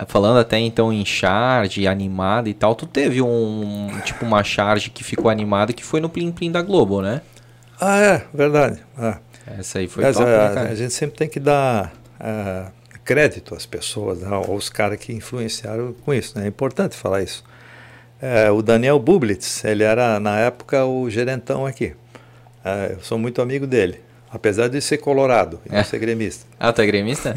falando 0.08 0.38
até 0.38 0.58
então 0.58 0.92
em 0.92 1.04
charge, 1.04 1.86
animada 1.86 2.48
e 2.48 2.54
tal, 2.54 2.74
tu 2.74 2.84
teve 2.86 3.22
um 3.22 3.88
tipo 4.04 4.24
uma 4.24 4.42
charge 4.42 4.90
que 4.90 5.04
ficou 5.04 5.30
animada 5.30 5.72
que 5.72 5.84
foi 5.84 6.00
no 6.00 6.08
Plim 6.08 6.32
Plim 6.32 6.50
da 6.50 6.62
Globo, 6.62 7.00
né? 7.00 7.20
Ah, 7.80 8.00
é, 8.00 8.22
verdade. 8.34 8.80
Ah. 8.98 9.18
Essa 9.58 9.78
aí 9.78 9.88
foi 9.88 10.04
Mas, 10.04 10.16
top, 10.16 10.28
a, 10.28 10.50
né, 10.50 10.68
a, 10.70 10.74
gente 10.74 10.92
sempre 10.92 11.16
tem 11.16 11.28
que 11.28 11.40
dar 11.40 11.94
uh, 12.20 12.70
crédito 13.04 13.54
às 13.54 13.64
pessoas, 13.64 14.20
né, 14.20 14.28
aos 14.28 14.68
caras 14.68 14.98
que 14.98 15.12
influenciaram 15.12 15.94
com 16.04 16.12
isso, 16.12 16.38
né? 16.38 16.44
É 16.44 16.48
importante 16.48 16.96
falar 16.96 17.22
isso. 17.22 17.44
É, 18.20 18.50
o 18.50 18.62
Daniel 18.62 18.98
Bublitz, 18.98 19.64
ele 19.64 19.84
era 19.84 20.18
na 20.18 20.38
época 20.40 20.84
o 20.84 21.08
gerentão 21.08 21.64
aqui. 21.64 21.94
É, 22.64 22.94
eu 22.94 23.00
sou 23.00 23.16
muito 23.16 23.40
amigo 23.40 23.66
dele. 23.66 24.00
Apesar 24.30 24.68
de 24.68 24.80
ser 24.80 24.98
colorado 24.98 25.58
e 25.64 25.72
é. 25.72 25.78
não 25.78 25.84
ser 25.84 25.98
gremista. 25.98 26.46
Ah, 26.60 26.72
tu 26.72 26.82
é 26.82 26.86
gremista? 26.86 27.34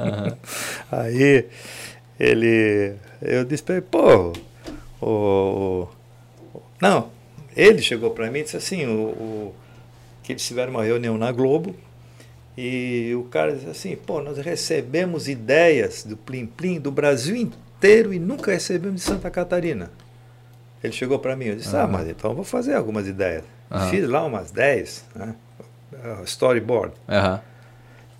uhum. 0.00 0.36
Aí 0.90 1.46
ele. 2.18 2.94
Eu 3.20 3.44
disse 3.44 3.62
para 3.62 3.76
ele, 3.76 3.84
pô, 3.88 4.32
o, 5.00 5.88
o, 6.54 6.62
Não, 6.80 7.10
ele 7.54 7.82
chegou 7.82 8.10
para 8.10 8.30
mim 8.30 8.40
e 8.40 8.42
disse 8.44 8.56
assim, 8.56 8.86
o, 8.86 8.90
o, 8.90 9.54
que 10.26 10.32
eles 10.32 10.44
tiveram 10.44 10.72
uma 10.72 10.82
reunião 10.82 11.16
na 11.16 11.30
Globo 11.30 11.72
e 12.58 13.14
o 13.16 13.22
cara 13.24 13.52
disse 13.52 13.68
assim, 13.68 13.94
pô, 13.94 14.20
nós 14.20 14.36
recebemos 14.38 15.28
ideias 15.28 16.02
do 16.02 16.16
Plim 16.16 16.46
Plim 16.46 16.80
do 16.80 16.90
Brasil 16.90 17.36
inteiro 17.36 18.12
e 18.12 18.18
nunca 18.18 18.50
recebemos 18.50 19.02
de 19.02 19.06
Santa 19.06 19.30
Catarina. 19.30 19.88
Ele 20.82 20.92
chegou 20.92 21.20
para 21.20 21.36
mim, 21.36 21.44
eu 21.44 21.54
disse, 21.54 21.72
uhum. 21.76 21.82
ah, 21.82 21.86
mas 21.86 22.08
então 22.08 22.32
eu 22.32 22.34
vou 22.34 22.44
fazer 22.44 22.74
algumas 22.74 23.06
ideias. 23.06 23.44
Fiz 23.88 24.08
lá 24.08 24.24
umas 24.24 24.50
10, 24.50 25.04
né? 25.14 25.34
Storyboard. 26.24 26.92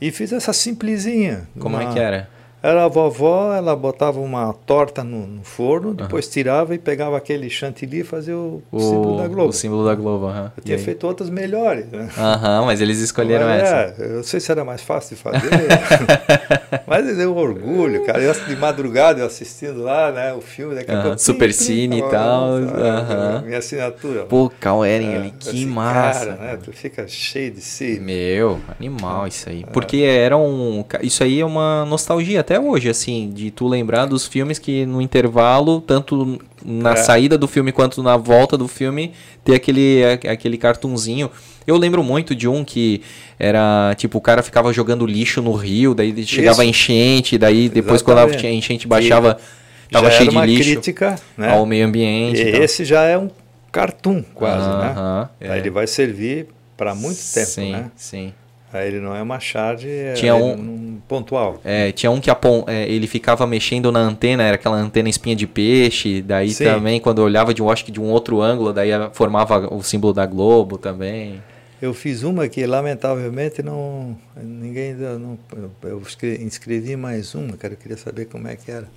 E 0.01 0.13
fiz 0.13 0.33
essa 0.33 0.53
simplesinha. 0.53 1.49
Como 1.59 1.77
uma, 1.77 1.91
é 1.91 1.93
que 1.93 1.99
era? 1.99 2.29
Era 2.67 2.85
a 2.85 2.89
vovó, 2.89 3.55
ela 3.55 3.77
botava 3.77 4.19
uma 4.19 4.53
torta 4.53 5.05
no, 5.05 5.25
no 5.25 5.45
forno, 5.45 5.95
depois 5.95 6.27
uhum. 6.27 6.33
tirava 6.33 6.75
e 6.75 6.79
pegava 6.79 7.17
aquele 7.17 7.49
chantilly 7.49 8.01
e 8.01 8.03
fazia 8.03 8.37
o, 8.37 8.61
o, 8.73 8.81
símbolo 8.81 9.19
da 9.19 9.29
Globo. 9.29 9.51
O 9.51 9.53
símbolo 9.53 9.85
da 9.85 9.95
Globo, 9.95 10.27
uhum. 10.27 10.51
Eu 10.57 10.65
tinha 10.65 10.77
feito 10.77 11.07
outras 11.07 11.31
melhores. 11.31 11.87
Né? 11.93 12.09
Aham, 12.19 12.65
mas 12.65 12.81
eles 12.81 12.99
escolheram 12.99 13.47
mas, 13.47 13.63
essa. 13.63 14.03
É, 14.03 14.07
eu 14.07 14.17
não 14.17 14.23
sei 14.25 14.41
se 14.41 14.51
era 14.51 14.65
mais 14.65 14.83
fácil 14.83 15.15
de 15.15 15.23
fazer, 15.23 15.49
mas 16.89 17.17
deu 17.17 17.37
orgulho, 17.37 18.05
cara. 18.05 18.21
Eu, 18.21 18.35
de 18.35 18.57
madrugada 18.57 19.21
eu 19.21 19.27
assistindo 19.27 19.85
lá, 19.85 20.11
né, 20.11 20.35
o 20.35 20.41
filme, 20.41 20.75
daqui 20.75 20.91
a 20.91 21.03
pouco. 21.03 21.19
Super 21.21 21.55
Cine 21.55 22.01
e 22.01 22.11
tal. 22.11 22.49
Uhum. 22.49 23.43
Minha 23.45 23.59
assinatura. 23.59 24.25
Pô, 24.25 24.51
Cal 24.59 24.85
Eren 24.85 25.13
é, 25.13 25.17
ali, 25.17 25.31
que 25.31 25.51
assim, 25.51 25.67
massa. 25.67 26.27
Cara, 26.27 26.33
né, 26.35 26.59
tu 26.61 26.73
fica 26.73 27.07
cheio 27.07 27.53
de 27.53 27.61
si. 27.61 28.01
Meu, 28.01 28.59
animal 28.77 29.29
isso 29.29 29.49
aí. 29.49 29.65
Porque 29.73 29.99
era 29.99 30.37
um... 30.37 30.85
Isso 31.01 31.23
aí 31.23 31.39
é 31.39 31.47
uma 31.47 31.85
nostalgia 31.85 32.41
até 32.41 32.56
hoje, 32.59 32.89
assim, 32.89 33.31
de 33.31 33.51
tu 33.51 33.67
lembrar 33.67 34.07
dos 34.07 34.27
filmes 34.27 34.59
que 34.59 34.85
no 34.87 35.01
intervalo, 35.01 35.81
tanto 35.81 36.39
na 36.65 36.93
é. 36.93 36.97
saída 36.97 37.39
do 37.39 37.47
filme 37.47 37.73
quanto 37.73 38.03
na 38.03 38.17
volta 38.17 38.57
do 38.57 38.67
filme, 38.69 39.13
ter 39.45 39.55
aquele, 39.55 40.03
aquele 40.29 40.59
cartunzinho. 40.59 41.31
Eu 41.67 41.77
lembro 41.77 42.03
muito 42.03 42.35
de 42.35 42.47
um 42.49 42.65
que 42.65 43.03
era, 43.39 43.95
tipo, 43.97 44.19
o 44.19 44.21
cara 44.21 44.43
ficava 44.43 44.73
jogando 44.73 45.07
lixo 45.07 45.43
no 45.43 45.53
rio, 45.53 45.95
daí 45.95 46.25
chegava 46.25 46.65
Isso. 46.65 46.71
enchente, 46.71 47.39
daí 47.39 47.69
depois 47.69 48.01
Exatamente. 48.01 48.39
quando 48.39 48.47
a 48.47 48.55
enchente 48.55 48.87
baixava, 48.87 49.39
e 49.89 49.93
tava 49.93 50.11
cheio 50.11 50.31
de 50.31 50.39
lixo 50.39 50.71
crítica, 50.71 51.17
né? 51.37 51.51
ao 51.51 51.67
meio 51.67 51.87
ambiente. 51.87 52.41
E 52.43 52.49
esse 52.49 52.85
já 52.85 53.03
é 53.03 53.19
um 53.19 53.31
cartoon 53.71 54.23
quase, 54.35 54.69
uh 54.69 54.73
-huh, 54.73 55.21
né? 55.23 55.29
É. 55.41 55.59
Ele 55.59 55.71
vai 55.71 55.87
servir 55.87 56.49
para 56.77 56.95
muito 56.95 57.19
tempo, 57.33 57.47
sim, 57.47 57.73
né? 57.73 57.91
Sim, 57.97 58.33
Aí 58.77 58.89
ele 58.89 59.01
não 59.01 59.15
é 59.15 59.23
uma 59.23 59.41
charge 59.41 59.89
é 59.89 60.15
tinha 60.15 60.35
um, 60.35 60.53
um 60.53 61.01
pontual. 61.09 61.61
É, 61.65 61.93
tinha 61.93 62.11
um 62.11 62.21
que 62.21 62.31
é, 62.31 62.35
ele 62.89 63.07
ficava 63.07 63.47
mexendo 63.47 63.91
na 63.91 64.01
antena, 64.01 64.43
era 64.43 64.57
aquela 64.57 64.77
antena 64.77 65.09
espinha 65.09 65.37
de 65.37 65.47
peixe. 65.47 66.23
Daí 66.23 66.51
Sim. 66.51 66.65
também, 66.65 67.01
quando 67.01 67.19
eu 67.19 67.25
olhava 67.25 67.53
de, 67.53 67.63
um, 67.63 67.71
acho 67.71 67.85
que 67.85 67.93
de 67.93 68.01
um 68.01 68.11
outro 68.11 68.41
ângulo, 68.41 68.73
daí 68.73 68.91
formava 69.13 69.73
o 69.75 69.83
símbolo 69.83 70.13
da 70.13 70.27
Globo 70.27 70.79
também. 70.79 71.43
Eu 71.81 71.93
fiz 71.93 72.23
uma 72.23 72.49
que, 72.49 72.65
lamentavelmente, 72.65 73.63
não 73.63 74.17
ninguém 74.35 74.95
não, 74.95 75.39
eu 75.83 76.03
inscrevi 76.41 76.97
mais 76.97 77.35
uma, 77.35 77.57
cara. 77.57 77.75
Eu 77.75 77.79
queria 77.79 77.97
saber 77.97 78.27
como 78.27 78.49
é 78.49 78.57
que 78.57 78.71
era. 78.71 78.89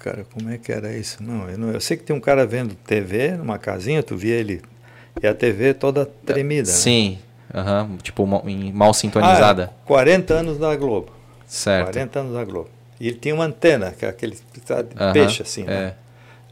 Cara, 0.00 0.24
como 0.32 0.50
é 0.50 0.58
que 0.58 0.72
era 0.72 0.92
isso? 0.96 1.22
Não, 1.22 1.48
eu, 1.48 1.58
não, 1.58 1.70
eu 1.70 1.80
sei 1.80 1.96
que 1.96 2.02
tem 2.02 2.16
um 2.16 2.20
cara 2.20 2.46
vendo 2.46 2.74
TV 2.74 3.32
numa 3.32 3.58
casinha, 3.58 4.02
tu 4.02 4.16
via 4.16 4.34
ele, 4.34 4.62
e 5.22 5.26
a 5.26 5.34
TV 5.34 5.74
toda 5.74 6.06
tremida. 6.06 6.68
Né? 6.68 6.74
Sim, 6.74 7.18
né? 7.52 7.62
uhum, 7.62 7.96
tipo 7.98 8.26
mal, 8.26 8.42
mal 8.72 8.94
sintonizada. 8.94 9.72
Ah, 9.72 9.86
40 9.86 10.34
anos 10.34 10.58
da 10.58 10.74
Globo. 10.74 11.12
Certo. 11.46 11.92
40 11.92 12.18
anos 12.20 12.34
da 12.34 12.44
Globo. 12.44 12.70
E 12.98 13.08
ele 13.08 13.16
tinha 13.16 13.34
uma 13.34 13.44
antena, 13.44 13.92
que 13.92 14.04
é 14.04 14.08
aquele 14.08 14.36
uhum, 14.36 15.12
peixe 15.12 15.42
assim, 15.42 15.64
né? 15.64 15.74
É. 15.74 15.94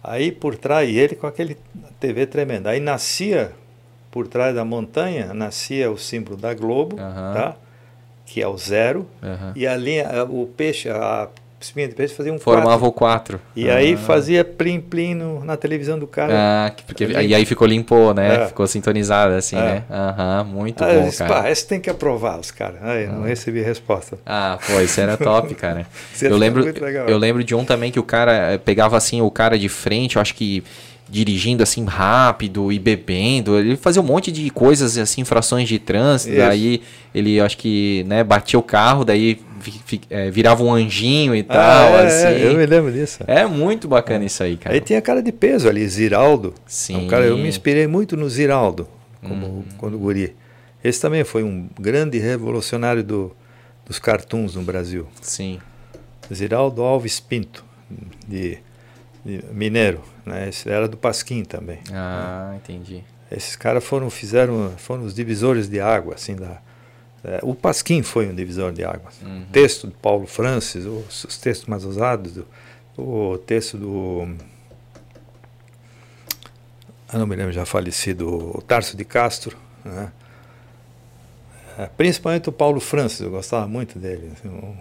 Aí 0.03 0.31
por 0.31 0.57
trás, 0.57 0.89
e 0.89 0.97
ele 0.97 1.15
com 1.15 1.27
aquele 1.27 1.57
TV 1.99 2.27
tremendo. 2.27 2.69
Aí 2.69 2.81
nascia, 2.81 3.53
por 4.11 4.29
trás 4.29 4.55
da 4.55 4.65
montanha, 4.65 5.33
nascia 5.35 5.91
o 5.91 5.99
símbolo 5.99 6.37
da 6.37 6.55
Globo, 6.55 6.97
uhum. 6.97 7.35
tá? 7.35 7.57
que 8.29 8.43
é 8.43 8.47
o 8.47 8.59
zero, 8.59 9.09
e 9.57 9.67
a 9.67 9.75
linha, 9.75 10.07
o 10.25 10.47
peixe, 10.47 10.91
a 10.91 11.31
espinha 11.61 11.89
de 11.89 11.95
peixe 11.95 12.15
fazia 12.15 12.33
um 12.33 12.39
Formava 12.39 12.91
quatro. 12.93 13.37
o 13.37 13.41
4. 13.41 13.41
E 13.57 13.71
ah. 13.71 13.77
aí 13.77 13.97
fazia 13.97 14.45
plim 14.45 14.81
plim 14.81 15.15
no, 15.15 15.45
na 15.45 15.57
televisão 15.57 15.99
do 15.99 16.07
cara. 16.07 16.33
Ah, 16.35 16.73
porque, 16.87 17.05
e 17.05 17.35
aí 17.35 17.45
ficou 17.45 17.67
limpou, 17.67 18.15
né? 18.15 18.45
É. 18.45 18.47
Ficou 18.47 18.67
sintonizado 18.67 19.35
assim, 19.35 19.57
é. 19.57 19.61
né? 19.61 19.85
Aham, 19.91 20.45
muito 20.45 20.85
ah, 20.85 20.93
bom, 20.93 21.05
disse, 21.05 21.19
cara. 21.19 21.43
Pá, 21.43 21.51
esse 21.51 21.67
tem 21.67 21.81
que 21.81 21.91
aprovar 21.91 22.39
os 22.39 22.51
caras. 22.51 22.83
Aí 22.83 23.07
ah. 23.07 23.13
não 23.13 23.23
recebi 23.23 23.61
resposta. 23.61 24.19
Ah, 24.25 24.59
pô, 24.67 24.81
isso 24.81 25.01
era 25.01 25.17
top, 25.17 25.55
cara. 25.55 25.87
eu 26.23 26.37
lembro, 26.37 26.65
eu 27.09 27.19
lembro 27.19 27.43
de 27.43 27.55
um 27.55 27.65
também 27.65 27.91
que 27.91 27.99
o 27.99 28.05
cara 28.05 28.53
eh, 28.53 28.59
pegava 28.59 28.97
assim 28.97 29.21
o 29.21 29.31
cara 29.31 29.59
de 29.59 29.69
frente, 29.69 30.17
eu 30.17 30.23
acho 30.23 30.35
que 30.35 30.63
dirigindo 31.09 31.63
assim 31.63 31.85
rápido 31.85 32.71
e 32.71 32.79
bebendo. 32.79 33.59
Ele 33.59 33.77
fazia 33.77 34.03
um 34.03 34.05
monte 34.05 34.31
de 34.31 34.51
coisas, 34.51 34.99
assim, 34.99 35.23
infrações 35.23 35.69
de 35.69 35.79
trânsito. 35.79 36.31
Isso. 36.31 36.39
Daí 36.39 36.83
ele, 37.15 37.41
acho 37.41 37.57
que, 37.57 38.05
né, 38.07 38.23
batia 38.23 38.59
o 38.59 38.63
carro, 38.63 39.05
daí 39.05 39.41
é, 40.11 40.31
virava 40.31 40.63
um 40.63 40.73
anjinho 40.73 41.35
e 41.35 41.41
ah, 41.49 41.55
tal. 41.55 41.95
É, 41.95 42.07
assim. 42.07 42.27
É, 42.27 42.47
eu 42.47 42.57
me 42.57 42.67
lembro 42.67 42.93
disso. 42.93 43.25
É 43.27 43.47
muito 43.47 43.89
bacana 43.89 44.25
isso 44.25 44.43
aí, 44.43 44.57
cara. 44.57 44.75
Aí 44.75 44.81
tem 44.81 44.97
a 44.97 45.03
cara 45.03 45.23
de 45.23 45.33
peso 45.33 45.69
ali, 45.69 45.87
Ziraldo. 45.89 46.55
Sim. 46.67 47.05
Um 47.05 47.07
cara, 47.09 47.25
eu 47.25 47.37
me 47.37 47.49
inspirei 47.49 47.87
muito 47.87 48.17
no 48.17 48.29
Ziraldo, 48.29 48.87
como, 49.23 49.47
hum. 49.47 49.65
quando 49.79 49.99
guri. 49.99 50.37
Esse 50.83 51.01
também 51.01 51.25
foi 51.25 51.43
um 51.43 51.69
grande 51.81 52.19
revolucionário 52.19 53.03
do, 53.03 53.35
dos 53.85 53.99
cartoons 53.99 54.55
no 54.55 54.63
Brasil. 54.63 55.09
Sim. 55.21 55.59
Ziraldo 56.33 56.83
Alves 56.83 57.19
Pinto, 57.19 57.65
de 58.27 58.59
Mineiro. 59.53 60.03
Né? 60.25 60.49
Esse 60.49 60.69
era 60.69 60.89
do 60.89 60.97
Pasquim 60.97 61.45
também. 61.45 61.79
Ah, 61.93 62.51
né? 62.53 62.61
entendi. 62.63 63.05
Esses 63.31 63.57
caras 63.57 63.85
foram 63.85 64.09
fizeram 64.09 64.73
foram 64.79 65.05
os 65.05 65.15
divisores 65.15 65.69
de 65.69 65.81
água 65.81 66.15
assim 66.15 66.35
da 66.35 66.61
é, 67.25 67.41
o 67.43 67.55
Pasquim 67.55 68.03
foi 68.03 68.29
um 68.29 68.35
divisor 68.35 68.73
de 68.73 68.85
água. 68.85 69.11
Uhum. 69.21 69.43
O 69.43 69.47
texto 69.47 69.89
de 69.89 69.95
Paulo 69.95 70.27
Francis, 70.27 70.85
os, 70.85 71.25
os 71.25 71.37
textos 71.37 71.69
mais 71.69 71.85
usados, 71.85 72.39
o, 72.97 73.33
o 73.33 73.39
texto 73.39 73.77
do 73.77 74.37
eu 77.13 77.19
não 77.19 77.27
me 77.27 77.35
lembro 77.35 77.53
já 77.53 77.65
falecido 77.65 78.59
o 78.59 78.61
Tarso 78.61 78.95
de 78.95 79.05
Castro, 79.05 79.57
né? 79.83 80.13
é, 81.79 81.87
principalmente 81.87 82.51
o 82.51 82.53
Paulo 82.53 82.81
Francis, 82.81 83.21
eu 83.21 83.31
gostava 83.31 83.67
muito 83.67 83.99
dele, 83.99 84.31
assim, 84.35 84.49
um 84.49 84.77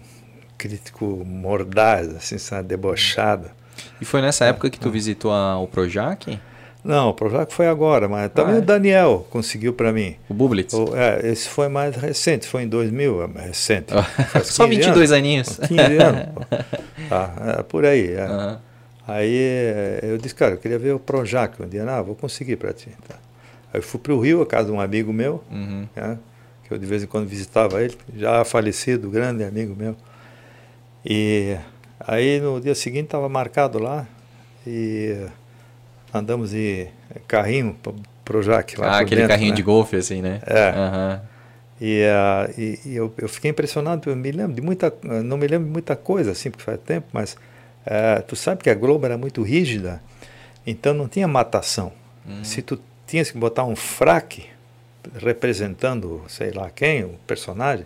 crítico 0.58 1.06
mordaz, 1.26 2.14
assim, 2.14 2.38
sabe, 2.38 2.68
debochado. 2.68 3.50
E 4.00 4.06
foi 4.06 4.22
nessa 4.22 4.46
época 4.46 4.70
que 4.70 4.80
tu 4.80 4.90
visitou 4.90 5.32
a, 5.32 5.60
o 5.60 5.68
Projac? 5.68 6.40
Não, 6.84 7.10
o 7.10 7.14
Projac 7.14 7.54
foi 7.54 7.68
agora, 7.68 8.08
mas 8.08 8.32
também 8.32 8.54
ah, 8.54 8.58
é? 8.58 8.60
o 8.60 8.62
Daniel 8.62 9.28
conseguiu 9.30 9.74
para 9.74 9.92
mim. 9.92 10.16
O 10.30 10.34
Bublitz? 10.34 10.74
O, 10.74 10.96
é, 10.96 11.28
esse 11.28 11.50
foi 11.50 11.68
mais 11.68 11.96
recente, 11.96 12.48
foi 12.48 12.64
em 12.64 12.68
2000, 12.68 13.24
é 13.36 13.48
recente. 13.48 13.94
Só 14.46 14.66
22 14.66 14.96
anos, 14.96 15.12
aninhos. 15.12 15.60
15 15.68 15.82
anos. 15.98 16.22
tá, 17.10 17.34
é, 17.60 17.64
por 17.64 17.86
aí. 17.86 18.14
É. 18.14 18.26
Uhum. 18.26 18.58
Aí 19.08 19.36
é, 19.36 20.00
eu 20.04 20.18
disse, 20.18 20.36
cara, 20.36 20.54
eu 20.54 20.58
queria 20.58 20.80
ver 20.80 20.94
o 20.94 21.00
Projac 21.00 21.62
um 21.62 21.68
dia. 21.68 21.84
Ah, 21.90 22.02
vou 22.02 22.16
conseguir 22.16 22.56
para 22.58 22.72
ti. 22.74 22.90
Tá. 23.08 23.16
Aí 23.74 23.80
eu 23.80 23.84
fui 23.84 24.00
para 24.00 24.14
o 24.14 24.20
Rio, 24.20 24.42
a 24.42 24.46
casa 24.46 24.68
de 24.68 24.72
um 24.72 24.80
amigo 24.80 25.12
meu, 25.12 25.44
uhum. 25.52 25.88
né, 25.96 26.18
que 26.64 26.74
eu 26.74 26.78
de 26.78 26.86
vez 26.86 27.04
em 27.04 27.08
quando 27.08 27.28
visitava 27.28 27.82
ele, 27.82 27.98
já 28.16 28.44
falecido, 28.46 29.10
grande 29.10 29.44
amigo 29.44 29.76
meu. 29.76 29.96
E 31.06 31.58
aí 32.08 32.40
no 32.40 32.62
dia 32.62 32.74
seguinte 32.74 33.06
estava 33.06 33.28
marcado 33.28 33.78
lá 33.78 34.08
e 34.66 35.28
andamos 36.14 36.52
de 36.52 36.88
carrinho 37.28 37.76
pro 38.24 38.42
Jaque 38.42 38.80
lá. 38.80 38.88
Ah, 38.88 39.00
aquele 39.00 39.22
dentro, 39.22 39.30
carrinho 39.30 39.52
né? 39.52 39.56
de 39.56 39.62
golfe, 39.62 39.98
assim, 39.98 40.22
né? 40.22 40.42
É. 40.46 40.72
Uhum. 40.72 41.20
E, 41.80 42.04
uh, 42.06 42.60
e, 42.60 42.80
e 42.86 42.96
eu, 42.96 43.14
eu, 43.18 43.30
fiquei 43.30 43.52
impressionado, 43.52 44.10
eu 44.10 44.16
me 44.16 44.32
lembro 44.32 44.54
de 44.54 44.62
muita, 44.62 44.92
não 45.04 45.38
me 45.38 45.46
lembro 45.46 45.68
de 45.68 45.74
muita 45.74 45.96
coisa, 45.96 46.32
assim, 46.32 46.50
porque 46.50 46.64
faz 46.64 46.80
tempo, 46.80 47.08
mas 47.14 47.34
uh, 47.34 48.24
tu 48.26 48.36
sabe 48.36 48.64
que 48.64 48.70
a 48.70 48.74
Globo 48.74 49.06
era 49.06 49.18
muito 49.18 49.44
rígida, 49.44 50.02
então 50.66 50.94
não 50.94 51.08
tinha 51.08 51.28
matação. 51.28 51.92
Uhum. 52.26 52.44
Se 52.44 52.64
tu 52.64 52.80
tinhas 53.06 53.30
que 53.30 53.38
botar 53.38 53.64
um 53.64 53.76
fraque 53.76 54.48
representando, 55.22 56.24
sei 56.28 56.52
lá 56.52 56.70
quem, 56.72 57.04
o 57.04 57.10
personagem, 57.28 57.86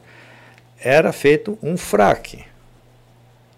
era 0.80 1.11
feito 1.11 1.59
um 1.61 1.75
fraque 1.75 2.45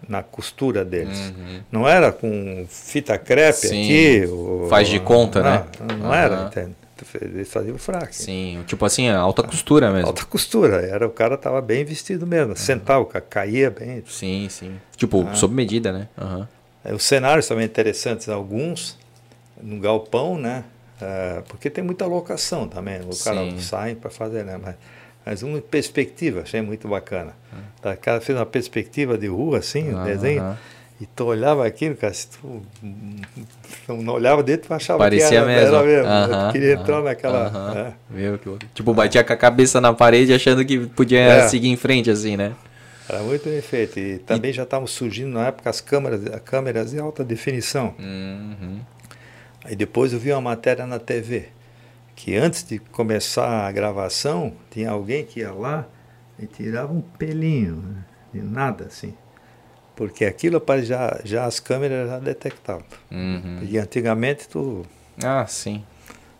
na 0.08 0.22
costura 0.22 0.84
deles. 0.84 1.18
Uhum. 1.18 1.60
Não 1.70 1.88
era 1.88 2.12
com 2.12 2.66
fita 2.68 3.16
crepe 3.18 3.68
Sim. 3.68 3.84
aqui. 3.84 4.26
Ou, 4.26 4.68
Faz 4.68 4.88
de 4.88 5.00
conta, 5.00 5.42
não, 5.42 5.50
né? 5.50 5.64
Não, 5.98 6.06
uhum. 6.06 6.14
era, 6.14 6.44
entende? 6.46 6.74
Eles 7.20 7.52
faziam 7.52 7.76
fraque. 7.76 8.14
Sim, 8.14 8.62
tipo 8.66 8.84
assim, 8.84 9.08
alta 9.08 9.42
costura 9.42 9.90
mesmo. 9.90 10.06
Alta 10.06 10.24
costura, 10.24 10.76
era 10.86 11.06
o 11.06 11.10
cara 11.10 11.36
tava 11.36 11.60
bem 11.60 11.84
vestido 11.84 12.26
mesmo, 12.26 12.50
uhum. 12.50 12.56
sentava, 12.56 13.04
caía 13.04 13.70
bem. 13.70 14.02
Sim, 14.06 14.46
sim. 14.48 14.76
Tipo, 14.96 15.26
ah. 15.28 15.34
sob 15.34 15.54
medida, 15.54 15.92
né? 15.92 16.08
Uhum. 16.16 16.94
Os 16.94 17.02
cenários 17.02 17.48
também 17.48 17.64
interessantes, 17.64 18.28
alguns 18.28 18.96
no 19.60 19.80
galpão, 19.80 20.38
né? 20.38 20.64
Uh, 21.00 21.42
porque 21.48 21.68
tem 21.68 21.82
muita 21.82 22.06
locação 22.06 22.68
também, 22.68 23.00
o 23.00 23.24
cara 23.24 23.40
sai 23.58 23.94
para 23.94 24.10
fazer, 24.10 24.44
né? 24.44 24.58
Mas, 24.62 24.76
mas 25.24 25.42
uma 25.42 25.60
perspectiva, 25.60 26.42
achei 26.42 26.60
muito 26.60 26.86
bacana. 26.86 27.32
Uhum. 27.52 27.92
O 27.92 27.96
cara 27.96 28.20
fez 28.20 28.38
uma 28.38 28.46
perspectiva 28.46 29.16
de 29.16 29.26
rua, 29.26 29.58
assim, 29.58 29.92
o 29.92 30.04
desenho. 30.04 30.56
E 31.00 31.06
tu 31.06 31.24
olhava 31.24 31.66
aquilo, 31.66 31.96
cara, 31.96 32.14
se 32.14 32.28
tu 32.28 32.62
não 33.88 34.14
olhava 34.14 34.42
dentro, 34.44 34.68
tu 34.68 34.74
achava 34.74 34.98
Parecia 34.98 35.28
que 35.28 35.34
era 35.34 35.46
mesmo. 35.46 35.76
Era 35.76 35.82
mesmo. 35.82 36.06
Uh 36.06 36.46
-huh, 36.46 36.52
queria 36.52 36.72
entrar 36.74 37.02
naquela. 37.02 37.48
Uh 37.48 37.52
-huh. 37.52 37.78
é. 37.78 37.92
Meu, 38.08 38.38
que... 38.38 38.66
Tipo, 38.74 38.94
batia 38.94 39.24
com 39.24 39.32
a 39.32 39.36
cabeça 39.36 39.80
na 39.80 39.92
parede 39.92 40.32
achando 40.32 40.64
que 40.64 40.86
podia 40.86 41.20
é. 41.20 41.48
seguir 41.48 41.68
em 41.68 41.76
frente, 41.76 42.10
assim, 42.10 42.36
né? 42.36 42.52
Era 43.08 43.20
muito 43.22 43.48
bem 43.48 43.60
feito. 43.60 43.98
E 43.98 44.18
também 44.18 44.50
e... 44.52 44.54
já 44.54 44.62
estavam 44.62 44.86
surgindo 44.86 45.30
na 45.30 45.48
época 45.48 45.68
as 45.68 45.80
câmeras, 45.80 46.20
câmeras 46.44 46.92
de 46.92 47.00
alta 47.00 47.24
definição. 47.24 47.94
Uhum. 47.98 48.78
Aí 49.64 49.74
depois 49.74 50.12
eu 50.12 50.18
vi 50.18 50.30
uma 50.30 50.40
matéria 50.40 50.86
na 50.86 50.98
TV 51.00 51.48
que 52.14 52.36
antes 52.36 52.62
de 52.66 52.78
começar 52.78 53.66
a 53.66 53.72
gravação 53.72 54.52
tinha 54.70 54.90
alguém 54.90 55.24
que 55.24 55.40
ia 55.40 55.52
lá 55.52 55.86
e 56.38 56.46
tirava 56.46 56.92
um 56.92 57.00
pelinho, 57.00 57.76
né? 57.76 58.04
de 58.32 58.42
nada 58.42 58.86
assim 58.86 59.14
porque 59.96 60.24
aquilo 60.24 60.62
já, 60.82 61.20
já 61.24 61.44
as 61.44 61.60
câmeras 61.60 62.08
já 62.08 62.18
detectavam. 62.18 62.84
Uhum. 63.10 63.60
E 63.62 63.78
antigamente 63.78 64.48
tu. 64.48 64.84
Ah, 65.22 65.46
sim. 65.46 65.84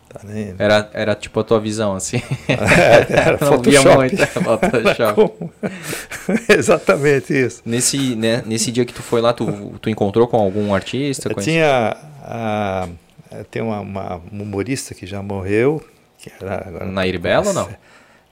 Tá 0.08 0.20
nem... 0.24 0.54
era, 0.58 0.90
era 0.92 1.14
tipo 1.14 1.40
a 1.40 1.44
tua 1.44 1.60
visão, 1.60 1.94
assim. 1.94 2.20
É, 2.48 3.12
era 3.12 3.38
Não 3.40 3.52
Photoshop. 3.52 3.70
via 3.70 3.94
muito 3.94 4.26
Photoshop. 4.26 5.50
Exatamente 6.52 7.32
isso. 7.32 7.62
Nesse, 7.64 8.16
né, 8.16 8.42
nesse 8.44 8.70
dia 8.70 8.84
que 8.84 8.92
tu 8.92 9.02
foi 9.02 9.20
lá, 9.20 9.32
tu, 9.32 9.74
tu 9.80 9.88
encontrou 9.88 10.26
com 10.26 10.36
algum 10.36 10.74
artista? 10.74 11.32
Tinha. 11.34 11.96
A, 12.22 12.88
tem 13.50 13.62
uma, 13.62 13.80
uma, 13.80 14.22
humorista 14.30 14.94
que 14.94 15.06
já 15.06 15.22
morreu. 15.22 15.82
Que 16.18 16.30
era, 16.40 16.68
agora, 16.68 16.84
Nair 16.86 17.18
Belo 17.18 17.48
ou 17.48 17.54
não? 17.54 17.68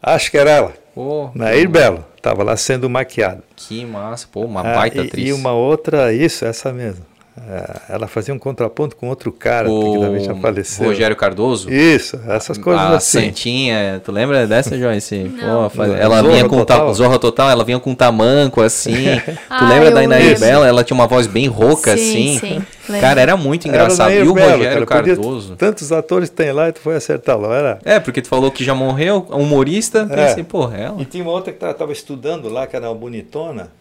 Acho 0.02 0.30
que 0.30 0.38
era 0.38 0.50
ela. 0.50 0.74
Oh, 0.94 1.30
Nair 1.34 1.68
Belo. 1.68 2.04
Estava 2.16 2.42
lá 2.42 2.56
sendo 2.56 2.88
maquiada. 2.88 3.42
Que 3.56 3.84
massa, 3.84 4.28
pô, 4.30 4.44
uma 4.44 4.60
ah, 4.60 4.74
baita 4.74 4.98
e, 4.98 5.06
atriz. 5.06 5.28
E 5.28 5.32
uma 5.32 5.52
outra, 5.52 6.12
isso, 6.12 6.44
essa 6.44 6.72
mesmo. 6.72 7.04
É, 7.34 7.94
ela 7.94 8.06
fazia 8.06 8.34
um 8.34 8.38
contraponto 8.38 8.94
com 8.94 9.08
outro 9.08 9.32
cara 9.32 9.70
o... 9.70 9.94
que 9.94 10.00
também 10.00 10.22
já 10.22 10.34
faleceu. 10.34 10.86
Rogério 10.86 11.16
Cardoso? 11.16 11.72
Isso, 11.72 12.20
essas 12.28 12.58
coisas 12.58 12.82
a 12.82 12.96
assim. 12.96 13.20
Santinha, 13.20 14.02
tu 14.04 14.12
lembra 14.12 14.46
dessa, 14.46 14.76
Joyce? 14.76 15.32
Pô, 15.40 15.70
faz... 15.70 15.92
ela 15.94 16.20
Zorra 16.20 16.30
vinha 16.30 16.48
com 16.48 16.58
total. 16.58 16.86
Ta... 16.88 16.92
Zorra 16.92 17.18
Total, 17.18 17.50
ela 17.50 17.64
vinha 17.64 17.80
com 17.80 17.94
tamanco 17.94 18.60
assim. 18.60 19.06
ah, 19.48 19.58
tu 19.58 19.64
lembra 19.64 19.90
da 19.90 20.04
Inaí 20.04 20.38
Bela? 20.38 20.66
Ela 20.66 20.84
tinha 20.84 20.94
uma 20.94 21.06
voz 21.06 21.26
bem 21.26 21.46
rouca 21.46 21.96
sim, 21.96 22.36
assim. 22.36 22.64
Sim, 22.86 23.00
cara, 23.00 23.22
era 23.22 23.34
muito 23.34 23.66
engraçado. 23.66 24.10
Era 24.10 24.24
e 24.26 24.28
o 24.28 24.34
Belo, 24.34 24.58
Rogério 24.58 24.86
cara, 24.86 25.02
Cardoso? 25.02 25.56
Tantos 25.56 25.90
atores 25.90 26.28
tem 26.28 26.52
lá 26.52 26.68
e 26.68 26.72
tu 26.72 26.80
foi 26.80 26.96
acertá-lo, 26.96 27.50
era? 27.50 27.78
É, 27.82 27.98
porque 27.98 28.20
tu 28.20 28.28
falou 28.28 28.50
que 28.50 28.62
já 28.62 28.74
morreu, 28.74 29.26
humorista, 29.30 30.06
é. 30.10 30.26
pensei, 30.26 30.44
pô, 30.44 30.70
ela. 30.70 31.00
E 31.00 31.06
tinha 31.06 31.24
uma 31.24 31.32
outra 31.32 31.50
que 31.50 31.64
estava 31.64 31.92
estudando 31.92 32.50
lá, 32.50 32.66
que 32.66 32.76
era 32.76 32.90
uma 32.90 32.94
bonitona, 32.94 33.72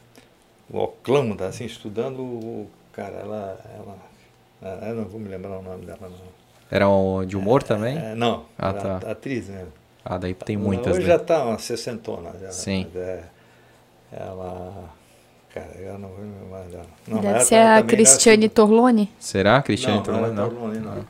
o 0.71 0.79
Oclamo, 0.79 1.35
assim, 1.43 1.65
estudando 1.65 2.21
o 2.21 2.67
cara, 2.91 3.17
ela, 3.17 3.59
ela 3.75 3.97
ah, 4.61 4.89
eu 4.89 4.95
não 4.95 5.05
vou 5.05 5.19
me 5.19 5.27
lembrar 5.27 5.57
o 5.57 5.61
nome 5.61 5.85
dela, 5.85 5.99
não. 6.01 6.41
Era 6.69 6.87
um 6.87 7.25
de 7.25 7.35
humor 7.35 7.61
é, 7.63 7.65
também? 7.65 7.97
É, 7.97 8.15
não, 8.15 8.45
ah, 8.57 8.73
tá. 8.73 8.97
atriz 9.11 9.49
mesmo. 9.49 9.73
Ah, 10.05 10.17
daí 10.17 10.33
tem 10.33 10.55
muitas. 10.55 10.95
Hoje 10.95 11.01
né? 11.01 11.07
já 11.07 11.15
está 11.15 11.43
uma 11.43 11.59
sessentona. 11.59 12.31
Já, 12.39 12.51
Sim. 12.51 12.87
É, 12.95 13.23
ela. 14.11 14.89
Cara, 15.53 15.71
eu 15.77 15.99
não 15.99 16.09
vou 16.09 16.19
me 16.19 16.39
lembrar 16.39 16.63
dela. 16.63 16.85
Não, 17.07 17.19
Deve 17.19 17.39
ser 17.41 17.55
a 17.55 17.83
Cristiane 17.83 18.47
Torlone. 18.47 19.11
Será? 19.19 19.61
Cristiane 19.61 19.97
não, 19.97 20.03
Torlone? 20.03 20.33
Não, 20.33 20.45
é 20.45 20.49
Torlone, 20.49 20.79
não. 20.79 20.95
não. 20.95 21.05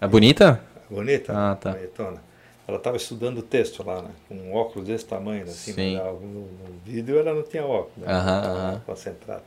É 0.00 0.06
bonita? 0.06 0.60
Bonita? 0.90 1.32
Ah, 1.34 1.56
tá. 1.56 1.70
Bonitona. 1.70 2.22
Ela 2.66 2.76
estava 2.76 2.96
estudando 2.96 3.38
o 3.38 3.42
texto 3.42 3.84
lá, 3.84 4.02
né? 4.02 4.10
Com 4.28 4.34
um 4.34 4.54
óculos 4.54 4.86
desse 4.86 5.04
tamanho, 5.04 5.44
assim. 5.44 5.72
Sim. 5.72 5.96
No, 5.96 6.20
no, 6.20 6.48
vídeo 6.84 7.18
ela 7.18 7.34
não 7.34 7.42
tinha 7.42 7.64
óculos. 7.64 8.06
Né? 8.06 8.12
Aham, 8.12 8.42
aham. 8.44 8.82
Concentrada. 8.84 9.42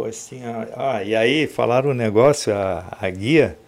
Depois 0.00 0.28
tinha. 0.28 0.68
Ah, 0.76 1.02
e 1.04 1.14
aí 1.14 1.46
falaram 1.46 1.90
um 1.90 1.94
negócio, 1.94 2.54
a, 2.54 2.96
a 3.00 3.10
guia, 3.10 3.58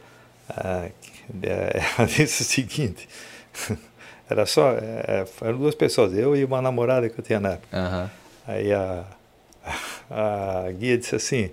a, 0.48 0.88
ela 1.98 2.08
disse 2.08 2.42
o 2.42 2.44
seguinte. 2.44 3.08
Era 4.28 4.46
só. 4.46 4.72
É, 4.72 5.26
eram 5.42 5.58
duas 5.58 5.74
pessoas, 5.74 6.14
eu 6.14 6.34
e 6.34 6.42
uma 6.42 6.62
namorada 6.62 7.08
que 7.08 7.18
eu 7.18 7.24
tinha 7.24 7.38
na 7.38 7.50
época. 7.50 7.76
Uhum. 7.76 8.08
Aí 8.46 8.72
a, 8.72 9.04
a 10.10 10.72
guia 10.72 10.96
disse 10.96 11.14
assim, 11.14 11.50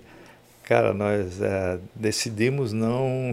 cara, 0.64 0.94
nós 0.94 1.42
é, 1.42 1.78
decidimos 1.94 2.72
não 2.72 3.32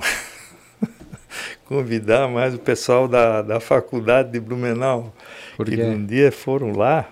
convidar 1.64 2.28
mais 2.28 2.54
o 2.54 2.60
pessoal 2.60 3.08
da, 3.08 3.42
da 3.42 3.60
faculdade 3.62 4.32
de 4.32 4.40
Blumenau. 4.40 5.14
Porque 5.56 5.82
um 5.82 6.06
dia 6.06 6.30
foram 6.30 6.74
lá 6.74 7.08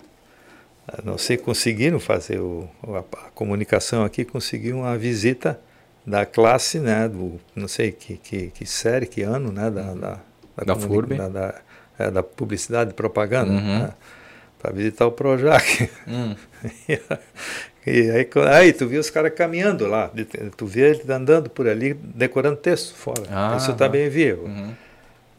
não 1.04 1.18
sei, 1.18 1.38
conseguiram 1.38 2.00
fazer 2.00 2.40
o, 2.40 2.70
a, 2.84 3.30
comunicação 3.32 4.04
aqui, 4.04 4.24
conseguiram 4.24 4.82
uma 4.82 4.98
visita 4.98 5.60
da 6.06 6.26
classe, 6.26 6.80
né, 6.80 7.10
do, 7.10 7.40
não 7.56 7.68
sei 7.68 7.92
que, 7.92 8.18
que, 8.18 8.48
que 8.52 8.66
série, 8.66 9.08
que 9.08 9.24
ano, 9.24 9.52
né, 9.52 9.72
da, 9.72 9.94
da, 9.94 10.20
da, 10.58 10.64
da 10.64 10.76
FURB. 10.76 11.16
Da, 11.16 11.28
da, 11.28 11.56
é, 11.98 12.12
da, 12.12 12.22
publicidade 12.22 12.92
e 12.92 12.94
propaganda, 12.94 13.52
uhum. 13.52 13.80
né, 13.80 13.90
para 14.60 14.72
visitar 14.72 15.08
o 15.08 15.12
Projac. 15.12 15.90
Hum. 16.08 16.36
e, 17.86 18.12
aí, 18.12 18.30
aí 18.52 18.74
tu 18.74 18.88
viu 18.88 19.02
os 19.02 19.10
caras 19.10 19.34
caminhando 19.34 19.88
lá, 19.88 20.12
tu 20.56 20.68
vê 20.68 20.92
ele 20.92 21.12
andando 21.12 21.50
por 21.50 21.68
ali, 21.68 21.94
decorando 21.94 22.58
texto 22.58 22.94
fora. 22.94 23.24
Ah, 23.30 23.56
Isso 23.58 23.72
eu 23.72 23.76
também 23.76 24.08
vi. 24.08 24.34
Uhum. 24.34 24.74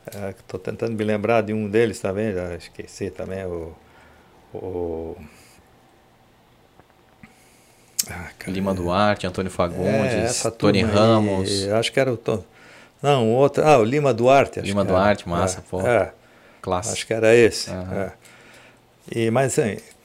Estou 0.07 0.61
é, 0.61 0.63
tentando 0.63 0.97
me 0.97 1.05
lembrar 1.05 1.43
de 1.43 1.53
um 1.53 1.69
deles 1.69 2.01
também, 2.01 2.33
já 2.33 2.55
esqueci 2.55 3.11
também, 3.11 3.45
o, 3.45 3.75
o 4.55 5.17
ah, 8.11 8.29
Lima 8.47 8.75
Duarte, 8.75 9.27
Antônio 9.27 9.51
Fagundes, 9.51 10.45
é, 10.45 10.51
Tony 10.51 10.83
Ramos. 10.83 11.51
Aí, 11.51 11.73
acho 11.73 11.93
que 11.93 11.99
era 11.99 12.13
o 12.13 12.17
Tom. 12.17 12.43
Não, 13.03 13.29
outro. 13.31 13.67
Ah, 13.67 13.79
o 13.79 13.85
Lima 13.85 14.13
Duarte. 14.13 14.61
Lima 14.61 14.85
Duarte, 14.85 15.29
massa, 15.29 15.59
é, 15.59 15.63
pô. 15.69 15.81
É, 15.81 16.13
Clássico. 16.61 16.95
Acho 16.95 17.07
que 17.07 17.15
era 17.15 17.35
esse. 17.35 17.71
Uhum. 17.71 17.93
É. 17.93 18.13
E, 19.15 19.31
mas 19.31 19.57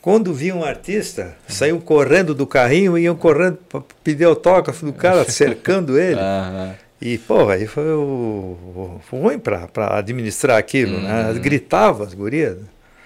quando 0.01 0.33
via 0.33 0.55
um 0.55 0.63
artista, 0.63 1.35
saíam 1.47 1.79
correndo 1.79 2.35
do 2.35 2.45
carrinho 2.45 2.97
e 2.97 3.03
iam 3.03 3.15
correndo 3.15 3.57
para 3.69 3.81
pedir 4.03 4.25
autógrafo 4.25 4.85
do 4.85 4.93
cara, 4.93 5.23
cercando 5.29 5.99
ele. 5.99 6.19
Uhum. 6.19 6.73
E, 7.01 7.17
pô, 7.17 7.49
aí 7.49 7.65
foi, 7.65 7.91
o, 7.91 8.99
foi 9.09 9.19
ruim 9.19 9.39
para 9.39 9.67
administrar 9.97 10.57
aquilo, 10.57 10.99
né? 10.99 11.31
Uhum. 11.31 11.39
Gritava 11.39 12.03
as 12.03 12.13
gurias. 12.13 12.57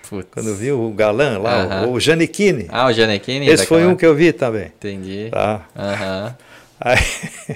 Putz. 0.09 0.27
Quando 0.31 0.49
eu 0.49 0.55
vi 0.55 0.71
o 0.71 0.89
galã 0.91 1.37
lá, 1.37 1.65
uh 1.65 1.69
-huh. 1.69 1.87
o, 1.87 1.91
o 1.93 1.99
Janequine. 1.99 2.67
Ah, 2.69 2.87
o 2.87 2.93
Janequine? 2.93 3.47
Esse 3.47 3.65
foi 3.65 3.85
um 3.85 3.95
que 3.95 4.05
eu 4.05 4.15
vi 4.15 4.31
também. 4.31 4.67
Entendi. 4.67 5.29
Tá. 5.31 5.65
Uh 5.75 5.81
-huh. 5.81 6.35
Aí, 6.79 6.97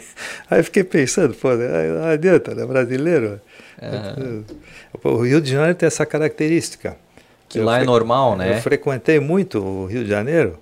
aí 0.49 0.63
fiquei 0.63 0.83
pensando, 0.83 1.33
pô, 1.33 1.49
não 1.53 2.05
adianta, 2.05 2.55
né? 2.55 2.65
Brasileiro. 2.65 3.39
Uh 3.81 4.43
-huh. 4.43 4.43
O 5.03 5.21
Rio 5.21 5.41
de 5.41 5.51
Janeiro 5.51 5.75
tem 5.75 5.87
essa 5.87 6.05
característica. 6.05 6.97
Que 7.47 7.59
eu 7.59 7.65
lá 7.65 7.81
é 7.81 7.83
normal, 7.83 8.37
né? 8.37 8.57
Eu 8.57 8.61
frequentei 8.61 9.19
muito 9.19 9.59
o 9.59 9.85
Rio 9.85 10.03
de 10.03 10.09
Janeiro, 10.09 10.59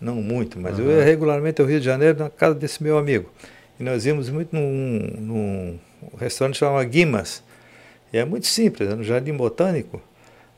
não 0.00 0.16
muito, 0.16 0.58
mas 0.58 0.78
eu 0.78 0.90
ia 0.90 1.04
regularmente 1.04 1.60
ao 1.60 1.66
Rio 1.66 1.78
de 1.78 1.84
Janeiro 1.84 2.18
na 2.18 2.30
casa 2.30 2.54
desse 2.54 2.82
meu 2.82 2.96
amigo. 2.96 3.30
E 3.78 3.82
nós 3.82 4.06
íamos 4.06 4.30
muito 4.30 4.54
num, 4.54 4.98
num 5.18 5.78
restaurante 6.18 6.58
chamado 6.58 6.88
Guimas. 6.88 7.42
E 8.12 8.18
é 8.18 8.24
muito 8.24 8.46
simples, 8.46 8.90
é 8.90 8.94
no 8.94 9.04
Jardim 9.04 9.34
Botânico. 9.34 10.00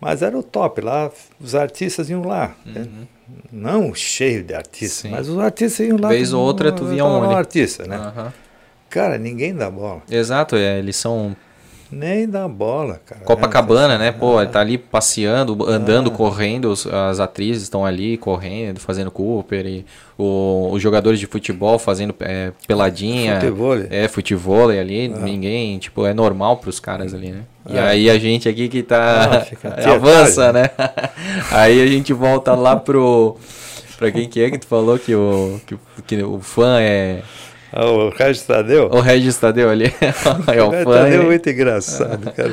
Mas 0.05 0.21
era 0.21 0.39
o 0.39 0.43
top, 0.43 0.83
lá 0.83 1.11
os 1.41 1.55
artistas 1.55 2.11
iam 2.11 2.23
lá. 2.23 2.55
Né? 2.67 2.83
Uhum. 2.83 3.07
Não 3.51 3.95
cheio 3.95 4.45
de 4.45 4.53
artistas, 4.53 5.01
Sim. 5.01 5.09
mas 5.09 5.31
os 5.31 5.39
artistas 5.39 5.87
iam 5.87 5.97
lá. 5.99 6.11
Vez 6.11 6.35
ou 6.35 6.45
outra 6.45 6.71
tu 6.71 6.85
via 6.85 7.03
um, 7.03 7.31
artista, 7.31 7.87
né? 7.87 7.97
Uhum. 7.97 8.31
Cara, 8.91 9.17
ninguém 9.17 9.55
dá 9.55 9.71
bola. 9.71 10.03
Exato, 10.11 10.57
é, 10.57 10.79
eles 10.79 10.97
são 10.97 11.35
nem 11.91 12.29
dá 12.29 12.47
bola, 12.47 13.01
cara. 13.07 13.23
Copacabana, 13.23 13.97
né? 13.97 14.13
Pô, 14.13 14.43
ele 14.43 14.51
tá 14.51 14.61
ali 14.61 14.77
passeando, 14.77 15.65
andando, 15.67 16.11
ah. 16.11 16.15
correndo. 16.15 16.73
As 16.73 17.19
atrizes 17.19 17.63
estão 17.63 17.87
ali 17.87 18.19
correndo, 18.19 18.81
fazendo 18.81 19.11
Cooper. 19.11 19.65
E 19.65 19.87
o, 20.19 20.71
os 20.71 20.83
jogadores 20.83 21.19
de 21.19 21.27
futebol 21.27 21.79
fazendo 21.79 22.15
é, 22.21 22.53
peladinha. 22.67 23.41
Futebol. 23.41 23.77
É, 23.89 24.09
futebol 24.09 24.69
ali. 24.69 25.13
Ah. 25.15 25.21
Ninguém, 25.21 25.79
tipo, 25.79 26.05
é 26.05 26.13
normal 26.13 26.59
pros 26.59 26.79
caras 26.79 27.15
ali, 27.15 27.31
né? 27.31 27.45
E 27.69 27.79
aí 27.79 28.11
a 28.11 28.19
gente 28.19 28.49
aqui 28.49 28.69
que 28.69 28.83
tá. 28.83 29.47
Ah, 29.65 29.91
avança, 29.95 30.53
né? 30.53 30.71
aí 31.51 31.83
a 31.83 31.87
gente 31.87 32.13
volta 32.13 32.55
lá 32.55 32.77
pro. 32.77 33.37
Pra 33.97 34.11
quem 34.11 34.29
que 34.29 34.43
é 34.43 34.51
que 34.51 34.59
tu 34.59 34.67
falou 34.67 34.99
que 34.99 35.15
o, 35.15 35.61
que, 35.67 35.77
que 36.07 36.23
o 36.23 36.41
fã 36.41 36.81
é. 36.81 37.23
Ah, 37.77 37.87
o 37.87 38.09
Regis 38.11 38.43
Tadeu? 38.43 38.89
O 38.93 39.01
Regis 39.01 39.37
Tadeu 39.37 39.69
ali. 39.69 39.87
é 40.55 40.63
o, 40.63 40.69
o 40.69 40.93
Tadeu 40.93 41.23
é 41.23 41.25
muito 41.25 41.51
engraçado, 41.51 42.31
cara. 42.33 42.53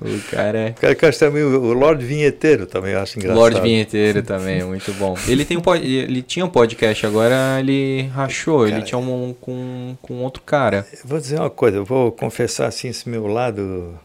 o 0.00 0.30
cara 0.30 0.58
é. 0.58 0.92
O 0.92 0.96
cara 0.96 1.12
também, 1.12 1.42
o 1.42 1.72
Lorde 1.72 2.04
Vinheteiro 2.04 2.66
também 2.66 2.94
acho 2.94 3.18
engraçado. 3.18 3.36
Lorde 3.36 3.60
Vinheteiro 3.60 4.22
também, 4.22 4.62
muito 4.62 4.92
bom. 4.92 5.16
Ele, 5.26 5.44
tem 5.44 5.56
um, 5.56 5.74
ele 5.74 6.22
tinha 6.22 6.44
um 6.44 6.48
podcast, 6.48 7.04
agora 7.04 7.58
ele 7.58 8.02
rachou, 8.14 8.60
cara, 8.60 8.76
ele 8.76 8.82
tinha 8.82 8.98
um 8.98 9.34
com, 9.40 9.96
com 10.00 10.22
outro 10.22 10.42
cara. 10.42 10.86
Vou 11.04 11.18
dizer 11.18 11.40
uma 11.40 11.50
coisa, 11.50 11.78
eu 11.78 11.84
vou 11.84 12.12
confessar 12.12 12.68
assim 12.68 12.88
esse 12.88 13.08
meu 13.08 13.26
lado. 13.26 13.98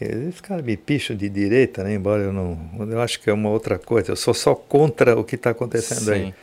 Que 0.00 0.06
esse 0.06 0.40
cara 0.40 0.62
me 0.62 0.78
picha 0.78 1.14
de 1.14 1.28
direita, 1.28 1.84
né? 1.84 1.92
Embora 1.92 2.22
eu 2.22 2.32
não. 2.32 2.58
Eu 2.90 3.02
acho 3.02 3.20
que 3.20 3.28
é 3.28 3.32
uma 3.34 3.50
outra 3.50 3.78
coisa. 3.78 4.12
Eu 4.12 4.16
sou 4.16 4.32
só 4.32 4.54
contra 4.54 5.14
o 5.18 5.22
que 5.22 5.34
está 5.34 5.50
acontecendo 5.50 6.04
Sim. 6.06 6.12
aí. 6.12 6.34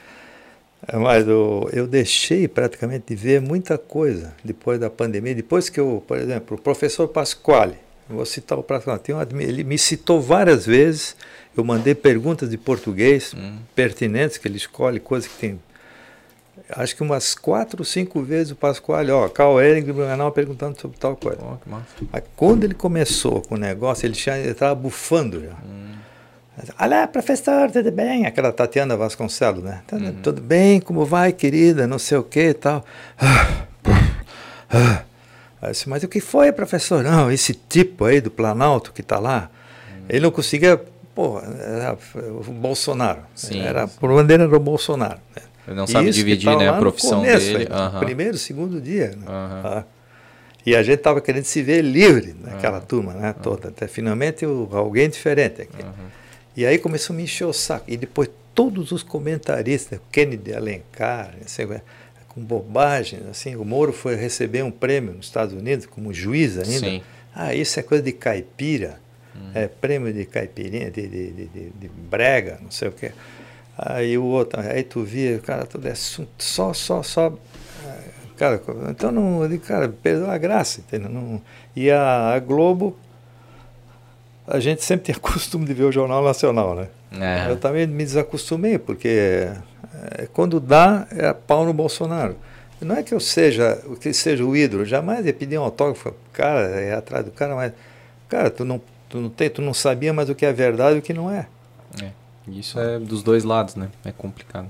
Mas 0.93 1.27
eu, 1.27 1.67
eu 1.73 1.87
deixei 1.87 2.47
praticamente 2.47 3.05
de 3.07 3.15
ver 3.15 3.41
muita 3.41 3.75
coisa 3.75 4.31
depois 4.43 4.79
da 4.79 4.91
pandemia. 4.91 5.33
Depois 5.33 5.69
que 5.69 5.79
eu, 5.79 6.03
por 6.07 6.19
exemplo, 6.19 6.55
o 6.55 6.61
professor 6.61 7.07
Pasquale, 7.07 7.73
vou 8.07 8.27
citar 8.27 8.59
o 8.59 8.61
Pasquale, 8.61 9.01
ele 9.39 9.63
me 9.63 9.79
citou 9.79 10.21
várias 10.21 10.63
vezes. 10.63 11.15
Eu 11.57 11.63
mandei 11.63 11.95
perguntas 11.95 12.51
de 12.51 12.59
português 12.59 13.33
hum. 13.35 13.57
pertinentes, 13.73 14.37
que 14.37 14.47
ele 14.47 14.57
escolhe 14.57 14.99
coisas 14.99 15.27
que 15.27 15.39
tem. 15.39 15.59
Acho 16.69 16.95
que 16.95 17.03
umas 17.03 17.33
quatro 17.33 17.81
ou 17.81 17.85
cinco 17.85 18.21
vezes 18.21 18.51
o 18.51 18.55
Pasquale, 18.55 19.09
ó, 19.09 19.29
Carl 19.29 19.61
Ehring 19.61 19.85
Blumenau 19.93 20.31
perguntando 20.31 20.79
sobre 20.79 20.97
tal 20.97 21.15
coisa. 21.15 21.39
Oh, 21.41 21.57
Mas 22.11 22.23
quando 22.35 22.65
ele 22.65 22.73
começou 22.73 23.41
com 23.41 23.55
o 23.55 23.57
negócio, 23.57 24.05
ele 24.05 24.15
estava 24.49 24.75
bufando 24.75 25.41
já. 25.41 25.53
Hum. 25.65 25.87
Olá, 26.81 27.07
professor, 27.07 27.71
tudo 27.71 27.91
bem? 27.91 28.25
Aquela 28.25 28.51
Tatiana 28.51 28.97
Vasconcelos, 28.97 29.63
né? 29.63 29.81
Tá, 29.87 29.95
uhum. 29.95 30.15
Tudo 30.23 30.41
bem? 30.41 30.81
Como 30.81 31.05
vai, 31.05 31.31
querida? 31.31 31.87
Não 31.87 31.99
sei 31.99 32.17
o 32.17 32.23
que 32.23 32.49
e 32.49 32.53
tal. 32.53 32.83
Ah, 35.59 35.71
disse, 35.71 35.89
mas 35.89 36.03
o 36.03 36.07
que 36.07 36.19
foi, 36.19 36.51
professor? 36.51 37.03
Não, 37.03 37.31
esse 37.31 37.53
tipo 37.53 38.05
aí 38.05 38.21
do 38.21 38.29
Planalto 38.29 38.93
que 38.93 39.01
está 39.01 39.17
lá, 39.17 39.49
uhum. 39.89 40.05
ele 40.09 40.19
não 40.19 40.31
conseguia. 40.31 40.79
Pô, 41.15 41.39
era 41.39 41.97
o 42.15 42.51
Bolsonaro. 42.51 43.21
Sim, 43.33 43.61
era, 43.61 43.87
por 43.87 44.13
bandeira 44.13 44.47
do 44.47 44.59
Bolsonaro. 44.59 45.19
Né? 45.35 45.41
Ele 45.67 45.75
não 45.75 45.85
sabe 45.85 46.09
dividir 46.11 46.45
tá 46.45 46.57
né, 46.57 46.69
a 46.69 46.73
profissão 46.73 47.19
começo, 47.19 47.45
dele. 47.45 47.67
Uhum. 47.71 47.99
Primeiro, 47.99 48.37
segundo 48.37 48.79
dia. 48.79 49.09
Né? 49.09 49.25
Uhum. 49.27 49.83
E 50.65 50.75
a 50.75 50.83
gente 50.83 50.97
estava 50.97 51.21
querendo 51.21 51.45
se 51.45 51.61
ver 51.61 51.81
livre 51.81 52.35
naquela 52.41 52.79
turma 52.79 53.13
né, 53.13 53.35
toda. 53.43 53.69
Até 53.69 53.87
finalmente 53.87 54.45
alguém 54.45 55.09
diferente 55.09 55.61
aqui. 55.61 55.85
E 56.55 56.65
aí 56.65 56.77
começou 56.77 57.13
a 57.13 57.17
me 57.17 57.23
encher 57.23 57.45
o 57.45 57.53
saco. 57.53 57.85
E 57.87 57.95
depois 57.95 58.29
todos 58.55 58.91
os 58.91 59.03
comentaristas, 59.03 59.99
Kennedy 60.11 60.53
Alencar, 60.53 61.35
com 62.29 62.41
bobagem, 62.41 63.19
assim, 63.29 63.55
o 63.55 63.63
Moro 63.63 63.91
foi 63.91 64.15
receber 64.15 64.63
um 64.63 64.71
prêmio 64.71 65.13
nos 65.13 65.25
Estados 65.25 65.53
Unidos 65.53 65.85
como 65.85 66.13
juiz 66.13 66.57
ainda. 66.57 66.87
Sim. 66.87 67.01
Ah, 67.33 67.53
isso 67.53 67.79
é 67.79 67.83
coisa 67.83 68.03
de 68.03 68.11
caipira, 68.11 68.99
hum. 69.35 69.51
é 69.53 69.67
prêmio 69.67 70.11
de 70.11 70.25
caipirinha, 70.25 70.89
de, 70.89 71.07
de, 71.07 71.31
de, 71.31 71.69
de, 71.69 71.87
brega, 71.87 72.57
não 72.61 72.71
sei 72.71 72.87
o 72.87 72.91
quê. 72.91 73.11
Aí 73.77 74.17
o 74.17 74.23
outro, 74.23 74.59
aí 74.59 74.83
tu 74.83 75.03
via, 75.03 75.37
cara, 75.39 75.65
tudo 75.65 75.87
é 75.87 75.93
só, 75.93 76.73
só, 76.73 77.03
só. 77.03 77.33
Cara, 78.35 78.61
então 78.89 79.11
não, 79.11 79.57
cara, 79.59 79.89
perdeu 79.89 80.29
a 80.29 80.37
graça, 80.37 80.79
entendeu? 80.79 81.09
Não, 81.09 81.41
e 81.75 81.89
a, 81.91 82.33
a 82.33 82.39
Globo 82.39 82.97
a 84.47 84.59
gente 84.59 84.83
sempre 84.83 85.05
tinha 85.05 85.17
costume 85.21 85.65
de 85.65 85.73
ver 85.73 85.83
o 85.83 85.91
Jornal 85.91 86.23
Nacional, 86.23 86.75
né? 86.75 86.87
É. 87.11 87.51
Eu 87.51 87.57
também 87.57 87.85
me 87.85 88.03
desacostumei, 88.03 88.77
porque 88.79 89.49
é, 90.17 90.27
quando 90.33 90.59
dá, 90.59 91.07
é 91.11 91.31
pau 91.33 91.65
no 91.65 91.73
Bolsonaro. 91.73 92.35
Não 92.79 92.95
é 92.95 93.03
que 93.03 93.13
eu 93.13 93.19
seja, 93.19 93.81
que 93.99 94.13
seja 94.13 94.45
o 94.45 94.55
ídolo, 94.55 94.85
jamais 94.85 95.25
ia 95.25 95.33
pedir 95.33 95.57
um 95.57 95.63
autógrafo, 95.63 96.13
cara, 96.31 96.61
é 96.79 96.93
atrás 96.93 97.25
do 97.25 97.31
cara, 97.31 97.55
mas, 97.55 97.73
cara, 98.29 98.51
tu 98.51 98.63
não, 98.63 98.79
tu 99.09 99.19
não, 99.19 99.29
tem, 99.29 99.49
tu 99.49 99.63
não 99.63 99.73
sabia 99.73 100.13
mais 100.13 100.29
o 100.29 100.35
que 100.35 100.45
é 100.45 100.53
verdade 100.53 100.95
e 100.95 100.99
o 100.99 101.01
que 101.01 101.13
não 101.13 101.29
é. 101.29 101.47
é. 102.01 102.11
Isso 102.47 102.79
é 102.79 102.99
dos 102.99 103.23
dois 103.23 103.43
lados, 103.43 103.75
né? 103.75 103.89
É 104.05 104.11
complicado. 104.11 104.67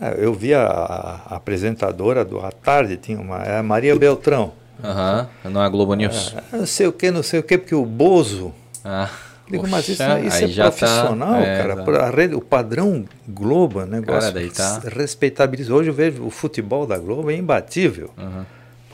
É, 0.00 0.24
eu 0.24 0.32
vi 0.32 0.54
a, 0.54 0.66
a, 0.66 1.36
apresentadora 1.36 2.24
do 2.24 2.40
à 2.40 2.50
tarde, 2.50 2.96
tinha 2.96 3.20
uma, 3.20 3.42
é 3.42 3.58
a 3.58 3.62
Maria 3.62 3.94
Beltrão. 3.96 4.52
Aham, 4.82 5.28
uhum, 5.44 5.50
não 5.50 5.62
é 5.62 5.66
a 5.66 5.68
Globo 5.68 5.94
News. 5.94 6.34
É, 6.52 6.56
não 6.56 6.66
sei 6.66 6.86
o 6.86 6.92
que, 6.92 7.10
não 7.10 7.22
sei 7.22 7.40
o 7.40 7.42
que, 7.42 7.58
porque 7.58 7.74
o 7.74 7.84
Bozo 7.84 8.52
ah, 8.84 9.08
Digo, 9.50 9.66
mas 9.68 9.88
isso, 9.88 10.02
isso 10.02 10.02
é 10.02 10.48
tá- 10.48 10.70
profissional, 10.70 11.34
tá, 11.34 11.46
é, 11.46 11.58
cara. 11.58 12.02
A 12.06 12.10
rede, 12.10 12.34
o 12.34 12.40
padrão 12.40 13.04
Globo, 13.28 13.80
é 13.80 13.86
negócio 13.86 14.32
cara, 14.32 14.50
tá... 14.50 14.88
respeitável. 14.88 15.58
Hoje 15.74 15.90
eu 15.90 15.94
vejo 15.94 16.24
o 16.24 16.30
futebol 16.30 16.86
da 16.86 16.98
Globo 16.98 17.30
é 17.30 17.36
imbatível. 17.36 18.10
Uhum. 18.16 18.44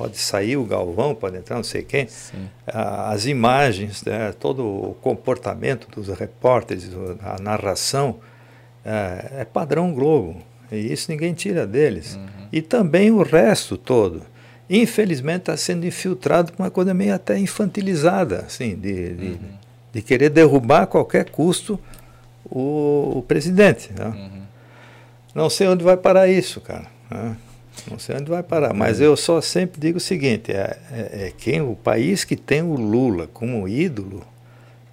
Pode 0.00 0.18
sair 0.18 0.56
o 0.56 0.64
Galvão, 0.64 1.14
pode 1.14 1.36
entrar 1.36 1.56
não 1.56 1.62
sei 1.62 1.82
quem. 1.82 2.08
As 2.66 3.26
imagens, 3.26 4.02
né, 4.02 4.32
todo 4.38 4.64
o 4.64 4.96
comportamento 5.00 5.88
dos 5.90 6.08
repórteres, 6.08 6.90
a 7.22 7.40
narração, 7.40 8.16
é, 8.84 9.40
é 9.40 9.44
padrão 9.44 9.92
Globo. 9.92 10.36
E 10.72 10.92
isso 10.92 11.10
ninguém 11.10 11.34
tira 11.34 11.66
deles. 11.66 12.14
Uhum. 12.14 12.26
E 12.52 12.62
também 12.62 13.10
o 13.10 13.22
resto 13.22 13.76
todo 13.76 14.22
infelizmente 14.72 15.40
está 15.40 15.56
sendo 15.56 15.84
infiltrado 15.84 16.52
com 16.52 16.62
uma 16.62 16.70
coisa 16.70 16.94
meio 16.94 17.12
até 17.12 17.36
infantilizada, 17.36 18.44
assim, 18.46 18.76
de, 18.76 19.14
de, 19.14 19.26
uhum 19.26 19.60
de 19.92 20.02
querer 20.02 20.30
derrubar 20.30 20.82
a 20.82 20.86
qualquer 20.86 21.30
custo 21.30 21.78
o, 22.44 23.18
o 23.18 23.24
presidente. 23.26 23.92
Né? 23.92 24.06
Uhum. 24.06 24.42
Não 25.34 25.50
sei 25.50 25.68
onde 25.68 25.84
vai 25.84 25.96
parar 25.96 26.28
isso, 26.28 26.60
cara. 26.60 26.86
Né? 27.10 27.36
Não 27.90 27.98
sei 27.98 28.16
onde 28.16 28.30
vai 28.30 28.42
parar. 28.42 28.74
Mas 28.74 28.98
uhum. 28.98 29.06
eu 29.06 29.16
só 29.16 29.40
sempre 29.40 29.80
digo 29.80 29.98
o 29.98 30.00
seguinte: 30.00 30.52
é, 30.52 30.78
é, 30.92 30.98
é, 30.98 31.32
quem 31.36 31.60
o 31.60 31.74
país 31.74 32.24
que 32.24 32.36
tem 32.36 32.62
o 32.62 32.74
Lula 32.74 33.28
como 33.32 33.66
ídolo, 33.68 34.22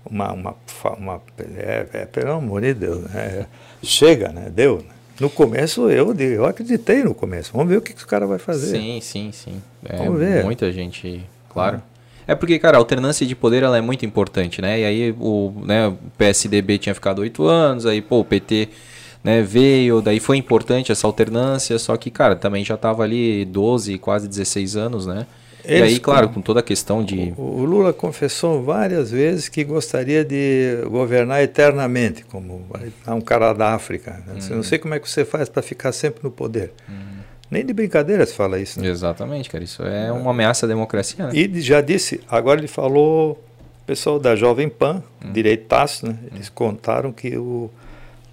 uma, 0.06 0.32
uma, 0.32 0.56
uma 0.98 1.22
é, 1.58 1.86
é, 1.94 2.06
pelo 2.06 2.34
amor 2.34 2.62
de 2.62 2.74
Deus, 2.74 3.02
né? 3.04 3.46
chega, 3.84 4.30
né? 4.30 4.50
Deu. 4.54 4.78
Né? 4.78 4.96
No 5.20 5.30
começo 5.30 5.90
eu, 5.90 6.14
eu 6.14 6.46
acreditei 6.46 7.04
no 7.04 7.14
começo. 7.14 7.52
Vamos 7.52 7.70
ver 7.70 7.78
o 7.78 7.82
que, 7.82 7.94
que 7.94 8.04
o 8.04 8.08
cara 8.08 8.28
vai 8.28 8.38
fazer. 8.38 8.78
Sim, 8.78 9.00
sim, 9.02 9.32
sim. 9.32 9.62
É, 9.84 9.98
Vamos 9.98 10.20
ver. 10.20 10.44
Muita 10.44 10.72
gente, 10.72 11.26
claro. 11.50 11.82
É 12.28 12.36
porque, 12.36 12.60
cara, 12.60 12.78
a 12.78 12.80
alternância 12.80 13.26
de 13.26 13.36
poder 13.36 13.64
ela 13.64 13.78
é 13.78 13.82
muito 13.82 14.06
importante, 14.06 14.62
né? 14.62 14.82
E 14.82 14.86
aí 14.86 15.16
o, 15.18 15.54
né, 15.66 15.88
o 15.88 15.98
PSDB 16.18 16.78
tinha 16.78 16.94
ficado 16.94 17.20
oito 17.20 17.46
anos, 17.46 17.86
aí 17.86 18.02
pô, 18.02 18.20
o 18.20 18.26
PT 18.26 18.68
né, 19.24 19.42
veio, 19.42 20.02
daí 20.02 20.20
foi 20.20 20.38
importante 20.38 20.92
essa 20.92 21.06
alternância, 21.08 21.78
só 21.78 21.98
que, 21.98 22.10
cara, 22.10 22.36
também 22.36 22.64
já 22.64 22.76
estava 22.76 23.04
ali 23.04 23.46
12, 23.46 23.98
quase 23.98 24.28
16 24.28 24.76
anos, 24.76 25.06
né? 25.06 25.26
Eles, 25.68 25.92
e 25.92 25.94
aí, 25.96 26.00
claro, 26.00 26.30
com 26.30 26.42
toda 26.42 26.62
a 26.62 26.64
questão 26.64 27.04
de. 27.04 27.34
O, 27.38 27.42
o, 27.42 27.66
Lula 27.66 27.92
confessou 27.92 28.64
várias 28.64 29.12
vezes 29.12 29.50
que 29.50 29.66
gostaria 29.66 30.24
de 30.24 30.78
governar 30.90 31.44
eternamente, 31.44 32.24
como 32.24 32.66
um 33.06 33.22
cara 33.22 33.52
da 33.52 33.74
África. 33.74 34.24
Né? 34.26 34.40
Uhum. 34.50 34.56
Não 34.56 34.64
sei 34.64 34.80
como 34.80 34.94
é 34.94 35.00
que 35.00 35.10
você 35.10 35.26
faz 35.26 35.50
para 35.50 35.62
ficar 35.62 35.92
sempre 35.92 36.22
no 36.24 36.32
poder. 36.32 36.72
Uhum. 36.88 37.18
Nem 37.52 37.66
de 37.66 37.74
brincadeira 37.74 38.26
se 38.26 38.34
fala 38.34 38.60
isso. 38.60 38.80
Né? 38.80 38.88
Exatamente, 38.88 39.50
cara. 39.50 39.62
Isso 39.62 39.84
é 39.84 40.10
uma 40.10 40.32
ameaça 40.32 40.66
à 40.66 40.70
democracia. 40.70 41.28
Né? 41.28 41.32
E 41.34 41.62
já 41.62 41.82
disse, 41.82 42.22
agora 42.30 42.62
ele 42.62 42.68
falou, 42.68 43.44
pessoal 43.86 44.20
da 44.20 44.36
Jovem 44.36 44.70
Pan, 44.70 45.04
hum. 45.24 45.32
direitaço, 45.32 46.08
né? 46.08 46.18
Eles 46.34 46.50
contaram 46.50 47.12
que 47.12 47.38
o 47.38 47.70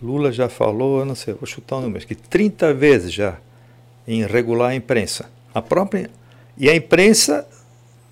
Lula 0.05 0.31
já 0.31 0.49
falou, 0.49 1.01
eu 1.01 1.05
não 1.05 1.15
sei, 1.15 1.33
vou 1.33 1.47
chutar 1.47 1.77
o 1.77 1.81
número, 1.81 2.07
que 2.07 2.15
30 2.15 2.75
vezes 2.75 3.13
já 3.13 3.39
em 4.07 4.27
regular 4.27 4.71
a 4.71 4.75
imprensa. 4.75 5.31
A 5.55 5.63
própria. 5.63 6.11
E 6.59 6.69
a 6.69 6.77
imprensa 6.77 7.47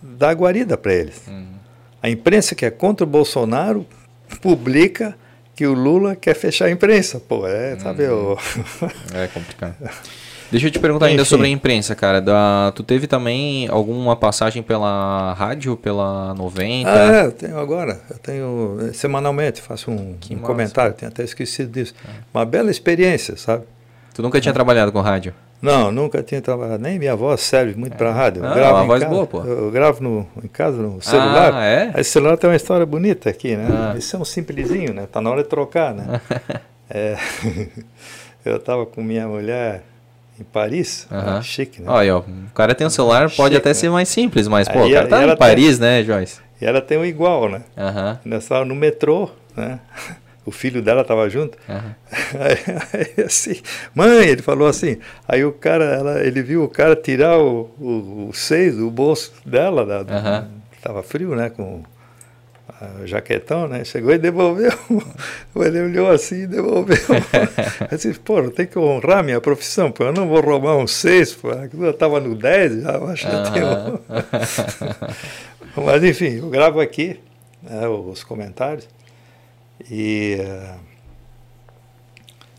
dá 0.01 0.33
guarida 0.33 0.77
para 0.77 0.95
eles. 0.95 1.21
Hum. 1.29 1.47
A 2.03 2.09
imprensa 2.09 2.55
que 2.55 2.65
é 2.65 2.71
contra 2.71 3.05
o 3.05 3.09
Bolsonaro 3.09 3.87
publica 4.41 5.17
que 5.55 5.67
o 5.67 5.75
Lula 5.75 6.17
quer 6.17 6.35
fechar 6.35 6.67
a 6.67 6.71
imprensa. 6.71 7.21
Pô, 7.21 7.47
é, 7.47 7.79
sabe? 7.79 8.05
Uhum. 8.05 8.33
O... 8.33 8.39
é 9.15 9.29
complicado. 9.29 9.77
Deixa 10.52 10.66
eu 10.66 10.70
te 10.70 10.78
perguntar 10.78 11.06
Enfim. 11.06 11.12
ainda 11.12 11.24
sobre 11.24 11.47
a 11.47 11.50
imprensa, 11.50 11.94
cara. 11.94 12.20
Da, 12.20 12.74
tu 12.76 12.82
teve 12.82 13.06
também 13.06 13.66
alguma 13.68 14.14
passagem 14.14 14.62
pela 14.62 15.32
rádio, 15.32 15.78
pela 15.78 16.34
90? 16.34 16.90
Ah, 16.90 17.16
é, 17.16 17.24
eu 17.24 17.32
tenho 17.32 17.58
agora. 17.58 17.98
Eu 18.10 18.18
tenho 18.18 18.78
eh, 18.82 18.92
semanalmente, 18.92 19.62
faço 19.62 19.90
um, 19.90 20.14
um 20.31 20.39
comentário, 20.40 20.92
tenho 20.92 21.10
até 21.10 21.24
esquecido 21.24 21.72
disso. 21.72 21.94
É. 22.06 22.10
Uma 22.34 22.44
bela 22.44 22.70
experiência, 22.70 23.34
sabe? 23.34 23.64
Tu 24.12 24.20
nunca 24.20 24.42
tinha 24.42 24.50
é. 24.50 24.52
trabalhado 24.52 24.92
com 24.92 25.00
rádio? 25.00 25.32
Não, 25.62 25.90
nunca 25.90 26.22
tinha 26.22 26.42
trabalhado. 26.42 26.82
Nem 26.82 26.98
minha 26.98 27.16
voz 27.16 27.40
serve 27.40 27.74
muito 27.74 27.94
é. 27.94 27.97
para 27.97 28.12
rádio. 28.12 28.44
Eu 28.44 28.50
ah, 28.50 28.55
gravo 28.55 28.74
uma 28.74 28.84
voz 28.84 29.02
casa, 29.05 29.14
boa, 29.14 29.26
pô. 29.26 29.42
Eu 29.44 29.70
gravo 29.70 30.02
no, 30.02 30.26
em 30.44 30.48
casa, 30.48 30.76
no 30.76 31.00
celular. 31.00 31.55
Ah, 31.55 31.64
é? 31.64 31.92
Esse 31.97 32.10
celular 32.10 32.36
tem 32.36 32.50
uma 32.50 32.56
história 32.56 32.84
bonita 32.84 33.31
aqui, 33.31 33.56
né? 33.56 33.68
Ah. 33.70 33.94
Esse 33.97 34.14
é 34.14 34.18
um 34.18 34.24
simplesinho, 34.24 34.92
né? 34.92 35.08
Tá 35.10 35.22
na 35.22 35.31
hora 35.31 35.42
de 35.42 35.48
trocar, 35.48 35.94
né? 35.94 36.20
é, 36.90 37.16
eu 38.44 38.56
estava 38.56 38.84
com 38.84 39.02
minha 39.02 39.26
mulher 39.26 39.84
em 40.39 40.44
Paris, 40.44 41.07
uhum. 41.11 41.43
chique, 41.43 41.83
né? 41.83 41.91
Olha, 41.91 42.17
ó, 42.17 42.20
o 42.20 42.55
cara 42.55 42.75
tem 42.75 42.86
um 42.86 42.91
celular, 42.91 43.28
chique, 43.28 43.36
pode 43.36 43.57
até 43.57 43.70
né? 43.70 43.75
ser 43.75 43.91
mais 43.91 44.09
simples, 44.09 44.49
mas, 44.49 44.69
pô, 44.69 44.86
o 44.86 44.91
cara 44.91 45.07
tá 45.07 45.25
em 45.27 45.36
Paris, 45.36 45.78
tem, 45.78 45.89
né, 45.89 46.02
Joyce? 46.02 46.41
E 46.61 46.65
ela 46.65 46.81
tem 46.81 46.99
um 46.99 47.05
igual, 47.05 47.49
né? 47.49 47.62
Uhum. 47.77 48.19
Nós 48.25 48.44
estávamos 48.44 48.69
no 48.69 48.75
metrô, 48.75 49.31
né? 49.57 49.81
O 50.44 50.51
filho 50.51 50.83
dela 50.83 51.02
estava 51.02 51.31
junto. 51.31 51.57
Uhum. 51.69 51.94
Aí, 52.41 53.07
aí, 53.17 53.25
assim, 53.25 53.62
mãe, 53.94 54.27
ele 54.27 54.43
falou 54.43 54.67
assim. 54.67 54.99
Aí 55.28 55.44
o 55.44 55.52
cara, 55.52 55.85
ela, 55.85 56.20
ele 56.20 56.43
viu 56.43 56.65
o 56.65 56.69
cara 56.69 56.97
tirar 56.97 57.39
o, 57.39 57.70
o, 57.78 58.28
o 58.28 58.33
seis 58.35 58.77
do 58.77 58.91
bolso 58.91 59.33
dela, 59.47 59.86
da, 59.86 59.99
uhum. 60.01 60.49
tava 60.83 61.01
frio, 61.01 61.36
né? 61.36 61.49
Com 61.49 61.85
jaquetão, 63.05 63.69
né? 63.69 63.85
Chegou 63.85 64.12
e 64.12 64.19
devolveu. 64.19 64.73
Ele 65.57 65.81
olhou 65.83 66.11
assim 66.11 66.43
e 66.43 66.47
devolveu. 66.47 66.97
Eu 67.91 67.97
disse, 67.97 68.19
pô, 68.20 68.51
tem 68.51 68.67
que 68.67 68.78
honrar 68.78 69.25
minha 69.25 69.41
profissão, 69.41 69.91
pô. 69.91 70.05
Eu 70.05 70.12
não 70.12 70.28
vou 70.28 70.41
roubar 70.41 70.77
um 70.77 70.86
6, 70.86 71.35
pô. 71.35 71.51
Eu 71.51 71.91
estava 71.91 72.20
no 72.20 72.35
10, 72.35 72.83
já 72.83 72.99
acho 72.99 73.28
que 73.28 73.35
eu 73.35 73.52
tenho. 73.52 74.01
Mas 75.85 76.05
enfim, 76.05 76.39
eu 76.39 76.51
gravo 76.51 76.81
aqui 76.81 77.19
né, 77.62 77.89
os 77.89 78.23
comentários 78.23 78.89
e 79.91 80.36
uh, 80.41 80.78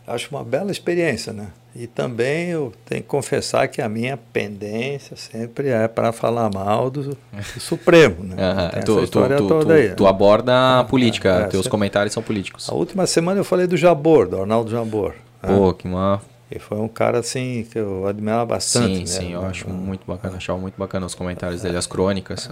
acho 0.06 0.28
uma 0.30 0.44
bela 0.44 0.72
experiência, 0.72 1.32
né? 1.32 1.48
E 1.76 1.88
também 1.88 2.50
eu 2.50 2.72
tenho 2.86 3.02
que 3.02 3.08
confessar 3.08 3.66
que 3.66 3.82
a 3.82 3.88
minha 3.88 4.16
pendência 4.16 5.16
sempre 5.16 5.68
é 5.68 5.88
para 5.88 6.12
falar 6.12 6.48
mal 6.48 6.88
do, 6.88 7.02
do 7.10 7.18
Supremo. 7.58 8.22
Né? 8.22 8.36
Uhum. 8.36 8.80
Tu, 8.82 9.06
tu, 9.08 9.62
tu, 9.64 9.72
aí, 9.72 9.88
tu, 9.90 10.06
aborda 10.06 10.80
a 10.80 10.84
política, 10.84 11.40
é, 11.40 11.42
é, 11.42 11.46
teus 11.46 11.66
comentários 11.66 12.12
são 12.12 12.22
políticos. 12.22 12.68
A 12.68 12.74
última 12.74 13.06
semana 13.08 13.40
eu 13.40 13.44
falei 13.44 13.66
do 13.66 13.76
Jabor, 13.76 14.28
do 14.28 14.40
Arnaldo 14.40 14.70
Jabor. 14.70 15.14
Né? 15.42 15.48
Pô, 15.48 15.68
né? 15.68 15.74
que 15.76 15.88
uma... 15.88 16.22
E 16.48 16.58
foi 16.60 16.78
um 16.78 16.86
cara 16.86 17.18
assim 17.18 17.66
que 17.68 17.78
eu 17.78 18.06
admirava 18.06 18.46
bastante. 18.46 18.94
Sim, 18.94 19.00
né? 19.00 19.06
sim, 19.06 19.32
eu 19.32 19.44
acho 19.44 19.68
muito 19.68 20.06
bacana, 20.06 20.36
achava 20.36 20.58
muito 20.58 20.78
bacana 20.78 21.06
os 21.06 21.14
comentários 21.14 21.62
dele, 21.62 21.76
as 21.76 21.86
crônicas. 21.86 22.48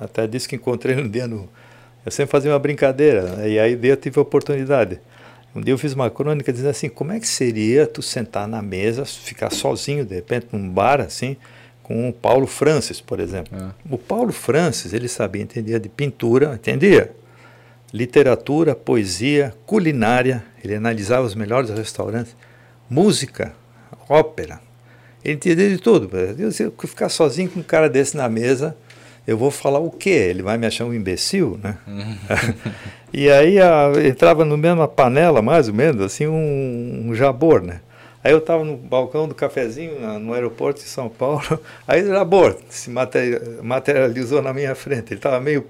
Até 0.00 0.26
disse 0.26 0.48
que 0.48 0.56
encontrei 0.56 0.96
um 0.96 1.08
dia 1.08 1.28
no. 1.28 1.48
Eu 2.04 2.10
sempre 2.10 2.32
fazia 2.32 2.50
uma 2.50 2.58
brincadeira, 2.58 3.22
né? 3.22 3.50
e 3.50 3.58
aí 3.58 3.78
eu 3.80 3.96
tive 3.96 4.18
a 4.18 4.22
oportunidade. 4.22 4.98
Um 5.58 5.60
dia 5.60 5.74
eu 5.74 5.78
fiz 5.78 5.92
uma 5.92 6.08
crônica 6.08 6.52
dizendo 6.52 6.70
assim, 6.70 6.88
como 6.88 7.10
é 7.10 7.18
que 7.18 7.26
seria 7.26 7.84
tu 7.84 8.00
sentar 8.00 8.46
na 8.46 8.62
mesa, 8.62 9.04
ficar 9.04 9.50
sozinho, 9.50 10.04
de 10.04 10.14
repente, 10.14 10.46
num 10.52 10.70
bar 10.70 11.00
assim, 11.00 11.36
com 11.82 12.08
o 12.08 12.12
Paulo 12.12 12.46
Francis, 12.46 13.00
por 13.00 13.18
exemplo. 13.18 13.58
É. 13.58 13.70
O 13.90 13.98
Paulo 13.98 14.32
Francis, 14.32 14.92
ele 14.92 15.08
sabia, 15.08 15.42
entendia 15.42 15.80
de 15.80 15.88
pintura, 15.88 16.54
entendia? 16.54 17.12
Literatura, 17.92 18.74
poesia, 18.74 19.52
culinária, 19.66 20.44
ele 20.62 20.76
analisava 20.76 21.26
os 21.26 21.34
melhores 21.34 21.70
restaurantes, 21.70 22.36
música, 22.88 23.52
ópera. 24.08 24.60
Ele 25.24 25.34
entendia 25.34 25.68
de 25.68 25.78
tudo. 25.78 26.08
Eu, 26.16 26.72
ficar 26.86 27.08
sozinho 27.08 27.50
com 27.50 27.58
um 27.58 27.64
cara 27.64 27.88
desse 27.88 28.16
na 28.16 28.28
mesa, 28.28 28.76
eu 29.28 29.36
vou 29.36 29.50
falar 29.50 29.78
o 29.78 29.90
quê? 29.90 30.08
Ele 30.08 30.42
vai 30.42 30.56
me 30.56 30.66
achar 30.66 30.86
um 30.86 30.94
imbecil, 30.94 31.60
né? 31.62 31.76
e 33.12 33.30
aí 33.30 33.60
a, 33.60 33.92
entrava 34.02 34.42
no 34.42 34.56
mesma 34.56 34.88
panela, 34.88 35.42
mais 35.42 35.68
ou 35.68 35.74
menos, 35.74 36.00
assim, 36.00 36.26
um, 36.26 37.08
um 37.08 37.14
jabor, 37.14 37.60
né? 37.60 37.82
Aí 38.24 38.32
eu 38.32 38.38
estava 38.38 38.64
no 38.64 38.74
balcão 38.74 39.28
do 39.28 39.34
cafezinho 39.34 40.00
na, 40.00 40.18
no 40.18 40.32
aeroporto 40.32 40.80
de 40.80 40.88
São 40.88 41.10
Paulo, 41.10 41.60
aí 41.86 42.02
o 42.04 42.08
jabor 42.08 42.56
se 42.70 42.90
materializou 42.90 44.40
na 44.40 44.54
minha 44.54 44.74
frente. 44.74 45.12
Ele 45.12 45.18
estava 45.18 45.38
meio 45.38 45.66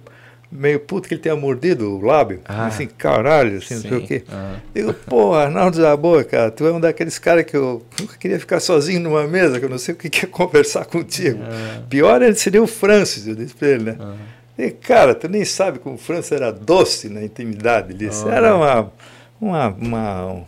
meio 0.50 0.80
puto 0.80 1.08
que 1.08 1.14
ele 1.14 1.20
tenha 1.20 1.36
mordido 1.36 1.96
o 1.96 2.00
lábio. 2.00 2.40
Ah, 2.44 2.66
assim, 2.66 2.86
caralho, 2.86 3.58
assim, 3.58 3.66
sim, 3.66 3.74
não 3.74 3.82
sei 3.82 3.98
o 3.98 4.06
quê. 4.06 4.24
Ah. 4.30 4.56
Digo, 4.74 4.94
pô, 4.94 5.34
Arnaldo 5.34 5.76
Jabor, 5.76 6.24
cara, 6.24 6.50
tu 6.50 6.66
é 6.66 6.72
um 6.72 6.80
daqueles 6.80 7.18
caras 7.18 7.44
que 7.44 7.56
eu 7.56 7.82
nunca 8.00 8.16
queria 8.16 8.40
ficar 8.40 8.60
sozinho 8.60 9.00
numa 9.00 9.26
mesa, 9.26 9.58
que 9.58 9.64
eu 9.64 9.70
não 9.70 9.78
sei 9.78 9.94
o 9.94 9.96
que, 9.96 10.08
que 10.08 10.24
é 10.24 10.28
conversar 10.28 10.86
contigo. 10.86 11.40
Ah. 11.42 11.82
Pior 11.88 12.20
seria 12.34 12.62
o 12.62 12.66
Francis, 12.66 13.26
eu 13.26 13.34
disse 13.34 13.54
pra 13.54 13.68
ele, 13.68 13.84
né? 13.84 13.96
Ah. 14.00 14.14
E, 14.56 14.70
cara, 14.70 15.14
tu 15.14 15.28
nem 15.28 15.44
sabe 15.44 15.78
como 15.78 15.94
o 15.94 15.98
Francis 15.98 16.32
era 16.32 16.50
doce 16.50 17.08
na 17.08 17.22
intimidade. 17.22 17.92
Ele 17.92 18.08
disse, 18.08 18.26
era 18.26 18.56
uma, 18.56 18.92
uma, 19.40 19.68
uma, 19.68 20.42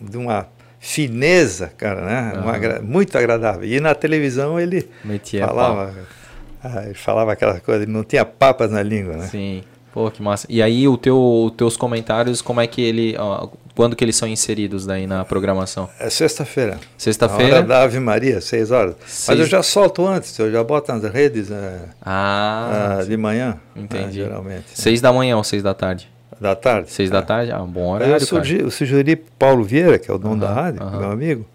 de 0.00 0.16
uma 0.16 0.46
fineza, 0.80 1.70
cara, 1.76 2.06
né? 2.06 2.32
Uma, 2.40 2.80
muito 2.80 3.18
agradável. 3.18 3.64
E 3.64 3.80
na 3.80 3.94
televisão 3.94 4.58
ele 4.58 4.88
Metia 5.04 5.46
falava... 5.46 5.86
Pau 5.86 6.17
ah, 6.62 6.84
ele 6.84 6.94
falava 6.94 7.32
aquela 7.32 7.60
coisa, 7.60 7.82
ele 7.82 7.92
não 7.92 8.04
tinha 8.04 8.24
papas 8.24 8.70
na 8.70 8.82
língua, 8.82 9.16
né? 9.16 9.26
Sim. 9.26 9.62
Pô, 9.92 10.10
que 10.10 10.22
massa. 10.22 10.46
E 10.50 10.62
aí, 10.62 10.86
o 10.86 10.96
teu, 10.96 11.18
os 11.18 11.52
teus 11.52 11.76
comentários, 11.76 12.42
como 12.42 12.60
é 12.60 12.66
que 12.66 12.80
ele. 12.80 13.16
Ó, 13.18 13.48
quando 13.74 13.94
que 13.96 14.04
eles 14.04 14.16
são 14.16 14.28
inseridos 14.28 14.84
daí 14.84 15.06
na 15.06 15.24
programação? 15.24 15.88
É 15.98 16.10
sexta-feira. 16.10 16.78
Sexta-feira? 16.96 17.56
hora 17.56 17.62
da 17.62 17.82
Ave 17.82 17.98
Maria, 18.00 18.40
seis 18.40 18.70
horas. 18.70 18.96
Seis... 19.06 19.28
Mas 19.28 19.38
eu 19.38 19.46
já 19.46 19.62
solto 19.62 20.06
antes, 20.06 20.36
eu 20.38 20.50
já 20.50 20.62
boto 20.64 20.92
nas 20.92 21.02
redes 21.12 21.48
né, 21.48 21.80
ah, 22.02 22.98
ah, 22.98 23.04
de 23.04 23.16
manhã. 23.16 23.56
Entendi. 23.74 24.18
Né, 24.20 24.24
geralmente. 24.24 24.66
Seis 24.74 25.00
da 25.00 25.12
manhã 25.12 25.36
ou 25.36 25.44
seis 25.44 25.62
da 25.62 25.74
tarde? 25.74 26.10
Da 26.40 26.54
tarde. 26.54 26.90
Seis 26.90 27.08
é. 27.08 27.12
da 27.12 27.22
tarde? 27.22 27.52
Ah, 27.52 27.58
bom 27.58 27.92
horário. 27.92 28.14
Eu 28.14 28.20
sugeri, 28.20 28.62
eu 28.62 28.70
sugeri 28.70 29.16
Paulo 29.16 29.62
Vieira, 29.64 29.98
que 29.98 30.10
é 30.10 30.14
o 30.14 30.18
dono 30.18 30.40
da 30.40 30.52
rádio, 30.52 30.84
meu 30.90 31.10
amigo 31.10 31.46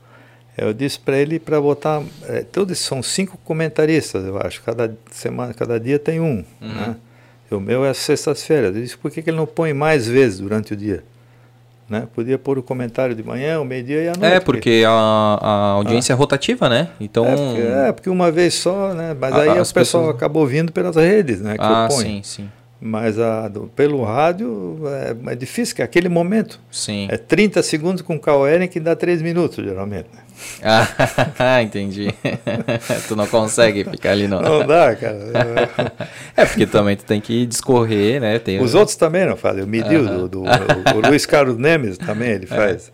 eu 0.57 0.73
disse 0.73 0.99
para 0.99 1.17
ele 1.17 1.40
para 1.40 1.59
botar. 1.59 2.01
É, 2.27 2.41
todos 2.41 2.77
são 2.80 3.01
cinco 3.01 3.38
comentaristas, 3.43 4.25
eu 4.25 4.38
acho. 4.38 4.61
Cada 4.61 4.95
semana, 5.11 5.53
cada 5.53 5.80
dia 5.80 5.98
tem 5.98 6.19
um. 6.19 6.43
Uhum. 6.61 6.67
Né? 6.67 6.95
O 7.51 7.59
meu 7.59 7.85
é 7.85 7.93
sextas-feiras. 7.93 8.75
Eu 8.75 8.82
disse 8.82 8.98
por 8.98 9.11
que, 9.11 9.22
que 9.22 9.30
ele 9.30 9.38
não 9.38 9.45
põe 9.45 9.73
mais 9.73 10.07
vezes 10.07 10.40
durante 10.40 10.73
o 10.73 10.75
dia? 10.75 11.03
Né? 11.90 12.07
Podia 12.15 12.38
pôr 12.40 12.57
o 12.57 12.64
comentário 12.64 13.14
de 13.14 13.22
manhã, 13.22 13.59
o 13.59 13.65
meio-dia 13.65 14.03
e 14.03 14.07
à 14.07 14.14
noite. 14.14 14.35
É, 14.35 14.40
porque 14.40 14.83
a, 14.88 14.91
a 14.91 15.69
audiência 15.73 16.14
ah. 16.14 16.15
é 16.15 16.17
rotativa, 16.17 16.69
né? 16.69 16.90
Então... 16.99 17.25
É 17.25 17.35
porque, 17.35 17.61
é, 17.61 17.91
porque 17.91 18.09
uma 18.09 18.32
vez 18.32 18.56
só, 18.56 18.93
né? 18.93 19.15
Mas 19.19 19.33
aí 19.35 19.49
o 19.49 19.56
pessoal 19.56 19.73
pessoas... 19.73 20.09
acabou 20.15 20.48
vindo 20.48 20.72
pelas 20.72 20.95
redes, 20.95 21.41
né? 21.41 21.56
Que 21.56 21.64
ah, 21.64 21.88
sim, 21.91 22.22
sim. 22.23 22.49
Mas 22.80 23.19
a, 23.19 23.48
do, 23.48 23.67
pelo 23.75 24.03
rádio 24.03 24.77
é, 24.85 25.32
é, 25.32 25.35
difícil, 25.35 25.75
que 25.75 25.82
é 25.82 25.85
aquele 25.85 26.09
momento. 26.09 26.59
Sim. 26.72 27.07
É 27.09 27.17
30 27.17 27.61
segundos 27.64 28.01
com 28.01 28.15
o 28.15 28.19
Caueren 28.19 28.67
que 28.67 28.80
dá 28.80 28.95
3 28.95 29.22
minutos, 29.22 29.64
geralmente. 29.64 30.09
Ah, 30.63 31.61
entendi. 31.63 32.13
tu 33.07 33.15
não 33.15 33.27
consegue 33.27 33.83
ficar 33.83 34.11
ali 34.11 34.27
não. 34.27 34.41
Não 34.41 34.65
dá, 34.65 34.95
cara. 34.95 35.17
é 36.35 36.45
porque 36.45 36.65
também 36.65 36.95
tu 36.95 37.05
tem 37.05 37.19
que 37.19 37.45
discorrer, 37.45 38.22
né? 38.22 38.39
Tem 38.39 38.61
Os 38.61 38.75
outros 38.75 38.95
também 38.95 39.25
não 39.25 39.35
fazem. 39.35 39.63
O 39.63 39.67
Midil, 39.67 40.01
uh 40.01 40.05
-huh. 40.05 40.09
do, 40.09 40.27
do 40.30 40.39
o, 40.41 40.97
o, 40.97 41.07
Luiz 41.07 41.25
Carlos 41.25 41.57
Nemes 41.57 41.97
também 41.97 42.31
ele 42.31 42.45
é. 42.45 42.55
faz. 42.55 42.91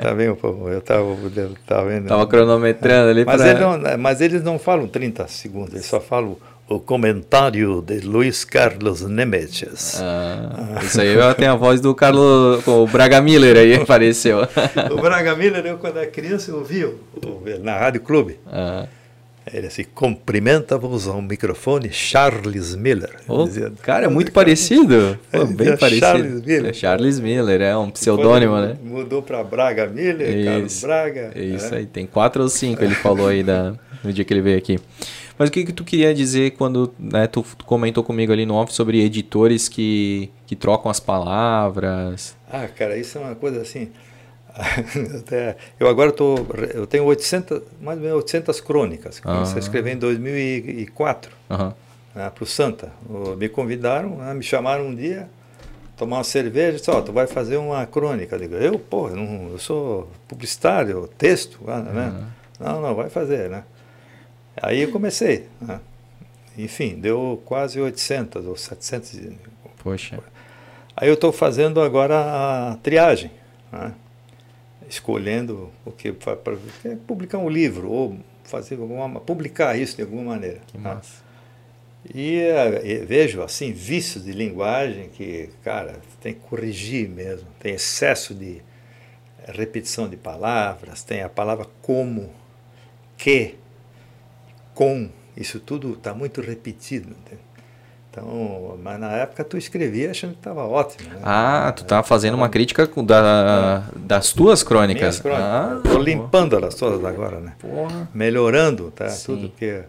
Também, 0.00 0.26
eu 0.26 0.34
estava 0.78 1.00
eu 1.02 1.54
tava 1.66 1.88
vendo. 1.88 2.06
Tava 2.06 2.26
cronometrando 2.26 3.10
ali. 3.10 3.24
Mas, 3.24 3.40
pra... 3.40 3.50
ele 3.50 3.60
não, 3.60 3.98
mas 3.98 4.20
eles 4.20 4.42
não 4.42 4.58
falam 4.58 4.86
30 4.86 5.26
segundos, 5.28 5.72
eles 5.72 5.86
só 5.86 6.00
falam 6.00 6.36
o 6.70 6.78
comentário 6.78 7.82
de 7.82 7.98
Luiz 7.98 8.44
Carlos 8.44 9.02
Nemetes. 9.02 10.00
Ah, 10.00 10.78
isso 10.80 11.00
aí 11.00 11.16
tem 11.36 11.48
a 11.48 11.56
voz 11.56 11.80
do 11.80 11.92
Carlos, 11.96 12.64
o 12.64 12.86
Braga 12.86 13.20
Miller 13.20 13.56
aí 13.56 13.74
apareceu. 13.82 14.46
o 14.92 15.00
Braga 15.00 15.34
Miller, 15.34 15.66
eu 15.66 15.78
quando 15.78 15.96
era 15.98 16.06
criança, 16.06 16.52
eu 16.52 16.58
ouvi 16.58 16.86
na 17.60 17.76
Rádio 17.76 18.02
Clube. 18.02 18.38
Ah. 18.46 18.86
Ele 19.52 19.66
assim, 19.66 19.82
cumprimenta-vos 19.82 21.08
ao 21.08 21.20
microfone 21.20 21.90
Charles 21.90 22.76
Miller. 22.76 23.16
Oh, 23.26 23.46
dizia, 23.46 23.72
cara, 23.82 24.06
é 24.06 24.08
muito 24.08 24.30
parecido. 24.30 25.18
Pô, 25.32 25.44
bem 25.46 25.76
parecido. 25.76 26.06
Charles 26.06 26.42
Miller. 26.44 26.70
É 26.70 26.72
Charles 26.72 27.18
Miller, 27.18 27.60
é 27.62 27.76
um 27.76 27.90
pseudônimo, 27.90 28.56
né? 28.60 28.76
Mudou 28.80 29.22
para 29.22 29.42
Braga 29.42 29.88
Miller, 29.88 30.36
isso, 30.36 30.44
Carlos 30.44 30.80
Braga. 30.82 31.32
Isso 31.34 31.70
né? 31.72 31.78
aí, 31.78 31.86
tem 31.86 32.06
quatro 32.06 32.44
ou 32.44 32.48
cinco, 32.48 32.84
ele 32.84 32.94
falou 32.94 33.26
aí 33.26 33.42
da, 33.42 33.74
no 34.04 34.12
dia 34.12 34.24
que 34.24 34.32
ele 34.32 34.42
veio 34.42 34.56
aqui. 34.58 34.78
Mas 35.40 35.48
o 35.48 35.52
que, 35.52 35.64
que 35.64 35.72
tu 35.72 35.84
queria 35.84 36.12
dizer 36.12 36.50
quando 36.50 36.92
né, 36.98 37.26
tu, 37.26 37.42
tu, 37.56 37.64
comentou 37.64 38.04
comigo 38.04 38.30
ali 38.30 38.44
no 38.44 38.56
off 38.56 38.74
sobre 38.74 39.02
editores 39.02 39.70
que, 39.70 40.30
que 40.46 40.54
trocam 40.54 40.90
as 40.90 41.00
palavras? 41.00 42.36
Ah, 42.52 42.68
cara, 42.68 42.94
isso 42.98 43.16
é 43.16 43.22
uma 43.22 43.34
coisa 43.34 43.62
assim. 43.62 43.88
Até, 45.18 45.56
eu 45.78 45.88
agora 45.88 46.12
tô, 46.12 46.34
eu 46.74 46.86
tenho 46.86 47.04
800, 47.04 47.62
mais 47.80 47.96
ou 47.96 48.04
menos 48.04 48.18
800 48.18 48.60
crônicas. 48.60 49.18
Comecei 49.18 49.54
ah. 49.54 49.56
a 49.56 49.58
escrever 49.60 49.94
em 49.94 49.96
2004 49.96 51.32
uhum. 51.48 51.72
né, 52.14 52.28
para 52.28 52.44
o 52.44 52.46
Santa. 52.46 52.92
Me 53.38 53.48
convidaram, 53.48 54.18
né, 54.18 54.34
me 54.34 54.42
chamaram 54.42 54.88
um 54.88 54.94
dia 54.94 55.26
tomar 55.96 56.18
uma 56.18 56.24
cerveja, 56.24 56.76
disse, 56.76 56.90
ó, 56.90 56.98
oh, 56.98 57.02
tu 57.02 57.14
vai 57.14 57.26
fazer 57.26 57.56
uma 57.56 57.86
crônica. 57.86 58.36
Eu 58.36 58.40
digo, 58.40 58.54
eu, 58.56 58.78
pô, 58.78 59.08
eu, 59.08 59.16
não, 59.16 59.52
eu 59.52 59.58
sou 59.58 60.10
publicitário, 60.28 61.08
texto, 61.16 61.60
né? 61.66 62.12
Uhum. 62.12 62.26
Não, 62.60 62.82
não, 62.82 62.94
vai 62.94 63.08
fazer, 63.08 63.48
né? 63.48 63.64
Aí 64.56 64.80
eu 64.80 64.90
comecei, 64.90 65.48
né? 65.60 65.80
Enfim, 66.56 66.96
deu 66.98 67.40
quase 67.44 67.80
800 67.80 68.46
ou 68.46 68.56
700. 68.56 69.32
Poxa. 69.78 70.18
Aí 70.96 71.08
eu 71.08 71.14
estou 71.14 71.32
fazendo 71.32 71.80
agora 71.80 72.72
a 72.72 72.76
triagem, 72.82 73.30
né? 73.72 73.94
escolhendo 74.88 75.70
o 75.84 75.92
que 75.92 76.12
para 76.12 76.36
publicar 77.06 77.38
um 77.38 77.48
livro 77.48 77.90
ou 77.90 78.18
fazer 78.44 78.74
alguma, 78.78 79.20
publicar 79.20 79.78
isso 79.78 79.96
de 79.96 80.02
alguma 80.02 80.24
maneira. 80.24 80.60
Que 80.66 80.76
né? 80.76 80.94
massa. 80.94 81.22
E, 82.12 82.38
eh, 82.38 82.82
e, 82.84 82.94
vejo 83.04 83.42
assim 83.42 83.72
vícios 83.72 84.24
de 84.24 84.32
linguagem 84.32 85.08
que, 85.10 85.50
cara, 85.62 86.00
tem 86.20 86.34
que 86.34 86.40
corrigir 86.40 87.08
mesmo. 87.08 87.46
Tem 87.60 87.74
excesso 87.74 88.34
de 88.34 88.60
repetição 89.46 90.08
de 90.08 90.16
palavras, 90.16 91.02
tem 91.02 91.22
a 91.22 91.28
palavra 91.28 91.66
como, 91.82 92.30
que, 93.16 93.56
com, 94.80 95.10
isso 95.36 95.60
tudo 95.60 95.92
está 95.92 96.14
muito 96.14 96.40
repetido. 96.40 97.10
Entende? 97.10 97.42
Então, 98.10 98.78
mas 98.82 98.98
na 98.98 99.12
época 99.12 99.44
tu 99.44 99.58
escrevia 99.58 100.10
achando 100.10 100.32
que 100.32 100.38
estava 100.38 100.66
ótimo. 100.66 101.10
Né? 101.10 101.20
Ah, 101.22 101.70
tu 101.76 101.84
tá 101.84 102.02
fazendo 102.02 102.34
uma 102.34 102.48
crítica 102.48 102.88
da, 103.04 103.84
das 103.94 104.32
tuas 104.32 104.62
crônicas. 104.62 105.20
crônicas. 105.20 105.44
Ah, 105.44 105.80
Tô 105.84 105.98
limpando 105.98 106.56
elas 106.56 106.74
todas 106.74 107.04
agora, 107.04 107.40
né? 107.40 107.52
Porra. 107.58 108.08
Melhorando, 108.14 108.90
tá? 108.90 109.10
Sim. 109.10 109.26
Tudo 109.26 109.50
que 109.50 109.82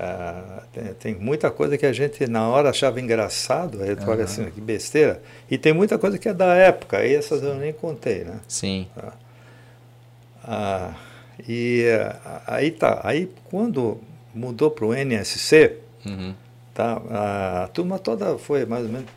ah, 0.00 0.62
tem, 0.72 0.84
tem, 0.94 1.14
muita 1.14 1.50
coisa 1.50 1.76
que 1.76 1.84
a 1.84 1.92
gente 1.92 2.26
na 2.26 2.48
hora 2.48 2.70
achava 2.70 2.98
engraçado, 2.98 3.82
aí 3.82 3.94
tu 3.94 4.10
olha 4.10 4.24
assim, 4.24 4.50
que 4.50 4.60
besteira. 4.60 5.20
E 5.50 5.58
tem 5.58 5.74
muita 5.74 5.98
coisa 5.98 6.16
que 6.16 6.30
é 6.30 6.34
da 6.34 6.54
época, 6.54 6.96
aí 6.96 7.14
essas 7.14 7.42
eu 7.42 7.56
nem 7.56 7.74
contei, 7.74 8.24
né? 8.24 8.40
Sim. 8.48 8.88
Ah, 8.96 9.12
ah 10.44 10.94
e 11.46 11.84
aí 12.46 12.70
tá, 12.70 13.00
aí 13.04 13.30
quando 13.50 14.00
mudou 14.34 14.70
para 14.70 14.84
o 14.84 14.94
NSC, 14.94 15.78
uhum. 16.04 16.34
tá, 16.74 17.00
a, 17.64 17.68
turma 17.68 17.98
toda 17.98 18.36
foi 18.38 18.66
mais 18.66 18.84
ou 18.84 18.90
menos 18.90 19.08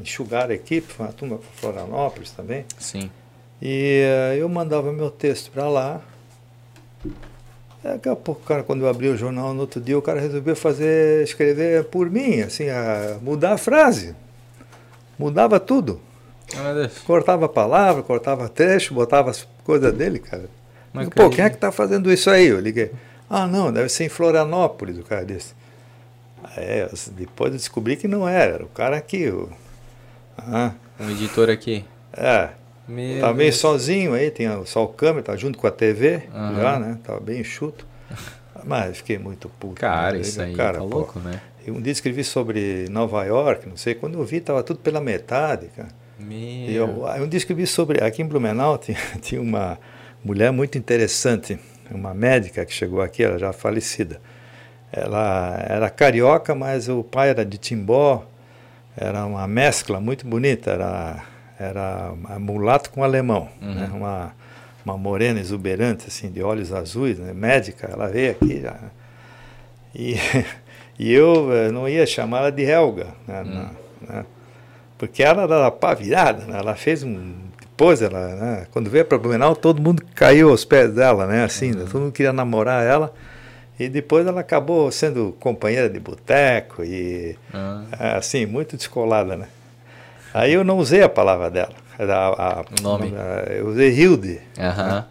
enxugar 0.00 0.50
a 0.50 0.54
equipe, 0.54 0.92
foi 0.92 1.06
uma 1.06 1.12
turma 1.12 1.38
para 1.38 1.50
Florianópolis 1.54 2.30
também. 2.30 2.64
Sim. 2.78 3.10
E 3.60 4.04
uh, 4.32 4.34
eu 4.34 4.48
mandava 4.48 4.92
meu 4.92 5.10
texto 5.10 5.50
para 5.50 5.68
lá, 5.68 6.00
Daqui 7.82 8.08
a 8.08 8.14
pouco, 8.14 8.42
cara, 8.42 8.62
quando 8.62 8.82
eu 8.82 8.88
abri 8.88 9.08
o 9.08 9.16
jornal 9.16 9.52
no 9.52 9.62
outro 9.62 9.80
dia, 9.80 9.98
o 9.98 10.02
cara 10.02 10.20
resolveu 10.20 10.54
fazer, 10.54 11.24
escrever 11.24 11.84
por 11.84 12.08
mim, 12.08 12.40
assim, 12.40 12.68
a 12.68 13.18
mudar 13.20 13.54
a 13.54 13.58
frase. 13.58 14.14
Mudava 15.18 15.58
tudo. 15.58 16.00
Ah, 16.56 16.88
cortava 17.04 17.46
a 17.46 17.48
palavra, 17.48 18.02
cortava 18.02 18.48
trecho, 18.48 18.94
botava 18.94 19.30
as 19.30 19.46
coisas 19.64 19.92
dele, 19.92 20.20
cara. 20.20 20.44
Mas, 20.92 21.08
Pô, 21.08 21.28
quem 21.28 21.44
é 21.44 21.50
que 21.50 21.56
tá 21.56 21.72
fazendo 21.72 22.12
isso 22.12 22.30
aí? 22.30 22.46
Eu 22.46 22.60
liguei. 22.60 22.92
Ah, 23.34 23.46
não, 23.46 23.72
deve 23.72 23.88
ser 23.88 24.04
em 24.04 24.08
Florianópolis, 24.10 24.98
o 24.98 25.02
cara 25.02 25.24
disse. 25.24 25.54
É, 26.54 26.86
depois 27.12 27.50
eu 27.50 27.56
descobri 27.56 27.96
que 27.96 28.06
não 28.06 28.28
era, 28.28 28.56
era 28.56 28.64
o 28.64 28.68
cara 28.68 28.94
aqui. 28.94 29.30
O, 29.30 29.48
ah. 30.36 30.72
Um 31.00 31.10
editor 31.10 31.48
aqui. 31.48 31.82
É. 32.12 32.50
Meu 32.86 33.20
tava 33.22 33.32
meio 33.32 33.52
sozinho 33.52 34.12
aí, 34.12 34.30
tinha 34.30 34.62
só 34.66 34.84
o 34.84 34.88
câmera, 34.88 35.22
tava 35.22 35.38
junto 35.38 35.58
com 35.58 35.66
a 35.66 35.70
TV, 35.70 36.24
uhum. 36.34 36.56
já, 36.56 36.78
né? 36.78 36.98
Tava 37.02 37.20
bem 37.20 37.40
enxuto. 37.40 37.86
Mas 38.64 38.98
fiquei 38.98 39.16
muito 39.16 39.48
puto. 39.48 39.80
Cara, 39.80 40.12
né? 40.12 40.20
isso 40.20 40.40
aí 40.42 40.54
cara, 40.54 40.78
tá 40.78 40.84
louco, 40.84 41.18
né? 41.18 41.40
Um 41.66 41.80
dia 41.80 41.92
escrevi 41.92 42.24
sobre 42.24 42.86
Nova 42.90 43.24
York, 43.24 43.66
não 43.66 43.78
sei, 43.78 43.94
quando 43.94 44.18
eu 44.18 44.24
vi 44.26 44.40
tava 44.40 44.62
tudo 44.62 44.80
pela 44.80 45.00
metade, 45.00 45.68
cara. 45.74 45.88
Meu. 46.18 46.36
E 46.36 46.74
eu, 46.74 47.04
um 47.22 47.28
dia 47.28 47.38
escrevi 47.38 47.66
sobre, 47.66 48.04
aqui 48.04 48.20
em 48.20 48.26
Blumenau 48.26 48.76
tinha, 48.78 48.98
tinha 49.22 49.40
uma 49.40 49.78
mulher 50.22 50.52
muito 50.52 50.76
interessante, 50.76 51.58
uma 51.90 52.14
médica 52.14 52.64
que 52.64 52.72
chegou 52.72 53.00
aqui, 53.00 53.22
ela 53.22 53.38
já 53.38 53.52
falecida. 53.52 54.20
Ela 54.92 55.56
era 55.66 55.90
carioca, 55.90 56.54
mas 56.54 56.88
o 56.88 57.02
pai 57.02 57.30
era 57.30 57.44
de 57.44 57.58
Timbó, 57.58 58.26
era 58.96 59.24
uma 59.24 59.46
mescla 59.46 60.00
muito 60.00 60.26
bonita, 60.26 60.70
era 60.70 61.24
era 61.62 62.12
mulato 62.40 62.90
com 62.90 63.04
alemão, 63.04 63.48
uhum. 63.60 63.74
né? 63.74 63.90
uma, 63.92 64.34
uma 64.84 64.98
morena 64.98 65.38
exuberante, 65.38 66.06
assim, 66.08 66.30
de 66.30 66.42
olhos 66.42 66.72
azuis, 66.72 67.18
né? 67.18 67.32
médica, 67.32 67.88
ela 67.90 68.08
veio 68.08 68.32
aqui 68.32 68.60
já. 68.60 68.76
E, 69.94 70.16
e 70.98 71.12
eu 71.12 71.52
eh, 71.52 71.70
não 71.70 71.88
ia 71.88 72.04
chamá-la 72.04 72.50
de 72.50 72.62
Helga, 72.62 73.08
né? 73.28 73.42
Uhum. 73.42 73.68
né? 74.08 74.26
porque 74.98 75.22
ela 75.22 75.42
era 75.42 75.70
pá 75.70 75.94
virada, 75.94 76.44
né? 76.44 76.58
ela 76.58 76.74
fez 76.74 77.02
um. 77.02 77.34
Depois, 77.82 78.00
ela, 78.00 78.28
né? 78.36 78.66
quando 78.70 78.88
veio 78.88 79.04
para 79.04 79.18
Blumenau, 79.18 79.56
todo 79.56 79.82
mundo 79.82 80.04
caiu 80.14 80.50
aos 80.50 80.64
pés 80.64 80.94
dela, 80.94 81.26
né? 81.26 81.42
assim, 81.42 81.72
uhum. 81.72 81.84
todo 81.86 82.00
mundo 82.02 82.12
queria 82.12 82.32
namorar 82.32 82.84
ela. 82.86 83.12
E 83.76 83.88
depois 83.88 84.24
ela 84.24 84.40
acabou 84.40 84.92
sendo 84.92 85.34
companheira 85.40 85.90
de 85.90 85.98
boteco 85.98 86.84
e, 86.84 87.36
uhum. 87.52 87.84
assim, 88.16 88.46
muito 88.46 88.76
descolada, 88.76 89.36
né? 89.36 89.48
Aí 90.32 90.52
eu 90.52 90.62
não 90.62 90.78
usei 90.78 91.02
a 91.02 91.08
palavra 91.08 91.50
dela. 91.50 91.72
A, 91.98 92.60
a, 92.60 92.64
nome. 92.80 93.14
A, 93.16 93.52
eu 93.52 93.66
usei 93.66 93.90
Hilde. 93.90 94.40
Uhum. 94.56 94.86
Né? 94.86 95.04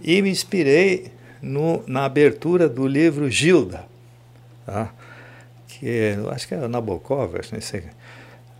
E 0.00 0.22
me 0.22 0.30
inspirei 0.30 1.12
no, 1.42 1.84
na 1.86 2.06
abertura 2.06 2.66
do 2.66 2.86
livro 2.86 3.30
Gilda. 3.30 3.84
Tá? 4.64 4.88
Que 5.68 6.16
acho 6.30 6.48
que 6.48 6.54
é 6.54 6.66
Nabokov, 6.66 7.34
não 7.52 7.60
sei. 7.60 7.82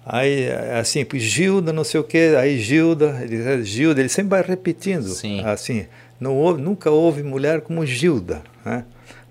Aí, 0.08 0.48
assim, 0.78 1.04
Gilda, 1.14 1.72
não 1.72 1.82
sei 1.82 1.98
o 1.98 2.04
quê, 2.04 2.36
aí 2.38 2.60
Gilda, 2.60 3.18
ele, 3.22 3.64
Gilda, 3.64 4.00
ele 4.00 4.08
sempre 4.08 4.30
vai 4.30 4.42
repetindo. 4.42 5.08
Sim. 5.08 5.42
Assim, 5.44 5.86
não 6.20 6.36
houve, 6.36 6.62
nunca 6.62 6.92
houve 6.92 7.24
mulher 7.24 7.60
como 7.60 7.84
Gilda, 7.84 8.40
né? 8.64 8.84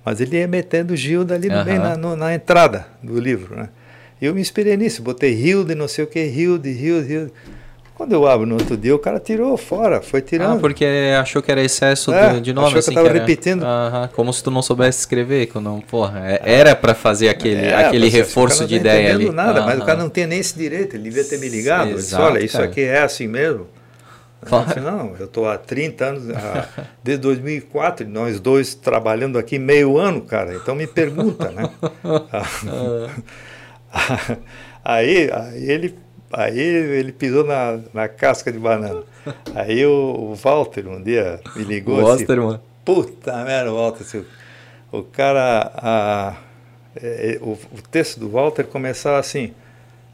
Mas 0.03 0.19
ele 0.19 0.37
ia 0.37 0.47
metendo 0.47 0.93
Gilda 0.93 1.35
ali 1.35 1.47
uhum. 1.47 1.63
bem 1.63 1.79
na, 1.79 1.95
no, 1.95 2.17
na 2.17 2.35
entrada 2.35 2.85
do 3.01 3.17
livro, 3.17 3.55
né? 3.55 3.69
Eu 4.21 4.35
me 4.35 4.41
inspirei 4.41 4.75
nisso, 4.75 5.01
botei 5.01 5.33
Hilde, 5.33 5.75
não 5.75 5.87
sei 5.87 6.03
o 6.03 6.07
que, 6.07 6.19
Hilde, 6.19 6.69
Hilde, 6.69 7.13
Hilde. 7.13 7.33
Quando 7.95 8.11
eu 8.11 8.27
abro 8.27 8.45
no 8.45 8.55
outro 8.55 8.75
dia, 8.75 8.93
o 8.93 8.99
cara 8.99 9.21
tirou 9.21 9.55
fora, 9.55 10.01
foi 10.01 10.21
tirando. 10.21 10.57
Ah, 10.57 10.59
porque 10.59 10.85
achou 11.17 11.41
que 11.41 11.49
era 11.49 11.63
excesso 11.63 12.13
é, 12.13 12.41
de 12.41 12.51
nome, 12.51 12.67
achou 12.67 12.79
assim, 12.79 12.91
que 12.91 12.99
eu 12.99 13.03
tava 13.03 13.09
que 13.09 13.17
era... 13.17 13.25
repetindo. 13.25 13.65
Como 14.13 14.33
se 14.33 14.43
tu 14.43 14.51
não 14.51 14.61
soubesse 14.61 14.99
escrever, 14.99 15.49
não, 15.61 15.79
porra, 15.79 16.21
é, 16.29 16.41
era 16.43 16.75
para 16.75 16.93
fazer 16.93 17.29
aquele, 17.29 17.67
é, 17.67 17.73
aquele 17.73 18.09
reforço 18.09 18.67
de 18.67 18.75
ideia 18.75 19.13
ali. 19.13 19.31
nada, 19.31 19.61
mas 19.61 19.79
o 19.79 19.85
cara 19.85 19.97
não 19.97 20.09
tem 20.09 20.27
nem 20.27 20.39
esse 20.39 20.57
direito, 20.57 20.97
ele 20.97 21.03
devia 21.03 21.23
ter 21.23 21.39
me 21.39 21.47
ligado. 21.47 21.91
Exato, 21.91 22.01
disse, 22.01 22.15
olha, 22.15 22.43
isso 22.43 22.61
aqui 22.61 22.81
é 22.81 23.01
assim 23.01 23.27
mesmo. 23.27 23.65
Claro. 24.45 24.63
Eu 24.63 24.67
disse, 24.67 24.79
não, 24.81 25.15
eu 25.17 25.25
estou 25.25 25.47
há 25.47 25.57
30 25.57 26.05
anos, 26.05 26.23
desde 27.01 27.21
2004, 27.21 28.05
nós 28.09 28.41
dois 28.41 28.75
trabalhando 28.75 29.39
aqui 29.39 29.57
meio 29.57 29.97
ano, 29.97 30.19
cara, 30.19 30.53
então 30.53 30.75
me 30.75 30.85
pergunta, 30.85 31.49
né? 31.49 31.69
aí, 34.83 35.31
aí 35.31 35.71
ele 35.71 36.04
aí 36.35 36.59
ele 36.59 37.13
pisou 37.13 37.45
na, 37.45 37.79
na 37.93 38.07
casca 38.09 38.51
de 38.51 38.59
banana. 38.59 39.03
Aí 39.55 39.85
o, 39.85 40.31
o 40.31 40.35
Walter 40.35 40.87
um 40.87 41.01
dia 41.01 41.39
me 41.55 41.63
ligou 41.63 42.03
o 42.03 42.07
assim, 42.11 42.25
mano. 42.27 42.61
puta 42.83 43.43
merda, 43.43 43.71
Walter, 43.71 44.03
assim, 44.03 44.25
o 44.91 45.01
cara, 45.01 45.71
a, 45.75 46.35
é, 47.01 47.35
é, 47.35 47.37
o, 47.41 47.51
o, 47.51 47.81
texto 47.89 48.19
do 48.19 48.29
Walter 48.29 48.65
começava 48.65 49.17
assim, 49.17 49.53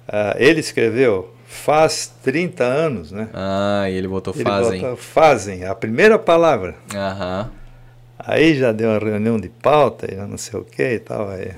a, 0.08 0.36
ele 0.38 0.60
escreveu 0.60 1.34
faz 1.48 2.14
30 2.24 2.64
anos, 2.64 3.12
né? 3.12 3.28
Ah, 3.34 3.90
e 3.90 3.96
ele 3.96 4.08
botou 4.08 4.34
ele 4.34 4.44
fazem. 4.44 4.80
Botou 4.80 4.96
fazem, 4.96 5.66
a 5.66 5.74
primeira 5.74 6.20
palavra. 6.20 6.76
Aham. 6.94 7.50
Aí 8.20 8.56
já 8.56 8.72
deu 8.72 8.92
uma 8.92 9.00
reunião 9.00 9.40
de 9.40 9.50
pauta, 9.50 10.08
e 10.10 10.16
não 10.16 10.38
sei 10.38 10.60
o 10.60 10.64
que 10.64 10.84
e 10.84 11.00
tal, 11.00 11.28
aí... 11.30 11.52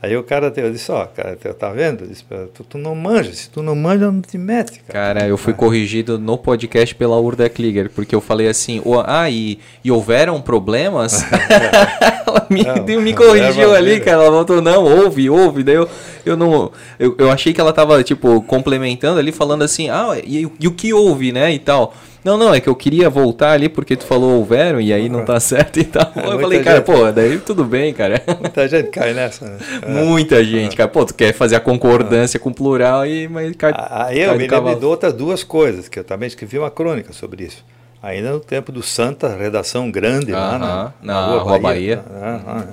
Aí 0.00 0.16
o 0.16 0.22
cara, 0.22 0.52
eu 0.56 0.70
disse, 0.70 0.92
ó, 0.92 1.02
oh, 1.02 1.06
cara, 1.08 1.36
tá 1.36 1.72
vendo? 1.72 2.06
Disse, 2.06 2.24
tu, 2.54 2.62
tu, 2.62 2.78
não 2.78 2.94
manja, 2.94 3.32
se 3.32 3.50
tu 3.50 3.64
não 3.64 3.74
manja, 3.74 4.12
não 4.12 4.20
te 4.20 4.38
mete, 4.38 4.80
cara. 4.86 5.14
Cara, 5.14 5.26
eu 5.26 5.36
fui 5.36 5.52
corrigido 5.52 6.16
no 6.20 6.38
podcast 6.38 6.94
pela 6.94 7.18
Urda 7.18 7.48
Kliger, 7.48 7.90
porque 7.90 8.14
eu 8.14 8.20
falei 8.20 8.46
assim, 8.46 8.80
oh, 8.84 9.02
ah, 9.04 9.28
e, 9.28 9.58
e 9.82 9.90
houveram 9.90 10.40
problemas? 10.40 11.24
ela 12.24 12.46
me, 12.48 12.62
não, 12.62 13.02
me 13.02 13.12
corrigiu 13.12 13.74
ali, 13.74 13.98
cara, 13.98 14.22
ela 14.22 14.30
voltou, 14.30 14.62
não, 14.62 14.84
ouve, 14.84 15.28
ouve, 15.28 15.64
daí 15.64 15.74
eu, 15.74 15.88
eu 16.24 16.36
não, 16.36 16.70
eu, 16.96 17.16
eu 17.18 17.28
achei 17.28 17.52
que 17.52 17.60
ela 17.60 17.72
tava, 17.72 18.00
tipo, 18.04 18.40
complementando 18.42 19.18
ali, 19.18 19.32
falando 19.32 19.62
assim, 19.62 19.90
ah, 19.90 20.16
e, 20.24 20.48
e 20.60 20.68
o 20.68 20.72
que 20.72 20.92
houve, 20.94 21.32
né, 21.32 21.52
e 21.52 21.58
tal. 21.58 21.92
Não, 22.24 22.36
não, 22.36 22.52
é 22.52 22.60
que 22.60 22.68
eu 22.68 22.74
queria 22.74 23.08
voltar 23.08 23.52
ali 23.52 23.68
porque 23.68 23.96
tu 23.96 24.04
falou 24.04 24.38
houveram 24.38 24.80
e 24.80 24.92
aí 24.92 25.08
não 25.08 25.24
tá 25.24 25.38
certo 25.38 25.78
e 25.80 25.84
tal. 25.84 26.12
É, 26.16 26.26
eu 26.26 26.40
falei, 26.40 26.62
cara, 26.62 26.78
gente... 26.78 26.86
pô, 26.86 27.10
daí 27.12 27.38
tudo 27.38 27.64
bem, 27.64 27.92
cara. 27.94 28.22
Muita 28.40 28.68
gente 28.68 28.90
cai 28.90 29.14
nessa, 29.14 29.46
né? 29.46 29.58
Muita 29.86 30.44
gente, 30.44 30.76
cara. 30.76 30.88
Pô, 30.88 31.04
tu 31.04 31.14
quer 31.14 31.32
fazer 31.32 31.56
a 31.56 31.60
concordância 31.60 32.38
com 32.38 32.50
o 32.50 32.54
plural 32.54 33.06
e 33.06 33.28
mas 33.28 33.54
cai. 33.56 33.72
Aí 33.76 34.20
eu 34.20 34.36
me 34.36 34.46
lembro 34.46 34.76
de 34.76 34.84
outras 34.84 35.12
duas 35.12 35.44
coisas, 35.44 35.88
que 35.88 35.98
eu 35.98 36.04
também 36.04 36.26
escrevi 36.26 36.58
uma 36.58 36.70
crônica 36.70 37.12
sobre 37.12 37.44
isso. 37.44 37.64
Ainda 38.02 38.32
no 38.32 38.40
tempo 38.40 38.70
do 38.70 38.82
Santa, 38.82 39.36
redação 39.36 39.90
grande 39.90 40.32
uh 40.32 40.36
-huh, 40.36 40.38
lá 40.38 40.58
na, 40.58 40.92
na, 41.02 41.26
Rua, 41.26 41.42
Rua 41.42 41.58
Bahia. 41.58 41.96
Bahia. 41.96 42.36
Uh 42.36 42.50
-huh. 42.50 42.66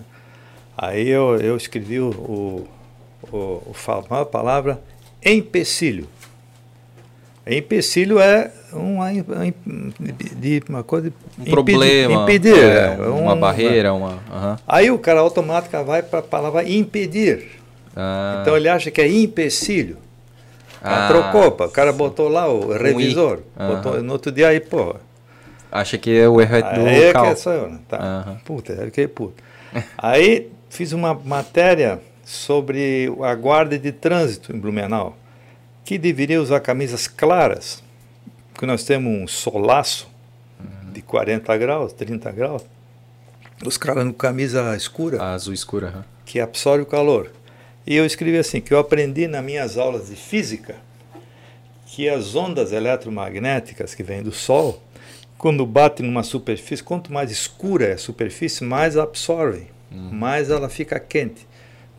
Aí 0.78 1.08
eu, 1.08 1.38
eu 1.38 1.56
escrevi 1.56 2.00
o, 2.00 2.10
o, 2.10 2.68
o, 3.32 3.38
o 3.38 4.14
a 4.14 4.26
palavra 4.26 4.80
empecilho. 5.24 6.08
Empecilho 7.48 8.20
é 8.20 8.52
uma, 8.80 9.10
de 9.12 10.64
uma 10.70 10.84
coisa 10.84 11.12
um 11.38 11.42
impedir, 11.42 11.52
problema 11.52 12.24
impedir 12.24 12.58
é, 12.58 12.98
uma 12.98 13.34
um, 13.34 13.40
barreira 13.40 13.94
uma 13.94 14.20
aí 14.68 14.92
o 14.92 15.00
cara 15.00 15.20
automático 15.20 15.84
vai 15.84 16.02
para 16.02 16.20
a 16.20 16.24
palavra 16.24 16.68
impedir. 16.68 17.60
Ah. 17.96 18.40
então 18.42 18.58
ele 18.58 18.68
acha 18.68 18.92
que 18.92 19.02
é 19.02 19.08
empecilho. 19.08 19.98
Ah, 20.82 21.08
trocou 21.08 21.48
o 21.48 21.70
cara 21.70 21.92
botou 21.92 22.30
lá 22.30 22.48
o 22.48 22.74
revisor 22.74 23.40
um 23.58 23.68
botou, 23.68 24.04
no 24.04 24.14
outro 24.14 24.32
dia 24.32 24.50
aí 24.50 24.60
pô. 24.60 24.96
Acha 25.72 25.98
que 25.98 26.18
é 26.18 26.28
o 26.28 26.40
erro 26.40 26.56
é 26.56 26.62
do 26.62 26.86
aí 26.86 27.08
local. 27.08 27.26
é 27.26 27.34
que 27.34 27.40
sou 27.40 27.54
eu 27.54 27.70
né? 27.70 27.80
tá. 27.88 28.38
puta 28.46 28.74
é 28.74 28.90
que 28.90 29.08
puta. 29.08 29.44
Aí 29.98 30.50
fiz 30.70 30.92
uma 30.92 31.14
matéria 31.14 32.00
sobre 32.24 33.12
a 33.22 33.34
guarda 33.36 33.78
de 33.78 33.92
trânsito 33.92 34.56
em 34.56 34.60
Blumenau 34.60 35.16
que 35.86 35.98
deveria 36.00 36.42
usar 36.42 36.60
camisas 36.60 37.08
claras 37.08 37.85
porque 38.56 38.66
nós 38.66 38.86
temos 38.86 39.12
um 39.12 39.28
solaço 39.28 40.08
de 40.94 41.02
40 41.02 41.58
graus, 41.58 41.92
30 41.92 42.32
graus. 42.32 42.64
Os 43.66 43.78
caras 43.78 44.06
com 44.06 44.14
camisa 44.14 44.74
escura. 44.78 45.22
A 45.22 45.34
azul 45.34 45.54
escura. 45.54 45.94
Uhum. 45.94 46.04
Que 46.26 46.40
absorve 46.40 46.84
o 46.84 46.86
calor. 46.86 47.32
E 47.86 47.94
eu 47.94 48.06
escrevi 48.06 48.38
assim, 48.38 48.62
que 48.62 48.74
eu 48.74 48.80
aprendi 48.80 49.28
nas 49.28 49.44
minhas 49.44 49.78
aulas 49.78 50.08
de 50.08 50.16
física 50.16 50.78
que 51.86 52.08
as 52.08 52.34
ondas 52.34 52.72
eletromagnéticas 52.72 53.94
que 53.94 54.02
vêm 54.02 54.24
do 54.24 54.32
Sol, 54.32 54.82
quando 55.38 55.66
batem 55.66 56.06
numa 56.06 56.24
superfície, 56.24 56.82
quanto 56.82 57.12
mais 57.12 57.32
escura 57.32 57.88
é 57.88 57.94
a 57.94 57.98
superfície, 57.98 58.64
mais 58.64 58.96
absorvem, 58.96 59.68
uhum. 59.92 60.12
mais 60.14 60.50
ela 60.50 60.70
fica 60.70 60.98
quente. 60.98 61.46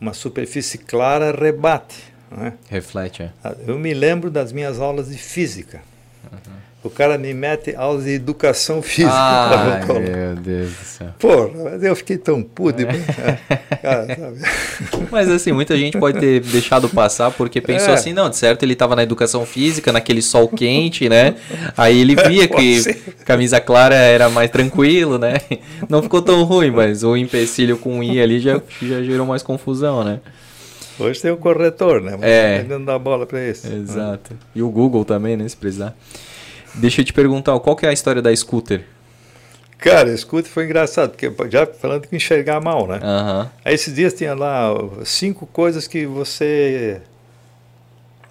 Uma 0.00 0.14
superfície 0.14 0.78
clara 0.78 1.32
rebate. 1.32 2.02
É? 2.40 2.52
Reflete, 2.70 3.24
é. 3.24 3.32
Eu 3.66 3.78
me 3.78 3.92
lembro 3.92 4.30
das 4.30 4.52
minhas 4.52 4.80
aulas 4.80 5.10
de 5.10 5.18
física. 5.18 5.82
Uhum. 6.32 6.66
O 6.86 6.90
cara 6.90 7.18
me 7.18 7.34
mete 7.34 7.74
aulas 7.74 8.04
de 8.04 8.10
educação 8.12 8.80
física. 8.80 9.10
Ai, 9.12 9.84
meu 9.86 10.36
Deus 10.36 10.70
do 10.70 10.84
céu. 10.84 11.08
Pô, 11.18 11.50
mas 11.64 11.82
eu 11.82 11.96
fiquei 11.96 12.16
tão 12.16 12.40
puto. 12.42 12.80
É. 12.82 13.38
Mas 15.10 15.28
assim, 15.28 15.52
muita 15.52 15.76
gente 15.76 15.98
pode 15.98 16.18
ter 16.18 16.40
deixado 16.40 16.88
passar 16.88 17.30
porque 17.30 17.60
pensou 17.60 17.90
é. 17.90 17.94
assim, 17.94 18.12
não, 18.12 18.28
de 18.28 18.36
certo 18.36 18.62
ele 18.62 18.72
estava 18.72 18.94
na 18.94 19.02
educação 19.02 19.44
física, 19.46 19.92
naquele 19.92 20.22
sol 20.22 20.48
quente, 20.48 21.08
né? 21.08 21.34
Aí 21.76 22.00
ele 22.00 22.14
via 22.14 22.46
que 22.48 22.82
camisa 23.24 23.60
clara 23.60 23.94
era 23.94 24.28
mais 24.28 24.50
tranquilo, 24.50 25.18
né? 25.18 25.40
Não 25.88 26.02
ficou 26.02 26.22
tão 26.22 26.42
ruim, 26.44 26.70
mas 26.70 27.02
o 27.02 27.16
empecilho 27.16 27.78
com 27.78 28.02
I 28.02 28.20
ali 28.20 28.40
já, 28.40 28.60
já 28.82 29.02
gerou 29.02 29.26
mais 29.26 29.42
confusão, 29.42 30.04
né? 30.04 30.20
Hoje 30.98 31.20
tem 31.20 31.30
o 31.30 31.36
corretor, 31.36 32.00
né? 32.00 32.12
Mas 32.12 32.22
é. 32.24 32.64
não 32.68 32.84
dá 32.84 32.98
bola 32.98 33.26
para 33.26 33.46
isso. 33.46 33.66
Exato. 33.66 34.36
E 34.54 34.62
o 34.62 34.70
Google 34.70 35.04
também, 35.04 35.36
né? 35.36 35.48
Se 35.48 35.56
precisar. 35.56 35.94
Deixa 36.74 37.00
eu 37.00 37.04
te 37.04 37.12
perguntar, 37.12 37.58
qual 37.60 37.76
que 37.76 37.86
é 37.86 37.88
a 37.88 37.92
história 37.92 38.20
da 38.20 38.34
scooter? 38.34 38.84
Cara, 39.78 40.10
a 40.10 40.16
scooter 40.16 40.50
foi 40.50 40.64
engraçado, 40.64 41.10
porque 41.10 41.30
já 41.50 41.66
falando 41.66 42.06
que 42.06 42.16
enxergar 42.16 42.60
mal, 42.60 42.86
né? 42.86 42.98
Uhum. 43.02 43.48
Aí 43.64 43.74
esses 43.74 43.94
dias 43.94 44.14
tinha 44.14 44.34
lá 44.34 44.70
cinco 45.04 45.46
coisas 45.46 45.86
que 45.86 46.06
você. 46.06 47.00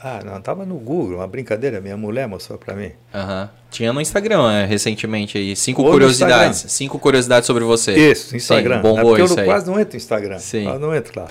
Ah, 0.02 0.22
não, 0.24 0.40
tava 0.42 0.66
no 0.66 0.76
Google, 0.76 1.18
uma 1.18 1.28
brincadeira, 1.28 1.82
minha 1.82 1.98
mulher 1.98 2.28
mostrou 2.28 2.58
para 2.58 2.76
mim. 2.76 2.92
Uhum. 3.14 3.50
Tinha 3.72 3.92
no 3.92 4.00
Instagram 4.00 4.48
né, 4.48 4.66
recentemente 4.66 5.38
aí, 5.38 5.56
cinco 5.56 5.84
Ou 5.84 5.92
curiosidades. 5.92 6.66
Cinco 6.68 7.00
curiosidades 7.00 7.48
sobre 7.48 7.64
você. 7.64 7.94
Isso, 7.94 8.36
Instagram. 8.36 8.78
Sim, 8.78 8.82
bombou 8.82 9.16
é 9.16 9.20
porque 9.20 9.34
eu 9.34 9.38
não, 9.38 9.46
quase 9.46 9.68
não 9.68 9.80
entro 9.80 9.94
no 9.94 9.98
Instagram. 9.98 10.40
Sim. 10.40 10.68
Eu 10.68 10.80
não 10.80 10.96
entro 10.96 11.22
lá. 11.22 11.28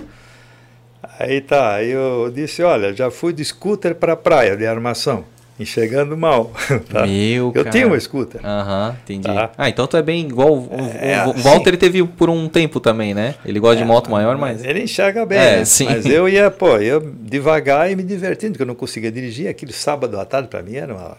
Aí 1.19 1.41
tá, 1.41 1.77
aí 1.77 1.91
eu 1.91 2.31
disse, 2.35 2.63
olha, 2.63 2.93
já 2.93 3.11
fui 3.11 3.33
de 3.33 3.45
scooter 3.45 3.95
para 3.95 4.17
praia 4.17 4.57
de 4.57 4.67
armação, 4.67 5.25
enxergando 5.59 6.17
mal. 6.17 6.53
Tá? 6.91 7.07
Meu, 7.07 7.53
eu 7.55 7.71
tinha 7.71 7.87
uma 7.87 7.99
scooter. 7.99 8.41
Aham, 8.45 8.97
entendi. 9.03 9.29
Tá? 9.29 9.51
Ah, 9.57 9.69
então 9.69 9.87
tu 9.87 9.97
é 9.97 10.03
bem 10.03 10.27
igual. 10.27 10.55
O, 10.55 10.71
é, 11.01 11.25
o 11.27 11.31
assim, 11.31 11.43
Walter 11.43 11.77
teve 11.77 12.03
por 12.05 12.29
um 12.29 12.49
tempo 12.49 12.81
também, 12.81 13.15
né? 13.15 13.37
Ele 13.45 13.61
gosta 13.61 13.81
é, 13.81 13.83
de 13.83 13.89
moto 13.89 14.11
maior, 14.11 14.37
mas. 14.37 14.65
Ele 14.65 14.83
enxerga 14.83 15.25
bem, 15.25 15.39
é, 15.39 15.57
né? 15.59 15.65
sim. 15.65 15.87
Mas 15.87 16.05
eu 16.07 16.29
ia, 16.29 16.51
pô, 16.51 16.77
eu 16.79 17.01
devagar 17.01 17.91
e 17.91 17.97
me 17.97 18.03
divertindo, 18.03 18.53
porque 18.53 18.63
eu 18.63 18.67
não 18.67 18.75
conseguia 18.75 19.11
dirigir. 19.11 19.49
Aquele 19.49 19.73
sábado 19.73 20.19
à 20.19 20.25
tarde 20.25 20.49
para 20.49 20.63
mim 20.63 20.75
era 20.75 20.93
uma, 20.93 21.17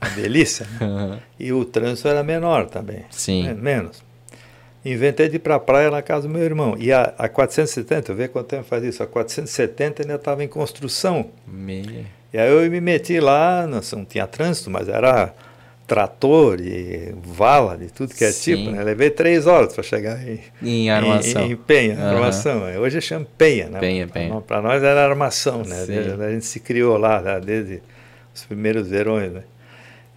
uma 0.00 0.10
delícia. 0.14 0.66
Né? 0.80 0.86
Uhum. 0.86 1.18
E 1.38 1.52
o 1.52 1.64
trânsito 1.64 2.08
era 2.08 2.22
menor 2.22 2.66
também. 2.66 3.04
Sim. 3.10 3.44
Né? 3.44 3.54
Menos 3.54 4.05
inventei 4.92 5.28
de 5.28 5.36
ir 5.36 5.38
para 5.40 5.56
a 5.56 5.60
praia 5.60 5.90
na 5.90 6.02
casa 6.02 6.28
do 6.28 6.32
meu 6.32 6.42
irmão. 6.42 6.76
E 6.78 6.92
a, 6.92 7.14
a 7.18 7.28
470, 7.28 8.14
vê 8.14 8.28
quanto 8.28 8.46
tempo 8.46 8.64
faz 8.64 8.82
isso, 8.84 9.02
a 9.02 9.06
470 9.06 10.02
ainda 10.02 10.14
estava 10.14 10.44
em 10.44 10.48
construção. 10.48 11.30
Me... 11.46 12.06
E 12.32 12.38
aí 12.38 12.50
eu 12.50 12.70
me 12.70 12.80
meti 12.80 13.18
lá, 13.18 13.66
não, 13.66 13.80
não 13.92 14.04
tinha 14.04 14.26
trânsito, 14.26 14.70
mas 14.70 14.88
era 14.88 15.32
trator 15.86 16.60
e 16.60 17.14
vala 17.22 17.76
de 17.76 17.86
tudo 17.86 18.12
que 18.12 18.24
é 18.24 18.32
Sim. 18.32 18.56
tipo, 18.56 18.70
né? 18.70 18.82
Levei 18.82 19.08
três 19.08 19.46
horas 19.46 19.72
para 19.72 19.82
chegar 19.84 20.18
em, 20.26 20.40
em 20.60 20.90
armação. 20.90 21.42
Em, 21.42 21.52
em 21.52 21.56
penha, 21.56 21.94
uhum. 21.94 22.08
armação. 22.08 22.62
Hoje 22.80 23.00
chama 23.00 23.26
penha, 23.38 23.68
né? 23.68 23.78
Penha, 23.78 24.06
penha. 24.08 24.40
Para 24.40 24.60
nós 24.60 24.82
era 24.82 25.08
armação, 25.08 25.62
né? 25.62 25.86
A 26.26 26.32
gente 26.32 26.44
se 26.44 26.58
criou 26.58 26.98
lá, 26.98 27.22
né? 27.22 27.40
desde 27.40 27.80
os 28.34 28.44
primeiros 28.44 28.88
verões, 28.88 29.32
né? 29.32 29.42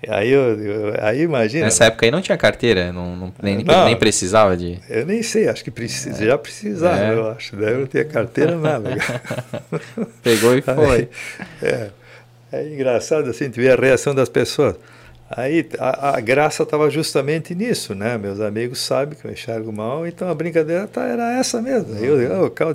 Aí, 0.07 0.29
eu, 0.29 0.57
eu, 0.57 0.93
aí 0.99 1.21
imagina. 1.21 1.65
Nessa 1.65 1.85
época 1.85 2.05
aí 2.05 2.11
não 2.11 2.21
tinha 2.21 2.37
carteira, 2.37 2.93
não, 2.93 3.17
não 3.17 3.33
nem, 3.41 3.63
não, 3.63 3.85
nem 3.85 3.97
precisava 3.97 4.55
de. 4.55 4.79
Eu 4.89 5.05
nem 5.05 5.21
sei, 5.21 5.49
acho 5.49 5.61
que 5.61 5.69
precisa, 5.69 6.23
é. 6.23 6.27
já 6.27 6.37
precisava, 6.37 6.99
é. 6.99 7.13
eu 7.13 7.27
acho. 7.31 7.55
Deve 7.55 7.79
não 7.79 7.85
ter 7.85 8.07
carteira, 8.07 8.55
nada. 8.57 8.91
Pegou 10.23 10.57
e 10.57 10.61
foi. 10.61 10.75
Aí, 10.99 11.09
é, 11.61 11.89
é 12.51 12.67
engraçado 12.67 13.29
assim, 13.29 13.49
tu 13.49 13.57
ver 13.57 13.77
a 13.77 13.81
reação 13.81 14.15
das 14.15 14.29
pessoas. 14.29 14.75
Aí 15.31 15.63
a, 15.77 16.17
a 16.17 16.19
graça 16.19 16.63
estava 16.63 16.89
justamente 16.89 17.53
nisso, 17.53 17.93
né? 17.93 18.17
Meus 18.17 18.41
amigos 18.41 18.79
sabem 18.79 19.15
que 19.15 19.27
eu 19.27 19.31
enxergo 19.31 19.71
mal, 19.71 20.07
então 20.07 20.27
a 20.27 20.33
brincadeira 20.33 20.87
tá, 20.87 21.05
era 21.05 21.37
essa 21.37 21.61
mesmo. 21.61 21.93
Aí, 21.93 22.03
eu, 22.03 22.45
oh, 22.45 22.49
calma, 22.49 22.73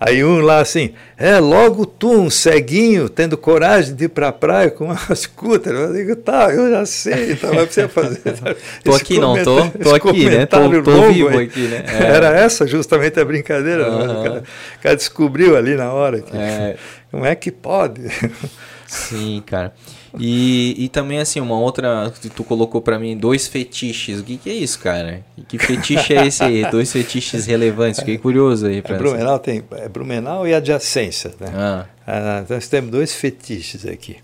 aí 0.00 0.24
um 0.24 0.40
lá 0.40 0.58
assim, 0.58 0.94
é 1.16 1.38
logo 1.38 1.86
tu, 1.86 2.10
um 2.10 2.28
ceguinho, 2.28 3.08
tendo 3.08 3.36
coragem 3.36 3.94
de 3.94 4.06
ir 4.06 4.08
para 4.08 4.28
a 4.28 4.32
praia 4.32 4.68
com 4.68 4.86
uma 4.86 4.96
scooter. 5.14 5.72
Eu 5.72 5.92
digo, 5.92 6.16
tá, 6.16 6.52
eu 6.52 6.70
já 6.70 6.84
sei, 6.84 7.32
então 7.32 7.54
vai 7.54 7.66
você 7.66 7.86
fazer. 7.86 8.20
tô 8.82 8.94
aqui 8.96 9.20
não, 9.20 9.40
tô, 9.44 9.70
tô 9.70 9.94
aqui, 9.94 10.28
né? 10.28 10.44
Tô, 10.44 10.82
tô 10.82 11.12
vivo 11.12 11.28
aí. 11.28 11.46
aqui, 11.46 11.68
né? 11.68 11.84
É. 11.92 12.04
Era 12.04 12.28
essa 12.36 12.66
justamente 12.66 13.20
a 13.20 13.24
brincadeira. 13.24 13.88
Uhum. 13.88 13.98
Né? 13.98 14.12
O, 14.12 14.22
cara, 14.22 14.38
o, 14.40 14.82
cara, 14.82 14.96
descobriu 14.96 15.56
ali 15.56 15.76
na 15.76 15.92
hora. 15.92 16.20
Que, 16.20 16.36
é. 16.36 16.76
Como 17.10 17.24
é 17.24 17.34
que 17.34 17.52
pode? 17.52 18.02
Sim, 18.86 19.42
cara. 19.46 19.72
E, 20.18 20.74
e 20.84 20.88
também, 20.88 21.18
assim, 21.18 21.40
uma 21.40 21.58
outra 21.58 22.12
que 22.20 22.28
tu 22.28 22.44
colocou 22.44 22.82
para 22.82 22.98
mim, 22.98 23.16
dois 23.16 23.48
fetiches. 23.48 24.20
O 24.20 24.24
que, 24.24 24.36
que 24.36 24.50
é 24.50 24.52
isso, 24.52 24.78
cara? 24.78 25.22
Que 25.48 25.58
fetiche 25.58 26.14
é 26.14 26.26
esse 26.26 26.42
aí? 26.42 26.70
Dois 26.70 26.92
fetiches 26.92 27.46
relevantes. 27.46 28.00
Fiquei 28.00 28.18
curioso 28.18 28.66
aí. 28.66 28.82
Pra 28.82 28.96
é, 28.96 28.98
Blumenau 28.98 29.38
tem 29.38 29.62
é 29.72 29.88
Blumenau 29.88 30.46
e 30.46 30.54
adjacência, 30.54 31.30
né? 31.40 31.50
Ah. 31.54 31.86
Ah, 32.06 32.44
nós 32.48 32.68
temos 32.68 32.90
dois 32.90 33.14
fetiches 33.14 33.86
aqui. 33.86 34.18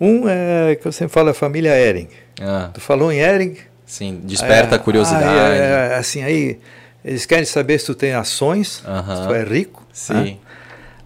Um 0.00 0.28
é 0.28 0.76
que 0.76 0.86
eu 0.86 0.92
sempre 0.92 1.12
falo, 1.12 1.30
a 1.30 1.34
família 1.34 1.76
Ering. 1.76 2.08
Ah. 2.40 2.70
Tu 2.72 2.80
falou 2.80 3.12
em 3.12 3.18
Ering? 3.18 3.56
Sim, 3.86 4.20
desperta 4.24 4.76
a 4.76 4.78
curiosidade. 4.78 5.24
é, 5.24 5.96
assim, 5.96 6.22
aí 6.22 6.58
eles 7.04 7.24
querem 7.26 7.44
saber 7.44 7.78
se 7.78 7.86
tu 7.86 7.94
tem 7.94 8.12
ações, 8.12 8.80
uh 8.80 8.88
-huh. 8.88 9.16
se 9.16 9.28
tu 9.28 9.34
é 9.34 9.44
rico. 9.44 9.86
Sim. 9.92 10.14
Né? 10.14 10.36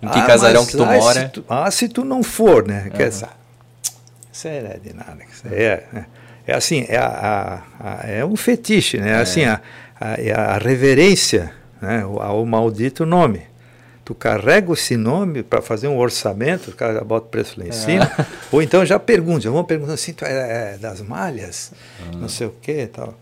Em 0.02 0.08
que 0.08 0.18
ah, 0.18 0.26
casarão 0.26 0.66
que 0.66 0.72
tu 0.72 0.84
mora? 0.84 1.20
Se 1.20 1.28
tu, 1.28 1.44
ah, 1.48 1.70
se 1.70 1.88
tu 1.88 2.04
não 2.04 2.24
for, 2.24 2.66
né? 2.66 2.90
Quer 2.94 3.08
dizer, 3.08 3.28
isso 4.32 4.48
é 4.48 4.78
de 4.82 4.94
nada. 4.94 5.18
É, 5.50 5.62
é, 5.62 6.04
é 6.46 6.54
assim, 6.54 6.86
é, 6.88 6.96
a, 6.96 7.62
a, 7.78 8.08
é 8.08 8.24
um 8.24 8.34
fetiche, 8.34 8.98
né? 8.98 9.10
É. 9.10 9.16
Assim, 9.16 9.44
a, 9.44 9.60
a, 10.00 10.14
é 10.14 10.32
a 10.32 10.56
reverência 10.58 11.52
né? 11.80 12.02
ao 12.02 12.44
maldito 12.46 13.04
nome. 13.04 13.42
Tu 14.04 14.14
carrega 14.14 14.72
esse 14.72 14.96
nome 14.96 15.42
para 15.42 15.62
fazer 15.62 15.86
um 15.86 15.96
orçamento, 15.96 16.70
o 16.70 16.74
cara 16.74 16.94
já 16.94 17.04
bota 17.04 17.26
o 17.26 17.28
preço 17.28 17.60
lá 17.60 17.66
em 17.66 17.68
é. 17.68 17.72
cima. 17.72 18.10
Ou 18.50 18.62
então 18.62 18.84
já 18.84 18.98
pergunta, 18.98 19.48
vão 19.50 19.62
perguntando 19.62 19.94
assim, 19.94 20.12
tu 20.12 20.24
é, 20.24 20.74
é 20.74 20.78
das 20.78 21.00
malhas, 21.00 21.72
uhum. 22.00 22.20
não 22.20 22.28
sei 22.28 22.46
o 22.46 22.50
que 22.50 22.86
tal. 22.86 23.14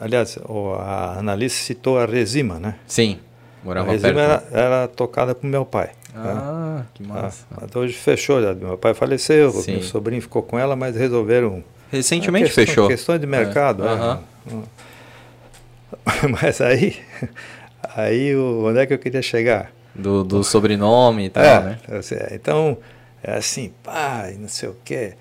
Aliás, 0.00 0.36
a 0.80 1.18
analista 1.18 1.62
citou 1.62 1.98
a 1.98 2.06
Resima, 2.06 2.58
né? 2.58 2.74
Sim, 2.88 3.20
morava 3.62 3.90
a 3.90 3.92
Resima 3.92 4.12
perto. 4.12 4.46
Era, 4.52 4.64
era 4.64 4.88
tocada 4.88 5.34
por 5.34 5.46
meu 5.46 5.64
pai. 5.64 5.90
Ah, 6.14 6.76
né? 6.78 6.86
que 6.94 7.02
massa. 7.02 7.44
Ah, 7.50 7.66
hoje 7.78 7.94
fechou, 7.94 8.40
já. 8.40 8.54
meu 8.54 8.78
pai 8.78 8.94
faleceu, 8.94 9.50
Sim. 9.50 9.72
meu 9.72 9.82
sobrinho 9.82 10.22
ficou 10.22 10.42
com 10.42 10.58
ela, 10.58 10.76
mas 10.76 10.96
resolveram. 10.96 11.62
Recentemente 11.90 12.46
questão, 12.46 12.66
fechou. 12.66 12.88
Questão 12.88 13.18
de 13.18 13.26
mercado. 13.26 13.84
É. 13.86 14.18
É. 14.52 14.84
Mas 16.28 16.60
aí, 16.60 16.96
aí 17.94 18.34
onde 18.36 18.78
é 18.78 18.86
que 18.86 18.94
eu 18.94 18.98
queria 18.98 19.22
chegar? 19.22 19.70
Do, 19.94 20.24
do 20.24 20.42
sobrenome 20.42 21.26
e 21.26 21.30
tal, 21.30 21.44
é, 21.44 21.60
né? 21.60 21.78
Então, 22.32 22.76
é 23.22 23.36
assim, 23.36 23.72
pai, 23.82 24.36
não 24.38 24.48
sei 24.48 24.68
o 24.68 24.76
quê. 24.84 25.14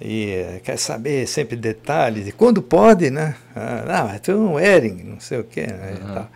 E 0.00 0.32
eh, 0.32 0.60
quer 0.62 0.76
saber 0.78 1.26
sempre 1.26 1.56
detalhes. 1.56 2.26
E 2.26 2.32
quando 2.32 2.60
pode, 2.60 3.08
né? 3.08 3.36
Ah, 3.54 3.84
não, 3.86 4.08
mas 4.08 4.20
tu 4.20 4.32
é 4.32 4.34
um 4.34 4.58
Ering, 4.60 5.02
não 5.04 5.20
sei 5.20 5.38
o 5.38 5.44
quê. 5.44 5.66
Né? 5.66 5.96
Uhum. 6.02 6.14
Tá. 6.14 6.28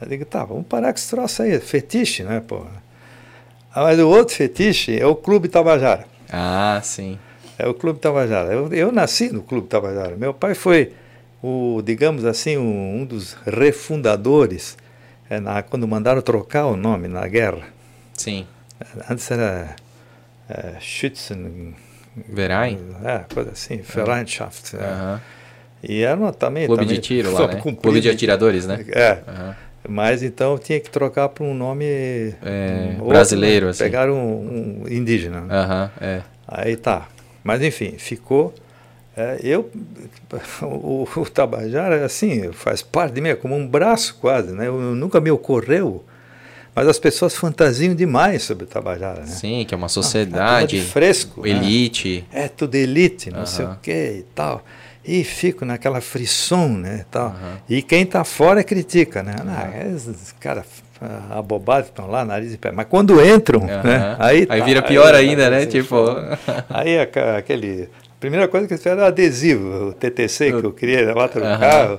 Eu 0.00 0.08
digo, 0.08 0.24
tá, 0.24 0.44
vamos 0.44 0.66
parar 0.66 0.92
com 0.92 0.98
esse 0.98 1.08
troço 1.08 1.42
aí, 1.42 1.58
fetiche, 1.58 2.22
né, 2.22 2.42
pô? 2.46 2.66
Ah, 3.74 3.84
mas 3.84 3.98
o 3.98 4.08
outro 4.08 4.34
fetiche 4.34 4.98
é 4.98 5.06
o 5.06 5.14
Clube 5.14 5.48
Tabajara. 5.48 6.04
Ah, 6.30 6.80
sim. 6.82 7.18
É 7.58 7.66
o 7.66 7.74
Clube 7.74 7.98
Tabajara. 7.98 8.52
Eu, 8.52 8.72
eu 8.72 8.92
nasci 8.92 9.32
no 9.32 9.42
Clube 9.42 9.68
Tabajara. 9.68 10.16
Meu 10.16 10.34
pai 10.34 10.54
foi 10.54 10.92
o, 11.42 11.80
digamos 11.82 12.24
assim, 12.24 12.56
um, 12.58 13.00
um 13.00 13.04
dos 13.04 13.34
refundadores 13.46 14.76
é, 15.30 15.40
na, 15.40 15.62
quando 15.62 15.88
mandaram 15.88 16.20
trocar 16.20 16.66
o 16.66 16.76
nome 16.76 17.08
na 17.08 17.26
guerra. 17.26 17.62
Sim. 18.14 18.46
Antes 19.08 19.30
era 19.30 19.74
é, 20.48 20.74
Schützen. 20.80 21.74
Verein? 22.28 22.78
É, 23.02 23.24
coisa 23.32 23.52
assim, 23.52 23.78
Vereinschaft. 23.78 24.74
É. 24.76 25.20
E 25.82 26.02
era 26.02 26.18
uma, 26.18 26.32
também. 26.32 26.66
Clube 26.66 26.82
também, 26.82 26.96
de 26.96 27.02
tiro 27.02 27.32
lá, 27.32 27.48
né? 27.48 27.60
Clube 27.60 28.00
de 28.00 28.10
atiradores, 28.10 28.66
né? 28.66 28.84
É. 28.90 29.22
Mas 29.88 30.22
então 30.22 30.56
tinha 30.58 30.78
que 30.78 30.88
trocar 30.88 31.28
para 31.28 31.44
um 31.44 31.54
nome 31.54 31.84
é, 32.42 32.94
outro, 32.98 33.08
brasileiro. 33.08 33.66
Né? 33.66 33.70
Assim. 33.70 33.84
Pegaram 33.84 34.14
um, 34.14 34.82
um 34.84 34.88
indígena. 34.88 35.40
Né? 35.40 35.90
é. 36.00 36.22
Aí 36.46 36.76
tá. 36.76 37.08
Mas 37.42 37.62
enfim, 37.62 37.94
ficou. 37.98 38.54
É, 39.16 39.38
eu, 39.42 39.70
o, 40.62 41.06
o, 41.16 41.26
Tabajara, 41.28 42.04
assim, 42.04 42.50
faz 42.52 42.80
parte 42.80 43.14
de 43.14 43.20
mim, 43.20 43.28
é 43.28 43.34
como 43.34 43.54
um 43.54 43.66
braço 43.66 44.16
quase, 44.20 44.52
né? 44.52 44.68
Eu, 44.68 44.80
nunca 44.80 45.20
me 45.20 45.30
ocorreu, 45.30 46.02
mas 46.74 46.88
as 46.88 46.98
pessoas 46.98 47.36
fantasiam 47.36 47.94
demais 47.94 48.42
sobre 48.42 48.64
o 48.64 48.66
Tabajara, 48.66 49.20
né? 49.20 49.26
Sim, 49.26 49.66
que 49.68 49.74
é 49.74 49.76
uma 49.76 49.90
sociedade. 49.90 50.78
Ah, 50.78 50.80
é 50.80 50.84
fresco. 50.84 51.46
Elite. 51.46 52.24
Né? 52.32 52.44
É 52.44 52.48
tudo 52.48 52.74
elite, 52.74 53.30
não 53.30 53.44
sei 53.44 53.66
o 53.66 53.76
que 53.82 53.92
e 53.92 54.24
tal. 54.34 54.64
E 55.04 55.24
fico 55.24 55.64
naquela 55.64 56.00
frisson, 56.00 56.68
né, 56.68 57.04
tal. 57.10 57.28
Uhum. 57.28 57.56
E 57.68 57.82
quem 57.82 58.02
está 58.02 58.22
fora 58.22 58.62
critica, 58.62 59.22
né? 59.22 59.34
Uhum. 59.42 59.50
Ah, 59.50 59.94
esses 59.94 60.32
caras 60.38 60.64
abobados 61.30 61.88
estão 61.88 62.06
lá, 62.06 62.24
nariz 62.24 62.54
e 62.54 62.56
pé. 62.56 62.70
Mas 62.70 62.86
quando 62.88 63.24
entram, 63.24 63.60
uhum. 63.60 63.66
né? 63.66 64.16
Aí, 64.18 64.46
aí 64.48 64.60
tá, 64.60 64.64
vira 64.64 64.82
pior 64.82 65.14
aí, 65.14 65.30
ainda, 65.30 65.50
né? 65.50 65.66
Tipo... 65.66 65.96
Aí 66.70 66.98
aquele 66.98 67.88
primeira 68.22 68.46
coisa 68.46 68.68
que 68.68 68.74
eles 68.74 68.80
fizeram 68.80 69.00
era 69.00 69.08
adesivo, 69.08 69.88
o 69.88 69.92
TTC 69.92 70.52
que 70.52 70.64
eu 70.64 70.72
queria 70.72 71.12
lá 71.12 71.24
no 71.26 71.58
carro, 71.58 71.98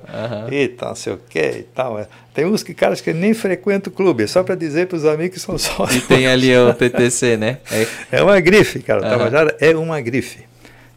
e 0.49 0.69
tal, 0.69 0.89
não 0.89 0.95
sei 0.95 1.11
o 1.11 1.19
que 1.29 1.39
e 1.39 1.63
tal. 1.63 1.99
É. 1.99 2.07
Tem 2.33 2.45
uns 2.45 2.63
que, 2.63 2.73
caras 2.73 3.01
que 3.01 3.11
nem 3.11 3.33
frequentam 3.33 3.91
o 3.91 3.95
clube, 3.95 4.25
só 4.25 4.41
para 4.41 4.55
dizer 4.55 4.87
para 4.87 4.95
os 4.95 5.05
amigos 5.05 5.33
que 5.33 5.39
são 5.41 5.57
sócios. 5.57 6.01
E 6.01 6.07
tem 6.07 6.25
ali 6.25 6.55
o 6.55 6.71
TTC, 6.73 7.35
né? 7.35 7.57
É, 7.69 8.19
é 8.19 8.23
uma 8.23 8.39
grife, 8.39 8.79
cara. 8.79 9.01
O 9.01 9.03
Tabajara 9.03 9.57
é 9.59 9.75
uma 9.75 9.99
grife. 9.99 10.45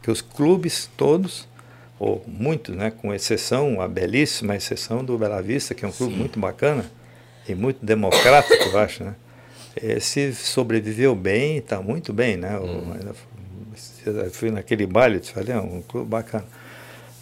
Que 0.01 0.13
os 0.13 0.21
clubes 0.21 0.89
todos, 0.97 1.49
ou 1.99 2.23
muitos, 2.27 2.75
né, 2.75 2.91
com 2.91 3.13
exceção, 3.15 3.81
a 3.81 3.89
belíssima 3.89 4.55
exceção 4.55 5.05
do 5.05 5.17
Bela 5.17 5.41
Vista, 5.41 5.75
que 5.75 5.85
é 5.85 5.89
um 5.89 5.93
clube 5.93 6.13
Sim. 6.13 6.19
muito 6.19 6.39
bacana 6.39 6.85
e 7.49 7.55
muito 7.55 7.85
democrático, 7.85 8.65
eu 8.65 8.79
acho, 8.79 9.05
né? 9.05 9.15
Esse 9.81 10.35
sobreviveu 10.35 11.15
bem, 11.15 11.59
está 11.59 11.81
muito 11.83 12.13
bem, 12.13 12.37
né? 12.37 12.59
Hum 12.59 12.93
fui 14.31 14.51
naquele 14.51 14.87
baile, 14.87 15.21
te 15.21 15.33
falei, 15.33 15.55
é 15.55 15.59
um 15.59 15.83
clube 15.83 16.09
bacana. 16.09 16.45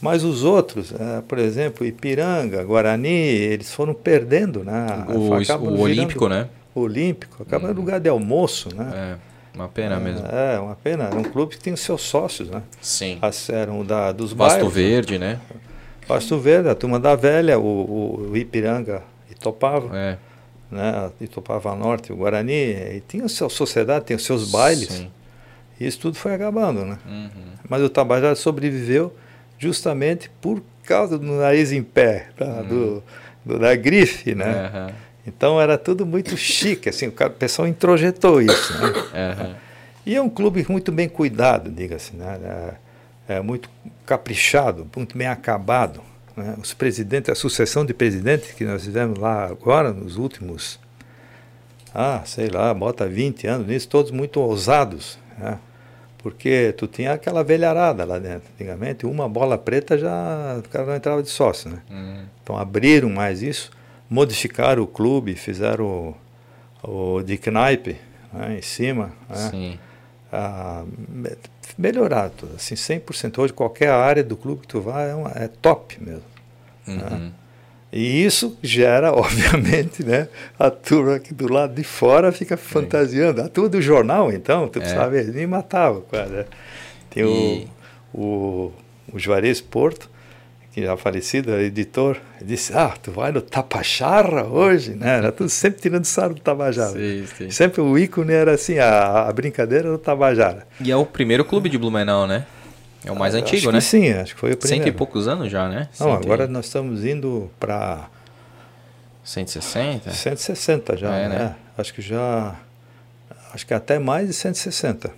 Mas 0.01 0.23
os 0.23 0.45
outros, 0.45 0.93
é, 0.93 1.23
por 1.23 1.39
exemplo, 1.39 1.87
Ipiranga, 1.87 2.63
Guarani, 2.63 3.09
eles 3.09 3.73
foram 3.73 3.95
perdendo, 3.95 4.63
né? 4.63 4.87
O, 5.09 5.31
o 5.65 5.81
Olímpico, 5.81 6.29
né? 6.29 6.49
Olímpico, 6.75 7.43
acaba 7.43 7.67
hum. 7.67 7.69
no 7.69 7.75
lugar 7.75 8.01
de 8.01 8.09
almoço, 8.09 8.75
né? 8.75 8.91
É, 8.95 9.34
uma 9.55 9.69
pena 9.69 9.97
é, 9.97 9.99
mesmo. 10.01 10.27
É, 10.27 10.59
uma 10.59 10.75
pena. 10.75 11.05
É 11.05 11.15
um 11.15 11.23
clube 11.23 11.57
que 11.57 11.63
tem 11.63 11.73
os 11.73 11.81
seus 11.81 12.03
sócios, 12.03 12.51
né? 12.51 12.63
Sim. 12.81 13.19
As, 13.23 13.49
eram 13.49 13.85
da, 13.85 14.11
dos 14.11 14.33
Basto 14.33 14.57
bairros. 14.57 14.75
Verde, 14.75 15.19
né? 15.19 15.41
Basto 16.09 16.39
Verde, 16.39 16.69
a 16.69 16.75
turma 16.75 16.99
da 16.99 17.15
velha, 17.15 17.59
o, 17.59 18.31
o, 18.31 18.37
Ipiranga 18.37 19.03
Itopava. 19.31 19.97
É. 19.97 20.19
Né? 20.71 21.11
Itopava 21.21 21.75
Norte, 21.77 22.13
o 22.13 22.17
Guarani, 22.17 22.53
e 22.53 23.03
tinha 23.07 23.27
a 23.27 23.29
sua 23.29 23.49
sociedade, 23.49 24.07
tem 24.07 24.17
os 24.17 24.25
seus 24.25 24.51
bailes. 24.51 24.89
Sim. 24.89 25.11
Isso 25.79 25.99
tudo 25.99 26.17
foi 26.17 26.35
acabando, 26.35 26.85
né? 26.85 26.99
Uhum. 27.07 27.31
Mas 27.69 27.83
o 27.83 27.89
Tabajara 27.89 28.35
sobreviveu 28.35 29.15
justamente 29.59 30.31
por 30.41 30.63
causa 30.85 31.19
do 31.19 31.27
nariz 31.27 31.73
em 31.73 31.83
pé, 31.83 32.29
tá? 32.37 32.45
uhum. 32.45 32.67
do, 32.67 33.03
do, 33.45 33.59
da 33.59 33.75
grife, 33.75 34.35
né? 34.35 34.71
Uhum. 34.75 34.95
Então 35.27 35.61
era 35.61 35.79
tudo 35.79 36.05
muito 36.05 36.37
chique, 36.37 36.89
assim, 36.89 37.09
o 37.09 37.31
pessoal 37.31 37.67
introjetou 37.67 38.43
isso, 38.43 38.73
né? 38.75 39.57
E 40.07 40.15
é 40.15 40.21
um 40.21 40.29
clube 40.29 40.65
muito 40.69 40.93
bem 40.93 41.09
cuidado, 41.09 41.71
diga-se, 41.71 42.15
né? 42.15 42.39
É, 43.27 43.37
é, 43.37 43.41
muito 43.41 43.71
caprichado, 44.05 44.87
muito 44.95 45.17
bem 45.17 45.27
acabado. 45.27 46.03
Né? 46.37 46.55
Os 46.61 46.75
presidentes, 46.75 47.31
a 47.31 47.35
sucessão 47.35 47.87
de 47.87 47.95
presidentes 47.95 48.53
que 48.53 48.65
nós 48.65 48.85
fizemos 48.85 49.19
lá 49.19 49.47
agora, 49.47 49.93
nos 49.95 50.19
últimos, 50.19 50.79
ah, 51.95 52.21
sei 52.27 52.49
lá, 52.49 52.75
bota 52.75 53.09
20 53.09 53.47
anos 53.47 53.67
nisso, 53.67 53.89
todos 53.89 54.11
muito 54.11 54.39
ousados, 54.41 55.19
né? 55.39 55.59
Porque 56.19 56.75
tu 56.79 56.87
tinha 56.87 57.13
aquela 57.13 57.45
velharada 57.45 58.03
lá 58.03 58.19
dentro. 58.19 58.49
Antigamente, 58.55 59.05
uma 59.05 59.29
bola 59.29 59.59
preta 59.59 59.99
já 59.99 60.59
o 60.59 60.69
cara 60.71 60.87
não 60.87 60.97
entrava 60.97 61.23
de 61.23 61.29
sócio. 61.29 61.71
Né? 61.71 61.79
Uhum. 61.91 62.25
Então 62.43 62.57
abriram 62.57 63.11
mais 63.11 63.43
isso, 63.43 63.71
modificaram 64.09 64.83
o 64.83 64.87
clube, 64.87 65.35
fizeram 65.35 66.15
o, 66.83 67.17
o 67.17 67.23
de 67.23 67.39
Knipe 67.39 67.97
né, 68.33 68.59
em 68.59 68.63
cima. 68.63 69.13
Né? 69.29 69.37
Sim. 69.51 69.79
Ah, 70.33 70.85
melhorar 71.79 72.31
tudo, 72.31 72.57
assim, 72.57 72.75
100%. 72.75 73.39
Hoje, 73.39 73.53
qualquer 73.53 73.91
área 73.91 74.25
do 74.25 74.37
clube 74.37 74.63
que 74.63 74.69
tu 74.69 74.81
vai 74.81 75.11
é, 75.11 75.15
uma, 75.15 75.31
é 75.35 75.49
top 75.49 76.03
mesmo. 76.03 76.23
Né? 76.87 76.95
Uhum. 76.95 77.19
Né? 77.19 77.33
E 77.93 78.25
isso 78.25 78.59
gera, 78.61 79.13
obviamente, 79.15 80.05
né, 80.05 80.27
a 80.59 80.69
turma 80.69 81.15
aqui 81.15 81.33
do 81.33 81.51
lado 81.51 81.75
de 81.75 81.85
fora 81.85 82.33
fica 82.33 82.57
fantasiando. 82.57 83.41
A 83.41 83.49
turma 83.49 83.69
do 83.69 83.81
jornal, 83.81 84.33
então, 84.33 84.69
tu 84.69 84.81
é. 84.81 84.85
sabe, 84.85 85.23
me 85.23 85.47
matavam 85.47 86.01
quase. 86.03 86.33
Né? 86.33 86.45
Tem 87.09 87.23
e... 87.23 87.69
o, 88.13 88.21
o, 88.21 88.73
o 89.13 89.19
Juarez 89.19 89.61
Porto, 89.61 90.11
que 90.75 90.83
já 90.83 90.97
falecido, 90.97 91.55
editor, 91.57 92.17
disse, 92.43 92.73
ah, 92.77 92.93
tu 93.01 93.13
vai 93.13 93.31
no 93.31 93.41
Tapacharra 93.41 94.43
hoje, 94.43 94.91
né? 94.91 95.19
Era 95.19 95.31
tudo 95.31 95.49
sempre 95.49 95.81
tirando 95.81 96.05
sarro 96.05 96.35
do 96.35 96.41
Tabajara. 96.41 96.91
Sim, 96.91 97.27
sim. 97.39 97.51
Sempre 97.53 97.81
o 97.81 97.97
ícone 97.97 98.33
era 98.33 98.55
assim, 98.55 98.81
a, 98.81 99.29
a 99.29 99.33
brincadeira 99.33 99.89
do 99.89 99.99
Tabajara. 99.99 100.67
E 100.81 100.91
é 100.91 100.97
o 100.97 101.07
primeiro 101.07 101.45
clube 101.45 101.69
de 101.69 101.79
Blumenau, 101.79 102.27
né? 102.27 102.45
É 103.05 103.13
o 103.13 103.17
mais 103.17 103.37
ah, 103.37 103.39
antigo, 103.39 103.71
né? 103.71 103.81
sim, 103.81 104.11
acho 104.11 104.35
que 104.35 104.41
foi 104.41 104.53
o 104.53 104.57
primeiro. 104.57 104.85
Cento 104.85 104.93
e 104.93 104.97
poucos 104.99 105.29
anos 105.29 105.49
já, 105.49 105.69
né? 105.69 105.89
Não, 106.01 106.15
Cento 106.15 106.25
agora 106.25 106.49
nós 106.49 106.65
estamos 106.65 107.05
indo 107.05 107.49
para... 107.61 108.09
160? 109.23 110.11
160 110.11 110.97
já, 110.97 111.15
é, 111.15 111.29
né? 111.29 111.39
né? 111.39 111.57
Acho 111.79 111.95
que 111.95 112.03
já... 112.03 112.57
Acho 113.53 113.65
que 113.65 113.73
até 113.73 114.01
mais 114.01 114.27
de 114.27 114.35
160. 114.35 115.13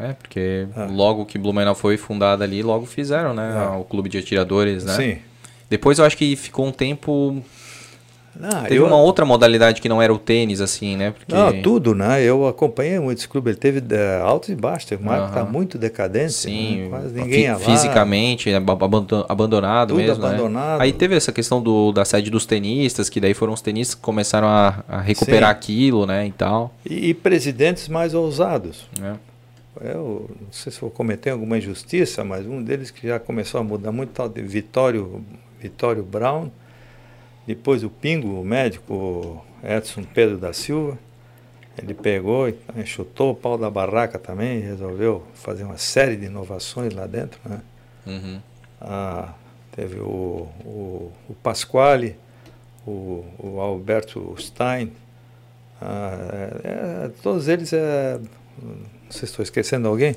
É, 0.00 0.12
porque 0.14 0.66
é. 0.76 0.84
logo 0.86 1.26
que 1.26 1.38
Blumenau 1.38 1.74
foi 1.74 1.96
fundada 1.96 2.44
ali, 2.44 2.62
logo 2.62 2.86
fizeram, 2.86 3.34
né? 3.34 3.52
É. 3.56 3.78
O 3.78 3.84
clube 3.84 4.08
de 4.08 4.18
atiradores, 4.18 4.84
né? 4.84 4.94
Sim. 4.94 5.18
Depois 5.68 5.98
eu 5.98 6.04
acho 6.04 6.16
que 6.16 6.34
ficou 6.36 6.66
um 6.66 6.72
tempo 6.72 7.42
ah, 8.42 8.62
teve 8.62 8.76
eu... 8.76 8.86
uma 8.86 8.96
outra 8.96 9.24
modalidade 9.24 9.80
que 9.80 9.88
não 9.88 10.00
era 10.00 10.12
o 10.12 10.18
tênis, 10.18 10.60
assim, 10.60 10.96
né? 10.96 11.10
Porque... 11.10 11.34
Não, 11.34 11.60
tudo, 11.62 11.94
né? 11.94 12.22
Eu 12.22 12.46
acompanhei 12.46 12.98
muitos 12.98 13.26
clubes, 13.26 13.52
ele 13.52 13.60
teve 13.60 13.80
uh, 13.80 14.22
altos 14.24 14.50
e 14.50 14.54
baixos, 14.54 14.88
teve 14.88 15.02
uma 15.02 15.16
época 15.16 15.44
muito 15.44 15.76
decadente, 15.76 16.32
Sim, 16.32 16.82
né? 16.82 16.88
quase 16.88 17.14
ninguém 17.14 17.40
ia. 17.42 17.56
Fisicamente, 17.56 18.50
abandonado 19.28 19.88
tudo 19.88 19.98
mesmo, 19.98 20.22
né? 20.22 20.28
abandonado. 20.28 20.78
Né? 20.78 20.84
Aí 20.84 20.92
teve 20.92 21.16
essa 21.16 21.32
questão 21.32 21.60
do, 21.60 21.92
da 21.92 22.04
sede 22.04 22.30
dos 22.30 22.46
tenistas, 22.46 23.08
que 23.08 23.20
daí 23.20 23.34
foram 23.34 23.52
os 23.52 23.60
tenistas 23.60 23.94
que 23.94 24.00
começaram 24.00 24.48
a, 24.48 24.84
a 24.88 25.00
recuperar 25.00 25.50
Sim. 25.50 25.58
aquilo, 25.58 26.06
né, 26.06 26.26
e 26.26 26.32
tal. 26.32 26.74
E, 26.88 27.10
e 27.10 27.14
presidentes 27.14 27.88
mais 27.88 28.14
ousados. 28.14 28.86
É. 29.02 29.29
Eu 29.80 30.30
não 30.40 30.52
sei 30.52 30.72
se 30.72 30.80
vou 30.80 30.90
cometer 30.90 31.30
alguma 31.30 31.58
injustiça, 31.58 32.24
mas 32.24 32.46
um 32.46 32.62
deles 32.62 32.90
que 32.90 33.06
já 33.06 33.20
começou 33.20 33.60
a 33.60 33.64
mudar 33.64 33.92
muito, 33.92 34.10
tal 34.10 34.28
de 34.28 34.42
Vitório, 34.42 35.24
Vitório 35.60 36.02
Brown, 36.02 36.50
depois 37.46 37.84
o 37.84 37.90
Pingo, 37.90 38.40
o 38.40 38.44
médico 38.44 39.44
Edson 39.62 40.02
Pedro 40.02 40.38
da 40.38 40.52
Silva, 40.52 40.98
ele 41.78 41.94
pegou 41.94 42.48
e 42.48 42.56
chutou 42.84 43.30
o 43.30 43.34
pau 43.34 43.56
da 43.56 43.70
barraca 43.70 44.18
também 44.18 44.60
resolveu 44.60 45.24
fazer 45.34 45.64
uma 45.64 45.78
série 45.78 46.16
de 46.16 46.26
inovações 46.26 46.92
lá 46.92 47.06
dentro. 47.06 47.40
Né? 47.44 47.60
Uhum. 48.06 48.40
Ah, 48.80 49.32
teve 49.72 49.98
o, 50.00 50.48
o, 50.64 51.12
o 51.28 51.34
Pasquale, 51.42 52.16
o, 52.86 53.24
o 53.38 53.60
Alberto 53.60 54.34
Stein, 54.38 54.92
ah, 55.80 56.12
é, 56.32 57.06
é, 57.06 57.10
todos 57.22 57.48
eles, 57.48 57.72
é, 57.72 58.20
não 59.10 59.12
sei 59.12 59.20
se 59.20 59.24
estou 59.26 59.42
esquecendo 59.42 59.88
alguém, 59.88 60.14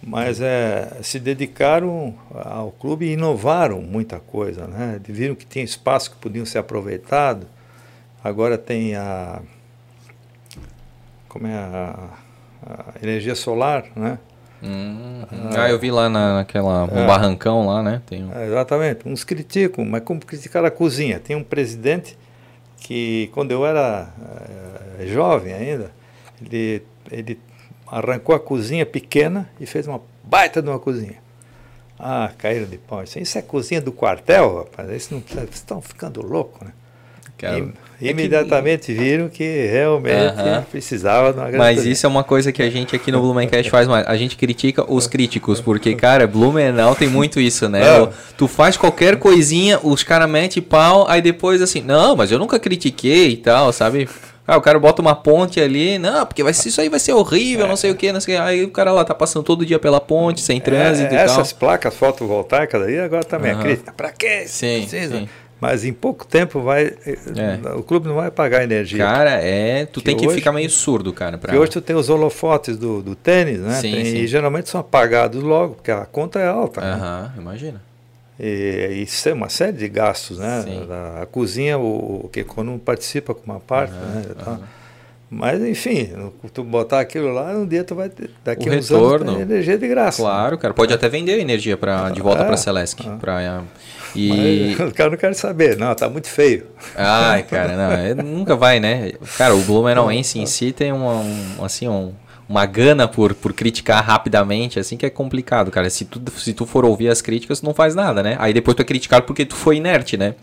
mas 0.00 0.40
é, 0.40 0.98
se 1.02 1.18
dedicaram 1.18 2.14
ao 2.32 2.70
clube 2.70 3.06
e 3.06 3.12
inovaram 3.12 3.82
muita 3.82 4.20
coisa, 4.20 4.66
né? 4.66 5.00
Viram 5.02 5.34
que 5.34 5.44
tinha 5.44 5.64
espaço 5.64 6.12
que 6.12 6.16
podiam 6.16 6.46
ser 6.46 6.58
aproveitado. 6.58 7.46
Agora 8.22 8.56
tem 8.56 8.94
a 8.94 9.42
como 11.28 11.46
é 11.46 11.54
a, 11.54 12.08
a 12.66 12.94
energia 13.02 13.34
solar, 13.34 13.84
né? 13.94 14.18
Hum, 14.62 15.24
ah, 15.56 15.70
eu 15.70 15.78
vi 15.78 15.90
lá 15.90 16.08
na, 16.08 16.34
naquela 16.34 16.84
um 16.84 16.98
é, 16.98 17.06
barrancão 17.06 17.66
lá, 17.66 17.82
né? 17.82 18.02
Tem 18.06 18.24
um... 18.24 18.32
é, 18.32 18.46
exatamente. 18.46 19.08
Uns 19.08 19.24
criticam, 19.24 19.84
mas 19.84 20.02
como 20.02 20.20
criticar 20.20 20.64
a 20.64 20.70
cozinha? 20.70 21.18
Tem 21.18 21.34
um 21.34 21.42
presidente 21.42 22.16
que 22.76 23.30
quando 23.32 23.52
eu 23.52 23.64
era 23.64 24.12
é, 24.98 25.06
jovem 25.06 25.52
ainda, 25.52 25.90
ele, 26.42 26.82
ele 27.10 27.38
arrancou 27.90 28.34
a 28.34 28.40
cozinha 28.40 28.86
pequena 28.86 29.48
e 29.60 29.66
fez 29.66 29.86
uma 29.86 30.00
baita 30.22 30.62
de 30.62 30.68
uma 30.68 30.78
cozinha. 30.78 31.16
Ah, 31.98 32.30
caíram 32.38 32.66
de 32.66 32.78
pau. 32.78 33.02
Isso 33.02 33.36
é 33.36 33.42
cozinha 33.42 33.80
do 33.80 33.92
quartel, 33.92 34.58
rapaz. 34.58 34.90
Isso 34.90 35.12
não, 35.12 35.20
vocês 35.20 35.50
estão 35.52 35.82
ficando 35.82 36.24
loucos, 36.24 36.66
né? 36.66 36.72
Cara, 37.36 37.58
e, 38.00 38.08
imediatamente 38.10 38.86
que... 38.86 38.94
viram 38.94 39.28
que 39.28 39.66
realmente 39.66 40.14
uh 40.14 40.36
-huh. 40.36 40.62
precisava 40.64 41.32
de 41.32 41.38
uma 41.38 41.50
Mas 41.58 41.86
isso 41.86 42.04
é 42.04 42.08
uma 42.08 42.22
coisa 42.22 42.52
que 42.52 42.62
a 42.62 42.68
gente 42.68 42.94
aqui 42.94 43.10
no 43.10 43.20
Blumencast 43.20 43.70
faz 43.70 43.88
mais. 43.88 44.06
A 44.06 44.16
gente 44.16 44.36
critica 44.36 44.84
os 44.90 45.06
críticos, 45.06 45.60
porque, 45.60 45.94
cara, 45.94 46.26
Blumenau 46.26 46.94
tem 46.94 47.08
muito 47.08 47.40
isso, 47.40 47.68
né? 47.68 47.80
Tu 48.36 48.46
faz 48.46 48.76
qualquer 48.76 49.16
coisinha, 49.16 49.80
os 49.82 50.02
caras 50.02 50.28
metem 50.28 50.62
pau, 50.62 51.06
aí 51.08 51.22
depois 51.22 51.62
assim, 51.62 51.80
não, 51.80 52.14
mas 52.14 52.30
eu 52.30 52.38
nunca 52.38 52.58
critiquei 52.58 53.30
e 53.30 53.36
tal, 53.38 53.72
sabe? 53.72 54.06
Ah, 54.50 54.56
o 54.56 54.60
cara 54.60 54.80
bota 54.80 55.00
uma 55.00 55.14
ponte 55.14 55.60
ali, 55.60 55.96
não, 55.96 56.26
porque 56.26 56.42
vai 56.42 56.50
isso 56.50 56.80
aí 56.80 56.88
vai 56.88 56.98
ser 56.98 57.12
horrível, 57.12 57.66
é. 57.66 57.68
não 57.68 57.76
sei 57.76 57.92
o 57.92 57.94
que, 57.94 58.10
não 58.10 58.20
sei 58.20 58.34
o 58.34 58.38
que. 58.38 58.42
Aí 58.42 58.64
o 58.64 58.70
cara 58.72 58.90
lá 58.90 59.04
tá 59.04 59.14
passando 59.14 59.44
todo 59.44 59.64
dia 59.64 59.78
pela 59.78 60.00
ponte, 60.00 60.40
sem 60.40 60.60
trânsito 60.60 61.14
é, 61.14 61.22
e 61.22 61.24
tal. 61.24 61.24
Essas 61.26 61.52
placas 61.52 61.94
fotovoltaicas 61.94 62.82
aí 62.82 62.98
agora 62.98 63.22
também 63.22 63.52
uhum. 63.52 63.60
é 63.60 63.62
crítica. 63.62 63.92
Pra 63.92 64.10
quê? 64.10 64.48
Sim, 64.48 64.80
Precisa? 64.80 65.18
sim. 65.18 65.28
Mas 65.60 65.84
em 65.84 65.92
pouco 65.92 66.26
tempo 66.26 66.60
vai. 66.62 66.86
É. 66.86 67.76
O 67.76 67.82
clube 67.84 68.08
não 68.08 68.16
vai 68.16 68.28
pagar 68.28 68.64
energia. 68.64 69.04
Cara, 69.04 69.32
é. 69.40 69.86
Tu 69.86 70.00
que 70.00 70.06
tem 70.06 70.16
que 70.16 70.26
hoje, 70.26 70.38
ficar 70.38 70.50
meio 70.50 70.68
surdo, 70.68 71.12
cara. 71.12 71.38
Pra... 71.38 71.50
Porque 71.50 71.58
hoje 71.62 71.70
tu 71.70 71.80
tem 71.80 71.94
os 71.94 72.08
holofotes 72.08 72.76
do, 72.76 73.00
do 73.02 73.14
tênis, 73.14 73.60
né? 73.60 73.74
Sim, 73.74 73.92
tem, 73.92 74.04
sim. 74.04 74.16
E 74.16 74.26
geralmente 74.26 74.68
são 74.68 74.80
apagados 74.80 75.40
logo, 75.40 75.74
porque 75.74 75.92
a 75.92 76.06
conta 76.06 76.40
é 76.40 76.48
alta. 76.48 76.80
Né? 76.80 76.92
Aham, 76.92 77.22
né? 77.22 77.32
imagina. 77.36 77.89
E 78.42 79.02
isso 79.02 79.28
é 79.28 79.34
uma 79.34 79.50
série 79.50 79.76
de 79.76 79.88
gastos, 79.88 80.38
né? 80.38 80.64
A, 80.90 81.22
a, 81.22 81.26
cozinha, 81.26 81.78
o, 81.78 82.24
o 82.24 82.28
que 82.32 82.42
quando 82.42 82.78
participa 82.78 83.34
com 83.34 83.42
uma 83.44 83.60
parte, 83.60 83.92
uhum, 83.92 84.00
né? 84.00 84.24
Tá. 84.42 84.58
Mas, 85.30 85.62
enfim, 85.62 86.10
tu 86.52 86.64
botar 86.64 86.98
aquilo 86.98 87.32
lá, 87.32 87.52
um 87.52 87.64
dia 87.64 87.84
tu 87.84 87.94
vai 87.94 88.08
ter, 88.08 88.30
daqui 88.44 88.68
o 88.68 88.72
uns 88.72 88.88
retorno, 88.88 89.30
anos, 89.30 89.42
energia 89.42 89.78
de 89.78 89.86
graça. 89.86 90.20
Claro, 90.20 90.58
cara. 90.58 90.74
Pode 90.74 90.92
até 90.92 91.08
vender 91.08 91.38
energia 91.38 91.76
pra, 91.76 92.10
de 92.10 92.20
volta 92.20 92.42
é, 92.42 92.44
para 92.46 92.54
a 92.54 92.56
Celesc. 92.56 93.06
É. 93.06 93.16
Pra, 93.16 93.62
e... 94.16 94.74
Mas, 94.76 94.88
o 94.90 94.92
cara 94.92 95.10
não 95.10 95.16
quer 95.16 95.32
saber, 95.34 95.76
não, 95.76 95.94
tá 95.94 96.08
muito 96.08 96.26
feio. 96.26 96.66
Ai, 96.96 97.44
cara, 97.44 97.76
não, 97.76 97.92
é, 97.94 98.14
nunca 98.14 98.56
vai, 98.56 98.80
né? 98.80 99.12
Cara, 99.38 99.54
o 99.54 99.60
Blumenauense 99.60 100.38
em 100.40 100.46
si 100.46 100.72
tem 100.72 100.90
uma, 100.92 101.20
um, 101.20 101.64
assim, 101.64 101.86
um, 101.86 102.12
uma 102.50 102.66
gana 102.66 103.06
por, 103.06 103.32
por 103.32 103.52
criticar 103.52 104.04
rapidamente, 104.04 104.80
assim, 104.80 104.96
que 104.96 105.06
é 105.06 105.10
complicado, 105.10 105.70
cara. 105.70 105.88
Se 105.88 106.04
tu, 106.04 106.20
se 106.36 106.52
tu 106.52 106.66
for 106.66 106.84
ouvir 106.84 107.08
as 107.08 107.22
críticas, 107.22 107.60
tu 107.60 107.66
não 107.66 107.72
faz 107.72 107.94
nada, 107.94 108.24
né? 108.24 108.34
Aí 108.40 108.52
depois 108.52 108.74
tu 108.74 108.82
é 108.82 108.84
criticado 108.84 109.24
porque 109.24 109.46
tu 109.46 109.54
foi 109.54 109.76
inerte, 109.76 110.16
né? 110.16 110.34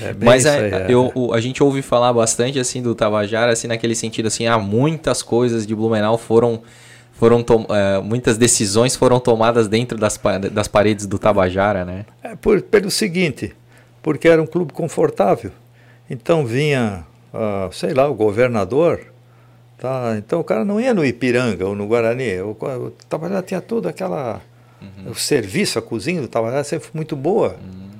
É 0.00 0.14
Mas 0.24 0.46
é, 0.46 0.56
aí, 0.56 0.72
é. 0.72 0.86
eu, 0.88 1.10
o, 1.16 1.34
a 1.34 1.40
gente 1.40 1.60
ouve 1.60 1.82
falar 1.82 2.12
bastante, 2.12 2.60
assim, 2.60 2.80
do 2.80 2.94
Tabajara, 2.94 3.50
assim, 3.50 3.66
naquele 3.66 3.96
sentido, 3.96 4.26
assim, 4.26 4.46
ah, 4.46 4.56
muitas 4.56 5.20
coisas 5.20 5.66
de 5.66 5.74
Blumenau 5.74 6.16
foram 6.16 6.62
foram 7.14 7.40
uh, 7.40 8.02
muitas 8.02 8.36
decisões 8.36 8.96
foram 8.96 9.20
tomadas 9.20 9.68
dentro 9.68 9.98
das, 9.98 10.18
das 10.50 10.66
paredes 10.66 11.06
do 11.06 11.18
Tabajara, 11.18 11.84
né? 11.84 12.04
É 12.22 12.36
por, 12.36 12.62
pelo 12.62 12.90
seguinte, 12.90 13.52
porque 14.00 14.28
era 14.28 14.40
um 14.40 14.46
clube 14.46 14.72
confortável. 14.72 15.50
Então 16.08 16.46
vinha, 16.46 17.04
uh, 17.34 17.72
sei 17.72 17.94
lá, 17.94 18.08
o 18.08 18.14
governador, 18.14 19.11
tá? 19.82 20.14
Então 20.16 20.38
o 20.38 20.44
cara 20.44 20.64
não 20.64 20.80
ia 20.80 20.94
no 20.94 21.04
Ipiranga 21.04 21.66
ou 21.66 21.74
no 21.74 21.88
Guarani. 21.88 22.40
O, 22.40 22.50
o 22.52 23.42
tinha 23.42 23.60
toda 23.60 23.90
aquela 23.90 24.40
uhum. 24.80 25.10
o 25.10 25.14
serviço, 25.16 25.76
a 25.76 25.82
cozinha 25.82 26.22
do 26.22 26.28
Tabajara 26.28 26.62
sempre 26.62 26.86
foi 26.86 26.96
muito 26.96 27.16
boa. 27.16 27.56
Uhum. 27.60 27.90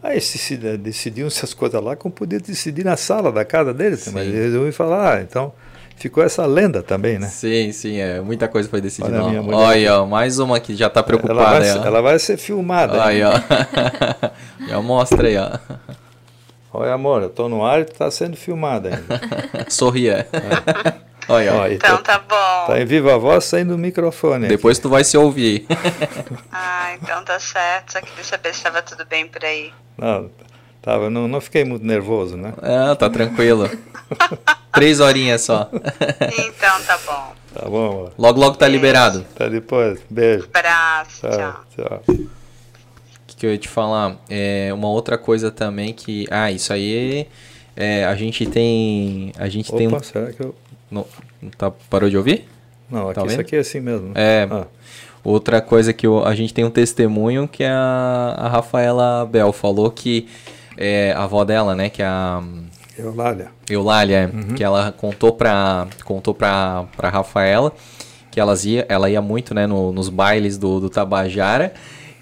Aí 0.00 0.20
se, 0.20 0.56
decidiam 0.56 1.26
essas 1.26 1.52
coisas 1.52 1.82
lá, 1.82 1.96
como 1.96 2.14
podia 2.14 2.38
decidir 2.38 2.84
na 2.84 2.96
sala 2.96 3.32
da 3.32 3.44
casa 3.44 3.74
deles. 3.74 4.08
Mas 4.12 4.28
eles 4.28 4.54
ouviram 4.54 4.72
falar, 4.72 5.16
ah, 5.16 5.22
então 5.22 5.52
ficou 5.96 6.22
essa 6.22 6.46
lenda 6.46 6.80
também, 6.82 7.18
né? 7.18 7.26
Sim, 7.28 7.72
sim, 7.72 7.98
é. 7.98 8.20
Muita 8.20 8.46
coisa 8.46 8.68
foi 8.68 8.80
decidida. 8.80 9.22
Olha, 9.22 9.42
Olha 9.42 10.00
ó, 10.00 10.06
mais 10.06 10.38
uma 10.38 10.60
que 10.60 10.76
já 10.76 10.86
está 10.86 11.02
preocupada. 11.02 11.40
Ela 11.40 11.50
vai, 11.50 11.64
ser, 11.64 11.86
ela 11.86 12.02
vai 12.02 12.18
ser 12.18 12.36
filmada. 12.36 13.04
Aí, 13.04 13.20
ó. 13.22 13.32
já 14.68 14.80
mostra 14.80 15.26
aí, 15.26 15.36
ó. 15.36 15.58
Olha, 16.72 16.94
amor, 16.94 17.22
eu 17.22 17.28
tô 17.28 17.48
no 17.48 17.64
ar 17.64 17.80
e 17.80 17.84
tá 17.84 18.10
sendo 18.10 18.36
filmada 18.36 18.88
ainda. 18.88 19.70
Sorria. 19.70 20.26
É. 20.32 21.11
Olha, 21.28 21.54
ó. 21.54 21.66
Então 21.66 22.02
tá 22.02 22.18
bom. 22.18 22.66
Tá 22.66 22.80
em 22.80 22.84
viva 22.84 23.18
voz 23.18 23.44
saindo 23.44 23.72
do 23.72 23.78
microfone. 23.78 24.48
Depois 24.48 24.78
aqui. 24.78 24.82
tu 24.82 24.88
vai 24.90 25.04
se 25.04 25.16
ouvir. 25.16 25.66
ah, 26.50 26.94
então 26.94 27.24
tá 27.24 27.38
certo. 27.38 27.92
Só 27.92 28.00
queria 28.00 28.24
saber 28.24 28.52
se 28.52 28.58
estava 28.58 28.82
tudo 28.82 29.04
bem 29.06 29.26
por 29.26 29.44
aí. 29.44 29.72
Não, 29.96 30.30
tava, 30.80 31.10
não, 31.10 31.28
não 31.28 31.40
fiquei 31.40 31.64
muito 31.64 31.84
nervoso, 31.84 32.36
né? 32.36 32.52
Ah, 32.62 32.94
tá 32.96 33.08
tranquilo. 33.08 33.70
Três 34.72 35.00
horinhas 35.00 35.42
só. 35.42 35.68
Então 36.38 36.82
tá 36.82 36.98
bom. 37.06 37.32
Tá 37.54 37.68
bom, 37.68 37.90
amor. 37.90 38.12
Logo, 38.18 38.40
logo 38.40 38.56
tá 38.56 38.66
Beijo. 38.66 38.76
liberado. 38.76 39.26
Tá 39.34 39.48
depois. 39.48 40.00
Beijo. 40.08 40.48
Abraço. 40.52 41.20
Tchau. 41.20 41.64
Tchau. 41.76 41.86
tchau. 41.86 42.02
O 42.08 43.26
que, 43.26 43.36
que 43.36 43.46
eu 43.46 43.52
ia 43.52 43.58
te 43.58 43.68
falar? 43.68 44.16
É, 44.30 44.70
uma 44.72 44.88
outra 44.88 45.18
coisa 45.18 45.50
também 45.50 45.92
que. 45.92 46.26
Ah, 46.30 46.50
isso 46.50 46.72
aí. 46.72 47.28
É, 47.76 48.04
a 48.04 48.14
gente 48.14 48.46
tem. 48.46 49.32
A 49.38 49.48
gente 49.48 49.68
Opa, 49.68 49.78
tem 49.78 49.88
um. 49.88 50.02
Será 50.02 50.32
que 50.32 50.40
eu... 50.40 50.54
Não, 50.92 51.06
tá, 51.56 51.72
parou 51.88 52.10
de 52.10 52.16
ouvir? 52.16 52.46
Não, 52.90 53.08
aqui, 53.08 53.20
tá 53.20 53.26
isso 53.26 53.40
aqui 53.40 53.56
é 53.56 53.60
assim 53.60 53.80
mesmo. 53.80 54.12
É. 54.14 54.46
Ah. 54.50 54.66
Outra 55.24 55.60
coisa 55.60 55.92
que 55.92 56.06
eu, 56.06 56.24
a 56.24 56.34
gente 56.34 56.52
tem 56.52 56.64
um 56.64 56.70
testemunho 56.70 57.48
que 57.48 57.64
a, 57.64 58.34
a 58.36 58.48
Rafaela 58.48 59.24
Bel 59.24 59.52
falou 59.52 59.90
que 59.90 60.28
é, 60.76 61.12
a 61.12 61.24
avó 61.24 61.44
dela, 61.44 61.74
né, 61.74 61.88
que 61.88 62.02
é 62.02 62.06
a 62.06 62.42
Eulália. 62.98 63.48
Eulália, 63.70 64.16
é, 64.16 64.26
uhum. 64.26 64.54
que 64.54 64.62
ela 64.62 64.92
contou 64.92 65.32
pra, 65.32 65.86
contou 66.04 66.34
pra, 66.34 66.84
pra 66.96 67.08
Rafaela 67.08 67.72
que 68.32 68.40
elas 68.40 68.64
ia, 68.64 68.84
ela 68.88 69.10
ia 69.10 69.20
muito 69.20 69.54
né, 69.54 69.66
no, 69.66 69.92
nos 69.92 70.08
bailes 70.08 70.56
do, 70.56 70.80
do 70.80 70.90
Tabajara 70.90 71.72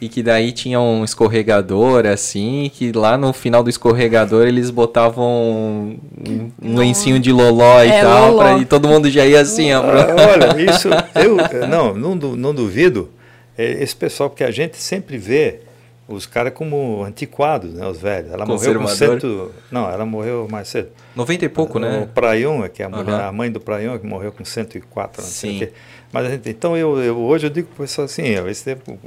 e 0.01 0.09
que 0.09 0.23
daí 0.23 0.51
tinha 0.51 0.81
um 0.81 1.05
escorregador 1.05 2.07
assim, 2.07 2.71
que 2.73 2.91
lá 2.93 3.19
no 3.19 3.33
final 3.33 3.63
do 3.63 3.69
escorregador 3.69 4.47
eles 4.47 4.71
botavam 4.71 5.27
um, 5.27 6.51
um 6.63 6.77
lencinho 6.77 7.21
de 7.21 7.31
loló 7.31 7.83
e 7.83 7.89
é, 7.89 8.01
tal, 8.01 8.37
pra, 8.39 8.59
e 8.59 8.65
todo 8.65 8.89
mundo 8.89 9.11
já 9.11 9.27
ia 9.27 9.41
assim, 9.41 9.73
ó. 9.75 9.83
Ah, 9.83 10.17
olha, 10.33 10.63
isso 10.71 10.89
eu 11.23 11.67
não, 11.69 11.95
não, 11.95 12.15
não 12.15 12.55
duvido. 12.55 13.11
É, 13.59 13.83
esse 13.83 13.95
pessoal 13.95 14.31
que 14.31 14.43
a 14.43 14.51
gente 14.51 14.79
sempre 14.79 15.19
vê 15.19 15.61
os 16.09 16.27
caras 16.27 16.53
como 16.55 17.05
antiquados, 17.05 17.75
né, 17.75 17.87
os 17.87 18.01
velhos. 18.01 18.33
Ela 18.33 18.45
morreu 18.45 18.81
com 18.81 18.87
cento... 18.89 19.53
Não, 19.71 19.89
ela 19.89 20.05
morreu 20.05 20.49
mais 20.51 20.67
cedo. 20.67 20.89
90 21.15 21.45
e 21.45 21.49
pouco, 21.49 21.79
o, 21.79 21.81
né? 21.81 22.01
O 22.03 22.07
Praion, 22.09 22.67
que 22.69 22.83
é 22.83 22.87
a, 22.87 22.89
mulher, 22.89 23.13
uhum. 23.13 23.29
a 23.29 23.33
mãe 23.33 23.51
do 23.51 23.61
Praion, 23.61 23.99
que 23.99 24.07
morreu 24.07 24.33
com 24.33 24.45
104 24.45 25.23
anos. 25.23 25.33
Sim. 25.33 25.69
Mas 26.13 26.27
a 26.27 26.31
gente, 26.31 26.51
então 26.51 26.77
eu, 26.77 26.99
eu, 27.01 27.17
hoje 27.17 27.47
eu 27.47 27.51
digo 27.51 27.69
para 27.69 27.85
o 27.85 27.87
pessoal 27.87 28.07
assim, 28.07 28.25
esse 28.49 28.65
tempo, 28.65 28.99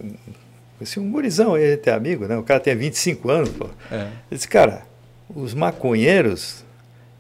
esse 0.84 1.00
um 1.00 1.12
gurizão 1.12 1.56
aí, 1.56 1.72
gente 1.72 1.90
é 1.90 1.94
amigo, 1.94 2.26
né? 2.26 2.38
O 2.38 2.44
cara 2.44 2.60
tem 2.60 2.76
25 2.76 3.30
anos, 3.30 3.50
pô. 3.50 3.68
É. 3.92 4.08
Eu 4.30 4.38
disse, 4.38 4.48
cara, 4.48 4.84
os 5.34 5.54
maconheiros 5.54 6.64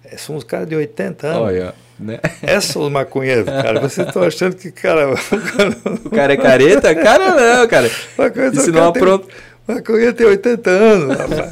eh, 0.05 0.17
são 0.17 0.35
os 0.35 0.43
caras 0.43 0.67
de 0.67 0.75
80 0.75 1.27
anos. 1.27 1.41
Olha, 1.41 1.73
né? 1.99 2.19
Esses 2.43 2.71
são 2.71 2.83
os 2.83 2.91
maconheiros, 2.91 3.45
cara. 3.45 3.79
Vocês 3.79 4.07
estão 4.07 4.23
achando 4.23 4.55
que, 4.55 4.71
cara... 4.71 5.13
o 6.05 6.09
cara 6.09 6.33
é 6.33 6.37
careta? 6.37 6.93
Cara 6.93 7.33
não, 7.33 7.67
cara. 7.67 7.87
Isso 8.53 8.71
não 8.71 8.87
apronta... 8.87 9.25
Tem 9.25 9.75
Maconha 9.75 10.11
tem 10.11 10.27
80 10.27 10.69
anos, 10.69 11.17
rapaz. 11.17 11.51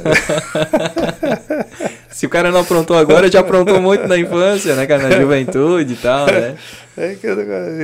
Se 2.10 2.26
o 2.26 2.28
cara 2.28 2.50
não 2.50 2.60
aprontou 2.60 2.96
agora, 2.96 3.30
já 3.30 3.40
aprontou 3.40 3.80
muito 3.80 4.06
na 4.06 4.18
infância, 4.18 4.74
né, 4.74 4.86
cara? 4.86 5.08
Na 5.08 5.18
juventude 5.18 5.94
e 5.94 5.96
tal, 5.96 6.26
né? 6.26 6.54
É 6.96 7.14
que, 7.14 7.26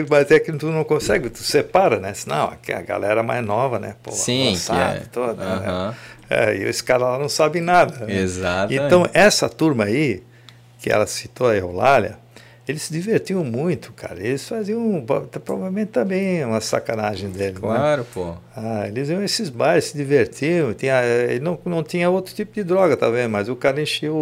mas 0.08 0.30
é 0.30 0.38
que 0.38 0.52
tu 0.52 0.66
não 0.66 0.84
consegue, 0.84 1.30
tu 1.30 1.38
separa, 1.38 1.98
né? 1.98 2.12
Não, 2.26 2.46
aqui 2.46 2.72
é 2.72 2.76
a 2.76 2.82
galera 2.82 3.22
mais 3.22 3.44
nova, 3.44 3.78
né? 3.78 3.94
Pô, 4.02 4.10
Sim, 4.12 4.54
é. 4.70 5.00
toda, 5.10 5.42
uhum. 5.42 5.60
né? 5.60 5.94
É, 6.30 6.56
e 6.56 6.64
esse 6.64 6.84
cara 6.84 7.04
lá 7.10 7.18
não 7.18 7.28
sabe 7.28 7.60
nada. 7.60 8.04
Né? 8.04 8.20
Exato. 8.20 8.72
Então, 8.72 9.08
essa 9.14 9.48
turma 9.48 9.84
aí, 9.84 10.22
que 10.78 10.90
ela 10.90 11.06
citou 11.06 11.48
a 11.48 11.56
Eulália, 11.56 12.18
eles 12.68 12.82
se 12.82 12.92
divertiam 12.92 13.42
muito, 13.42 13.92
cara. 13.94 14.20
Eles 14.20 14.46
faziam 14.46 15.02
provavelmente 15.42 15.88
também 15.88 16.44
uma 16.44 16.60
sacanagem 16.60 17.30
dele. 17.30 17.54
Né? 17.54 17.60
Claro, 17.60 18.02
né? 18.02 18.08
pô. 18.12 18.34
Ah, 18.54 18.86
eles 18.86 19.08
iam 19.08 19.22
esses 19.22 19.48
bares, 19.48 19.86
se 19.86 19.96
divertiam. 19.96 20.74
Tinha, 20.74 21.00
não, 21.40 21.58
não 21.64 21.82
tinha 21.82 22.10
outro 22.10 22.34
tipo 22.34 22.52
de 22.52 22.62
droga, 22.62 22.94
tá 22.94 23.08
vendo? 23.08 23.30
Mas 23.30 23.48
o 23.48 23.56
cara 23.56 23.80
enchia 23.80 24.12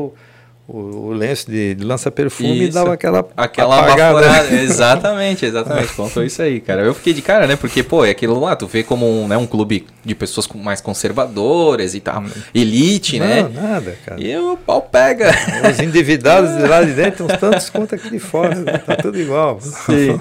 o, 0.68 0.78
o, 0.78 1.12
lenço 1.12 1.50
de, 1.50 1.74
de 1.74 1.84
lança-perfume 1.84 2.64
e 2.64 2.68
dava 2.68 2.92
aquela 2.92 3.26
aquela 3.36 3.80
apagada. 3.80 4.52
exatamente, 4.54 5.46
exatamente. 5.46 5.92
Contou 5.94 6.24
isso 6.24 6.42
aí, 6.42 6.60
cara. 6.60 6.82
Eu 6.82 6.94
fiquei 6.94 7.12
de 7.12 7.22
cara, 7.22 7.46
né? 7.46 7.56
Porque, 7.56 7.82
pô, 7.82 8.04
é 8.04 8.10
aquilo 8.10 8.38
lá, 8.40 8.56
tu 8.56 8.66
vê 8.66 8.82
como 8.82 9.06
um, 9.06 9.28
né, 9.28 9.36
um 9.36 9.46
clube 9.46 9.86
de 10.06 10.14
pessoas 10.14 10.46
mais 10.54 10.80
conservadoras 10.80 11.94
e 11.94 12.00
tal, 12.00 12.24
elite, 12.54 13.18
não, 13.18 13.26
né? 13.26 13.42
Não, 13.42 13.62
nada, 13.62 13.98
cara. 14.06 14.22
E 14.22 14.36
o 14.38 14.56
pau 14.56 14.80
pega. 14.80 15.30
Os 15.68 15.80
endividados 15.80 16.56
de 16.56 16.62
lá 16.62 16.82
de 16.82 16.92
dentro, 16.94 17.24
uns 17.24 17.36
tantos 17.36 17.68
quanto 17.68 17.94
aqui 17.96 18.10
de 18.10 18.18
fora, 18.20 18.54
né? 18.54 18.78
tá 18.78 18.96
tudo 18.96 19.20
igual. 19.20 19.60
Sim. 19.60 20.20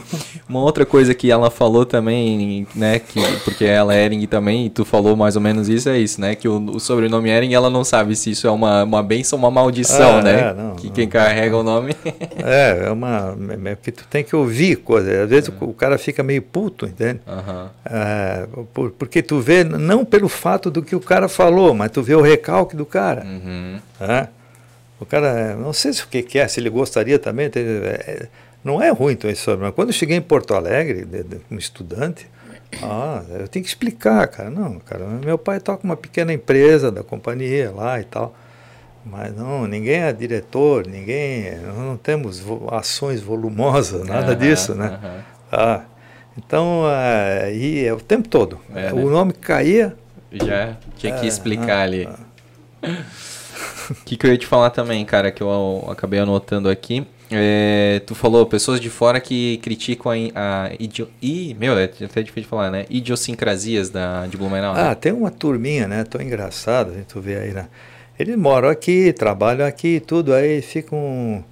Uma 0.50 0.62
outra 0.62 0.86
coisa 0.86 1.14
que 1.14 1.32
ela 1.32 1.52
falou 1.52 1.86
também, 1.86 2.68
né, 2.76 3.00
que, 3.00 3.20
porque 3.44 3.66
ela 3.66 3.96
é 3.96 4.06
Ering 4.06 4.26
também, 4.26 4.66
e 4.66 4.70
tu 4.70 4.84
falou 4.84 5.16
mais 5.16 5.36
ou 5.36 5.42
menos 5.42 5.70
isso, 5.70 5.88
é 5.90 5.98
isso, 5.98 6.20
né, 6.20 6.36
que 6.36 6.48
o, 6.48 6.58
o 6.72 6.80
sobrenome 6.80 7.30
Ering, 7.30 7.54
ela 7.54 7.70
não 7.70 7.84
sabe 7.84 8.16
se 8.16 8.32
isso 8.32 8.48
é 8.48 8.52
uma, 8.52 8.84
uma 8.84 9.04
benção 9.04 9.38
ou 9.38 9.46
uma 9.46 9.52
maldição, 9.52 10.18
ah, 10.18 10.22
né, 10.22 10.40
é, 10.40 10.54
não, 10.54 10.76
que 10.76 10.90
quem 10.90 11.08
carrega 11.08 11.56
o 11.56 11.64
nome... 11.64 11.96
É, 12.38 12.88
é 12.88 12.92
uma... 12.92 13.36
É 13.66 13.76
que 13.76 13.92
tu 13.92 14.06
tem 14.08 14.24
que 14.24 14.36
ouvir 14.36 14.78
coisas, 14.78 15.14
às 15.22 15.30
vezes 15.30 15.50
é. 15.50 15.54
o, 15.64 15.74
cara 15.74 15.98
fica 15.98 16.22
meio 16.22 16.42
puto, 16.42 16.86
entende? 16.86 17.20
Uhum. 17.28 17.68
É, 17.86 18.48
por, 18.74 18.92
porque 18.92 19.22
tu 19.22 19.40
vê, 19.40 19.64
não 19.78 20.06
pelo 20.06 20.30
fato 20.30 20.70
do 20.72 20.82
que 20.82 20.96
o 20.96 21.00
cara 21.00 21.28
falou, 21.28 21.74
mas 21.74 21.92
tu 21.92 22.02
vê 22.02 22.16
o 22.16 22.22
recalque 22.22 22.76
do 22.76 22.86
cara. 22.86 23.26
Uhum. 23.26 23.80
O 25.00 25.06
cara, 25.06 25.56
não 25.56 25.74
sei 25.74 25.94
se 25.94 26.04
o 26.04 26.08
que, 26.08 26.22
que 26.24 26.40
é, 26.40 26.48
se 26.48 26.60
ele 26.60 26.70
gostaria 26.70 27.20
também, 27.20 27.50
é, 27.54 28.28
não 28.64 28.82
é 28.82 28.90
ruim 28.90 29.14
então 29.14 29.30
isso, 29.30 29.58
mas 29.58 29.74
quando 29.74 29.90
eu 29.90 29.94
cheguei 29.94 30.18
em 30.18 30.22
Porto 30.22 30.54
Alegre, 30.54 31.06
como 31.48 31.60
estudante, 31.60 32.28
ah, 32.82 33.22
eu 33.40 33.48
tenho 33.48 33.64
que 33.64 33.70
explicar, 33.70 34.28
cara. 34.28 34.50
Não, 34.50 34.80
cara, 34.80 35.06
meu 35.06 35.38
pai 35.38 35.60
toca 35.60 35.84
uma 35.84 35.96
pequena 35.96 36.34
empresa 36.34 36.92
da 36.92 37.04
companhia 37.04 37.72
lá 37.72 38.00
e 38.00 38.04
tal. 38.04 38.36
Mas 39.06 39.36
não, 39.36 39.68
ninguém 39.68 40.02
é 40.02 40.12
diretor, 40.12 40.88
ninguém. 40.88 41.56
Não 41.78 41.96
temos 41.96 42.44
ações 42.72 43.22
volumosas, 43.22 44.06
nada 44.06 44.32
uhum, 44.32 44.38
disso, 44.40 44.74
né? 44.74 45.00
Uhum. 45.02 45.20
Ah, 45.52 45.82
então, 46.38 46.84
uh, 46.84 47.50
e 47.54 47.86
é 47.86 47.94
o 47.94 48.00
tempo 48.00 48.28
todo. 48.28 48.60
É, 48.74 48.92
o 48.92 48.98
né? 48.98 49.04
nome 49.04 49.34
caía. 49.34 49.96
Já 50.32 50.78
tinha 50.98 51.14
que 51.18 51.26
é, 51.26 51.28
explicar 51.28 51.82
ali. 51.82 52.08
O 53.90 53.96
que, 54.04 54.18
que 54.18 54.28
eu 54.28 54.32
ia 54.32 54.38
te 54.38 54.46
falar 54.46 54.70
também, 54.70 55.04
cara, 55.06 55.32
que 55.32 55.42
eu 55.42 55.88
acabei 55.90 56.20
anotando 56.20 56.70
aqui. 56.70 57.08
É, 57.32 58.02
tu 58.06 58.14
falou 58.14 58.46
pessoas 58.46 58.80
de 58.80 58.90
fora 58.90 59.20
que 59.20 59.58
criticam 59.58 60.12
a, 60.36 60.66
a 60.66 60.72
idio, 60.80 61.10
i, 61.22 61.56
meu, 61.60 61.78
é 61.78 61.86
até 61.86 62.22
difícil 62.22 62.44
de 62.44 62.48
falar, 62.48 62.70
né? 62.70 62.86
Idiosincrasias 62.90 63.90
da, 63.90 64.28
de 64.28 64.38
Blumenau. 64.38 64.76
Né? 64.76 64.82
Ah, 64.82 64.96
tem 64.96 65.12
uma 65.12 65.32
turminha, 65.32 65.88
né? 65.88 66.04
Tão 66.04 66.22
engraçado, 66.22 66.94
tu 67.08 67.20
vê 67.20 67.38
aí, 67.38 67.54
né? 67.54 67.68
Eles 68.20 68.38
moram 68.38 68.70
aqui, 68.70 69.12
trabalham 69.12 69.66
aqui, 69.66 70.00
tudo, 70.00 70.34
aí 70.34 70.62
ficam 70.62 71.44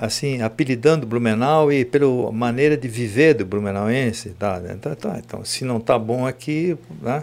assim, 0.00 0.40
apelidando 0.40 1.06
Blumenau 1.06 1.70
e 1.70 1.84
pela 1.84 2.32
maneira 2.32 2.74
de 2.74 2.88
viver 2.88 3.34
do 3.34 3.44
blumenauense. 3.44 4.30
Tá, 4.30 4.58
então, 4.70 4.94
tá, 4.94 5.20
então, 5.22 5.44
se 5.44 5.62
não 5.62 5.78
tá 5.78 5.98
bom 5.98 6.26
aqui, 6.26 6.74
né? 7.02 7.22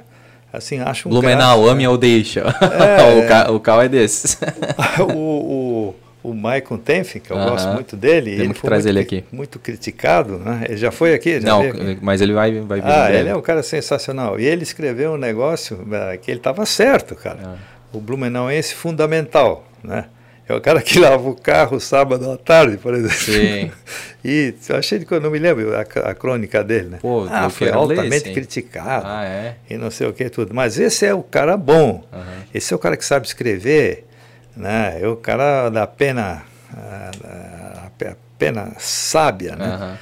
assim, 0.54 0.80
acho 0.80 1.10
um 1.10 1.12
Blumenau, 1.12 1.68
ame 1.68 1.84
né? 1.84 1.90
ou 1.90 1.98
deixa. 1.98 2.42
É, 2.42 3.18
o, 3.18 3.28
Cal, 3.28 3.56
o 3.56 3.60
Cal 3.60 3.82
é 3.82 3.90
desses. 3.90 4.38
o, 5.12 5.96
o, 6.24 6.30
o 6.30 6.34
Michael 6.36 6.78
Tenfen, 6.86 7.20
que 7.20 7.32
eu 7.32 7.36
uh 7.36 7.40
-huh. 7.40 7.50
gosto 7.50 7.68
muito 7.70 7.98
dele, 7.98 8.38
Temos 8.38 8.44
ele 8.44 8.54
foi 8.54 8.70
muito, 8.70 8.88
ele 8.88 9.00
aqui. 9.00 9.24
muito 9.32 9.60
criticado, 9.60 10.38
né? 10.38 10.66
Ele 10.70 10.78
já 10.78 10.92
foi 10.92 11.16
aqui? 11.16 11.42
Já 11.42 11.48
não, 11.48 11.62
aqui? 11.62 11.98
mas 12.00 12.22
ele 12.22 12.34
vai, 12.34 12.60
vai 12.62 12.80
vir. 12.80 12.92
Ah, 12.92 13.12
ele 13.12 13.30
é 13.30 13.36
um 13.36 13.42
cara 13.42 13.64
sensacional. 13.64 14.40
E 14.40 14.46
ele 14.46 14.62
escreveu 14.62 15.14
um 15.14 15.18
negócio 15.18 15.78
uh, 15.78 16.18
que 16.22 16.30
ele 16.30 16.40
estava 16.40 16.64
certo, 16.64 17.16
cara. 17.16 17.38
Uh 17.38 17.48
ah. 17.48 17.56
-huh. 17.56 17.78
O 17.98 18.02
Blumenauense 18.02 18.76
fundamental, 18.76 19.66
né? 19.84 20.06
É 20.50 20.54
o 20.56 20.62
cara 20.62 20.82
que 20.82 20.98
lava 20.98 21.30
o 21.30 21.36
carro 21.36 21.80
sábado 21.80 22.32
à 22.32 22.38
tarde, 22.38 22.78
por 22.78 22.94
exemplo. 22.94 23.18
Sim. 23.18 23.72
E 24.26 24.54
eu 24.68 24.76
achei 24.76 25.00
que 25.00 25.14
eu 25.14 25.22
não 25.22 25.32
me 25.32 25.40
lembro 25.40 25.74
a, 25.74 25.82
a 25.82 26.14
crônica 26.14 26.62
dele, 26.62 26.90
né? 26.90 26.98
Pô, 27.02 27.26
ah, 27.30 27.50
foi 27.50 27.70
altamente 27.70 28.34
criticado. 28.34 29.06
Ah, 29.08 29.24
é? 29.24 29.56
E 29.70 29.78
não 29.78 29.90
sei 29.90 30.06
o 30.06 30.12
que 30.12 30.30
tudo. 30.30 30.54
Mas 30.54 30.78
esse 30.78 31.06
é 31.06 31.14
o 31.14 31.24
cara 31.24 31.56
bom. 31.56 32.04
Uhum. 32.12 32.44
Esse 32.54 32.74
é 32.74 32.76
o 32.76 32.80
cara 32.80 32.98
que 32.98 33.06
sabe 33.06 33.26
escrever, 33.26 34.06
né? 34.54 35.00
É 35.00 35.08
o 35.08 35.16
cara 35.16 35.70
da 35.70 35.88
pena, 35.88 36.44
a, 36.76 37.90
a 38.06 38.16
pena 38.38 38.74
sábia, 38.78 39.56
né? 39.56 39.78
Uhum. 39.80 39.98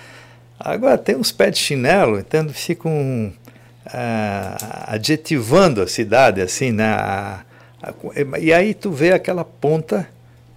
Agora 0.59 0.97
tem 0.97 1.15
uns 1.15 1.31
pés 1.31 1.51
de 1.51 1.59
chinelo, 1.59 2.17
então 2.17 2.49
ficam 2.49 3.31
uh, 3.85 4.83
adjetivando 4.87 5.83
a 5.83 5.87
cidade 5.87 6.41
assim, 6.41 6.71
né? 6.71 6.97
E 8.39 8.51
aí 8.51 8.73
tu 8.73 8.91
vê 8.91 9.11
aquela 9.11 9.45
ponta 9.45 10.07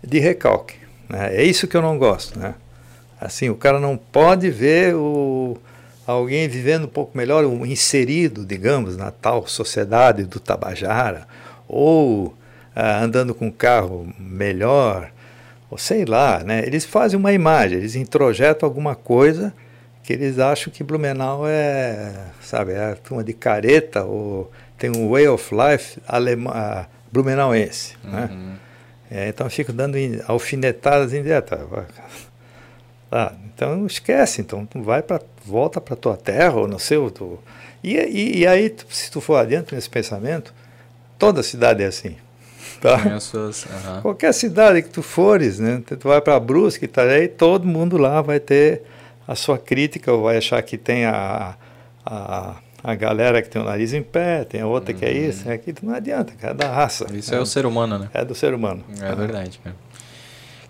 de 0.02 0.18
recalque. 0.18 0.76
Né? 1.08 1.36
É 1.36 1.42
isso 1.42 1.66
que 1.66 1.76
eu 1.76 1.82
não 1.82 1.98
gosto. 1.98 2.38
Né? 2.38 2.54
Assim, 3.20 3.48
o 3.48 3.56
cara 3.56 3.80
não 3.80 3.96
pode 3.96 4.50
ver 4.50 4.94
o, 4.94 5.58
alguém 6.06 6.48
vivendo 6.48 6.84
um 6.84 6.88
pouco 6.88 7.16
melhor, 7.16 7.44
um 7.44 7.66
inserido, 7.66 8.44
digamos, 8.44 8.96
na 8.96 9.10
tal 9.10 9.46
sociedade 9.46 10.24
do 10.24 10.38
Tabajara, 10.40 11.26
ou 11.66 12.34
ah, 12.74 13.02
andando 13.02 13.34
com 13.34 13.48
um 13.48 13.50
carro 13.50 14.12
melhor, 14.18 15.10
ou 15.70 15.76
sei 15.76 16.04
lá, 16.04 16.42
né? 16.44 16.62
Eles 16.64 16.84
fazem 16.84 17.18
uma 17.18 17.32
imagem, 17.32 17.78
eles 17.78 17.94
introjetam 17.94 18.66
alguma 18.66 18.94
coisa 18.94 19.52
que 20.02 20.12
eles 20.12 20.38
acham 20.38 20.72
que 20.72 20.82
Blumenau 20.82 21.42
é, 21.46 22.14
sabe, 22.40 22.72
é 22.72 22.92
a 22.92 22.96
turma 22.96 23.22
de 23.22 23.34
careta, 23.34 24.04
ou 24.04 24.50
tem 24.78 24.90
um 24.90 25.10
way 25.10 25.28
of 25.28 25.54
life 25.54 26.00
alemã, 26.06 26.50
ah, 26.54 26.86
blumenauense, 27.12 27.96
né? 28.02 28.28
uhum. 28.30 28.36
né? 28.36 28.56
É, 29.10 29.28
então 29.28 29.46
eu 29.46 29.50
fico 29.50 29.72
dando 29.72 29.96
alfinetadas 30.26 31.12
indiretas. 31.12 31.60
Ah, 33.10 33.32
então 33.54 33.86
esquece, 33.86 34.42
então 34.42 34.68
vai 34.74 35.02
para 35.02 35.20
volta 35.44 35.80
para 35.80 35.96
tua 35.96 36.16
terra 36.16 36.56
ou 36.56 36.68
no 36.68 36.78
seu 36.78 37.10
tu, 37.10 37.38
e, 37.82 37.96
e, 37.96 38.38
e, 38.40 38.46
aí 38.46 38.74
se 38.90 39.10
tu 39.10 39.20
for 39.20 39.36
adiante 39.36 39.74
nesse 39.74 39.88
pensamento, 39.88 40.52
toda 41.18 41.42
cidade 41.42 41.82
é 41.82 41.86
assim. 41.86 42.16
Tá? 42.80 43.18
Suas, 43.18 43.64
uhum. 43.64 44.02
Qualquer 44.02 44.32
cidade 44.32 44.82
que 44.82 44.88
tu 44.88 45.02
fores, 45.02 45.58
né, 45.58 45.82
tu 45.98 46.06
vai 46.06 46.20
para 46.20 46.38
Brusque, 46.38 46.86
tá 46.86 47.02
aí 47.02 47.26
todo 47.26 47.66
mundo 47.66 47.96
lá 47.96 48.22
vai 48.22 48.38
ter 48.38 48.82
a 49.26 49.34
sua 49.34 49.58
crítica 49.58 50.12
ou 50.12 50.22
vai 50.22 50.36
achar 50.36 50.62
que 50.62 50.78
tem 50.78 51.04
a, 51.04 51.56
a 52.06 52.54
a 52.82 52.94
galera 52.94 53.42
que 53.42 53.48
tem 53.48 53.60
o 53.60 53.64
nariz 53.64 53.92
em 53.92 54.02
pé, 54.02 54.44
tem 54.44 54.60
a 54.60 54.66
outra 54.66 54.92
uhum. 54.92 54.98
que 54.98 55.04
é 55.04 55.10
uhum. 55.10 55.28
isso, 55.28 55.48
é 55.48 55.52
aquilo, 55.52 55.78
não 55.82 55.94
adianta, 55.94 56.32
cara, 56.34 56.52
é 56.52 56.56
da 56.56 56.70
raça. 56.70 57.06
Isso 57.12 57.34
é, 57.34 57.38
é 57.38 57.40
o 57.40 57.46
ser 57.46 57.66
humano, 57.66 57.98
né? 57.98 58.08
É 58.14 58.24
do 58.24 58.34
ser 58.34 58.54
humano. 58.54 58.84
É, 59.00 59.14
verdade, 59.14 59.58
cara. 59.62 59.76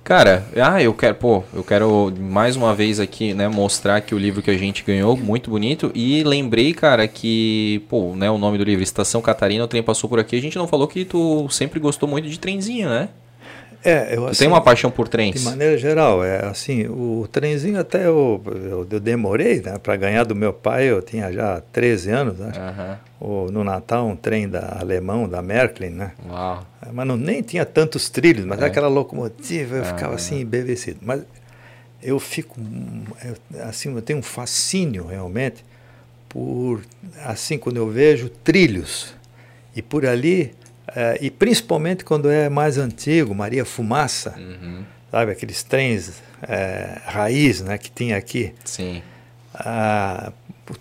Cara, 0.08 0.46
ah, 0.56 0.82
eu 0.82 0.94
quero, 0.94 1.16
pô, 1.16 1.44
eu 1.52 1.62
quero 1.62 2.10
mais 2.18 2.56
uma 2.56 2.74
vez 2.74 2.98
aqui, 2.98 3.34
né, 3.34 3.46
mostrar 3.46 4.00
que 4.00 4.14
o 4.14 4.18
livro 4.18 4.40
que 4.40 4.50
a 4.50 4.56
gente 4.56 4.82
ganhou, 4.82 5.14
muito 5.14 5.50
bonito, 5.50 5.92
e 5.94 6.24
lembrei, 6.24 6.72
cara, 6.72 7.06
que, 7.06 7.84
pô, 7.90 8.16
né, 8.16 8.30
o 8.30 8.38
nome 8.38 8.56
do 8.56 8.64
livro, 8.64 8.82
Estação 8.82 9.20
Catarina, 9.20 9.64
o 9.64 9.68
trem 9.68 9.82
passou 9.82 10.08
por 10.08 10.18
aqui, 10.18 10.34
a 10.34 10.40
gente 10.40 10.56
não 10.56 10.66
falou 10.66 10.88
que 10.88 11.04
tu 11.04 11.46
sempre 11.50 11.78
gostou 11.78 12.08
muito 12.08 12.26
de 12.26 12.38
trenzinho, 12.38 12.88
né? 12.88 13.10
É, 13.88 14.16
eu, 14.16 14.26
assim, 14.26 14.40
tem 14.40 14.48
uma 14.48 14.60
paixão 14.60 14.90
por 14.90 15.08
trens? 15.08 15.40
De 15.40 15.44
maneira 15.44 15.78
geral, 15.78 16.22
é 16.22 16.44
assim, 16.44 16.86
o 16.86 17.26
trenzinho 17.30 17.80
até 17.80 18.06
eu, 18.06 18.42
eu, 18.46 18.86
eu 18.90 19.00
demorei, 19.00 19.62
né, 19.62 19.78
para 19.78 19.96
ganhar 19.96 20.24
do 20.24 20.34
meu 20.34 20.52
pai, 20.52 20.84
eu 20.84 21.00
tinha 21.00 21.32
já 21.32 21.62
13 21.72 22.10
anos. 22.10 22.38
Uhum. 22.38 22.96
O, 23.20 23.50
no 23.50 23.64
Natal, 23.64 24.06
um 24.06 24.14
trem 24.14 24.48
da 24.48 24.76
alemão, 24.78 25.28
da 25.28 25.42
Märklin, 25.42 25.90
né? 25.90 26.12
Uau. 26.28 26.64
Mas 26.92 27.06
não, 27.06 27.16
nem 27.16 27.42
tinha 27.42 27.64
tantos 27.64 28.08
trilhos, 28.08 28.44
mas 28.44 28.60
é. 28.60 28.66
aquela 28.66 28.88
locomotiva, 28.88 29.76
eu 29.76 29.84
ficava 29.84 30.14
assim, 30.14 30.40
embevecido. 30.42 31.00
Mas 31.02 31.22
eu 32.02 32.20
fico, 32.20 32.56
eu, 33.24 33.64
assim, 33.64 33.92
eu 33.92 34.02
tenho 34.02 34.20
um 34.20 34.22
fascínio 34.22 35.06
realmente 35.06 35.64
por, 36.28 36.82
assim, 37.24 37.58
quando 37.58 37.78
eu 37.78 37.88
vejo 37.88 38.28
trilhos, 38.28 39.14
e 39.74 39.82
por 39.82 40.04
ali 40.04 40.52
é, 41.00 41.16
e 41.20 41.30
principalmente 41.30 42.04
quando 42.04 42.28
é 42.28 42.48
mais 42.48 42.76
antigo, 42.76 43.32
Maria 43.32 43.64
Fumaça, 43.64 44.34
uhum. 44.36 44.82
sabe, 45.12 45.30
aqueles 45.30 45.62
trens 45.62 46.20
é, 46.42 46.98
raiz 47.06 47.60
né, 47.60 47.78
que 47.78 47.88
tinha 47.88 48.16
aqui. 48.16 48.52
Sim. 48.64 49.00
Ah, 49.54 50.32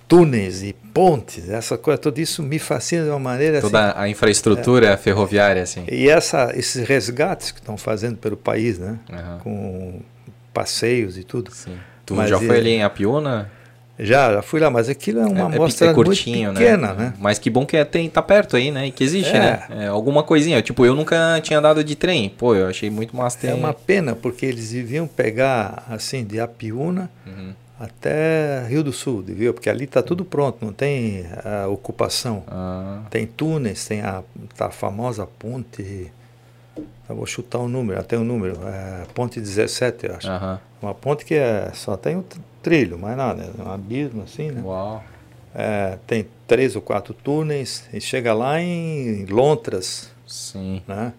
túneis 0.07 0.63
e 0.63 0.73
pontes, 0.73 1.47
essa 1.47 1.77
coisa, 1.77 1.99
tudo 1.99 2.17
isso 2.17 2.41
me 2.41 2.57
fascina 2.57 3.03
de 3.03 3.09
uma 3.11 3.19
maneira 3.19 3.61
Toda 3.61 3.91
assim, 3.91 3.99
a 3.99 4.09
infraestrutura 4.09 4.87
é, 4.87 4.97
ferroviária, 4.97 5.61
assim. 5.61 5.85
E 5.87 6.09
essa, 6.09 6.51
esses 6.55 6.87
resgates 6.87 7.51
que 7.51 7.59
estão 7.59 7.77
fazendo 7.77 8.17
pelo 8.17 8.35
país, 8.35 8.79
né? 8.79 8.97
Uhum. 9.11 9.37
Com 9.43 10.01
passeios 10.51 11.15
e 11.15 11.23
tudo. 11.23 11.51
Sim. 11.51 11.77
Tu 12.07 12.15
Mas 12.15 12.27
já 12.27 12.39
foi 12.39 12.57
ali 12.57 12.71
em 12.71 12.83
Apiúna? 12.83 13.51
Já, 13.99 14.31
já 14.31 14.41
fui 14.41 14.59
lá, 14.59 14.69
mas 14.69 14.89
aquilo 14.89 15.19
é 15.21 15.25
uma 15.25 15.49
é, 15.49 15.53
é 15.53 15.55
amostra 15.55 15.89
é 15.89 15.93
curtinho, 15.93 16.51
muito 16.51 16.59
pequena, 16.59 16.93
né? 16.93 17.05
né? 17.05 17.13
Mas 17.19 17.39
que 17.39 17.49
bom 17.49 17.65
que 17.65 17.75
é, 17.75 17.83
tem, 17.83 18.07
tá 18.09 18.21
perto 18.21 18.55
aí, 18.55 18.69
né? 18.69 18.87
E 18.87 18.91
que 18.91 19.03
existe, 19.03 19.35
é. 19.35 19.39
né? 19.39 19.67
É, 19.71 19.87
alguma 19.87 20.21
coisinha. 20.21 20.61
Tipo, 20.61 20.85
eu 20.85 20.93
nunca 20.93 21.39
tinha 21.41 21.59
dado 21.59 21.83
de 21.83 21.95
trem. 21.95 22.29
Pô, 22.29 22.53
eu 22.53 22.67
achei 22.67 22.89
muito 22.89 23.15
massa 23.15 23.39
ter... 23.39 23.47
É 23.47 23.53
uma 23.55 23.73
pena, 23.73 24.15
porque 24.15 24.45
eles 24.45 24.71
deviam 24.71 25.07
pegar, 25.07 25.83
assim, 25.89 26.23
de 26.23 26.39
Apiúna 26.39 27.09
uhum. 27.25 27.53
até 27.79 28.67
Rio 28.67 28.83
do 28.83 28.93
Sul, 28.93 29.23
viu? 29.25 29.51
Porque 29.51 29.69
ali 29.69 29.87
tá 29.87 30.03
tudo 30.03 30.23
pronto, 30.23 30.63
não 30.63 30.71
tem 30.71 31.25
ocupação. 31.71 32.43
Ah. 32.47 33.01
Tem 33.09 33.25
túneis, 33.25 33.87
tem 33.87 34.01
a, 34.01 34.21
tá 34.55 34.67
a 34.67 34.71
famosa 34.71 35.25
ponte... 35.25 36.11
Eu 37.09 37.15
vou 37.15 37.25
chutar 37.25 37.59
um 37.59 37.69
número, 37.69 37.99
até 37.99 38.17
um 38.17 38.23
número. 38.23 38.59
É, 38.67 39.05
ponte 39.15 39.39
17, 39.39 40.05
eu 40.05 40.15
acho. 40.15 40.29
Uhum. 40.29 40.57
Uma 40.81 40.93
ponte 40.93 41.23
que 41.23 41.33
é, 41.33 41.71
só 41.73 41.95
tem 41.95 42.17
o 42.17 42.25
trilho, 42.67 42.99
mais 42.99 43.15
nada, 43.15 43.49
é 43.57 43.61
um 43.63 43.71
abismo 43.71 44.23
assim, 44.23 44.51
né? 44.51 44.61
Uau. 44.61 45.01
é, 45.55 45.97
tem 46.05 46.27
três 46.45 46.75
ou 46.75 46.81
quatro 46.81 47.13
túneis 47.13 47.85
e 47.93 48.01
chega 48.01 48.33
lá 48.33 48.59
em 48.61 49.25
Lontras. 49.25 50.09
Sim. 50.27 50.81
Né? 50.85 51.13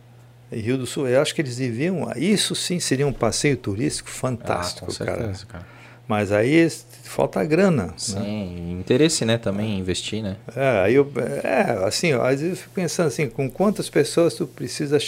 Em 0.53 0.61
Rio 0.61 0.77
do 0.77 0.87
Sul. 0.87 1.09
Eu 1.09 1.23
acho 1.23 1.35
que 1.35 1.41
eles 1.41 1.57
deviam. 1.57 2.07
Isso 2.17 2.55
sim 2.55 2.79
seria 2.79 3.07
um 3.07 3.13
passeio 3.13 3.57
turístico 3.57 4.11
fantástico, 4.11 4.91
ah, 4.91 4.95
certeza, 4.95 5.47
cara. 5.47 5.65
cara. 5.65 5.67
Mas 6.07 6.33
aí 6.33 6.71
falta 7.05 7.43
grana. 7.45 7.87
Né? 7.87 7.93
Sim, 7.97 8.15
né? 8.17 8.81
interesse, 8.81 9.25
né, 9.25 9.39
também 9.39 9.71
em 9.71 9.79
investir, 9.79 10.23
né? 10.23 10.37
É, 10.55 10.83
aí 10.85 10.95
eu, 10.95 11.11
é, 11.43 11.87
assim, 11.87 12.13
às 12.13 12.41
vezes 12.41 12.51
eu 12.51 12.57
fico 12.57 12.75
pensando 12.75 13.09
assim, 13.09 13.29
com 13.29 13.51
quantas 13.51 13.89
pessoas 13.89 14.35
tu 14.35 14.47
precisa 14.47 14.99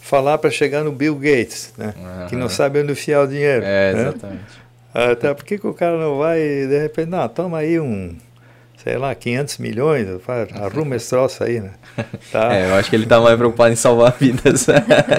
falar 0.00 0.38
para 0.38 0.50
chegar 0.50 0.84
no 0.84 0.92
Bill 0.92 1.14
Gates, 1.16 1.72
né? 1.78 1.94
Uhum. 1.96 2.26
Que 2.26 2.36
não 2.36 2.48
sabe 2.48 2.80
onde 2.80 2.92
enfiar 2.92 3.22
o 3.22 3.26
dinheiro. 3.26 3.64
É, 3.64 3.94
né? 3.94 4.00
exatamente. 4.00 4.63
Até 4.94 5.34
por 5.34 5.44
que 5.44 5.56
o 5.66 5.74
cara 5.74 5.98
não 5.98 6.18
vai, 6.18 6.38
de 6.38 6.78
repente, 6.78 7.08
não, 7.08 7.28
toma 7.28 7.58
aí 7.58 7.80
um, 7.80 8.16
sei 8.76 8.96
lá, 8.96 9.12
500 9.12 9.58
milhões, 9.58 10.06
arruma 10.54 10.94
esse 10.94 11.10
troço 11.10 11.42
aí, 11.42 11.60
né? 11.60 11.72
Tá. 12.30 12.54
É, 12.54 12.70
eu 12.70 12.74
acho 12.76 12.90
que 12.90 12.94
ele 12.94 13.06
tá 13.06 13.20
mais 13.20 13.36
preocupado 13.36 13.72
em 13.72 13.76
salvar 13.76 14.12
vidas. 14.20 14.68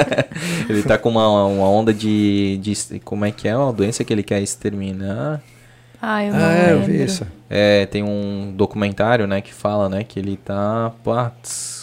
ele 0.70 0.82
tá 0.84 0.98
com 0.98 1.10
uma, 1.10 1.46
uma 1.46 1.70
onda 1.70 1.94
de, 1.94 2.58
de, 2.62 3.00
como 3.02 3.26
é 3.26 3.32
que 3.32 3.50
é, 3.50 3.58
uma 3.58 3.74
doença 3.74 4.04
que 4.06 4.14
ele 4.14 4.24
quer 4.24 4.42
exterminar. 4.42 5.42
Ah, 6.02 6.24
eu 6.24 6.34
não 6.34 6.40
ah, 6.40 6.54
é, 6.54 6.74
eu 6.74 6.82
vi 6.84 7.04
isso. 7.04 7.28
É, 7.50 7.86
tem 7.88 8.04
um 8.04 8.54
documentário, 8.56 9.28
né, 9.28 9.42
que 9.42 9.54
fala, 9.54 9.90
né, 9.90 10.04
que 10.04 10.20
ele 10.20 10.38
tá. 10.38 10.94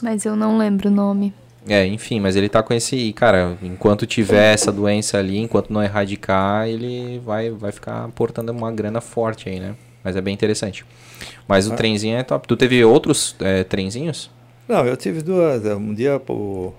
Mas 0.02 0.24
eu 0.24 0.34
não 0.34 0.56
lembro 0.56 0.88
o 0.88 0.92
nome. 0.92 1.34
É, 1.68 1.86
enfim, 1.86 2.18
mas 2.18 2.34
ele 2.34 2.48
tá 2.48 2.62
com 2.62 2.74
esse. 2.74 3.12
Cara, 3.12 3.56
enquanto 3.62 4.06
tiver 4.06 4.52
essa 4.52 4.72
doença 4.72 5.18
ali, 5.18 5.38
enquanto 5.38 5.72
não 5.72 5.82
erradicar, 5.82 6.68
ele 6.68 7.20
vai, 7.24 7.50
vai 7.50 7.70
ficar 7.70 8.08
portando 8.08 8.50
uma 8.50 8.72
grana 8.72 9.00
forte 9.00 9.48
aí, 9.48 9.60
né? 9.60 9.74
Mas 10.02 10.16
é 10.16 10.20
bem 10.20 10.34
interessante. 10.34 10.84
Mas 11.46 11.68
o 11.68 11.72
ah. 11.72 11.76
trenzinho 11.76 12.16
é 12.16 12.22
top. 12.22 12.48
Tu 12.48 12.56
teve 12.56 12.84
outros 12.84 13.36
é, 13.40 13.62
trenzinhos? 13.62 14.30
Não, 14.68 14.84
eu 14.84 14.96
tive 14.96 15.22
duas. 15.22 15.64
Um 15.64 15.94
dia 15.94 16.20
o, 16.28 16.74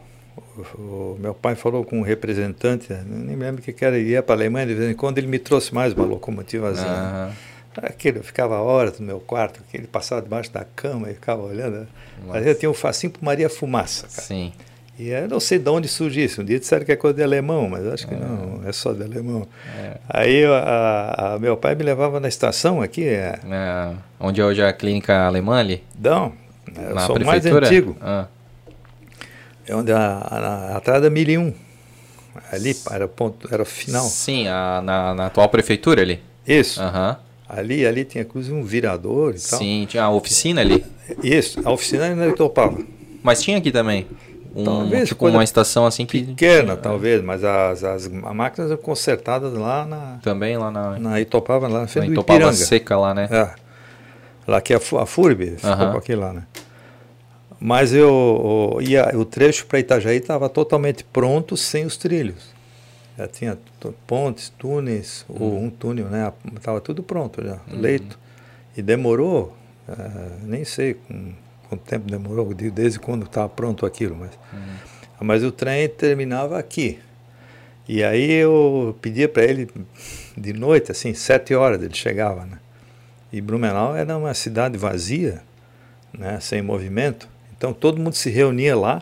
o, 0.75 1.17
meu 1.19 1.33
pai 1.33 1.55
falou 1.55 1.85
com 1.85 1.99
um 1.99 2.01
representante, 2.01 2.93
nem 3.05 3.37
me 3.37 3.43
lembro 3.43 3.61
que 3.61 3.85
era, 3.85 3.97
ele 3.97 4.09
ia 4.09 4.21
para 4.21 4.35
a 4.35 4.37
Alemanha, 4.37 4.67
de 4.67 4.73
vez 4.73 4.91
em 4.91 4.93
quando 4.93 5.17
ele 5.17 5.27
me 5.27 5.39
trouxe 5.39 5.73
mais 5.73 5.93
uma 5.93 6.05
locomotivazinha. 6.05 6.87
Ah. 6.87 7.31
Aquele, 7.77 8.19
eu 8.19 8.23
ficava 8.23 8.59
horas 8.59 8.99
no 8.99 9.05
meu 9.05 9.19
quarto, 9.19 9.61
ele 9.73 9.87
passava 9.87 10.21
debaixo 10.21 10.51
da 10.51 10.63
cama 10.63 11.09
e 11.09 11.15
ficava 11.15 11.41
olhando. 11.41 11.79
Né? 11.79 11.87
Mas 12.27 12.45
eu 12.45 12.53
tinha 12.53 12.69
um 12.69 12.73
facinho 12.73 13.11
para 13.11 13.21
Maria 13.23 13.49
Fumaça. 13.49 14.07
Cara. 14.07 14.21
Sim. 14.21 14.53
E 15.03 15.09
eu 15.09 15.27
não 15.27 15.39
sei 15.41 15.59
de 15.59 15.69
onde 15.69 15.89
surgiu 15.89 16.23
isso. 16.23 16.41
Um 16.41 16.45
dia 16.45 16.57
disseram 16.57 16.85
que 16.85 16.91
é 16.93 16.95
coisa 16.95 17.17
de 17.17 17.21
alemão, 17.21 17.67
mas 17.67 17.85
acho 17.87 18.07
que 18.07 18.13
é. 18.13 18.17
não, 18.17 18.61
é 18.65 18.71
só 18.71 18.93
de 18.93 19.03
alemão. 19.03 19.45
É. 19.77 19.97
Aí 20.07 20.45
a, 20.45 21.33
a, 21.33 21.39
meu 21.39 21.57
pai 21.57 21.75
me 21.75 21.83
levava 21.83 22.21
na 22.21 22.29
estação 22.29 22.81
aqui. 22.81 23.03
É, 23.03 23.37
é 23.45 23.91
onde 24.17 24.39
é 24.39 24.45
hoje 24.45 24.63
a 24.63 24.71
clínica 24.71 25.25
alemã 25.27 25.59
ali? 25.59 25.83
Não, 25.99 26.31
eu 26.73 26.95
na 26.95 27.01
sou 27.01 27.17
o 27.17 27.25
mais 27.25 27.45
antigo. 27.45 27.97
Ah. 27.99 28.27
É 29.67 29.75
onde 29.75 29.91
a, 29.91 29.99
a, 29.99 30.77
atrás 30.77 31.01
da 31.01 31.09
1001. 31.09 31.53
Ali 32.49 32.73
era 32.89 33.05
o 33.05 33.09
ponto, 33.09 33.53
era 33.53 33.61
o 33.61 33.65
final. 33.65 34.05
Sim, 34.05 34.47
a, 34.47 34.81
na, 34.81 35.13
na 35.13 35.25
atual 35.25 35.49
prefeitura 35.49 36.01
ali. 36.01 36.21
Isso. 36.47 36.81
Uhum. 36.81 37.15
Ali, 37.49 37.85
ali 37.85 38.05
tinha 38.05 38.21
inclusive 38.21 38.55
um 38.55 38.63
virador 38.63 39.35
e 39.35 39.49
tal. 39.49 39.59
Sim, 39.59 39.85
tinha 39.85 40.03
a 40.03 40.09
oficina 40.09 40.61
ali. 40.61 40.85
Isso, 41.21 41.59
a 41.65 41.71
oficina 41.71 42.05
ainda 42.05 42.31
topava. 42.31 42.81
Mas 43.21 43.41
tinha 43.41 43.57
aqui 43.57 43.69
também. 43.69 44.07
Um, 44.55 44.63
talvez 44.63 45.09
tipo 45.09 45.27
uma 45.27 45.43
estação 45.43 45.83
assim 45.83 46.05
que 46.05 46.23
pequena 46.23 46.77
talvez 46.77 47.23
mas 47.23 47.43
as, 47.43 47.83
as, 47.83 48.05
as 48.05 48.07
máquinas 48.07 48.69
são 48.69 48.77
consertadas 48.77 49.51
lá 49.53 49.83
na 49.83 50.19
também 50.21 50.55
lá 50.57 50.69
na 50.69 50.99
na 50.99 51.19
Itopava 51.19 51.67
lá 51.67 51.81
na 51.81 51.87
frente 51.87 52.07
na 52.07 52.13
Itopava 52.13 52.37
Ipiranga. 52.39 52.57
seca 52.57 52.95
lá 52.95 53.15
né 53.15 53.27
é. 53.31 53.49
lá 54.47 54.61
que 54.61 54.71
é 54.71 54.75
a, 54.75 54.79
FURB 54.79 55.55
ficou 55.57 55.71
uh 55.71 55.75
-huh. 55.75 55.97
aqui 55.97 56.13
lá 56.13 56.33
né 56.33 56.43
mas 57.59 57.93
eu 57.93 58.77
ia, 58.81 59.09
o 59.17 59.25
trecho 59.25 59.65
para 59.65 59.79
Itajaí 59.79 60.17
estava 60.17 60.47
totalmente 60.49 61.03
pronto 61.03 61.57
sem 61.57 61.85
os 61.85 61.97
trilhos 61.97 62.53
já 63.17 63.27
tinha 63.27 63.57
pontes 64.05 64.49
túneis 64.49 65.25
ou 65.27 65.53
uhum. 65.53 65.65
um 65.65 65.69
túnel 65.71 66.09
né 66.09 66.31
estava 66.55 66.79
tudo 66.79 67.01
pronto 67.01 67.43
já 67.43 67.53
uhum. 67.71 67.81
leito 67.81 68.19
e 68.77 68.83
demorou 68.83 69.55
uh, 69.87 69.95
nem 70.43 70.63
sei 70.63 70.93
com 70.93 71.33
quanto 71.73 71.81
tempo 71.81 72.09
demorou, 72.09 72.53
desde 72.53 72.99
quando 72.99 73.25
estava 73.25 73.49
pronto 73.49 73.85
aquilo. 73.85 74.15
Mas, 74.15 74.31
uhum. 74.53 74.75
mas 75.21 75.43
o 75.43 75.51
trem 75.51 75.89
terminava 75.89 76.57
aqui. 76.57 76.99
E 77.87 78.03
aí 78.03 78.31
eu 78.31 78.95
pedia 79.01 79.27
para 79.27 79.43
ele 79.43 79.69
de 80.37 80.53
noite, 80.53 80.91
assim, 80.91 81.13
sete 81.13 81.53
horas 81.53 81.81
ele 81.81 81.93
chegava, 81.93 82.45
né? 82.45 82.59
E 83.31 83.41
Blumenau 83.41 83.95
era 83.95 84.15
uma 84.17 84.33
cidade 84.33 84.77
vazia, 84.77 85.41
né, 86.17 86.39
sem 86.39 86.61
movimento. 86.61 87.27
Então 87.57 87.73
todo 87.73 87.99
mundo 87.99 88.13
se 88.13 88.29
reunia 88.29 88.75
lá. 88.77 89.01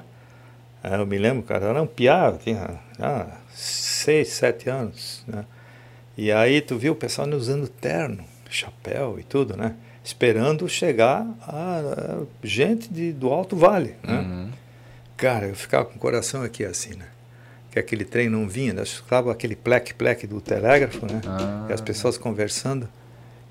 É, 0.84 0.96
eu 0.96 1.06
me 1.06 1.18
lembro, 1.18 1.44
cara, 1.44 1.68
era 1.68 1.82
um 1.82 1.86
piá, 1.86 2.34
tinha 2.44 2.80
ah, 3.00 3.38
seis, 3.54 4.30
sete 4.30 4.70
anos, 4.70 5.24
né? 5.28 5.46
E 6.18 6.32
aí 6.32 6.60
tu 6.62 6.78
viu 6.78 6.94
o 6.94 6.96
pessoal 6.96 7.28
usando 7.30 7.68
terno, 7.68 8.24
chapéu 8.50 9.20
e 9.20 9.24
tudo, 9.24 9.56
né? 9.56 9.76
Esperando 10.04 10.68
chegar 10.68 11.26
a, 11.42 11.80
a 11.80 12.26
gente 12.44 12.92
de, 12.92 13.12
do 13.12 13.30
Alto 13.30 13.56
Vale. 13.56 13.96
Né? 14.04 14.20
Uhum. 14.20 14.50
Cara, 15.16 15.48
eu 15.48 15.56
ficava 15.56 15.86
com 15.86 15.96
o 15.96 16.00
coração 16.00 16.42
aqui 16.42 16.66
assim, 16.66 16.96
né? 16.96 17.06
Que 17.72 17.80
aquele 17.80 18.04
trem 18.04 18.30
não 18.30 18.50
vinha, 18.50 18.86
ficava 18.86 19.32
aquele 19.32 19.56
pleque-pleque 19.56 20.28
do 20.28 20.42
telégrafo, 20.42 21.06
né? 21.06 21.22
Ah. 21.26 21.68
E 21.70 21.74
as 21.74 21.80
pessoas 21.80 22.18
conversando. 22.18 22.90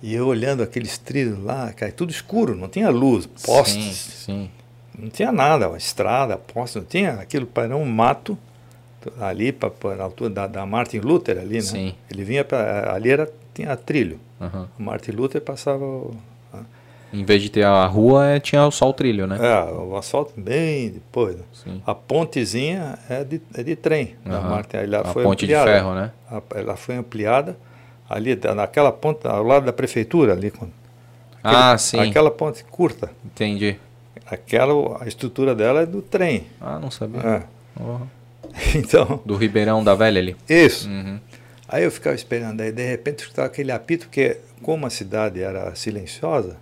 E 0.02 0.14
eu 0.14 0.26
olhando 0.26 0.62
aqueles 0.62 0.98
trilhos 0.98 1.42
lá, 1.42 1.72
cara, 1.72 1.92
tudo 1.92 2.10
escuro, 2.10 2.54
não 2.54 2.68
tinha 2.68 2.90
luz, 2.90 3.26
postes. 3.26 3.96
Sim, 3.96 4.24
sim. 4.24 4.50
Não 4.98 5.08
tinha 5.08 5.30
nada, 5.30 5.68
uma 5.68 5.78
estrada, 5.78 6.36
postes, 6.36 6.76
não 6.76 6.84
tinha 6.84 7.12
aquilo, 7.12 7.46
para 7.46 7.74
um 7.76 7.84
mato 7.84 8.36
ali 9.18 9.52
para 9.52 9.70
a 9.98 10.02
altura 10.02 10.30
da, 10.30 10.46
da, 10.46 10.66
Martin 10.66 10.98
Luther 10.98 11.38
ali, 11.38 11.56
né? 11.56 11.62
Sim. 11.62 11.94
Ele 12.10 12.24
vinha 12.24 12.44
para 12.44 12.92
ali 12.92 13.10
era 13.10 13.30
tinha 13.54 13.76
trilho. 13.76 14.18
Uhum. 14.38 14.66
O 14.78 14.82
Martin 14.82 15.12
Luther 15.12 15.40
passava 15.40 15.84
em 17.12 17.24
vez 17.24 17.42
de 17.42 17.50
ter 17.50 17.64
a 17.64 17.84
rua, 17.86 18.26
é, 18.26 18.40
tinha 18.40 18.70
só 18.70 18.88
o 18.88 18.92
trilho, 18.92 19.26
né? 19.26 19.38
É, 19.40 19.72
o 19.72 19.96
asfalto 19.96 20.32
bem 20.36 20.90
depois. 20.90 21.36
Né? 21.66 21.80
A 21.86 21.94
pontezinha 21.94 22.98
é 23.08 23.24
de, 23.24 23.40
é 23.54 23.62
de 23.62 23.76
trem. 23.76 24.14
Uhum. 24.24 24.30
Da 24.30 24.40
Martin. 24.40 24.76
a 24.76 25.04
foi 25.12 25.22
ponte 25.24 25.44
ampliada. 25.44 25.70
de 25.70 25.76
ferro, 25.76 25.94
né? 25.94 26.12
ela 26.54 26.76
foi 26.76 26.96
ampliada 26.96 27.56
ali, 28.08 28.38
naquela 28.54 28.92
ponte, 28.92 29.26
ao 29.26 29.42
lado 29.42 29.66
da 29.66 29.72
prefeitura 29.72 30.32
ali. 30.32 30.48
Aquele, 30.48 30.72
ah, 31.42 31.78
sim. 31.78 31.98
Aquela 31.98 32.30
ponte 32.30 32.64
curta. 32.64 33.10
Entendi. 33.24 33.76
Aquela, 34.26 35.02
a 35.02 35.08
estrutura 35.08 35.54
dela 35.54 35.82
é 35.82 35.86
do 35.86 36.00
trem. 36.02 36.46
Ah, 36.60 36.78
não 36.78 36.90
sabia. 36.90 37.20
É. 37.20 37.42
Então... 38.74 39.22
Do 39.24 39.36
Ribeirão 39.36 39.84
da 39.84 39.94
Velha 39.94 40.20
ali. 40.20 40.36
Isso. 40.48 40.88
Uhum. 40.88 41.20
Aí 41.68 41.84
eu 41.84 41.90
ficava 41.90 42.16
esperando, 42.16 42.60
aí 42.60 42.72
de 42.72 42.84
repente 42.84 43.20
escutava 43.20 43.46
aquele 43.46 43.70
apito, 43.70 44.06
porque 44.06 44.38
como 44.60 44.86
a 44.86 44.90
cidade 44.90 45.40
era 45.40 45.72
silenciosa, 45.76 46.56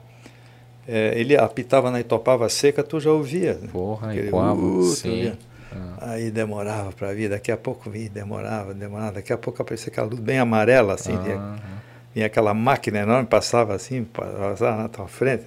é, 0.89 1.13
ele 1.15 1.37
apitava 1.37 1.91
na 1.91 2.01
Itopava 2.01 2.49
Seca, 2.49 2.83
tu 2.83 2.99
já 2.99 3.11
ouvia. 3.11 3.55
Né? 3.61 3.69
Porra, 3.71 4.11
Aquele, 4.11 4.31
uh, 4.33 4.83
sim. 4.85 5.33
Ah. 5.71 6.13
Aí 6.13 6.31
demorava 6.31 6.93
para 6.93 7.13
vir, 7.13 7.29
daqui 7.29 7.53
a 7.53 7.57
pouco 7.59 7.91
vinha, 7.91 8.09
demorava, 8.09 8.73
demorava, 8.73 9.13
daqui 9.13 9.31
a 9.31 9.37
pouco 9.37 9.61
aparecia 9.61 9.93
aquela 9.93 10.07
luz 10.07 10.19
bem 10.19 10.39
amarela, 10.39 10.95
assim, 10.95 11.13
ah, 11.15 11.19
vinha, 11.19 11.55
vinha, 12.15 12.27
aquela 12.27 12.55
máquina 12.55 13.01
enorme, 13.01 13.27
passava 13.27 13.75
assim, 13.75 14.05
passava 14.05 14.83
na 14.83 14.89
tua 14.89 15.07
frente. 15.07 15.45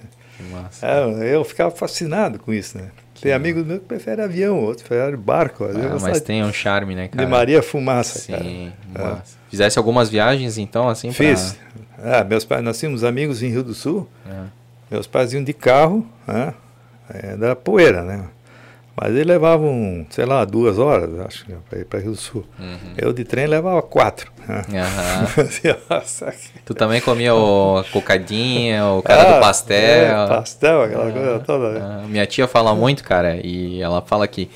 Massa, 0.50 0.86
é, 0.86 1.34
eu 1.34 1.44
ficava 1.44 1.70
fascinado 1.70 2.38
com 2.38 2.52
isso, 2.52 2.78
né? 2.78 2.90
Que 3.14 3.22
tem 3.22 3.32
amigos 3.32 3.64
meus 3.64 3.80
que 3.80 3.86
preferem 3.86 4.24
avião, 4.24 4.58
outros 4.60 4.86
preferem 4.86 5.16
barco. 5.16 5.64
Ah, 5.64 5.98
mas 6.00 6.20
tem 6.20 6.42
um 6.42 6.52
charme, 6.52 6.94
né, 6.94 7.08
cara? 7.08 7.24
De 7.24 7.30
Maria 7.30 7.62
Fumaça, 7.62 8.18
Sim, 8.18 8.72
cara. 8.94 9.18
É. 9.18 9.22
Fizesse 9.50 9.78
algumas 9.78 10.08
viagens, 10.08 10.56
então, 10.56 10.88
assim, 10.88 11.12
Fiz. 11.12 11.56
Pra... 11.96 12.18
É, 12.18 12.24
meus 12.24 12.44
pais, 12.44 12.64
nós 12.64 12.78
tínhamos 12.78 13.04
amigos 13.04 13.42
em 13.42 13.48
Rio 13.48 13.62
do 13.62 13.74
Sul, 13.74 14.08
é. 14.26 14.61
Meus 14.92 15.06
pais 15.06 15.32
iam 15.32 15.42
de 15.42 15.54
carro, 15.54 16.06
né? 16.26 16.52
É, 17.08 17.36
da 17.36 17.56
poeira, 17.56 18.02
né? 18.02 18.26
Mas 18.94 19.10
eles 19.14 19.26
levavam, 19.26 20.06
sei 20.10 20.26
lá, 20.26 20.44
duas 20.44 20.78
horas, 20.78 21.18
acho, 21.20 21.46
para 21.68 21.78
ir 21.78 21.86
para 21.86 21.98
Rio 21.98 22.10
do 22.10 22.16
Sul. 22.16 22.44
Uhum. 22.58 22.92
Eu 22.96 23.10
de 23.10 23.24
trem 23.24 23.46
levava 23.46 23.80
quatro. 23.80 24.30
Né? 24.46 24.62
Uhum. 24.68 26.32
tu 26.66 26.74
também 26.74 27.00
comia 27.00 27.34
o 27.34 27.82
cocadinha, 27.90 28.84
o 28.86 29.02
cara 29.02 29.22
ah, 29.22 29.34
do 29.34 29.40
pastel. 29.40 29.78
É, 29.78 30.28
pastel, 30.28 30.82
aquela 30.82 31.06
uhum. 31.06 31.12
coisa 31.12 31.38
toda. 31.40 31.70
Né? 31.70 32.04
minha 32.06 32.26
tia 32.26 32.46
fala 32.46 32.74
muito, 32.74 33.02
cara, 33.02 33.40
e 33.42 33.80
ela 33.80 34.02
fala 34.02 34.28
que 34.28 34.50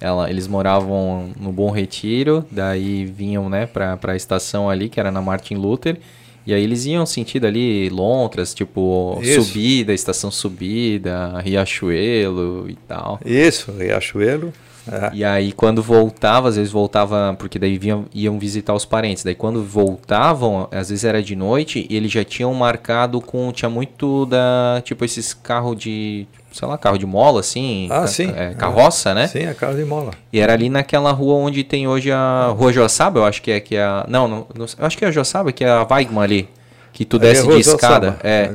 ela, 0.00 0.30
eles 0.30 0.48
moravam 0.48 1.30
no 1.38 1.52
Bom 1.52 1.70
Retiro, 1.70 2.44
daí 2.50 3.04
vinham, 3.04 3.50
né, 3.50 3.66
para 3.66 3.98
a 4.02 4.16
estação 4.16 4.68
ali, 4.68 4.88
que 4.88 4.98
era 4.98 5.10
na 5.10 5.20
Martin 5.20 5.56
Luther, 5.56 5.98
e 6.46 6.52
aí 6.52 6.62
eles 6.62 6.84
iam 6.86 7.06
sentido 7.06 7.46
ali 7.46 7.88
lontras, 7.88 8.52
tipo 8.52 9.18
Isso. 9.22 9.42
subida, 9.42 9.92
estação 9.92 10.30
subida, 10.30 11.40
Riachuelo 11.40 12.66
e 12.68 12.74
tal. 12.74 13.18
Isso, 13.24 13.72
Riachuelo. 13.72 14.52
É. 14.90 15.10
E 15.14 15.24
aí 15.24 15.52
quando 15.52 15.82
voltava, 15.82 16.48
às 16.48 16.56
vezes 16.56 16.70
voltava, 16.70 17.34
porque 17.38 17.58
daí 17.58 17.78
iam, 17.82 18.04
iam 18.14 18.38
visitar 18.38 18.74
os 18.74 18.84
parentes. 18.84 19.24
Daí 19.24 19.34
quando 19.34 19.62
voltavam, 19.62 20.68
às 20.70 20.90
vezes 20.90 21.04
era 21.04 21.22
de 21.22 21.34
noite, 21.34 21.86
e 21.88 21.96
eles 21.96 22.12
já 22.12 22.24
tinham 22.24 22.52
marcado 22.54 23.20
com. 23.20 23.50
Tinha 23.52 23.70
muito 23.70 24.26
da. 24.26 24.82
Tipo, 24.84 25.04
esses 25.04 25.32
carros 25.32 25.76
de. 25.76 26.26
Sei 26.54 26.68
lá, 26.68 26.78
carro 26.78 26.96
de 26.96 27.04
mola, 27.04 27.40
assim. 27.40 27.88
Ah, 27.90 28.06
sim. 28.06 28.32
É, 28.36 28.54
carroça, 28.54 29.10
é. 29.10 29.14
né? 29.14 29.26
Sim, 29.26 29.40
é 29.40 29.52
carro 29.54 29.74
de 29.74 29.84
mola. 29.84 30.12
E 30.32 30.38
era 30.38 30.52
ali 30.52 30.70
naquela 30.70 31.10
rua 31.10 31.34
onde 31.34 31.64
tem 31.64 31.88
hoje 31.88 32.12
a 32.12 32.54
Rua 32.56 32.72
Joaçaba, 32.72 33.18
eu 33.18 33.24
acho 33.24 33.42
que 33.42 33.50
é 33.50 33.58
que 33.58 33.74
é 33.74 33.82
a. 33.82 34.06
Não, 34.08 34.28
não, 34.28 34.46
não 34.56 34.64
eu 34.78 34.86
acho 34.86 34.96
que 34.96 35.04
é 35.04 35.08
a 35.08 35.10
Joaçaba, 35.10 35.50
que 35.50 35.64
é 35.64 35.68
a 35.68 35.84
Weigman 35.90 36.22
ali 36.22 36.48
que 36.92 37.04
tu 37.04 37.18
desce 37.18 37.44
de 37.44 37.58
escada. 37.58 38.16
É. 38.22 38.48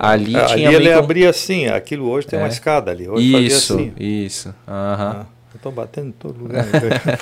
Ali 0.00 0.34
é, 0.34 0.44
tinha 0.46 0.68
ali 0.68 0.76
ele 0.78 0.92
abria 0.92 1.30
assim, 1.30 1.66
aquilo 1.66 2.08
hoje 2.10 2.26
tem 2.26 2.40
é. 2.40 2.42
uma 2.42 2.48
escada 2.48 2.90
ali. 2.90 3.08
Hoje 3.08 3.46
isso, 3.46 3.74
assim. 3.74 3.92
isso. 3.96 4.48
Uhum. 4.48 4.54
Ah, 4.66 5.26
eu 5.54 5.60
tô 5.60 5.70
batendo 5.70 6.08
em 6.08 6.12
todo 6.12 6.36
lugar. 6.36 6.66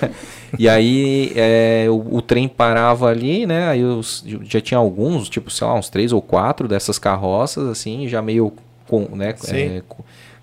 e 0.58 0.66
aí 0.66 1.30
é, 1.36 1.84
o, 1.90 2.16
o, 2.16 2.22
trem 2.22 2.48
parava 2.48 3.08
ali, 3.08 3.44
né? 3.44 3.68
Aí 3.68 3.84
os, 3.84 4.24
já 4.44 4.62
tinha 4.62 4.78
alguns, 4.78 5.28
tipo, 5.28 5.50
sei 5.50 5.66
lá, 5.66 5.74
uns 5.74 5.90
três 5.90 6.10
ou 6.10 6.22
quatro 6.22 6.66
dessas 6.66 6.98
carroças, 6.98 7.68
assim, 7.68 8.08
já 8.08 8.22
meio 8.22 8.50
com, 8.92 9.16
né? 9.16 9.34
É, 9.48 9.82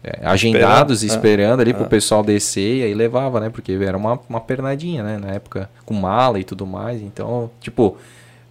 é, 0.03 0.19
agendados, 0.23 1.03
esperando, 1.03 1.17
esperando 1.17 1.59
ali 1.61 1.71
ah. 1.71 1.73
pro 1.75 1.85
pessoal 1.85 2.23
descer 2.23 2.77
e 2.77 2.83
aí 2.83 2.93
levava, 2.93 3.39
né? 3.39 3.49
Porque 3.49 3.73
era 3.73 3.95
uma, 3.95 4.19
uma 4.27 4.41
pernadinha, 4.41 5.03
né? 5.03 5.17
Na 5.17 5.33
época, 5.33 5.69
com 5.85 5.93
mala 5.93 6.39
e 6.39 6.43
tudo 6.43 6.65
mais. 6.65 7.01
Então, 7.01 7.51
tipo, 7.59 7.97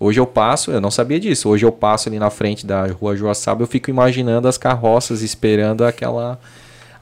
Hoje 0.00 0.20
eu 0.20 0.26
passo, 0.26 0.70
eu 0.70 0.80
não 0.80 0.92
sabia 0.92 1.18
disso. 1.18 1.48
Hoje 1.48 1.66
eu 1.66 1.72
passo 1.72 2.08
ali 2.08 2.20
na 2.20 2.30
frente 2.30 2.64
da 2.64 2.86
rua 2.86 3.16
Joaçaba, 3.16 3.64
eu 3.64 3.66
fico 3.66 3.90
imaginando 3.90 4.46
as 4.46 4.56
carroças 4.56 5.22
esperando 5.22 5.84
aquela 5.84 6.38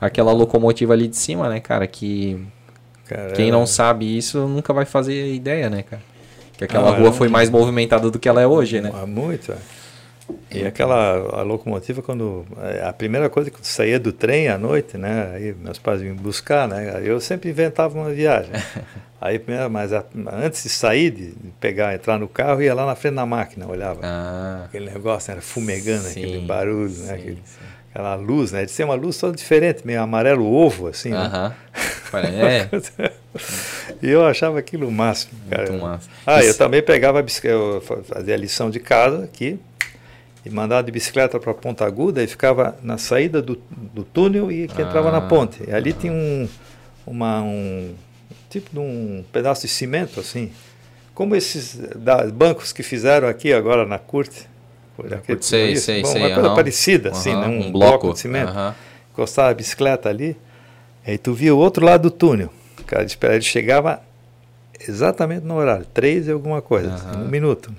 aquela 0.00 0.32
locomotiva 0.32 0.94
ali 0.94 1.06
de 1.06 1.16
cima, 1.16 1.46
né, 1.50 1.60
cara? 1.60 1.86
Que 1.86 2.42
Caramba. 3.06 3.34
quem 3.34 3.50
não 3.50 3.66
sabe 3.66 4.16
isso 4.16 4.48
nunca 4.48 4.72
vai 4.72 4.86
fazer 4.86 5.34
ideia, 5.34 5.68
né, 5.68 5.82
cara? 5.82 6.02
Que 6.56 6.64
aquela 6.64 6.88
ah, 6.88 6.96
rua 6.96 7.10
é 7.10 7.12
foi 7.12 7.28
mais 7.28 7.50
movimentada 7.50 8.10
do 8.10 8.18
que 8.18 8.26
ela 8.26 8.40
é 8.40 8.46
hoje, 8.46 8.80
né? 8.80 8.90
Muito, 9.06 9.52
é. 9.52 9.56
E 10.50 10.64
aquela 10.64 11.40
a 11.40 11.42
locomotiva, 11.42 12.02
quando. 12.02 12.46
É, 12.62 12.84
a 12.84 12.92
primeira 12.92 13.28
coisa 13.28 13.50
que 13.50 13.64
saía 13.66 13.98
do 13.98 14.12
trem 14.12 14.48
à 14.48 14.58
noite, 14.58 14.96
né? 14.96 15.32
Aí 15.34 15.54
meus 15.54 15.78
pais 15.78 16.00
vinham 16.00 16.16
buscar, 16.16 16.66
né? 16.66 17.00
Eu 17.04 17.20
sempre 17.20 17.50
inventava 17.50 17.98
uma 17.98 18.10
viagem. 18.10 18.52
Aí, 19.20 19.40
mas 19.70 19.92
a, 19.92 20.04
antes 20.32 20.62
de 20.62 20.68
sair, 20.68 21.10
de 21.10 21.34
pegar, 21.58 21.94
entrar 21.94 22.18
no 22.18 22.28
carro, 22.28 22.62
ia 22.62 22.74
lá 22.74 22.84
na 22.84 22.94
frente 22.94 23.14
da 23.14 23.24
máquina, 23.24 23.66
olhava. 23.66 24.00
Ah, 24.02 24.64
aquele 24.66 24.90
negócio, 24.90 25.32
era 25.32 25.40
fumegando, 25.40 26.02
sim, 26.02 26.22
aquele 26.22 26.46
barulho, 26.46 26.90
né? 26.90 27.14
Aquele, 27.14 27.42
aquela 27.90 28.14
luz, 28.14 28.52
né? 28.52 28.66
De 28.66 28.70
ser 28.70 28.84
uma 28.84 28.94
luz 28.94 29.16
toda 29.16 29.34
diferente, 29.34 29.86
meio 29.86 30.02
amarelo 30.02 30.44
ovo, 30.44 30.88
assim. 30.88 31.12
Uh 31.12 31.16
-huh. 31.16 31.48
né? 31.50 31.56
É. 32.16 32.68
e 34.00 34.08
eu 34.08 34.24
achava 34.24 34.58
aquilo 34.58 34.88
o 34.88 34.92
máximo, 34.92 35.32
cara. 35.50 35.70
Muito 35.70 35.82
massa. 35.82 36.08
Ah, 36.26 36.40
Isso. 36.40 36.50
eu 36.50 36.54
também 36.56 36.82
pegava 36.82 37.24
eu 37.44 37.82
fazia 38.04 38.34
a 38.34 38.36
lição 38.36 38.70
de 38.70 38.80
casa 38.80 39.24
aqui, 39.24 39.58
e 40.46 40.50
mandava 40.50 40.84
de 40.84 40.92
bicicleta 40.92 41.40
para 41.40 41.52
Ponta 41.52 41.84
Aguda 41.84 42.22
e 42.22 42.26
ficava 42.28 42.76
na 42.80 42.96
saída 42.98 43.42
do, 43.42 43.60
do 43.68 44.04
túnel 44.04 44.52
e 44.52 44.68
que 44.68 44.80
ah, 44.80 44.84
entrava 44.84 45.10
na 45.10 45.20
ponte. 45.20 45.60
E 45.66 45.72
ali 45.72 45.92
tinha 45.92 46.12
um, 46.12 46.48
uma, 47.04 47.42
um 47.42 47.92
tipo 48.48 48.70
de 48.72 48.78
um 48.78 49.24
pedaço 49.32 49.62
de 49.62 49.68
cimento 49.68 50.20
assim, 50.20 50.52
como 51.12 51.34
esses 51.34 51.76
da, 51.96 52.24
bancos 52.26 52.72
que 52.72 52.84
fizeram 52.84 53.26
aqui 53.26 53.52
agora 53.52 53.84
na 53.84 53.98
Curte. 53.98 54.46
Aquele, 55.10 55.42
sei, 55.42 55.72
isso, 55.72 55.86
sei, 55.86 56.00
bom, 56.00 56.08
sei, 56.08 56.22
uma 56.22 56.30
coisa 56.30 56.48
uhum, 56.48 56.54
parecida, 56.54 57.10
assim, 57.10 57.34
né? 57.34 57.46
um, 57.46 57.66
um 57.66 57.72
bloco, 57.72 57.98
bloco, 57.98 58.12
de 58.14 58.20
cimento. 58.20 58.52
Uhum. 58.52 58.72
Encostava 59.12 59.50
a 59.50 59.54
bicicleta 59.54 60.08
ali, 60.08 60.36
aí 61.04 61.18
tu 61.18 61.34
via 61.34 61.54
o 61.54 61.58
outro 61.58 61.84
lado 61.84 62.02
do 62.02 62.10
túnel. 62.10 62.50
Cara, 62.86 63.04
ele 63.04 63.42
chegava 63.42 64.00
exatamente 64.88 65.44
no 65.44 65.56
horário, 65.56 65.86
três 65.92 66.28
e 66.28 66.30
alguma 66.30 66.62
coisa, 66.62 66.94
assim, 66.94 67.18
um 67.18 67.28
minuto. 67.28 67.72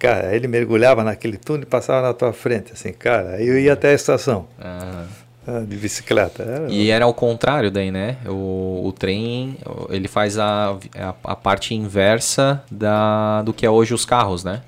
Cara, 0.00 0.34
ele 0.34 0.48
mergulhava 0.48 1.04
naquele 1.04 1.36
túnel 1.36 1.64
e 1.64 1.66
passava 1.66 2.08
na 2.08 2.14
tua 2.14 2.32
frente, 2.32 2.72
assim, 2.72 2.90
cara. 2.90 3.34
Aí 3.34 3.46
eu 3.46 3.58
ia 3.58 3.74
até 3.74 3.90
a 3.90 3.92
estação. 3.92 4.46
Uhum. 4.58 5.64
De 5.66 5.76
bicicleta. 5.76 6.42
Era... 6.42 6.70
E 6.70 6.90
era 6.90 7.04
ao 7.04 7.12
contrário 7.12 7.70
daí, 7.70 7.90
né? 7.90 8.16
O, 8.26 8.82
o 8.86 8.92
trem, 8.92 9.58
ele 9.90 10.08
faz 10.08 10.38
a, 10.38 10.78
a, 10.96 11.14
a, 11.24 11.36
parte 11.36 11.74
inversa 11.74 12.64
da, 12.70 13.42
do 13.42 13.52
que 13.52 13.66
é 13.66 13.70
hoje 13.70 13.92
os 13.92 14.06
carros, 14.06 14.42
né? 14.42 14.62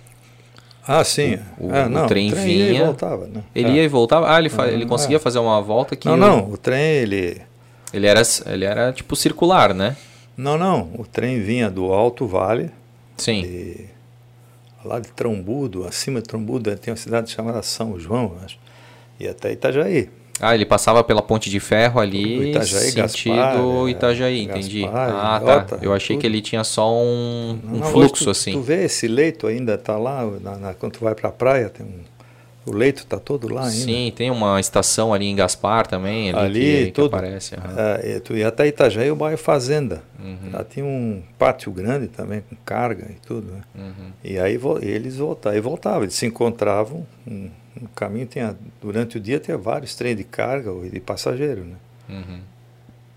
Ah, 0.87 1.03
sim. 1.03 1.39
O, 1.59 1.69
o, 1.69 1.75
ah, 1.75 1.89
não, 1.89 2.05
o 2.05 2.09
trem, 2.09 2.29
o 2.29 2.33
trem 2.33 2.45
vinha. 2.45 2.67
Ia 2.67 2.81
e 2.81 2.85
voltava, 2.85 3.27
né? 3.27 3.43
Ele 3.55 3.69
é. 3.69 3.73
ia 3.73 3.85
e 3.85 3.89
voltava. 3.89 4.35
Ah, 4.35 4.39
ele, 4.39 4.51
fa... 4.51 4.67
ele 4.69 4.85
conseguia 4.85 5.17
é. 5.17 5.21
fazer 5.21 5.39
uma 5.39 5.63
volta 5.63 5.97
que. 5.97 6.07
Não, 6.07 6.17
não, 6.17 6.51
o 6.51 6.59
trem 6.59 6.83
ele. 6.83 7.41
Ele 7.95 8.07
era, 8.07 8.23
ele 8.47 8.65
era 8.67 8.93
tipo 8.93 9.17
circular, 9.17 9.73
né? 9.73 9.97
Não, 10.37 10.59
não. 10.59 10.91
O 10.99 11.07
trem 11.07 11.41
vinha 11.41 11.71
do 11.71 11.91
Alto 11.93 12.27
Vale. 12.27 12.71
Sim. 13.17 13.89
Lá 14.85 14.99
de 14.99 15.09
Trombudo, 15.09 15.87
acima 15.87 16.21
de 16.21 16.29
Trombudo, 16.29 16.75
tem 16.77 16.93
uma 16.93 16.97
cidade 16.97 17.31
chamada 17.31 17.63
São 17.63 17.99
João, 17.99 18.37
acho, 18.45 18.59
e 19.19 19.29
até 19.29 19.53
Itajaí. 19.53 20.09
Ah, 20.41 20.55
ele 20.55 20.65
passava 20.65 21.05
pela 21.05 21.23
ponte 21.23 21.49
de 21.49 21.61
ferro 21.61 22.01
ali, 22.01 22.51
Itajaí, 22.51 22.91
sentido 22.91 23.37
Gaspar, 23.37 23.89
Itajaí, 23.89 24.41
é, 24.41 24.43
entendi. 24.43 24.85
ah, 24.87 25.41
tá. 25.69 25.79
Eu 25.81 25.93
achei 25.93 26.17
tudo. 26.17 26.21
que 26.23 26.27
ele 26.27 26.41
tinha 26.41 26.65
só 26.65 26.93
um, 26.93 27.61
um 27.65 27.79
não, 27.79 27.87
fluxo 27.87 28.25
tu, 28.25 28.31
assim. 28.31 28.53
Tu 28.53 28.61
vê 28.61 28.85
esse 28.85 29.07
leito 29.07 29.47
ainda 29.47 29.79
tá 29.79 29.97
lá, 29.97 30.27
na, 30.41 30.57
na, 30.57 30.75
quando 30.75 30.95
tu 30.95 31.05
vai 31.05 31.15
para 31.15 31.29
a 31.29 31.33
praia, 31.33 31.69
tem 31.69 31.87
um 31.87 32.01
o 32.65 32.73
leito 32.73 33.03
está 33.03 33.19
todo 33.19 33.53
lá 33.53 33.63
ainda. 33.63 33.73
Sim, 33.73 34.13
tem 34.15 34.31
uma 34.31 34.61
estação 34.61 35.13
ali 35.13 35.27
em 35.27 35.35
Gaspar 35.35 35.87
também, 35.87 36.31
ali, 36.31 36.39
ali 36.39 36.87
que, 36.87 36.93
tudo, 36.93 37.11
que 37.11 37.17
aparece. 37.17 37.55
Uhum. 37.57 37.61
É, 37.77 38.21
tu 38.21 38.37
ia 38.37 38.49
até 38.49 38.67
Itajaí, 38.67 39.11
o 39.11 39.17
bairro 39.17 39.39
Fazenda. 39.39 40.03
Uhum. 40.19 40.51
Lá 40.53 40.65
tinha 40.65 40.85
um 40.85 41.23
pátio 41.39 41.73
grande 41.73 42.07
também, 42.07 42.43
com 42.43 42.55
carga 42.65 43.07
e 43.11 43.27
tudo. 43.27 43.53
Né? 43.53 43.61
Uhum. 43.75 44.13
E 44.23 44.39
aí 44.39 44.59
eles 44.83 45.17
voltavam, 45.17 45.59
e 45.59 45.61
voltavam, 45.61 46.03
eles 46.05 46.15
se 46.15 46.27
encontravam, 46.27 47.07
um, 47.27 47.51
um 47.81 47.87
caminho 47.95 48.27
tinha, 48.27 48.57
durante 48.81 49.17
o 49.17 49.21
dia 49.21 49.41
tinha 49.41 49.59
vários 49.59 49.95
trens 49.97 50.17
de 50.17 50.25
carga 50.25 50.71
e 50.85 50.91
de 50.91 51.01
passageiro. 51.01 51.65
Né? 51.65 51.77
Uhum. 52.09 52.41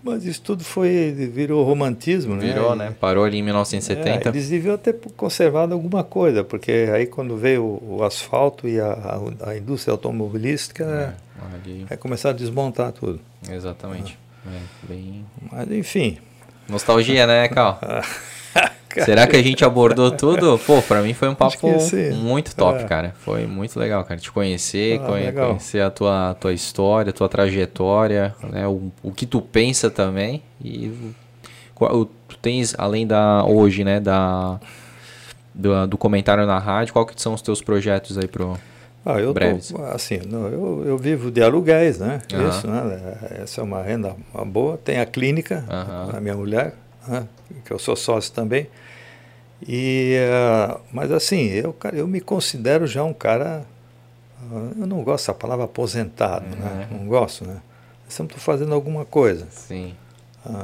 Mas 0.06 0.24
isso 0.24 0.40
tudo 0.40 0.62
foi 0.62 1.12
virou 1.32 1.64
romantismo, 1.64 2.36
né? 2.36 2.46
Virou, 2.46 2.76
né? 2.76 2.94
Parou 3.00 3.24
ali 3.24 3.38
em 3.38 3.42
1970. 3.42 4.28
É, 4.28 4.30
eles 4.30 4.48
deviam 4.48 4.78
ter 4.78 4.94
conservado 5.16 5.74
alguma 5.74 6.04
coisa, 6.04 6.44
porque 6.44 6.88
aí 6.94 7.06
quando 7.06 7.36
veio 7.36 7.64
o, 7.64 7.96
o 7.96 8.04
asfalto 8.04 8.68
e 8.68 8.78
a, 8.78 8.92
a, 8.92 9.50
a, 9.50 9.56
indústria 9.56 9.90
automobilística, 9.90 10.84
é, 10.84 11.54
ali... 11.56 11.86
aí 11.90 11.96
começaram 11.96 12.36
a 12.36 12.38
desmontar 12.38 12.92
tudo. 12.92 13.20
Exatamente. 13.50 14.16
É, 14.46 14.60
bem... 14.88 15.26
Mas 15.50 15.68
enfim. 15.72 16.18
Nostalgia, 16.68 17.26
né, 17.26 17.48
Cal? 17.48 17.80
Será 19.04 19.26
que 19.26 19.36
a 19.36 19.42
gente 19.42 19.64
abordou 19.64 20.10
tudo? 20.10 20.58
Pô, 20.58 20.80
pra 20.80 21.02
mim 21.02 21.12
foi 21.12 21.28
um 21.28 21.34
papo 21.34 21.68
muito 22.14 22.54
top, 22.54 22.80
é. 22.80 22.84
cara. 22.84 23.14
Foi 23.18 23.46
muito 23.46 23.78
legal, 23.78 24.02
cara. 24.04 24.18
Te 24.18 24.30
conhecer, 24.30 25.00
ah, 25.00 25.06
conhe 25.06 25.32
conhecer 25.32 25.82
a 25.82 25.90
tua, 25.90 26.34
tua 26.40 26.52
história, 26.52 27.10
a 27.10 27.12
tua 27.12 27.28
trajetória, 27.28 28.34
né? 28.50 28.66
O, 28.66 28.90
o 29.02 29.12
que 29.12 29.26
tu 29.26 29.40
pensa 29.40 29.90
também. 29.90 30.42
E 30.64 30.90
tu 32.28 32.38
tens, 32.40 32.74
além 32.78 33.06
da 33.06 33.44
hoje, 33.44 33.84
né, 33.84 34.00
da, 34.00 34.58
do, 35.54 35.86
do 35.86 35.98
comentário 35.98 36.46
na 36.46 36.58
rádio, 36.58 36.92
qual 36.92 37.04
que 37.04 37.20
são 37.20 37.34
os 37.34 37.42
teus 37.42 37.60
projetos 37.60 38.16
aí 38.16 38.26
pro. 38.26 38.58
Ah, 39.04 39.20
eu 39.20 39.32
breves? 39.32 39.68
Tô, 39.68 39.80
assim, 39.84 40.20
não, 40.26 40.48
eu, 40.48 40.84
eu 40.84 40.98
vivo 40.98 41.30
de 41.30 41.40
aluguéis, 41.40 41.98
né? 42.00 42.20
Uhum. 42.32 42.48
Isso, 42.48 42.66
né? 42.66 43.16
Essa 43.40 43.60
é 43.60 43.64
uma 43.64 43.80
renda 43.80 44.16
boa. 44.46 44.76
Tem 44.78 44.98
a 44.98 45.06
clínica, 45.06 45.64
uhum. 45.68 46.16
a 46.16 46.20
minha 46.20 46.34
mulher, 46.34 46.74
né? 47.08 47.28
que 47.64 47.72
eu 47.72 47.78
sou 47.78 47.96
sócio 47.96 48.32
também. 48.32 48.68
E, 49.66 50.16
uh, 50.28 50.80
mas 50.92 51.10
assim, 51.10 51.46
eu, 51.46 51.72
cara, 51.72 51.96
eu 51.96 52.06
me 52.06 52.20
considero 52.20 52.86
já 52.86 53.02
um 53.04 53.14
cara. 53.14 53.64
Uh, 54.50 54.80
eu 54.80 54.86
não 54.86 55.02
gosto 55.02 55.28
da 55.28 55.34
palavra 55.34 55.64
aposentado, 55.64 56.44
né? 56.44 56.56
uhum. 56.56 56.76
né? 56.76 56.88
Não 56.90 57.06
gosto, 57.06 57.46
né? 57.46 57.60
Sempre 58.08 58.36
estou 58.36 58.54
fazendo 58.54 58.74
alguma 58.74 59.04
coisa. 59.04 59.46
Sim. 59.50 59.94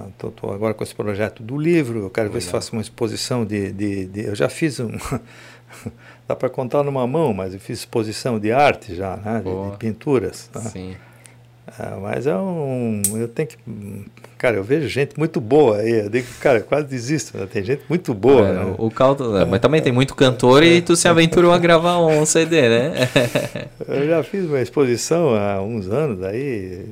Estou 0.08 0.50
uh, 0.50 0.54
agora 0.54 0.74
com 0.74 0.84
esse 0.84 0.94
projeto 0.94 1.42
do 1.42 1.58
livro, 1.58 2.00
eu 2.00 2.10
quero 2.10 2.28
Legal. 2.28 2.40
ver 2.40 2.46
se 2.46 2.50
faço 2.50 2.72
uma 2.72 2.82
exposição 2.82 3.44
de. 3.44 3.72
de, 3.72 4.06
de 4.06 4.24
eu 4.26 4.34
já 4.34 4.48
fiz 4.48 4.78
um. 4.78 4.90
dá 6.28 6.36
para 6.36 6.48
contar 6.48 6.82
numa 6.82 7.06
mão, 7.06 7.32
mas 7.32 7.54
eu 7.54 7.60
fiz 7.60 7.80
exposição 7.80 8.38
de 8.38 8.52
arte 8.52 8.94
já, 8.94 9.16
né? 9.16 9.42
De, 9.44 9.70
de 9.70 9.76
pinturas. 9.78 10.48
Tá? 10.52 10.60
Sim. 10.60 10.96
Ah, 11.66 11.97
mas 12.00 12.26
é 12.26 12.36
um. 12.36 13.02
Eu 13.15 13.28
tenho 13.28 13.49
que. 13.49 13.57
Cara, 14.36 14.57
eu 14.57 14.65
vejo 14.65 14.89
gente 14.89 15.16
muito 15.16 15.41
boa 15.41 15.78
aí. 15.78 16.05
Eu 16.05 16.10
digo, 16.10 16.26
cara, 16.41 16.58
eu 16.58 16.65
quase 16.65 16.89
desisto. 16.89 17.39
Né? 17.39 17.47
Tem 17.50 17.62
gente 17.62 17.82
muito 17.89 18.12
boa. 18.12 18.49
É, 18.49 18.52
né? 18.52 18.74
O 18.78 18.91
caldo. 18.91 19.36
É, 19.36 19.44
mas 19.44 19.60
também 19.60 19.81
tem 19.81 19.92
muito 19.92 20.15
cantor 20.15 20.65
e 20.65 20.82
tu 20.82 20.97
se 20.97 21.07
aventurou 21.07 21.52
a 21.52 21.58
gravar 21.58 22.00
um 22.00 22.26
CD, 22.26 22.68
né? 22.68 23.08
eu 23.86 24.08
já 24.08 24.23
fiz 24.24 24.44
uma 24.44 24.60
exposição 24.60 25.34
há 25.34 25.62
uns 25.62 25.89
anos 25.89 26.23
aí. 26.24 26.86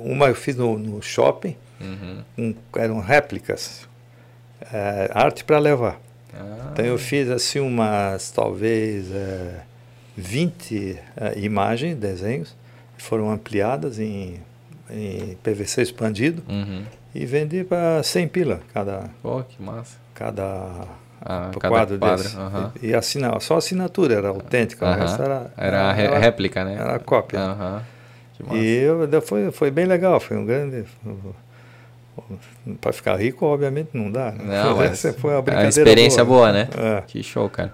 Uma 0.00 0.26
eu 0.26 0.34
fiz 0.34 0.56
no, 0.56 0.76
no 0.76 1.00
shopping. 1.00 1.56
Uhum. 1.80 2.22
Um, 2.36 2.54
eram 2.76 2.98
réplicas. 2.98 3.86
É, 4.72 5.08
arte 5.14 5.44
para 5.44 5.60
levar. 5.60 6.00
Ah. 6.34 6.70
Então 6.72 6.84
eu 6.84 6.98
fiz 6.98 7.30
assim 7.30 7.60
umas, 7.60 8.32
talvez, 8.32 9.06
é, 9.12 9.60
20 10.16 10.98
é, 11.16 11.38
imagens, 11.38 11.96
desenhos 11.96 12.56
foram 12.98 13.30
ampliadas 13.30 13.98
em, 13.98 14.40
em 14.90 15.36
PVC 15.42 15.82
expandido. 15.82 16.42
Uhum. 16.48 16.84
E 17.14 17.24
vendi 17.24 17.64
para 17.64 18.02
100 18.02 18.28
pila 18.28 18.60
cada. 18.74 19.10
Pô, 19.22 19.42
que 19.42 19.62
massa. 19.62 19.96
Cada, 20.14 20.86
ah, 21.20 21.50
cada 21.58 21.68
quadro, 21.68 21.98
quadro 21.98 22.22
desse. 22.22 22.36
Uhum. 22.36 22.70
E, 22.82 22.88
e 22.88 22.94
assina, 22.94 23.38
só 23.40 23.54
a 23.54 23.58
assinatura 23.58 24.14
era 24.14 24.28
autêntica, 24.28 24.86
uhum. 24.86 24.92
era, 24.92 25.50
era, 25.56 25.96
era, 25.96 26.18
réplica, 26.18 26.64
né? 26.64 26.76
Era 26.78 26.98
cópia. 26.98 27.40
Uhum. 27.40 27.80
E 28.52 28.76
eu, 28.76 29.22
foi, 29.22 29.50
foi 29.50 29.70
bem 29.70 29.86
legal, 29.86 30.20
foi 30.20 30.36
um 30.36 30.44
grande. 30.44 30.84
Para 32.80 32.92
ficar 32.92 33.16
rico, 33.16 33.46
obviamente, 33.46 33.90
não 33.92 34.10
dá. 34.10 34.32
Né? 34.32 34.62
Não, 34.62 34.80
Essa 34.82 35.12
foi 35.12 35.32
uma 35.32 35.42
brincadeira. 35.42 35.66
A 35.66 35.70
experiência 35.70 36.24
boa, 36.24 36.50
boa 36.50 36.52
né? 36.52 36.68
É. 36.76 37.02
Que 37.06 37.22
show, 37.22 37.48
cara. 37.48 37.72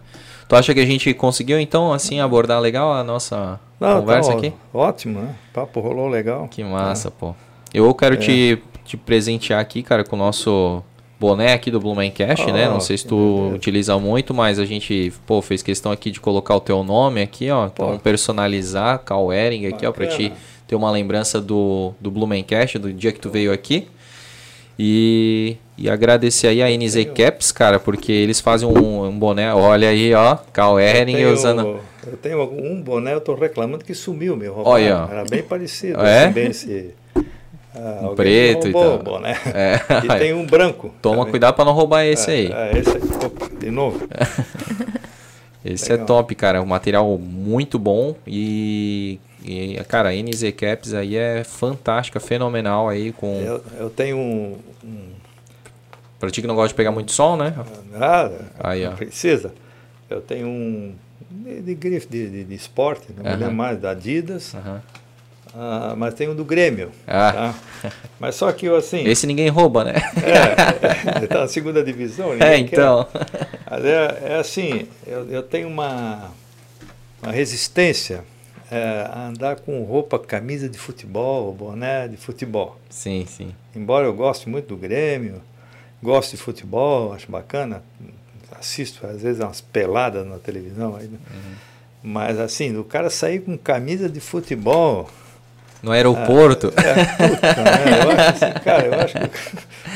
Tu 0.48 0.56
acha 0.56 0.74
que 0.74 0.80
a 0.80 0.86
gente 0.86 1.12
conseguiu, 1.14 1.58
então, 1.58 1.92
assim, 1.92 2.20
abordar 2.20 2.60
legal 2.60 2.92
a 2.92 3.02
nossa 3.02 3.58
não, 3.82 4.00
conversa 4.00 4.32
tá, 4.32 4.38
aqui? 4.38 4.52
Ótimo, 4.72 5.20
né? 5.20 5.34
Papo 5.52 5.80
rolou 5.80 6.08
legal. 6.08 6.48
Que 6.48 6.62
massa, 6.64 7.08
é. 7.08 7.10
pô. 7.10 7.34
Eu 7.72 7.92
quero 7.94 8.14
é. 8.14 8.18
te, 8.18 8.62
te 8.84 8.96
presentear 8.96 9.60
aqui, 9.60 9.82
cara, 9.82 10.04
com 10.04 10.16
o 10.16 10.18
nosso 10.18 10.82
boné 11.18 11.52
aqui 11.52 11.70
do 11.70 11.78
Blumencast, 11.78 12.44
oh, 12.48 12.52
né? 12.52 12.68
Não 12.68 12.80
sei 12.80 12.98
se 12.98 13.06
tu 13.06 13.52
utiliza 13.54 13.96
muito, 13.98 14.34
mas 14.34 14.58
a 14.58 14.64
gente, 14.64 15.12
pô, 15.24 15.40
fez 15.40 15.62
questão 15.62 15.92
aqui 15.92 16.10
de 16.10 16.20
colocar 16.20 16.56
o 16.56 16.60
teu 16.60 16.82
nome 16.82 17.22
aqui, 17.22 17.48
ó. 17.50 17.68
Pô. 17.68 17.84
Então, 17.84 17.98
personalizar 17.98 18.98
Cal 18.98 19.32
Ering 19.32 19.66
aqui, 19.66 19.86
Bacana. 19.86 19.90
ó, 19.90 19.92
pra 19.92 20.06
te 20.08 20.32
ter 20.66 20.74
uma 20.74 20.90
lembrança 20.90 21.40
do, 21.40 21.92
do 22.00 22.10
Blumencast, 22.10 22.78
do 22.78 22.92
dia 22.92 23.12
que 23.12 23.20
tu 23.20 23.30
veio 23.30 23.52
aqui. 23.52 23.86
E, 24.78 25.56
e 25.76 25.88
agradecer 25.88 26.48
aí 26.48 26.62
a 26.62 26.68
NZ 26.68 27.06
Caps, 27.14 27.52
cara, 27.52 27.78
porque 27.78 28.10
eles 28.10 28.40
fazem 28.40 28.68
um, 28.68 29.04
um 29.04 29.18
boné, 29.18 29.54
olha 29.54 29.88
aí, 29.88 30.14
ó, 30.14 30.36
Cal 30.52 30.80
Ering 30.80 31.24
usando... 31.26 31.80
Eu 32.04 32.16
tenho 32.16 32.42
um 32.42 32.82
boné, 32.82 33.14
eu 33.14 33.20
tô 33.20 33.34
reclamando 33.34 33.84
que 33.84 33.94
sumiu, 33.94 34.36
meu. 34.36 34.54
Olha, 34.64 35.08
Era 35.08 35.24
bem 35.24 35.42
parecido. 35.42 36.00
É? 36.00 36.24
Assim, 36.24 36.32
bem 36.32 36.46
esse, 36.48 36.94
ah, 37.74 38.10
um 38.10 38.14
preto 38.14 38.68
e 38.68 38.72
tal. 38.72 38.98
Boné. 38.98 39.36
É. 39.46 39.80
E 40.04 40.18
tem 40.18 40.34
um 40.34 40.44
branco. 40.44 40.94
Toma 41.00 41.18
também. 41.18 41.30
cuidado 41.30 41.54
para 41.54 41.64
não 41.64 41.72
roubar 41.72 42.04
esse 42.04 42.30
é, 42.30 42.34
aí. 42.34 42.52
É, 42.52 42.78
esse 42.78 43.24
Opa, 43.24 43.48
de 43.58 43.70
novo. 43.70 44.06
esse 45.64 45.90
é 45.90 45.92
Legal. 45.92 46.04
é 46.04 46.06
top, 46.06 46.34
cara. 46.34 46.62
Um 46.62 46.66
material 46.66 47.18
muito 47.18 47.78
bom 47.78 48.14
e 48.26 49.18
e, 49.44 49.82
cara, 49.84 50.10
a 50.10 50.12
NZ 50.12 50.52
Caps 50.56 50.94
aí 50.94 51.16
é 51.16 51.44
fantástica, 51.44 52.20
fenomenal 52.20 52.88
aí 52.88 53.12
com... 53.12 53.40
Eu, 53.40 53.64
eu 53.78 53.90
tenho 53.90 54.16
um, 54.16 54.58
um... 54.84 55.08
Pra 56.18 56.30
ti 56.30 56.40
que 56.40 56.46
não 56.46 56.54
gosta 56.54 56.68
de 56.68 56.74
pegar 56.74 56.92
muito 56.92 57.12
sol, 57.12 57.36
né? 57.36 57.54
Nada, 57.90 58.46
aí, 58.60 58.84
não 58.84 58.92
ó. 58.92 58.96
precisa. 58.96 59.52
Eu 60.08 60.20
tenho 60.20 60.46
um 60.46 60.94
de, 61.30 61.74
grife 61.74 62.06
de, 62.08 62.30
de, 62.30 62.44
de, 62.44 62.54
esporte, 62.54 63.06
não 63.16 63.24
me 63.24 63.36
lembro 63.36 63.54
mais, 63.54 63.80
da 63.80 63.90
Adidas. 63.90 64.54
Ah, 65.54 65.94
mas 65.96 66.14
tem 66.14 66.28
um 66.28 66.34
do 66.34 66.44
Grêmio. 66.44 66.90
Ah. 67.06 67.32
Tá? 67.82 67.90
Mas 68.18 68.36
só 68.36 68.50
que 68.52 68.66
eu 68.66 68.76
assim. 68.76 69.04
Esse 69.06 69.26
ninguém 69.26 69.48
rouba, 69.48 69.84
né? 69.84 69.94
É, 70.22 71.24
está 71.24 71.40
na 71.40 71.48
segunda 71.48 71.82
divisão. 71.82 72.32
É, 72.40 72.56
então. 72.56 73.06
Mas 73.70 73.84
é, 73.84 74.22
é 74.26 74.36
assim, 74.36 74.86
eu, 75.06 75.28
eu 75.28 75.42
tenho 75.42 75.68
uma, 75.68 76.30
uma 77.22 77.32
resistência 77.32 78.24
é, 78.72 79.10
andar 79.14 79.56
com 79.56 79.82
roupa, 79.82 80.18
camisa 80.18 80.66
de 80.66 80.78
futebol, 80.78 81.52
boné 81.52 82.08
de 82.08 82.16
futebol. 82.16 82.78
Sim, 82.88 83.26
sim. 83.28 83.54
Embora 83.76 84.06
eu 84.06 84.14
goste 84.14 84.48
muito 84.48 84.68
do 84.68 84.76
Grêmio, 84.78 85.42
gosto 86.02 86.30
de 86.30 86.38
futebol, 86.38 87.12
acho 87.12 87.30
bacana, 87.30 87.82
assisto 88.58 89.06
às 89.06 89.20
vezes 89.20 89.42
umas 89.42 89.60
peladas 89.60 90.26
na 90.26 90.38
televisão 90.38 90.96
aí, 90.96 91.06
né? 91.06 91.18
uhum. 91.30 91.54
mas 92.02 92.40
assim, 92.40 92.74
o 92.78 92.82
cara 92.82 93.10
sair 93.10 93.40
com 93.40 93.58
camisa 93.58 94.08
de 94.08 94.20
futebol 94.20 95.10
no 95.82 95.90
aeroporto. 95.90 96.72
Ah, 96.76 96.82
é, 96.82 97.28
puta, 97.28 97.62
né? 97.62 98.04
eu 98.04 98.10
acho 98.10 98.30
assim, 98.30 98.52
cara, 98.64 98.86
eu 98.86 98.94
acho 98.94 99.14
que. 99.14 99.30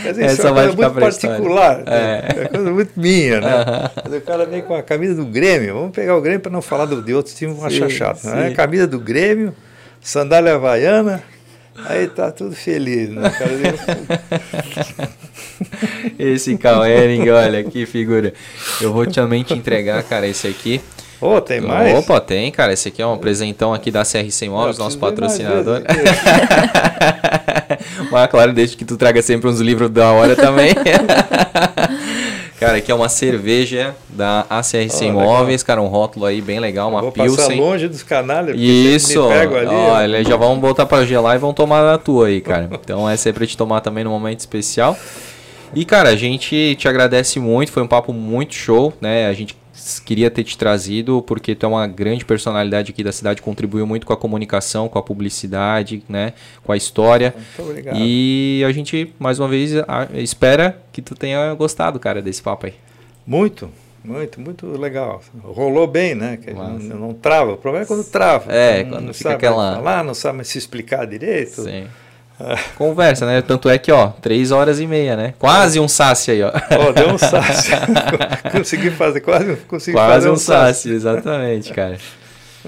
Dizer, 0.08 0.24
Essa 0.24 0.48
é 0.48 0.50
uma 0.50 0.62
coisa 0.62 0.76
muito 0.76 1.00
particular, 1.00 1.76
né? 1.78 1.84
é. 1.86 2.42
é 2.42 2.48
coisa 2.48 2.70
muito 2.70 2.92
minha, 2.96 3.40
né? 3.40 3.64
Uhum. 4.04 4.16
O 4.16 4.20
cara 4.20 4.46
vem 4.46 4.62
com 4.62 4.74
a 4.74 4.82
camisa 4.82 5.14
do 5.14 5.24
Grêmio, 5.24 5.74
vamos 5.74 5.92
pegar 5.92 6.16
o 6.16 6.20
Grêmio 6.20 6.40
para 6.40 6.52
não 6.52 6.60
falar 6.60 6.86
do, 6.86 7.00
de 7.00 7.14
outros 7.14 7.34
times, 7.34 7.62
achar 7.62 7.88
chato. 7.88 8.24
Né? 8.24 8.50
Camisa 8.50 8.86
do 8.86 8.98
Grêmio, 8.98 9.54
sandália 10.00 10.54
havaiana, 10.54 11.22
aí 11.84 12.08
tá 12.08 12.32
tudo 12.32 12.54
feliz, 12.54 13.10
né? 13.10 13.32
esse 16.18 16.56
Cauering, 16.58 17.30
olha 17.30 17.62
que 17.62 17.86
figura. 17.86 18.34
Eu 18.80 18.92
vou 18.92 19.06
também 19.06 19.44
te 19.44 19.54
entregar, 19.54 20.02
cara, 20.02 20.26
esse 20.26 20.48
aqui. 20.48 20.80
Oh, 21.20 21.40
tem 21.40 21.60
mais? 21.60 21.96
Opa, 21.98 22.20
tem, 22.20 22.50
cara. 22.50 22.72
Esse 22.72 22.88
aqui 22.88 23.00
é 23.00 23.06
um 23.06 23.16
presentão 23.16 23.72
aqui 23.72 23.90
da 23.90 24.02
CRC 24.02 24.46
Imóveis, 24.46 24.78
nosso 24.78 24.98
patrocinador. 24.98 25.82
Mas 28.10 28.30
claro, 28.30 28.52
desde 28.52 28.76
que 28.76 28.84
tu 28.84 28.96
traga 28.96 29.22
sempre 29.22 29.48
uns 29.48 29.60
livros 29.60 29.90
da 29.90 30.12
hora 30.12 30.36
também. 30.36 30.74
cara, 32.60 32.78
aqui 32.78 32.92
é 32.92 32.94
uma 32.94 33.08
cerveja 33.08 33.94
da 34.08 34.44
ACRC 34.50 35.00
oh, 35.00 35.04
Imóveis, 35.04 35.62
legal. 35.62 35.66
cara, 35.66 35.82
um 35.82 35.86
rótulo 35.86 36.26
aí 36.26 36.40
bem 36.40 36.60
legal, 36.60 36.90
uma 36.90 37.00
vou 37.00 37.12
Pilsen. 37.12 37.36
Passar 37.36 37.54
longe 37.54 37.88
dos 37.88 38.02
canalhas. 38.02 38.56
Isso. 38.58 39.26
Ali, 39.28 39.66
Olha, 39.66 40.24
já 40.24 40.36
vamos 40.36 40.58
botar 40.58 40.86
para 40.86 41.06
gelar 41.06 41.36
e 41.36 41.38
vão 41.38 41.54
tomar 41.54 41.82
na 41.82 41.98
tua 41.98 42.28
aí, 42.28 42.40
cara. 42.40 42.70
Então 42.86 43.08
essa 43.08 43.28
é 43.28 43.32
para 43.32 43.46
te 43.46 43.56
tomar 43.56 43.80
também 43.80 44.04
num 44.04 44.10
momento 44.10 44.40
especial. 44.40 44.96
E 45.74 45.84
cara, 45.84 46.10
a 46.10 46.16
gente 46.16 46.76
te 46.78 46.86
agradece 46.86 47.40
muito, 47.40 47.72
foi 47.72 47.82
um 47.82 47.88
papo 47.88 48.12
muito 48.12 48.54
show, 48.54 48.92
né? 49.00 49.26
A 49.26 49.32
gente 49.32 49.56
queria 50.04 50.30
ter 50.30 50.44
te 50.44 50.56
trazido 50.56 51.22
porque 51.22 51.54
tu 51.54 51.66
é 51.66 51.68
uma 51.68 51.86
grande 51.86 52.24
personalidade 52.24 52.90
aqui 52.92 53.04
da 53.04 53.12
cidade, 53.12 53.42
contribuiu 53.42 53.86
muito 53.86 54.06
com 54.06 54.12
a 54.12 54.16
comunicação, 54.16 54.88
com 54.88 54.98
a 54.98 55.02
publicidade, 55.02 56.02
né, 56.08 56.32
com 56.64 56.72
a 56.72 56.76
história. 56.76 57.34
Muito 57.36 57.70
obrigado. 57.70 57.98
E 58.00 58.62
a 58.66 58.72
gente 58.72 59.12
mais 59.18 59.38
uma 59.38 59.48
vez 59.48 59.72
espera 60.14 60.80
que 60.92 61.02
tu 61.02 61.14
tenha 61.14 61.52
gostado, 61.54 61.98
cara, 61.98 62.22
desse 62.22 62.42
papo 62.42 62.66
aí. 62.66 62.74
Muito. 63.26 63.70
Muito, 64.06 64.40
muito 64.40 64.66
legal. 64.78 65.20
Rolou 65.42 65.84
bem, 65.86 66.14
né? 66.14 66.36
Que 66.36 66.52
não, 66.52 66.78
não, 66.78 67.12
trava. 67.12 67.54
O 67.54 67.56
problema 67.56 67.84
é 67.84 67.86
quando 67.88 68.04
trava. 68.04 68.52
É, 68.52 68.84
não, 68.84 68.90
quando 68.90 69.06
não 69.06 69.14
fica 69.14 69.32
aquela. 69.32 69.74
Falar, 69.74 70.04
não 70.04 70.14
sabe 70.14 70.44
se 70.44 70.56
explicar 70.58 71.04
direito. 71.06 71.62
Sim. 71.62 71.88
Conversa, 72.76 73.26
né? 73.26 73.42
Tanto 73.42 73.68
é 73.68 73.78
que, 73.78 73.90
ó, 73.90 74.08
três 74.08 74.50
horas 74.50 74.80
e 74.80 74.86
meia, 74.86 75.16
né? 75.16 75.34
Quase 75.38 75.80
um 75.80 75.88
saci 75.88 76.32
aí, 76.32 76.42
ó. 76.42 76.52
Ó, 76.78 76.92
deu 76.92 77.10
um 77.10 77.18
saci. 77.18 77.70
consegui 78.52 78.90
fazer, 78.90 79.20
quase 79.20 79.56
consegui 79.68 79.96
quase 79.96 80.12
fazer 80.12 80.28
um, 80.28 80.32
um 80.32 80.36
saci. 80.36 80.90
exatamente, 80.90 81.72
cara. 81.72 81.98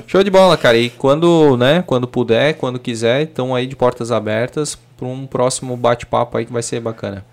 Show 0.06 0.22
de 0.22 0.30
bola, 0.30 0.56
cara. 0.56 0.76
E 0.76 0.90
quando, 0.90 1.56
né, 1.56 1.82
quando 1.86 2.06
puder, 2.06 2.54
quando 2.54 2.78
quiser, 2.78 3.22
estão 3.22 3.54
aí 3.54 3.66
de 3.66 3.76
portas 3.76 4.10
abertas 4.12 4.78
para 4.96 5.06
um 5.06 5.26
próximo 5.26 5.76
bate-papo 5.76 6.38
aí 6.38 6.46
que 6.46 6.52
vai 6.52 6.62
ser 6.62 6.80
bacana. 6.80 7.24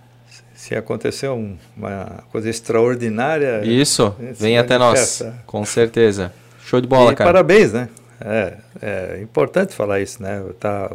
Se 0.54 0.74
acontecer 0.74 1.28
uma 1.28 2.24
coisa 2.32 2.50
extraordinária, 2.50 3.62
isso, 3.64 4.16
vem 4.40 4.58
até 4.58 4.78
nós, 4.78 5.22
com 5.46 5.64
certeza. 5.64 6.34
Show 6.66 6.82
de 6.82 6.88
bola, 6.88 7.12
e 7.12 7.16
cara. 7.16 7.30
Parabéns, 7.30 7.72
né? 7.72 7.90
É, 8.20 8.54
é 8.82 9.20
importante 9.22 9.76
falar 9.76 10.00
isso, 10.00 10.24
né? 10.24 10.44
Tá 10.60 10.92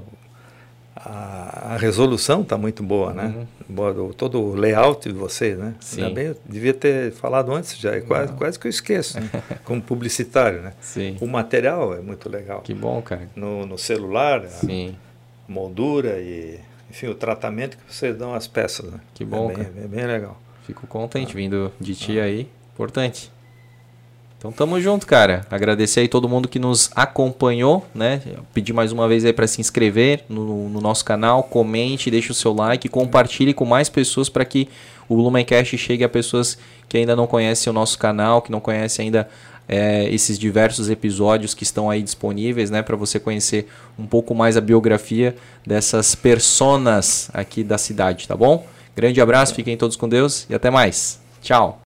a, 1.05 1.75
a 1.75 1.77
resolução 1.77 2.43
está 2.43 2.59
muito 2.59 2.83
boa, 2.83 3.13
né? 3.13 3.47
Uhum. 3.69 4.13
Todo 4.13 4.41
o 4.41 4.55
layout 4.55 5.09
de 5.09 5.15
vocês, 5.15 5.59
né? 5.59 5.75
Sim. 5.81 6.13
Bem, 6.13 6.27
eu 6.27 6.37
devia 6.45 6.75
ter 6.75 7.13
falado 7.13 7.53
antes 7.53 7.79
já, 7.79 7.95
é 7.95 8.01
quase, 8.01 8.33
quase 8.35 8.59
que 8.59 8.67
eu 8.67 8.71
esqueço, 8.71 9.19
né? 9.19 9.31
como 9.65 9.81
publicitário, 9.81 10.61
né? 10.61 10.75
Sim. 10.81 11.17
O 11.21 11.27
material 11.27 11.95
é 11.95 12.01
muito 12.01 12.29
legal. 12.29 12.61
Que 12.61 12.75
bom, 12.75 13.01
cara. 13.01 13.29
No, 13.35 13.65
no 13.67 13.79
celular, 13.79 14.47
Sim. 14.49 14.97
moldura 15.49 16.19
e, 16.21 16.59
enfim, 16.91 17.07
o 17.07 17.15
tratamento 17.15 17.79
que 17.79 17.95
vocês 17.95 18.17
dão 18.17 18.35
às 18.35 18.47
peças, 18.47 18.91
né? 18.91 19.01
Que 19.15 19.25
bom, 19.25 19.51
é 19.51 19.55
bem, 19.55 19.65
cara. 19.65 19.77
É 19.85 19.89
bem 19.89 20.07
legal. 20.07 20.41
Fico 20.67 20.87
contente 20.87 21.33
ah. 21.33 21.37
vindo 21.37 21.73
de 21.81 21.95
ti 21.95 22.21
ah. 22.21 22.25
aí, 22.25 22.49
importante. 22.75 23.33
Então 24.41 24.51
tamo 24.51 24.81
junto, 24.81 25.07
cara. 25.07 25.47
Agradecer 25.51 26.01
aí 26.01 26.09
todo 26.09 26.27
mundo 26.27 26.49
que 26.49 26.59
nos 26.59 26.91
acompanhou, 26.97 27.87
né? 27.95 28.23
Pedir 28.55 28.73
mais 28.73 28.91
uma 28.91 29.07
vez 29.07 29.23
aí 29.23 29.35
para 29.35 29.47
se 29.47 29.61
inscrever 29.61 30.25
no, 30.31 30.67
no, 30.71 30.81
nosso 30.81 31.05
canal, 31.05 31.43
comente, 31.43 32.11
deixe 32.11 32.31
o 32.31 32.35
seu 32.35 32.55
like, 32.55 32.89
compartilhe 32.89 33.53
com 33.53 33.67
mais 33.67 33.91
pessoas 33.91 34.31
para 34.31 34.43
que 34.47 34.67
o 35.11 35.15
Lumencast 35.15 35.77
chegue 35.77 36.03
a 36.05 36.09
pessoas 36.09 36.57
que 36.89 36.97
ainda 36.97 37.15
não 37.15 37.27
conhecem 37.27 37.71
o 37.71 37.75
nosso 37.75 37.99
canal, 37.99 38.41
que 38.41 38.51
não 38.51 38.61
conhecem 38.61 39.05
ainda 39.05 39.29
é, 39.69 40.09
esses 40.09 40.39
diversos 40.39 40.89
episódios 40.89 41.53
que 41.53 41.63
estão 41.63 41.91
aí 41.91 42.03
disponíveis, 42.03 42.71
né? 42.71 42.81
Para 42.81 42.97
você 42.97 43.21
conhecer 43.21 43.69
um 43.99 44.07
pouco 44.07 44.35
mais 44.35 44.57
a 44.57 44.61
biografia 44.63 45.37
dessas 45.67 46.15
personas 46.15 47.31
aqui 47.35 47.63
da 47.63 47.77
cidade, 47.77 48.27
tá 48.27 48.35
bom? 48.35 48.67
Grande 48.97 49.21
abraço, 49.21 49.55
fiquem 49.55 49.77
todos 49.77 49.97
com 49.97 50.09
Deus 50.09 50.47
e 50.49 50.55
até 50.55 50.71
mais. 50.71 51.21
Tchau. 51.43 51.79